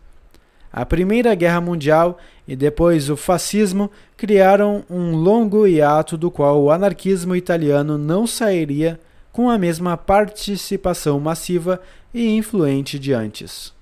A 0.71 0.85
Primeira 0.85 1.35
Guerra 1.35 1.59
Mundial 1.59 2.17
e 2.47 2.55
depois 2.55 3.09
o 3.09 3.17
fascismo 3.17 3.91
criaram 4.15 4.83
um 4.89 5.15
longo 5.15 5.67
hiato 5.67 6.17
do 6.17 6.31
qual 6.31 6.61
o 6.61 6.71
anarquismo 6.71 7.35
italiano 7.35 7.97
não 7.97 8.25
sairia 8.25 8.99
com 9.33 9.49
a 9.49 9.57
mesma 9.57 9.95
participação 9.97 11.19
massiva 11.19 11.81
e 12.13 12.35
influente 12.35 12.97
de 12.99 13.13
antes. 13.13 13.73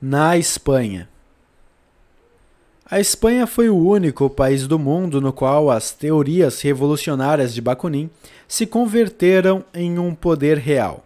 Na 0.00 0.36
Espanha 0.36 1.08
a 2.88 3.00
Espanha 3.00 3.48
foi 3.48 3.68
o 3.68 3.76
único 3.76 4.30
país 4.30 4.68
do 4.68 4.78
mundo 4.78 5.20
no 5.20 5.32
qual 5.32 5.72
as 5.72 5.90
teorias 5.90 6.60
revolucionárias 6.60 7.52
de 7.52 7.60
Bakunin 7.60 8.08
se 8.46 8.64
converteram 8.64 9.64
em 9.74 9.98
um 9.98 10.14
poder 10.14 10.56
real. 10.56 11.04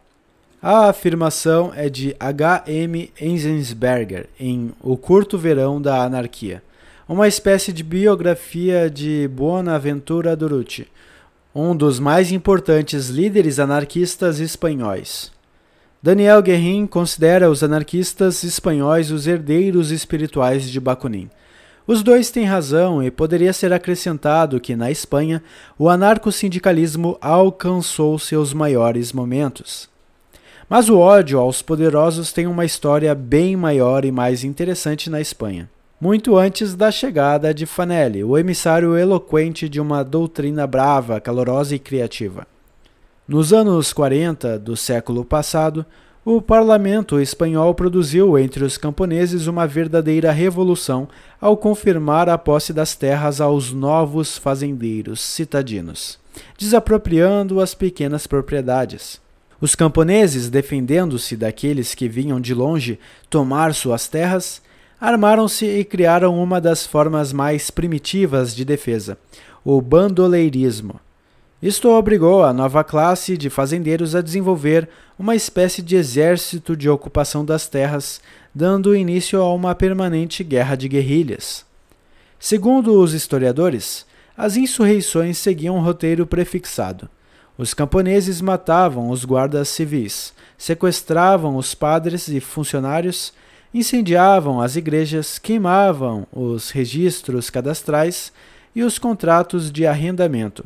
A 0.60 0.90
afirmação 0.90 1.72
é 1.74 1.88
de 1.88 2.14
H. 2.20 2.64
M. 2.66 3.10
Enzensberger 3.18 4.28
em 4.38 4.72
O 4.82 4.94
Curto 4.94 5.38
Verão 5.38 5.80
da 5.80 6.04
Anarquia, 6.04 6.62
uma 7.08 7.26
espécie 7.26 7.72
de 7.72 7.82
biografia 7.82 8.90
de 8.90 9.26
Bonaventura 9.28 10.36
Durruti, 10.36 10.86
um 11.54 11.74
dos 11.74 11.98
mais 11.98 12.30
importantes 12.30 13.08
líderes 13.08 13.58
anarquistas 13.58 14.38
espanhóis. 14.38 15.32
Daniel 16.02 16.40
Guerrin 16.42 16.86
considera 16.86 17.50
os 17.50 17.62
anarquistas 17.62 18.42
espanhóis 18.42 19.10
os 19.10 19.26
herdeiros 19.26 19.90
espirituais 19.90 20.70
de 20.70 20.80
Bakunin 20.80 21.28
os 21.90 22.04
dois 22.04 22.30
têm 22.30 22.44
razão 22.44 23.02
e 23.02 23.10
poderia 23.10 23.52
ser 23.52 23.72
acrescentado 23.72 24.60
que, 24.60 24.76
na 24.76 24.92
Espanha, 24.92 25.42
o 25.76 25.88
anarcossindicalismo 25.88 27.18
alcançou 27.20 28.16
seus 28.16 28.54
maiores 28.54 29.12
momentos. 29.12 29.88
Mas 30.68 30.88
o 30.88 30.98
ódio 30.98 31.40
aos 31.40 31.62
poderosos 31.62 32.32
tem 32.32 32.46
uma 32.46 32.64
história 32.64 33.12
bem 33.12 33.56
maior 33.56 34.04
e 34.04 34.12
mais 34.12 34.44
interessante 34.44 35.10
na 35.10 35.20
Espanha. 35.20 35.68
Muito 36.00 36.36
antes 36.36 36.76
da 36.76 36.92
chegada 36.92 37.52
de 37.52 37.66
Fanelli, 37.66 38.22
o 38.22 38.38
emissário 38.38 38.96
eloquente 38.96 39.68
de 39.68 39.80
uma 39.80 40.04
doutrina 40.04 40.68
brava, 40.68 41.20
calorosa 41.20 41.74
e 41.74 41.78
criativa. 41.80 42.46
Nos 43.30 43.52
anos 43.52 43.92
40 43.92 44.58
do 44.58 44.76
século 44.76 45.24
passado, 45.24 45.86
o 46.24 46.42
parlamento 46.42 47.20
espanhol 47.20 47.72
produziu 47.72 48.36
entre 48.36 48.64
os 48.64 48.76
camponeses 48.76 49.46
uma 49.46 49.68
verdadeira 49.68 50.32
revolução 50.32 51.06
ao 51.40 51.56
confirmar 51.56 52.28
a 52.28 52.36
posse 52.36 52.72
das 52.72 52.96
terras 52.96 53.40
aos 53.40 53.72
novos 53.72 54.36
fazendeiros 54.36 55.20
citadinos, 55.20 56.18
desapropriando 56.58 57.60
as 57.60 57.72
pequenas 57.72 58.26
propriedades. 58.26 59.20
Os 59.60 59.76
camponeses, 59.76 60.50
defendendo-se 60.50 61.36
daqueles 61.36 61.94
que 61.94 62.08
vinham 62.08 62.40
de 62.40 62.52
longe 62.52 62.98
tomar 63.30 63.74
suas 63.74 64.08
terras, 64.08 64.60
armaram-se 65.00 65.66
e 65.66 65.84
criaram 65.84 66.36
uma 66.42 66.60
das 66.60 66.84
formas 66.84 67.32
mais 67.32 67.70
primitivas 67.70 68.56
de 68.56 68.64
defesa, 68.64 69.16
o 69.64 69.80
bandoleirismo 69.80 70.98
isto 71.62 71.90
obrigou 71.90 72.42
a 72.42 72.52
nova 72.54 72.82
classe 72.82 73.36
de 73.36 73.50
fazendeiros 73.50 74.14
a 74.14 74.22
desenvolver 74.22 74.88
uma 75.18 75.36
espécie 75.36 75.82
de 75.82 75.94
exército 75.94 76.74
de 76.74 76.88
ocupação 76.88 77.44
das 77.44 77.68
terras, 77.68 78.20
dando 78.54 78.96
início 78.96 79.40
a 79.42 79.52
uma 79.52 79.74
permanente 79.74 80.42
guerra 80.42 80.74
de 80.74 80.88
guerrilhas. 80.88 81.66
Segundo 82.38 82.98
os 82.98 83.12
historiadores, 83.12 84.06
as 84.34 84.56
insurreições 84.56 85.36
seguiam 85.36 85.76
um 85.76 85.82
roteiro 85.82 86.26
prefixado. 86.26 87.10
Os 87.58 87.74
camponeses 87.74 88.40
matavam 88.40 89.10
os 89.10 89.26
guardas 89.26 89.68
civis, 89.68 90.32
sequestravam 90.56 91.56
os 91.56 91.74
padres 91.74 92.26
e 92.28 92.40
funcionários, 92.40 93.34
incendiavam 93.74 94.62
as 94.62 94.76
igrejas, 94.76 95.38
queimavam 95.38 96.26
os 96.32 96.70
registros 96.70 97.50
cadastrais 97.50 98.32
e 98.74 98.82
os 98.82 98.98
contratos 98.98 99.70
de 99.70 99.86
arrendamento, 99.86 100.64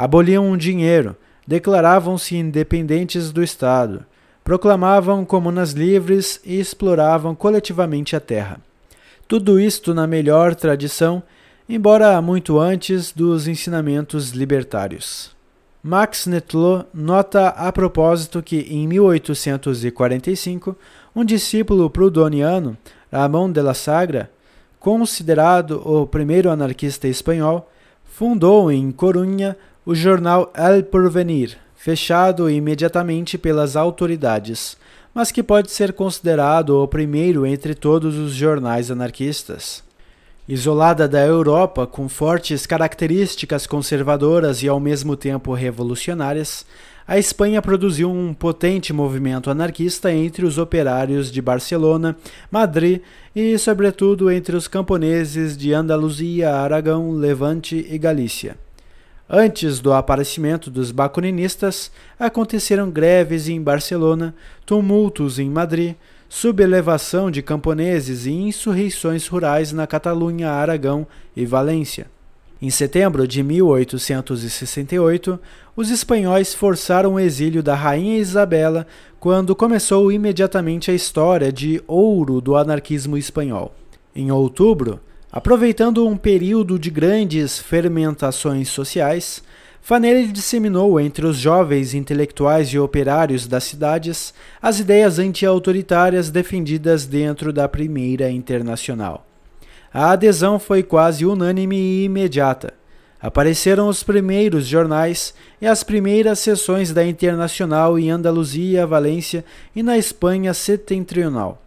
aboliam 0.00 0.50
o 0.50 0.56
dinheiro, 0.56 1.14
declaravam-se 1.46 2.34
independentes 2.34 3.30
do 3.30 3.42
Estado, 3.42 4.02
proclamavam 4.42 5.26
comunas 5.26 5.72
livres 5.72 6.40
e 6.42 6.58
exploravam 6.58 7.34
coletivamente 7.34 8.16
a 8.16 8.20
terra. 8.20 8.58
Tudo 9.28 9.60
isto 9.60 9.92
na 9.92 10.06
melhor 10.06 10.54
tradição, 10.54 11.22
embora 11.68 12.18
muito 12.22 12.58
antes 12.58 13.12
dos 13.12 13.46
ensinamentos 13.46 14.30
libertários. 14.30 15.36
Max 15.82 16.26
Netlot 16.26 16.86
nota 16.94 17.48
a 17.48 17.70
propósito 17.70 18.42
que, 18.42 18.60
em 18.70 18.88
1845, 18.88 20.74
um 21.14 21.22
discípulo 21.22 21.90
prudoniano, 21.90 22.74
Ramon 23.12 23.52
de 23.52 23.60
la 23.60 23.74
Sagra, 23.74 24.30
considerado 24.78 25.82
o 25.84 26.06
primeiro 26.06 26.48
anarquista 26.48 27.06
espanhol, 27.06 27.70
fundou 28.02 28.72
em 28.72 28.90
Corunha 28.90 29.54
o 29.84 29.94
jornal 29.94 30.52
El 30.54 30.84
Porvenir, 30.84 31.56
fechado 31.74 32.50
imediatamente 32.50 33.38
pelas 33.38 33.76
autoridades, 33.76 34.76
mas 35.14 35.32
que 35.32 35.42
pode 35.42 35.70
ser 35.70 35.92
considerado 35.92 36.82
o 36.82 36.86
primeiro 36.86 37.46
entre 37.46 37.74
todos 37.74 38.16
os 38.16 38.32
jornais 38.32 38.90
anarquistas. 38.90 39.82
Isolada 40.46 41.08
da 41.08 41.24
Europa, 41.24 41.86
com 41.86 42.08
fortes 42.08 42.66
características 42.66 43.66
conservadoras 43.66 44.62
e 44.62 44.68
ao 44.68 44.80
mesmo 44.80 45.16
tempo 45.16 45.54
revolucionárias, 45.54 46.66
a 47.06 47.18
Espanha 47.18 47.62
produziu 47.62 48.10
um 48.10 48.34
potente 48.34 48.92
movimento 48.92 49.50
anarquista 49.50 50.12
entre 50.12 50.44
os 50.44 50.58
operários 50.58 51.30
de 51.30 51.40
Barcelona, 51.40 52.16
Madrid 52.50 53.00
e, 53.34 53.58
sobretudo, 53.58 54.30
entre 54.30 54.54
os 54.54 54.68
camponeses 54.68 55.56
de 55.56 55.72
Andaluzia, 55.72 56.52
Aragão, 56.52 57.12
Levante 57.12 57.86
e 57.90 57.98
Galícia. 57.98 58.56
Antes 59.32 59.78
do 59.78 59.92
aparecimento 59.92 60.68
dos 60.72 60.90
bacuninistas, 60.90 61.92
aconteceram 62.18 62.90
greves 62.90 63.48
em 63.48 63.62
Barcelona, 63.62 64.34
tumultos 64.66 65.38
em 65.38 65.48
Madrid, 65.48 65.94
sublevação 66.28 67.30
de 67.30 67.40
camponeses 67.40 68.26
e 68.26 68.32
insurreições 68.32 69.28
rurais 69.28 69.70
na 69.70 69.86
Catalunha, 69.86 70.50
Aragão 70.50 71.06
e 71.36 71.46
Valência. 71.46 72.08
Em 72.60 72.70
setembro 72.70 73.28
de 73.28 73.40
1868, 73.44 75.38
os 75.76 75.90
espanhóis 75.90 76.52
forçaram 76.52 77.14
o 77.14 77.20
exílio 77.20 77.62
da 77.62 77.76
rainha 77.76 78.18
Isabela 78.18 78.84
quando 79.20 79.54
começou 79.54 80.10
imediatamente 80.10 80.90
a 80.90 80.94
história 80.94 81.52
de 81.52 81.80
ouro 81.86 82.40
do 82.40 82.56
anarquismo 82.56 83.16
espanhol. 83.16 83.72
Em 84.12 84.32
outubro, 84.32 84.98
aproveitando 85.32 86.06
um 86.06 86.16
período 86.16 86.78
de 86.78 86.90
grandes 86.90 87.58
fermentações 87.58 88.68
sociais, 88.68 89.42
Fanelli 89.80 90.28
disseminou 90.28 91.00
entre 91.00 91.26
os 91.26 91.36
jovens 91.36 91.94
intelectuais 91.94 92.68
e 92.68 92.78
operários 92.78 93.46
das 93.46 93.64
cidades 93.64 94.34
as 94.60 94.78
ideias 94.78 95.18
anti-autoritárias 95.18 96.30
defendidas 96.30 97.06
dentro 97.06 97.52
da 97.52 97.68
Primeira 97.68 98.30
Internacional. 98.30 99.26
A 99.92 100.12
adesão 100.12 100.58
foi 100.58 100.82
quase 100.82 101.26
unânime 101.26 101.76
e 101.76 102.04
imediata. 102.04 102.74
Apareceram 103.20 103.88
os 103.88 104.02
primeiros 104.02 104.66
jornais 104.66 105.34
e 105.60 105.66
as 105.66 105.82
primeiras 105.82 106.38
sessões 106.38 106.92
da 106.92 107.04
Internacional 107.04 107.98
em 107.98 108.10
Andaluzia, 108.10 108.86
Valência 108.86 109.44
e 109.74 109.82
na 109.82 109.98
Espanha 109.98 110.54
setentrional. 110.54 111.60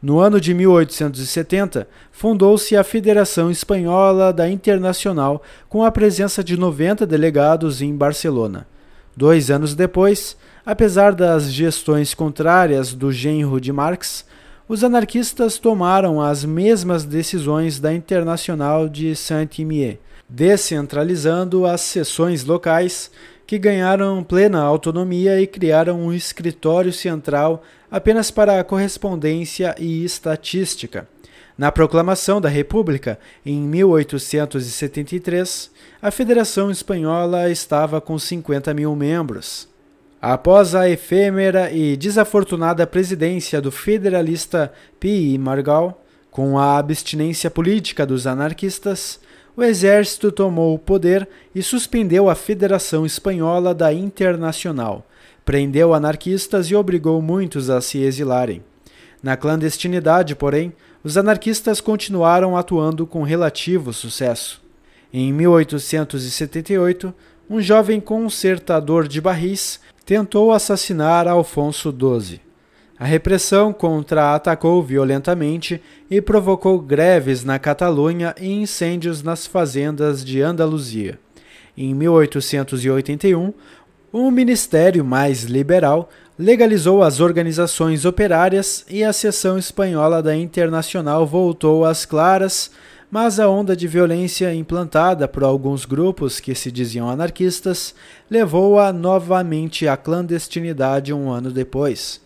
No 0.00 0.20
ano 0.20 0.40
de 0.40 0.54
1870, 0.54 1.88
fundou-se 2.12 2.76
a 2.76 2.84
Federação 2.84 3.50
Espanhola 3.50 4.32
da 4.32 4.48
Internacional, 4.48 5.42
com 5.68 5.82
a 5.82 5.90
presença 5.90 6.42
de 6.44 6.56
90 6.56 7.04
delegados 7.04 7.82
em 7.82 7.92
Barcelona. 7.96 8.64
Dois 9.16 9.50
anos 9.50 9.74
depois, 9.74 10.36
apesar 10.64 11.12
das 11.12 11.52
gestões 11.52 12.14
contrárias 12.14 12.94
do 12.94 13.10
genro 13.10 13.60
de 13.60 13.72
Marx, 13.72 14.24
os 14.68 14.84
anarquistas 14.84 15.58
tomaram 15.58 16.20
as 16.20 16.44
mesmas 16.44 17.04
decisões 17.04 17.80
da 17.80 17.92
Internacional 17.92 18.88
de 18.88 19.16
Saint-Imier, 19.16 19.98
descentralizando 20.28 21.66
as 21.66 21.80
seções 21.80 22.44
locais, 22.44 23.10
que 23.44 23.58
ganharam 23.58 24.22
plena 24.22 24.60
autonomia 24.60 25.40
e 25.40 25.46
criaram 25.46 25.98
um 26.00 26.12
escritório 26.12 26.92
central 26.92 27.64
apenas 27.90 28.30
para 28.30 28.62
correspondência 28.64 29.74
e 29.78 30.04
estatística. 30.04 31.08
Na 31.56 31.72
proclamação 31.72 32.38
da 32.40 32.48
República, 32.48 33.18
em 33.44 33.60
1873, 33.60 35.70
a 36.00 36.10
Federação 36.10 36.70
Espanhola 36.70 37.50
estava 37.50 38.00
com 38.00 38.18
50 38.18 38.72
mil 38.72 38.94
membros. 38.94 39.68
Após 40.22 40.74
a 40.74 40.88
efêmera 40.88 41.70
e 41.72 41.94
desafortunada 41.96 42.86
presidência 42.86 43.60
do 43.60 43.72
federalista 43.72 44.72
Pi 45.00 45.36
Margal, 45.38 46.04
com 46.30 46.58
a 46.58 46.78
abstinência 46.78 47.50
política 47.50 48.06
dos 48.06 48.26
anarquistas, 48.26 49.18
o 49.56 49.64
exército 49.64 50.30
tomou 50.30 50.76
o 50.76 50.78
poder 50.78 51.28
e 51.52 51.64
suspendeu 51.64 52.30
a 52.30 52.36
Federação 52.36 53.04
Espanhola 53.04 53.74
da 53.74 53.92
Internacional, 53.92 55.04
prendeu 55.48 55.94
anarquistas 55.94 56.66
e 56.66 56.74
obrigou 56.74 57.22
muitos 57.22 57.70
a 57.70 57.80
se 57.80 58.02
exilarem. 58.02 58.62
Na 59.22 59.34
clandestinidade, 59.34 60.36
porém, 60.36 60.74
os 61.02 61.16
anarquistas 61.16 61.80
continuaram 61.80 62.54
atuando 62.54 63.06
com 63.06 63.22
relativo 63.22 63.90
sucesso. 63.94 64.60
Em 65.10 65.32
1878, 65.32 67.14
um 67.48 67.62
jovem 67.62 67.98
consertador 67.98 69.08
de 69.08 69.22
barris 69.22 69.80
tentou 70.04 70.52
assassinar 70.52 71.26
Alfonso 71.26 71.96
XII. 71.98 72.42
A 72.98 73.06
repressão 73.06 73.72
contra-atacou 73.72 74.82
violentamente 74.82 75.80
e 76.10 76.20
provocou 76.20 76.78
greves 76.78 77.42
na 77.42 77.58
Catalunha 77.58 78.34
e 78.38 78.50
incêndios 78.50 79.22
nas 79.22 79.46
fazendas 79.46 80.22
de 80.22 80.42
Andaluzia. 80.42 81.18
Em 81.80 81.94
1881, 81.94 83.54
um 84.12 84.30
ministério 84.30 85.04
mais 85.04 85.42
liberal 85.42 86.08
legalizou 86.38 87.02
as 87.02 87.20
organizações 87.20 88.04
operárias 88.04 88.84
e 88.88 89.02
a 89.04 89.12
seção 89.12 89.58
espanhola 89.58 90.22
da 90.22 90.34
Internacional 90.34 91.26
voltou 91.26 91.84
às 91.84 92.06
claras, 92.06 92.70
mas 93.10 93.40
a 93.40 93.48
onda 93.48 93.76
de 93.76 93.88
violência 93.88 94.54
implantada 94.54 95.26
por 95.26 95.42
alguns 95.42 95.84
grupos 95.84 96.40
que 96.40 96.54
se 96.54 96.70
diziam 96.70 97.08
anarquistas 97.08 97.94
levou-a 98.30 98.92
novamente 98.92 99.88
à 99.88 99.96
clandestinidade 99.96 101.12
um 101.12 101.30
ano 101.30 101.50
depois. 101.50 102.20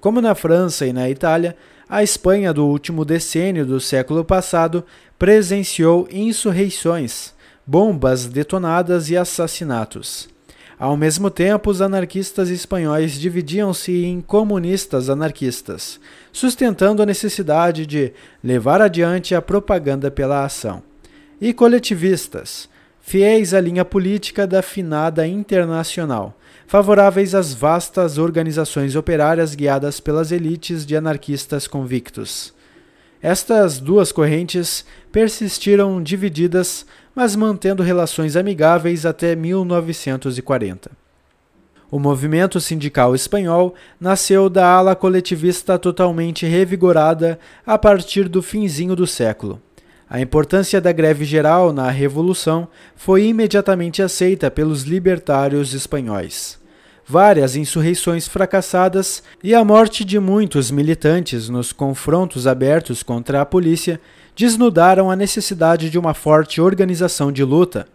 Como 0.00 0.20
na 0.20 0.34
França 0.34 0.86
e 0.86 0.92
na 0.92 1.08
Itália, 1.08 1.56
a 1.88 2.02
Espanha 2.02 2.52
do 2.52 2.66
último 2.66 3.04
decênio 3.04 3.66
do 3.66 3.78
século 3.78 4.24
passado 4.24 4.84
presenciou 5.18 6.08
insurreições, 6.10 7.34
bombas 7.66 8.26
detonadas 8.26 9.10
e 9.10 9.16
assassinatos. 9.16 10.31
Ao 10.82 10.96
mesmo 10.96 11.30
tempo, 11.30 11.70
os 11.70 11.80
anarquistas 11.80 12.50
espanhóis 12.50 13.12
dividiam-se 13.12 14.04
em 14.04 14.20
comunistas 14.20 15.08
anarquistas, 15.08 16.00
sustentando 16.32 17.00
a 17.00 17.06
necessidade 17.06 17.86
de 17.86 18.12
levar 18.42 18.82
adiante 18.82 19.32
a 19.32 19.40
propaganda 19.40 20.10
pela 20.10 20.44
ação, 20.44 20.82
e 21.40 21.52
coletivistas, 21.52 22.68
fiéis 23.00 23.54
à 23.54 23.60
linha 23.60 23.84
política 23.84 24.44
da 24.44 24.60
finada 24.60 25.24
internacional, 25.24 26.36
favoráveis 26.66 27.32
às 27.32 27.54
vastas 27.54 28.18
organizações 28.18 28.96
operárias 28.96 29.54
guiadas 29.54 30.00
pelas 30.00 30.32
elites 30.32 30.84
de 30.84 30.96
anarquistas 30.96 31.68
convictos. 31.68 32.52
Estas 33.22 33.78
duas 33.78 34.10
correntes 34.10 34.84
persistiram 35.12 36.02
divididas, 36.02 36.84
mas 37.14 37.36
mantendo 37.36 37.82
relações 37.82 38.36
amigáveis 38.36 39.04
até 39.04 39.36
1940. 39.36 40.90
O 41.90 41.98
movimento 41.98 42.58
sindical 42.58 43.14
espanhol 43.14 43.74
nasceu 44.00 44.48
da 44.48 44.66
ala 44.66 44.96
coletivista 44.96 45.78
totalmente 45.78 46.46
revigorada 46.46 47.38
a 47.66 47.76
partir 47.76 48.28
do 48.28 48.40
finzinho 48.40 48.96
do 48.96 49.06
século. 49.06 49.60
A 50.08 50.20
importância 50.20 50.80
da 50.80 50.92
greve 50.92 51.24
geral 51.24 51.72
na 51.72 51.90
Revolução 51.90 52.66
foi 52.96 53.24
imediatamente 53.24 54.02
aceita 54.02 54.50
pelos 54.50 54.82
libertários 54.82 55.74
espanhóis 55.74 56.62
várias 57.04 57.56
insurreições 57.56 58.26
fracassadas 58.26 59.22
e 59.42 59.54
a 59.54 59.64
morte 59.64 60.04
de 60.04 60.18
muitos 60.18 60.70
militantes 60.70 61.48
nos 61.48 61.72
confrontos 61.72 62.46
abertos 62.46 63.02
contra 63.02 63.40
a 63.40 63.46
polícia 63.46 64.00
desnudaram 64.34 65.10
a 65.10 65.16
necessidade 65.16 65.90
de 65.90 65.98
uma 65.98 66.14
forte 66.14 66.60
organização 66.60 67.30
de 67.30 67.44
luta. 67.44 67.86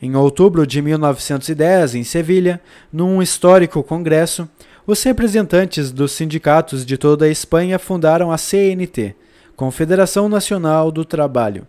Em 0.00 0.16
outubro 0.16 0.66
de 0.66 0.82
1910, 0.82 1.94
em 1.94 2.04
Sevilha, 2.04 2.60
num 2.92 3.22
histórico 3.22 3.82
congresso, 3.82 4.48
os 4.86 5.02
representantes 5.02 5.92
dos 5.92 6.12
sindicatos 6.12 6.84
de 6.84 6.98
toda 6.98 7.24
a 7.24 7.28
Espanha 7.28 7.78
fundaram 7.78 8.32
a 8.32 8.38
CNT, 8.38 9.14
Confederação 9.54 10.28
Nacional 10.28 10.90
do 10.90 11.04
Trabalho, 11.04 11.66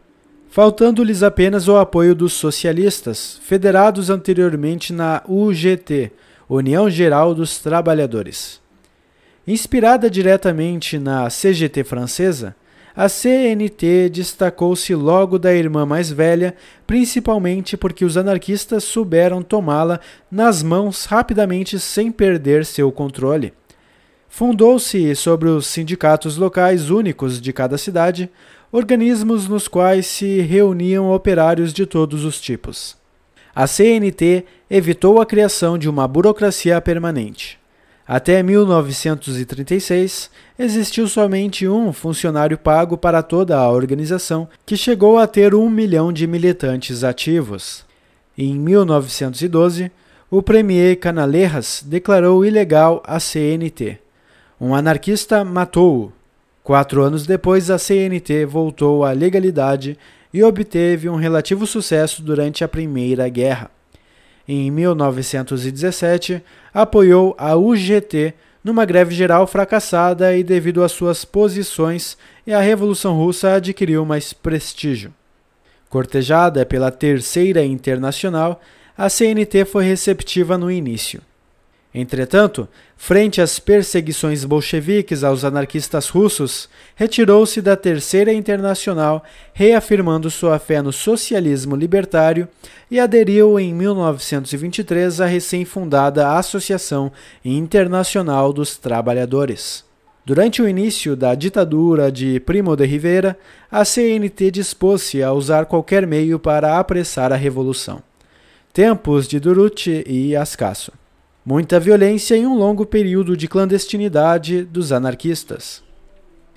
faltando-lhes 0.49 1.21
apenas 1.21 1.67
o 1.67 1.77
apoio 1.77 2.15
dos 2.15 2.33
socialistas, 2.33 3.39
federados 3.43 4.09
anteriormente 4.09 4.91
na 4.91 5.21
UGT, 5.27 6.11
União 6.49 6.89
Geral 6.89 7.35
dos 7.35 7.59
Trabalhadores. 7.59 8.59
Inspirada 9.45 10.09
diretamente 10.09 10.97
na 10.97 11.27
CGT 11.27 11.83
francesa, 11.83 12.55
a 12.95 13.09
CNT 13.09 14.09
destacou-se 14.09 14.93
logo 14.93 15.39
da 15.39 15.53
irmã 15.53 15.85
mais 15.85 16.11
velha, 16.11 16.55
principalmente 16.85 17.75
porque 17.75 18.05
os 18.05 18.17
anarquistas 18.17 18.83
souberam 18.83 19.41
tomá-la 19.41 19.99
nas 20.29 20.61
mãos 20.61 21.05
rapidamente 21.05 21.79
sem 21.79 22.11
perder 22.11 22.65
seu 22.65 22.91
controle. 22.91 23.51
Fundou-se 24.29 25.15
sobre 25.15 25.49
os 25.49 25.65
sindicatos 25.67 26.37
locais 26.37 26.89
únicos 26.89 27.41
de 27.41 27.51
cada 27.51 27.77
cidade, 27.77 28.29
organismos 28.71 29.47
nos 29.47 29.67
quais 29.67 30.05
se 30.05 30.41
reuniam 30.41 31.11
operários 31.11 31.73
de 31.73 31.85
todos 31.85 32.23
os 32.23 32.39
tipos. 32.39 32.95
A 33.55 33.67
CNT 33.67 34.45
evitou 34.69 35.21
a 35.21 35.25
criação 35.25 35.77
de 35.77 35.87
uma 35.87 36.07
burocracia 36.07 36.81
permanente. 36.81 37.62
Até 38.05 38.43
1936, 38.43 40.29
existiu 40.59 41.07
somente 41.07 41.67
um 41.67 41.93
funcionário 41.93 42.57
pago 42.57 42.97
para 42.97 43.23
toda 43.23 43.57
a 43.57 43.71
organização, 43.71 44.47
que 44.65 44.75
chegou 44.75 45.17
a 45.17 45.25
ter 45.25 45.55
um 45.55 45.69
milhão 45.69 46.11
de 46.11 46.27
militantes 46.27 47.03
ativos. 47.03 47.85
Em 48.37 48.55
1912, 48.55 49.89
o 50.29 50.41
premier 50.41 50.97
Canalejas 50.99 51.81
declarou 51.85 52.45
ilegal 52.45 53.01
a 53.05 53.21
CNT. 53.21 53.99
Um 54.59 54.75
anarquista 54.75 55.45
matou-o. 55.45 56.11
Quatro 56.61 57.03
anos 57.03 57.25
depois, 57.25 57.69
a 57.69 57.77
CNT 57.77 58.45
voltou 58.45 59.05
à 59.05 59.11
legalidade 59.11 59.97
e 60.33 60.43
obteve 60.43 61.07
um 61.07 61.15
relativo 61.15 61.65
sucesso 61.65 62.21
durante 62.21 62.63
a 62.63 62.67
Primeira 62.67 63.29
Guerra 63.29 63.71
em 64.47 64.69
1917, 64.69 66.43
apoiou 66.73 67.35
a 67.37 67.55
UGT 67.55 68.33
numa 68.63 68.85
greve 68.85 69.13
geral 69.13 69.45
fracassada 69.45 70.35
e, 70.35 70.43
devido 70.43 70.83
às 70.83 70.91
suas 70.91 71.25
posições, 71.25 72.17
a 72.47 72.59
Revolução 72.59 73.15
Russa 73.15 73.55
adquiriu 73.55 74.05
mais 74.05 74.31
prestígio. 74.31 75.13
Cortejada 75.89 76.65
pela 76.65 76.91
Terceira 76.91 77.63
Internacional, 77.63 78.61
a 78.97 79.09
CNT 79.09 79.65
foi 79.65 79.85
receptiva 79.85 80.57
no 80.57 80.71
início. 80.71 81.21
Entretanto, 81.93 82.67
frente 82.97 83.39
às 83.39 83.59
perseguições 83.59 84.43
bolcheviques 84.43 85.23
aos 85.23 85.43
anarquistas 85.43 86.09
russos, 86.09 86.67
retirou-se 86.95 87.61
da 87.61 87.75
Terceira 87.75 88.33
Internacional, 88.33 89.23
reafirmando 89.53 90.31
sua 90.31 90.57
fé 90.57 90.81
no 90.81 90.91
socialismo 90.91 91.75
libertário 91.75 92.47
e 92.89 92.99
aderiu 92.99 93.59
em 93.59 93.71
1923 93.71 95.21
à 95.21 95.27
recém-fundada 95.27 96.35
Associação 96.35 97.11
Internacional 97.45 98.51
dos 98.51 98.75
Trabalhadores. 98.75 99.85
Durante 100.25 100.63
o 100.63 100.67
início 100.67 101.15
da 101.15 101.35
ditadura 101.35 102.11
de 102.11 102.39
Primo 102.39 102.75
de 102.75 102.85
Rivera, 102.85 103.37
a 103.69 103.85
CNT 103.85 104.49
dispôs-se 104.49 105.21
a 105.21 105.31
usar 105.31 105.65
qualquer 105.65 106.07
meio 106.07 106.39
para 106.39 106.79
apressar 106.79 107.31
a 107.31 107.35
revolução. 107.35 108.01
Tempos 108.71 109.27
de 109.27 109.39
Duruti 109.39 110.03
e 110.07 110.35
Ascasso 110.35 111.02
muita 111.45 111.79
violência 111.79 112.35
e 112.35 112.45
um 112.45 112.57
longo 112.57 112.85
período 112.85 113.35
de 113.35 113.47
clandestinidade 113.47 114.63
dos 114.63 114.91
anarquistas. 114.91 115.83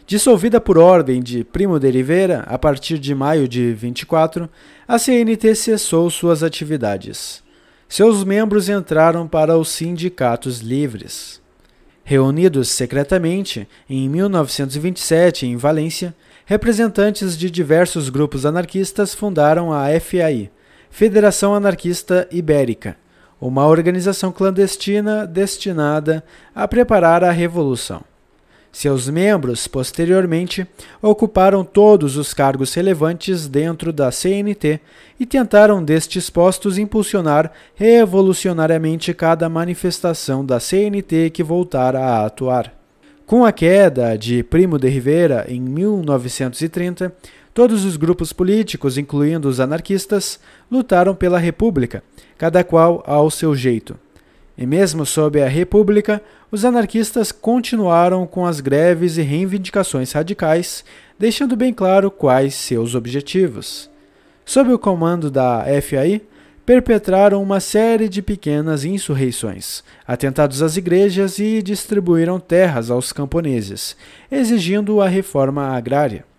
Dissolvida 0.06 0.60
por 0.60 0.78
ordem 0.78 1.20
de 1.20 1.42
Primo 1.42 1.80
de 1.80 1.90
Rivera 1.90 2.44
a 2.46 2.56
partir 2.56 2.96
de 2.96 3.12
maio 3.12 3.48
de 3.48 3.72
24, 3.72 4.48
a 4.86 4.98
CNT 4.98 5.54
cessou 5.56 6.08
suas 6.08 6.44
atividades. 6.44 7.42
Seus 7.88 8.22
membros 8.22 8.68
entraram 8.68 9.26
para 9.26 9.58
os 9.58 9.68
sindicatos 9.68 10.60
livres. 10.60 11.42
Reunidos 12.04 12.68
secretamente 12.68 13.68
em 13.90 14.08
1927 14.08 15.44
em 15.44 15.56
Valência, 15.56 16.14
representantes 16.44 17.36
de 17.36 17.50
diversos 17.50 18.08
grupos 18.08 18.46
anarquistas 18.46 19.12
fundaram 19.12 19.72
a 19.72 19.86
FAI, 19.98 20.52
Federação 20.88 21.52
Anarquista 21.52 22.28
Ibérica, 22.30 22.96
uma 23.40 23.66
organização 23.66 24.32
clandestina 24.32 25.26
destinada 25.26 26.24
a 26.54 26.66
preparar 26.66 27.22
a 27.22 27.30
revolução. 27.30 28.02
Seus 28.76 29.08
membros, 29.08 29.66
posteriormente, 29.66 30.66
ocuparam 31.00 31.64
todos 31.64 32.18
os 32.18 32.34
cargos 32.34 32.74
relevantes 32.74 33.48
dentro 33.48 33.90
da 33.90 34.12
CNT 34.12 34.80
e 35.18 35.24
tentaram 35.24 35.82
destes 35.82 36.28
postos 36.28 36.76
impulsionar 36.76 37.50
revolucionariamente 37.74 39.14
cada 39.14 39.48
manifestação 39.48 40.44
da 40.44 40.60
CNT 40.60 41.30
que 41.30 41.42
voltara 41.42 42.00
a 42.00 42.26
atuar. 42.26 42.70
Com 43.24 43.46
a 43.46 43.50
queda 43.50 44.16
de 44.16 44.42
Primo 44.42 44.78
de 44.78 44.88
Rivera 44.88 45.46
em 45.48 45.58
1930, 45.58 47.12
todos 47.56 47.86
os 47.86 47.96
grupos 47.96 48.34
políticos, 48.34 48.98
incluindo 48.98 49.48
os 49.48 49.60
anarquistas, 49.60 50.38
lutaram 50.70 51.14
pela 51.14 51.38
República 51.38 52.02
cada 52.36 52.62
qual 52.62 53.02
ao 53.06 53.30
seu 53.30 53.56
jeito. 53.56 53.98
E 54.58 54.66
mesmo 54.66 55.06
sob 55.06 55.40
a 55.40 55.48
República, 55.48 56.20
os 56.52 56.66
anarquistas 56.66 57.32
continuaram 57.32 58.26
com 58.26 58.44
as 58.44 58.60
greves 58.60 59.16
e 59.16 59.22
reivindicações 59.22 60.12
radicais, 60.12 60.84
deixando 61.18 61.56
bem 61.56 61.72
claro 61.72 62.10
quais 62.10 62.54
seus 62.54 62.94
objetivos. 62.94 63.88
Sob 64.44 64.70
o 64.70 64.78
comando 64.78 65.30
da 65.30 65.64
FAI, 65.80 66.20
perpetraram 66.66 67.42
uma 67.42 67.58
série 67.58 68.06
de 68.06 68.20
pequenas 68.20 68.84
insurreições, 68.84 69.82
atentados 70.06 70.60
às 70.60 70.76
igrejas 70.76 71.38
e 71.38 71.62
distribuíram 71.62 72.38
terras 72.38 72.90
aos 72.90 73.14
camponeses, 73.14 73.96
exigindo 74.30 75.00
a 75.00 75.08
reforma 75.08 75.68
agrária. 75.68 76.35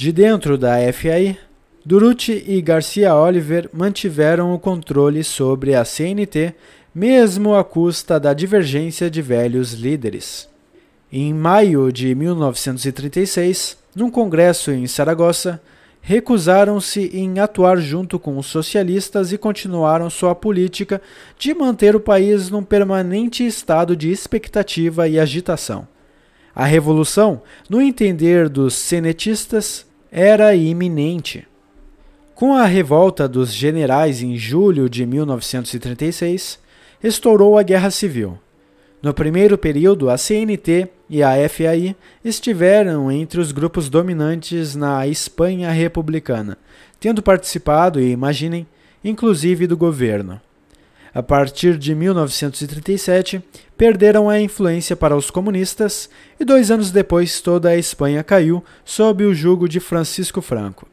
De 0.00 0.12
dentro 0.12 0.56
da 0.56 0.76
FAI, 0.94 1.36
Duruti 1.84 2.42
e 2.46 2.62
Garcia 2.62 3.14
Oliver 3.14 3.68
mantiveram 3.70 4.54
o 4.54 4.58
controle 4.58 5.22
sobre 5.22 5.74
a 5.74 5.84
CNT, 5.84 6.54
mesmo 6.94 7.54
à 7.54 7.62
custa 7.62 8.18
da 8.18 8.32
divergência 8.32 9.10
de 9.10 9.20
velhos 9.20 9.74
líderes. 9.74 10.48
Em 11.12 11.34
maio 11.34 11.92
de 11.92 12.14
1936, 12.14 13.76
num 13.94 14.10
congresso 14.10 14.70
em 14.70 14.86
Saragossa, 14.86 15.60
recusaram-se 16.00 17.10
em 17.12 17.38
atuar 17.38 17.76
junto 17.76 18.18
com 18.18 18.38
os 18.38 18.46
socialistas 18.46 19.34
e 19.34 19.36
continuaram 19.36 20.08
sua 20.08 20.34
política 20.34 21.02
de 21.38 21.52
manter 21.52 21.94
o 21.94 22.00
país 22.00 22.48
num 22.48 22.62
permanente 22.62 23.46
estado 23.46 23.94
de 23.94 24.10
expectativa 24.10 25.06
e 25.06 25.20
agitação. 25.20 25.86
A 26.54 26.64
revolução, 26.64 27.42
no 27.68 27.82
entender 27.82 28.48
dos 28.48 28.72
senetistas, 28.72 29.89
era 30.10 30.54
iminente. 30.54 31.46
Com 32.34 32.54
a 32.54 32.64
revolta 32.64 33.28
dos 33.28 33.52
generais 33.52 34.22
em 34.22 34.36
julho 34.36 34.88
de 34.88 35.06
1936, 35.06 36.58
estourou 37.02 37.58
a 37.58 37.62
Guerra 37.62 37.90
Civil. 37.90 38.38
No 39.02 39.14
primeiro 39.14 39.56
período, 39.56 40.10
a 40.10 40.18
CNT 40.18 40.88
e 41.08 41.22
a 41.22 41.48
FAI 41.48 41.96
estiveram 42.24 43.10
entre 43.10 43.40
os 43.40 43.52
grupos 43.52 43.88
dominantes 43.88 44.74
na 44.74 45.06
Espanha 45.06 45.70
republicana, 45.70 46.58
tendo 46.98 47.22
participado, 47.22 48.00
imaginem, 48.00 48.66
inclusive 49.02 49.66
do 49.66 49.76
governo. 49.76 50.40
A 51.12 51.22
partir 51.22 51.76
de 51.76 51.94
1937, 51.94 53.42
perderam 53.76 54.28
a 54.28 54.40
influência 54.40 54.94
para 54.94 55.16
os 55.16 55.30
comunistas 55.30 56.08
e 56.38 56.44
dois 56.44 56.70
anos 56.70 56.90
depois 56.90 57.40
toda 57.40 57.70
a 57.70 57.76
Espanha 57.76 58.22
caiu 58.22 58.62
sob 58.84 59.24
o 59.24 59.34
jugo 59.34 59.68
de 59.68 59.80
Francisco 59.80 60.40
Franco. 60.40 60.86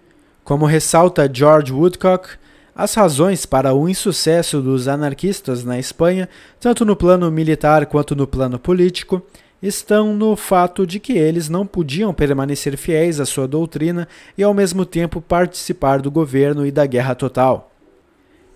Como 0.44 0.66
ressalta 0.66 1.30
George 1.32 1.72
Woodcock, 1.72 2.30
as 2.76 2.94
razões 2.94 3.46
para 3.46 3.74
o 3.74 3.90
insucesso 3.90 4.62
dos 4.62 4.88
anarquistas 4.88 5.64
na 5.64 5.78
Espanha, 5.78 6.30
tanto 6.60 6.86
no 6.86 6.96
plano 6.96 7.30
militar 7.30 7.86
quanto 7.86 8.16
no 8.16 8.26
plano 8.26 8.58
político, 8.58 9.22
estão 9.62 10.16
no 10.16 10.36
fato 10.36 10.86
de 10.86 11.00
que 11.00 11.14
eles 11.14 11.50
não 11.50 11.66
podiam 11.66 12.14
permanecer 12.14 12.78
fiéis 12.78 13.20
à 13.20 13.26
sua 13.26 13.48
doutrina 13.48 14.08
e 14.38 14.44
ao 14.44 14.54
mesmo 14.54 14.86
tempo 14.86 15.20
participar 15.20 16.02
do 16.02 16.12
governo 16.12 16.66
e 16.66 16.72
da 16.72 16.86
guerra 16.86 17.16
total. 17.16 17.72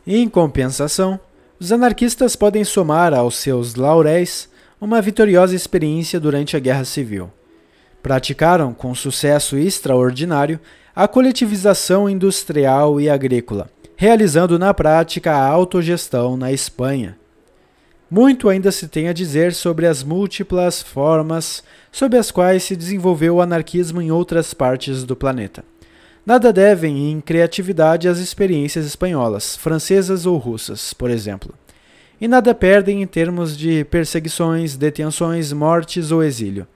Em 0.06 0.30
compensação, 0.30 1.20
os 1.62 1.72
anarquistas 1.72 2.36
podem 2.36 2.64
somar 2.64 3.14
aos 3.14 3.36
seus 3.36 3.76
lauréis 3.76 4.50
uma 4.82 5.00
vitoriosa 5.00 5.56
experiência 5.56 6.20
durante 6.20 6.58
a 6.58 6.60
Guerra 6.60 6.84
Civil. 6.84 7.30
Praticaram 8.02 8.74
com 8.74 8.96
sucesso 8.96 9.56
extraordinário 9.56 10.60
a 10.96 11.08
coletivização 11.08 12.10
industrial 12.10 13.00
e 13.00 13.08
agrícola, 13.08 13.70
realizando 13.96 14.58
na 14.58 14.74
prática 14.74 15.34
a 15.34 15.48
autogestão 15.48 16.36
na 16.36 16.52
Espanha. 16.52 17.16
Muito 18.10 18.50
ainda 18.50 18.72
se 18.72 18.88
tem 18.88 19.08
a 19.08 19.14
dizer 19.14 19.54
sobre 19.54 19.86
as 19.86 20.02
múltiplas 20.02 20.82
formas 20.82 21.64
sob 21.92 22.18
as 22.18 22.32
quais 22.32 22.64
se 22.64 22.76
desenvolveu 22.76 23.36
o 23.36 23.42
anarquismo 23.42 24.02
em 24.02 24.10
outras 24.10 24.52
partes 24.52 25.04
do 25.04 25.16
planeta. 25.16 25.64
Nada 26.26 26.54
devem 26.54 27.12
em 27.12 27.20
criatividade 27.20 28.08
às 28.08 28.20
experiências 28.20 28.86
espanholas, 28.86 29.56
francesas 29.56 30.26
ou 30.26 30.38
russas, 30.38 30.94
por 30.94 31.10
exemplo. 31.10 31.54
E 32.20 32.28
nada 32.28 32.54
perdem 32.54 33.02
em 33.02 33.08
termos 33.08 33.58
de 33.58 33.84
perseguições, 33.86 34.78
detenções, 34.78 35.52
mortes 35.52 36.12
ou 36.12 36.24
exílio. 36.24 36.68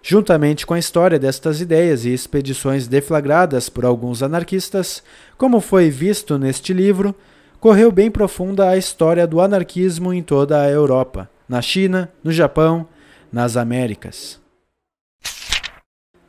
Juntamente 0.00 0.64
com 0.64 0.74
a 0.74 0.78
história 0.78 1.18
destas 1.18 1.60
ideias 1.60 2.04
e 2.04 2.12
expedições 2.12 2.86
deflagradas 2.86 3.68
por 3.68 3.84
alguns 3.84 4.22
anarquistas, 4.22 5.02
como 5.36 5.60
foi 5.60 5.90
visto 5.90 6.38
neste 6.38 6.72
livro, 6.72 7.12
correu 7.58 7.90
bem 7.90 8.10
profunda 8.10 8.68
a 8.68 8.76
história 8.76 9.26
do 9.26 9.40
anarquismo 9.40 10.12
em 10.12 10.22
toda 10.22 10.60
a 10.60 10.70
Europa, 10.70 11.28
na 11.48 11.60
China, 11.60 12.12
no 12.22 12.30
Japão, 12.30 12.86
nas 13.32 13.56
Américas. 13.56 14.38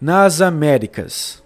Nas 0.02 0.42
Américas. 0.42 1.45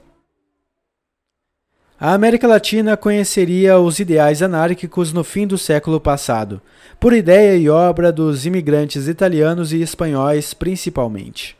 A 1.99 2.13
América 2.13 2.47
Latina 2.47 2.95
conheceria 2.95 3.77
os 3.77 3.99
ideais 3.99 4.41
anárquicos 4.41 5.11
no 5.11 5.23
fim 5.23 5.45
do 5.45 5.57
século 5.57 5.99
passado, 5.99 6.61
por 6.99 7.11
ideia 7.11 7.57
e 7.57 7.69
obra 7.69 8.11
dos 8.11 8.45
imigrantes 8.45 9.07
italianos 9.07 9.73
e 9.73 9.81
espanhóis 9.81 10.53
principalmente. 10.53 11.57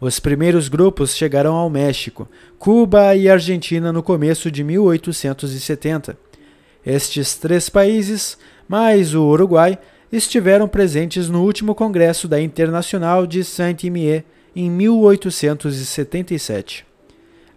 Os 0.00 0.18
primeiros 0.18 0.68
grupos 0.68 1.14
chegaram 1.14 1.54
ao 1.54 1.68
México, 1.68 2.28
Cuba 2.58 3.14
e 3.14 3.28
Argentina 3.28 3.92
no 3.92 4.02
começo 4.02 4.50
de 4.50 4.64
1870 4.64 6.26
estes 6.86 7.34
três 7.34 7.68
países, 7.68 8.38
mais 8.68 9.12
o 9.12 9.24
Uruguai, 9.24 9.76
estiveram 10.12 10.68
presentes 10.68 11.28
no 11.28 11.42
último 11.42 11.74
Congresso 11.74 12.28
da 12.28 12.40
Internacional 12.40 13.26
de 13.26 13.42
Saint-Imier 13.42 14.22
em 14.54 14.70
1877. 14.70 16.86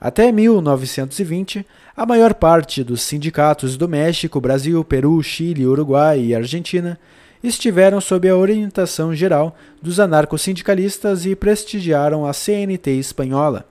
Até 0.02 0.32
1920, 0.32 1.66
a 1.96 2.06
maior 2.06 2.34
parte 2.34 2.84
dos 2.86 3.02
sindicatos 3.02 3.76
do 3.76 3.88
México, 3.88 4.40
Brasil, 4.40 4.82
Peru, 4.86 5.22
Chile, 5.22 5.68
Uruguai 5.68 6.22
e 6.22 6.36
Argentina 6.36 6.98
estiveram 7.44 8.00
sob 8.00 8.30
a 8.30 8.36
orientação 8.36 9.14
geral 9.14 9.58
dos 9.82 10.00
anarcossindicalistas 10.00 11.26
e 11.26 11.36
prestigiaram 11.36 12.26
a 12.26 12.32
CNT 12.32 12.92
espanhola. 12.92 13.66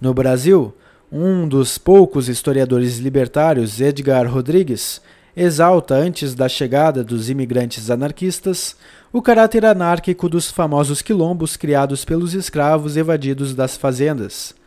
No 0.00 0.14
Brasil, 0.14 0.74
um 1.12 1.46
dos 1.46 1.76
poucos 1.76 2.28
historiadores 2.28 2.98
libertários, 2.98 3.78
Edgar 3.78 4.26
Rodrigues, 4.26 5.02
exalta, 5.36 5.94
antes 5.94 6.34
da 6.34 6.48
chegada 6.48 7.04
dos 7.04 7.28
imigrantes 7.28 7.90
anarquistas, 7.90 8.74
o 9.12 9.20
caráter 9.20 9.66
anárquico 9.66 10.28
dos 10.30 10.50
famosos 10.50 11.02
quilombos 11.02 11.56
criados 11.56 12.04
pelos 12.06 12.32
escravos 12.32 12.96
evadidos 12.96 13.54
das 13.54 13.76
fazendas. 13.76 14.57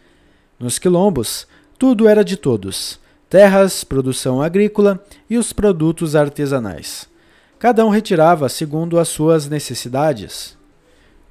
Nos 0.62 0.78
quilombos, 0.78 1.48
tudo 1.80 2.08
era 2.08 2.24
de 2.24 2.38
todos: 2.38 3.00
terras, 3.28 3.84
produção 3.84 4.44
agrícola 4.44 5.04
e 5.28 5.36
os 5.36 5.52
produtos 5.52 6.16
artesanais. 6.16 7.10
Cada 7.58 7.84
um 7.84 7.90
retirava 7.90 8.48
segundo 8.48 9.00
as 9.00 9.08
suas 9.08 9.50
necessidades. 9.50 10.56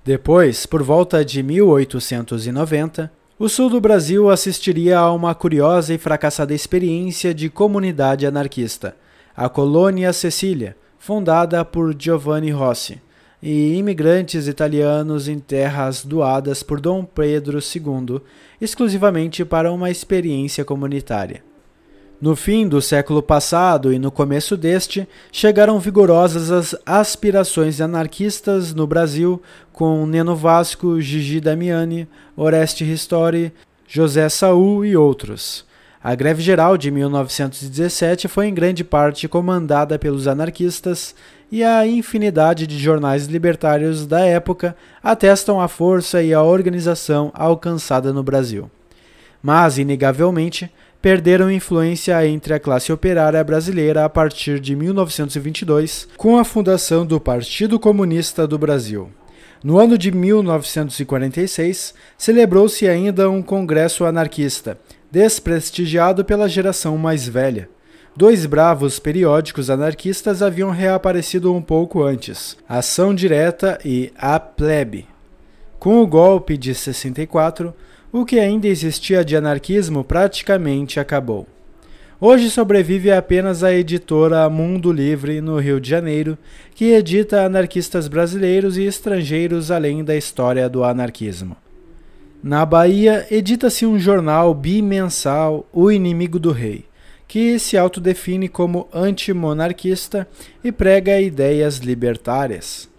Depois, 0.05 0.67
por 0.67 0.83
volta 0.83 1.25
de 1.25 1.45
1890, 1.45 3.13
o 3.39 3.49
sul 3.49 3.71
do 3.71 3.81
Brasil 3.81 4.29
assistiria 4.29 4.99
a 4.99 5.13
uma 5.13 5.33
curiosa 5.33 5.95
e 5.95 5.99
fracassada 5.99 6.53
experiência 6.53 7.33
de 7.33 7.49
comunidade 7.49 8.27
anarquista, 8.27 8.97
a 9.37 9.49
Colônia 9.49 10.13
Cecília, 10.13 10.77
fundada 10.99 11.65
por 11.65 11.95
Giovanni 11.97 12.51
Rossi, 12.51 13.01
e 13.43 13.75
imigrantes 13.77 14.47
italianos 14.47 15.29
em 15.29 15.39
terras 15.39 16.05
doadas 16.05 16.63
por 16.63 16.81
Dom 16.81 17.05
Pedro 17.05 17.59
II, 17.59 18.21
exclusivamente 18.61 19.45
para 19.45 19.73
uma 19.73 19.91
experiência 19.91 20.65
comunitária. 20.65 21.43
No 22.21 22.37
fim 22.37 22.69
do 22.69 22.83
século 22.83 23.23
passado 23.23 23.95
e 23.95 23.99
no 23.99 24.11
começo 24.11 24.55
deste, 24.55 25.09
chegaram 25.33 25.81
vigorosas 25.81 26.51
as 26.51 26.77
aspirações 26.85 27.81
anarquistas 27.81 28.75
no 28.75 28.87
Brasil, 28.87 29.41
com 29.73 30.05
Neno 30.05 30.37
Vasco, 30.37 31.01
Gigi 31.01 31.41
Damiani, 31.41 32.07
Oreste 32.37 32.85
Ristori, 32.85 33.51
José 33.89 34.29
Saul 34.29 34.85
e 34.85 34.95
outros. 34.95 35.65
A 36.05 36.15
greve 36.15 36.43
geral 36.43 36.77
de 36.77 36.91
1917 36.91 38.29
foi 38.29 38.49
em 38.49 38.55
grande 38.55 38.85
parte 38.85 39.27
comandada 39.27 39.99
pelos 39.99 40.27
anarquistas 40.27 41.15
e 41.51 41.65
a 41.65 41.87
infinidade 41.87 42.67
de 42.67 42.79
jornais 42.79 43.27
libertários 43.27 44.07
da 44.07 44.21
época 44.21 44.77
atestam 45.03 45.61
a 45.61 45.67
força 45.67 46.23
e 46.23 46.33
a 46.33 46.43
organização 46.43 47.31
alcançada 47.35 48.13
no 48.13 48.23
Brasil. 48.23 48.71
Mas, 49.43 49.79
inegavelmente, 49.79 50.71
perderam 51.03 51.51
influência 51.51 52.27
entre 52.27 52.53
a 52.53 52.61
classe 52.61 52.93
operária 52.93 53.43
brasileira 53.43 54.05
a 54.05 54.09
partir 54.09 54.61
de 54.61 54.77
1922, 54.77 56.09
com 56.17 56.39
a 56.39 56.45
fundação 56.45 57.07
do 57.07 57.19
Partido 57.19 57.81
Comunista 57.81 58.47
do 58.47 58.59
Brasil. 58.59 59.11
No 59.63 59.79
ano 59.79 59.99
de 59.99 60.11
1946, 60.13 61.95
celebrou-se 62.17 62.87
ainda 62.89 63.29
um 63.29 63.43
congresso 63.43 64.05
anarquista, 64.05 64.79
desprestigiado 65.11 66.25
pela 66.25 66.49
geração 66.49 66.97
mais 66.97 67.27
velha. 67.27 67.69
Dois 68.21 68.45
bravos 68.45 68.99
periódicos 68.99 69.71
anarquistas 69.71 70.43
haviam 70.43 70.69
reaparecido 70.69 71.55
um 71.55 71.63
pouco 71.63 72.03
antes, 72.03 72.55
Ação 72.69 73.15
Direta 73.15 73.79
e 73.83 74.13
A 74.15 74.39
Plebe. 74.39 75.07
Com 75.79 76.03
o 76.03 76.07
golpe 76.07 76.59
de 76.59 76.75
64, 76.75 77.73
o 78.13 78.27
que 78.27 78.39
ainda 78.39 78.69
existia 78.69 79.25
de 79.25 79.35
anarquismo 79.35 80.05
praticamente 80.05 81.01
acabou. 81.01 81.47
Hoje 82.21 82.51
sobrevive 82.51 83.11
apenas 83.11 83.65
a 83.65 83.73
editora 83.73 84.51
Mundo 84.51 84.93
Livre, 84.93 85.41
no 85.41 85.59
Rio 85.59 85.81
de 85.81 85.89
Janeiro, 85.89 86.37
que 86.75 86.93
edita 86.93 87.47
anarquistas 87.47 88.07
brasileiros 88.07 88.77
e 88.77 88.83
estrangeiros 88.83 89.71
além 89.71 90.05
da 90.05 90.15
história 90.15 90.69
do 90.69 90.85
anarquismo. 90.85 91.57
Na 92.43 92.67
Bahia, 92.67 93.27
edita-se 93.31 93.87
um 93.87 93.99
jornal 93.99 94.53
bimensal, 94.53 95.67
O 95.73 95.91
Inimigo 95.91 96.39
do 96.39 96.53
Rei, 96.53 96.85
que 97.31 97.61
se 97.61 97.79
autodefine 97.79 98.49
como 98.49 98.89
antimonarquista 98.93 100.27
e 100.65 100.73
prega 100.73 101.21
ideias 101.21 101.77
libertárias. 101.77 102.91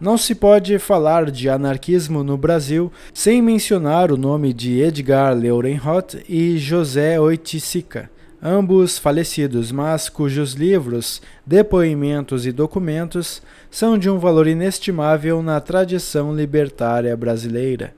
Não 0.00 0.16
se 0.16 0.32
pode 0.32 0.78
falar 0.78 1.28
de 1.28 1.48
anarquismo 1.48 2.22
no 2.22 2.36
Brasil 2.36 2.92
sem 3.12 3.42
mencionar 3.42 4.12
o 4.12 4.16
nome 4.16 4.52
de 4.52 4.80
Edgar 4.80 5.34
Leurenhoth 5.34 6.22
e 6.28 6.56
José 6.56 7.18
Oiticica, 7.18 8.08
ambos 8.40 8.96
falecidos, 8.96 9.72
mas 9.72 10.08
cujos 10.08 10.52
livros, 10.52 11.20
depoimentos 11.44 12.46
e 12.46 12.52
documentos 12.52 13.42
são 13.72 13.98
de 13.98 14.08
um 14.08 14.20
valor 14.20 14.46
inestimável 14.46 15.42
na 15.42 15.60
tradição 15.60 16.32
libertária 16.32 17.16
brasileira. 17.16 17.92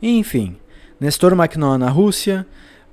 Enfim, 0.00 0.56
Nestor 1.00 1.34
Makhno 1.34 1.76
na 1.76 1.90
Rússia, 1.90 2.46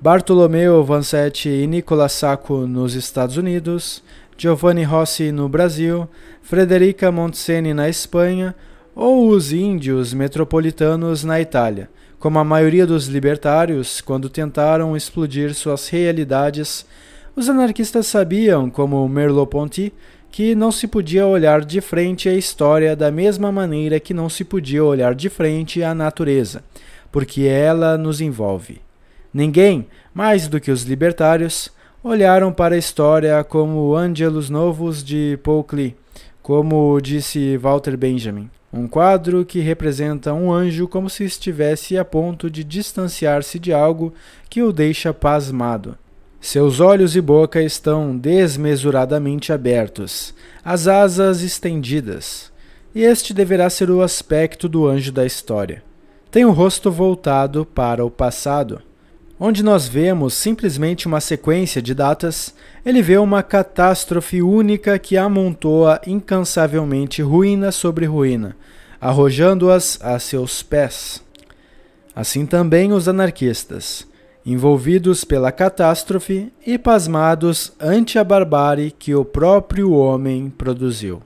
Bartolomeu 0.05 0.83
Vanzetti 0.83 1.49
e 1.49 1.65
Nicolas 1.65 2.11
Sacco 2.11 2.67
nos 2.67 2.93
Estados 2.93 3.37
Unidos, 3.37 4.03
Giovanni 4.37 4.83
Rossi 4.83 5.31
no 5.31 5.49
Brasil, 5.49 6.07
Frederica 6.43 7.11
Montseny 7.11 7.73
na 7.73 7.89
Espanha 7.89 8.53
ou 8.95 9.29
os 9.29 9.51
índios 9.51 10.13
metropolitanos 10.13 11.23
na 11.23 11.41
Itália, 11.41 11.89
como 12.19 12.37
a 12.37 12.43
maioria 12.43 12.85
dos 12.85 13.07
libertários, 13.07 13.99
quando 13.99 14.29
tentaram 14.29 14.95
explodir 14.95 15.55
suas 15.55 15.89
realidades, 15.89 16.85
os 17.35 17.49
anarquistas 17.49 18.05
sabiam, 18.05 18.69
como 18.69 19.09
Merleau-Ponty, 19.09 19.91
que 20.29 20.53
não 20.53 20.71
se 20.71 20.87
podia 20.87 21.25
olhar 21.25 21.65
de 21.65 21.81
frente 21.81 22.29
à 22.29 22.35
história 22.35 22.95
da 22.95 23.09
mesma 23.09 23.51
maneira 23.51 23.99
que 23.99 24.13
não 24.13 24.29
se 24.29 24.43
podia 24.43 24.83
olhar 24.83 25.15
de 25.15 25.29
frente 25.29 25.81
à 25.81 25.95
natureza, 25.95 26.63
porque 27.11 27.41
ela 27.45 27.97
nos 27.97 28.21
envolve. 28.21 28.84
Ninguém, 29.35 29.85
mais 30.13 30.47
do 30.47 30.61
que 30.61 30.71
os 30.71 30.83
libertários, 30.83 31.69
olharam 32.01 32.53
para 32.53 32.73
a 32.73 32.77
história 32.77 33.43
como 33.43 33.93
ângelos 33.93 34.49
novos 34.49 35.03
de 35.03 35.37
Paul 35.43 35.67
como 36.41 36.97
disse 37.01 37.57
Walter 37.57 37.97
Benjamin. 37.97 38.49
Um 38.71 38.87
quadro 38.87 39.43
que 39.43 39.59
representa 39.59 40.33
um 40.33 40.53
anjo 40.53 40.87
como 40.87 41.09
se 41.09 41.25
estivesse 41.25 41.97
a 41.97 42.05
ponto 42.05 42.49
de 42.49 42.63
distanciar-se 42.63 43.59
de 43.59 43.73
algo 43.73 44.13
que 44.49 44.63
o 44.63 44.71
deixa 44.71 45.13
pasmado. 45.13 45.97
Seus 46.39 46.79
olhos 46.79 47.13
e 47.17 47.19
boca 47.19 47.61
estão 47.61 48.15
desmesuradamente 48.15 49.51
abertos, 49.51 50.33
as 50.63 50.87
asas 50.87 51.41
estendidas. 51.41 52.53
E 52.95 53.03
este 53.03 53.33
deverá 53.33 53.69
ser 53.69 53.91
o 53.91 54.01
aspecto 54.01 54.69
do 54.69 54.87
anjo 54.87 55.11
da 55.11 55.25
história. 55.25 55.83
Tem 56.31 56.45
o 56.45 56.53
rosto 56.53 56.89
voltado 56.89 57.65
para 57.65 58.05
o 58.05 58.09
passado. 58.09 58.81
Onde 59.39 59.63
nós 59.63 59.87
vemos 59.87 60.33
simplesmente 60.33 61.07
uma 61.07 61.19
sequência 61.19 61.81
de 61.81 61.93
datas, 61.93 62.53
ele 62.85 63.01
vê 63.01 63.17
uma 63.17 63.43
catástrofe 63.43 64.41
única 64.41 64.97
que 64.97 65.17
amontoa 65.17 65.99
incansavelmente 66.07 67.21
ruína 67.21 67.71
sobre 67.71 68.05
ruína, 68.05 68.55
arrojando-as 68.99 69.99
a 70.01 70.17
seus 70.19 70.63
pés. 70.63 71.21
Assim 72.15 72.45
também 72.45 72.93
os 72.93 73.09
anarquistas, 73.09 74.07
envolvidos 74.45 75.25
pela 75.25 75.51
catástrofe 75.51 76.51
e 76.65 76.77
pasmados 76.77 77.73
ante 77.79 78.17
a 78.17 78.23
barbárie 78.23 78.91
que 78.91 79.13
o 79.13 79.25
próprio 79.25 79.91
homem 79.91 80.49
produziu. 80.49 81.21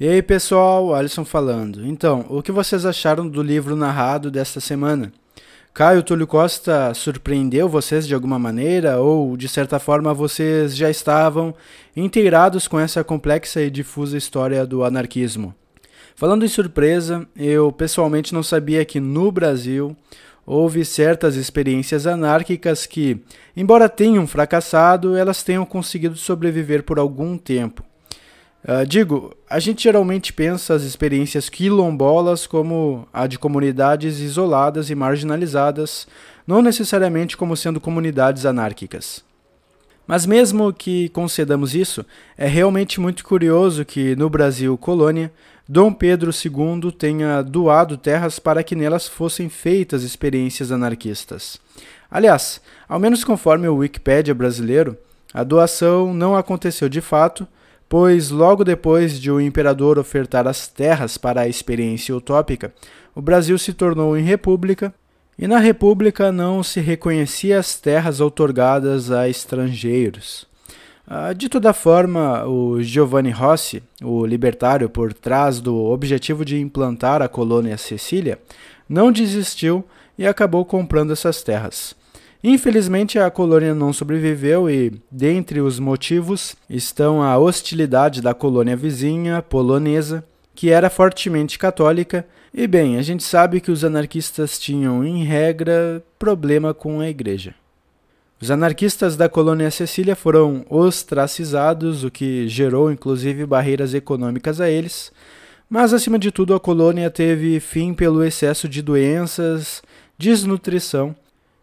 E 0.00 0.06
aí 0.06 0.22
pessoal, 0.22 0.94
Alisson 0.94 1.24
falando. 1.24 1.84
Então, 1.84 2.24
o 2.28 2.40
que 2.40 2.52
vocês 2.52 2.86
acharam 2.86 3.26
do 3.26 3.42
livro 3.42 3.74
narrado 3.74 4.30
desta 4.30 4.60
semana? 4.60 5.12
Caio 5.74 6.04
Túlio 6.04 6.24
Costa 6.24 6.94
surpreendeu 6.94 7.68
vocês 7.68 8.06
de 8.06 8.14
alguma 8.14 8.38
maneira 8.38 9.00
ou 9.00 9.36
de 9.36 9.48
certa 9.48 9.80
forma 9.80 10.14
vocês 10.14 10.76
já 10.76 10.88
estavam 10.88 11.52
inteirados 11.96 12.68
com 12.68 12.78
essa 12.78 13.02
complexa 13.02 13.60
e 13.60 13.68
difusa 13.68 14.16
história 14.16 14.64
do 14.64 14.84
anarquismo? 14.84 15.52
Falando 16.14 16.44
em 16.44 16.48
surpresa, 16.48 17.26
eu 17.36 17.72
pessoalmente 17.72 18.32
não 18.32 18.44
sabia 18.44 18.84
que 18.84 19.00
no 19.00 19.32
Brasil 19.32 19.96
houve 20.46 20.84
certas 20.84 21.34
experiências 21.34 22.06
anárquicas 22.06 22.86
que, 22.86 23.20
embora 23.56 23.88
tenham 23.88 24.28
fracassado, 24.28 25.16
elas 25.16 25.42
tenham 25.42 25.66
conseguido 25.66 26.14
sobreviver 26.14 26.84
por 26.84 27.00
algum 27.00 27.36
tempo. 27.36 27.82
Uh, 28.68 28.84
digo, 28.86 29.34
a 29.48 29.58
gente 29.58 29.84
geralmente 29.84 30.30
pensa 30.30 30.74
as 30.74 30.82
experiências 30.82 31.48
quilombolas 31.48 32.46
como 32.46 33.08
a 33.10 33.26
de 33.26 33.38
comunidades 33.38 34.18
isoladas 34.18 34.90
e 34.90 34.94
marginalizadas, 34.94 36.06
não 36.46 36.60
necessariamente 36.60 37.34
como 37.34 37.56
sendo 37.56 37.80
comunidades 37.80 38.44
anárquicas. 38.44 39.24
Mas 40.06 40.26
mesmo 40.26 40.70
que 40.70 41.08
concedamos 41.08 41.74
isso, 41.74 42.04
é 42.36 42.46
realmente 42.46 43.00
muito 43.00 43.24
curioso 43.24 43.86
que 43.86 44.14
no 44.16 44.28
Brasil 44.28 44.76
colônia, 44.76 45.32
Dom 45.66 45.90
Pedro 45.90 46.30
II 46.30 46.92
tenha 46.92 47.40
doado 47.40 47.96
terras 47.96 48.38
para 48.38 48.62
que 48.62 48.76
nelas 48.76 49.08
fossem 49.08 49.48
feitas 49.48 50.02
experiências 50.02 50.70
anarquistas. 50.70 51.58
Aliás, 52.10 52.60
ao 52.86 52.98
menos 52.98 53.24
conforme 53.24 53.66
o 53.66 53.76
Wikipédia 53.76 54.34
brasileiro, 54.34 54.94
a 55.32 55.42
doação 55.42 56.12
não 56.12 56.36
aconteceu 56.36 56.88
de 56.90 57.00
fato, 57.00 57.48
pois 57.88 58.30
logo 58.30 58.64
depois 58.64 59.18
de 59.18 59.30
o 59.30 59.40
imperador 59.40 59.98
ofertar 59.98 60.46
as 60.46 60.68
terras 60.68 61.16
para 61.16 61.42
a 61.42 61.48
experiência 61.48 62.14
utópica, 62.14 62.72
o 63.14 63.22
Brasil 63.22 63.58
se 63.58 63.72
tornou 63.72 64.16
em 64.16 64.22
república 64.22 64.92
e 65.38 65.46
na 65.46 65.58
república 65.58 66.30
não 66.30 66.62
se 66.62 66.80
reconhecia 66.80 67.58
as 67.58 67.76
terras 67.76 68.20
outorgadas 68.20 69.10
a 69.10 69.28
estrangeiros. 69.28 70.46
Ah, 71.06 71.32
de 71.32 71.48
toda 71.48 71.72
forma, 71.72 72.44
o 72.44 72.82
Giovanni 72.82 73.30
Rossi, 73.30 73.82
o 74.02 74.26
libertário 74.26 74.90
por 74.90 75.14
trás 75.14 75.58
do 75.58 75.74
objetivo 75.74 76.44
de 76.44 76.60
implantar 76.60 77.22
a 77.22 77.28
colônia 77.28 77.78
Sicília, 77.78 78.38
não 78.86 79.10
desistiu 79.10 79.82
e 80.18 80.26
acabou 80.26 80.66
comprando 80.66 81.12
essas 81.12 81.42
terras. 81.42 81.96
Infelizmente, 82.42 83.18
a 83.18 83.30
colônia 83.30 83.74
não 83.74 83.92
sobreviveu 83.92 84.70
e, 84.70 84.92
dentre 85.10 85.60
os 85.60 85.80
motivos, 85.80 86.54
estão 86.70 87.20
a 87.20 87.36
hostilidade 87.36 88.22
da 88.22 88.32
colônia 88.32 88.76
vizinha, 88.76 89.42
polonesa, 89.42 90.24
que 90.54 90.70
era 90.70 90.88
fortemente 90.88 91.58
católica, 91.58 92.24
e 92.54 92.66
bem, 92.66 92.96
a 92.96 93.02
gente 93.02 93.24
sabe 93.24 93.60
que 93.60 93.70
os 93.70 93.84
anarquistas 93.84 94.58
tinham, 94.58 95.04
em 95.04 95.24
regra, 95.24 96.02
problema 96.18 96.72
com 96.72 97.00
a 97.00 97.08
igreja. 97.08 97.54
Os 98.40 98.52
anarquistas 98.52 99.16
da 99.16 99.28
colônia 99.28 99.70
Cecília 99.70 100.14
foram 100.14 100.64
ostracizados, 100.70 102.04
o 102.04 102.10
que 102.10 102.46
gerou 102.46 102.90
inclusive 102.90 103.44
barreiras 103.44 103.94
econômicas 103.94 104.60
a 104.60 104.70
eles, 104.70 105.12
mas 105.68 105.92
acima 105.92 106.18
de 106.18 106.30
tudo 106.30 106.54
a 106.54 106.60
colônia 106.60 107.10
teve 107.10 107.58
fim 107.58 107.92
pelo 107.92 108.22
excesso 108.22 108.68
de 108.68 108.80
doenças, 108.80 109.82
desnutrição 110.16 111.16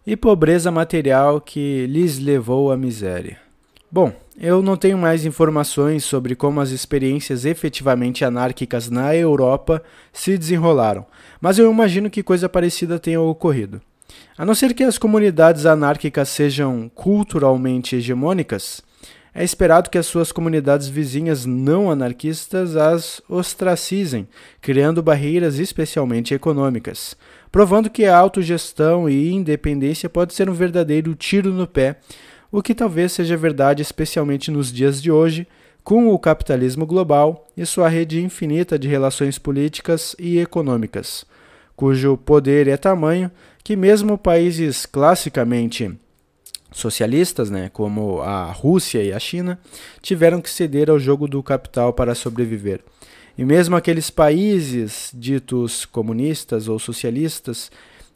e 0.05 0.15
pobreza 0.15 0.71
material 0.71 1.41
que 1.41 1.87
lhes 1.87 2.19
levou 2.19 2.71
à 2.71 2.77
miséria. 2.77 3.39
Bom, 3.91 4.13
eu 4.37 4.61
não 4.61 4.75
tenho 4.75 4.97
mais 4.97 5.25
informações 5.25 6.03
sobre 6.03 6.35
como 6.35 6.59
as 6.59 6.71
experiências 6.71 7.45
efetivamente 7.45 8.25
anárquicas 8.25 8.89
na 8.89 9.15
Europa 9.15 9.81
se 10.11 10.37
desenrolaram, 10.37 11.05
mas 11.39 11.57
eu 11.57 11.71
imagino 11.71 12.09
que 12.09 12.21
coisa 12.21 12.49
parecida 12.49 12.99
tenha 12.99 13.21
ocorrido. 13.21 13.81
A 14.37 14.45
não 14.45 14.53
ser 14.53 14.73
que 14.73 14.83
as 14.83 14.97
comunidades 14.97 15.65
anárquicas 15.65 16.29
sejam 16.29 16.91
culturalmente 16.93 17.95
hegemônicas, 17.95 18.83
é 19.33 19.43
esperado 19.43 19.89
que 19.89 19.97
as 19.97 20.05
suas 20.05 20.31
comunidades 20.31 20.87
vizinhas 20.87 21.45
não 21.45 21.91
anarquistas 21.91 22.77
as 22.77 23.21
ostracizem, 23.27 24.27
criando 24.61 25.03
barreiras 25.03 25.59
especialmente 25.59 26.33
econômicas, 26.33 27.17
provando 27.55 27.89
que 27.89 28.03
a 28.03 28.17
autogestão 28.17 29.09
e 29.09 29.31
independência 29.31 30.09
pode 30.09 30.33
ser 30.33 30.49
um 30.49 30.53
verdadeiro 30.53 31.15
tiro 31.15 31.53
no 31.53 31.65
pé, 31.65 31.95
o 32.51 32.61
que 32.61 32.75
talvez 32.75 33.13
seja 33.13 33.37
verdade 33.37 33.81
especialmente 33.81 34.51
nos 34.51 34.73
dias 34.73 35.01
de 35.01 35.09
hoje, 35.09 35.47
com 35.81 36.09
o 36.09 36.19
capitalismo 36.19 36.85
global 36.85 37.47
e 37.55 37.65
sua 37.65 37.87
rede 37.87 38.21
infinita 38.21 38.77
de 38.77 38.89
relações 38.89 39.39
políticas 39.39 40.17
e 40.19 40.37
econômicas, 40.37 41.25
cujo 41.77 42.17
poder 42.17 42.67
é 42.67 42.75
tamanho 42.75 43.31
que 43.63 43.77
mesmo 43.77 44.17
países 44.17 44.85
classicamente 44.85 45.97
socialistas, 46.73 47.49
né, 47.49 47.69
como 47.71 48.19
a 48.19 48.51
Rússia 48.51 49.01
e 49.01 49.13
a 49.13 49.19
China, 49.19 49.57
tiveram 50.01 50.41
que 50.41 50.49
ceder 50.49 50.89
ao 50.89 50.99
jogo 50.99 51.25
do 51.25 51.41
capital 51.41 51.93
para 51.93 52.15
sobreviver. 52.15 52.81
E 53.37 53.43
mesmo 53.43 53.75
aqueles 53.75 54.09
países 54.09 55.11
ditos 55.13 55.85
comunistas 55.85 56.67
ou 56.67 56.79
socialistas 56.79 57.69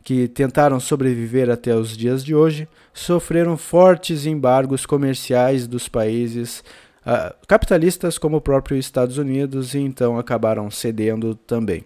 que 0.03 0.27
tentaram 0.27 0.79
sobreviver 0.79 1.49
até 1.49 1.75
os 1.75 1.95
dias 1.95 2.23
de 2.23 2.33
hoje 2.33 2.67
sofreram 2.93 3.57
fortes 3.57 4.25
embargos 4.25 4.85
comerciais 4.85 5.67
dos 5.67 5.89
países 5.89 6.63
uh, 7.05 7.35
capitalistas 7.47 8.17
como 8.17 8.37
o 8.37 8.41
próprio 8.41 8.77
Estados 8.77 9.17
Unidos 9.17 9.73
e 9.73 9.79
então 9.79 10.17
acabaram 10.17 10.71
cedendo 10.71 11.35
também. 11.35 11.83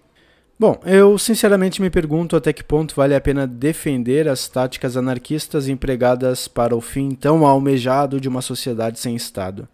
Bom, 0.60 0.80
eu 0.86 1.18
sinceramente 1.18 1.82
me 1.82 1.90
pergunto 1.90 2.36
até 2.36 2.54
que 2.54 2.64
ponto 2.64 2.96
vale 2.96 3.16
a 3.16 3.20
pena 3.20 3.48
defender 3.48 4.30
as 4.30 4.48
táticas 4.48 4.96
anarquistas 4.96 5.68
empregadas 5.68 6.48
para 6.48 6.76
o 6.76 6.80
fim 6.80 7.12
tão 7.12 7.46
almejado 7.46 8.22
de 8.22 8.30
uma 8.30 8.42
sociedade 8.42 9.00
sem 9.00 9.16
Estado. 9.16 9.68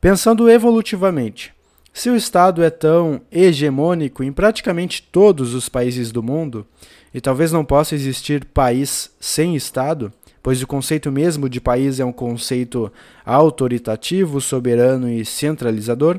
Pensando 0.00 0.48
evolutivamente, 0.48 1.52
se 1.92 2.08
o 2.08 2.16
Estado 2.16 2.62
é 2.62 2.70
tão 2.70 3.20
hegemônico 3.30 4.24
em 4.24 4.32
praticamente 4.32 5.02
todos 5.12 5.54
os 5.54 5.68
países 5.68 6.10
do 6.10 6.22
mundo, 6.22 6.66
e 7.12 7.20
talvez 7.20 7.52
não 7.52 7.64
possa 7.64 7.94
existir 7.94 8.44
país 8.46 9.10
sem 9.20 9.54
Estado, 9.54 10.12
pois 10.42 10.62
o 10.62 10.66
conceito 10.66 11.12
mesmo 11.12 11.48
de 11.48 11.60
país 11.60 12.00
é 12.00 12.04
um 12.04 12.12
conceito 12.12 12.90
autoritativo, 13.24 14.40
soberano 14.40 15.08
e 15.08 15.24
centralizador, 15.24 16.18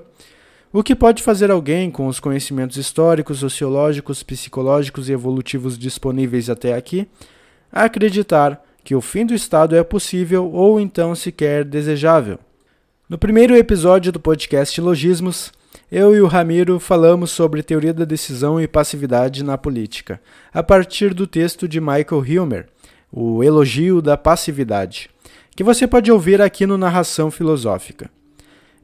o 0.71 0.81
que 0.81 0.95
pode 0.95 1.21
fazer 1.21 1.51
alguém 1.51 1.91
com 1.91 2.07
os 2.07 2.19
conhecimentos 2.19 2.77
históricos, 2.77 3.39
sociológicos, 3.39 4.23
psicológicos 4.23 5.09
e 5.09 5.11
evolutivos 5.11 5.77
disponíveis 5.77 6.49
até 6.49 6.73
aqui 6.73 7.07
acreditar 7.71 8.63
que 8.83 8.95
o 8.95 9.01
fim 9.01 9.25
do 9.25 9.33
Estado 9.33 9.75
é 9.75 9.83
possível 9.83 10.51
ou 10.51 10.79
então 10.79 11.15
sequer 11.15 11.63
desejável? 11.63 12.39
No 13.09 13.17
primeiro 13.17 13.55
episódio 13.55 14.11
do 14.11 14.19
podcast 14.19 14.79
Logismos, 14.79 15.51
eu 15.91 16.15
e 16.15 16.21
o 16.21 16.27
Ramiro 16.27 16.79
falamos 16.79 17.31
sobre 17.31 17.61
teoria 17.61 17.93
da 17.93 18.05
decisão 18.05 18.59
e 18.59 18.67
passividade 18.67 19.43
na 19.43 19.57
política, 19.57 20.19
a 20.53 20.63
partir 20.63 21.13
do 21.13 21.27
texto 21.27 21.67
de 21.67 21.79
Michael 21.79 22.25
Hilmer, 22.25 22.67
O 23.11 23.43
Elogio 23.43 24.01
da 24.01 24.17
Passividade, 24.17 25.09
que 25.55 25.63
você 25.63 25.85
pode 25.85 26.11
ouvir 26.11 26.41
aqui 26.41 26.65
no 26.65 26.77
Narração 26.77 27.29
Filosófica. 27.29 28.09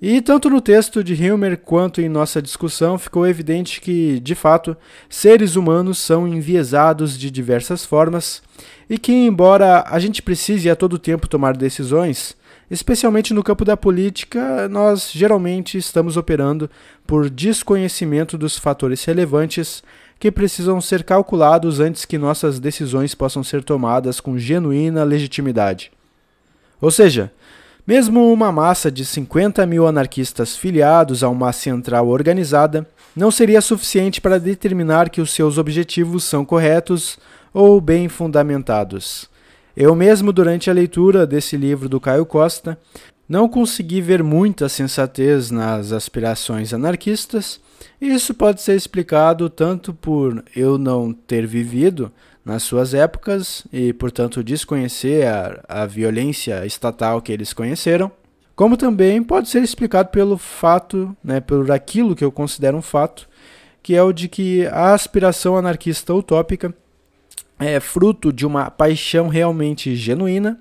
E 0.01 0.21
tanto 0.21 0.49
no 0.49 0.61
texto 0.61 1.03
de 1.03 1.13
Hilmer 1.13 1.57
quanto 1.57 1.99
em 1.99 2.07
nossa 2.07 2.41
discussão 2.41 2.97
ficou 2.97 3.27
evidente 3.27 3.81
que, 3.81 4.19
de 4.21 4.33
fato, 4.33 4.77
seres 5.09 5.57
humanos 5.57 5.97
são 5.97 6.25
enviesados 6.25 7.19
de 7.19 7.29
diversas 7.29 7.83
formas 7.83 8.41
e 8.89 8.97
que, 8.97 9.11
embora 9.11 9.83
a 9.85 9.99
gente 9.99 10.21
precise 10.21 10.69
a 10.69 10.75
todo 10.75 10.97
tempo 10.97 11.27
tomar 11.27 11.57
decisões, 11.57 12.37
especialmente 12.69 13.33
no 13.33 13.43
campo 13.43 13.65
da 13.65 13.75
política, 13.75 14.67
nós 14.69 15.11
geralmente 15.11 15.77
estamos 15.77 16.17
operando 16.17 16.69
por 17.05 17.29
desconhecimento 17.29 18.37
dos 18.37 18.57
fatores 18.57 19.03
relevantes 19.03 19.83
que 20.19 20.31
precisam 20.31 20.81
ser 20.81 21.03
calculados 21.03 21.79
antes 21.79 22.05
que 22.05 22.17
nossas 22.17 22.59
decisões 22.59 23.15
possam 23.15 23.43
ser 23.43 23.63
tomadas 23.63 24.19
com 24.19 24.37
genuína 24.37 25.03
legitimidade. 25.03 25.91
Ou 26.81 26.91
seja, 26.91 27.31
mesmo 27.87 28.31
uma 28.31 28.51
massa 28.51 28.91
de 28.91 29.03
50 29.03 29.65
mil 29.65 29.87
anarquistas 29.87 30.55
filiados 30.55 31.23
a 31.23 31.29
uma 31.29 31.51
central 31.51 32.07
organizada 32.07 32.87
não 33.15 33.31
seria 33.31 33.61
suficiente 33.61 34.21
para 34.21 34.39
determinar 34.39 35.09
que 35.09 35.21
os 35.21 35.31
seus 35.31 35.57
objetivos 35.57 36.23
são 36.23 36.45
corretos 36.45 37.17
ou 37.53 37.81
bem 37.81 38.07
fundamentados. 38.07 39.29
Eu 39.79 39.95
mesmo, 39.95 40.33
durante 40.33 40.69
a 40.69 40.73
leitura 40.73 41.25
desse 41.25 41.55
livro 41.55 41.87
do 41.87 42.01
Caio 42.01 42.25
Costa, 42.25 42.77
não 43.29 43.47
consegui 43.47 44.01
ver 44.01 44.21
muita 44.21 44.67
sensatez 44.67 45.49
nas 45.49 45.93
aspirações 45.93 46.73
anarquistas. 46.73 47.61
Isso 48.01 48.33
pode 48.33 48.61
ser 48.61 48.75
explicado 48.75 49.49
tanto 49.49 49.93
por 49.93 50.43
eu 50.53 50.77
não 50.77 51.13
ter 51.13 51.47
vivido 51.47 52.11
nas 52.43 52.63
suas 52.63 52.93
épocas 52.93 53.65
e, 53.71 53.93
portanto, 53.93 54.43
desconhecer 54.43 55.25
a, 55.25 55.61
a 55.65 55.85
violência 55.85 56.65
estatal 56.65 57.21
que 57.21 57.31
eles 57.31 57.53
conheceram, 57.53 58.11
como 58.57 58.75
também 58.75 59.23
pode 59.23 59.47
ser 59.47 59.63
explicado 59.63 60.09
pelo 60.09 60.37
fato, 60.37 61.15
né, 61.23 61.39
por 61.39 61.71
aquilo 61.71 62.17
que 62.17 62.25
eu 62.25 62.33
considero 62.33 62.75
um 62.75 62.81
fato, 62.81 63.29
que 63.81 63.95
é 63.95 64.03
o 64.03 64.11
de 64.11 64.27
que 64.27 64.65
a 64.65 64.93
aspiração 64.93 65.55
anarquista 65.55 66.13
utópica 66.13 66.75
é 67.59 67.79
fruto 67.79 68.31
de 68.31 68.45
uma 68.45 68.71
paixão 68.71 69.27
realmente 69.27 69.95
genuína, 69.95 70.59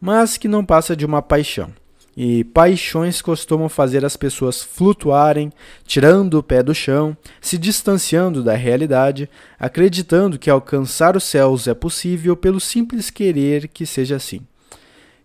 mas 0.00 0.36
que 0.36 0.48
não 0.48 0.64
passa 0.64 0.96
de 0.96 1.04
uma 1.04 1.20
paixão. 1.20 1.70
E 2.16 2.42
paixões 2.42 3.22
costumam 3.22 3.68
fazer 3.68 4.04
as 4.04 4.16
pessoas 4.16 4.62
flutuarem, 4.62 5.52
tirando 5.84 6.34
o 6.34 6.42
pé 6.42 6.62
do 6.62 6.74
chão, 6.74 7.16
se 7.40 7.56
distanciando 7.56 8.42
da 8.42 8.54
realidade, 8.54 9.28
acreditando 9.58 10.38
que 10.38 10.50
alcançar 10.50 11.16
os 11.16 11.24
céus 11.24 11.68
é 11.68 11.74
possível 11.74 12.36
pelo 12.36 12.58
simples 12.58 13.10
querer 13.10 13.68
que 13.68 13.86
seja 13.86 14.16
assim. 14.16 14.40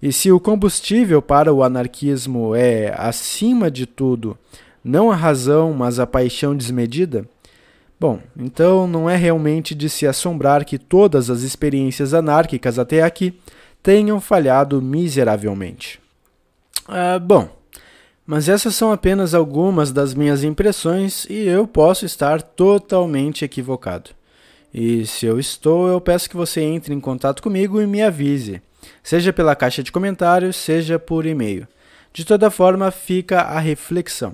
E 0.02 0.14
se 0.14 0.32
o 0.32 0.40
combustível 0.40 1.22
para 1.22 1.52
o 1.54 1.64
anarquismo 1.64 2.54
é, 2.54 2.94
acima 2.98 3.72
de 3.72 3.86
tudo, 3.86 4.38
não 4.84 5.10
a 5.10 5.16
razão, 5.16 5.74
mas 5.74 6.00
a 6.00 6.06
paixão 6.06 6.56
desmedida, 6.56 7.28
bom, 8.00 8.20
então 8.38 8.88
não 8.88 9.10
é 9.10 9.16
realmente 9.16 9.74
de 9.74 9.90
se 9.90 10.06
assombrar 10.08 10.66
que 10.66 10.78
todas 10.78 11.30
as 11.30 11.42
experiências 11.42 12.14
anárquicas 12.14 12.78
até 12.80 13.02
aqui 13.02 13.40
tenham 13.82 14.20
falhado 14.20 14.82
miseravelmente. 14.82 16.00
Ah, 16.88 17.20
bom, 17.20 17.50
mas 18.26 18.50
essas 18.50 18.76
são 18.76 18.92
apenas 18.92 19.34
algumas 19.34 19.92
das 19.92 20.14
minhas 20.14 20.44
impressões 20.44 21.26
e 21.30 21.48
eu 21.48 21.68
posso 21.68 22.06
estar 22.06 22.42
totalmente 22.42 23.46
equivocado. 23.46 24.12
E 24.74 25.06
se 25.06 25.26
eu 25.26 25.40
estou, 25.40 25.88
eu 25.88 26.02
peço 26.02 26.30
que 26.30 26.36
você 26.36 26.62
entre 26.62 26.94
em 26.94 27.00
contato 27.00 27.42
comigo 27.42 27.82
e 27.82 27.88
me 27.88 28.02
avise 28.02 28.62
seja 29.04 29.32
pela 29.32 29.56
caixa 29.56 29.84
de 29.84 29.92
comentários, 29.92 30.56
seja 30.56 30.98
por 30.98 31.26
e-mail. 31.26 31.68
De 32.14 32.26
toda 32.26 32.50
forma, 32.50 32.90
fica 32.92 33.42
a 33.42 33.60
reflexão. 33.60 34.34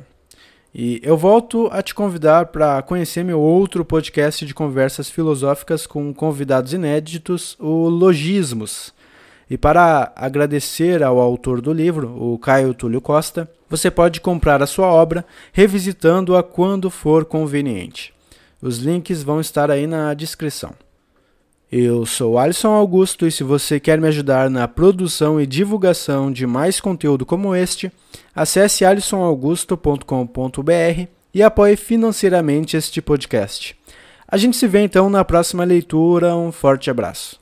E 0.73 1.01
eu 1.03 1.17
volto 1.17 1.67
a 1.71 1.81
te 1.81 1.93
convidar 1.93 2.45
para 2.45 2.81
conhecer 2.81 3.23
meu 3.23 3.39
outro 3.41 3.83
podcast 3.83 4.45
de 4.45 4.53
conversas 4.53 5.09
filosóficas 5.09 5.85
com 5.85 6.13
convidados 6.13 6.71
inéditos, 6.71 7.57
o 7.59 7.89
Logismos. 7.89 8.93
E 9.49 9.57
para 9.57 10.13
agradecer 10.15 11.03
ao 11.03 11.19
autor 11.19 11.59
do 11.59 11.73
livro, 11.73 12.15
o 12.17 12.39
Caio 12.39 12.73
Túlio 12.73 13.01
Costa, 13.01 13.51
você 13.69 13.91
pode 13.91 14.21
comprar 14.21 14.63
a 14.63 14.67
sua 14.67 14.87
obra 14.87 15.25
revisitando-a 15.51 16.41
quando 16.41 16.89
for 16.89 17.25
conveniente. 17.25 18.13
Os 18.61 18.77
links 18.77 19.23
vão 19.23 19.41
estar 19.41 19.69
aí 19.69 19.85
na 19.85 20.13
descrição. 20.13 20.73
Eu 21.71 22.05
sou 22.05 22.37
Alisson 22.37 22.73
Augusto 22.73 23.25
e 23.25 23.31
se 23.31 23.45
você 23.45 23.79
quer 23.79 24.01
me 24.01 24.09
ajudar 24.09 24.49
na 24.49 24.67
produção 24.67 25.39
e 25.39 25.47
divulgação 25.47 26.29
de 26.29 26.45
mais 26.45 26.81
conteúdo 26.81 27.25
como 27.25 27.55
este, 27.55 27.89
acesse 28.35 28.83
alisonaugusto.com.br 28.83 31.07
e 31.33 31.41
apoie 31.41 31.77
financeiramente 31.77 32.75
este 32.75 33.01
podcast. 33.01 33.73
A 34.27 34.35
gente 34.35 34.57
se 34.57 34.67
vê 34.67 34.81
então 34.81 35.09
na 35.09 35.23
próxima 35.23 35.63
leitura. 35.63 36.35
Um 36.35 36.51
forte 36.51 36.91
abraço. 36.91 37.40